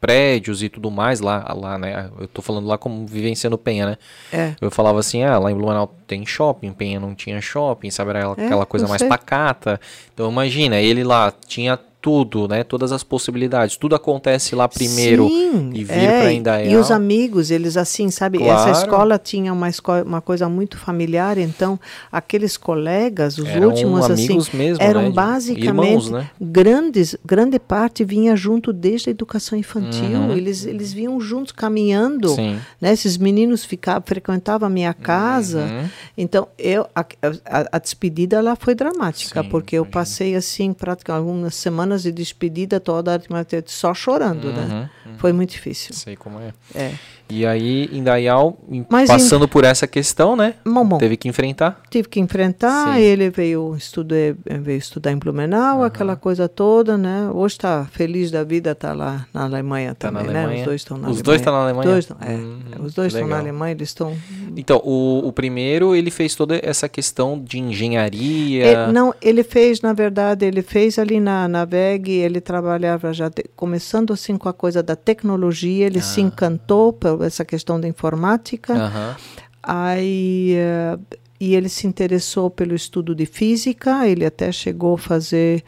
prédios 0.00 0.62
e 0.62 0.68
tudo 0.68 0.90
mais 0.90 1.20
lá, 1.20 1.50
lá, 1.56 1.78
né? 1.78 2.10
Eu 2.20 2.28
tô 2.28 2.42
falando 2.42 2.66
lá 2.66 2.76
como 2.76 3.06
vivenciando 3.06 3.56
Penha, 3.56 3.86
né? 3.86 3.96
É. 4.32 4.54
Eu 4.60 4.70
falava 4.70 5.00
assim, 5.00 5.22
ah, 5.24 5.38
lá 5.38 5.50
em 5.50 5.54
Blumenau 5.54 5.94
tem 6.06 6.26
shopping, 6.26 6.72
Penha 6.72 7.00
não 7.00 7.14
tinha 7.14 7.40
shopping, 7.40 7.90
sabe? 7.90 8.10
Era 8.10 8.30
aquela, 8.30 8.62
É, 8.62 8.66
coisa 8.66 8.86
mais 8.86 9.02
pacata. 9.02 9.80
Então 10.12 10.30
imagina, 10.30 10.78
ele 10.78 11.02
lá 11.02 11.32
tinha 11.46 11.78
tudo, 12.04 12.46
né? 12.46 12.62
Todas 12.62 12.92
as 12.92 13.02
possibilidades. 13.02 13.78
Tudo 13.78 13.94
acontece 13.94 14.54
lá 14.54 14.68
primeiro 14.68 15.26
Sim, 15.26 15.70
e 15.72 15.82
vir 15.84 15.92
é, 15.96 16.20
pra 16.20 16.32
Indaial. 16.34 16.70
E 16.72 16.76
os 16.76 16.90
amigos, 16.90 17.50
eles 17.50 17.78
assim, 17.78 18.10
sabe? 18.10 18.36
Claro. 18.36 18.70
Essa 18.70 18.82
escola 18.82 19.18
tinha 19.18 19.50
uma, 19.50 19.70
esco- 19.70 20.02
uma 20.04 20.20
coisa 20.20 20.46
muito 20.46 20.76
familiar, 20.76 21.38
então 21.38 21.80
aqueles 22.12 22.58
colegas, 22.58 23.38
os 23.38 23.48
Eram 23.48 23.68
últimos 23.70 24.10
assim, 24.10 24.38
mesmo, 24.52 24.84
eram 24.84 25.04
né? 25.04 25.10
Basicamente 25.12 25.64
irmãos, 25.64 26.10
né? 26.10 26.28
grandes, 26.38 27.16
grande 27.24 27.58
parte 27.58 28.04
vinha 28.04 28.36
junto 28.36 28.70
desde 28.70 29.08
a 29.08 29.10
educação 29.10 29.58
infantil. 29.58 30.04
Uhum. 30.18 30.32
Eles 30.32 30.66
eles 30.66 30.92
vinham 30.92 31.18
juntos 31.18 31.52
caminhando, 31.52 32.28
Sim. 32.28 32.58
né? 32.78 32.92
Esses 32.92 33.16
meninos 33.16 33.64
ficavam, 33.64 34.02
frequentavam 34.04 34.66
a 34.66 34.70
minha 34.70 34.92
casa. 34.92 35.60
Uhum. 35.62 35.88
Então, 36.18 36.48
eu 36.58 36.86
a, 36.94 37.00
a- 37.00 37.68
a 37.72 37.78
despedida 37.78 38.42
lá 38.42 38.54
foi 38.56 38.74
dramática, 38.74 39.42
Sim, 39.42 39.48
porque 39.48 39.76
eu 39.76 39.86
passei 39.86 40.34
assim, 40.34 40.74
praticamente 40.74 41.14
algumas 41.14 41.54
semanas 41.54 41.93
de 42.02 42.12
despedida 42.12 42.80
toda 42.80 43.20
só 43.66 43.94
chorando, 43.94 44.52
né? 44.52 44.90
Uhum, 45.06 45.18
Foi 45.18 45.32
muito 45.32 45.50
difícil. 45.50 45.94
Sei 45.94 46.16
como 46.16 46.40
é. 46.40 46.52
É. 46.74 46.94
E 47.28 47.46
aí, 47.46 47.88
Indaial, 47.92 48.58
em- 48.70 48.84
Mas 48.90 49.08
passando 49.08 49.48
por 49.48 49.64
essa 49.64 49.86
questão, 49.86 50.36
né? 50.36 50.54
Bom, 50.64 50.84
bom, 50.86 50.98
Teve 50.98 51.16
que 51.16 51.26
enfrentar. 51.26 51.80
tive 51.90 52.08
que 52.08 52.20
enfrentar, 52.20 52.94
Sim. 52.94 53.00
ele 53.00 53.30
veio, 53.30 53.74
estudei, 53.76 54.34
veio 54.44 54.78
estudar 54.78 55.10
em 55.10 55.16
Blumenau, 55.16 55.82
aquela 55.82 56.16
coisa 56.16 56.48
toda, 56.48 56.98
né? 56.98 57.28
Hoje 57.32 57.54
está 57.54 57.86
feliz 57.90 58.30
da 58.30 58.44
vida, 58.44 58.72
está 58.72 58.92
lá 58.92 59.26
na 59.32 59.44
Alemanha 59.44 59.94
Tá 59.94 60.10
na 60.10 60.20
também, 60.20 60.34
né? 60.34 60.44
Alemanha. 60.44 60.60
Os 60.60 60.64
dois 60.66 60.80
estão 60.82 60.96
na 60.98 61.02
Os 61.02 61.06
Alemanha. 61.06 61.22
dois 61.24 61.40
estão 61.40 61.52
na 61.54 61.60
Alemanha? 61.62 61.90
Dois 61.90 62.06
tão- 62.06 62.16
é. 62.20 62.34
Hum, 62.36 62.58
Os 62.84 62.94
dois 62.94 63.12
estão 63.14 63.28
na. 63.28 63.38
Alemanha, 63.38 63.72
eles 63.72 63.88
estão... 63.88 64.14
Então, 64.56 64.80
o, 64.84 65.26
o 65.26 65.32
primeiro, 65.32 65.94
ele 65.94 66.10
fez 66.10 66.34
toda 66.34 66.60
essa 66.62 66.88
questão 66.88 67.40
de 67.42 67.58
engenharia. 67.58 68.64
Ele, 68.66 68.92
não, 68.92 69.14
ele 69.20 69.42
fez, 69.42 69.80
na 69.80 69.92
verdade, 69.92 70.44
ele 70.46 70.62
fez 70.62 70.98
ali 70.98 71.18
na, 71.20 71.48
na 71.48 71.64
VEG, 71.64 72.10
ele 72.12 72.40
trabalhava 72.40 73.12
já, 73.12 73.30
te- 73.30 73.44
começando 73.56 74.12
assim 74.12 74.36
com 74.36 74.48
a 74.48 74.52
coisa 74.52 74.82
da 74.82 74.94
tecnologia, 74.94 75.86
ele 75.86 75.98
Ah. 75.98 76.02
se 76.02 76.20
encantou 76.20 76.92
por 76.92 77.13
essa 77.22 77.44
questão 77.44 77.78
da 77.80 77.86
informática, 77.86 78.74
Aham. 78.74 79.16
aí 79.62 80.54
eh, 80.56 80.98
e 81.40 81.54
ele 81.54 81.68
se 81.68 81.86
interessou 81.86 82.48
pelo 82.48 82.74
estudo 82.74 83.14
de 83.14 83.26
física, 83.26 84.06
ele 84.08 84.24
até 84.24 84.50
chegou 84.50 84.94
a 84.94 84.98
fazer 84.98 85.62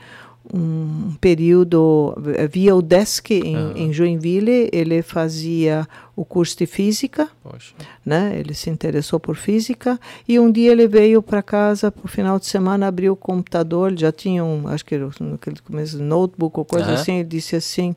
um 0.52 1.14
período 1.20 2.16
eh, 2.36 2.46
via 2.46 2.74
o 2.74 2.80
DESC 2.80 3.32
em, 3.32 3.56
Aham. 3.56 3.72
em 3.76 3.92
Joinville, 3.92 4.70
ele 4.72 5.02
fazia 5.02 5.86
o 6.14 6.24
curso 6.24 6.56
de 6.56 6.66
física, 6.66 7.28
Poxa. 7.42 7.74
né? 8.04 8.36
Ele 8.38 8.54
se 8.54 8.70
interessou 8.70 9.18
por 9.18 9.34
física 9.36 9.98
e 10.26 10.38
um 10.38 10.50
dia 10.50 10.70
ele 10.70 10.86
veio 10.86 11.20
para 11.20 11.42
casa 11.42 11.90
para 11.90 12.04
o 12.04 12.08
final 12.08 12.38
de 12.38 12.46
semana 12.46 12.86
abriu 12.86 13.14
o 13.14 13.16
computador, 13.16 13.90
ele 13.90 14.00
já 14.00 14.12
tinha 14.12 14.44
um, 14.44 14.68
acho 14.68 14.84
que 14.84 14.94
era 14.94 15.08
aquele 15.34 15.60
começo 15.60 16.00
notebook 16.00 16.58
ou 16.60 16.64
coisa 16.64 16.92
Aham. 16.92 17.00
assim, 17.00 17.14
ele 17.16 17.28
disse 17.28 17.56
assim, 17.56 17.96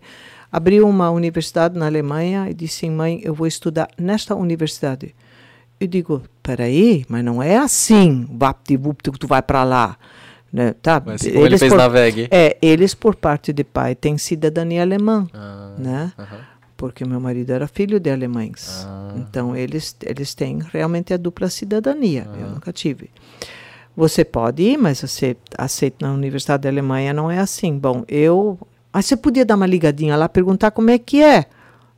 abriu 0.51 0.87
uma 0.87 1.09
universidade 1.11 1.77
na 1.77 1.85
Alemanha 1.85 2.49
e 2.49 2.53
disse, 2.53 2.89
mãe, 2.89 3.19
eu 3.23 3.33
vou 3.33 3.47
estudar 3.47 3.87
nesta 3.97 4.35
universidade. 4.35 5.13
Eu 5.79 5.87
digo, 5.87 6.21
peraí, 6.43 7.05
mas 7.07 7.23
não 7.23 7.41
é 7.41 7.57
assim, 7.57 8.27
vapt-vupt, 8.31 9.11
que 9.11 9.19
tu 9.19 9.27
vai 9.27 9.41
para 9.41 9.63
lá. 9.63 9.97
Né? 10.51 10.73
Tá, 10.81 11.01
Mas 11.05 11.21
como 11.21 11.45
ele 11.45 11.57
fez 11.59 11.71
por, 11.71 11.77
na 11.77 11.87
VEG. 11.87 12.27
É, 12.31 12.57
eles 12.61 12.95
por 12.95 13.15
parte 13.15 13.53
de 13.53 13.63
pai 13.63 13.93
têm 13.93 14.17
cidadania 14.17 14.81
alemã, 14.81 15.27
Ah, 15.33 15.75
né? 15.77 16.11
aham. 16.17 16.39
porque 16.75 17.05
meu 17.05 17.19
marido 17.19 17.51
era 17.51 17.67
filho 17.67 17.99
de 17.99 18.09
alemães. 18.09 18.83
Ah. 18.87 19.13
Então 19.15 19.55
eles 19.55 19.95
eles 20.03 20.33
têm 20.33 20.57
realmente 20.73 21.13
a 21.13 21.17
dupla 21.17 21.49
cidadania. 21.49 22.27
Eu 22.41 22.49
nunca 22.49 22.73
tive. 22.73 23.11
Você 23.95 24.25
pode 24.25 24.63
ir, 24.63 24.77
mas 24.77 25.01
você 25.01 25.37
aceita 25.57 26.03
na 26.07 26.13
Universidade 26.13 26.63
da 26.63 26.69
Alemanha 26.69 27.13
não 27.13 27.29
é 27.29 27.37
assim. 27.37 27.77
Bom, 27.77 28.03
eu, 28.07 28.57
mas 28.91 29.05
você 29.05 29.15
podia 29.15 29.45
dar 29.45 29.55
uma 29.55 29.67
ligadinha 29.67 30.15
lá, 30.15 30.27
perguntar 30.27 30.71
como 30.71 30.89
é 30.89 30.97
que 30.97 31.21
é, 31.23 31.45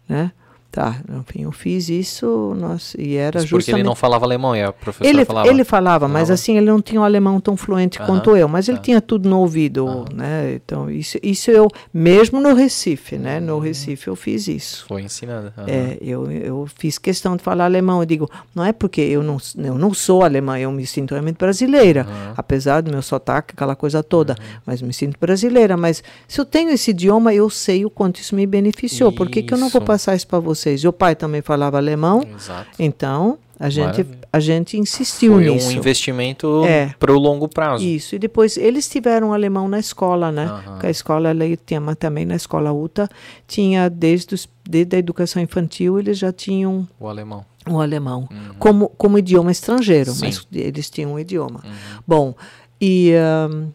né? 0.08 0.32
Tá, 0.72 1.02
eu 1.38 1.52
fiz 1.52 1.90
isso, 1.90 2.56
nós, 2.58 2.96
e 2.98 3.16
era 3.18 3.40
Isso 3.40 3.50
porque 3.50 3.56
ele 3.56 3.62
justamente 3.62 3.86
não 3.86 3.94
falava 3.94 4.24
alemão, 4.26 4.56
e 4.56 4.64
a 4.64 4.72
professora 4.72 5.10
ele 5.10 5.26
falava. 5.26 5.50
ele 5.50 5.64
falava, 5.66 6.08
mas 6.08 6.14
Falava. 6.30 6.34
assim 6.34 6.56
ele 6.58 6.68
não 6.68 6.82
tinha 6.82 7.02
o 7.02 7.04
alemão 7.04 7.42
tão 7.42 7.58
fluente 7.58 7.98
Aham, 8.00 8.06
quanto 8.08 8.38
eu, 8.38 8.48
mas 8.48 8.70
ele 8.70 8.78
tá. 8.78 8.84
tinha 8.86 9.02
tudo 9.02 9.28
no 9.28 9.40
ouvido, 9.40 10.06
né? 10.14 10.54
Então 10.56 10.90
isso 10.90 11.18
isso 11.22 11.52
eu 11.52 11.68
mesmo 11.94 12.40
no 12.40 12.54
Recife, 12.54 13.18
né? 13.18 13.42
No 13.42 13.60
Recife 13.60 14.08
eu 14.08 14.16
fiz 14.16 14.48
isso. 14.48 14.86
Foi 14.88 15.02
ensinada. 15.02 15.54
aham. 15.58 15.68
É, 15.68 15.98
eu, 16.00 16.32
eu 16.32 16.66
fiz 16.74 16.98
questão 16.98 17.36
de 17.36 17.44
falar 17.44 17.66
alemão. 17.66 18.00
Eu 18.00 18.06
digo, 18.06 18.30
não 18.56 18.64
é 18.64 18.72
porque 18.72 19.02
eu 19.02 19.22
não, 19.22 19.38
eu 19.58 19.78
não 19.78 19.94
sou 19.94 20.24
alemã, 20.24 20.58
eu 20.58 20.72
me 20.72 20.88
sinto 20.88 21.12
realmente 21.12 21.36
brasileira, 21.38 22.08
apesar 22.38 22.80
do 22.80 22.90
meu 22.92 23.02
sotaque, 23.02 23.54
aquela 23.54 23.76
coisa 23.76 24.02
toda, 24.02 24.38
mas 24.66 24.82
me 24.82 24.94
sinto 24.94 25.18
brasileira. 25.20 25.76
Mas 25.76 26.02
se 26.30 26.40
eu 26.40 26.46
tenho 26.46 26.70
esse 26.70 26.92
idioma, 26.92 27.34
eu 27.34 27.50
sei 27.50 27.84
o 27.84 27.90
quanto 27.90 28.22
isso 28.22 28.34
me 28.38 28.48
beneficiou. 28.48 29.12
Por 29.12 29.30
que, 29.30 29.44
que 29.44 29.54
eu 29.54 29.58
não 29.58 29.68
vou 29.68 29.82
Isso. 29.82 29.86
passar 29.86 30.16
isso 30.16 30.28
para 30.28 30.40
vocês? 30.62 30.84
O 30.86 30.94
pai 30.94 31.16
também 31.16 31.42
falava 31.42 31.78
alemão, 31.78 32.22
Exato. 32.36 32.70
então 32.80 33.38
a 33.60 33.70
gente, 33.70 33.86
Maravilha. 33.86 34.18
a 34.34 34.40
gente 34.40 34.78
insistiu 34.78 35.34
Foi 35.34 35.50
nisso. 35.50 35.68
um 35.70 35.72
investimento 35.72 36.66
É. 36.66 36.96
para 36.98 37.12
o 37.14 37.20
longo 37.20 37.48
prazo. 37.48 37.84
Isso, 37.86 38.16
e 38.16 38.20
depois 38.20 38.58
eles 38.58 38.90
tiveram 38.90 39.34
alemão 39.34 39.68
na 39.68 39.78
escola, 39.80 40.32
né? 40.32 40.46
Aham. 40.46 40.62
Porque 40.72 40.88
a 40.88 40.90
escola 40.90 41.30
ela 41.30 41.44
tinha 41.66 41.80
também 41.96 42.26
na 42.26 42.36
escola 42.36 42.72
UTA, 42.74 43.08
tinha 43.48 43.88
desde, 43.90 44.34
os, 44.34 44.50
desde 44.68 44.96
a 44.96 45.00
educação 45.00 45.42
infantil, 45.42 46.00
eles 46.00 46.18
já 46.18 46.32
tinham 46.34 46.88
O 47.00 47.08
alemão. 47.08 47.46
o 47.70 47.80
alemão 47.80 48.28
como, 48.58 48.90
como 48.98 49.20
idioma 49.20 49.52
estrangeiro, 49.52 50.10
Uhum. 50.10 50.16
Sim. 50.16 50.26
Uhum. 50.26 50.32
mas 50.32 50.48
eles 50.52 50.90
tinham 50.90 51.14
um 51.14 51.20
idioma. 51.20 51.62
Bom, 52.08 52.34
e 52.82 53.14
ahn, 53.14 53.68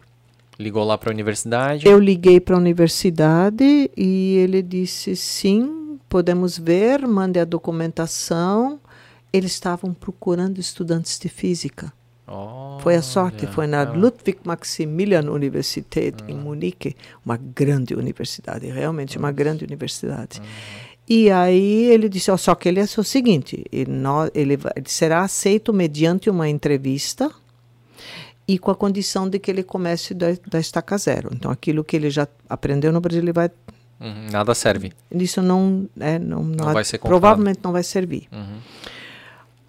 Ligou 0.59 0.83
lá 0.83 0.97
para 0.97 1.11
a 1.11 1.13
universidade. 1.13 1.87
eu 1.87 1.97
liguei 1.99 2.39
para 2.41 2.55
a 2.55 2.57
universidade 2.57 3.89
e 3.95 4.35
ele 4.37 4.61
disse 4.63 5.15
sim, 5.15 5.86
podemos 6.09 6.57
ver, 6.57 7.07
mande 7.07 7.39
a 7.39 7.45
documentação. 7.45 8.79
Eles 9.31 9.51
estavam 9.51 9.93
procurando 9.93 10.59
estudantes 10.59 11.19
de 11.19 11.29
física. 11.29 11.91
Foi 12.81 12.95
a 12.95 13.01
sorte, 13.01 13.45
Olha, 13.45 13.53
foi 13.53 13.67
na 13.67 13.85
cara. 13.85 13.97
Ludwig 13.97 14.37
Maximilian 14.43 15.31
Universität 15.31 16.15
em 16.27 16.33
Munique, 16.35 16.95
uma 17.25 17.37
grande 17.37 17.93
universidade, 17.95 18.67
realmente 18.67 19.17
uma 19.17 19.31
grande 19.31 19.63
universidade. 19.63 20.41
E 21.07 21.31
aí 21.31 21.85
ele 21.85 22.09
disse, 22.09 22.29
ó, 22.29 22.35
só 22.35 22.53
que 22.53 22.67
ele 22.67 22.81
é 22.81 22.83
o 22.83 23.03
seguinte, 23.03 23.63
ele, 23.71 23.89
nó- 23.91 24.27
ele 24.33 24.57
vai- 24.57 24.73
ele 24.75 24.89
será 24.89 25.21
aceito 25.21 25.71
mediante 25.73 26.29
uma 26.29 26.49
entrevista 26.49 27.31
e 28.45 28.59
com 28.59 28.71
a 28.71 28.75
condição 28.75 29.29
de 29.29 29.39
que 29.39 29.49
ele 29.49 29.63
comece 29.63 30.13
da, 30.13 30.27
da 30.49 30.59
estaca 30.59 30.97
zero. 30.97 31.29
Então 31.33 31.49
aquilo 31.49 31.81
que 31.83 31.95
ele 31.95 32.09
já 32.09 32.27
aprendeu 32.49 32.91
no 32.91 32.99
Brasil, 32.99 33.21
ele 33.21 33.31
vai 33.33 33.49
Uhum, 33.99 34.27
nada 34.31 34.53
serve. 34.53 34.91
isso 35.11 35.41
não, 35.41 35.89
é, 35.99 36.19
não, 36.19 36.43
Não 36.43 36.69
há- 36.69 36.73
vai 36.73 36.83
ser 36.85 36.97
comprado. 36.99 37.19
provavelmente 37.19 37.59
não 37.63 37.71
vai 37.71 37.83
servir. 37.83 38.27
Uhum. 38.31 38.57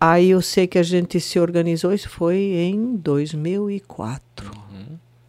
Aí 0.01 0.31
eu 0.31 0.41
sei 0.43 0.67
que 0.67 0.79
a 0.79 0.83
gente 0.83 1.19
se 1.21 1.41
organizou, 1.41 1.93
isso 1.93 2.09
foi 2.09 2.37
em 2.37 2.95
2004. 2.97 4.51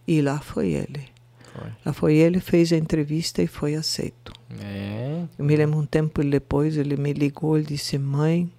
E 0.07 0.21
lá 0.21 0.39
foi 0.39 0.69
ele. 0.73 1.05
Foi. 1.53 1.67
Lá 1.85 1.93
foi 1.93 2.15
ele, 2.15 2.39
fez 2.39 2.71
a 2.73 2.77
entrevista 2.77 3.41
e 3.41 3.47
foi 3.47 3.75
aceito. 3.75 4.31
É. 4.59 5.23
Eu 5.37 5.45
me 5.45 5.55
lembro 5.55 5.77
um 5.79 5.85
tempo 5.85 6.23
depois, 6.23 6.77
ele 6.77 6.97
me 6.97 7.13
ligou 7.13 7.57
e 7.59 7.63
disse, 7.63 7.97
mãe, 7.97 8.49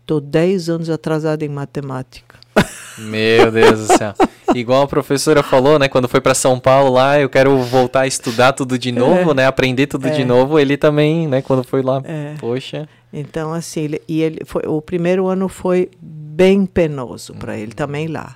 estou 0.00 0.20
10 0.20 0.68
anos 0.70 0.90
atrasado 0.90 1.42
em 1.42 1.48
matemática. 1.48 2.38
Meu 3.00 3.50
Deus 3.50 3.86
do 3.88 3.96
céu. 3.96 4.14
Igual 4.54 4.82
a 4.82 4.88
professora 4.88 5.42
falou, 5.42 5.78
né? 5.78 5.88
Quando 5.88 6.08
foi 6.08 6.20
para 6.20 6.34
São 6.34 6.58
Paulo 6.58 6.92
lá, 6.92 7.20
eu 7.20 7.28
quero 7.28 7.56
voltar 7.58 8.00
a 8.00 8.06
estudar 8.06 8.52
tudo 8.52 8.76
de 8.78 8.90
novo, 8.90 9.32
né? 9.32 9.46
Aprender 9.46 9.86
tudo 9.86 10.10
de 10.10 10.22
É. 10.22 10.24
novo. 10.24 10.58
Ele 10.58 10.76
também, 10.76 11.28
né? 11.28 11.40
Quando 11.40 11.62
foi 11.62 11.82
lá, 11.82 12.02
É. 12.04 12.34
poxa. 12.40 12.88
Então, 13.12 13.52
assim, 13.52 13.80
ele, 13.82 14.02
e 14.08 14.22
ele 14.22 14.38
foi, 14.44 14.62
o 14.66 14.80
primeiro 14.82 15.26
ano 15.28 15.48
foi 15.48 15.88
bem 16.00 16.66
penoso 16.66 17.34
para 17.34 17.56
ele 17.56 17.72
também 17.72 18.08
lá. 18.08 18.34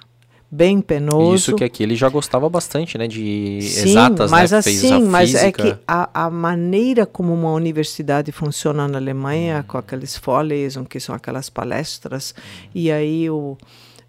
Bem 0.51 0.81
penoso. 0.81 1.35
Isso 1.35 1.57
que 1.57 1.65
aqui 1.65 1.82
ele 1.82 1.97
já 1.97 2.09
gostava 2.09 2.49
bastante, 2.49 2.97
né? 2.97 3.09
De 3.09 3.59
Sim, 3.61 3.89
exatas, 3.91 4.31
mas 4.31 4.53
né? 4.53 4.62
Fez 4.62 4.85
a 4.85 4.97
assim, 4.97 5.05
mas 5.05 5.35
é 5.35 5.39
física. 5.41 5.62
que 5.65 5.77
a, 5.86 6.27
a 6.27 6.31
maneira 6.31 7.05
como 7.05 7.35
uma 7.35 7.51
universidade 7.53 8.31
funciona 8.31 8.86
na 8.86 8.99
Alemanha, 8.99 9.59
Hum. 9.61 9.65
com 9.66 9.78
aqueles 9.78 10.16
Vorlesungen, 10.16 10.86
que 10.89 11.01
são 11.01 11.12
aquelas 11.12 11.51
palestras, 11.51 12.32
e 12.73 12.89
aí 12.93 13.28
o 13.28 13.57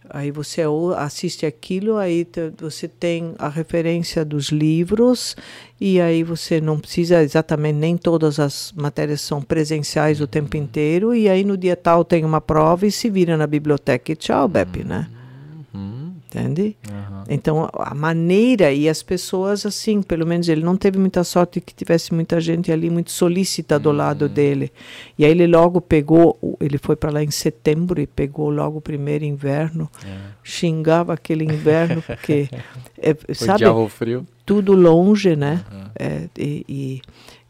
aí 0.10 0.32
você 0.32 0.61
assiste 0.98 1.45
aquilo, 1.45 1.98
aí 1.98 2.27
você 2.57 2.88
tem 2.88 3.34
a 3.38 3.49
referência 3.49 4.23
dos 4.23 4.49
livros 4.49 5.36
e 5.79 5.99
aí 5.99 6.23
você 6.23 6.62
não 6.62 6.79
precisa 6.79 7.21
exatamente 7.21 7.76
nem 7.76 7.97
todas 7.97 8.39
as 8.39 8.73
matérias 8.76 9.21
são 9.21 9.41
presenciais 9.41 10.21
o 10.21 10.28
tempo 10.28 10.55
inteiro 10.57 11.13
e 11.13 11.28
aí 11.28 11.44
no 11.44 11.57
dia 11.57 11.76
tal 11.76 12.05
tem 12.05 12.23
uma 12.23 12.41
prova 12.41 12.86
e 12.86 12.91
se 12.91 13.10
vira 13.10 13.36
na 13.38 13.47
biblioteca 13.47 14.12
e 14.12 14.15
tchau, 14.15 14.47
Beppe, 14.47 14.84
né? 14.84 15.07
Entende? 16.36 16.76
Então 17.30 17.70
a 17.73 17.96
maneira 17.96 18.70
e 18.73 18.89
as 18.89 19.02
pessoas 19.02 19.65
assim, 19.65 20.02
pelo 20.02 20.28
menos 20.28 20.49
ele 20.49 20.62
não 20.64 20.76
teve 20.76 20.99
muita 20.99 21.23
sorte 21.23 21.62
que 21.62 21.73
tivesse 21.73 22.14
muita 22.14 22.41
gente 22.41 22.72
ali 22.73 22.89
muito 22.89 23.10
solícita 23.12 23.80
do 23.80 23.89
lado 23.91 24.28
dele. 24.28 24.70
E 25.18 25.23
aí 25.23 25.31
ele 25.31 25.47
logo 25.47 25.80
pegou, 25.80 26.38
ele 26.60 26.78
foi 26.78 26.97
para 26.97 27.10
lá 27.10 27.23
em 27.23 27.31
setembro 27.31 28.02
e 28.02 28.05
pegou 28.05 28.49
logo 28.49 28.80
o 28.80 28.81
primeiro 28.81 29.23
inverno, 29.23 29.89
xingava 30.44 31.14
aquele 31.14 31.46
inverno 31.46 32.02
porque 32.02 32.49
é, 32.97 33.15
sabe 33.34 33.60
frio. 33.89 34.28
tudo 34.46 34.73
longe, 34.73 35.36
né? 35.38 35.64
É, 35.97 36.28
e, 36.38 36.65
e, 36.68 37.02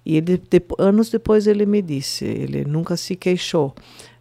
e 0.06 0.18
ele, 0.18 0.38
depo- 0.38 0.76
anos 0.80 1.10
depois 1.10 1.48
ele 1.48 1.66
me 1.66 1.82
disse, 1.82 2.24
ele 2.24 2.64
nunca 2.66 2.96
se 2.96 3.16
queixou, 3.16 3.74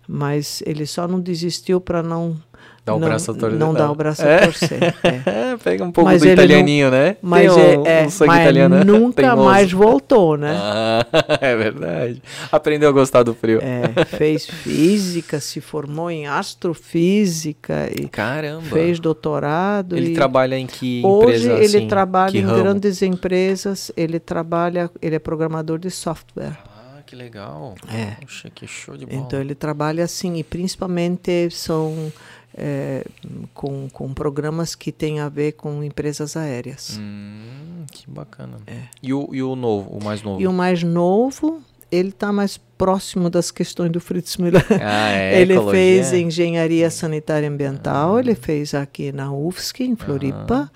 mas 0.09 0.63
ele 0.65 0.87
só 0.87 1.07
não 1.07 1.21
desistiu 1.21 1.81
para 1.81 2.03
não 2.03 2.41
Dá 2.87 2.95
o 2.95 2.99
não, 3.01 3.09
braço 3.09 3.31
a 3.31 3.35
torcer. 3.35 3.59
não 3.59 3.73
dar 3.73 3.91
o 3.91 3.95
braço 3.95 4.23
É. 4.23 4.37
a 4.37 4.43
torcer. 4.45 4.79
é. 4.83 5.53
É, 5.53 5.57
pega 5.63 5.85
um 5.85 5.91
pouco 5.91 6.11
Mas 6.11 6.21
do 6.21 6.27
ele 6.29 6.37
não- 6.37 6.45
italianinho, 6.45 6.91
né? 6.91 7.17
Mas, 7.23 7.51
Tem 7.55 7.79
um, 7.79 7.87
é, 7.87 8.03
é, 8.03 8.07
um 8.07 8.11
sangue 8.11 8.29
mas 8.29 8.41
italiano. 8.43 8.77
né? 8.77 8.85
nunca 8.85 9.23
Teimoso. 9.23 9.45
mais 9.45 9.73
voltou, 9.73 10.37
né? 10.37 10.55
Ah, 10.55 11.07
é 11.41 11.57
verdade. 11.57 12.23
Aprendeu 12.53 12.91
a 12.91 12.93
gostar 12.93 13.23
do 13.23 13.35
frio. 13.35 13.59
É, 13.63 14.05
fez 14.05 14.45
física, 14.47 15.41
se 15.41 15.63
formou 15.63 16.11
em 16.11 16.27
astrofísica 16.27 17.89
e 17.99 18.07
Caramba. 18.09 18.63
fez 18.63 19.01
doutorado. 19.01 19.97
Ele 19.97 20.11
e 20.11 20.15
trabalha 20.15 20.59
em 20.59 20.67
que 20.67 21.03
Hoje 21.05 21.45
empresa? 21.47 21.53
ele 21.65 21.77
assim, 21.79 21.89
trabalha 21.89 22.37
em 22.39 22.43
ramo? 22.43 22.63
grandes 22.63 23.01
empresas, 23.03 23.91
ele 23.97 24.19
trabalha, 24.21 24.91
ele 25.01 25.15
é 25.17 25.19
programador 25.19 25.79
de 25.79 25.91
software. 25.91 26.53
Ah, 26.67 27.01
que 27.07 27.17
legal. 27.17 27.75
É. 27.93 28.23
Puxa, 28.23 28.51
que 28.55 28.67
show 28.67 28.95
de 28.97 29.07
bola. 29.07 29.19
Então 29.19 29.41
ele 29.41 29.55
trabalha 29.55 30.05
assim, 30.05 30.37
e 30.37 30.45
principalmente 30.45 31.49
são 31.51 32.13
é, 32.57 33.05
com, 33.53 33.89
com 33.93 34.15
programas 34.15 34.75
que 34.75 34.93
têm 34.93 35.21
a 35.21 35.29
ver 35.29 35.53
com 35.53 35.83
empresas 35.83 36.37
aéreas. 36.37 36.99
Hum, 37.01 37.85
que 37.91 38.09
bacana. 38.09 38.59
E, 39.03 39.13
o, 39.13 39.29
e 39.33 39.43
o 39.43 39.57
novo, 39.57 39.91
o 39.91 40.03
mais 40.03 40.23
novo? 40.23 40.41
É. 40.41 40.45
E 40.45 40.47
o 40.47 40.53
mais 40.53 40.83
novo, 40.83 41.61
ele 41.91 42.11
está 42.11 42.33
mais 42.33 42.57
próximo 42.57 43.29
das 43.29 43.51
questões 43.51 43.91
do 43.91 44.01
Fritz 44.01 44.37
Müller. 44.37 44.65
Ah, 44.81 45.11
é, 45.11 45.41
ele 45.43 45.55
ecologia? 45.55 45.81
fez 45.81 46.13
engenharia 46.13 46.91
sanitária 46.91 47.47
e 47.47 47.49
ambiental, 47.49 48.19
ele 48.19 48.35
fez 48.35 48.73
aqui 48.75 49.11
na 49.11 49.33
UFSC, 49.33 49.85
em 49.85 49.97
Floripa, 49.97 50.71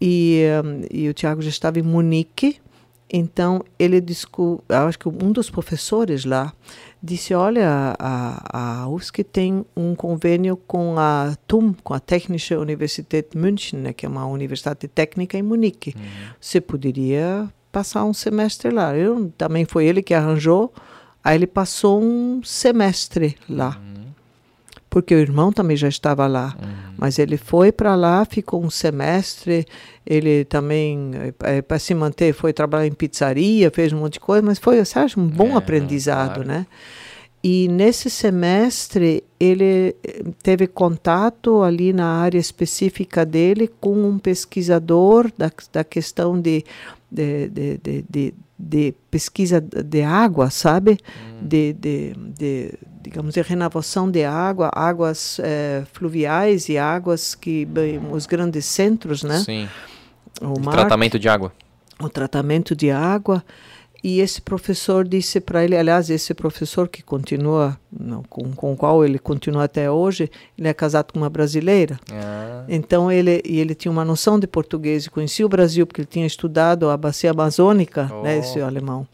e, 0.00 0.42
um, 0.64 0.86
e 0.90 1.08
o 1.08 1.14
Tiago 1.14 1.42
já 1.42 1.48
estava 1.50 1.78
em 1.78 1.82
Munique, 1.82 2.60
então 3.12 3.62
ele 3.78 4.00
descobriu, 4.00 4.64
acho 4.68 4.98
que 4.98 5.08
um 5.08 5.30
dos 5.30 5.50
professores 5.50 6.24
lá 6.24 6.52
disse, 7.02 7.34
olha, 7.34 7.94
a, 7.98 8.82
a 8.84 8.88
UFSC 8.88 9.22
tem 9.22 9.66
um 9.76 9.94
convênio 9.94 10.56
com 10.56 10.98
a 10.98 11.36
TUM, 11.46 11.74
com 11.84 11.92
a 11.92 12.00
Technische 12.00 12.56
Universität 12.56 13.36
München, 13.36 13.80
né, 13.80 13.92
que 13.92 14.06
é 14.06 14.08
uma 14.08 14.24
universidade 14.24 14.88
técnica 14.88 15.36
em 15.36 15.42
Munique. 15.42 15.94
Você 16.40 16.60
poderia 16.60 17.52
passar 17.70 18.04
um 18.04 18.14
semestre 18.14 18.70
lá. 18.70 18.96
Eu, 18.96 19.30
também 19.36 19.64
foi 19.64 19.86
ele 19.86 20.02
que 20.02 20.14
arranjou, 20.14 20.72
aí 21.22 21.36
ele 21.36 21.46
passou 21.46 22.02
um 22.02 22.42
semestre 22.42 23.36
lá. 23.48 23.78
Porque 24.92 25.14
o 25.14 25.18
irmão 25.18 25.50
também 25.50 25.74
já 25.74 25.88
estava 25.88 26.26
lá. 26.26 26.54
Mas 26.98 27.18
ele 27.18 27.38
foi 27.38 27.72
para 27.72 27.94
lá, 27.94 28.26
ficou 28.26 28.62
um 28.62 28.68
semestre. 28.68 29.64
Ele 30.04 30.44
também, 30.44 31.12
para 31.66 31.78
se 31.78 31.94
manter, 31.94 32.34
foi 32.34 32.52
trabalhar 32.52 32.86
em 32.86 32.92
pizzaria, 32.92 33.70
fez 33.70 33.90
um 33.90 34.00
monte 34.00 34.14
de 34.14 34.20
coisa, 34.20 34.44
mas 34.44 34.58
foi, 34.58 34.84
você 34.84 34.98
acha, 34.98 35.18
um 35.18 35.26
bom 35.26 35.54
É, 35.54 35.56
aprendizado, 35.56 36.44
claro. 36.44 36.46
né? 36.46 36.66
E 37.42 37.68
nesse 37.68 38.10
semestre 38.10 39.24
ele 39.40 39.96
eh, 40.04 40.22
teve 40.42 40.66
contato 40.66 41.62
ali 41.62 41.94
na 41.94 42.06
área 42.06 42.38
específica 42.38 43.24
dele 43.24 43.70
com 43.80 43.94
um 44.06 44.18
pesquisador 44.18 45.32
da, 45.38 45.50
da 45.72 45.82
questão 45.82 46.38
de, 46.38 46.62
de, 47.10 47.48
de, 47.48 48.04
de, 48.08 48.34
de, 48.58 48.94
pesquisa 49.10 49.58
de 49.58 50.02
água, 50.02 50.50
sabe? 50.50 50.98
De, 51.40 51.72
de, 51.72 52.12
de, 52.38 52.74
digamos, 53.02 53.34
de 53.34 53.42
renovação 53.42 54.10
de 54.10 54.24
água, 54.24 54.70
águas 54.74 55.38
eh, 55.42 55.82
fluviais 55.92 56.68
e 56.68 56.78
águas 56.78 57.34
que 57.34 57.64
bem, 57.66 58.00
os 58.12 58.26
grandes 58.26 58.64
centros, 58.64 59.22
né? 59.22 59.38
Sim. 59.40 59.68
O 60.40 60.58
mar, 60.60 60.72
tratamento 60.72 61.18
de 61.18 61.28
água. 61.28 61.52
o 62.00 62.08
tratamento 62.08 62.74
de 62.76 62.90
água. 62.90 63.44
E 64.04 64.18
esse 64.18 64.42
professor 64.42 65.06
disse 65.06 65.38
para 65.40 65.62
ele, 65.64 65.76
aliás, 65.76 66.10
esse 66.10 66.34
professor 66.34 66.88
que 66.88 67.04
continua, 67.04 67.78
não, 67.92 68.24
com, 68.24 68.50
com 68.52 68.72
o 68.72 68.76
qual 68.76 69.04
ele 69.04 69.16
continua 69.16 69.62
até 69.62 69.88
hoje, 69.88 70.28
ele 70.58 70.66
é 70.66 70.74
casado 70.74 71.12
com 71.12 71.20
uma 71.20 71.30
brasileira. 71.30 72.00
Ah, 72.12 72.64
Então 72.68 73.12
ele 73.12 73.40
e 73.44 73.60
ele 73.60 73.76
tinha 73.76 73.92
uma 73.92 74.04
noção 74.04 74.40
de 74.40 74.48
português 74.48 75.06
e 75.06 75.10
conhecia 75.10 75.46
o 75.46 75.48
Brasil 75.48 75.86
porque 75.86 76.00
ele 76.00 76.08
tinha 76.10 76.26
estudado 76.26 76.90
a 76.90 76.96
bacia 76.96 77.30
amazônica, 77.30 78.06
né, 78.24 78.36
Oh. 78.38 78.40
esse 78.40 78.60
alemão. 78.60 79.06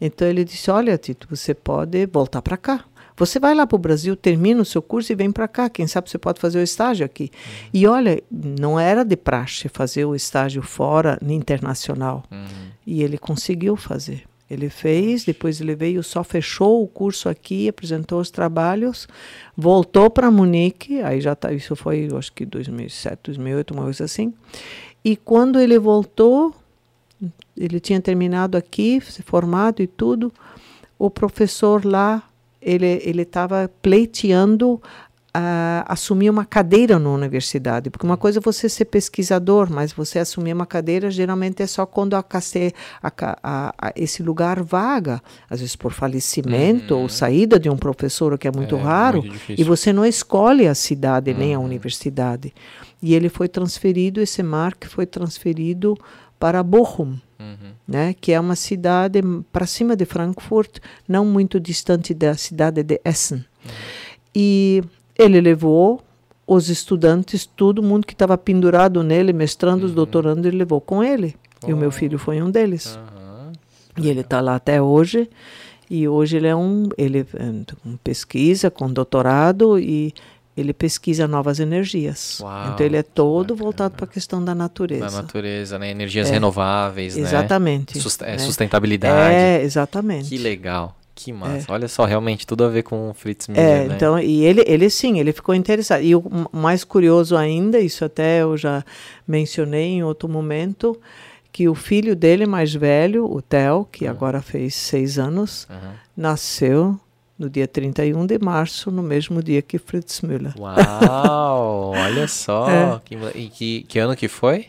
Então 0.00 0.26
ele 0.26 0.44
disse: 0.44 0.70
"Olha, 0.70 0.96
Tito, 0.96 1.26
você 1.28 1.52
pode 1.52 2.06
voltar 2.06 2.40
para 2.40 2.56
cá. 2.56 2.84
Você 3.24 3.38
vai 3.38 3.54
lá 3.54 3.64
para 3.68 3.76
o 3.76 3.78
Brasil, 3.78 4.16
termina 4.16 4.60
o 4.60 4.64
seu 4.64 4.82
curso 4.82 5.12
e 5.12 5.14
vem 5.14 5.30
para 5.30 5.46
cá. 5.46 5.70
Quem 5.70 5.86
sabe 5.86 6.10
você 6.10 6.18
pode 6.18 6.40
fazer 6.40 6.58
o 6.58 6.62
estágio 6.62 7.06
aqui." 7.06 7.30
E 7.72 7.86
olha, 7.86 8.20
não 8.28 8.80
era 8.80 9.04
de 9.04 9.16
praxe 9.16 9.68
fazer 9.68 10.04
o 10.04 10.16
estágio 10.16 10.60
fora, 10.60 11.18
internacional. 11.22 12.24
E 12.84 13.00
ele 13.00 13.16
conseguiu 13.16 13.76
fazer. 13.76 14.24
Ele 14.50 14.68
fez, 14.68 15.24
depois 15.24 15.60
ele 15.60 15.76
veio, 15.76 16.02
só 16.02 16.24
fechou 16.24 16.82
o 16.82 16.88
curso 16.88 17.28
aqui, 17.28 17.68
apresentou 17.68 18.20
os 18.20 18.28
trabalhos, 18.28 19.06
voltou 19.56 20.10
para 20.10 20.28
Munique, 20.28 21.00
aí 21.00 21.20
já 21.20 21.36
tá, 21.36 21.52
isso 21.52 21.76
foi, 21.76 22.08
acho 22.18 22.32
que 22.32 22.44
2007, 22.44 23.20
2008, 23.22 23.72
uma 23.72 23.84
coisa 23.84 24.04
assim. 24.04 24.34
E 25.04 25.16
quando 25.16 25.60
ele 25.60 25.78
voltou, 25.78 26.52
ele 27.56 27.78
tinha 27.78 28.00
terminado 28.00 28.58
aqui, 28.58 29.00
se 29.00 29.22
formado 29.22 29.80
e 29.80 29.86
tudo, 29.86 30.32
o 30.98 31.08
professor 31.08 31.84
lá, 31.84 32.22
ele 32.62 33.00
ele 33.04 33.22
estava 33.22 33.70
pleiteando 33.82 34.80
a 35.34 35.86
assumir 35.90 36.28
uma 36.28 36.44
cadeira 36.44 36.98
na 36.98 37.08
universidade, 37.08 37.88
porque 37.88 38.04
uma 38.04 38.18
coisa 38.18 38.38
é 38.38 38.42
você 38.42 38.68
ser 38.68 38.84
pesquisador, 38.84 39.66
mas 39.72 39.90
você 39.90 40.18
assumir 40.18 40.52
uma 40.52 40.66
cadeira 40.66 41.10
geralmente 41.10 41.62
é 41.62 41.66
só 41.66 41.86
quando 41.86 42.12
a, 42.14 42.18
a 43.02 43.12
a- 43.42 43.74
a- 43.78 43.92
esse 43.96 44.22
lugar 44.22 44.62
vaga, 44.62 45.22
às 45.48 45.60
vezes 45.60 45.74
por 45.74 45.90
falecimento 45.92 46.94
ou 46.94 47.08
saída 47.08 47.58
de 47.58 47.70
um 47.70 47.78
professor, 47.78 48.34
o 48.34 48.38
que 48.38 48.46
é 48.46 48.52
muito 48.54 48.76
É, 48.76 48.80
raro, 48.82 49.22
muito 49.22 49.40
e 49.56 49.64
você 49.64 49.90
não 49.90 50.04
escolhe 50.04 50.68
a 50.68 50.74
cidade 50.74 51.32
nem 51.32 51.54
a 51.54 51.58
universidade. 51.58 52.52
E 53.02 53.14
ele 53.14 53.30
foi 53.30 53.48
transferido, 53.48 54.20
esse 54.20 54.42
Mark 54.42 54.84
foi 54.86 55.06
transferido 55.06 55.96
para 56.42 56.60
Bochum, 56.60 57.18
né, 57.86 58.16
que 58.20 58.32
é 58.32 58.40
uma 58.40 58.56
cidade 58.56 59.22
para 59.52 59.64
cima 59.64 59.94
de 59.94 60.04
Frankfurt, 60.04 60.78
não 61.06 61.24
muito 61.24 61.60
distante 61.60 62.12
da 62.12 62.34
cidade 62.34 62.82
de 62.82 63.00
Essen. 63.04 63.44
E 64.34 64.82
ele 65.16 65.40
levou 65.40 66.02
os 66.44 66.68
estudantes, 66.68 67.46
todo 67.46 67.80
mundo 67.80 68.04
que 68.04 68.12
estava 68.12 68.36
pendurado 68.36 69.04
nele, 69.04 69.32
mestrandos, 69.32 69.92
doutorando, 69.92 70.48
ele 70.48 70.56
levou 70.56 70.80
com 70.80 71.00
ele. 71.00 71.36
E 71.64 71.72
o 71.72 71.76
meu 71.76 71.92
filho 71.92 72.18
foi 72.18 72.42
um 72.42 72.50
deles. 72.50 72.98
aham. 72.98 73.52
E 73.96 74.08
ele 74.08 74.22
está 74.22 74.40
lá 74.40 74.56
até 74.56 74.82
hoje. 74.82 75.30
E 75.88 76.08
hoje 76.08 76.38
ele 76.38 76.48
é 76.48 76.56
um, 76.56 76.88
ele 76.98 77.20
é, 77.20 77.74
com 77.84 77.96
pesquisa, 77.98 78.68
com 78.68 78.92
doutorado 78.92 79.78
e 79.78 80.12
ele 80.56 80.72
pesquisa 80.72 81.26
novas 81.26 81.58
energias. 81.60 82.38
Uau, 82.40 82.72
então 82.74 82.84
ele 82.86 82.96
é 82.96 83.02
todo 83.02 83.54
bacana. 83.54 83.62
voltado 83.64 83.94
para 83.96 84.04
a 84.04 84.08
questão 84.08 84.44
da 84.44 84.54
natureza. 84.54 85.06
Da 85.06 85.10
natureza, 85.22 85.78
né? 85.78 85.90
Energias 85.90 86.28
É. 86.28 86.32
renováveis, 86.32 87.16
né? 87.16 87.22
Exatamente. 87.22 87.98
Sust- 87.98 88.22
é, 88.22 88.32
né? 88.32 88.38
Sustentabilidade. 88.38 89.34
É, 89.34 89.62
exatamente. 89.62 90.28
Que 90.28 90.36
legal. 90.38 90.96
Que 91.14 91.30
massa. 91.32 91.70
Olha 91.70 91.88
só, 91.88 92.04
realmente 92.06 92.46
tudo 92.46 92.64
a 92.64 92.68
ver 92.68 92.82
com 92.82 93.10
o 93.10 93.14
Fritz 93.14 93.46
Müller, 93.46 93.62
É, 93.64 93.84
né? 93.86 93.94
então, 93.96 94.18
e 94.18 94.44
ele, 94.44 94.64
ele 94.66 94.88
sim, 94.88 95.20
ele 95.20 95.32
ficou 95.32 95.54
interessado. 95.54 96.02
E 96.02 96.14
o 96.16 96.22
mais 96.50 96.84
curioso 96.84 97.36
ainda, 97.36 97.78
isso 97.78 98.02
até 98.04 98.42
eu 98.42 98.56
já 98.56 98.82
mencionei 99.28 99.88
em 99.88 100.02
outro 100.02 100.26
momento, 100.28 100.98
que 101.52 101.68
o 101.68 101.74
filho 101.74 102.16
dele 102.16 102.46
mais 102.46 102.72
velho, 102.74 103.26
o 103.30 103.42
Theo, 103.42 103.86
que 103.92 104.06
agora 104.06 104.40
fez 104.40 104.74
seis 104.74 105.18
anos, 105.18 105.66
Aham. 105.70 105.92
nasceu 106.16 106.98
no 107.38 107.48
dia 107.50 107.66
31 107.66 108.26
de 108.26 108.38
março, 108.38 108.90
no 108.90 109.02
mesmo 109.02 109.42
dia 109.42 109.60
que 109.62 109.78
Fritz 109.78 110.20
Müller. 110.20 110.54
Uau, 110.58 111.90
olha 111.90 112.28
só. 112.28 112.66
É. 112.70 113.00
Que, 113.04 113.14
e 113.38 113.48
que, 113.48 113.82
que 113.84 113.98
ano 113.98 114.14
que 114.16 114.28
foi? 114.28 114.66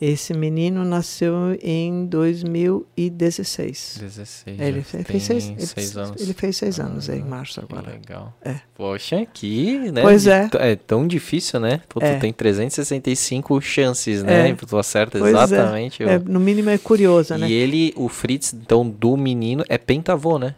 Esse 0.00 0.34
menino 0.34 0.84
nasceu 0.84 1.56
em 1.62 2.06
2016. 2.06 3.98
16. 4.00 4.60
É, 4.60 4.68
ele 4.68 4.82
fez 4.82 5.22
seis, 5.22 5.48
ele, 5.48 5.60
seis 5.66 5.96
anos. 5.96 6.20
ele 6.20 6.32
fez 6.34 6.56
seis 6.56 6.80
anos 6.80 7.08
é, 7.08 7.16
em 7.16 7.22
Ah, 7.22 7.24
março 7.24 7.60
agora. 7.60 7.90
legal. 7.92 8.34
É. 8.44 8.56
Poxa, 8.74 9.24
que, 9.32 9.78
né? 9.92 10.02
Pois 10.02 10.26
é. 10.26 10.48
É 10.54 10.74
tão 10.76 11.06
difícil, 11.06 11.60
né? 11.60 11.80
Pô, 11.88 12.00
tu 12.00 12.06
É. 12.06 12.18
tem 12.18 12.32
365 12.32 13.60
chances, 13.60 14.22
né? 14.24 14.50
É. 14.50 14.54
Tu 14.54 14.76
acerta 14.76 15.18
Pois 15.20 15.34
é. 15.34 15.42
exatamente. 15.42 16.02
o- 16.02 16.08
É, 16.08 16.18
no 16.18 16.40
mínimo 16.40 16.70
é 16.70 16.78
curioso, 16.78 17.36
né? 17.36 17.48
E 17.48 17.52
ele, 17.52 17.92
o 17.96 18.08
Fritz, 18.08 18.52
então, 18.52 18.88
do 18.88 19.16
menino, 19.16 19.64
é 19.68 19.78
pentavô, 19.78 20.38
né? 20.38 20.54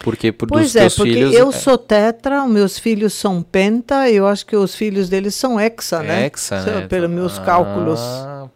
Porque 0.00 0.32
por 0.32 0.48
Pois 0.48 0.74
é, 0.74 0.88
porque 0.90 1.12
filhos. 1.12 1.34
eu 1.34 1.48
é- 1.50 1.52
sou 1.52 1.78
tetra, 1.78 2.42
os 2.44 2.50
meus 2.50 2.76
filhos 2.78 3.12
são 3.14 3.40
penta, 3.42 4.08
eu 4.10 4.26
acho 4.26 4.44
que 4.44 4.56
os 4.56 4.74
filhos 4.74 5.08
deles 5.08 5.34
são 5.34 5.60
hexa, 5.60 6.02
né? 6.02 6.26
Hexa, 6.26 6.60
né? 6.62 6.86
Pelos 6.88 7.08
meus 7.10 7.38
Ah, 7.38 7.42
cálculos. 7.42 8.00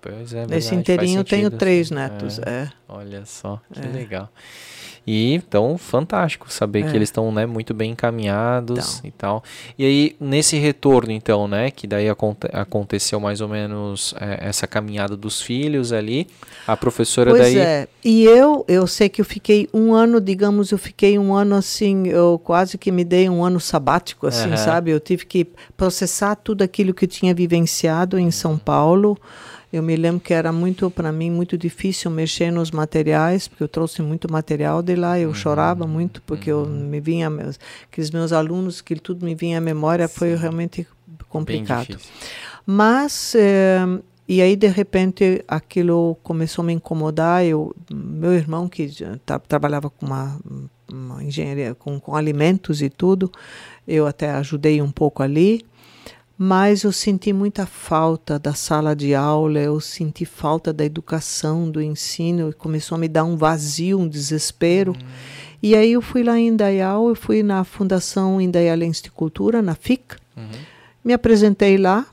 pois 0.01 0.33
é, 0.33 0.41
Nesse 0.47 0.71
verdade, 0.71 0.75
inteirinho 0.75 1.21
eu 1.21 1.25
tenho 1.25 1.51
três 1.51 1.91
netos. 1.91 2.41
É, 2.41 2.43
É. 2.65 2.69
Olha 2.89 3.25
só, 3.25 3.61
que 3.73 3.87
legal. 3.87 4.29
E 5.07 5.35
então, 5.35 5.79
fantástico 5.79 6.53
saber 6.53 6.83
que 6.85 6.91
É. 6.93 6.97
eles 6.97 7.09
estão 7.09 7.31
né, 7.31 7.47
muito 7.47 7.73
bem 7.73 7.93
encaminhados 7.93 8.99
Então. 8.99 9.09
e 9.09 9.11
tal. 9.13 9.45
E 9.79 9.85
aí, 9.85 10.17
nesse 10.21 10.57
retorno, 10.57 11.13
então, 11.13 11.47
né, 11.47 11.71
que 11.71 11.87
daí 11.87 12.09
aconte- 12.09 12.49
aconteceu 12.53 13.21
mais 13.21 13.41
ou 13.41 13.49
menos 13.49 14.15
é, 14.21 14.49
essa 14.49 14.67
caminhada 14.67 15.17
dos 15.17 15.41
filhos 15.41 15.93
ali, 15.93 16.27
a 16.67 16.77
professora 16.77 17.31
Pois 17.31 17.43
daí. 17.43 17.57
é. 17.59 17.89
E 18.05 18.25
eu, 18.25 18.65
eu 18.67 18.87
sei 18.87 19.09
que 19.09 19.21
eu 19.21 19.25
fiquei 19.25 19.69
um 19.73 19.95
ano, 19.95 20.21
digamos, 20.21 20.73
eu 20.73 20.79
fiquei 20.79 21.19
um 21.19 21.33
ano 21.35 21.55
assim, 21.55 22.09
eu 22.09 22.41
quase 22.43 22.77
que 22.77 22.91
me 22.91 23.05
dei 23.05 23.29
um 23.29 23.45
ano 23.45 23.61
sabático, 23.61 24.27
assim, 24.27 24.49
Aham. 24.49 24.57
sabe? 24.57 24.91
Eu 24.91 24.99
tive 24.99 25.25
que 25.25 25.47
processar 25.77 26.35
tudo 26.35 26.63
aquilo 26.63 26.93
que 26.93 27.05
eu 27.05 27.09
tinha 27.09 27.33
vivenciado 27.33 28.19
em 28.19 28.31
São 28.33 28.59
Paulo. 28.59 29.17
Eu 29.77 29.83
me 29.83 29.95
lembro 29.95 30.21
que 30.21 30.33
era 30.33 30.51
muito, 30.53 30.91
para 30.91 31.13
mim, 31.13 31.31
muito 31.31 31.59
difícil 31.59 32.11
mexer 32.11 32.51
nos 32.51 32.71
materiais, 32.71 33.47
porque 33.47 33.63
eu 33.63 33.69
trouxe 33.69 34.01
muito 34.01 34.31
material 34.33 34.81
de 34.83 34.95
lá. 34.97 35.19
Eu 35.19 35.35
chorava 35.35 35.87
muito, 35.87 36.23
porque 36.23 36.51
eu 36.51 36.65
me 36.67 36.99
vinha, 37.01 37.29
meus, 37.29 37.59
aqueles 37.91 38.11
meus 38.11 38.33
alunos, 38.33 38.81
que 38.81 38.97
tudo 38.97 39.25
me 39.25 39.35
vinha 39.35 39.59
à 39.59 39.61
memória, 39.61 40.09
foi 40.09 40.35
realmente 40.35 40.87
complicado. 41.29 41.99
Mas, 42.65 43.35
eh, 43.35 43.85
e 44.29 44.41
aí 44.41 44.57
de 44.57 44.67
repente 44.67 45.45
aquilo 45.47 46.17
começou 46.23 46.63
a 46.63 46.67
me 46.67 46.73
incomodar. 46.73 47.45
Eu, 47.45 47.75
meu 47.93 48.33
irmão, 48.33 48.69
que 48.69 48.89
tra- 49.25 49.39
trabalhava 49.39 49.91
com 49.91 50.07
uma, 50.07 50.39
uma 50.91 51.23
engenharia, 51.23 51.75
com, 51.75 52.01
com 52.01 52.17
alimentos 52.17 52.81
e 52.83 52.89
tudo, 52.89 53.31
eu 53.87 54.07
até 54.07 54.31
ajudei 54.31 54.81
um 54.81 54.91
pouco 54.91 55.23
ali. 55.23 55.65
Mas 56.39 56.83
eu 56.83 56.93
senti 56.93 57.33
muita 57.33 57.65
falta 57.65 58.39
da 58.39 58.53
sala 58.53 58.95
de 58.95 59.15
aula, 59.15 59.59
eu 59.59 59.81
senti 59.81 60.27
falta 60.27 60.71
da 60.73 60.85
educação, 60.85 61.71
do 61.71 61.81
ensino, 61.81 62.51
e 62.51 62.53
começou 62.53 62.97
a 62.97 62.99
me 62.99 63.09
dar 63.09 63.25
um 63.25 63.37
vazio, 63.37 63.99
um 63.99 64.07
desespero. 64.07 64.95
E 65.63 65.75
aí 65.75 65.93
eu 65.93 66.03
fui 66.03 66.23
lá 66.23 66.39
em 66.39 66.49
Indaial, 66.49 67.09
eu 67.09 67.15
fui 67.15 67.43
na 67.43 67.65
Fundação 67.65 68.39
Indaialense 68.39 69.05
de 69.05 69.11
Cultura, 69.11 69.63
na 69.63 69.75
FIC, 69.75 70.17
me 71.03 71.15
apresentei 71.15 71.79
lá, 71.79 72.05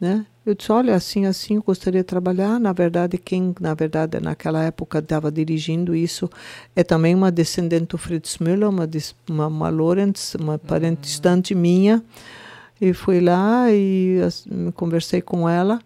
né? 0.00 0.26
Eu 0.44 0.54
disse, 0.54 0.72
olha, 0.72 0.94
assim, 0.94 1.26
assim, 1.26 1.56
eu 1.56 1.62
gostaria 1.62 2.00
de 2.00 2.06
trabalhar. 2.06 2.58
Na 2.58 2.72
verdade, 2.72 3.18
quem, 3.18 3.54
na 3.60 3.74
verdade, 3.74 4.18
naquela 4.20 4.64
época 4.64 4.98
estava 4.98 5.30
dirigindo 5.30 5.94
isso 5.94 6.28
é 6.74 6.82
também 6.82 7.14
uma 7.14 7.30
descendente 7.30 7.86
do 7.86 7.98
Fritz 7.98 8.38
Müller, 8.38 8.68
uma, 8.68 8.88
uma, 9.28 9.46
uma 9.46 9.68
Lorenz, 9.68 10.34
uma 10.34 10.58
parente 10.58 11.02
distante 11.02 11.54
minha. 11.54 12.02
E 12.80 12.92
fui 12.92 13.20
lá 13.20 13.66
e 13.70 14.20
conversei 14.74 15.20
com 15.20 15.48
ela. 15.48 15.80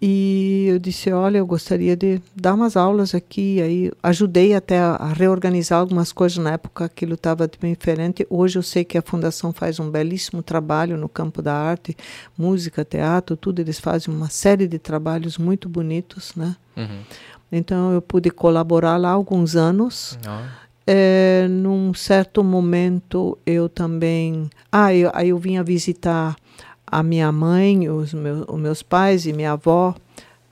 E 0.00 0.66
eu 0.68 0.78
disse, 0.78 1.10
olha, 1.10 1.38
eu 1.38 1.46
gostaria 1.46 1.96
de 1.96 2.22
dar 2.34 2.54
umas 2.54 2.76
aulas 2.76 3.16
aqui. 3.16 3.60
Aí 3.60 3.90
ajudei 4.00 4.54
até 4.54 4.78
a, 4.78 4.92
a 4.92 5.12
reorganizar 5.12 5.80
algumas 5.80 6.12
coisas 6.12 6.38
na 6.38 6.52
época, 6.52 6.84
aquilo 6.84 7.14
estava 7.14 7.50
bem 7.60 7.72
diferente. 7.72 8.24
Hoje 8.30 8.60
eu 8.60 8.62
sei 8.62 8.84
que 8.84 8.96
a 8.96 9.02
fundação 9.02 9.52
faz 9.52 9.80
um 9.80 9.90
belíssimo 9.90 10.40
trabalho 10.40 10.96
no 10.96 11.08
campo 11.08 11.42
da 11.42 11.52
arte, 11.52 11.96
música, 12.36 12.84
teatro, 12.84 13.36
tudo. 13.36 13.58
Eles 13.58 13.80
fazem 13.80 14.14
uma 14.14 14.28
série 14.28 14.68
de 14.68 14.78
trabalhos 14.78 15.36
muito 15.36 15.68
bonitos, 15.68 16.32
né? 16.36 16.54
Uhum. 16.76 17.00
Então 17.50 17.92
eu 17.92 18.00
pude 18.00 18.30
colaborar 18.30 18.96
lá 18.98 19.10
alguns 19.10 19.56
anos. 19.56 20.16
É, 20.90 21.46
num 21.50 21.92
certo 21.92 22.42
momento 22.42 23.36
eu 23.44 23.68
também. 23.68 24.48
Ah, 24.72 24.94
eu, 24.94 25.10
aí 25.12 25.28
eu 25.28 25.36
vinha 25.36 25.62
visitar 25.62 26.34
a 26.86 27.02
minha 27.02 27.30
mãe, 27.30 27.90
os 27.90 28.14
meus, 28.14 28.46
os 28.48 28.58
meus 28.58 28.82
pais 28.82 29.26
e 29.26 29.34
minha 29.34 29.52
avó 29.52 29.94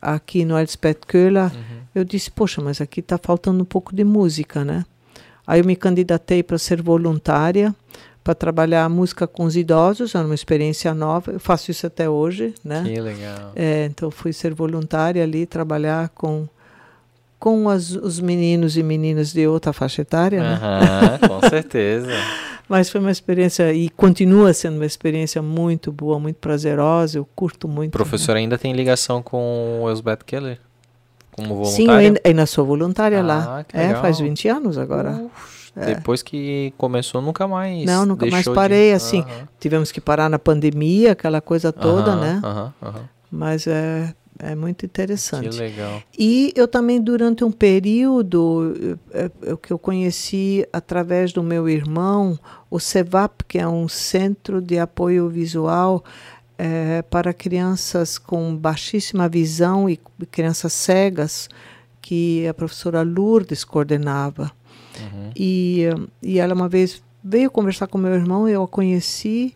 aqui 0.01 0.45
no 0.45 0.59
Elspeth 0.59 1.07
Köhler. 1.07 1.51
Eu 1.95 2.05
disse, 2.05 2.31
poxa, 2.31 2.61
mas 2.61 2.83
aqui 2.83 3.01
está 3.01 3.17
faltando 3.17 3.63
um 3.63 3.65
pouco 3.65 3.97
de 3.97 4.05
música, 4.05 4.63
né? 4.63 4.85
Aí 5.47 5.61
eu 5.61 5.65
me 5.65 5.75
candidatei 5.75 6.43
para 6.43 6.59
ser 6.59 6.83
voluntária, 6.83 7.75
para 8.23 8.35
trabalhar 8.35 8.85
a 8.85 8.89
música 8.91 9.27
com 9.27 9.45
os 9.45 9.57
idosos, 9.57 10.15
era 10.15 10.27
uma 10.27 10.35
experiência 10.35 10.93
nova. 10.93 11.33
Eu 11.33 11.41
faço 11.41 11.71
isso 11.71 11.87
até 11.87 12.11
hoje, 12.11 12.53
né? 12.63 12.83
que 12.85 13.01
legal. 13.01 13.53
É, 13.57 13.87
então 13.87 14.11
fui 14.11 14.35
ser 14.35 14.53
voluntária 14.53 15.23
ali, 15.23 15.47
trabalhar 15.47 16.11
com 16.11 16.47
com 17.39 17.69
as, 17.69 17.91
os 17.91 18.19
meninos 18.21 18.77
e 18.77 18.83
meninas 18.83 19.33
de 19.33 19.47
outra 19.47 19.73
faixa 19.73 20.03
etária, 20.03 20.41
né? 20.43 20.59
Aham, 20.61 21.29
com 21.29 21.49
certeza. 21.49 22.11
Mas 22.69 22.91
foi 22.91 23.01
uma 23.01 23.13
experiência 23.13 23.73
e 23.73 23.89
continua 23.91 24.53
sendo 24.53 24.75
uma 24.75 24.87
experiência 24.87 25.41
muito 25.41 25.93
boa, 25.93 26.19
muito 26.19 26.37
prazerosa. 26.37 27.19
Eu 27.19 27.25
curto 27.37 27.69
muito. 27.69 27.91
O 27.91 27.93
professor 27.93 28.37
ainda 28.37 28.59
tem 28.59 28.73
ligação 28.73 29.23
com 29.23 29.83
o 29.83 29.89
Elsbeth 29.89 30.19
Keller? 30.27 30.59
Como 31.31 31.49
né? 31.49 31.55
voluntário? 31.55 31.77
Sim, 31.77 31.87
eu 31.87 31.95
ainda, 31.95 32.21
ainda 32.25 32.47
sou 32.47 32.67
voluntária 32.67 33.23
lá. 33.23 33.59
Ah, 33.61 33.65
que 33.65 33.77
É, 33.77 33.87
legal. 33.89 34.03
faz 34.03 34.19
20 34.19 34.49
anos 34.49 34.79
agora. 34.79 35.27
Depois 35.77 36.23
que 36.23 36.73
começou, 36.79 37.21
nunca 37.21 37.47
mais. 37.47 37.85
Não, 37.85 38.05
nunca 38.07 38.23
mais 38.25 38.37
deixou 38.37 38.55
de- 38.55 38.57
parei, 38.59 38.93
assim. 38.95 39.23
Tivemos 39.61 39.93
que 39.93 40.01
parar 40.01 40.29
na 40.31 40.39
pandemia, 40.39 41.13
aquela 41.13 41.41
coisa 41.41 41.71
toda, 41.73 42.13
Aham, 42.13 42.73
né? 42.83 43.03
Mas 43.31 43.67
é, 43.67 44.13
é 44.39 44.55
muito 44.55 44.81
Que 44.81 44.87
interessante. 44.87 45.57
legal. 45.57 46.03
E 46.19 46.53
eu 46.55 46.69
também, 46.69 47.01
durante 47.01 47.45
um 47.45 47.51
período, 47.51 48.99
eh, 49.13 49.31
eh, 49.43 49.57
que 49.61 49.73
eu 49.73 49.79
conheci 49.79 50.67
através 50.73 51.33
do 51.33 51.43
meu 51.43 51.69
irmão, 51.69 52.39
o 52.71 52.79
CEVAP, 52.79 53.45
que 53.47 53.59
é 53.59 53.67
um 53.67 53.89
centro 53.89 54.61
de 54.61 54.79
apoio 54.79 55.29
visual 55.29 56.05
eh, 56.59 57.03
para 57.11 57.33
crianças 57.33 58.19
com 58.19 58.57
baixíssima 58.57 59.29
visão 59.29 59.89
e 59.89 59.99
crianças 60.31 60.73
cegas, 60.73 61.49
que 62.01 62.47
a 62.47 62.55
professora 62.55 63.03
Lourdes 63.03 63.65
coordenava. 63.65 64.53
Uhum. 65.01 65.31
E, 65.35 65.85
e 66.23 66.39
ela 66.39 66.55
uma 66.55 66.69
vez 66.69 67.03
veio 67.23 67.51
conversar 67.51 67.89
com 67.89 67.99
meu 67.99 68.15
irmão, 68.15 68.49
eu 68.49 68.63
a 68.63 68.69
conheci, 68.69 69.53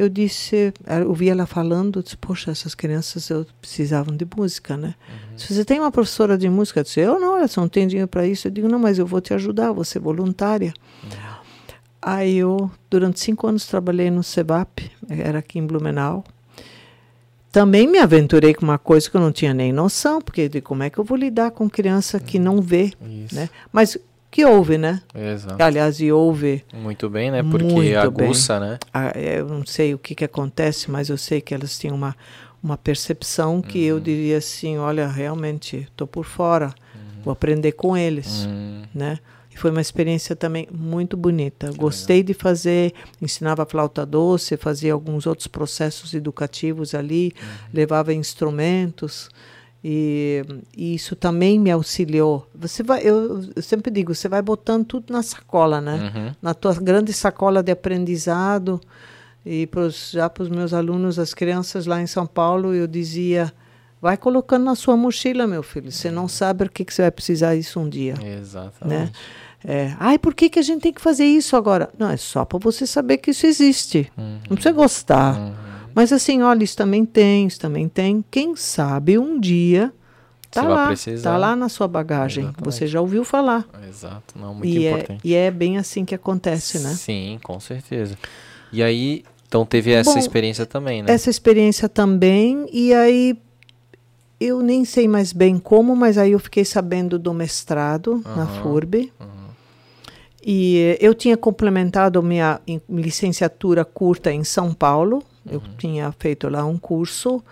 eu 0.00 0.08
disse, 0.08 0.72
eh, 0.86 1.02
eu 1.02 1.12
vi 1.12 1.28
ela 1.28 1.44
falando, 1.44 1.98
eu 1.98 2.02
disse, 2.02 2.16
poxa, 2.16 2.50
essas 2.50 2.74
crianças 2.74 3.28
eu 3.28 3.46
precisavam 3.60 4.16
de 4.16 4.26
música, 4.36 4.74
né? 4.76 4.94
Se 5.36 5.52
você 5.52 5.62
tem 5.64 5.78
uma 5.78 5.90
professora 5.92 6.38
de 6.38 6.48
música, 6.48 6.80
eu 6.80 6.84
disse, 6.84 7.00
eu 7.00 7.20
não, 7.20 7.36
ela 7.36 7.46
só 7.46 7.60
não 7.60 7.68
tem 7.68 7.86
dinheiro 7.86 8.08
para 8.08 8.26
isso. 8.26 8.46
Eu 8.46 8.50
digo, 8.50 8.66
não, 8.66 8.78
mas 8.78 8.98
eu 8.98 9.06
vou 9.06 9.20
te 9.20 9.34
ajudar, 9.34 9.72
vou 9.72 9.84
ser 9.84 9.98
voluntária. 9.98 10.72
Aí 12.00 12.38
eu, 12.38 12.70
durante 12.88 13.20
cinco 13.20 13.46
anos, 13.46 13.66
trabalhei 13.66 14.10
no 14.10 14.22
SEBAP, 14.22 14.90
era 15.08 15.40
aqui 15.40 15.58
em 15.58 15.66
Blumenau. 15.66 16.24
Também 17.52 17.86
me 17.86 17.98
aventurei 17.98 18.54
com 18.54 18.62
uma 18.62 18.78
coisa 18.78 19.10
que 19.10 19.16
eu 19.16 19.20
não 19.20 19.32
tinha 19.32 19.52
nem 19.52 19.70
noção, 19.70 20.20
porque 20.22 20.48
de 20.48 20.62
como 20.62 20.82
é 20.82 20.88
que 20.88 20.98
eu 20.98 21.04
vou 21.04 21.18
lidar 21.18 21.50
com 21.50 21.68
criança 21.68 22.18
que 22.18 22.38
não 22.38 22.62
vê, 22.62 22.92
Isso. 23.02 23.34
né? 23.34 23.50
Mas 23.70 23.98
que 24.30 24.44
ouve, 24.44 24.78
né? 24.78 25.02
Exato. 25.14 25.62
Aliás, 25.62 26.00
e 26.00 26.12
ouve 26.12 26.64
Muito 26.72 27.08
bem, 27.10 27.30
né? 27.30 27.42
Porque 27.42 27.64
Muito 27.64 27.98
aguça, 27.98 28.60
né? 28.60 28.78
ah, 28.94 29.12
eu 29.18 29.48
não 29.48 29.66
sei 29.66 29.92
o 29.94 29.98
que, 29.98 30.14
que 30.14 30.24
acontece, 30.24 30.90
mas 30.90 31.08
eu 31.08 31.18
sei 31.18 31.40
que 31.40 31.52
elas 31.54 31.78
têm 31.78 31.90
uma, 31.90 32.16
uma 32.62 32.76
percepção 32.78 33.60
que 33.60 33.78
Uhum. 33.78 33.96
eu 33.96 34.00
diria 34.00 34.38
assim, 34.38 34.78
olha, 34.78 35.08
realmente, 35.08 35.78
estou 35.90 36.06
por 36.06 36.24
fora, 36.24 36.72
vou 37.24 37.32
aprender 37.32 37.72
com 37.72 37.96
eles, 37.96 38.46
Hum, 38.48 38.82
né? 38.94 39.18
E 39.52 39.56
foi 39.58 39.72
uma 39.72 39.80
experiência 39.80 40.36
também 40.36 40.68
muito 40.72 41.16
bonita. 41.16 41.72
Gostei 41.76 42.22
de 42.22 42.32
fazer, 42.32 42.94
ensinava 43.20 43.66
flauta 43.66 44.06
doce, 44.06 44.56
fazia 44.56 44.92
alguns 44.92 45.26
outros 45.26 45.48
processos 45.48 46.14
educativos 46.14 46.94
ali, 46.94 47.32
Uhum. 47.42 47.48
levava 47.74 48.14
instrumentos. 48.14 49.28
E, 49.82 50.44
e 50.76 50.94
isso 50.94 51.16
também 51.16 51.58
me 51.58 51.70
auxiliou. 51.70 52.46
Você 52.54 52.82
vai, 52.82 53.00
eu, 53.02 53.42
eu 53.56 53.62
sempre 53.62 53.90
digo, 53.90 54.14
você 54.14 54.28
vai 54.28 54.42
botando 54.42 54.84
tudo 54.84 55.12
na 55.12 55.22
sacola, 55.22 55.80
né? 55.80 56.12
uhum. 56.14 56.34
na 56.42 56.52
tua 56.52 56.74
grande 56.74 57.12
sacola 57.12 57.62
de 57.62 57.72
aprendizado. 57.72 58.80
E 59.44 59.66
pros, 59.66 60.10
já 60.10 60.28
para 60.28 60.42
os 60.42 60.50
meus 60.50 60.74
alunos, 60.74 61.18
as 61.18 61.32
crianças 61.32 61.86
lá 61.86 62.00
em 62.00 62.06
São 62.06 62.26
Paulo, 62.26 62.74
eu 62.74 62.86
dizia: 62.86 63.50
vai 64.00 64.18
colocando 64.18 64.64
na 64.64 64.74
sua 64.74 64.98
mochila, 64.98 65.46
meu 65.46 65.62
filho. 65.62 65.90
Você 65.90 66.10
não 66.10 66.28
sabe 66.28 66.64
o 66.64 66.70
que, 66.70 66.84
que 66.84 66.92
você 66.92 67.02
vai 67.02 67.10
precisar 67.10 67.56
disso 67.56 67.80
um 67.80 67.88
dia. 67.88 68.14
Exatamente. 68.22 69.12
Né? 69.12 69.12
É, 69.62 69.94
Ai, 69.98 70.18
por 70.18 70.34
que, 70.34 70.48
que 70.48 70.58
a 70.58 70.62
gente 70.62 70.82
tem 70.82 70.92
que 70.92 71.00
fazer 71.00 71.24
isso 71.24 71.54
agora? 71.56 71.90
Não, 71.98 72.10
é 72.10 72.16
só 72.16 72.44
para 72.44 72.58
você 72.58 72.86
saber 72.86 73.18
que 73.18 73.30
isso 73.30 73.46
existe. 73.46 74.10
Não 74.16 74.56
precisa 74.56 74.72
gostar. 74.72 75.38
Uhum. 75.38 75.69
Mas 76.00 76.14
assim, 76.14 76.40
olha, 76.40 76.64
isso 76.64 76.74
também 76.78 77.04
tem, 77.04 77.46
isso 77.46 77.60
também 77.60 77.86
tem. 77.86 78.24
Quem 78.30 78.56
sabe 78.56 79.18
um 79.18 79.38
dia 79.38 79.92
tá 80.50 80.62
Você 80.62 80.66
lá, 80.68 80.86
precisar. 80.86 81.30
tá 81.32 81.36
lá 81.36 81.54
na 81.54 81.68
sua 81.68 81.86
bagagem. 81.86 82.44
Exatamente. 82.44 82.64
Você 82.64 82.86
já 82.86 83.02
ouviu 83.02 83.22
falar. 83.22 83.68
Exato. 83.86 84.38
Não, 84.38 84.54
muito 84.54 84.66
E 84.66 84.86
é, 84.86 84.92
importante. 84.92 85.20
e 85.22 85.34
é 85.34 85.50
bem 85.50 85.76
assim 85.76 86.06
que 86.06 86.14
acontece, 86.14 86.78
né? 86.78 86.88
Sim, 86.94 87.38
com 87.42 87.60
certeza. 87.60 88.16
E 88.72 88.82
aí, 88.82 89.24
então 89.46 89.66
teve 89.66 89.92
essa 89.92 90.14
Bom, 90.14 90.18
experiência 90.18 90.64
também, 90.64 91.02
né? 91.02 91.12
essa 91.12 91.28
experiência 91.28 91.86
também 91.86 92.66
e 92.72 92.94
aí 92.94 93.36
eu 94.40 94.60
nem 94.62 94.86
sei 94.86 95.06
mais 95.06 95.34
bem 95.34 95.58
como, 95.58 95.94
mas 95.94 96.16
aí 96.16 96.32
eu 96.32 96.38
fiquei 96.38 96.64
sabendo 96.64 97.18
do 97.18 97.34
mestrado 97.34 98.22
na 98.24 98.44
Aham, 98.44 98.62
FURB. 98.62 99.12
Uhum. 99.20 99.26
E 100.42 100.96
eu 100.98 101.12
tinha 101.14 101.36
complementado 101.36 102.22
minha 102.22 102.58
licenciatura 102.88 103.84
curta 103.84 104.32
em 104.32 104.42
São 104.44 104.72
Paulo. 104.72 105.22
Uhum. 105.50 105.56
Eu 105.56 105.62
tinha 105.76 106.12
feito 106.12 106.48
lá 106.48 106.64
um 106.64 106.78
curso 106.78 107.42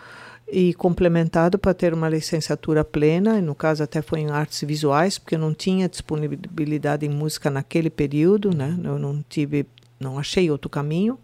e 0.50 0.72
complementado 0.74 1.58
para 1.58 1.74
ter 1.74 1.92
uma 1.92 2.08
licenciatura 2.08 2.82
plena, 2.84 3.40
no 3.40 3.54
caso 3.54 3.82
até 3.82 4.00
foi 4.00 4.20
em 4.20 4.30
artes 4.30 4.66
visuais, 4.66 5.18
porque 5.18 5.34
eu 5.34 5.38
não 5.38 5.52
tinha 5.52 5.88
disponibilidade 5.88 7.04
em 7.04 7.10
música 7.10 7.50
naquele 7.50 7.90
período, 7.90 8.54
né? 8.54 8.78
Eu 8.82 8.98
não 8.98 9.22
tive, 9.28 9.66
não 10.00 10.18
achei 10.18 10.50
outro 10.50 10.70
caminho. 10.70 11.18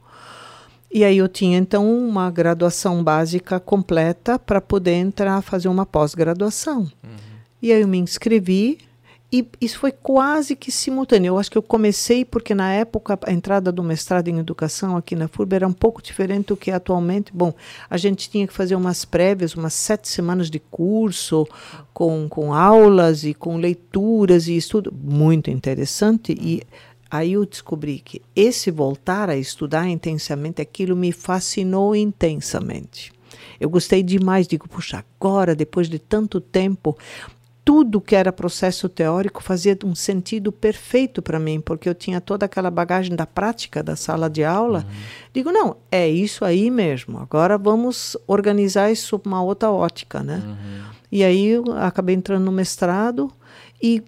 E 0.92 1.02
aí 1.02 1.18
eu 1.18 1.26
tinha 1.26 1.58
então 1.58 1.92
uma 1.92 2.30
graduação 2.30 3.02
básica 3.02 3.58
completa 3.58 4.38
para 4.38 4.60
poder 4.60 4.92
entrar 4.92 5.42
fazer 5.42 5.68
uma 5.68 5.84
pós-graduação. 5.84 6.80
Uhum. 6.80 7.16
E 7.60 7.72
aí 7.72 7.80
eu 7.80 7.88
me 7.88 7.98
inscrevi 7.98 8.78
e 9.32 9.44
isso 9.60 9.80
foi 9.80 9.90
quase 9.90 10.54
que 10.54 10.70
simultâneo. 10.70 11.30
Eu 11.30 11.38
acho 11.38 11.50
que 11.50 11.58
eu 11.58 11.62
comecei 11.62 12.24
porque 12.24 12.54
na 12.54 12.72
época 12.72 13.18
a 13.26 13.32
entrada 13.32 13.72
do 13.72 13.82
mestrado 13.82 14.28
em 14.28 14.38
educação 14.38 14.96
aqui 14.96 15.16
na 15.16 15.26
FURB 15.26 15.54
era 15.54 15.66
um 15.66 15.72
pouco 15.72 16.00
diferente 16.00 16.46
do 16.46 16.56
que 16.56 16.70
é 16.70 16.74
atualmente. 16.74 17.32
Bom, 17.34 17.52
a 17.90 17.96
gente 17.96 18.30
tinha 18.30 18.46
que 18.46 18.52
fazer 18.52 18.76
umas 18.76 19.04
prévias, 19.04 19.54
umas 19.54 19.74
sete 19.74 20.08
semanas 20.08 20.48
de 20.48 20.60
curso 20.60 21.48
com, 21.92 22.28
com 22.28 22.54
aulas 22.54 23.24
e 23.24 23.34
com 23.34 23.56
leituras 23.56 24.46
e 24.46 24.56
estudo 24.56 24.94
muito 24.96 25.50
interessante 25.50 26.32
e 26.40 26.62
aí 27.10 27.32
eu 27.32 27.44
descobri 27.44 27.98
que 27.98 28.22
esse 28.36 28.70
voltar 28.70 29.28
a 29.28 29.36
estudar 29.36 29.88
intensamente 29.88 30.62
aquilo 30.62 30.94
me 30.94 31.10
fascinou 31.10 31.96
intensamente. 31.96 33.12
Eu 33.58 33.70
gostei 33.70 34.02
demais, 34.02 34.46
digo, 34.46 34.68
puxa, 34.68 35.04
agora, 35.18 35.54
depois 35.54 35.88
de 35.88 35.98
tanto 35.98 36.40
tempo, 36.40 36.96
tudo 37.64 38.00
que 38.00 38.14
era 38.14 38.30
processo 38.30 38.88
teórico 38.88 39.42
fazia 39.42 39.76
um 39.84 39.94
sentido 39.94 40.52
perfeito 40.52 41.22
para 41.22 41.38
mim, 41.38 41.60
porque 41.60 41.88
eu 41.88 41.94
tinha 41.94 42.20
toda 42.20 42.44
aquela 42.44 42.70
bagagem 42.70 43.16
da 43.16 43.26
prática 43.26 43.82
da 43.82 43.96
sala 43.96 44.28
de 44.28 44.44
aula. 44.44 44.80
Uhum. 44.80 44.94
Digo, 45.32 45.50
não, 45.50 45.76
é 45.90 46.06
isso 46.06 46.44
aí 46.44 46.70
mesmo. 46.70 47.18
Agora 47.18 47.56
vamos 47.56 48.16
organizar 48.26 48.92
isso 48.92 49.20
uma 49.24 49.42
outra 49.42 49.70
ótica, 49.70 50.22
né? 50.22 50.42
Uhum. 50.44 50.94
E 51.10 51.24
aí 51.24 51.46
eu 51.46 51.64
acabei 51.78 52.14
entrando 52.14 52.44
no 52.44 52.52
mestrado 52.52 53.32
e 53.82 54.02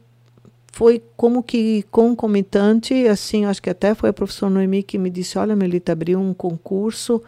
foi 0.73 1.03
como 1.17 1.43
que 1.43 1.85
concomitante, 1.91 3.09
assim, 3.09 3.47
acho 3.47 3.63
que 3.63 3.71
até 3.71 3.95
foi 3.95 4.11
a 4.11 4.13
professora 4.13 4.53
Noemi 4.53 4.83
que 4.83 4.99
me 4.99 5.09
disse, 5.09 5.39
olha, 5.39 5.57
Melita, 5.57 5.93
abriu 5.93 6.21
um 6.21 6.35
concurso 6.35 7.23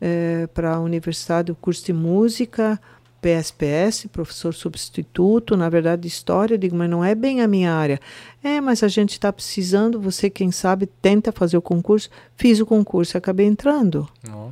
é, 0.00 0.46
para 0.54 0.76
a 0.76 0.80
universidade, 0.80 1.50
o 1.50 1.56
curso 1.56 1.84
de 1.84 1.92
música, 1.92 2.80
PSPS, 3.22 4.08
professor 4.08 4.52
substituto, 4.52 5.56
na 5.56 5.68
verdade, 5.68 6.08
história. 6.08 6.58
Digo, 6.58 6.74
mas 6.74 6.90
não 6.90 7.04
é 7.04 7.14
bem 7.14 7.40
a 7.40 7.46
minha 7.46 7.72
área. 7.72 8.00
É, 8.42 8.60
mas 8.60 8.82
a 8.82 8.88
gente 8.88 9.12
está 9.12 9.32
precisando, 9.32 10.00
você, 10.00 10.28
quem 10.28 10.50
sabe, 10.50 10.86
tenta 10.86 11.30
fazer 11.30 11.56
o 11.56 11.62
concurso. 11.62 12.10
Fiz 12.36 12.58
o 12.58 12.66
concurso 12.66 13.16
e 13.16 13.18
acabei 13.18 13.46
entrando. 13.46 14.08
Oh. 14.28 14.50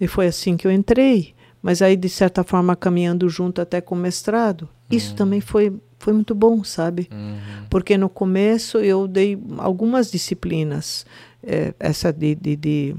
E 0.00 0.06
foi 0.06 0.28
assim 0.28 0.56
que 0.56 0.64
eu 0.64 0.70
entrei. 0.70 1.34
Mas 1.60 1.82
aí, 1.82 1.96
de 1.96 2.08
certa 2.08 2.44
forma, 2.44 2.76
caminhando 2.76 3.28
junto 3.28 3.60
até 3.60 3.80
com 3.80 3.96
o 3.96 3.98
mestrado. 3.98 4.68
Isso 4.88 5.10
uhum. 5.10 5.16
também 5.16 5.40
foi, 5.40 5.72
foi 5.98 6.12
muito 6.12 6.34
bom, 6.36 6.62
sabe? 6.62 7.08
Uhum. 7.10 7.66
Porque 7.68 7.98
no 7.98 8.08
começo 8.08 8.78
eu 8.78 9.08
dei 9.08 9.36
algumas 9.58 10.10
disciplinas. 10.10 11.04
É, 11.44 11.74
essa 11.80 12.12
de, 12.12 12.36
de, 12.36 12.54
de 12.54 12.96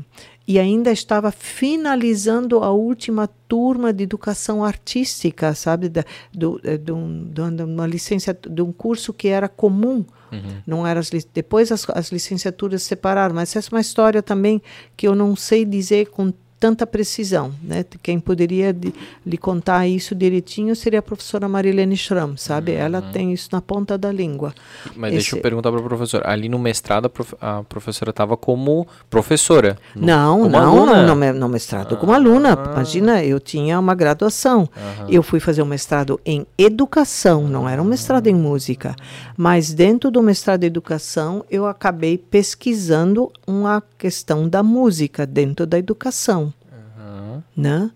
e 0.48 0.60
ainda 0.60 0.92
estava 0.92 1.32
finalizando 1.32 2.64
a 2.64 2.72
última 2.72 3.28
turma 3.48 3.94
de 3.94 4.04
educação 4.04 4.64
artística, 4.64 5.54
sabe, 5.56 5.88
da, 5.88 6.04
do, 6.34 6.60
eh, 6.64 6.78
de, 6.78 6.92
um, 6.92 7.30
de 7.30 7.64
uma 7.64 7.88
licença, 7.88 8.34
de 8.34 8.62
um 8.62 8.72
curso 8.72 9.14
que 9.14 9.30
era 9.30 9.48
comum, 9.48 10.06
uhum. 10.32 10.62
não 10.68 10.86
era 10.86 11.00
as, 11.00 11.10
depois 11.10 11.72
as, 11.72 11.90
as 11.90 12.12
licenciaturas 12.12 12.84
separaram, 12.84 13.36
mas 13.36 13.56
essa 13.56 13.70
é 13.70 13.76
uma 13.76 13.82
história 13.82 14.22
também 14.22 14.62
que 14.98 15.08
eu 15.08 15.16
não 15.16 15.36
sei 15.36 15.64
dizer 15.64 16.08
com 16.08 16.34
tanta 16.64 16.88
precisão. 16.88 17.54
Né? 17.62 17.84
Quem 18.02 18.22
poderia 18.22 18.72
de, 18.72 18.94
lhe 19.26 19.38
contar 19.38 19.86
isso 19.86 20.16
direitinho 20.16 20.74
seria 20.78 21.00
a 21.00 21.02
professora 21.02 21.46
Marilene 21.46 21.98
Schramm, 21.98 22.38
sabe? 22.38 22.72
Uhum. 22.72 22.78
Ela 22.78 23.02
tem 23.02 23.34
isso 23.34 23.50
na 23.52 23.60
ponta 23.60 23.98
da 23.98 24.10
língua. 24.10 24.54
Mas 24.96 25.10
Esse... 25.10 25.18
deixa 25.18 25.36
eu 25.36 25.42
perguntar 25.42 25.70
para 25.72 25.82
a 25.82 25.84
professora. 25.84 26.30
Ali 26.30 26.48
no 26.48 26.58
mestrado, 26.58 27.08
a, 27.08 27.10
prof... 27.10 27.36
a 27.42 27.64
professora 27.64 28.12
estava 28.12 28.38
como 28.38 28.88
professora? 29.10 29.78
No... 29.94 30.08
Não, 30.08 30.40
como 30.44 30.50
não, 30.50 31.06
não, 31.06 31.34
no, 31.34 31.50
mestrado 31.50 31.96
ah. 31.96 31.98
como 31.98 32.14
aluna. 32.14 32.58
Imagina, 32.72 33.22
eu 33.22 33.42
tinha 33.42 33.78
uma 33.78 33.94
graduação. 33.94 34.62
Uhum. 34.62 35.10
Eu 35.10 35.22
fui 35.22 35.42
fazer 35.42 35.62
um 35.62 35.66
mestrado 35.66 36.18
em 36.26 36.48
educação, 36.58 37.46
não 37.46 37.68
era 37.68 37.82
um 37.82 37.86
mestrado 37.86 38.28
em 38.28 38.36
música. 38.36 38.96
Mas 39.36 39.74
dentro 39.74 40.10
do 40.10 40.24
mestrado 40.24 40.64
em 40.64 40.68
educação, 40.68 41.44
eu 41.52 41.66
acabei 41.66 42.18
pesquisando 42.18 43.30
uma 43.46 43.84
questão 43.98 44.48
da 44.48 44.64
música 44.64 45.26
dentro 45.26 45.68
da 45.68 45.78
educação 45.78 46.53
né? 47.56 47.92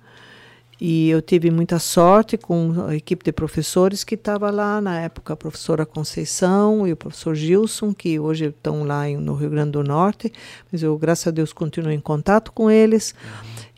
E 0.80 1.10
eu 1.10 1.24
tive 1.24 1.50
muita 1.50 1.80
sorte 1.80 2.38
com 2.38 2.86
a 2.88 2.95
equipe 2.95 3.26
de 3.26 3.32
professores 3.32 4.03
que 4.03 4.14
estava 4.14 4.52
lá 4.52 4.80
na 4.80 5.00
época, 5.00 5.34
a 5.34 5.36
professora 5.36 5.88
Conceição 5.88 6.88
e 6.88 6.94
o 6.94 6.95
professor 6.95 7.34
Gilson, 7.34 7.95
que 7.95 8.19
hoje 8.19 8.45
estão 8.45 8.84
lá 8.84 9.10
em, 9.10 9.18
no 9.18 9.34
Rio 9.34 9.50
Grande 9.50 9.72
do 9.72 9.84
Norte, 9.84 10.32
mas 10.72 10.84
eu, 10.84 10.95
graças 10.95 11.27
a 11.27 11.32
Deus, 11.32 11.52
continuo 11.52 11.92
em 11.92 12.00
contato 12.00 12.52
com 12.52 12.69
eles. 12.69 13.16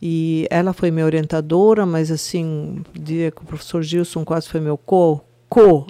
E 0.01 0.45
ela 0.49 0.73
foi 0.73 0.91
minha 0.91 1.05
orientadora, 1.05 1.85
mas 1.85 2.11
assim, 2.11 2.83
diria 2.93 3.31
que 3.31 3.41
o 3.41 3.45
professor 3.45 3.81
Gilson 3.81 4.25
quase 4.25 4.49
foi 4.49 4.59
meu 4.59 4.77
co 4.77 5.21
co, 5.49 5.87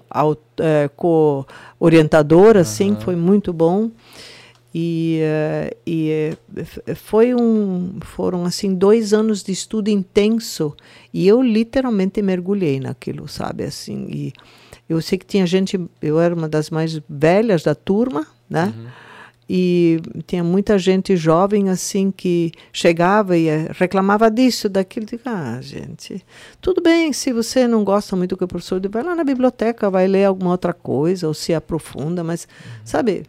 é, 0.57 0.89
co 0.95 1.45
orientador, 1.79 2.55
assim, 2.55 2.91
uhum. 2.91 3.01
foi 3.01 3.15
muito 3.15 3.51
bom. 3.51 3.91
E, 4.73 5.21
uh, 5.23 5.77
e 5.85 6.31
uh, 6.55 6.95
foi 6.95 7.33
um, 7.33 7.99
foram 8.01 8.45
assim 8.45 8.75
dois 8.75 9.13
anos 9.13 9.41
de 9.41 9.51
estudo 9.51 9.89
intenso 9.89 10.75
e 11.11 11.27
eu 11.27 11.41
literalmente 11.41 12.21
mergulhei 12.21 12.79
naquilo, 12.79 13.27
sabe 13.27 13.63
assim. 13.63 14.07
E 14.09 14.33
eu 14.87 15.01
sei 15.01 15.17
que 15.17 15.25
tinha 15.25 15.45
gente, 15.47 15.79
eu 16.01 16.19
era 16.19 16.35
uma 16.35 16.47
das 16.47 16.69
mais 16.69 16.99
velhas 17.09 17.63
da 17.63 17.73
turma, 17.73 18.27
né? 18.49 18.73
Uhum 18.77 19.08
e 19.49 19.99
tinha 20.27 20.43
muita 20.43 20.77
gente 20.77 21.17
jovem 21.17 21.69
assim 21.69 22.11
que 22.11 22.51
chegava 22.71 23.35
e 23.35 23.47
eh, 23.47 23.71
reclamava 23.71 24.29
disso, 24.29 24.69
daquilo. 24.69 25.07
Digo, 25.07 25.23
ah, 25.25 25.57
gente, 25.59 26.23
tudo 26.61 26.79
bem, 26.83 27.11
se 27.11 27.33
você 27.33 27.67
não 27.67 27.83
gosta 27.83 28.15
muito 28.15 28.29
do 28.31 28.37
que 28.37 28.43
o 28.43 28.47
professor 28.47 28.79
diz, 28.79 28.91
vai 28.91 29.01
lá 29.01 29.15
na 29.15 29.23
biblioteca, 29.23 29.89
vai 29.89 30.07
ler 30.07 30.25
alguma 30.25 30.51
outra 30.51 30.71
coisa 30.71 31.27
ou 31.27 31.33
se 31.33 31.51
aprofunda, 31.51 32.23
mas, 32.23 32.43
uhum. 32.43 32.71
sabe, 32.85 33.23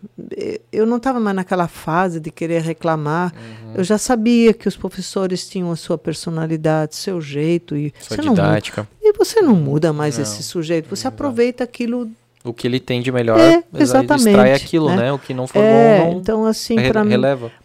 eu 0.70 0.84
não 0.84 0.98
estava 0.98 1.18
mais 1.18 1.34
naquela 1.34 1.68
fase 1.68 2.20
de 2.20 2.30
querer 2.30 2.60
reclamar. 2.60 3.32
Uhum. 3.34 3.74
Eu 3.76 3.84
já 3.84 3.96
sabia 3.96 4.52
que 4.52 4.68
os 4.68 4.76
professores 4.76 5.48
tinham 5.48 5.70
a 5.72 5.76
sua 5.76 5.96
personalidade, 5.96 6.96
seu 6.96 7.18
jeito 7.18 7.74
e 7.74 7.94
sua 7.98 8.18
didática. 8.18 8.86
Não, 9.02 9.10
e 9.10 9.16
você 9.16 9.40
não 9.40 9.54
muda 9.54 9.90
mais 9.90 10.16
não. 10.16 10.22
esse 10.22 10.42
sujeito, 10.42 10.94
você 10.94 11.08
aproveita 11.08 11.64
aquilo 11.64 12.10
o 12.44 12.52
que 12.52 12.66
ele 12.66 12.80
tem 12.80 13.02
de 13.02 13.12
melhor, 13.12 13.38
é, 13.38 13.62
exatamente, 13.74 14.28
extrai 14.28 14.54
aquilo, 14.54 14.88
né? 14.88 14.96
né? 14.96 15.12
O 15.12 15.18
que 15.18 15.34
não 15.34 15.46
for 15.46 15.62
é, 15.62 16.00
bom, 16.00 16.12
não 16.12 16.20
então 16.20 16.46
assim, 16.46 16.76
para 16.88 17.04
mim, 17.04 17.16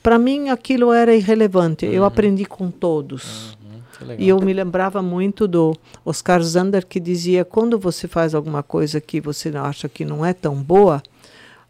para 0.04 0.20
mim 0.20 0.50
aquilo 0.50 0.92
era 0.92 1.16
irrelevante. 1.16 1.86
Uhum. 1.86 1.94
Eu 1.94 2.04
aprendi 2.04 2.46
com 2.46 2.70
todos. 2.70 3.58
Uhum, 4.02 4.16
e 4.18 4.28
eu 4.28 4.40
me 4.42 4.52
lembrava 4.52 5.02
muito 5.02 5.48
do 5.48 5.76
Oscar 6.04 6.42
Zander 6.42 6.86
que 6.86 7.00
dizia: 7.00 7.46
quando 7.46 7.80
você 7.80 8.08
faz 8.08 8.36
alguma 8.36 8.62
coisa 8.62 9.00
que 9.00 9.22
você 9.22 9.50
acha 9.56 9.88
que 9.88 10.04
não 10.04 10.26
é 10.26 10.34
tão 10.34 10.56
boa, 10.56 11.02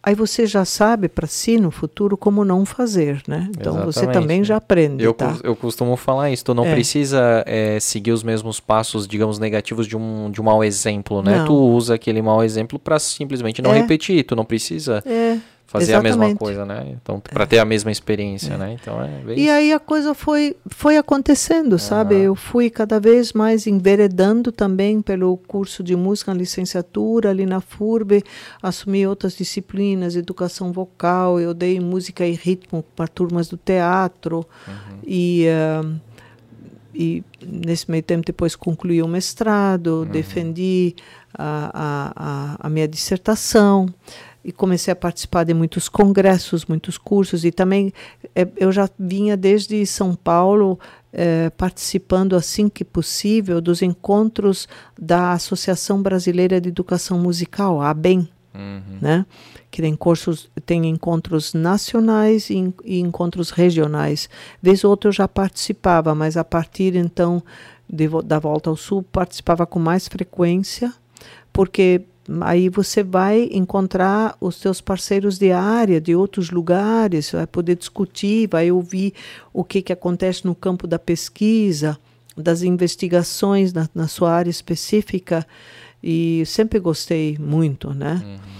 aí 0.05 0.13
você 0.13 0.45
já 0.45 0.63
sabe 0.63 1.09
para 1.09 1.25
si 1.25 1.57
no 1.57 1.71
futuro 1.71 2.15
como 2.15 2.45
não 2.45 2.63
fazer, 2.63 3.23
né? 3.27 3.49
Então 3.49 3.73
Exatamente, 3.73 3.93
você 3.93 4.07
também 4.07 4.43
já 4.43 4.57
aprende. 4.57 5.03
Eu, 5.03 5.13
tá? 5.13 5.35
eu 5.43 5.55
costumo 5.55 5.97
falar 5.97 6.29
isso, 6.29 6.45
tu 6.45 6.53
não 6.53 6.65
é. 6.65 6.71
precisa 6.71 7.43
é, 7.47 7.79
seguir 7.79 8.11
os 8.11 8.21
mesmos 8.21 8.59
passos, 8.59 9.07
digamos, 9.07 9.39
negativos 9.39 9.87
de 9.87 9.97
um, 9.97 10.29
de 10.29 10.39
um 10.39 10.43
mau 10.43 10.63
exemplo, 10.63 11.23
né? 11.23 11.39
Não. 11.39 11.45
Tu 11.47 11.53
usa 11.53 11.95
aquele 11.95 12.21
mau 12.21 12.43
exemplo 12.43 12.77
para 12.77 12.99
simplesmente 12.99 13.63
não 13.63 13.73
é. 13.73 13.79
repetir, 13.79 14.23
tu 14.23 14.35
não 14.35 14.45
precisa. 14.45 15.03
É 15.05 15.37
fazer 15.67 15.91
Exatamente. 15.91 16.13
a 16.13 16.17
mesma 16.17 16.37
coisa, 16.37 16.65
né? 16.65 16.95
Então, 17.01 17.19
para 17.19 17.43
é. 17.43 17.45
ter 17.45 17.59
a 17.59 17.65
mesma 17.65 17.91
experiência, 17.91 18.53
é. 18.53 18.57
né? 18.57 18.77
Então, 18.79 19.01
é 19.01 19.21
bem... 19.25 19.39
E 19.39 19.49
aí 19.49 19.73
a 19.73 19.79
coisa 19.79 20.13
foi 20.13 20.55
foi 20.67 20.97
acontecendo, 20.97 21.79
sabe? 21.79 22.15
Eu 22.15 22.35
fui 22.35 22.69
cada 22.69 22.99
vez 22.99 23.33
mais 23.33 23.65
enveredando 23.65 24.51
também 24.51 25.01
pelo 25.01 25.35
curso 25.37 25.83
de 25.83 25.95
música 25.95 26.33
na 26.33 26.39
licenciatura 26.39 27.31
ali 27.31 27.45
na 27.45 27.61
FURB, 27.61 28.23
assumi 28.61 29.07
outras 29.07 29.35
disciplinas, 29.35 30.15
educação 30.15 30.71
vocal, 30.71 31.39
eu 31.39 31.53
dei 31.53 31.79
música 31.79 32.25
e 32.25 32.33
ritmo 32.33 32.83
para 32.95 33.07
turmas 33.07 33.47
do 33.47 33.57
teatro 33.57 34.45
uhum. 34.67 34.99
e 35.05 35.47
uh, 35.47 35.99
e 36.97 37.21
nesse 37.45 37.91
meio 37.91 38.01
tempo 38.01 38.25
depois 38.25 38.55
concluí 38.55 39.01
o 39.03 39.07
mestrado, 39.07 39.87
uhum. 39.87 40.05
defendi 40.05 40.95
a, 41.33 41.71
a, 41.73 42.13
a, 42.15 42.67
a 42.67 42.69
minha 42.69 42.87
dissertação 42.87 43.87
e 44.45 44.51
comecei 44.51 44.91
a 44.91 44.95
participar 44.95 45.43
de 45.43 45.55
muitos 45.55 45.89
congressos, 45.89 46.67
muitos 46.67 46.99
cursos 46.99 47.43
e 47.43 47.51
também 47.51 47.91
é, 48.35 48.47
eu 48.55 48.71
já 48.71 48.87
vinha 48.97 49.35
desde 49.35 49.83
São 49.87 50.13
Paulo 50.13 50.79
é, 51.11 51.49
participando 51.49 52.35
assim 52.35 52.69
que 52.69 52.85
possível 52.85 53.59
dos 53.59 53.81
encontros 53.81 54.67
da 54.99 55.31
Associação 55.31 55.99
Brasileira 55.99 56.61
de 56.61 56.69
Educação 56.69 57.17
Musical, 57.17 57.81
a 57.81 57.89
ABEM. 57.89 58.29
Uhum. 58.53 58.99
né? 59.01 59.25
Que 59.69 59.81
tem 59.81 59.93
cursos, 59.97 60.49
tem 60.65 60.85
encontros 60.87 61.53
nacionais 61.53 62.49
e, 62.49 62.73
e 62.85 63.01
encontros 63.01 63.49
regionais. 63.49 64.29
Vez 64.61 64.85
ou 64.85 64.91
outra 64.91 65.09
eu 65.09 65.11
já 65.11 65.27
participava, 65.27 66.15
mas 66.15 66.37
a 66.37 66.43
partir 66.43 66.95
então 66.95 67.43
de, 67.89 68.07
da 68.23 68.39
volta 68.39 68.69
ao 68.69 68.77
sul 68.77 69.03
participava 69.03 69.65
com 69.65 69.77
mais 69.77 70.07
frequência, 70.07 70.93
porque 71.51 72.03
aí 72.41 72.69
você 72.69 73.03
vai 73.03 73.49
encontrar 73.51 74.35
os 74.41 74.55
seus 74.55 74.81
parceiros 74.81 75.37
de 75.37 75.51
área, 75.51 76.01
de 76.01 76.15
outros 76.15 76.49
lugares, 76.49 77.31
vai 77.31 77.45
poder 77.45 77.75
discutir, 77.75 78.47
vai 78.47 78.71
ouvir 78.71 79.13
o 79.53 79.63
que, 79.63 79.81
que 79.81 79.93
acontece 79.93 80.45
no 80.45 80.55
campo 80.55 80.87
da 80.87 80.97
pesquisa, 80.97 81.97
das 82.35 82.61
investigações 82.63 83.71
na, 83.73 83.87
na 83.93 84.07
sua 84.07 84.31
área 84.31 84.49
específica, 84.49 85.45
e 86.03 86.43
sempre 86.45 86.79
gostei 86.79 87.37
muito, 87.39 87.93
né? 87.93 88.21
Uhum. 88.23 88.55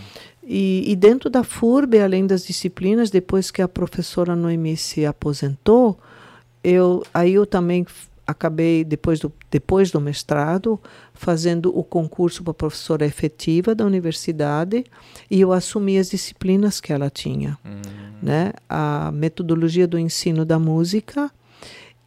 E, 0.47 0.91
e, 0.91 0.95
dentro 0.95 1.29
da 1.29 1.43
FURB, 1.43 1.99
além 1.99 2.27
das 2.27 2.45
disciplinas, 2.45 3.09
depois 3.09 3.49
que 3.49 3.63
a 3.63 3.67
professora 3.67 4.35
Noemi 4.35 4.77
se 4.77 5.03
aposentou, 5.03 5.97
eu, 6.63 7.03
aí 7.11 7.33
eu 7.33 7.47
também 7.47 7.85
acabei, 8.25 8.83
depois 8.83 9.19
do, 9.19 9.31
depois 9.51 9.91
do 9.91 10.01
mestrado, 10.01 10.79
fazendo 11.13 11.77
o 11.77 11.83
concurso 11.83 12.43
para 12.43 12.53
professora 12.53 13.05
efetiva 13.05 13.75
da 13.75 13.85
universidade 13.85 14.83
e 15.29 15.41
eu 15.41 15.51
assumi 15.51 15.97
as 15.97 16.09
disciplinas 16.09 16.81
que 16.81 16.91
ela 16.91 17.09
tinha. 17.09 17.57
Uhum. 17.63 17.81
Né? 18.21 18.53
A 18.67 19.11
metodologia 19.13 19.87
do 19.87 19.99
ensino 19.99 20.43
da 20.45 20.57
música 20.57 21.31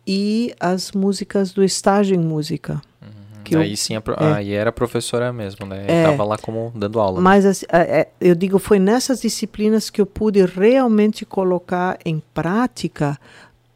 e 0.07 0.55
as 0.59 0.93
músicas 0.93 1.53
do 1.53 1.63
estágio 1.63 2.17
em 2.17 2.21
música. 2.21 2.81
Que 3.49 3.57
aí 3.57 3.71
eu, 3.71 3.77
sim, 3.77 3.97
a, 3.97 4.03
é, 4.19 4.33
aí 4.35 4.53
era 4.53 4.71
professora 4.71 5.33
mesmo, 5.33 5.65
né? 5.65 5.83
Estava 5.83 6.23
é, 6.23 6.27
lá 6.27 6.39
como 6.39 6.71
dando 6.75 7.01
aula. 7.01 7.21
Mas 7.21 7.47
assim, 7.47 7.65
é, 7.73 8.09
eu 8.21 8.35
digo, 8.35 8.59
foi 8.59 8.79
nessas 8.79 9.23
disciplinas 9.23 9.89
que 9.89 10.01
eu 10.01 10.07
pude 10.07 10.45
realmente 10.45 11.25
colocar 11.25 11.99
em 12.05 12.23
prática 12.35 13.19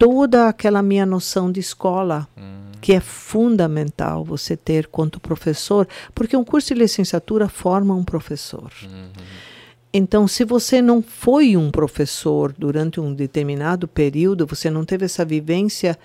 toda 0.03 0.49
aquela 0.49 0.83
minha 0.83 1.07
noção 1.07 1.53
de 1.53 1.61
escola, 1.61 2.27
hum. 2.37 2.73
que 2.81 2.93
é 2.93 2.99
fundamental 2.99 4.25
você 4.25 4.57
ter 4.57 4.89
quanto 4.89 5.21
professor, 5.21 5.87
porque 6.13 6.37
um 6.37 6.43
curso 6.43 6.75
de 6.75 6.81
licenciatura 6.81 7.49
forma 7.49 7.95
um 7.95 8.03
professor. 8.03 8.73
Uhum. 8.83 9.13
Então, 9.95 10.27
se 10.27 10.45
você 10.45 10.83
não 10.83 11.01
foi 11.01 11.57
um 11.57 11.71
professor 11.71 12.53
durante 12.53 12.99
um 12.99 13.15
determinado 13.15 13.87
período, 13.87 14.45
você 14.45 14.69
não 14.69 14.85
teve 14.85 15.05
essa 15.05 15.25
vivência, 15.25 15.97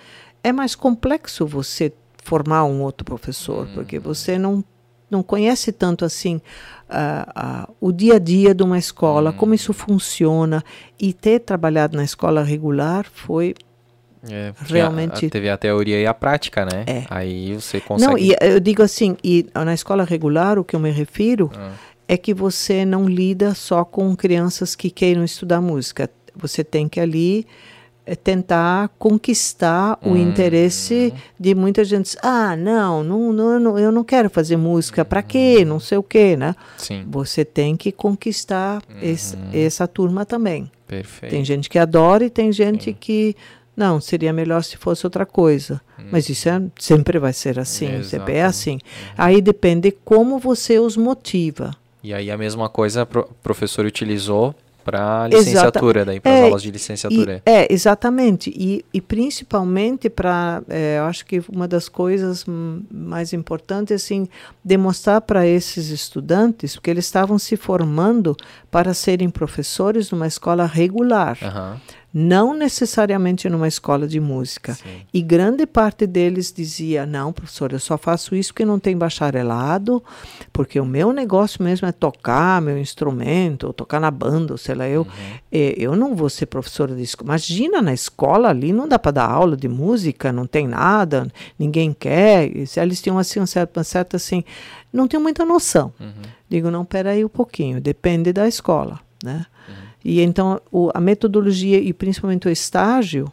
é 0.43 0.51
mais 0.51 0.76
complexo 0.76 1.48
você 1.48 1.92
formar 2.24 2.66
um 2.66 2.84
outro 2.84 3.03
professor, 3.03 3.66
Uhum. 3.66 3.74
porque 3.74 3.98
você 3.98 4.38
não 4.38 4.64
não 5.09 5.24
conhece 5.24 5.72
tanto 5.72 6.03
assim 6.03 6.35
uh, 6.90 7.69
uh, 7.69 7.76
o 7.80 7.93
dia 7.93 8.16
a 8.16 8.19
dia 8.19 8.53
de 8.53 8.61
uma 8.61 8.77
escola, 8.77 9.32
como 9.32 9.53
isso 9.53 9.72
funciona 9.72 10.61
e 11.00 11.14
ter 11.14 11.40
trabalhado 11.40 11.95
na 11.95 12.03
escola 12.03 12.43
regular 12.43 13.06
foi 13.09 13.56
É, 14.30 14.52
Realmente- 14.66 15.26
a- 15.26 15.28
a- 15.28 15.32
teve 15.32 15.50
a 15.50 15.58
teoria 15.58 16.00
e 16.00 16.06
a 16.06 16.14
prática, 16.14 16.66
né? 16.66 16.84
É. 16.88 17.04
Aí 17.10 17.54
você 17.56 17.80
consegue. 17.80 18.12
Não, 18.12 18.18
e 18.18 18.36
eu 18.42 18.60
digo 18.60 18.82
assim, 18.82 19.16
e 19.24 19.46
na 19.54 19.74
escola 19.74 20.04
regular 20.04 20.58
o 20.58 20.64
que 20.64 20.76
eu 20.76 20.80
me 20.80 20.90
refiro 20.92 21.52
Ah. 21.56 21.72
é 22.08 22.18
que 22.18 22.34
você 22.34 22.84
não 22.86 23.06
lida 23.08 23.54
só 23.54 23.84
com 23.86 24.16
crianças 24.16 24.76
que 24.76 24.90
queiram 24.90 25.24
estudar 25.24 25.62
música. 25.62 26.10
Você 26.36 26.64
tem 26.64 26.88
que 26.88 27.00
ali 27.00 27.46
eh, 28.10 28.16
tentar 28.16 28.90
conquistar 28.98 30.00
o 30.02 30.12
Hum. 30.12 30.18
interesse 30.18 31.14
de 31.38 31.54
muita 31.54 31.84
gente. 31.84 32.16
Ah, 32.24 32.56
não, 32.56 33.04
não, 33.04 33.34
não, 33.34 33.78
eu 33.78 33.92
não 33.92 34.02
quero 34.04 34.30
fazer 34.30 34.56
música. 34.56 35.04
Para 35.04 35.22
quê? 35.22 35.66
Não 35.66 35.78
sei 35.78 35.98
o 35.98 36.04
quê, 36.04 36.38
né? 36.38 36.56
Sim, 36.78 37.04
Você 37.10 37.44
tem 37.44 37.76
que 37.76 37.92
conquistar 37.92 38.82
esse- 39.02 39.36
Uhum. 39.36 39.50
essa 39.54 39.86
turma 39.88 40.26
também. 40.26 40.72
perfeito. 40.88 41.32
Tem 41.34 41.44
gente 41.44 41.70
que 41.70 41.78
adora 41.78 42.24
e 42.24 42.30
tem 42.30 42.50
gente 42.50 42.86
Sim. 42.86 42.96
que 42.98 43.36
não, 43.78 44.02
seria 44.02 44.34
melhor 44.34 44.64
se 44.64 44.76
fosse 44.76 45.06
outra 45.06 45.26
coisa. 45.26 45.80
Mas 46.12 46.28
isso 46.30 46.50
é- 46.50 46.62
sempre 46.80 47.20
vai 47.20 47.32
ser 47.32 47.60
assim, 47.60 47.86
sempre 48.04 48.34
é 48.34 48.40
Exatamente. 48.40 48.42
assim. 48.42 48.80
Aí 49.18 49.40
depende 49.42 49.92
como 50.04 50.40
você 50.40 50.80
os 50.80 50.98
motiva. 50.98 51.72
E 52.04 52.14
aí 52.14 52.32
a 52.32 52.38
mesma 52.38 52.68
coisa 52.68 53.04
o 53.04 53.24
professor 53.44 53.86
utilizou 53.86 54.56
para 54.84 55.28
Exata- 55.30 55.38
licenciatura, 55.38 56.06
daí 56.06 56.18
para 56.22 56.32
as 56.32 56.40
É, 56.40 56.44
aulas 56.44 56.62
de 56.62 56.70
E, 56.70 56.72
licenciatura. 56.72 57.42
é, 57.46 57.74
exatamente. 57.74 58.50
E, 58.56 58.86
e 58.94 59.02
principalmente 59.02 60.10
para, 60.10 60.64
eu 60.98 61.04
acho 61.04 61.26
que 61.26 61.44
uma 61.52 61.68
das 61.68 61.90
coisas 61.90 62.46
hum, 62.48 62.82
mais 62.90 63.34
importantes 63.34 63.92
é 63.92 63.96
assim, 63.96 64.30
demonstrar 64.64 65.20
para 65.20 65.46
esses 65.46 65.90
estudantes, 65.90 66.76
porque 66.76 66.90
eles 66.90 67.04
estavam 67.04 67.38
se 67.38 67.58
formando 67.58 68.34
para 68.72 68.94
serem 68.94 69.30
professores 69.30 70.10
numa 70.10 70.26
escola 70.28 70.66
regular. 70.66 71.38
Aham, 71.42 71.82
não 72.20 72.52
necessariamente 72.52 73.48
numa 73.48 73.68
escola 73.68 74.08
de 74.08 74.20
música. 74.20 74.74
sim. 74.74 75.02
E 75.14 75.22
grande 75.22 75.68
parte 75.68 76.08
deles 76.08 76.52
dizia: 76.52 77.06
não, 77.06 77.32
professor, 77.32 77.72
eu 77.72 77.80
só 77.80 77.96
faço 77.96 78.36
isso 78.36 78.52
porque 78.52 78.66
não 78.66 78.80
tem 78.80 78.98
bacharelado, 78.98 80.04
porque 80.52 80.80
o 80.80 80.86
meu 80.86 81.14
negócio 81.14 81.64
mesmo 81.64 81.88
é 81.88 81.92
tocar 81.92 82.60
meu 82.60 82.76
instrumento, 82.76 83.68
ou 83.68 83.74
tocar 83.74 84.00
na 84.00 84.10
banda, 84.10 84.54
ou 84.54 84.58
sei 84.58 84.74
lá, 84.74 84.88
eu, 84.88 85.06
eh, 85.52 85.76
eu 85.78 85.96
não 85.96 86.16
vou 86.16 86.28
ser 86.28 86.48
professora 86.48 86.96
de 86.96 87.04
escola. 87.04 87.30
Imagina, 87.30 87.84
na 87.84 87.94
escola 87.94 88.50
ali 88.50 88.74
não 88.74 88.88
dá 88.88 88.98
para 88.98 89.12
dar 89.12 89.30
aula 89.30 89.56
de 89.56 89.68
música, 89.68 90.32
não 90.32 90.48
tem 90.48 90.68
nada, 90.68 91.28
ninguém 91.60 91.94
quer. 91.94 92.50
E 92.56 92.66
se 92.66 92.80
Eles 92.80 93.00
tinham 93.00 93.20
assim, 93.20 93.40
uma 93.40 93.46
certa 93.46 94.18
assim, 94.18 94.44
não 94.92 95.08
tinham 95.08 95.22
muita 95.22 95.46
noção. 95.46 95.94
Uhum. 96.00 96.14
Digo, 96.50 96.72
não, 96.72 96.84
peraí 96.84 97.24
um 97.24 97.30
pouquinho, 97.30 97.80
depende 97.80 98.34
da 98.34 98.48
escola, 98.48 99.00
né? 99.24 99.46
E 100.08 100.22
então 100.22 100.61
o, 100.72 100.90
a 100.94 101.02
metodologia 101.02 101.77
e 101.77 101.92
principalmente 101.92 102.48
o 102.48 102.50
estágio 102.50 103.30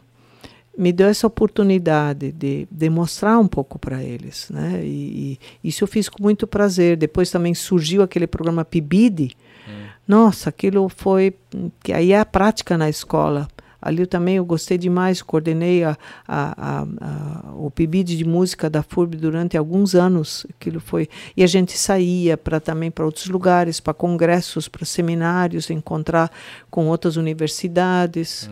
me 0.77 0.91
deu 0.91 1.07
essa 1.07 1.25
oportunidade 1.25 2.33
de 2.33 2.67
demonstrar 2.69 3.39
um 3.39 3.47
pouco 3.47 3.79
para 3.79 4.03
eles, 4.03 4.49
né? 4.49 4.81
E, 4.83 5.39
e 5.63 5.69
isso 5.69 5.85
eu 5.85 5.87
fiz 5.87 6.09
com 6.09 6.21
muito 6.21 6.45
prazer. 6.45 6.97
Depois 6.97 7.31
também 7.31 7.53
surgiu 7.53 8.03
aquele 8.03 8.27
programa 8.27 8.65
PIBID. 8.65 9.37
Nossa, 10.05 10.49
aquilo 10.49 10.89
foi 10.89 11.33
que 11.81 11.93
aí 11.93 12.11
é 12.11 12.19
a 12.19 12.25
prática 12.25 12.77
na 12.77 12.89
escola. 12.89 13.47
Ali 13.85 14.01
eu 14.01 14.07
também 14.07 14.37
eu 14.37 14.45
gostei 14.45 14.79
demais, 14.79 15.21
coordenei 15.21 15.83
a, 15.83 15.95
a, 16.27 16.81
a, 16.81 17.53
o 17.53 17.69
PIBID 17.69 18.17
de 18.17 18.25
música 18.25 18.67
da 18.67 18.81
FURB 18.81 19.15
durante 19.15 19.55
alguns 19.55 19.93
anos. 19.93 20.43
Aquilo 20.49 20.79
foi 20.79 21.07
e 21.37 21.43
a 21.43 21.47
gente 21.47 21.77
saía 21.77 22.35
para 22.35 22.59
também 22.59 22.89
para 22.89 23.05
outros 23.05 23.27
lugares, 23.27 23.79
para 23.79 23.93
congressos, 23.93 24.67
para 24.67 24.83
seminários, 24.85 25.69
encontrar 25.69 26.31
com 26.71 26.87
outras 26.87 27.15
universidades. 27.15 28.49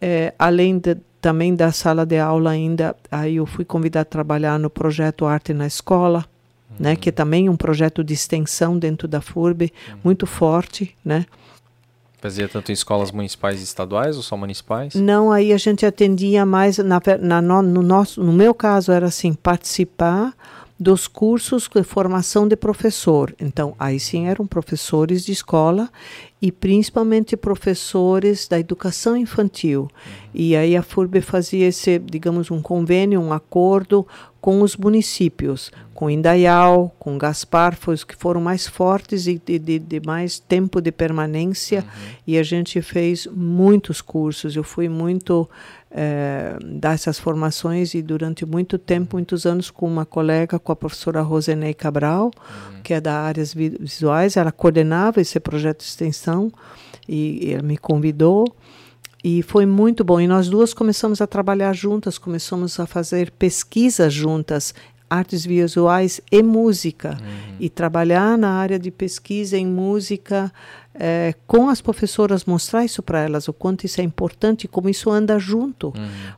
É, 0.00 0.32
além 0.38 0.78
de, 0.78 0.96
também 1.20 1.52
da 1.52 1.72
sala 1.72 2.06
de 2.06 2.18
aula 2.18 2.50
ainda, 2.50 2.94
aí 3.10 3.36
eu 3.36 3.46
fui 3.46 3.64
convidada 3.64 4.02
a 4.02 4.04
trabalhar 4.04 4.56
no 4.56 4.70
projeto 4.70 5.26
Arte 5.26 5.52
na 5.52 5.66
Escola, 5.66 6.24
né, 6.78 6.94
que 6.94 7.08
é 7.08 7.12
também 7.12 7.48
um 7.48 7.56
projeto 7.56 8.04
de 8.04 8.14
extensão 8.14 8.78
dentro 8.78 9.08
da 9.08 9.20
FURB, 9.20 9.72
muito 10.04 10.26
forte, 10.26 10.96
né? 11.04 11.26
Fazia 12.20 12.48
tanto 12.48 12.70
em 12.70 12.74
escolas 12.74 13.10
municipais 13.10 13.60
e 13.60 13.64
estaduais 13.64 14.16
ou 14.16 14.22
só 14.22 14.36
municipais? 14.36 14.94
Não, 14.94 15.32
aí 15.32 15.52
a 15.52 15.56
gente 15.56 15.86
atendia 15.86 16.44
mais, 16.44 16.76
na, 16.78 17.00
na, 17.18 17.40
no, 17.40 17.62
no, 17.62 17.82
nosso, 17.82 18.22
no 18.22 18.32
meu 18.32 18.52
caso 18.52 18.92
era 18.92 19.06
assim, 19.06 19.32
participar 19.32 20.34
dos 20.80 21.06
cursos 21.06 21.68
de 21.68 21.82
formação 21.82 22.48
de 22.48 22.56
professor. 22.56 23.34
Então, 23.38 23.74
aí 23.78 24.00
sim 24.00 24.28
eram 24.28 24.46
professores 24.46 25.26
de 25.26 25.32
escola 25.32 25.90
e 26.40 26.50
principalmente 26.50 27.36
professores 27.36 28.48
da 28.48 28.58
educação 28.58 29.14
infantil. 29.14 29.90
E 30.32 30.56
aí 30.56 30.74
a 30.74 30.82
FURB 30.82 31.20
fazia 31.20 31.68
esse, 31.68 31.98
digamos, 31.98 32.50
um 32.50 32.62
convênio, 32.62 33.20
um 33.20 33.30
acordo 33.30 34.06
com 34.40 34.62
os 34.62 34.74
municípios, 34.74 35.70
com 36.00 36.08
Indaial, 36.08 36.96
com 36.98 37.18
Gaspar, 37.18 37.76
foi 37.76 37.92
os 37.92 38.04
que 38.04 38.16
foram 38.16 38.40
mais 38.40 38.66
fortes 38.66 39.26
e 39.26 39.38
de, 39.38 39.58
de, 39.58 39.78
de 39.78 40.00
mais 40.00 40.38
tempo 40.38 40.80
de 40.80 40.90
permanência. 40.90 41.84
E 42.26 42.38
a 42.38 42.42
gente 42.42 42.80
fez 42.80 43.26
muitos 43.26 44.00
cursos. 44.00 44.56
Eu 44.56 44.64
fui 44.64 44.88
muito 44.88 45.46
eh, 45.90 46.56
dar 46.64 46.94
essas 46.94 47.18
formações 47.18 47.92
e 47.92 48.00
durante 48.00 48.46
muito 48.46 48.78
tempo, 48.78 49.16
muitos 49.16 49.44
anos, 49.44 49.70
com 49.70 49.86
uma 49.86 50.06
colega, 50.06 50.58
com 50.58 50.72
a 50.72 50.76
professora 50.76 51.20
Rosenei 51.20 51.74
Cabral, 51.74 52.30
que 52.82 52.94
é 52.94 53.00
da 53.02 53.20
áreas 53.20 53.52
vi- 53.52 53.76
visuais, 53.78 54.38
ela 54.38 54.50
coordenava 54.50 55.20
esse 55.20 55.38
projeto 55.38 55.80
de 55.80 55.84
extensão 55.84 56.50
e, 57.06 57.48
e 57.48 57.52
ela 57.52 57.62
me 57.62 57.76
convidou. 57.76 58.46
E 59.22 59.42
foi 59.42 59.66
muito 59.66 60.02
bom. 60.02 60.18
E 60.18 60.26
nós 60.26 60.48
duas 60.48 60.72
começamos 60.72 61.20
a 61.20 61.26
trabalhar 61.26 61.74
juntas, 61.74 62.16
começamos 62.16 62.80
a 62.80 62.86
fazer 62.86 63.30
pesquisas 63.32 64.14
juntas, 64.14 64.74
artes 65.10 65.44
visuais 65.44 66.20
e 66.30 66.42
música. 66.42 67.18
E 67.58 67.68
trabalhar 67.68 68.38
na 68.38 68.52
área 68.52 68.78
de 68.78 68.90
pesquisa 68.90 69.58
em 69.58 69.66
música 69.66 70.50
eh, 70.94 71.34
com 71.46 71.68
as 71.68 71.80
professoras, 71.80 72.44
mostrar 72.44 72.84
isso 72.84 73.02
para 73.02 73.20
elas, 73.20 73.48
o 73.48 73.52
quanto 73.52 73.84
isso 73.84 74.00
é 74.00 74.04
importante, 74.04 74.68
como 74.68 74.88
isso 74.88 75.10
anda 75.10 75.38
junto. 75.38 75.92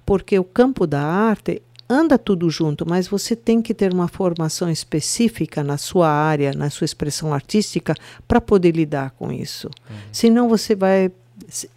Porque 0.07 0.39
o 0.39 0.45
campo 0.45 0.87
da 0.87 1.03
arte 1.03 1.63
anda 1.89 2.19
tudo 2.19 2.49
junto, 2.49 2.89
mas 2.89 3.07
você 3.07 3.37
tem 3.37 3.61
que 3.61 3.75
ter 3.75 3.93
uma 3.93 4.09
formação 4.09 4.71
específica 4.71 5.63
na 5.63 5.77
sua 5.77 6.09
área, 6.09 6.53
na 6.53 6.71
sua 6.71 6.87
expressão 6.87 7.35
artística, 7.35 7.95
para 8.27 8.41
poder 8.41 8.75
lidar 8.75 9.11
com 9.11 9.31
isso. 9.31 9.69
Uhum. 9.69 9.97
Senão 10.11 10.49
você 10.49 10.75
vai 10.75 11.13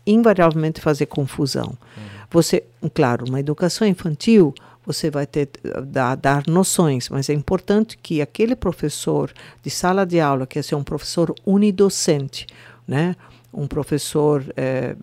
invariavelmente 0.07 0.79
fazer 0.79 1.07
confusão. 1.07 1.77
Uhum. 1.97 2.03
Você, 2.31 2.63
claro, 2.93 3.25
uma 3.27 3.39
educação 3.39 3.87
infantil, 3.87 4.53
você 4.85 5.09
vai 5.09 5.25
ter 5.25 5.49
dar, 5.87 6.15
dar 6.15 6.43
noções, 6.47 7.09
mas 7.09 7.29
é 7.29 7.33
importante 7.33 7.97
que 7.97 8.21
aquele 8.21 8.55
professor 8.55 9.31
de 9.63 9.69
sala 9.69 10.05
de 10.05 10.19
aula, 10.19 10.45
que 10.45 10.59
é 10.59 10.75
um 10.75 10.83
professor 10.83 11.33
unidocente, 11.45 12.45
né? 12.87 13.15
um 13.55 13.67
professor 13.67 14.43
é, 14.57 14.95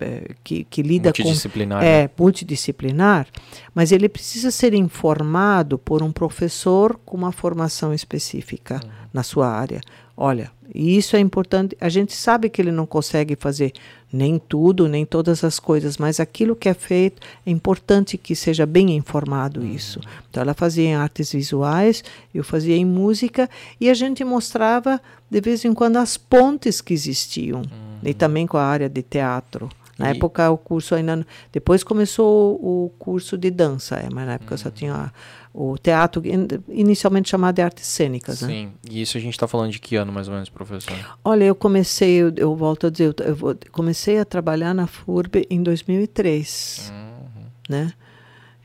que, 0.43 0.63
que 0.65 0.83
lida 0.83 1.09
multidisciplinar, 1.09 1.79
com 1.79 1.85
é 1.85 2.09
multidisciplinar, 2.17 3.27
mas 3.73 3.91
ele 3.91 4.07
precisa 4.07 4.51
ser 4.51 4.73
informado 4.75 5.79
por 5.79 6.03
um 6.03 6.11
professor 6.11 6.99
com 7.03 7.17
uma 7.17 7.31
formação 7.31 7.93
específica 7.93 8.75
uhum. 8.75 8.91
na 9.11 9.23
sua 9.23 9.47
área. 9.47 9.81
Olha, 10.15 10.51
isso 10.73 11.15
é 11.15 11.19
importante. 11.19 11.77
A 11.79 11.87
gente 11.87 12.13
sabe 12.13 12.49
que 12.49 12.61
ele 12.61 12.71
não 12.71 12.85
consegue 12.85 13.35
fazer 13.35 13.73
nem 14.11 14.39
tudo, 14.39 14.87
nem 14.87 15.05
todas 15.05 15.43
as 15.43 15.59
coisas, 15.59 15.97
mas 15.97 16.19
aquilo 16.19 16.55
que 16.55 16.69
é 16.69 16.73
feito 16.73 17.21
é 17.45 17.51
importante 17.51 18.17
que 18.17 18.35
seja 18.35 18.65
bem 18.65 18.95
informado 18.95 19.59
uhum. 19.59 19.71
isso. 19.71 19.99
Então 20.29 20.41
ela 20.41 20.53
fazia 20.53 20.85
em 20.85 20.95
artes 20.95 21.31
visuais, 21.31 22.03
eu 22.33 22.43
fazia 22.43 22.75
em 22.75 22.85
música 22.85 23.49
e 23.79 23.89
a 23.89 23.93
gente 23.93 24.23
mostrava 24.23 25.01
de 25.29 25.41
vez 25.41 25.65
em 25.65 25.73
quando 25.73 25.97
as 25.97 26.17
pontes 26.17 26.81
que 26.81 26.93
existiam 26.93 27.61
uhum. 27.61 27.99
e 28.03 28.13
também 28.13 28.45
com 28.45 28.57
a 28.57 28.63
área 28.63 28.89
de 28.89 29.01
teatro. 29.01 29.69
Na 29.97 30.11
e... 30.11 30.17
época 30.17 30.49
o 30.49 30.57
curso 30.57 30.95
ainda 30.95 31.25
depois 31.51 31.83
começou 31.83 32.55
o 32.55 32.91
curso 32.97 33.37
de 33.37 33.49
dança, 33.49 33.95
é, 33.95 34.07
mas 34.11 34.25
na 34.25 34.33
época 34.33 34.53
uhum. 34.53 34.59
só 34.59 34.69
tinha 34.69 35.11
o 35.53 35.77
teatro 35.77 36.23
inicialmente 36.67 37.29
chamado 37.29 37.55
de 37.55 37.61
artes 37.61 37.85
cênicas. 37.85 38.41
Né? 38.41 38.47
Sim, 38.47 38.65
né? 38.65 38.71
e 38.89 39.01
isso 39.01 39.17
a 39.17 39.21
gente 39.21 39.33
está 39.33 39.47
falando 39.47 39.71
de 39.71 39.79
que 39.79 39.95
ano 39.95 40.11
mais 40.11 40.27
ou 40.27 40.33
menos, 40.33 40.49
professor? 40.49 40.97
Olha, 41.23 41.43
eu 41.43 41.53
comecei, 41.53 42.15
eu, 42.15 42.33
eu 42.35 42.55
volto 42.55 42.87
a 42.87 42.89
dizer, 42.89 43.13
eu, 43.19 43.27
eu, 43.27 43.57
comecei 43.71 44.17
a 44.17 44.25
trabalhar 44.25 44.73
na 44.73 44.87
FURB 44.87 45.45
em 45.49 45.61
2003, 45.61 46.91
uhum. 46.91 47.45
né? 47.69 47.93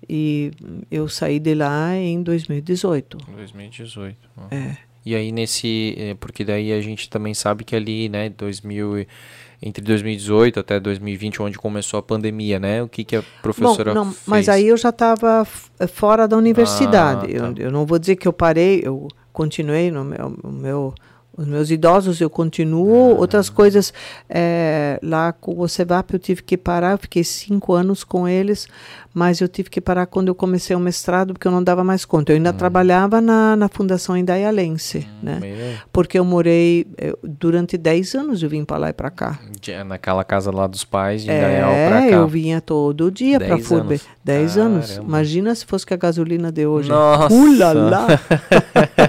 E 0.09 0.51
eu 0.91 1.07
saí 1.09 1.39
de 1.39 1.55
lá 1.55 1.95
em 1.95 2.23
2018. 2.23 3.19
2018. 3.37 4.17
Uhum. 4.39 4.47
É. 4.51 4.79
E 5.05 5.15
aí 5.15 5.31
nesse, 5.31 5.95
eh, 5.99 6.15
porque 6.15 6.45
daí 6.45 6.73
a 6.73 6.81
gente 6.81 7.11
também 7.11 7.35
sabe 7.35 7.65
que 7.65 7.77
ali, 7.77 8.09
né, 8.09 8.31
2000 8.31 9.07
entre 9.61 9.83
2018 9.83 10.61
até 10.61 10.79
2020, 10.79 11.43
onde 11.43 11.59
começou 11.59 11.99
a 11.99 12.03
pandemia, 12.03 12.59
né? 12.61 12.83
O 12.83 12.89
que, 12.89 13.05
que 13.05 13.17
a 13.17 13.23
professora 13.43 13.93
Bom, 13.93 14.05
não, 14.05 14.13
fez? 14.13 14.23
Mas 14.27 14.49
aí 14.49 14.69
eu 14.69 14.77
já 14.77 14.91
estava 14.91 15.45
fora 15.89 16.29
da 16.29 16.37
universidade. 16.37 17.27
Ah, 17.37 17.41
tá. 17.41 17.47
eu, 17.61 17.67
eu, 17.67 17.71
não 17.71 17.85
vou 17.85 17.99
dizer 17.99 18.17
que 18.17 18.29
eu 18.29 18.33
parei, 18.33 18.81
eu 18.85 19.09
continuei 19.33 19.91
no 19.91 20.05
meu, 20.05 20.37
no 20.43 20.53
meu 20.53 20.95
os 21.39 21.47
meus 21.47 21.71
idosos 21.71 22.21
eu 22.21 22.29
continuo, 22.29 23.13
ah. 23.13 23.21
outras 23.21 23.49
coisas 23.49 23.95
é, 24.29 24.99
lá 25.01 25.33
com 25.33 25.61
o 25.61 25.69
CEVAP 25.69 26.15
eu 26.15 26.19
tive 26.19 26.43
que 26.43 26.57
parar, 26.57 26.93
eu 26.93 26.99
fiquei 26.99 27.23
cinco 27.23 27.75
anos 27.75 28.03
com 28.03 28.27
eles, 28.27 28.67
mas 29.15 29.41
eu 29.41 29.47
tive 29.47 29.71
que 29.71 29.81
parar 29.81 30.07
quando 30.07 30.29
eu 30.29 30.35
comecei 30.35 30.75
o 30.75 30.81
mestrado, 30.81 31.33
porque 31.33 31.47
eu 31.47 31.53
não 31.53 31.63
dava 31.63 31.85
mais 31.85 32.05
conta. 32.05 32.33
Eu 32.33 32.37
ainda 32.37 32.51
hum. 32.51 32.55
trabalhava 32.55 33.21
na, 33.21 33.55
na 33.55 33.69
Fundação 33.69 34.17
Indaialense, 34.17 35.07
hum, 35.09 35.19
né? 35.23 35.39
Meio... 35.41 35.79
Porque 35.93 36.19
eu 36.19 36.25
morei, 36.25 36.87
eu, 36.99 37.17
durante 37.23 37.79
10 37.79 38.15
anos 38.17 38.43
eu 38.43 38.49
vim 38.49 38.65
para 38.65 38.79
lá 38.79 38.91
e 38.91 38.93
para 38.93 39.11
cá. 39.11 39.39
Naquela 39.87 40.25
casa 40.25 40.51
lá 40.51 40.67
dos 40.67 40.85
pais, 40.85 41.23
de 41.23 41.31
Indaial 41.31 41.71
é, 41.71 41.89
para 41.89 42.01
cá. 42.01 42.17
eu 42.17 42.27
vinha 42.27 42.61
todo 42.61 43.11
dia 43.13 43.39
para 43.39 43.59
FURB. 43.59 44.01
10 44.25 44.59
anos. 44.59 44.97
Imagina 44.97 45.55
se 45.55 45.65
fosse 45.65 45.87
que 45.87 45.95
a 45.95 45.97
gasolina 45.97 46.51
de 46.51 46.67
hoje. 46.67 46.89
Nossa! 46.89 47.33
Ulala! 47.33 48.07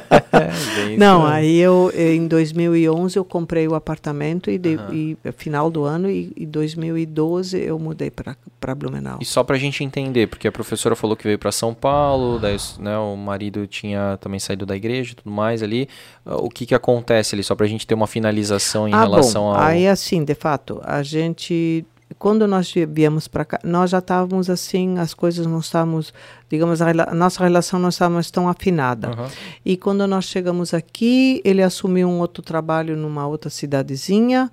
não, 0.97 1.25
aí 1.25 1.57
eu, 1.57 1.91
em 1.95 2.27
2011 2.27 3.17
eu 3.17 3.25
comprei 3.25 3.67
o 3.67 3.75
apartamento 3.75 4.49
e, 4.49 4.57
de, 4.57 4.75
uhum. 4.75 4.93
e 4.93 5.31
final 5.33 5.69
do 5.69 5.83
ano 5.83 6.09
e, 6.09 6.31
em 6.35 6.45
2012 6.45 7.59
eu 7.59 7.77
mudei 7.77 8.11
para 8.11 8.75
Blumenau. 8.75 9.19
E 9.21 9.25
só 9.25 9.43
para 9.43 9.55
a 9.55 9.59
gente 9.59 9.83
entender, 9.83 10.27
porque 10.27 10.47
a 10.47 10.51
professora 10.51 10.95
falou 10.95 11.15
que 11.15 11.23
veio 11.23 11.39
para 11.39 11.51
São 11.51 11.73
Paulo, 11.73 12.39
daí, 12.39 12.57
né, 12.79 12.97
o 12.97 13.15
marido 13.15 13.65
tinha 13.67 14.17
também 14.21 14.39
saído 14.39 14.65
da 14.65 14.75
igreja 14.75 15.13
e 15.13 15.15
tudo 15.15 15.31
mais 15.31 15.61
ali. 15.63 15.87
O 16.25 16.49
que, 16.49 16.65
que 16.65 16.75
acontece 16.75 17.35
ali, 17.35 17.43
só 17.43 17.55
para 17.55 17.65
a 17.65 17.69
gente 17.69 17.85
ter 17.85 17.93
uma 17.93 18.07
finalização 18.07 18.87
em 18.87 18.93
ah, 18.93 19.01
relação 19.01 19.43
bom, 19.43 19.49
ao... 19.53 19.61
Aí 19.61 19.87
assim, 19.87 20.23
de 20.23 20.35
fato, 20.35 20.81
a 20.83 21.01
gente 21.03 21.85
quando 22.17 22.47
nós 22.47 22.73
viemos 22.87 23.27
para 23.27 23.45
cá, 23.45 23.59
nós 23.63 23.91
já 23.91 23.99
estávamos 23.99 24.49
assim, 24.49 24.97
as 24.97 25.13
coisas 25.13 25.45
não 25.45 25.59
estávamos, 25.59 26.13
digamos, 26.49 26.81
a, 26.81 26.89
a 26.89 27.13
nossa 27.13 27.43
relação 27.43 27.79
não 27.79 27.89
estava 27.89 28.19
tão 28.31 28.49
afinada. 28.49 29.09
Uhum. 29.09 29.27
E 29.63 29.77
quando 29.77 30.05
nós 30.07 30.25
chegamos 30.25 30.73
aqui, 30.73 31.41
ele 31.45 31.61
assumiu 31.61 32.07
um 32.07 32.19
outro 32.19 32.41
trabalho 32.41 32.97
numa 32.97 33.27
outra 33.27 33.49
cidadezinha, 33.49 34.51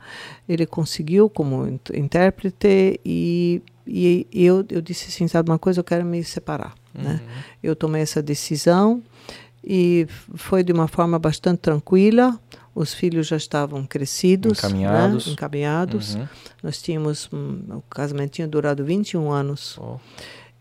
ele 0.49 0.67
conseguiu 0.67 1.31
como 1.31 1.67
intérprete 1.95 3.01
e 3.05 3.63
e 3.89 4.27
eu, 4.33 4.65
eu 4.69 4.81
disse 4.81 5.09
assim, 5.09 5.29
sabe 5.29 5.49
uma 5.49 5.61
coisa, 5.61 5.79
eu 5.79 5.85
quero 5.85 6.05
me 6.05 6.23
separar. 6.25 6.75
Né? 6.93 7.11
Uhum. 7.11 7.15
Né? 7.15 7.21
Eu 7.63 7.77
tomei 7.77 8.03
essa 8.03 8.21
decisão 8.21 9.01
e 9.63 10.07
foi 10.35 10.63
de 10.63 10.73
uma 10.73 10.89
forma 10.89 11.19
bastante 11.19 11.59
tranquila. 11.59 12.39
Os 12.77 12.93
filhos 12.93 13.27
já 13.27 13.39
estavam 13.39 13.87
crescidos, 13.87 14.59
encaminhados. 14.59 15.27
Né? 15.27 15.33
encaminhados. 15.33 16.15
Uhum. 16.15 16.29
Nós 16.63 16.83
tínhamos, 16.83 17.27
um, 17.33 17.79
o 17.79 17.83
casamento 17.89 18.33
tinha 18.33 18.47
durado 18.47 18.85
21 18.85 19.33
anos 19.33 19.79
oh. 19.79 19.99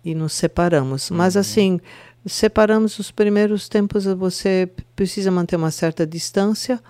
e 0.01 0.15
nos 0.15 0.31
separamos. 0.31 1.11
Uhum. 1.11 1.17
Mas 1.17 1.35
assim, 1.35 1.77
separamos 2.25 2.97
os 2.99 3.11
primeiros 3.11 3.67
tempos, 3.67 4.05
você 4.05 4.69
precisa 4.95 5.29
manter 5.29 5.57
uma 5.57 5.71
certa 5.71 6.07
distância, 6.07 6.81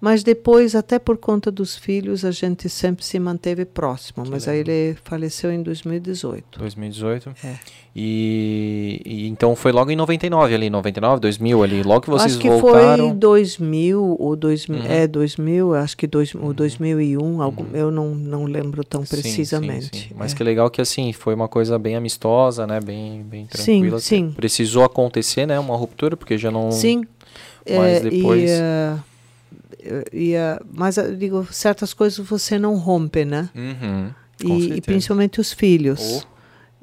mas 0.00 0.22
depois, 0.22 0.74
até 0.74 0.98
por 0.98 1.18
conta 1.18 1.50
dos 1.50 1.76
filhos, 1.76 2.24
a 2.24 2.30
gente 2.30 2.68
sempre 2.70 3.04
se 3.04 3.18
manteve 3.18 3.66
próximo. 3.66 4.24
Que 4.24 4.30
mas 4.30 4.46
legal. 4.46 4.54
aí 4.54 4.60
ele 4.60 4.98
faleceu 5.04 5.52
em 5.52 5.62
2018. 5.62 6.58
2018? 6.58 7.34
É. 7.44 7.56
E, 7.94 9.02
e, 9.04 9.28
então 9.28 9.54
foi 9.54 9.72
logo 9.72 9.90
em 9.90 9.96
99 9.96 10.54
ali, 10.54 10.70
99, 10.70 11.20
2000 11.20 11.62
ali, 11.62 11.82
logo 11.82 12.02
que 12.02 12.10
vocês 12.10 12.32
acho 12.32 12.40
que 12.40 12.48
voltaram. 12.48 13.08
foi 13.08 13.16
2000 13.16 14.16
ou 14.18 14.36
2000, 14.36 14.78
uhum. 14.78 14.86
é 14.86 15.06
2000, 15.06 15.74
acho 15.74 15.96
que 15.96 16.06
dois, 16.06 16.32
uhum. 16.32 16.54
2001, 16.54 17.42
algum, 17.42 17.64
uhum. 17.64 17.68
eu 17.74 17.90
não, 17.90 18.14
não 18.14 18.44
lembro 18.44 18.84
tão 18.84 19.04
precisamente. 19.04 19.86
Sim, 19.86 19.90
sim, 19.92 20.08
sim. 20.08 20.14
Mas 20.16 20.32
é. 20.32 20.36
que 20.36 20.44
legal 20.44 20.70
que 20.70 20.80
assim, 20.80 21.12
foi 21.12 21.34
uma 21.34 21.48
coisa 21.48 21.78
bem 21.78 21.96
amistosa, 21.96 22.64
né, 22.66 22.80
bem 22.80 23.22
bem 23.24 23.44
tranquila. 23.44 23.98
Sim, 23.98 24.28
sim. 24.28 24.32
Precisou 24.32 24.84
acontecer, 24.84 25.44
né, 25.44 25.58
uma 25.58 25.76
ruptura 25.76 26.16
porque 26.16 26.38
já 26.38 26.50
não 26.50 26.70
Sim. 26.70 27.04
Mas 27.68 27.98
é, 27.98 28.00
depois 28.00 28.50
e, 28.50 28.54
uh, 28.54 29.09
e, 30.12 30.34
mas 30.72 30.96
eu 30.96 31.14
digo, 31.16 31.46
certas 31.52 31.92
coisas 31.92 32.18
você 32.26 32.58
não 32.58 32.76
rompe, 32.76 33.24
né? 33.24 33.50
Uhum, 33.54 34.10
e, 34.42 34.74
e, 34.74 34.80
principalmente 34.80 35.40
os 35.40 35.52
filhos. 35.52 36.24
Oh. 36.24 36.30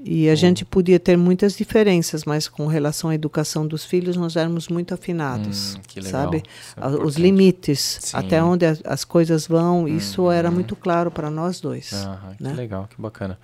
E 0.03 0.29
a 0.29 0.33
oh. 0.33 0.35
gente 0.35 0.63
podia 0.63 0.99
ter 0.99 1.17
muitas 1.17 1.57
diferenças, 1.57 2.23
mas 2.23 2.47
com 2.47 2.67
relação 2.67 3.09
à 3.09 3.15
educação 3.15 3.65
dos 3.65 3.83
filhos 3.83 4.15
nós 4.15 4.35
éramos 4.35 4.67
muito 4.67 4.93
afinados, 4.93 5.75
hum, 5.75 6.01
sabe? 6.03 6.43
É 6.75 6.87
os 7.03 7.15
limites, 7.15 7.97
Sim. 8.01 8.17
até 8.17 8.43
onde 8.43 8.65
as, 8.65 8.79
as 8.85 9.03
coisas 9.03 9.47
vão, 9.47 9.85
hum, 9.85 9.87
isso 9.87 10.29
era 10.29 10.51
muito 10.51 10.75
claro 10.75 11.09
para 11.09 11.31
nós 11.31 11.59
dois. 11.59 11.93
Ah, 11.93 12.33
né? 12.39 12.51
Que 12.51 12.55
legal, 12.55 12.87
que 12.87 13.01
bacana. 13.01 13.39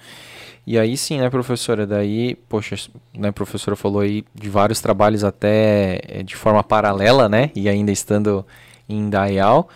E 0.65 0.77
aí 0.77 0.95
sim, 0.95 1.19
né, 1.19 1.29
professora? 1.29 1.85
Daí, 1.85 2.35
poxa, 2.47 2.75
né, 3.13 3.29
a 3.29 3.33
professora 3.33 3.75
falou 3.75 3.99
aí 3.99 4.23
de 4.33 4.49
vários 4.49 4.79
trabalhos 4.79 5.23
até 5.23 5.99
eh, 6.07 6.23
de 6.23 6.35
forma 6.35 6.63
paralela, 6.63 7.27
né? 7.27 7.51
E 7.53 7.67
ainda 7.67 7.91
estando 7.91 8.45
em 8.87 9.09
Dayal. 9.09 9.69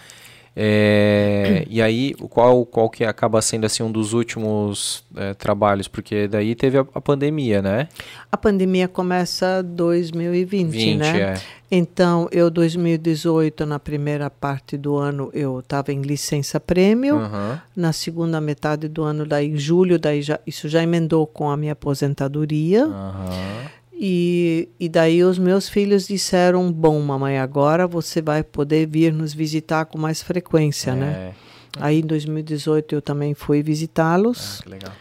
É, 0.59 1.63
e 1.69 1.79
aí, 1.79 2.15
qual, 2.15 2.65
qual 2.65 2.89
que 2.89 3.03
acaba 3.03 3.39
sendo 3.43 3.65
assim 3.65 3.83
um 3.83 3.91
dos 3.91 4.13
últimos 4.13 5.03
é, 5.15 5.35
trabalhos? 5.35 5.87
Porque 5.87 6.27
daí 6.27 6.55
teve 6.55 6.79
a, 6.79 6.85
a, 6.95 6.99
pandemia, 6.99 7.61
né? 7.61 7.87
A 8.31 8.35
pandemia 8.35 8.87
começa 8.87 9.61
2020, 9.61 10.71
20, 10.71 10.97
né? 10.97 11.19
É. 11.19 11.33
Então, 11.69 12.29
eu 12.31 12.49
2018, 12.49 13.65
na 13.65 13.77
primeira 13.77 14.29
parte 14.29 14.77
do 14.77 14.95
ano, 14.95 15.29
eu 15.33 15.59
estava 15.59 15.91
em 15.91 16.01
licença 16.01 16.59
prêmio. 16.59 17.17
Uhum. 17.17 17.59
Na 17.75 17.91
segunda 17.93 18.39
metade 18.41 18.87
do 18.87 19.03
ano, 19.03 19.25
daí 19.25 19.49
em 19.49 19.57
julho, 19.57 19.99
daí 19.99 20.21
já, 20.21 20.39
isso 20.47 20.67
já 20.69 20.81
emendou 20.81 21.27
com 21.27 21.49
a 21.49 21.57
minha 21.57 21.73
aposentadoria. 21.73 22.87
Uhum. 22.87 23.67
E, 23.99 24.69
e 24.79 24.87
daí 24.87 25.23
os 25.23 25.39
meus 25.39 25.67
filhos 25.67 26.07
disseram: 26.07 26.71
Bom, 26.71 27.01
mamãe, 27.01 27.39
agora 27.39 27.87
você 27.87 28.21
vai 28.21 28.43
poder 28.43 28.87
vir 28.87 29.11
nos 29.11 29.33
visitar 29.33 29.85
com 29.85 29.97
mais 29.97 30.21
frequência, 30.21 30.93
né? 30.93 31.07
é. 31.07 31.09
né? 31.09 31.35
Aí 31.79 31.99
em 31.99 32.05
2018 32.05 32.95
eu 32.95 33.01
também 33.01 33.33
fui 33.33 33.63
visitá-los. 33.63 34.59
Ah, 34.59 34.63
que 34.63 34.69
legal. 34.69 34.91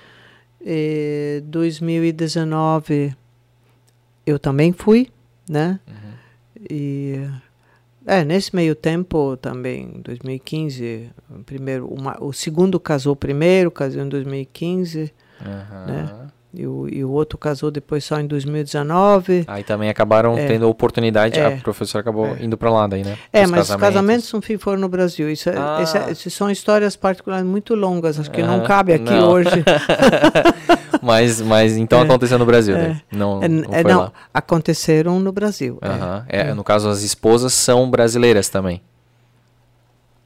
E 0.61 1.43
2019 1.47 3.15
eu 4.25 4.39
também 4.39 4.73
fui, 4.73 5.09
né? 5.49 5.79
Uhum. 5.87 6.13
E 6.71 7.21
é, 8.07 8.25
nesse 8.25 8.55
meio 8.55 8.75
tempo 8.75 9.37
também, 9.37 10.01
2015, 10.03 11.11
primeiro, 11.45 11.87
uma, 11.87 12.17
o 12.23 12.33
segundo 12.33 12.81
casou 12.81 13.15
primeiro, 13.15 13.71
casou 13.71 14.03
em 14.03 14.09
2015, 14.09 15.13
uhum. 15.41 15.87
né? 15.87 16.29
E 16.57 16.67
o, 16.67 16.89
e 16.89 17.05
o 17.05 17.11
outro 17.11 17.37
casou 17.39 17.71
depois 17.71 18.05
só 18.05 18.19
em 18.19 18.27
2019. 18.27 19.45
Aí 19.47 19.63
também 19.63 19.89
acabaram 19.89 20.37
É. 20.39 20.47
tendo 20.47 20.65
a 20.65 20.69
oportunidade, 20.69 21.39
É. 21.39 21.47
a 21.47 21.51
professora 21.59 22.01
acabou 22.01 22.27
É. 22.29 22.43
indo 22.43 22.57
para 22.57 22.71
lá 22.71 22.87
daí, 22.87 23.05
né? 23.05 23.17
É, 23.33 23.45
Os 23.45 23.51
mas 23.51 23.69
os 23.71 23.77
casamentos 23.77 24.33
no 24.33 24.41
fim 24.41 24.57
foram 24.59 24.79
no 24.81 24.89
Brasil. 24.89 25.31
Isso, 25.31 25.49
é- 25.51 25.55
Ah. 25.57 25.79
isso, 25.83 25.97
é- 25.97 26.13
isso 26.13 26.31
são 26.31 26.51
histórias 26.51 26.97
particulares 26.97 27.47
muito 27.47 27.75
longas, 27.75 28.19
acho 28.19 28.31
que 28.31 28.43
não 28.43 28.57
Aham. 28.57 28.65
cabe 28.65 28.93
aqui 28.95 29.05
Não. 29.13 29.31
hoje. 29.31 29.51
mas, 31.03 31.41
mas 31.41 31.77
então 31.77 32.01
É. 32.01 32.03
aconteceu 32.03 32.39
no 32.39 32.47
Brasil, 32.47 32.77
É. 32.77 32.89
daí. 32.89 32.97
Não, 33.13 33.43
É, 33.43 33.49
não 33.49 33.75
é, 33.75 33.83
foi 33.83 33.93
não, 33.93 34.01
lá. 34.03 34.13
aconteceram 34.33 35.19
no 35.21 35.33
Brasil. 35.33 35.79
é. 35.83 35.89
Aham. 35.89 36.25
É, 36.29 36.55
no 36.55 36.65
caso, 36.65 36.89
as 36.89 37.03
esposas 37.03 37.53
são 37.53 37.91
brasileiras 37.91 38.49
também. 38.49 38.81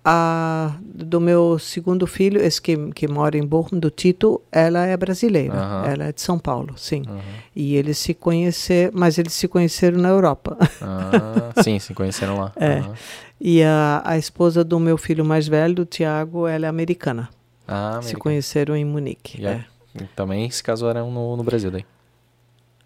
A 0.03 0.77
do 0.83 1.20
meu 1.20 1.59
segundo 1.59 2.07
filho, 2.07 2.41
esse 2.41 2.61
que, 2.61 2.75
que 2.93 3.07
mora 3.07 3.37
em 3.37 3.45
Bochum, 3.47 3.79
do 3.79 3.91
Tito, 3.91 4.41
ela 4.51 4.87
é 4.87 4.97
brasileira. 4.97 5.55
Aham. 5.55 5.85
Ela 5.87 6.05
é 6.07 6.12
de 6.12 6.20
São 6.23 6.39
Paulo, 6.39 6.73
sim. 6.77 7.03
Aham. 7.07 7.20
E 7.55 7.75
eles 7.77 7.99
se 7.99 8.15
conheceram, 8.15 8.93
mas 8.95 9.19
eles 9.19 9.35
se 9.35 9.47
conheceram 9.47 9.99
na 9.99 10.09
Europa. 10.09 10.57
Ah, 10.81 11.53
sim, 11.62 11.79
se 11.79 11.93
conheceram 11.93 12.39
lá. 12.39 12.53
É. 12.57 12.79
Aham. 12.79 12.95
E 13.39 13.62
a, 13.62 14.03
a 14.05 14.17
esposa 14.19 14.62
do 14.65 14.79
meu 14.81 14.97
filho 14.97 15.25
mais 15.25 15.47
velho, 15.49 15.75
do 15.75 15.85
Tiago, 15.87 16.47
ela 16.47 16.65
é 16.67 16.69
americana. 16.69 17.29
Ah, 17.69 17.93
Se 17.93 17.99
americano. 17.99 18.20
conheceram 18.23 18.77
em 18.77 18.85
Munique. 18.85 19.45
É. 19.47 19.65
Também 20.17 20.51
se 20.51 20.62
casaram 20.62 21.11
no, 21.11 21.37
no 21.37 21.43
Brasil 21.43 21.70
daí. 21.70 21.85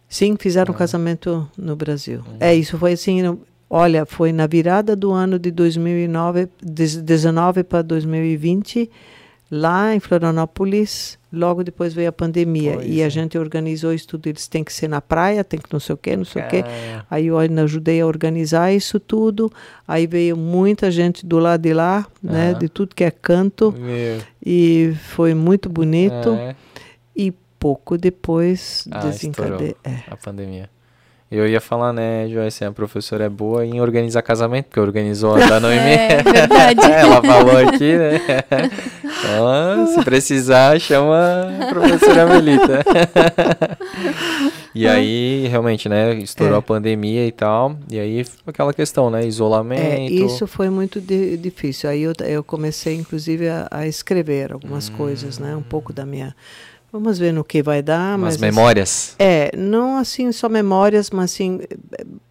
Sim, 0.09 0.37
fizeram 0.39 0.73
Ah. 0.73 0.75
um 0.75 0.79
casamento 0.79 1.49
no 1.57 1.75
Brasil. 1.77 2.21
Uhum. 2.27 2.37
É, 2.41 2.55
isso 2.55 2.79
foi 2.79 2.93
assim, 2.93 3.39
olha, 3.77 4.07
foi 4.07 4.33
na 4.33 4.47
virada 4.47 4.95
do 4.95 5.11
ano 5.13 5.39
de 5.39 5.51
2009, 5.51 6.49
de- 6.63 7.03
19 7.03 7.65
para 7.65 7.83
2020, 7.83 8.89
lá 9.51 9.95
em 9.95 10.01
Florianópolis, 10.01 11.19
logo 11.33 11.63
depois 11.65 11.93
veio 11.93 12.09
a 12.09 12.13
pandemia. 12.13 12.75
Pois 12.75 12.87
e 12.89 13.01
é. 13.01 13.05
a 13.05 13.09
gente 13.09 13.37
organizou 13.37 13.93
isso 13.93 14.07
tudo, 14.09 14.29
eles 14.29 14.47
têm 14.49 14.63
que 14.65 14.73
ser 14.73 14.89
na 14.89 15.01
praia, 15.01 15.43
tem 15.45 15.59
que 15.61 15.73
não 15.73 15.81
sei 15.81 15.95
o 15.95 15.99
quê, 15.99 16.17
não 16.17 16.25
sei 16.25 16.43
o 16.43 16.49
quê. 16.49 16.63
Cara, 16.63 17.07
Aí 17.11 17.27
eu 17.27 17.37
ajudei 17.39 18.01
a 18.01 18.07
organizar 18.07 18.73
isso 18.73 18.99
tudo. 19.01 19.53
Aí 19.87 20.07
veio 20.07 20.37
muita 20.37 20.91
gente 20.91 21.27
do 21.27 21.39
lado 21.39 21.61
de 21.63 21.73
lá, 21.75 22.07
né, 22.23 22.55
de 22.55 22.69
tudo 22.69 22.95
que 22.95 23.05
é 23.05 23.11
canto, 23.11 23.73
Meu, 23.77 24.21
e 24.45 24.95
foi 25.09 25.35
muito 25.35 25.69
bonito. 25.69 26.31
é, 26.31 26.55
E 27.17 27.33
pouco 27.59 27.97
depois 27.99 28.87
Ah, 28.91 29.01
desencadeou. 29.01 29.75
É. 29.85 29.99
a 30.11 30.17
pandemia. 30.17 30.69
Eu 31.31 31.49
ia 31.49 31.61
falar, 31.61 31.93
né, 31.93 32.29
Joyce, 32.29 32.65
a 32.65 32.71
professora 32.71 33.25
é 33.25 33.29
boa 33.29 33.67
em 33.67 33.81
organizar 33.81 34.23
casamento, 34.23 34.67
porque 34.67 34.79
organizou 34.79 35.35
a 35.35 35.47
da 35.47 35.59
Noemi. 35.59 35.91
É 35.99 36.23
verdade. 36.23 36.81
Ela 36.93 37.21
falou 37.23 37.57
aqui, 37.59 37.97
né? 37.97 38.21
Então, 39.03 39.87
se 39.89 40.05
precisar, 40.05 40.79
chama 40.81 41.49
a 41.61 41.67
professora 41.67 42.27
Melita. 42.27 42.85
e 44.75 44.87
aí, 44.87 45.47
realmente, 45.49 45.89
né, 45.89 46.15
estourou 46.17 46.57
É. 46.57 46.59
a 46.59 46.63
pandemia 46.63 47.27
e 47.27 47.33
tal, 47.33 47.77
e 47.91 47.99
aí 47.99 48.25
aquela 48.47 48.73
questão, 48.73 49.11
né, 49.11 49.25
isolamento. 49.27 49.83
É, 49.83 50.05
isso 50.05 50.47
foi 50.47 50.69
muito 50.71 51.01
di- 51.01 51.37
difícil. 51.37 51.89
Aí 51.91 52.03
eu, 52.03 52.13
eu 52.25 52.45
comecei, 52.45 52.95
inclusive, 52.95 53.49
a, 53.49 53.67
a 53.71 53.87
escrever 53.89 54.53
algumas 54.53 54.89
coisas, 54.89 55.39
né? 55.39 55.57
Um 55.57 55.63
pouco 55.63 55.93
da 55.93 56.05
minha. 56.07 56.35
Vamos 56.95 57.19
ver 57.19 57.33
no 57.33 57.43
que 57.43 57.61
vai 57.61 57.83
dar, 57.83 58.17
umas 58.17 58.37
mas 58.37 58.41
memórias. 58.41 59.17
É, 59.19 59.51
não 59.57 59.97
assim 59.97 60.31
só 60.31 60.49
memórias, 60.49 61.11
mas 61.11 61.33
assim, 61.33 61.61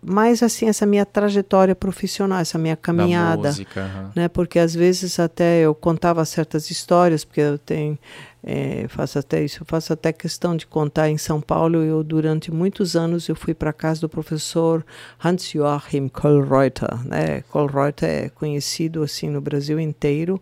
mais 0.01 0.41
assim 0.41 0.69
essa 0.69 0.85
minha 0.85 1.05
trajetória 1.05 1.75
profissional, 1.75 2.39
essa 2.39 2.57
minha 2.57 2.75
Da 2.77 2.81
caminhada 2.81 3.49
música. 3.49 3.81
aham. 3.81 4.11
né? 4.15 4.29
Porque 4.29 4.57
às 4.59 4.73
vezes 4.73 5.19
até 5.19 5.59
eu 5.59 5.75
contava 5.75 6.23
certas 6.23 6.71
histórias, 6.71 7.25
porque 7.25 7.41
eu 7.41 7.57
tenho 7.57 7.99
eh, 8.45 8.85
faço 8.89 9.17
até 9.17 9.41
isso, 9.43 9.63
faço 9.65 9.93
até 9.93 10.11
questão 10.11 10.55
de 10.57 10.67
contar 10.67 11.09
em 11.09 11.17
São 11.17 11.39
Paulo. 11.39 11.77
Eu 11.77 12.03
durante 12.03 12.51
muitos 12.51 12.95
anos 12.95 13.29
eu 13.29 13.35
fui 13.35 13.53
para 13.53 13.71
casa 13.71 14.01
do 14.01 14.09
professor 14.09 14.85
Hans 15.23 15.49
Joachim 15.49 16.09
Kohlreuter, 16.09 17.05
né? 17.05 17.41
Kohlreuter 17.49 18.09
é 18.09 18.29
conhecido 18.29 19.01
assim 19.01 19.29
no 19.29 19.39
Brasil 19.39 19.79
inteiro. 19.79 20.39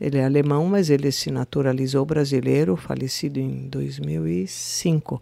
Ele 0.00 0.16
é 0.16 0.24
alemão, 0.24 0.66
mas 0.66 0.88
ele 0.88 1.12
se 1.12 1.30
naturalizou 1.30 2.06
brasileiro, 2.06 2.74
falecido 2.74 3.38
em 3.38 3.68
2005. 3.68 5.20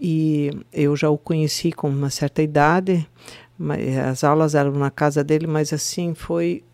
E 0.00 0.50
eu 0.72 0.96
já 0.96 1.10
o 1.10 1.18
conheci 1.18 1.72
com 1.72 1.90
uma 1.90 2.08
certa 2.08 2.42
idade. 2.42 3.06
mas 3.58 3.98
As 3.98 4.24
aulas 4.24 4.54
eram 4.54 4.72
na 4.72 4.90
casa 4.90 5.22
dele, 5.22 5.46
mas 5.46 5.74
assim 5.74 6.14
foi 6.14 6.64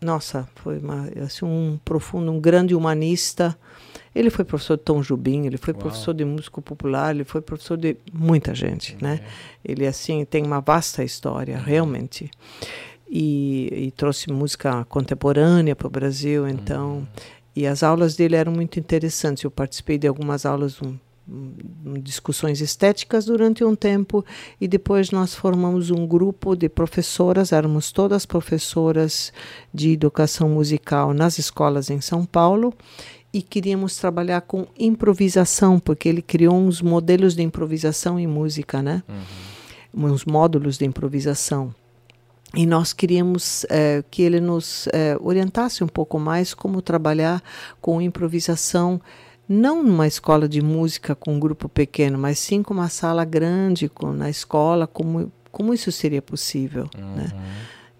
nossa, 0.00 0.48
foi 0.56 0.78
uma, 0.78 1.08
assim, 1.24 1.44
um 1.44 1.78
profundo, 1.84 2.30
um 2.30 2.40
grande 2.40 2.74
humanista. 2.74 3.58
Ele 4.18 4.30
foi 4.30 4.44
professor 4.44 4.76
de 4.76 4.82
Tom 4.82 5.00
Jubim, 5.00 5.46
ele 5.46 5.56
foi 5.56 5.72
Uau. 5.72 5.82
professor 5.82 6.12
de 6.12 6.24
música 6.24 6.60
popular, 6.60 7.14
ele 7.14 7.22
foi 7.22 7.40
professor 7.40 7.76
de 7.76 7.96
muita 8.12 8.52
gente, 8.52 8.96
né? 9.00 9.20
Ele 9.64 9.86
assim 9.86 10.24
tem 10.24 10.44
uma 10.44 10.60
vasta 10.60 11.04
história, 11.04 11.56
realmente. 11.56 12.28
E, 13.08 13.68
e 13.72 13.90
trouxe 13.92 14.28
música 14.32 14.84
contemporânea 14.86 15.76
para 15.76 15.86
o 15.86 15.90
Brasil, 15.90 16.48
então. 16.48 17.06
E 17.54 17.64
as 17.64 17.84
aulas 17.84 18.16
dele 18.16 18.34
eram 18.34 18.50
muito 18.50 18.80
interessantes. 18.80 19.44
Eu 19.44 19.52
participei 19.52 19.98
de 19.98 20.08
algumas 20.08 20.44
aulas, 20.44 20.82
um, 20.82 20.96
discussões 22.02 22.60
estéticas 22.60 23.26
durante 23.26 23.62
um 23.62 23.76
tempo 23.76 24.24
e 24.60 24.66
depois 24.66 25.10
nós 25.10 25.34
formamos 25.34 25.90
um 25.90 26.06
grupo 26.06 26.56
de 26.56 26.68
professoras, 26.68 27.52
éramos 27.52 27.92
todas 27.92 28.24
professoras 28.26 29.32
de 29.72 29.92
educação 29.92 30.48
musical 30.48 31.12
nas 31.12 31.38
escolas 31.38 31.90
em 31.90 32.00
São 32.00 32.24
Paulo 32.24 32.74
e 33.32 33.42
queríamos 33.42 33.96
trabalhar 33.96 34.40
com 34.42 34.66
improvisação, 34.78 35.78
porque 35.78 36.08
ele 36.08 36.22
criou 36.22 36.56
uns 36.56 36.80
modelos 36.80 37.34
de 37.34 37.42
improvisação 37.42 38.18
em 38.18 38.26
música, 38.26 38.82
né? 38.82 39.02
Uns 39.94 40.24
módulos 40.24 40.78
de 40.78 40.84
improvisação. 40.84 41.74
E 42.54 42.64
nós 42.64 42.94
queríamos 42.94 43.66
eh, 43.68 44.02
que 44.10 44.22
ele 44.22 44.40
nos 44.40 44.88
eh, 44.92 45.18
orientasse 45.20 45.84
um 45.84 45.86
pouco 45.86 46.18
mais 46.18 46.54
como 46.54 46.80
trabalhar 46.80 47.42
com 47.80 48.00
improvisação, 48.00 48.98
não 49.46 49.82
numa 49.82 50.06
escola 50.06 50.48
de 50.48 50.62
música 50.62 51.14
com 51.14 51.34
um 51.34 51.40
grupo 51.40 51.68
pequeno, 51.68 52.18
mas 52.18 52.38
sim 52.38 52.62
com 52.62 52.72
uma 52.72 52.88
sala 52.88 53.22
grande 53.24 53.88
com, 53.88 54.12
na 54.14 54.30
escola, 54.30 54.86
como, 54.86 55.30
como 55.52 55.74
isso 55.74 55.92
seria 55.92 56.22
possível. 56.22 56.88
Né? 56.96 57.30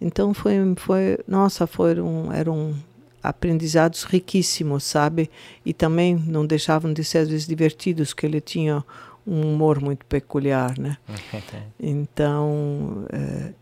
Então 0.01 0.33
foi, 0.33 0.55
foi, 0.77 1.19
nossa, 1.27 1.67
foram, 1.67 2.33
eram 2.33 2.75
aprendizados 3.23 4.05
riquíssimos, 4.05 4.85
sabe? 4.85 5.31
E 5.65 5.73
também 5.73 6.17
não 6.17 6.47
deixavam 6.47 6.93
de 6.93 7.05
ser 7.05 7.19
às 7.19 7.29
vezes 7.29 7.47
divertidos, 7.47 8.15
que 8.15 8.27
ele 8.27 8.41
tinha 8.41 8.85
um 9.27 9.55
humor 9.55 9.81
muito 9.81 10.05
peculiar, 10.07 10.79
né? 10.79 10.97
Então, 11.81 13.07
é, 13.13 13.53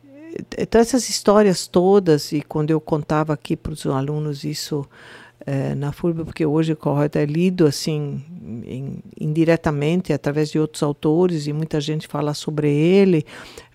então 0.58 0.80
essas 0.80 1.08
histórias 1.08 1.66
todas 1.66 2.32
e 2.32 2.40
quando 2.42 2.70
eu 2.70 2.80
contava 2.80 3.32
aqui 3.32 3.56
para 3.56 3.72
os 3.72 3.84
alunos 3.86 4.44
isso 4.44 4.86
é, 5.46 5.74
na 5.74 5.92
FURB, 5.92 6.24
porque 6.24 6.44
hoje 6.44 6.72
o 6.72 6.76
Correto 6.76 7.18
é 7.18 7.24
lido 7.24 7.66
assim 7.66 8.22
indiretamente 9.18 10.12
através 10.12 10.50
de 10.50 10.58
outros 10.58 10.82
autores 10.82 11.46
e 11.46 11.52
muita 11.52 11.80
gente 11.80 12.06
fala 12.08 12.34
sobre 12.34 12.72
ele, 12.72 13.24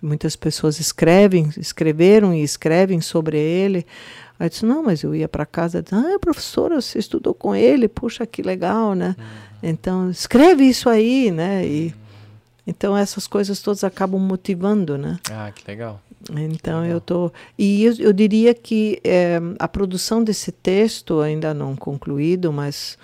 muitas 0.00 0.36
pessoas 0.36 0.78
escrevem, 0.80 1.50
escreveram 1.56 2.34
e 2.34 2.42
escrevem 2.42 3.00
sobre 3.00 3.38
ele. 3.38 3.86
Aí 4.42 4.46
eu 4.46 4.50
disse, 4.50 4.66
não, 4.66 4.82
mas 4.82 5.04
eu 5.04 5.14
ia 5.14 5.28
para 5.28 5.46
casa, 5.46 5.80
disse, 5.80 5.94
ah, 5.94 6.18
professora, 6.18 6.80
você 6.80 6.98
estudou 6.98 7.32
com 7.32 7.54
ele, 7.54 7.86
puxa, 7.86 8.26
que 8.26 8.42
legal, 8.42 8.92
né? 8.92 9.14
Então, 9.62 10.10
escreve 10.10 10.64
isso 10.64 10.88
aí, 10.88 11.30
né? 11.30 11.64
E, 11.64 11.94
então, 12.66 12.96
essas 12.96 13.28
coisas 13.28 13.62
todas 13.62 13.84
acabam 13.84 14.20
motivando, 14.20 14.98
né? 14.98 15.16
Ah, 15.30 15.52
que 15.54 15.62
legal. 15.70 16.02
Então, 16.28 16.80
Legal. 16.80 16.96
eu 16.96 17.00
tô... 17.00 17.32
E 17.56 17.84
eu, 17.84 17.94
eu 18.00 18.12
diria 18.12 18.52
que 18.52 19.00
eh, 19.04 19.38
a 19.60 19.68
produção 19.68 20.24
desse 20.24 20.50
texto, 20.50 21.20
ainda 21.20 21.54
não 21.54 21.76
concluído, 21.76 22.52
mas 22.52 22.98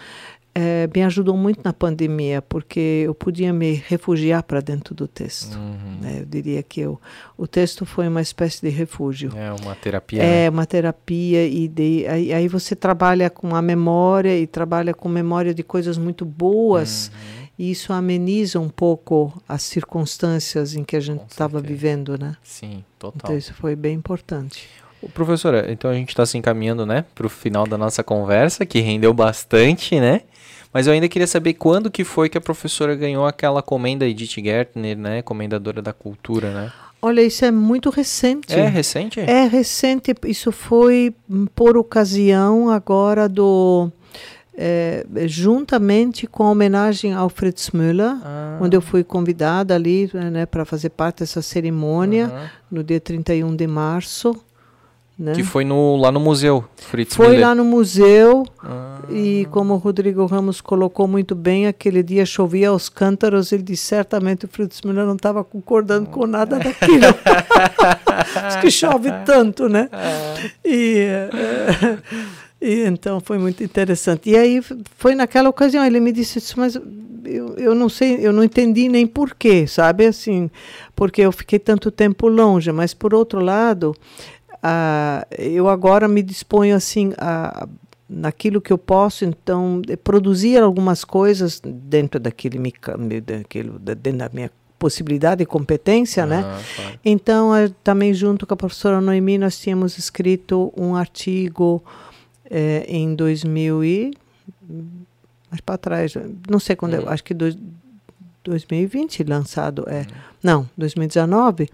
eh, 0.61 0.89
me 0.93 1.03
ajudou 1.05 1.37
muito 1.37 1.61
na 1.65 1.73
pandemia, 1.73 2.43
porque 2.43 3.05
eu 3.07 3.15
podia 3.15 3.53
me 3.53 3.75
refugiar 3.87 4.43
para 4.43 4.61
dentro 4.61 4.95
do 4.95 5.07
texto. 5.07 5.55
Uhum. 5.57 5.99
né? 6.01 6.19
Eu 6.21 6.27
diria 6.27 6.63
que 6.63 6.81
eu, 6.81 7.01
o 7.37 7.47
texto 7.47 7.87
foi 7.87 8.09
uma 8.09 8.21
espécie 8.21 8.61
de 8.61 8.69
refúgio. 8.69 9.31
É 9.37 9.53
uma 9.53 9.75
terapia. 9.77 10.23
né? 10.23 10.45
É 10.47 10.51
uma 10.51 10.67
terapia 10.67 11.47
e 11.47 11.69
de, 11.69 12.07
aí, 12.09 12.33
aí 12.33 12.49
você 12.49 12.75
trabalha 12.75 13.31
com 13.31 13.55
a 13.55 13.63
memória 13.63 14.37
e 14.37 14.47
trabalha 14.47 14.93
com 14.93 15.09
memória 15.09 15.55
de 15.55 15.63
coisas 15.63 15.97
muito 15.97 16.25
boas 16.25 17.09
Uhum. 17.09 17.47
e 17.59 17.71
isso 17.71 17.93
ameniza 17.93 18.59
um 18.59 18.69
pouco 18.69 19.33
as 19.49 19.63
circunstâncias 19.63 20.75
em 20.75 20.83
que 20.85 20.97
a 20.97 21.01
gente 21.01 21.23
estava 21.31 21.61
vivendo, 21.61 22.19
né? 22.19 22.37
Sim, 22.43 22.85
total. 22.99 23.21
Então 23.25 23.37
isso 23.39 23.55
foi 23.55 23.77
bem 23.77 23.95
importante. 23.95 24.69
Professora, 25.15 25.71
então 25.71 25.89
a 25.91 25.95
gente 25.95 26.09
está 26.09 26.27
se 26.27 26.37
encaminhando, 26.37 26.85
né, 26.85 27.05
para 27.15 27.25
o 27.27 27.31
final 27.31 27.67
da 27.69 27.79
nossa 27.79 28.03
conversa, 28.03 28.67
que 28.67 28.81
rendeu 28.81 29.15
bastante, 29.15 30.01
né? 30.01 30.23
Mas 30.73 30.87
eu 30.87 30.93
ainda 30.93 31.09
queria 31.09 31.27
saber 31.27 31.55
quando 31.55 31.91
que 31.91 32.05
foi 32.05 32.29
que 32.29 32.37
a 32.39 32.41
professora 32.41 32.95
ganhou 32.95 33.27
aquela 33.27 33.63
comenda 33.63 34.07
Edith 34.07 34.43
Gertner, 34.43 34.97
né, 34.97 35.23
comendadora 35.23 35.81
da 35.81 35.93
cultura, 35.93 36.53
né? 36.53 36.73
Olha, 37.01 37.23
isso 37.23 37.45
é 37.45 37.51
muito 37.51 37.91
recente. 37.91 38.53
É 38.53 38.67
recente? 38.67 39.21
É 39.21 39.47
recente, 39.47 40.13
isso 40.27 40.51
foi 40.51 41.15
hum, 41.31 41.47
por 41.55 41.77
ocasião 41.77 42.71
agora 42.71 43.29
do 43.29 43.91
é, 44.61 45.07
juntamente 45.27 46.27
com 46.27 46.43
a 46.43 46.51
homenagem 46.51 47.15
ao 47.15 47.29
Fritz 47.29 47.71
Müller, 47.71 48.17
Ah. 48.25 48.59
onde 48.61 48.77
eu 48.77 48.81
fui 48.81 49.05
convidada 49.05 49.75
ali 49.77 50.11
né, 50.13 50.45
para 50.47 50.65
fazer 50.65 50.91
parte 50.91 51.21
dessa 51.21 51.41
cerimônia 51.41 52.27
Aham. 52.27 52.51
no 52.69 52.83
dia 52.83 52.99
31 53.01 53.55
de 53.55 53.67
março. 53.69 54.35
Né? 55.19 55.33
Que 55.33 55.43
foi 55.43 55.65
no, 55.65 55.97
lá 55.97 56.13
no 56.13 56.21
museu, 56.21 56.65
Fritz 56.77 57.17
Foi 57.17 57.31
Müller. 57.31 57.41
lá 57.49 57.53
no 57.55 57.65
museu 57.65 58.45
Ah. 58.63 59.01
e 59.11 59.49
como 59.51 59.75
o 59.75 59.77
Rodrigo 59.77 60.25
Ramos 60.27 60.61
colocou 60.61 61.09
muito 61.09 61.35
bem, 61.35 61.67
aquele 61.67 62.05
dia 62.05 62.25
chovia 62.25 62.69
aos 62.69 62.89
cântaros, 62.89 63.51
ele 63.51 63.65
disse 63.65 63.85
certamente 63.85 64.45
o 64.45 64.49
Fritz 64.49 64.81
Müller 64.83 65.05
não 65.07 65.17
estava 65.17 65.43
concordando 65.43 66.09
com 66.09 66.25
nada 66.25 66.57
daquilo. 66.63 67.03
Diz 68.47 68.57
que 68.61 68.71
chove 68.71 69.11
tanto, 69.25 69.69
né? 69.69 69.89
E, 70.65 70.99
eh, 71.01 71.99
e 72.63 72.85
então 72.87 73.19
foi 73.21 73.39
muito 73.39 73.63
interessante. 73.65 74.31
E 74.31 74.37
aí 74.37 74.61
foi 74.97 75.17
naquela 75.17 75.49
ocasião, 75.49 75.85
ele 75.85 75.99
me 75.99 76.13
disse, 76.13 76.39
"Isso, 76.39 76.55
mas 76.59 76.77
eu, 77.25 77.55
eu 77.57 77.75
não 77.75 77.89
sei, 77.89 78.19
eu 78.21 78.33
não 78.33 78.45
entendi 78.45 78.89
nem 78.89 79.05
porquê, 79.07 79.67
sabe? 79.67 80.07
Assim, 80.07 80.49
porque 80.95 81.23
eu 81.23 81.33
fiquei 81.33 81.59
tanto 81.59 81.91
tempo 81.91 82.29
longe, 82.29 82.71
mas 82.73 82.95
por 82.95 83.13
outro 83.13 83.41
lado, 83.41 83.95
ah, 84.71 85.27
eu 85.39 85.69
agora 85.69 86.07
me 86.09 86.23
disponho 86.23 86.75
assim 86.77 87.13
a 87.19 87.67
naquilo 88.11 88.59
que 88.61 88.73
eu 88.73 88.79
posso 88.79 89.23
então 89.27 89.83
produzir 90.03 90.57
algumas 90.63 91.05
coisas 91.05 91.61
dentro 91.63 92.19
daquele 92.19 92.59
daquilo 93.21 93.79
da- 93.79 93.93
dentro 93.93 94.19
da 94.21 94.31
minha 94.33 94.51
possibilidade 94.79 95.43
e 95.43 95.47
competência, 95.47 96.25
né? 96.25 96.43
Ah, 96.43 96.61
claro. 96.77 96.99
Então, 97.05 97.55
eh, 97.55 97.71
também 97.85 98.15
junto 98.15 98.47
com 98.47 98.55
a 98.55 98.57
professora 98.57 98.99
Noemi, 99.01 99.37
nós 99.37 99.59
tínhamos 99.59 99.99
escrito 99.99 100.73
um 100.75 100.95
artigo 100.97 101.83
eh, 102.51 102.87
em 102.89 103.15
2000 103.15 103.85
e... 103.85 104.11
mais 105.51 105.61
para 105.61 105.77
trás, 105.77 106.15
não 106.49 106.59
sei 106.61 106.77
quando, 106.77 106.95
é, 106.95 107.05
acho 107.13 107.23
que 107.25 107.35
dois, 107.35 107.59
2020 108.45 109.25
lançado, 109.25 109.85
é. 109.87 110.07
Não, 110.43 110.69
2019. 110.79 111.69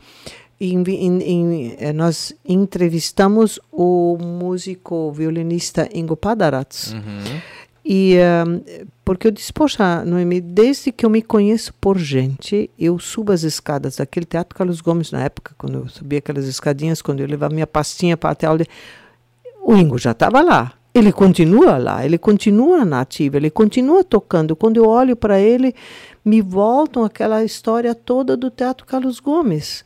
Em, 0.72 0.82
em, 0.82 1.22
em, 1.22 1.76
eh, 1.78 1.92
nós 1.92 2.34
entrevistamos 2.44 3.60
o 3.70 4.16
músico 4.18 5.12
violinista 5.12 5.88
Ingo 5.92 6.16
Padarats. 6.16 6.92
Uhum. 6.92 7.40
E 7.84 8.16
um, 8.46 8.62
porque 9.04 9.26
eu 9.26 9.30
disse, 9.30 9.52
poxa, 9.52 10.02
Noemi, 10.06 10.40
desde 10.40 10.90
que 10.90 11.04
eu 11.04 11.10
me 11.10 11.20
conheço 11.20 11.74
por 11.74 11.98
gente, 11.98 12.70
eu 12.78 12.98
subo 12.98 13.32
as 13.32 13.42
escadas 13.42 13.96
daquele 13.96 14.24
Teatro 14.24 14.56
Carlos 14.56 14.80
Gomes 14.80 15.12
na 15.12 15.22
época, 15.22 15.54
quando 15.58 15.80
eu 15.80 15.88
subia 15.88 16.18
aquelas 16.18 16.46
escadinhas, 16.46 17.02
quando 17.02 17.20
eu 17.20 17.26
levava 17.26 17.52
minha 17.52 17.66
pastinha 17.66 18.16
para 18.16 18.30
até 18.30 18.46
aula, 18.46 18.64
o 19.62 19.76
Ingo 19.76 19.98
já 19.98 20.12
estava 20.12 20.40
lá. 20.40 20.72
Ele 20.94 21.12
continua 21.12 21.76
lá, 21.76 22.04
ele 22.04 22.16
continua 22.16 22.84
na 22.84 23.00
ativa, 23.00 23.36
ele 23.36 23.50
continua 23.50 24.04
tocando. 24.04 24.54
Quando 24.56 24.76
eu 24.78 24.88
olho 24.88 25.16
para 25.16 25.40
ele, 25.40 25.74
me 26.24 26.40
voltam 26.40 27.04
aquela 27.04 27.44
história 27.44 27.94
toda 27.94 28.36
do 28.36 28.48
Teatro 28.48 28.86
Carlos 28.86 29.20
Gomes. 29.20 29.84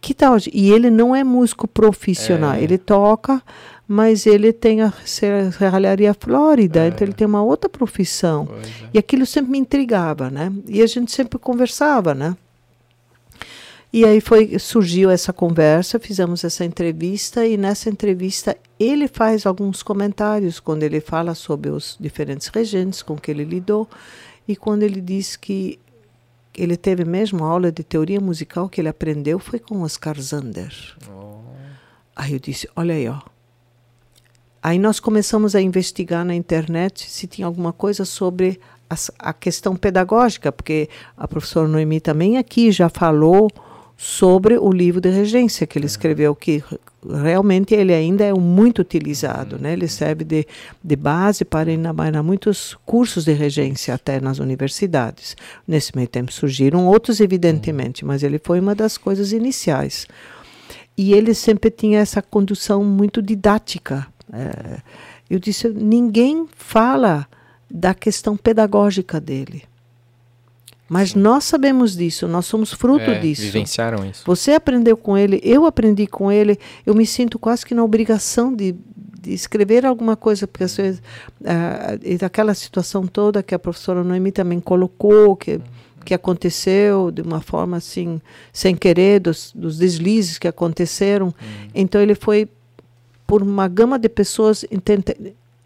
Que 0.00 0.14
tal? 0.14 0.36
E 0.52 0.70
ele 0.70 0.90
não 0.90 1.14
é 1.14 1.24
músico 1.24 1.66
profissional, 1.66 2.54
É. 2.54 2.62
ele 2.62 2.78
toca, 2.78 3.42
mas 3.88 4.26
ele 4.26 4.52
tem 4.52 4.82
a 4.82 4.92
Serralharia 5.04 6.14
Flórida, 6.14 6.86
então 6.86 7.06
ele 7.06 7.14
tem 7.14 7.26
uma 7.26 7.42
outra 7.42 7.68
profissão. 7.68 8.48
É. 8.62 8.88
E 8.94 8.98
aquilo 8.98 9.26
sempre 9.26 9.50
me 9.52 9.58
intrigava, 9.58 10.30
né? 10.30 10.52
E 10.68 10.82
a 10.82 10.86
gente 10.86 11.10
sempre 11.12 11.38
conversava, 11.38 12.14
né? 12.14 12.36
E 13.92 14.04
aí 14.04 14.20
foi 14.20 14.58
surgiu 14.58 15.08
essa 15.10 15.32
conversa, 15.32 15.98
fizemos 15.98 16.44
essa 16.44 16.64
entrevista 16.64 17.46
e 17.46 17.56
nessa 17.56 17.88
entrevista 17.88 18.56
ele 18.78 19.08
faz 19.08 19.46
alguns 19.46 19.82
comentários 19.82 20.60
quando 20.60 20.82
ele 20.82 21.00
fala 21.00 21.34
sobre 21.34 21.70
os 21.70 21.96
diferentes 21.98 22.48
regentes 22.48 23.00
com 23.00 23.16
que 23.16 23.30
ele 23.30 23.44
lidou 23.44 23.88
e 24.46 24.54
quando 24.54 24.82
ele 24.82 25.00
diz 25.00 25.34
que 25.36 25.78
ele 26.56 26.76
teve 26.76 27.04
mesmo 27.04 27.44
aula 27.44 27.70
de 27.70 27.84
teoria 27.84 28.20
musical 28.20 28.68
que 28.68 28.80
ele 28.80 28.88
aprendeu 28.88 29.38
foi 29.38 29.58
com 29.58 29.82
Oscar 29.82 30.18
Zander. 30.20 30.72
Aí 32.14 32.32
eu 32.32 32.38
disse, 32.38 32.68
olha 32.74 32.94
aí, 32.94 33.08
ó. 33.08 33.20
Aí 34.62 34.78
nós 34.78 34.98
começamos 34.98 35.54
a 35.54 35.60
investigar 35.60 36.24
na 36.24 36.34
internet 36.34 37.08
se 37.08 37.26
tinha 37.26 37.46
alguma 37.46 37.72
coisa 37.72 38.04
sobre 38.04 38.58
as, 38.88 39.10
a 39.18 39.32
questão 39.32 39.76
pedagógica, 39.76 40.50
porque 40.50 40.88
a 41.16 41.28
professora 41.28 41.68
Noemi 41.68 42.00
também 42.00 42.38
aqui 42.38 42.72
já 42.72 42.88
falou 42.88 43.48
sobre 43.96 44.58
o 44.58 44.70
livro 44.70 45.00
de 45.00 45.08
regência 45.08 45.66
que 45.66 45.78
ele 45.78 45.86
escreveu, 45.86 46.34
que 46.34 46.62
realmente 47.08 47.74
ele 47.74 47.94
ainda 47.94 48.24
é 48.24 48.32
muito 48.34 48.80
utilizado, 48.80 49.58
né? 49.58 49.72
Ele 49.72 49.88
serve 49.88 50.22
de, 50.22 50.46
de 50.84 50.96
base 50.96 51.44
para 51.44 51.70
ainda 51.70 52.22
muitos 52.22 52.76
cursos 52.84 53.24
de 53.24 53.32
regência 53.32 53.94
até 53.94 54.20
nas 54.20 54.38
universidades. 54.38 55.34
Nesse 55.66 55.96
meio 55.96 56.08
tempo 56.08 56.30
surgiram 56.30 56.86
outros, 56.86 57.20
evidentemente, 57.20 58.04
mas 58.04 58.22
ele 58.22 58.38
foi 58.42 58.60
uma 58.60 58.74
das 58.74 58.98
coisas 58.98 59.32
iniciais. 59.32 60.06
E 60.96 61.12
ele 61.14 61.32
sempre 61.32 61.70
tinha 61.70 62.00
essa 62.00 62.20
condução 62.20 62.84
muito 62.84 63.22
didática. 63.22 64.06
É, 64.32 64.80
eu 65.30 65.38
disse, 65.38 65.68
ninguém 65.68 66.46
fala 66.54 67.26
da 67.70 67.94
questão 67.94 68.36
pedagógica 68.36 69.20
dele. 69.20 69.64
Mas 70.88 71.14
nós 71.14 71.44
sabemos 71.44 71.96
disso, 71.96 72.28
nós 72.28 72.46
somos 72.46 72.72
fruto 72.72 73.10
É, 73.10 73.18
disso. 73.18 73.42
Vivenciaram 73.42 74.08
isso. 74.08 74.22
Você 74.24 74.52
aprendeu 74.52 74.96
com 74.96 75.18
ele, 75.18 75.40
eu 75.42 75.66
aprendi 75.66 76.06
com 76.06 76.30
ele, 76.30 76.58
eu 76.84 76.94
me 76.94 77.04
sinto 77.04 77.38
quase 77.38 77.66
que 77.66 77.74
na 77.74 77.82
obrigação 77.82 78.54
de, 78.54 78.74
de 79.20 79.32
escrever 79.34 79.84
alguma 79.84 80.14
coisa, 80.16 80.46
porque 80.46 80.64
às 80.64 80.76
vezes, 80.76 81.02
e 82.02 82.16
daquela 82.16 82.54
situação 82.54 83.06
toda 83.06 83.42
que 83.42 83.54
a 83.54 83.58
professora 83.58 84.04
Noemi 84.04 84.30
também 84.30 84.60
colocou, 84.60 85.34
que, 85.34 85.60
que 86.04 86.14
aconteceu 86.14 87.10
de 87.10 87.20
uma 87.20 87.40
forma 87.40 87.76
assim, 87.78 88.20
sem 88.52 88.76
querer, 88.76 89.18
dos, 89.18 89.52
dos 89.52 89.78
deslizes 89.78 90.38
que 90.38 90.46
aconteceram. 90.46 91.34
Então 91.74 92.00
ele 92.00 92.14
foi, 92.14 92.48
por 93.26 93.42
uma 93.42 93.66
gama 93.66 93.98
de 93.98 94.08
pessoas, 94.08 94.64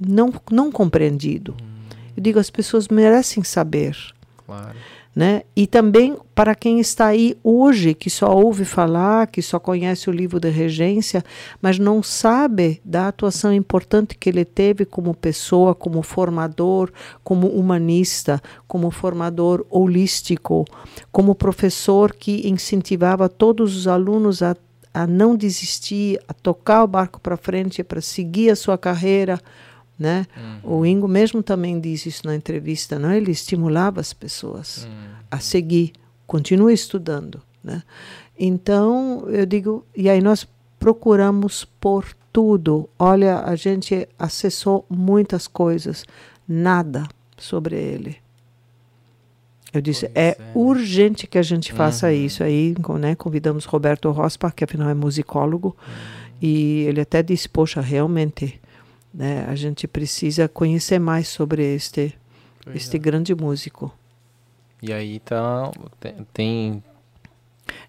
não, 0.00 0.32
não 0.50 0.72
compreendido. 0.72 1.54
Eu 2.16 2.22
digo, 2.22 2.38
as 2.38 2.48
pessoas 2.48 2.88
merecem 2.88 3.44
saber 3.44 3.94
Claro. 4.46 4.76
Né? 5.14 5.42
E 5.56 5.66
também 5.66 6.16
para 6.34 6.54
quem 6.54 6.78
está 6.78 7.06
aí 7.06 7.36
hoje, 7.42 7.94
que 7.94 8.08
só 8.08 8.32
ouve 8.32 8.64
falar, 8.64 9.26
que 9.26 9.42
só 9.42 9.58
conhece 9.58 10.08
o 10.08 10.12
livro 10.12 10.38
de 10.38 10.48
regência, 10.48 11.24
mas 11.60 11.78
não 11.78 12.02
sabe 12.02 12.80
da 12.84 13.08
atuação 13.08 13.52
importante 13.52 14.16
que 14.16 14.28
ele 14.28 14.44
teve 14.44 14.84
como 14.84 15.14
pessoa, 15.14 15.74
como 15.74 16.02
formador, 16.02 16.92
como 17.24 17.48
humanista, 17.48 18.40
como 18.68 18.90
formador 18.90 19.66
holístico, 19.68 20.64
como 21.10 21.34
professor 21.34 22.14
que 22.14 22.48
incentivava 22.48 23.28
todos 23.28 23.76
os 23.76 23.88
alunos 23.88 24.42
a, 24.42 24.56
a 24.94 25.06
não 25.06 25.34
desistir, 25.36 26.20
a 26.28 26.32
tocar 26.32 26.84
o 26.84 26.88
barco 26.88 27.20
para 27.20 27.36
frente, 27.36 27.82
para 27.82 28.00
seguir 28.00 28.50
a 28.50 28.56
sua 28.56 28.78
carreira. 28.78 29.40
Né? 30.00 30.26
O 30.64 30.86
Ingo 30.86 31.06
mesmo 31.06 31.42
também 31.42 31.78
diz 31.78 32.06
isso 32.06 32.26
na 32.26 32.34
entrevista, 32.34 32.98
não? 32.98 33.12
Ele 33.12 33.30
estimulava 33.30 34.00
as 34.00 34.14
pessoas 34.14 34.88
a 35.30 35.38
seguir, 35.38 35.92
continue 36.26 36.72
estudando, 36.72 37.42
né? 37.62 37.82
Então 38.38 39.28
eu 39.28 39.44
digo, 39.44 39.84
e 39.94 40.08
aí 40.08 40.22
nós 40.22 40.48
procuramos 40.78 41.66
por 41.78 42.06
tudo. 42.32 42.88
Olha, 42.98 43.40
a 43.40 43.54
gente 43.54 44.08
acessou 44.18 44.86
muitas 44.88 45.46
coisas, 45.46 46.06
nada 46.48 47.06
sobre 47.36 47.76
ele. 47.76 48.16
Eu 49.70 49.82
disse, 49.82 50.06
é, 50.14 50.28
é. 50.28 50.36
urgente 50.54 51.26
que 51.26 51.36
a 51.36 51.42
gente 51.42 51.74
faça 51.74 52.10
isso. 52.10 52.42
Aí 52.42 52.74
né, 52.98 53.14
convidamos 53.14 53.66
Roberto 53.66 54.10
Rospa, 54.10 54.50
que 54.50 54.64
afinal 54.64 54.88
é 54.88 54.94
musicólogo, 54.94 55.76
e 56.40 56.86
ele 56.88 57.02
até 57.02 57.22
disse, 57.22 57.46
poxa, 57.50 57.82
realmente, 57.82 58.58
né, 59.12 59.44
a 59.48 59.54
gente 59.54 59.86
precisa 59.88 60.48
conhecer 60.48 60.98
mais 60.98 61.28
sobre 61.28 61.62
este, 61.62 62.14
Pois 62.64 62.76
este 62.76 62.96
é. 62.96 62.98
grande 62.98 63.34
músico. 63.34 63.92
E 64.82 64.92
aí 64.92 65.18
tá. 65.20 65.70
Tem. 66.32 66.82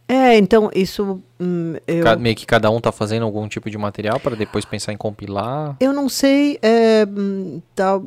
É, 0.07 0.37
então 0.37 0.69
isso 0.75 1.21
hum, 1.39 1.75
eu, 1.87 2.19
meio 2.19 2.35
que 2.35 2.45
cada 2.45 2.69
um 2.69 2.81
tá 2.81 2.91
fazendo 2.91 3.23
algum 3.23 3.47
tipo 3.47 3.69
de 3.69 3.77
material 3.77 4.19
para 4.19 4.35
depois 4.35 4.65
pensar 4.65 4.91
em 4.91 4.97
compilar. 4.97 5.77
eu 5.79 5.93
não 5.93 6.09
sei, 6.09 6.59
é, 6.61 7.05
tal, 7.73 8.05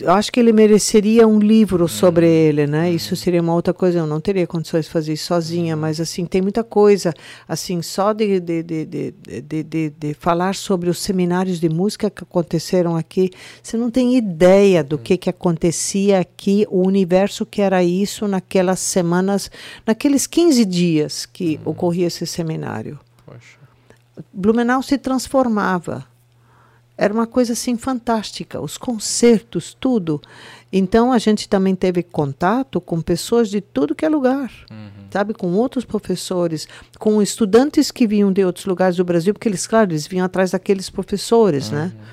eu 0.00 0.12
acho 0.12 0.32
que 0.32 0.40
ele 0.40 0.52
mereceria 0.52 1.26
um 1.26 1.38
livro 1.38 1.86
sobre 1.86 2.26
ele, 2.26 2.66
né? 2.66 2.90
Isso 2.90 3.14
seria 3.14 3.42
uma 3.42 3.54
outra 3.54 3.74
coisa. 3.74 3.98
Eu 3.98 4.06
não 4.06 4.20
teria 4.20 4.46
condições 4.46 4.86
de 4.86 4.90
fazer 4.90 5.12
isso 5.12 5.26
sozinha, 5.26 5.76
mas 5.76 6.00
assim 6.00 6.24
tem 6.24 6.40
muita 6.40 6.64
coisa, 6.64 7.12
assim 7.46 7.82
só 7.82 8.12
de 8.12 8.40
de, 8.40 8.62
de, 8.62 8.84
de, 8.84 9.62
de, 9.62 9.90
de, 9.90 10.14
falar 10.14 10.54
sobre 10.54 10.88
os 10.88 10.98
seminários 10.98 11.60
de 11.60 11.68
música 11.68 12.08
que 12.08 12.22
aconteceram 12.22 12.96
aqui, 12.96 13.30
você 13.62 13.76
não 13.76 13.90
tem 13.90 14.16
ideia 14.16 14.82
do 14.82 14.96
que 14.96 15.16
que 15.16 15.28
acontecia 15.28 16.20
aqui, 16.20 16.66
o 16.70 16.86
universo 16.86 17.44
que 17.44 17.60
era 17.60 17.82
isso 17.84 18.26
naquelas 18.26 18.80
semanas, 18.80 19.50
naqueles 19.86 20.26
15 20.26 20.64
dias 20.64 21.26
que 21.26 21.60
ocorria 21.64 22.06
esse 22.06 22.26
seminário. 22.26 22.98
Poxa. 23.26 23.58
Blumenau 24.32 24.82
se 24.82 24.98
transformava. 24.98 26.11
Era 27.02 27.12
uma 27.12 27.26
coisa 27.26 27.52
assim 27.52 27.76
fantástica, 27.76 28.60
os 28.60 28.78
concertos, 28.78 29.76
tudo. 29.78 30.22
Então 30.72 31.12
a 31.12 31.18
gente 31.18 31.48
também 31.48 31.74
teve 31.74 32.00
contato 32.00 32.80
com 32.80 33.00
pessoas 33.00 33.50
de 33.50 33.60
tudo 33.60 33.92
que 33.92 34.04
é 34.04 34.08
lugar, 34.08 34.52
uhum. 34.70 35.06
sabe, 35.10 35.34
com 35.34 35.48
outros 35.54 35.84
professores, 35.84 36.68
com 37.00 37.20
estudantes 37.20 37.90
que 37.90 38.06
vinham 38.06 38.32
de 38.32 38.44
outros 38.44 38.66
lugares 38.66 38.96
do 38.96 39.04
Brasil, 39.04 39.34
porque 39.34 39.48
eles, 39.48 39.66
claro, 39.66 39.90
eles 39.90 40.06
vinham 40.06 40.24
atrás 40.24 40.52
daqueles 40.52 40.88
professores, 40.88 41.70
né? 41.70 41.92
uhum. 41.92 41.98
né? 41.98 42.06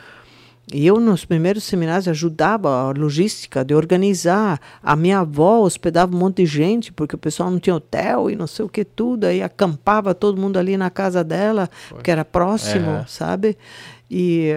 E 0.71 0.85
eu, 0.85 0.99
nos 0.99 1.25
primeiros 1.25 1.63
seminários, 1.63 2.07
ajudava 2.07 2.69
a 2.69 2.91
logística 2.91 3.65
de 3.65 3.73
organizar. 3.73 4.59
A 4.83 4.95
minha 4.95 5.19
avó 5.19 5.61
hospedava 5.61 6.15
um 6.15 6.19
monte 6.19 6.43
de 6.43 6.45
gente, 6.45 6.93
porque 6.93 7.15
o 7.15 7.17
pessoal 7.17 7.49
não 7.49 7.59
tinha 7.59 7.75
hotel 7.75 8.29
e 8.29 8.35
não 8.35 8.45
sei 8.45 8.65
o 8.65 8.69
que 8.69 8.85
tudo. 8.85 9.25
Aí 9.25 9.41
acampava 9.41 10.13
todo 10.13 10.39
mundo 10.39 10.57
ali 10.57 10.77
na 10.77 10.91
casa 10.91 11.23
dela, 11.23 11.67
Foi. 11.89 12.01
que 12.03 12.11
era 12.11 12.23
próximo, 12.23 12.91
é. 12.91 13.05
sabe? 13.07 13.57
E, 14.09 14.51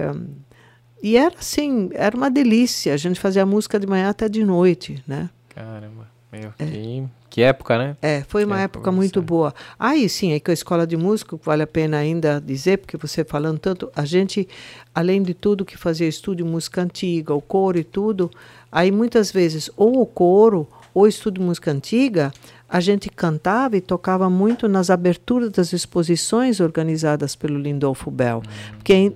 e 1.01 1.17
era 1.17 1.35
assim, 1.37 1.89
era 1.93 2.15
uma 2.15 2.29
delícia. 2.29 2.93
A 2.93 2.97
gente 2.97 3.19
fazia 3.19 3.45
música 3.45 3.79
de 3.79 3.87
manhã 3.87 4.09
até 4.09 4.27
de 4.27 4.43
noite, 4.43 5.03
né? 5.07 5.29
Caramba, 5.49 6.07
meu, 6.31 6.53
é. 6.57 6.65
que 6.65 7.03
que 7.33 7.41
época, 7.41 7.79
né? 7.79 7.97
É, 7.99 8.21
foi 8.27 8.45
uma 8.45 8.61
época, 8.61 8.77
época 8.77 8.91
muito 8.91 9.19
boa. 9.19 9.55
Aí 9.79 10.07
sim, 10.07 10.33
é 10.33 10.39
que 10.39 10.51
a 10.51 10.53
escola 10.53 10.85
de 10.85 10.95
música, 10.95 11.35
vale 11.43 11.63
a 11.63 11.67
pena 11.67 11.97
ainda 11.97 12.39
dizer, 12.39 12.77
porque 12.77 12.95
você 12.95 13.25
falando 13.25 13.57
tanto, 13.57 13.91
a 13.95 14.05
gente, 14.05 14.47
além 14.93 15.23
de 15.23 15.33
tudo 15.33 15.65
que 15.65 15.75
fazia 15.75 16.07
estúdio 16.07 16.45
música 16.45 16.83
antiga, 16.83 17.33
o 17.33 17.41
coro 17.41 17.79
e 17.79 17.83
tudo, 17.83 18.29
aí 18.71 18.91
muitas 18.91 19.31
vezes 19.31 19.67
ou 19.75 19.99
o 19.99 20.05
coro 20.05 20.67
ou 20.93 21.07
estúdio 21.07 21.41
música 21.41 21.71
antiga, 21.71 22.31
a 22.69 22.79
gente 22.79 23.09
cantava 23.09 23.77
e 23.77 23.81
tocava 23.81 24.29
muito 24.29 24.67
nas 24.67 24.91
aberturas 24.91 25.49
das 25.49 25.73
exposições 25.73 26.59
organizadas 26.59 27.35
pelo 27.35 27.57
Lindolfo 27.57 28.11
Bell. 28.11 28.43
Hum. 28.45 28.73
Porque 28.77 29.13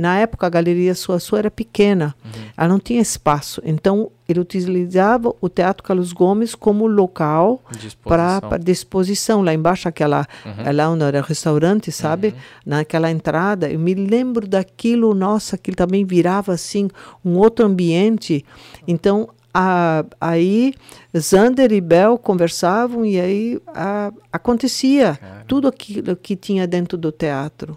na 0.00 0.18
época 0.18 0.46
a 0.46 0.50
galeria 0.50 0.94
Sua 0.94 1.20
Sua 1.20 1.38
era 1.38 1.50
pequena, 1.50 2.14
uhum. 2.24 2.30
ela 2.56 2.68
não 2.68 2.78
tinha 2.78 3.00
espaço. 3.00 3.60
Então 3.64 4.10
ele 4.28 4.40
utilizava 4.40 5.34
o 5.40 5.48
Teatro 5.48 5.82
Carlos 5.82 6.12
Gomes 6.12 6.54
como 6.54 6.86
local 6.86 7.60
para 8.04 8.56
disposição. 8.58 9.42
Lá 9.42 9.52
embaixo, 9.52 9.88
aquela, 9.88 10.26
uhum. 10.44 10.64
É 10.64 10.72
lá 10.72 10.88
onde 10.88 11.04
era 11.04 11.20
restaurante, 11.20 11.92
sabe? 11.92 12.28
Uhum. 12.28 12.34
Naquela 12.66 13.10
entrada. 13.10 13.70
Eu 13.70 13.78
me 13.78 13.94
lembro 13.94 14.46
daquilo, 14.46 15.14
nossa, 15.14 15.58
que 15.58 15.72
também 15.72 16.04
virava 16.04 16.52
assim 16.52 16.88
um 17.24 17.36
outro 17.36 17.66
ambiente. 17.66 18.44
Então 18.86 19.28
a, 19.52 20.04
aí 20.20 20.74
Zander 21.16 21.72
e 21.72 21.80
Bel 21.80 22.16
conversavam 22.16 23.04
e 23.04 23.20
aí 23.20 23.60
a, 23.66 24.12
acontecia 24.32 25.18
Cara. 25.20 25.44
tudo 25.46 25.68
aquilo 25.68 26.16
que 26.16 26.36
tinha 26.36 26.66
dentro 26.66 26.96
do 26.96 27.10
teatro. 27.10 27.76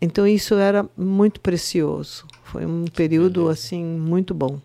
Então 0.00 0.26
isso 0.26 0.54
era 0.54 0.86
muito 0.96 1.40
precioso. 1.40 2.26
Foi 2.44 2.66
um 2.66 2.84
período 2.84 3.48
assim 3.48 3.82
muito 3.84 4.34
bom. 4.34 4.60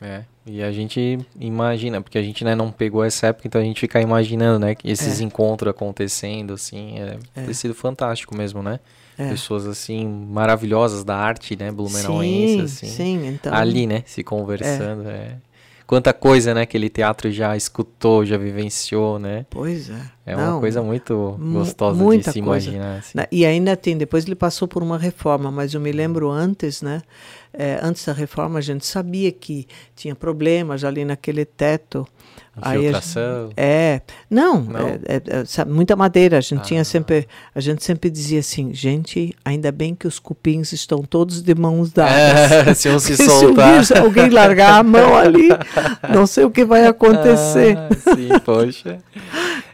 É. 0.00 0.24
E 0.46 0.62
a 0.62 0.70
gente 0.70 1.18
imagina, 1.40 2.00
porque 2.00 2.18
a 2.18 2.22
gente 2.22 2.44
né, 2.44 2.54
não 2.54 2.70
pegou 2.70 3.02
essa 3.02 3.28
época, 3.28 3.48
então 3.48 3.60
a 3.60 3.64
gente 3.64 3.80
fica 3.80 4.00
imaginando, 4.00 4.64
né, 4.64 4.76
esses 4.84 5.20
é. 5.20 5.24
encontros 5.24 5.70
acontecendo, 5.70 6.54
assim, 6.54 7.00
é, 7.00 7.18
é. 7.34 7.42
ter 7.42 7.54
sido 7.54 7.74
fantástico 7.74 8.36
mesmo, 8.36 8.62
né? 8.62 8.78
É. 9.18 9.28
Pessoas 9.30 9.66
assim 9.66 10.06
maravilhosas 10.06 11.02
da 11.02 11.16
arte, 11.16 11.56
né, 11.56 11.72
blumenauense, 11.72 12.68
sim, 12.68 12.86
assim. 12.86 12.86
Sim, 12.86 13.26
então. 13.26 13.52
Ali, 13.52 13.88
né, 13.88 14.04
se 14.06 14.22
conversando, 14.22 15.08
é. 15.08 15.36
Quanta 15.86 16.12
coisa, 16.12 16.52
né, 16.52 16.62
aquele 16.62 16.88
teatro 16.88 17.30
já 17.30 17.56
escutou, 17.56 18.24
já 18.24 18.36
vivenciou, 18.36 19.18
né? 19.18 19.46
Pois 19.48 19.88
é. 19.88 20.16
É 20.26 20.34
Não, 20.34 20.54
uma 20.54 20.60
coisa 20.60 20.82
muito 20.82 21.38
gostosa 21.52 21.96
de 22.04 22.24
se 22.24 22.42
coisa. 22.42 22.68
imaginar. 22.68 22.98
Assim. 22.98 23.18
E 23.30 23.46
ainda 23.46 23.76
tem, 23.76 23.96
depois 23.96 24.24
ele 24.26 24.34
passou 24.34 24.66
por 24.66 24.82
uma 24.82 24.98
reforma, 24.98 25.50
mas 25.50 25.72
eu 25.72 25.80
me 25.80 25.92
lembro 25.92 26.28
antes, 26.30 26.82
né? 26.82 27.02
É, 27.52 27.78
antes 27.80 28.04
da 28.04 28.12
reforma, 28.12 28.58
a 28.58 28.62
gente 28.62 28.84
sabia 28.84 29.30
que 29.30 29.66
tinha 29.94 30.14
problemas 30.14 30.82
ali 30.82 31.04
naquele 31.04 31.44
teto. 31.44 32.06
Infiltração? 32.58 33.48
Aí 33.48 33.52
é, 33.56 34.00
não, 34.30 34.60
não? 34.60 34.88
É, 34.88 35.16
é, 35.16 35.60
é 35.60 35.64
muita 35.66 35.94
madeira. 35.94 36.38
A 36.38 36.40
gente 36.40 36.60
ah, 36.60 36.64
tinha 36.64 36.84
sempre, 36.84 37.28
a 37.54 37.60
gente 37.60 37.84
sempre 37.84 38.08
dizia 38.08 38.40
assim, 38.40 38.72
gente, 38.72 39.34
ainda 39.44 39.70
bem 39.70 39.94
que 39.94 40.06
os 40.06 40.18
cupins 40.18 40.72
estão 40.72 41.02
todos 41.02 41.42
de 41.42 41.54
mãos 41.54 41.92
dadas. 41.92 42.52
É, 42.52 42.72
se 42.74 42.88
um 42.88 42.98
se 42.98 43.16
soltar, 43.16 43.84
se 43.84 43.96
alguém 43.96 44.30
largar 44.30 44.78
a 44.78 44.82
mão 44.82 45.16
ali, 45.16 45.48
não 46.12 46.26
sei 46.26 46.44
o 46.44 46.50
que 46.50 46.64
vai 46.64 46.86
acontecer. 46.86 47.76
Ah, 47.76 47.88
sim, 48.14 48.28
poxa. 48.44 48.98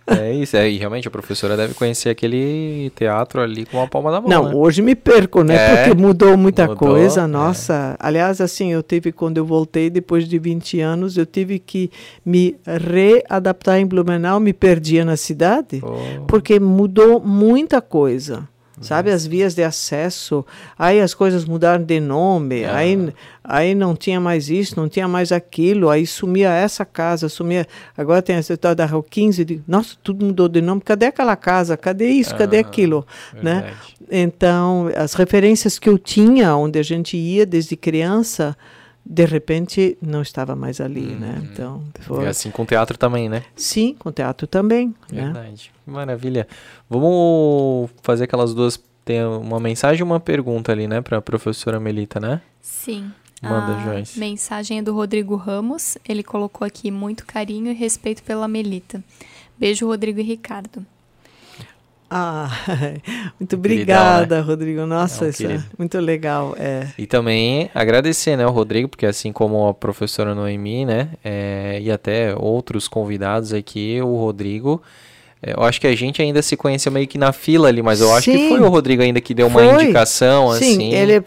É 0.06 0.32
isso, 0.32 0.56
é, 0.56 0.68
e 0.68 0.78
realmente 0.78 1.06
a 1.06 1.10
professora 1.10 1.56
deve 1.56 1.74
conhecer 1.74 2.10
aquele 2.10 2.90
teatro 2.96 3.40
ali 3.40 3.64
com 3.64 3.80
a 3.80 3.86
palma 3.86 4.10
da 4.10 4.20
mão. 4.20 4.28
Não, 4.28 4.48
né? 4.48 4.54
hoje 4.54 4.82
me 4.82 4.94
perco, 4.94 5.42
né? 5.42 5.54
É, 5.54 5.76
porque 5.76 6.00
mudou 6.00 6.36
muita 6.36 6.66
mudou, 6.66 6.76
coisa, 6.76 7.22
é. 7.22 7.26
nossa. 7.26 7.96
É. 7.98 8.06
Aliás, 8.06 8.40
assim, 8.40 8.72
eu 8.72 8.82
tive, 8.82 9.12
quando 9.12 9.38
eu 9.38 9.44
voltei 9.44 9.88
depois 9.90 10.28
de 10.28 10.38
20 10.38 10.80
anos, 10.80 11.16
eu 11.16 11.26
tive 11.26 11.58
que 11.58 11.90
me 12.24 12.56
readaptar 12.66 13.78
em 13.78 13.86
Blumenau, 13.86 14.40
me 14.40 14.52
perdia 14.52 15.04
na 15.04 15.16
cidade, 15.16 15.80
oh. 15.84 16.24
porque 16.26 16.58
mudou 16.58 17.20
muita 17.20 17.80
coisa 17.80 18.48
sabe? 18.82 19.10
As 19.10 19.26
vias 19.26 19.54
de 19.54 19.62
acesso, 19.62 20.44
aí 20.78 21.00
as 21.00 21.14
coisas 21.14 21.44
mudaram 21.44 21.82
de 21.82 22.00
nome, 22.00 22.64
ah. 22.64 22.76
aí, 22.76 23.14
aí 23.42 23.74
não 23.74 23.96
tinha 23.96 24.20
mais 24.20 24.50
isso, 24.50 24.78
não 24.78 24.88
tinha 24.88 25.08
mais 25.08 25.32
aquilo, 25.32 25.88
aí 25.88 26.06
sumia 26.06 26.50
essa 26.50 26.84
casa, 26.84 27.28
sumia. 27.28 27.66
Agora 27.96 28.20
tem 28.20 28.36
essa 28.36 28.52
história 28.52 28.74
da 28.74 28.84
Rua 28.84 29.04
15, 29.08 29.44
de, 29.44 29.62
nossa, 29.66 29.96
tudo 30.02 30.26
mudou 30.26 30.48
de 30.48 30.60
nome, 30.60 30.80
cadê 30.80 31.06
aquela 31.06 31.36
casa? 31.36 31.76
Cadê 31.76 32.08
isso? 32.08 32.34
Ah, 32.34 32.38
cadê 32.38 32.58
aquilo? 32.58 33.06
Né? 33.42 33.72
Então, 34.10 34.90
as 34.94 35.14
referências 35.14 35.78
que 35.78 35.88
eu 35.88 35.98
tinha, 35.98 36.54
onde 36.54 36.78
a 36.78 36.82
gente 36.82 37.16
ia 37.16 37.46
desde 37.46 37.76
criança, 37.76 38.56
de 39.04 39.24
repente 39.24 39.98
não 40.00 40.22
estava 40.22 40.54
mais 40.54 40.80
ali, 40.80 41.08
uhum. 41.08 41.18
né? 41.18 41.42
Então, 41.50 41.82
foi... 42.00 42.24
E 42.24 42.28
assim 42.28 42.50
com 42.50 42.62
o 42.62 42.66
teatro 42.66 42.96
também, 42.96 43.28
né? 43.28 43.42
Sim, 43.56 43.94
com 43.98 44.08
o 44.08 44.12
teatro 44.12 44.46
também. 44.46 44.94
Né? 45.10 45.24
Verdade. 45.24 45.72
Né? 45.86 45.92
Maravilha. 45.92 46.46
Vamos 46.88 47.90
fazer 48.02 48.24
aquelas 48.24 48.54
duas. 48.54 48.82
Tem 49.04 49.24
uma 49.24 49.58
mensagem 49.58 50.00
e 50.00 50.02
uma 50.04 50.20
pergunta 50.20 50.70
ali, 50.70 50.86
né, 50.86 51.00
para 51.00 51.18
a 51.18 51.22
professora 51.22 51.80
Melita, 51.80 52.20
né? 52.20 52.40
Sim. 52.60 53.10
Manda, 53.42 53.76
a 53.76 53.84
Joyce. 53.84 54.20
mensagem 54.20 54.78
é 54.78 54.82
do 54.82 54.94
Rodrigo 54.94 55.34
Ramos. 55.34 55.98
Ele 56.08 56.22
colocou 56.22 56.64
aqui 56.64 56.92
muito 56.92 57.26
carinho 57.26 57.72
e 57.72 57.74
respeito 57.74 58.22
pela 58.22 58.46
Melita. 58.46 59.02
Beijo, 59.58 59.86
Rodrigo 59.86 60.20
e 60.20 60.22
Ricardo. 60.22 60.86
Ah, 62.14 62.50
muito 63.40 63.56
obrigada, 63.56 64.36
né? 64.36 64.42
Rodrigo. 64.42 64.84
Nossa, 64.84 65.24
é 65.24 65.26
um 65.28 65.30
isso 65.30 65.46
é 65.46 65.62
muito 65.78 65.98
legal. 65.98 66.54
É. 66.58 66.88
E 66.98 67.06
também 67.06 67.70
agradecer, 67.74 68.36
né, 68.36 68.46
o 68.46 68.50
Rodrigo, 68.50 68.86
porque 68.86 69.06
assim 69.06 69.32
como 69.32 69.66
a 69.66 69.72
professora 69.72 70.34
Noemi, 70.34 70.84
né, 70.84 71.08
é, 71.24 71.78
e 71.80 71.90
até 71.90 72.34
outros 72.36 72.86
convidados 72.86 73.54
aqui, 73.54 73.98
o 74.02 74.14
Rodrigo 74.16 74.82
eu 75.44 75.64
acho 75.64 75.80
que 75.80 75.88
a 75.88 75.96
gente 75.96 76.22
ainda 76.22 76.40
se 76.40 76.56
conheceu 76.56 76.92
meio 76.92 77.08
que 77.08 77.18
na 77.18 77.32
fila 77.32 77.66
ali, 77.66 77.82
mas 77.82 78.00
eu 78.00 78.14
acho 78.14 78.30
Sim, 78.30 78.36
que 78.36 78.48
foi 78.48 78.60
o 78.60 78.68
Rodrigo 78.68 79.02
ainda 79.02 79.20
que 79.20 79.34
deu 79.34 79.48
uma 79.48 79.60
foi. 79.60 79.82
indicação, 79.82 80.52
Sim, 80.52 80.74
assim. 80.74 80.94
ele 80.94 81.24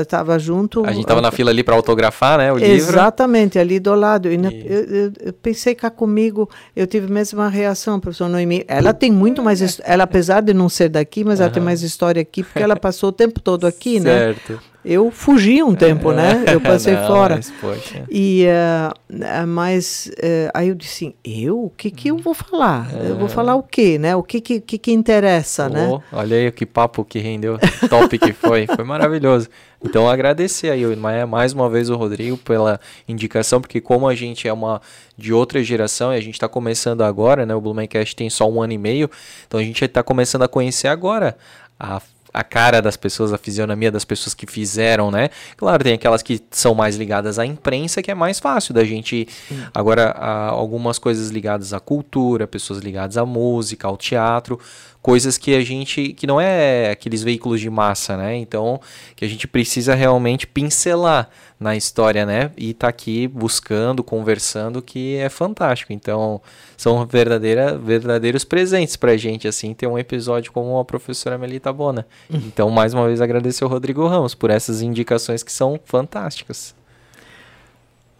estava 0.00 0.32
eh, 0.32 0.36
eh, 0.36 0.38
junto. 0.38 0.86
A 0.86 0.92
gente 0.92 1.02
estava 1.02 1.20
na 1.20 1.30
fila 1.30 1.50
ali 1.50 1.62
para 1.62 1.74
autografar, 1.74 2.38
né, 2.38 2.50
o 2.50 2.56
Exatamente, 2.56 2.72
livro. 2.74 2.92
Exatamente, 2.94 3.58
ali 3.58 3.78
do 3.78 3.94
lado. 3.94 4.28
E, 4.28 4.36
e... 4.36 4.66
Eu, 4.66 4.84
eu, 4.84 5.12
eu, 5.20 5.32
pensei 5.34 5.74
cá 5.74 5.90
comigo, 5.90 6.48
eu 6.74 6.86
tive 6.86 7.06
a 7.06 7.10
mesma 7.10 7.46
reação, 7.50 8.00
professor 8.00 8.26
Noemi. 8.26 8.64
Ela 8.66 8.94
tem 8.94 9.12
muito 9.12 9.42
mais, 9.42 9.78
ela 9.84 10.04
apesar 10.04 10.40
de 10.40 10.54
não 10.54 10.70
ser 10.70 10.88
daqui, 10.88 11.22
mas 11.22 11.40
uhum. 11.40 11.44
ela 11.44 11.52
tem 11.52 11.62
mais 11.62 11.82
história 11.82 12.22
aqui, 12.22 12.42
porque 12.42 12.62
ela 12.62 12.76
passou 12.76 13.10
o 13.10 13.12
tempo 13.12 13.38
todo 13.38 13.66
aqui, 13.66 14.00
né? 14.00 14.34
Certo 14.34 14.69
eu 14.84 15.10
fugi 15.10 15.62
um 15.62 15.74
tempo, 15.74 16.10
né? 16.12 16.44
Eu 16.46 16.60
passei 16.60 16.94
Não, 16.94 17.06
fora. 17.06 17.36
Mas, 17.36 17.50
poxa. 17.60 18.04
E, 18.10 18.46
uh, 18.46 19.46
mas 19.46 20.10
uh, 20.16 20.50
aí 20.54 20.68
eu 20.68 20.74
disse, 20.74 21.06
assim, 21.06 21.14
eu? 21.22 21.64
O 21.64 21.70
que 21.70 21.90
que 21.90 22.08
eu 22.08 22.16
vou 22.16 22.32
falar? 22.32 22.88
É. 22.94 23.10
Eu 23.10 23.16
vou 23.16 23.28
falar 23.28 23.56
o 23.56 23.62
quê, 23.62 23.98
né? 23.98 24.16
O 24.16 24.22
que 24.22 24.40
que, 24.40 24.60
que, 24.60 24.78
que 24.78 24.92
interessa, 24.92 25.66
oh, 25.66 25.68
né? 25.68 26.02
Olha 26.12 26.36
aí 26.36 26.50
que 26.50 26.64
papo 26.64 27.04
que 27.04 27.18
rendeu, 27.18 27.58
top 27.90 28.18
que 28.18 28.32
foi. 28.32 28.66
Foi 28.66 28.84
maravilhoso. 28.84 29.48
Então 29.82 30.08
agradecer 30.08 30.70
aí 30.70 30.84
mais 31.26 31.52
uma 31.52 31.68
vez 31.68 31.88
o 31.90 31.96
Rodrigo 31.96 32.36
pela 32.36 32.80
indicação, 33.08 33.60
porque 33.60 33.80
como 33.80 34.08
a 34.08 34.14
gente 34.14 34.46
é 34.46 34.52
uma 34.52 34.80
de 35.16 35.32
outra 35.32 35.62
geração 35.62 36.12
e 36.12 36.16
a 36.16 36.20
gente 36.20 36.34
está 36.34 36.48
começando 36.48 37.02
agora, 37.02 37.44
né? 37.44 37.54
O 37.54 37.60
Blumencast 37.60 38.14
tem 38.14 38.28
só 38.28 38.48
um 38.50 38.62
ano 38.62 38.72
e 38.72 38.78
meio, 38.78 39.10
então 39.46 39.58
a 39.60 39.62
gente 39.62 39.84
está 39.84 40.02
começando 40.02 40.42
a 40.42 40.48
conhecer 40.48 40.88
agora 40.88 41.36
a 41.78 42.00
a 42.32 42.44
cara 42.44 42.80
das 42.80 42.96
pessoas, 42.96 43.32
a 43.32 43.38
fisionomia 43.38 43.90
das 43.90 44.04
pessoas 44.04 44.34
que 44.34 44.46
fizeram, 44.46 45.10
né? 45.10 45.30
Claro, 45.56 45.82
tem 45.82 45.94
aquelas 45.94 46.22
que 46.22 46.40
são 46.50 46.74
mais 46.74 46.96
ligadas 46.96 47.38
à 47.38 47.46
imprensa, 47.46 48.02
que 48.02 48.10
é 48.10 48.14
mais 48.14 48.38
fácil 48.38 48.72
da 48.72 48.84
gente. 48.84 49.26
Agora, 49.74 50.10
algumas 50.10 50.98
coisas 50.98 51.30
ligadas 51.30 51.72
à 51.72 51.80
cultura, 51.80 52.46
pessoas 52.46 52.80
ligadas 52.80 53.16
à 53.16 53.26
música, 53.26 53.88
ao 53.88 53.96
teatro, 53.96 54.58
coisas 55.02 55.38
que 55.38 55.54
a 55.54 55.62
gente. 55.62 56.12
que 56.12 56.26
não 56.26 56.40
é 56.40 56.90
aqueles 56.90 57.22
veículos 57.22 57.60
de 57.60 57.70
massa, 57.70 58.16
né? 58.16 58.36
Então, 58.36 58.80
que 59.16 59.24
a 59.24 59.28
gente 59.28 59.46
precisa 59.46 59.94
realmente 59.94 60.46
pincelar 60.46 61.28
na 61.58 61.76
história, 61.76 62.24
né? 62.24 62.50
E 62.56 62.72
tá 62.72 62.88
aqui 62.88 63.28
buscando, 63.28 64.02
conversando, 64.02 64.80
que 64.80 65.16
é 65.16 65.28
fantástico. 65.28 65.92
Então, 65.92 66.40
são 66.76 67.04
verdadeira, 67.06 67.76
verdadeiros 67.76 68.44
presentes 68.44 68.96
pra 68.96 69.16
gente, 69.16 69.46
assim, 69.46 69.74
ter 69.74 69.86
um 69.86 69.98
episódio 69.98 70.52
como 70.52 70.78
a 70.78 70.84
professora 70.84 71.36
Melita 71.36 71.72
Bona. 71.72 72.06
Então, 72.30 72.70
mais 72.70 72.94
uma 72.94 73.06
vez, 73.06 73.20
agradecer 73.20 73.64
ao 73.64 73.70
Rodrigo 73.70 74.06
Ramos 74.06 74.34
por 74.34 74.50
essas 74.50 74.80
indicações 74.80 75.42
que 75.42 75.52
são 75.52 75.78
fantásticas. 75.84 76.74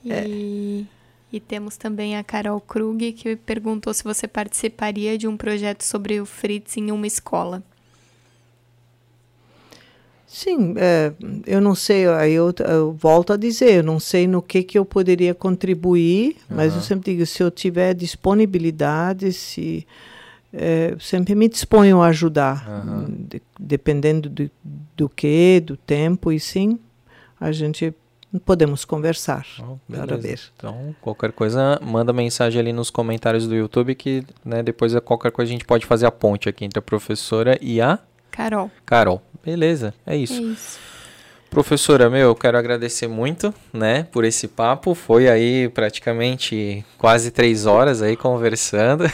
E, 0.05 0.87
e 1.33 1.39
temos 1.39 1.77
também 1.77 2.17
a 2.17 2.25
Carol 2.25 2.61
Krug, 2.61 3.13
que 3.13 3.37
perguntou 3.37 3.95
se 3.95 4.03
você 4.03 4.27
participaria 4.27 5.17
de 5.17 5.29
um 5.29 5.37
projeto 5.37 5.83
sobre 5.83 6.21
o 6.21 6.27
Fritz 6.27 6.77
em 6.77 6.91
uma 6.91 7.07
escola. 7.07 7.63
Sim, 10.27 10.75
é, 10.77 11.13
eu 11.45 11.61
não 11.61 11.75
sei, 11.75 12.07
aí 12.07 12.33
eu, 12.33 12.55
eu, 12.69 12.93
volto 12.93 13.33
a 13.33 13.37
dizer, 13.37 13.79
eu 13.79 13.83
não 13.83 13.99
sei 13.99 14.29
no 14.29 14.41
que, 14.41 14.63
que 14.63 14.79
eu 14.79 14.85
poderia 14.85 15.35
contribuir, 15.35 16.37
uhum. 16.49 16.57
mas 16.57 16.73
eu 16.73 16.81
sempre 16.81 17.13
digo, 17.13 17.27
se 17.27 17.43
eu 17.43 17.51
tiver 17.51 17.95
disponibilidade, 17.95 19.33
se 19.33 19.85
é, 20.53 20.95
sempre 21.01 21.35
me 21.35 21.49
disponho 21.49 22.01
a 22.01 22.07
ajudar, 22.07 22.65
uhum. 22.87 23.27
de, 23.29 23.43
dependendo 23.59 24.29
do, 24.29 24.49
do 24.97 25.09
que, 25.09 25.61
do 25.61 25.77
tempo, 25.77 26.31
e 26.31 26.39
sim, 26.39 26.79
a 27.41 27.51
gente 27.51 27.93
podemos 28.39 28.85
conversar 28.85 29.47
oh, 29.59 29.79
para 29.91 30.17
ver. 30.17 30.41
Então, 30.57 30.95
qualquer 31.01 31.33
coisa, 31.33 31.81
manda 31.83 32.13
mensagem 32.13 32.61
ali 32.61 32.73
nos 32.73 32.91
comentários 32.91 33.49
do 33.49 33.55
YouTube 33.55 33.95
que 33.95 34.25
né, 34.45 34.63
depois 34.63 34.95
qualquer 35.01 35.33
coisa 35.33 35.51
a 35.51 35.53
gente 35.53 35.65
pode 35.65 35.87
fazer 35.87 36.07
a 36.07 36.13
ponte 36.13 36.49
aqui 36.49 36.65
entre 36.65 36.79
a 36.79 36.83
professora 36.83 37.59
e 37.61 37.81
a 37.81 37.99
Carol. 38.31 38.71
Carol. 38.87 39.23
Beleza, 39.45 39.93
é 40.07 40.17
isso. 40.17 40.35
É 40.35 40.43
isso. 40.43 40.79
Professora, 41.51 42.09
meu, 42.09 42.29
eu 42.29 42.35
quero 42.37 42.57
agradecer 42.57 43.09
muito, 43.09 43.53
né, 43.73 44.07
por 44.13 44.25
esse 44.25 44.47
papo. 44.47 44.95
Foi 44.95 45.29
aí 45.29 45.69
praticamente 45.69 46.85
quase 46.97 47.33
três 47.33 47.67
horas 47.67 48.01
aí 48.03 48.15
conversando. 48.17 49.05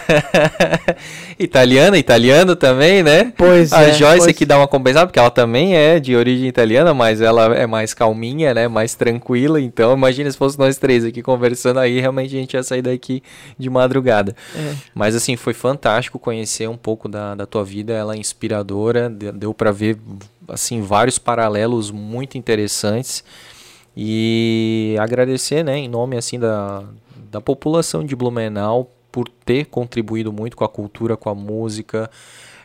italiana, 1.39 1.97
italiano 1.97 2.55
também, 2.55 3.03
né? 3.03 3.33
Pois 3.39 3.73
A 3.73 3.85
é, 3.85 3.93
Joyce 3.95 4.19
pois... 4.19 4.29
aqui 4.29 4.45
dá 4.45 4.59
uma 4.59 4.69
compensada, 4.69 5.07
porque 5.07 5.19
ela 5.19 5.31
também 5.31 5.77
é 5.77 5.99
de 5.99 6.15
origem 6.15 6.47
italiana, 6.47 6.93
mas 6.93 7.23
ela 7.23 7.55
é 7.57 7.67
mais 7.67 7.95
calminha, 7.95 8.53
né, 8.53 8.69
mais 8.69 8.95
tranquila. 8.95 9.59
Então, 9.59 9.95
imagina 9.95 10.31
se 10.31 10.37
fosse 10.37 10.59
nós 10.59 10.77
três 10.77 11.07
aqui 11.07 11.23
conversando 11.23 11.81
aí, 11.81 12.01
realmente 12.01 12.37
a 12.37 12.39
gente 12.39 12.53
ia 12.53 12.63
sair 12.63 12.83
daqui 12.83 13.23
de 13.59 13.71
madrugada. 13.71 14.37
É. 14.55 14.75
Mas, 14.95 15.15
assim, 15.15 15.37
foi 15.37 15.55
fantástico 15.55 16.19
conhecer 16.19 16.69
um 16.69 16.77
pouco 16.77 17.09
da, 17.09 17.35
da 17.35 17.47
tua 17.47 17.65
vida. 17.65 17.95
Ela 17.95 18.15
é 18.15 18.19
inspiradora, 18.19 19.09
deu 19.09 19.55
para 19.55 19.73
ver 19.73 19.97
assim 20.49 20.81
vários 20.83 21.19
paralelos 21.19 21.91
muito 21.91 22.39
interessantes. 22.39 23.25
E 23.97 24.95
agradecer, 25.01 25.65
né, 25.65 25.79
em 25.79 25.89
nome 25.89 26.17
assim 26.17 26.39
da, 26.39 26.85
da 27.31 27.41
população 27.41 28.05
de 28.05 28.15
Blumenau 28.15 28.91
por 29.11 29.29
ter 29.29 29.67
contribuído 29.67 30.31
muito 30.31 30.57
com 30.57 30.65
a 30.65 30.69
cultura, 30.69 31.17
com 31.17 31.31
a 31.31 31.35
música, 31.35 32.11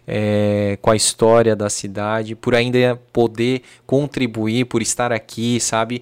é, 0.05 0.77
com 0.81 0.91
a 0.91 0.95
história 0.95 1.55
da 1.55 1.69
cidade, 1.69 2.35
por 2.35 2.53
ainda 2.53 2.99
poder 3.13 3.61
contribuir, 3.85 4.65
por 4.65 4.81
estar 4.81 5.13
aqui, 5.13 5.59
sabe, 5.61 6.01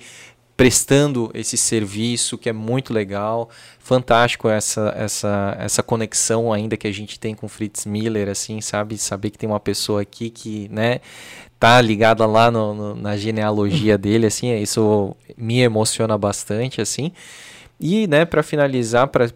prestando 0.58 1.32
esse 1.34 1.56
serviço 1.56 2.38
que 2.38 2.50
é 2.50 2.54
muito 2.54 2.92
legal, 2.92 3.50
fantástico 3.80 4.50
essa 4.50 4.94
essa 4.98 5.56
essa 5.60 5.84
conexão 5.84 6.52
ainda 6.52 6.76
que 6.76 6.88
a 6.88 6.92
gente 6.92 7.20
tem 7.20 7.34
com 7.36 7.48
Fritz 7.48 7.86
Miller, 7.86 8.28
assim, 8.28 8.60
sabe, 8.60 8.98
saber 8.98 9.30
que 9.30 9.38
tem 9.38 9.48
uma 9.48 9.60
pessoa 9.60 10.02
aqui 10.02 10.30
que, 10.30 10.68
né, 10.70 11.00
tá 11.60 11.82
ligada 11.82 12.26
lá 12.26 12.50
no, 12.50 12.74
no, 12.74 12.96
na 12.96 13.18
genealogia 13.18 13.98
dele, 13.98 14.28
assim, 14.28 14.56
isso 14.56 15.16
me 15.38 15.60
emociona 15.60 16.18
bastante, 16.18 16.80
assim. 16.80 17.12
E, 17.80 18.08
né, 18.08 18.24
para 18.26 18.42
finalizar, 18.42 19.08
para 19.08 19.30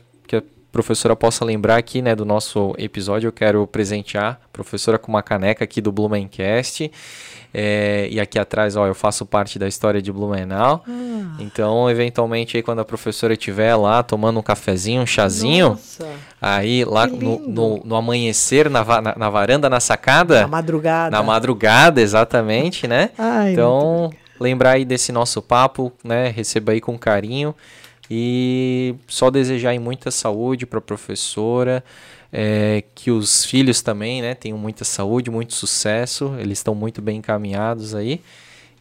professora 0.73 1.15
possa 1.15 1.45
lembrar 1.45 1.77
aqui, 1.77 2.01
né, 2.01 2.15
do 2.15 2.25
nosso 2.25 2.73
episódio, 2.79 3.27
eu 3.27 3.31
quero 3.31 3.65
presentear 3.67 4.39
a 4.43 4.47
professora 4.51 4.97
com 4.97 5.07
uma 5.07 5.21
caneca 5.21 5.63
aqui 5.63 5.79
do 5.79 5.91
Blumencast. 5.91 6.91
É, 7.53 8.07
e 8.09 8.19
aqui 8.19 8.39
atrás, 8.39 8.75
ó, 8.75 8.87
eu 8.87 8.95
faço 8.95 9.23
parte 9.23 9.59
da 9.59 9.67
história 9.67 10.01
de 10.01 10.11
Blumenau. 10.11 10.83
Ah. 10.89 11.35
Então, 11.37 11.87
eventualmente, 11.87 12.57
aí, 12.57 12.63
quando 12.63 12.79
a 12.79 12.85
professora 12.85 13.33
estiver 13.33 13.75
lá 13.75 14.01
tomando 14.01 14.39
um 14.39 14.41
cafezinho, 14.41 15.03
um 15.03 15.05
chazinho, 15.05 15.69
Nossa. 15.69 16.07
aí 16.41 16.83
lá 16.83 17.05
no, 17.05 17.37
no, 17.47 17.81
no, 17.85 17.95
amanhecer, 17.95 18.67
na, 18.67 18.83
na, 18.83 19.13
na, 19.15 19.29
varanda, 19.29 19.69
na 19.69 19.79
sacada. 19.79 20.41
Na 20.41 20.47
madrugada. 20.47 21.15
Na 21.15 21.21
madrugada, 21.21 22.01
exatamente, 22.01 22.87
né? 22.87 23.11
Ai, 23.15 23.51
então, 23.51 24.09
lembrar 24.39 24.71
aí 24.71 24.85
desse 24.85 25.11
nosso 25.11 25.39
papo, 25.39 25.93
né? 26.03 26.29
Receba 26.29 26.71
aí 26.71 26.81
com 26.81 26.97
carinho. 26.97 27.53
E 28.15 28.93
só 29.07 29.31
desejar 29.31 29.79
muita 29.79 30.11
saúde 30.11 30.67
para 30.67 30.77
a 30.77 30.81
professora 30.81 31.83
é, 32.31 32.83
que 32.93 33.09
os 33.09 33.43
filhos 33.43 33.81
também 33.81 34.21
né, 34.21 34.35
tenham 34.35 34.55
muita 34.55 34.85
saúde, 34.85 35.31
muito 35.31 35.55
sucesso, 35.55 36.35
eles 36.37 36.59
estão 36.59 36.75
muito 36.75 37.01
bem 37.01 37.17
encaminhados 37.17 37.95
aí 37.95 38.21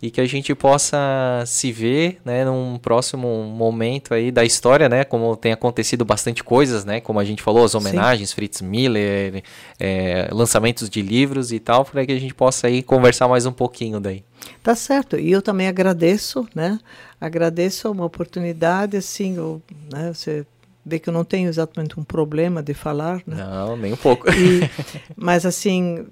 e 0.02 0.10
que 0.10 0.20
a 0.20 0.26
gente 0.26 0.52
possa 0.52 0.98
se 1.46 1.70
ver, 1.70 2.20
né, 2.24 2.44
num 2.44 2.76
próximo 2.76 3.44
momento 3.44 4.12
aí 4.12 4.32
da 4.32 4.44
história, 4.44 4.88
né, 4.88 5.04
como 5.04 5.36
tem 5.36 5.52
acontecido 5.52 6.04
bastante 6.04 6.42
coisas, 6.42 6.84
né, 6.84 7.00
como 7.00 7.20
a 7.20 7.24
gente 7.24 7.40
falou, 7.40 7.64
as 7.64 7.76
homenagens, 7.76 8.30
Sim. 8.30 8.34
Fritz 8.34 8.60
Miller, 8.60 9.44
é, 9.78 10.28
lançamentos 10.32 10.90
de 10.90 11.00
livros 11.00 11.52
e 11.52 11.60
tal, 11.60 11.84
para 11.84 12.04
que 12.04 12.10
a 12.10 12.18
gente 12.18 12.34
possa 12.34 12.66
aí 12.66 12.82
conversar 12.82 13.28
mais 13.28 13.46
um 13.46 13.52
pouquinho 13.52 14.00
daí. 14.00 14.24
Tá 14.60 14.74
certo, 14.74 15.16
e 15.16 15.30
eu 15.30 15.40
também 15.40 15.68
agradeço, 15.68 16.48
né, 16.52 16.80
agradeço 17.20 17.88
uma 17.88 18.04
oportunidade, 18.04 18.96
assim, 18.96 19.36
eu, 19.36 19.62
né, 19.92 20.12
você 20.12 20.44
vê 20.84 20.98
que 20.98 21.08
eu 21.08 21.14
não 21.14 21.24
tenho 21.24 21.48
exatamente 21.48 21.98
um 22.00 22.02
problema 22.02 22.60
de 22.60 22.74
falar, 22.74 23.22
né? 23.24 23.36
Não, 23.36 23.76
nem 23.76 23.92
um 23.92 23.96
pouco. 23.96 24.28
E, 24.28 24.68
mas 25.14 25.46
assim, 25.46 26.04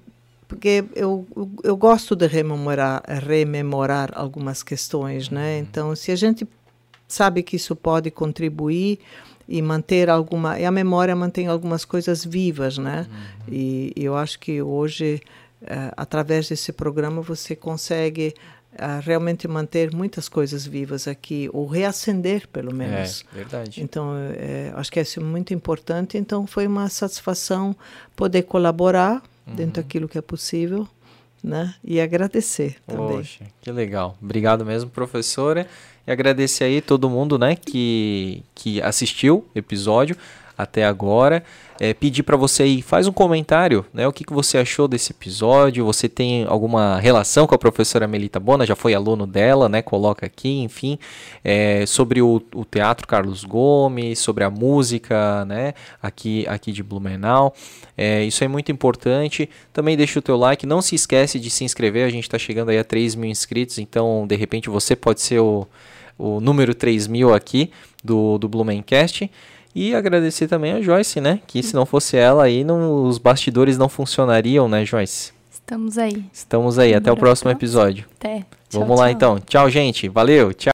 porque 0.51 0.83
eu, 0.93 1.25
eu 1.63 1.77
gosto 1.77 2.13
de 2.13 2.27
rememorar, 2.27 3.01
rememorar 3.07 4.11
algumas 4.13 4.61
questões, 4.61 5.29
né? 5.29 5.55
Uhum. 5.55 5.59
Então, 5.61 5.95
se 5.95 6.11
a 6.11 6.15
gente 6.17 6.45
sabe 7.07 7.41
que 7.41 7.55
isso 7.55 7.73
pode 7.73 8.11
contribuir 8.11 8.99
e 9.47 9.61
manter 9.61 10.09
alguma, 10.09 10.59
e 10.59 10.65
a 10.65 10.71
memória 10.71 11.15
mantém 11.15 11.47
algumas 11.47 11.85
coisas 11.85 12.25
vivas, 12.25 12.77
né? 12.77 13.07
Uhum. 13.09 13.53
E, 13.53 13.93
e 13.95 14.03
eu 14.03 14.17
acho 14.17 14.37
que 14.39 14.61
hoje, 14.61 15.21
uh, 15.61 15.93
através 15.95 16.49
desse 16.49 16.73
programa, 16.73 17.21
você 17.21 17.55
consegue 17.55 18.33
a 18.77 18.99
realmente 18.99 19.47
manter 19.47 19.95
muitas 19.95 20.27
coisas 20.27 20.67
vivas 20.67 21.07
aqui, 21.07 21.49
ou 21.53 21.65
reacender, 21.65 22.45
pelo 22.49 22.73
menos. 22.73 23.23
É, 23.31 23.35
verdade. 23.37 23.81
Então, 23.81 24.13
é, 24.35 24.73
acho 24.75 24.91
que 24.91 24.99
é 24.99 25.05
muito 25.21 25.53
importante. 25.53 26.17
Então, 26.17 26.45
foi 26.45 26.67
uma 26.67 26.89
satisfação 26.89 27.73
poder 28.17 28.41
colaborar 28.43 29.23
uhum. 29.47 29.55
dentro 29.55 29.81
daquilo 29.81 30.07
que 30.07 30.17
é 30.17 30.21
possível, 30.21 30.87
né? 31.43 31.73
E 31.83 31.99
agradecer 31.99 32.77
também. 32.85 33.17
Poxa, 33.17 33.45
que 33.61 33.71
legal. 33.71 34.17
Obrigado 34.21 34.65
mesmo, 34.65 34.89
professora. 34.89 35.67
E 36.05 36.11
agradecer 36.11 36.63
aí 36.63 36.81
todo 36.81 37.09
mundo, 37.09 37.37
né, 37.37 37.55
que, 37.55 38.43
que 38.55 38.81
assistiu 38.81 39.45
o 39.53 39.57
episódio 39.57 40.17
até 40.61 40.85
agora 40.85 41.43
é, 41.83 41.95
pedir 41.95 42.21
para 42.21 42.37
você 42.37 42.61
aí, 42.61 42.79
faz 42.79 43.07
um 43.07 43.11
comentário, 43.11 43.83
né? 43.91 44.07
O 44.07 44.13
que, 44.13 44.23
que 44.23 44.31
você 44.31 44.59
achou 44.59 44.87
desse 44.87 45.11
episódio? 45.13 45.83
Você 45.83 46.07
tem 46.07 46.45
alguma 46.47 46.99
relação 46.99 47.47
com 47.47 47.55
a 47.55 47.57
professora 47.57 48.07
Melita 48.07 48.39
Bona? 48.39 48.67
Já 48.67 48.75
foi 48.75 48.93
aluno 48.93 49.25
dela, 49.25 49.67
né? 49.67 49.81
Coloca 49.81 50.23
aqui, 50.23 50.59
enfim, 50.59 50.99
é, 51.43 51.83
sobre 51.87 52.21
o, 52.21 52.39
o, 52.53 52.63
Teatro 52.63 53.07
Carlos 53.07 53.43
Gomes, 53.43 54.19
sobre 54.19 54.43
a 54.43 54.49
música, 54.51 55.43
né? 55.45 55.73
Aqui, 55.99 56.45
aqui 56.47 56.71
de 56.71 56.83
Blumenau. 56.83 57.51
É, 57.97 58.23
isso 58.23 58.43
é 58.43 58.47
muito 58.47 58.71
importante. 58.71 59.49
Também 59.73 59.97
deixa 59.97 60.19
o 60.19 60.21
teu 60.21 60.37
like. 60.37 60.67
Não 60.67 60.83
se 60.83 60.93
esquece 60.93 61.39
de 61.39 61.49
se 61.49 61.63
inscrever. 61.63 62.05
A 62.05 62.11
gente 62.11 62.25
está 62.25 62.37
chegando 62.37 62.69
aí 62.69 62.77
a 62.77 62.83
3 62.83 63.15
mil 63.15 63.31
inscritos, 63.31 63.79
então 63.79 64.27
de 64.27 64.35
repente 64.35 64.69
você 64.69 64.95
pode 64.95 65.21
ser 65.21 65.39
o, 65.39 65.67
o 66.15 66.39
número 66.39 66.75
3 66.75 67.07
mil 67.07 67.33
aqui 67.33 67.71
do, 68.03 68.37
do 68.37 68.47
Blumencast. 68.47 69.27
E 69.73 69.95
agradecer 69.95 70.47
também 70.47 70.73
a 70.73 70.81
Joyce, 70.81 71.21
né? 71.21 71.39
Que 71.47 71.63
se 71.63 71.73
não 71.73 71.85
fosse 71.85 72.17
ela 72.17 72.43
aí, 72.43 72.63
não, 72.63 73.05
os 73.05 73.17
bastidores 73.17 73.77
não 73.77 73.87
funcionariam, 73.87 74.67
né, 74.67 74.85
Joyce? 74.85 75.31
Estamos 75.49 75.97
aí. 75.97 76.25
Estamos 76.33 76.77
aí. 76.77 76.93
Até 76.93 77.11
o 77.11 77.15
próximo 77.15 77.49
episódio. 77.49 78.05
Até. 78.19 78.45
Vamos 78.71 78.87
tchau, 78.87 78.97
lá 78.97 79.05
tchau. 79.05 79.09
então. 79.09 79.39
Tchau, 79.39 79.69
gente. 79.69 80.09
Valeu. 80.09 80.53
Tchau. 80.53 80.69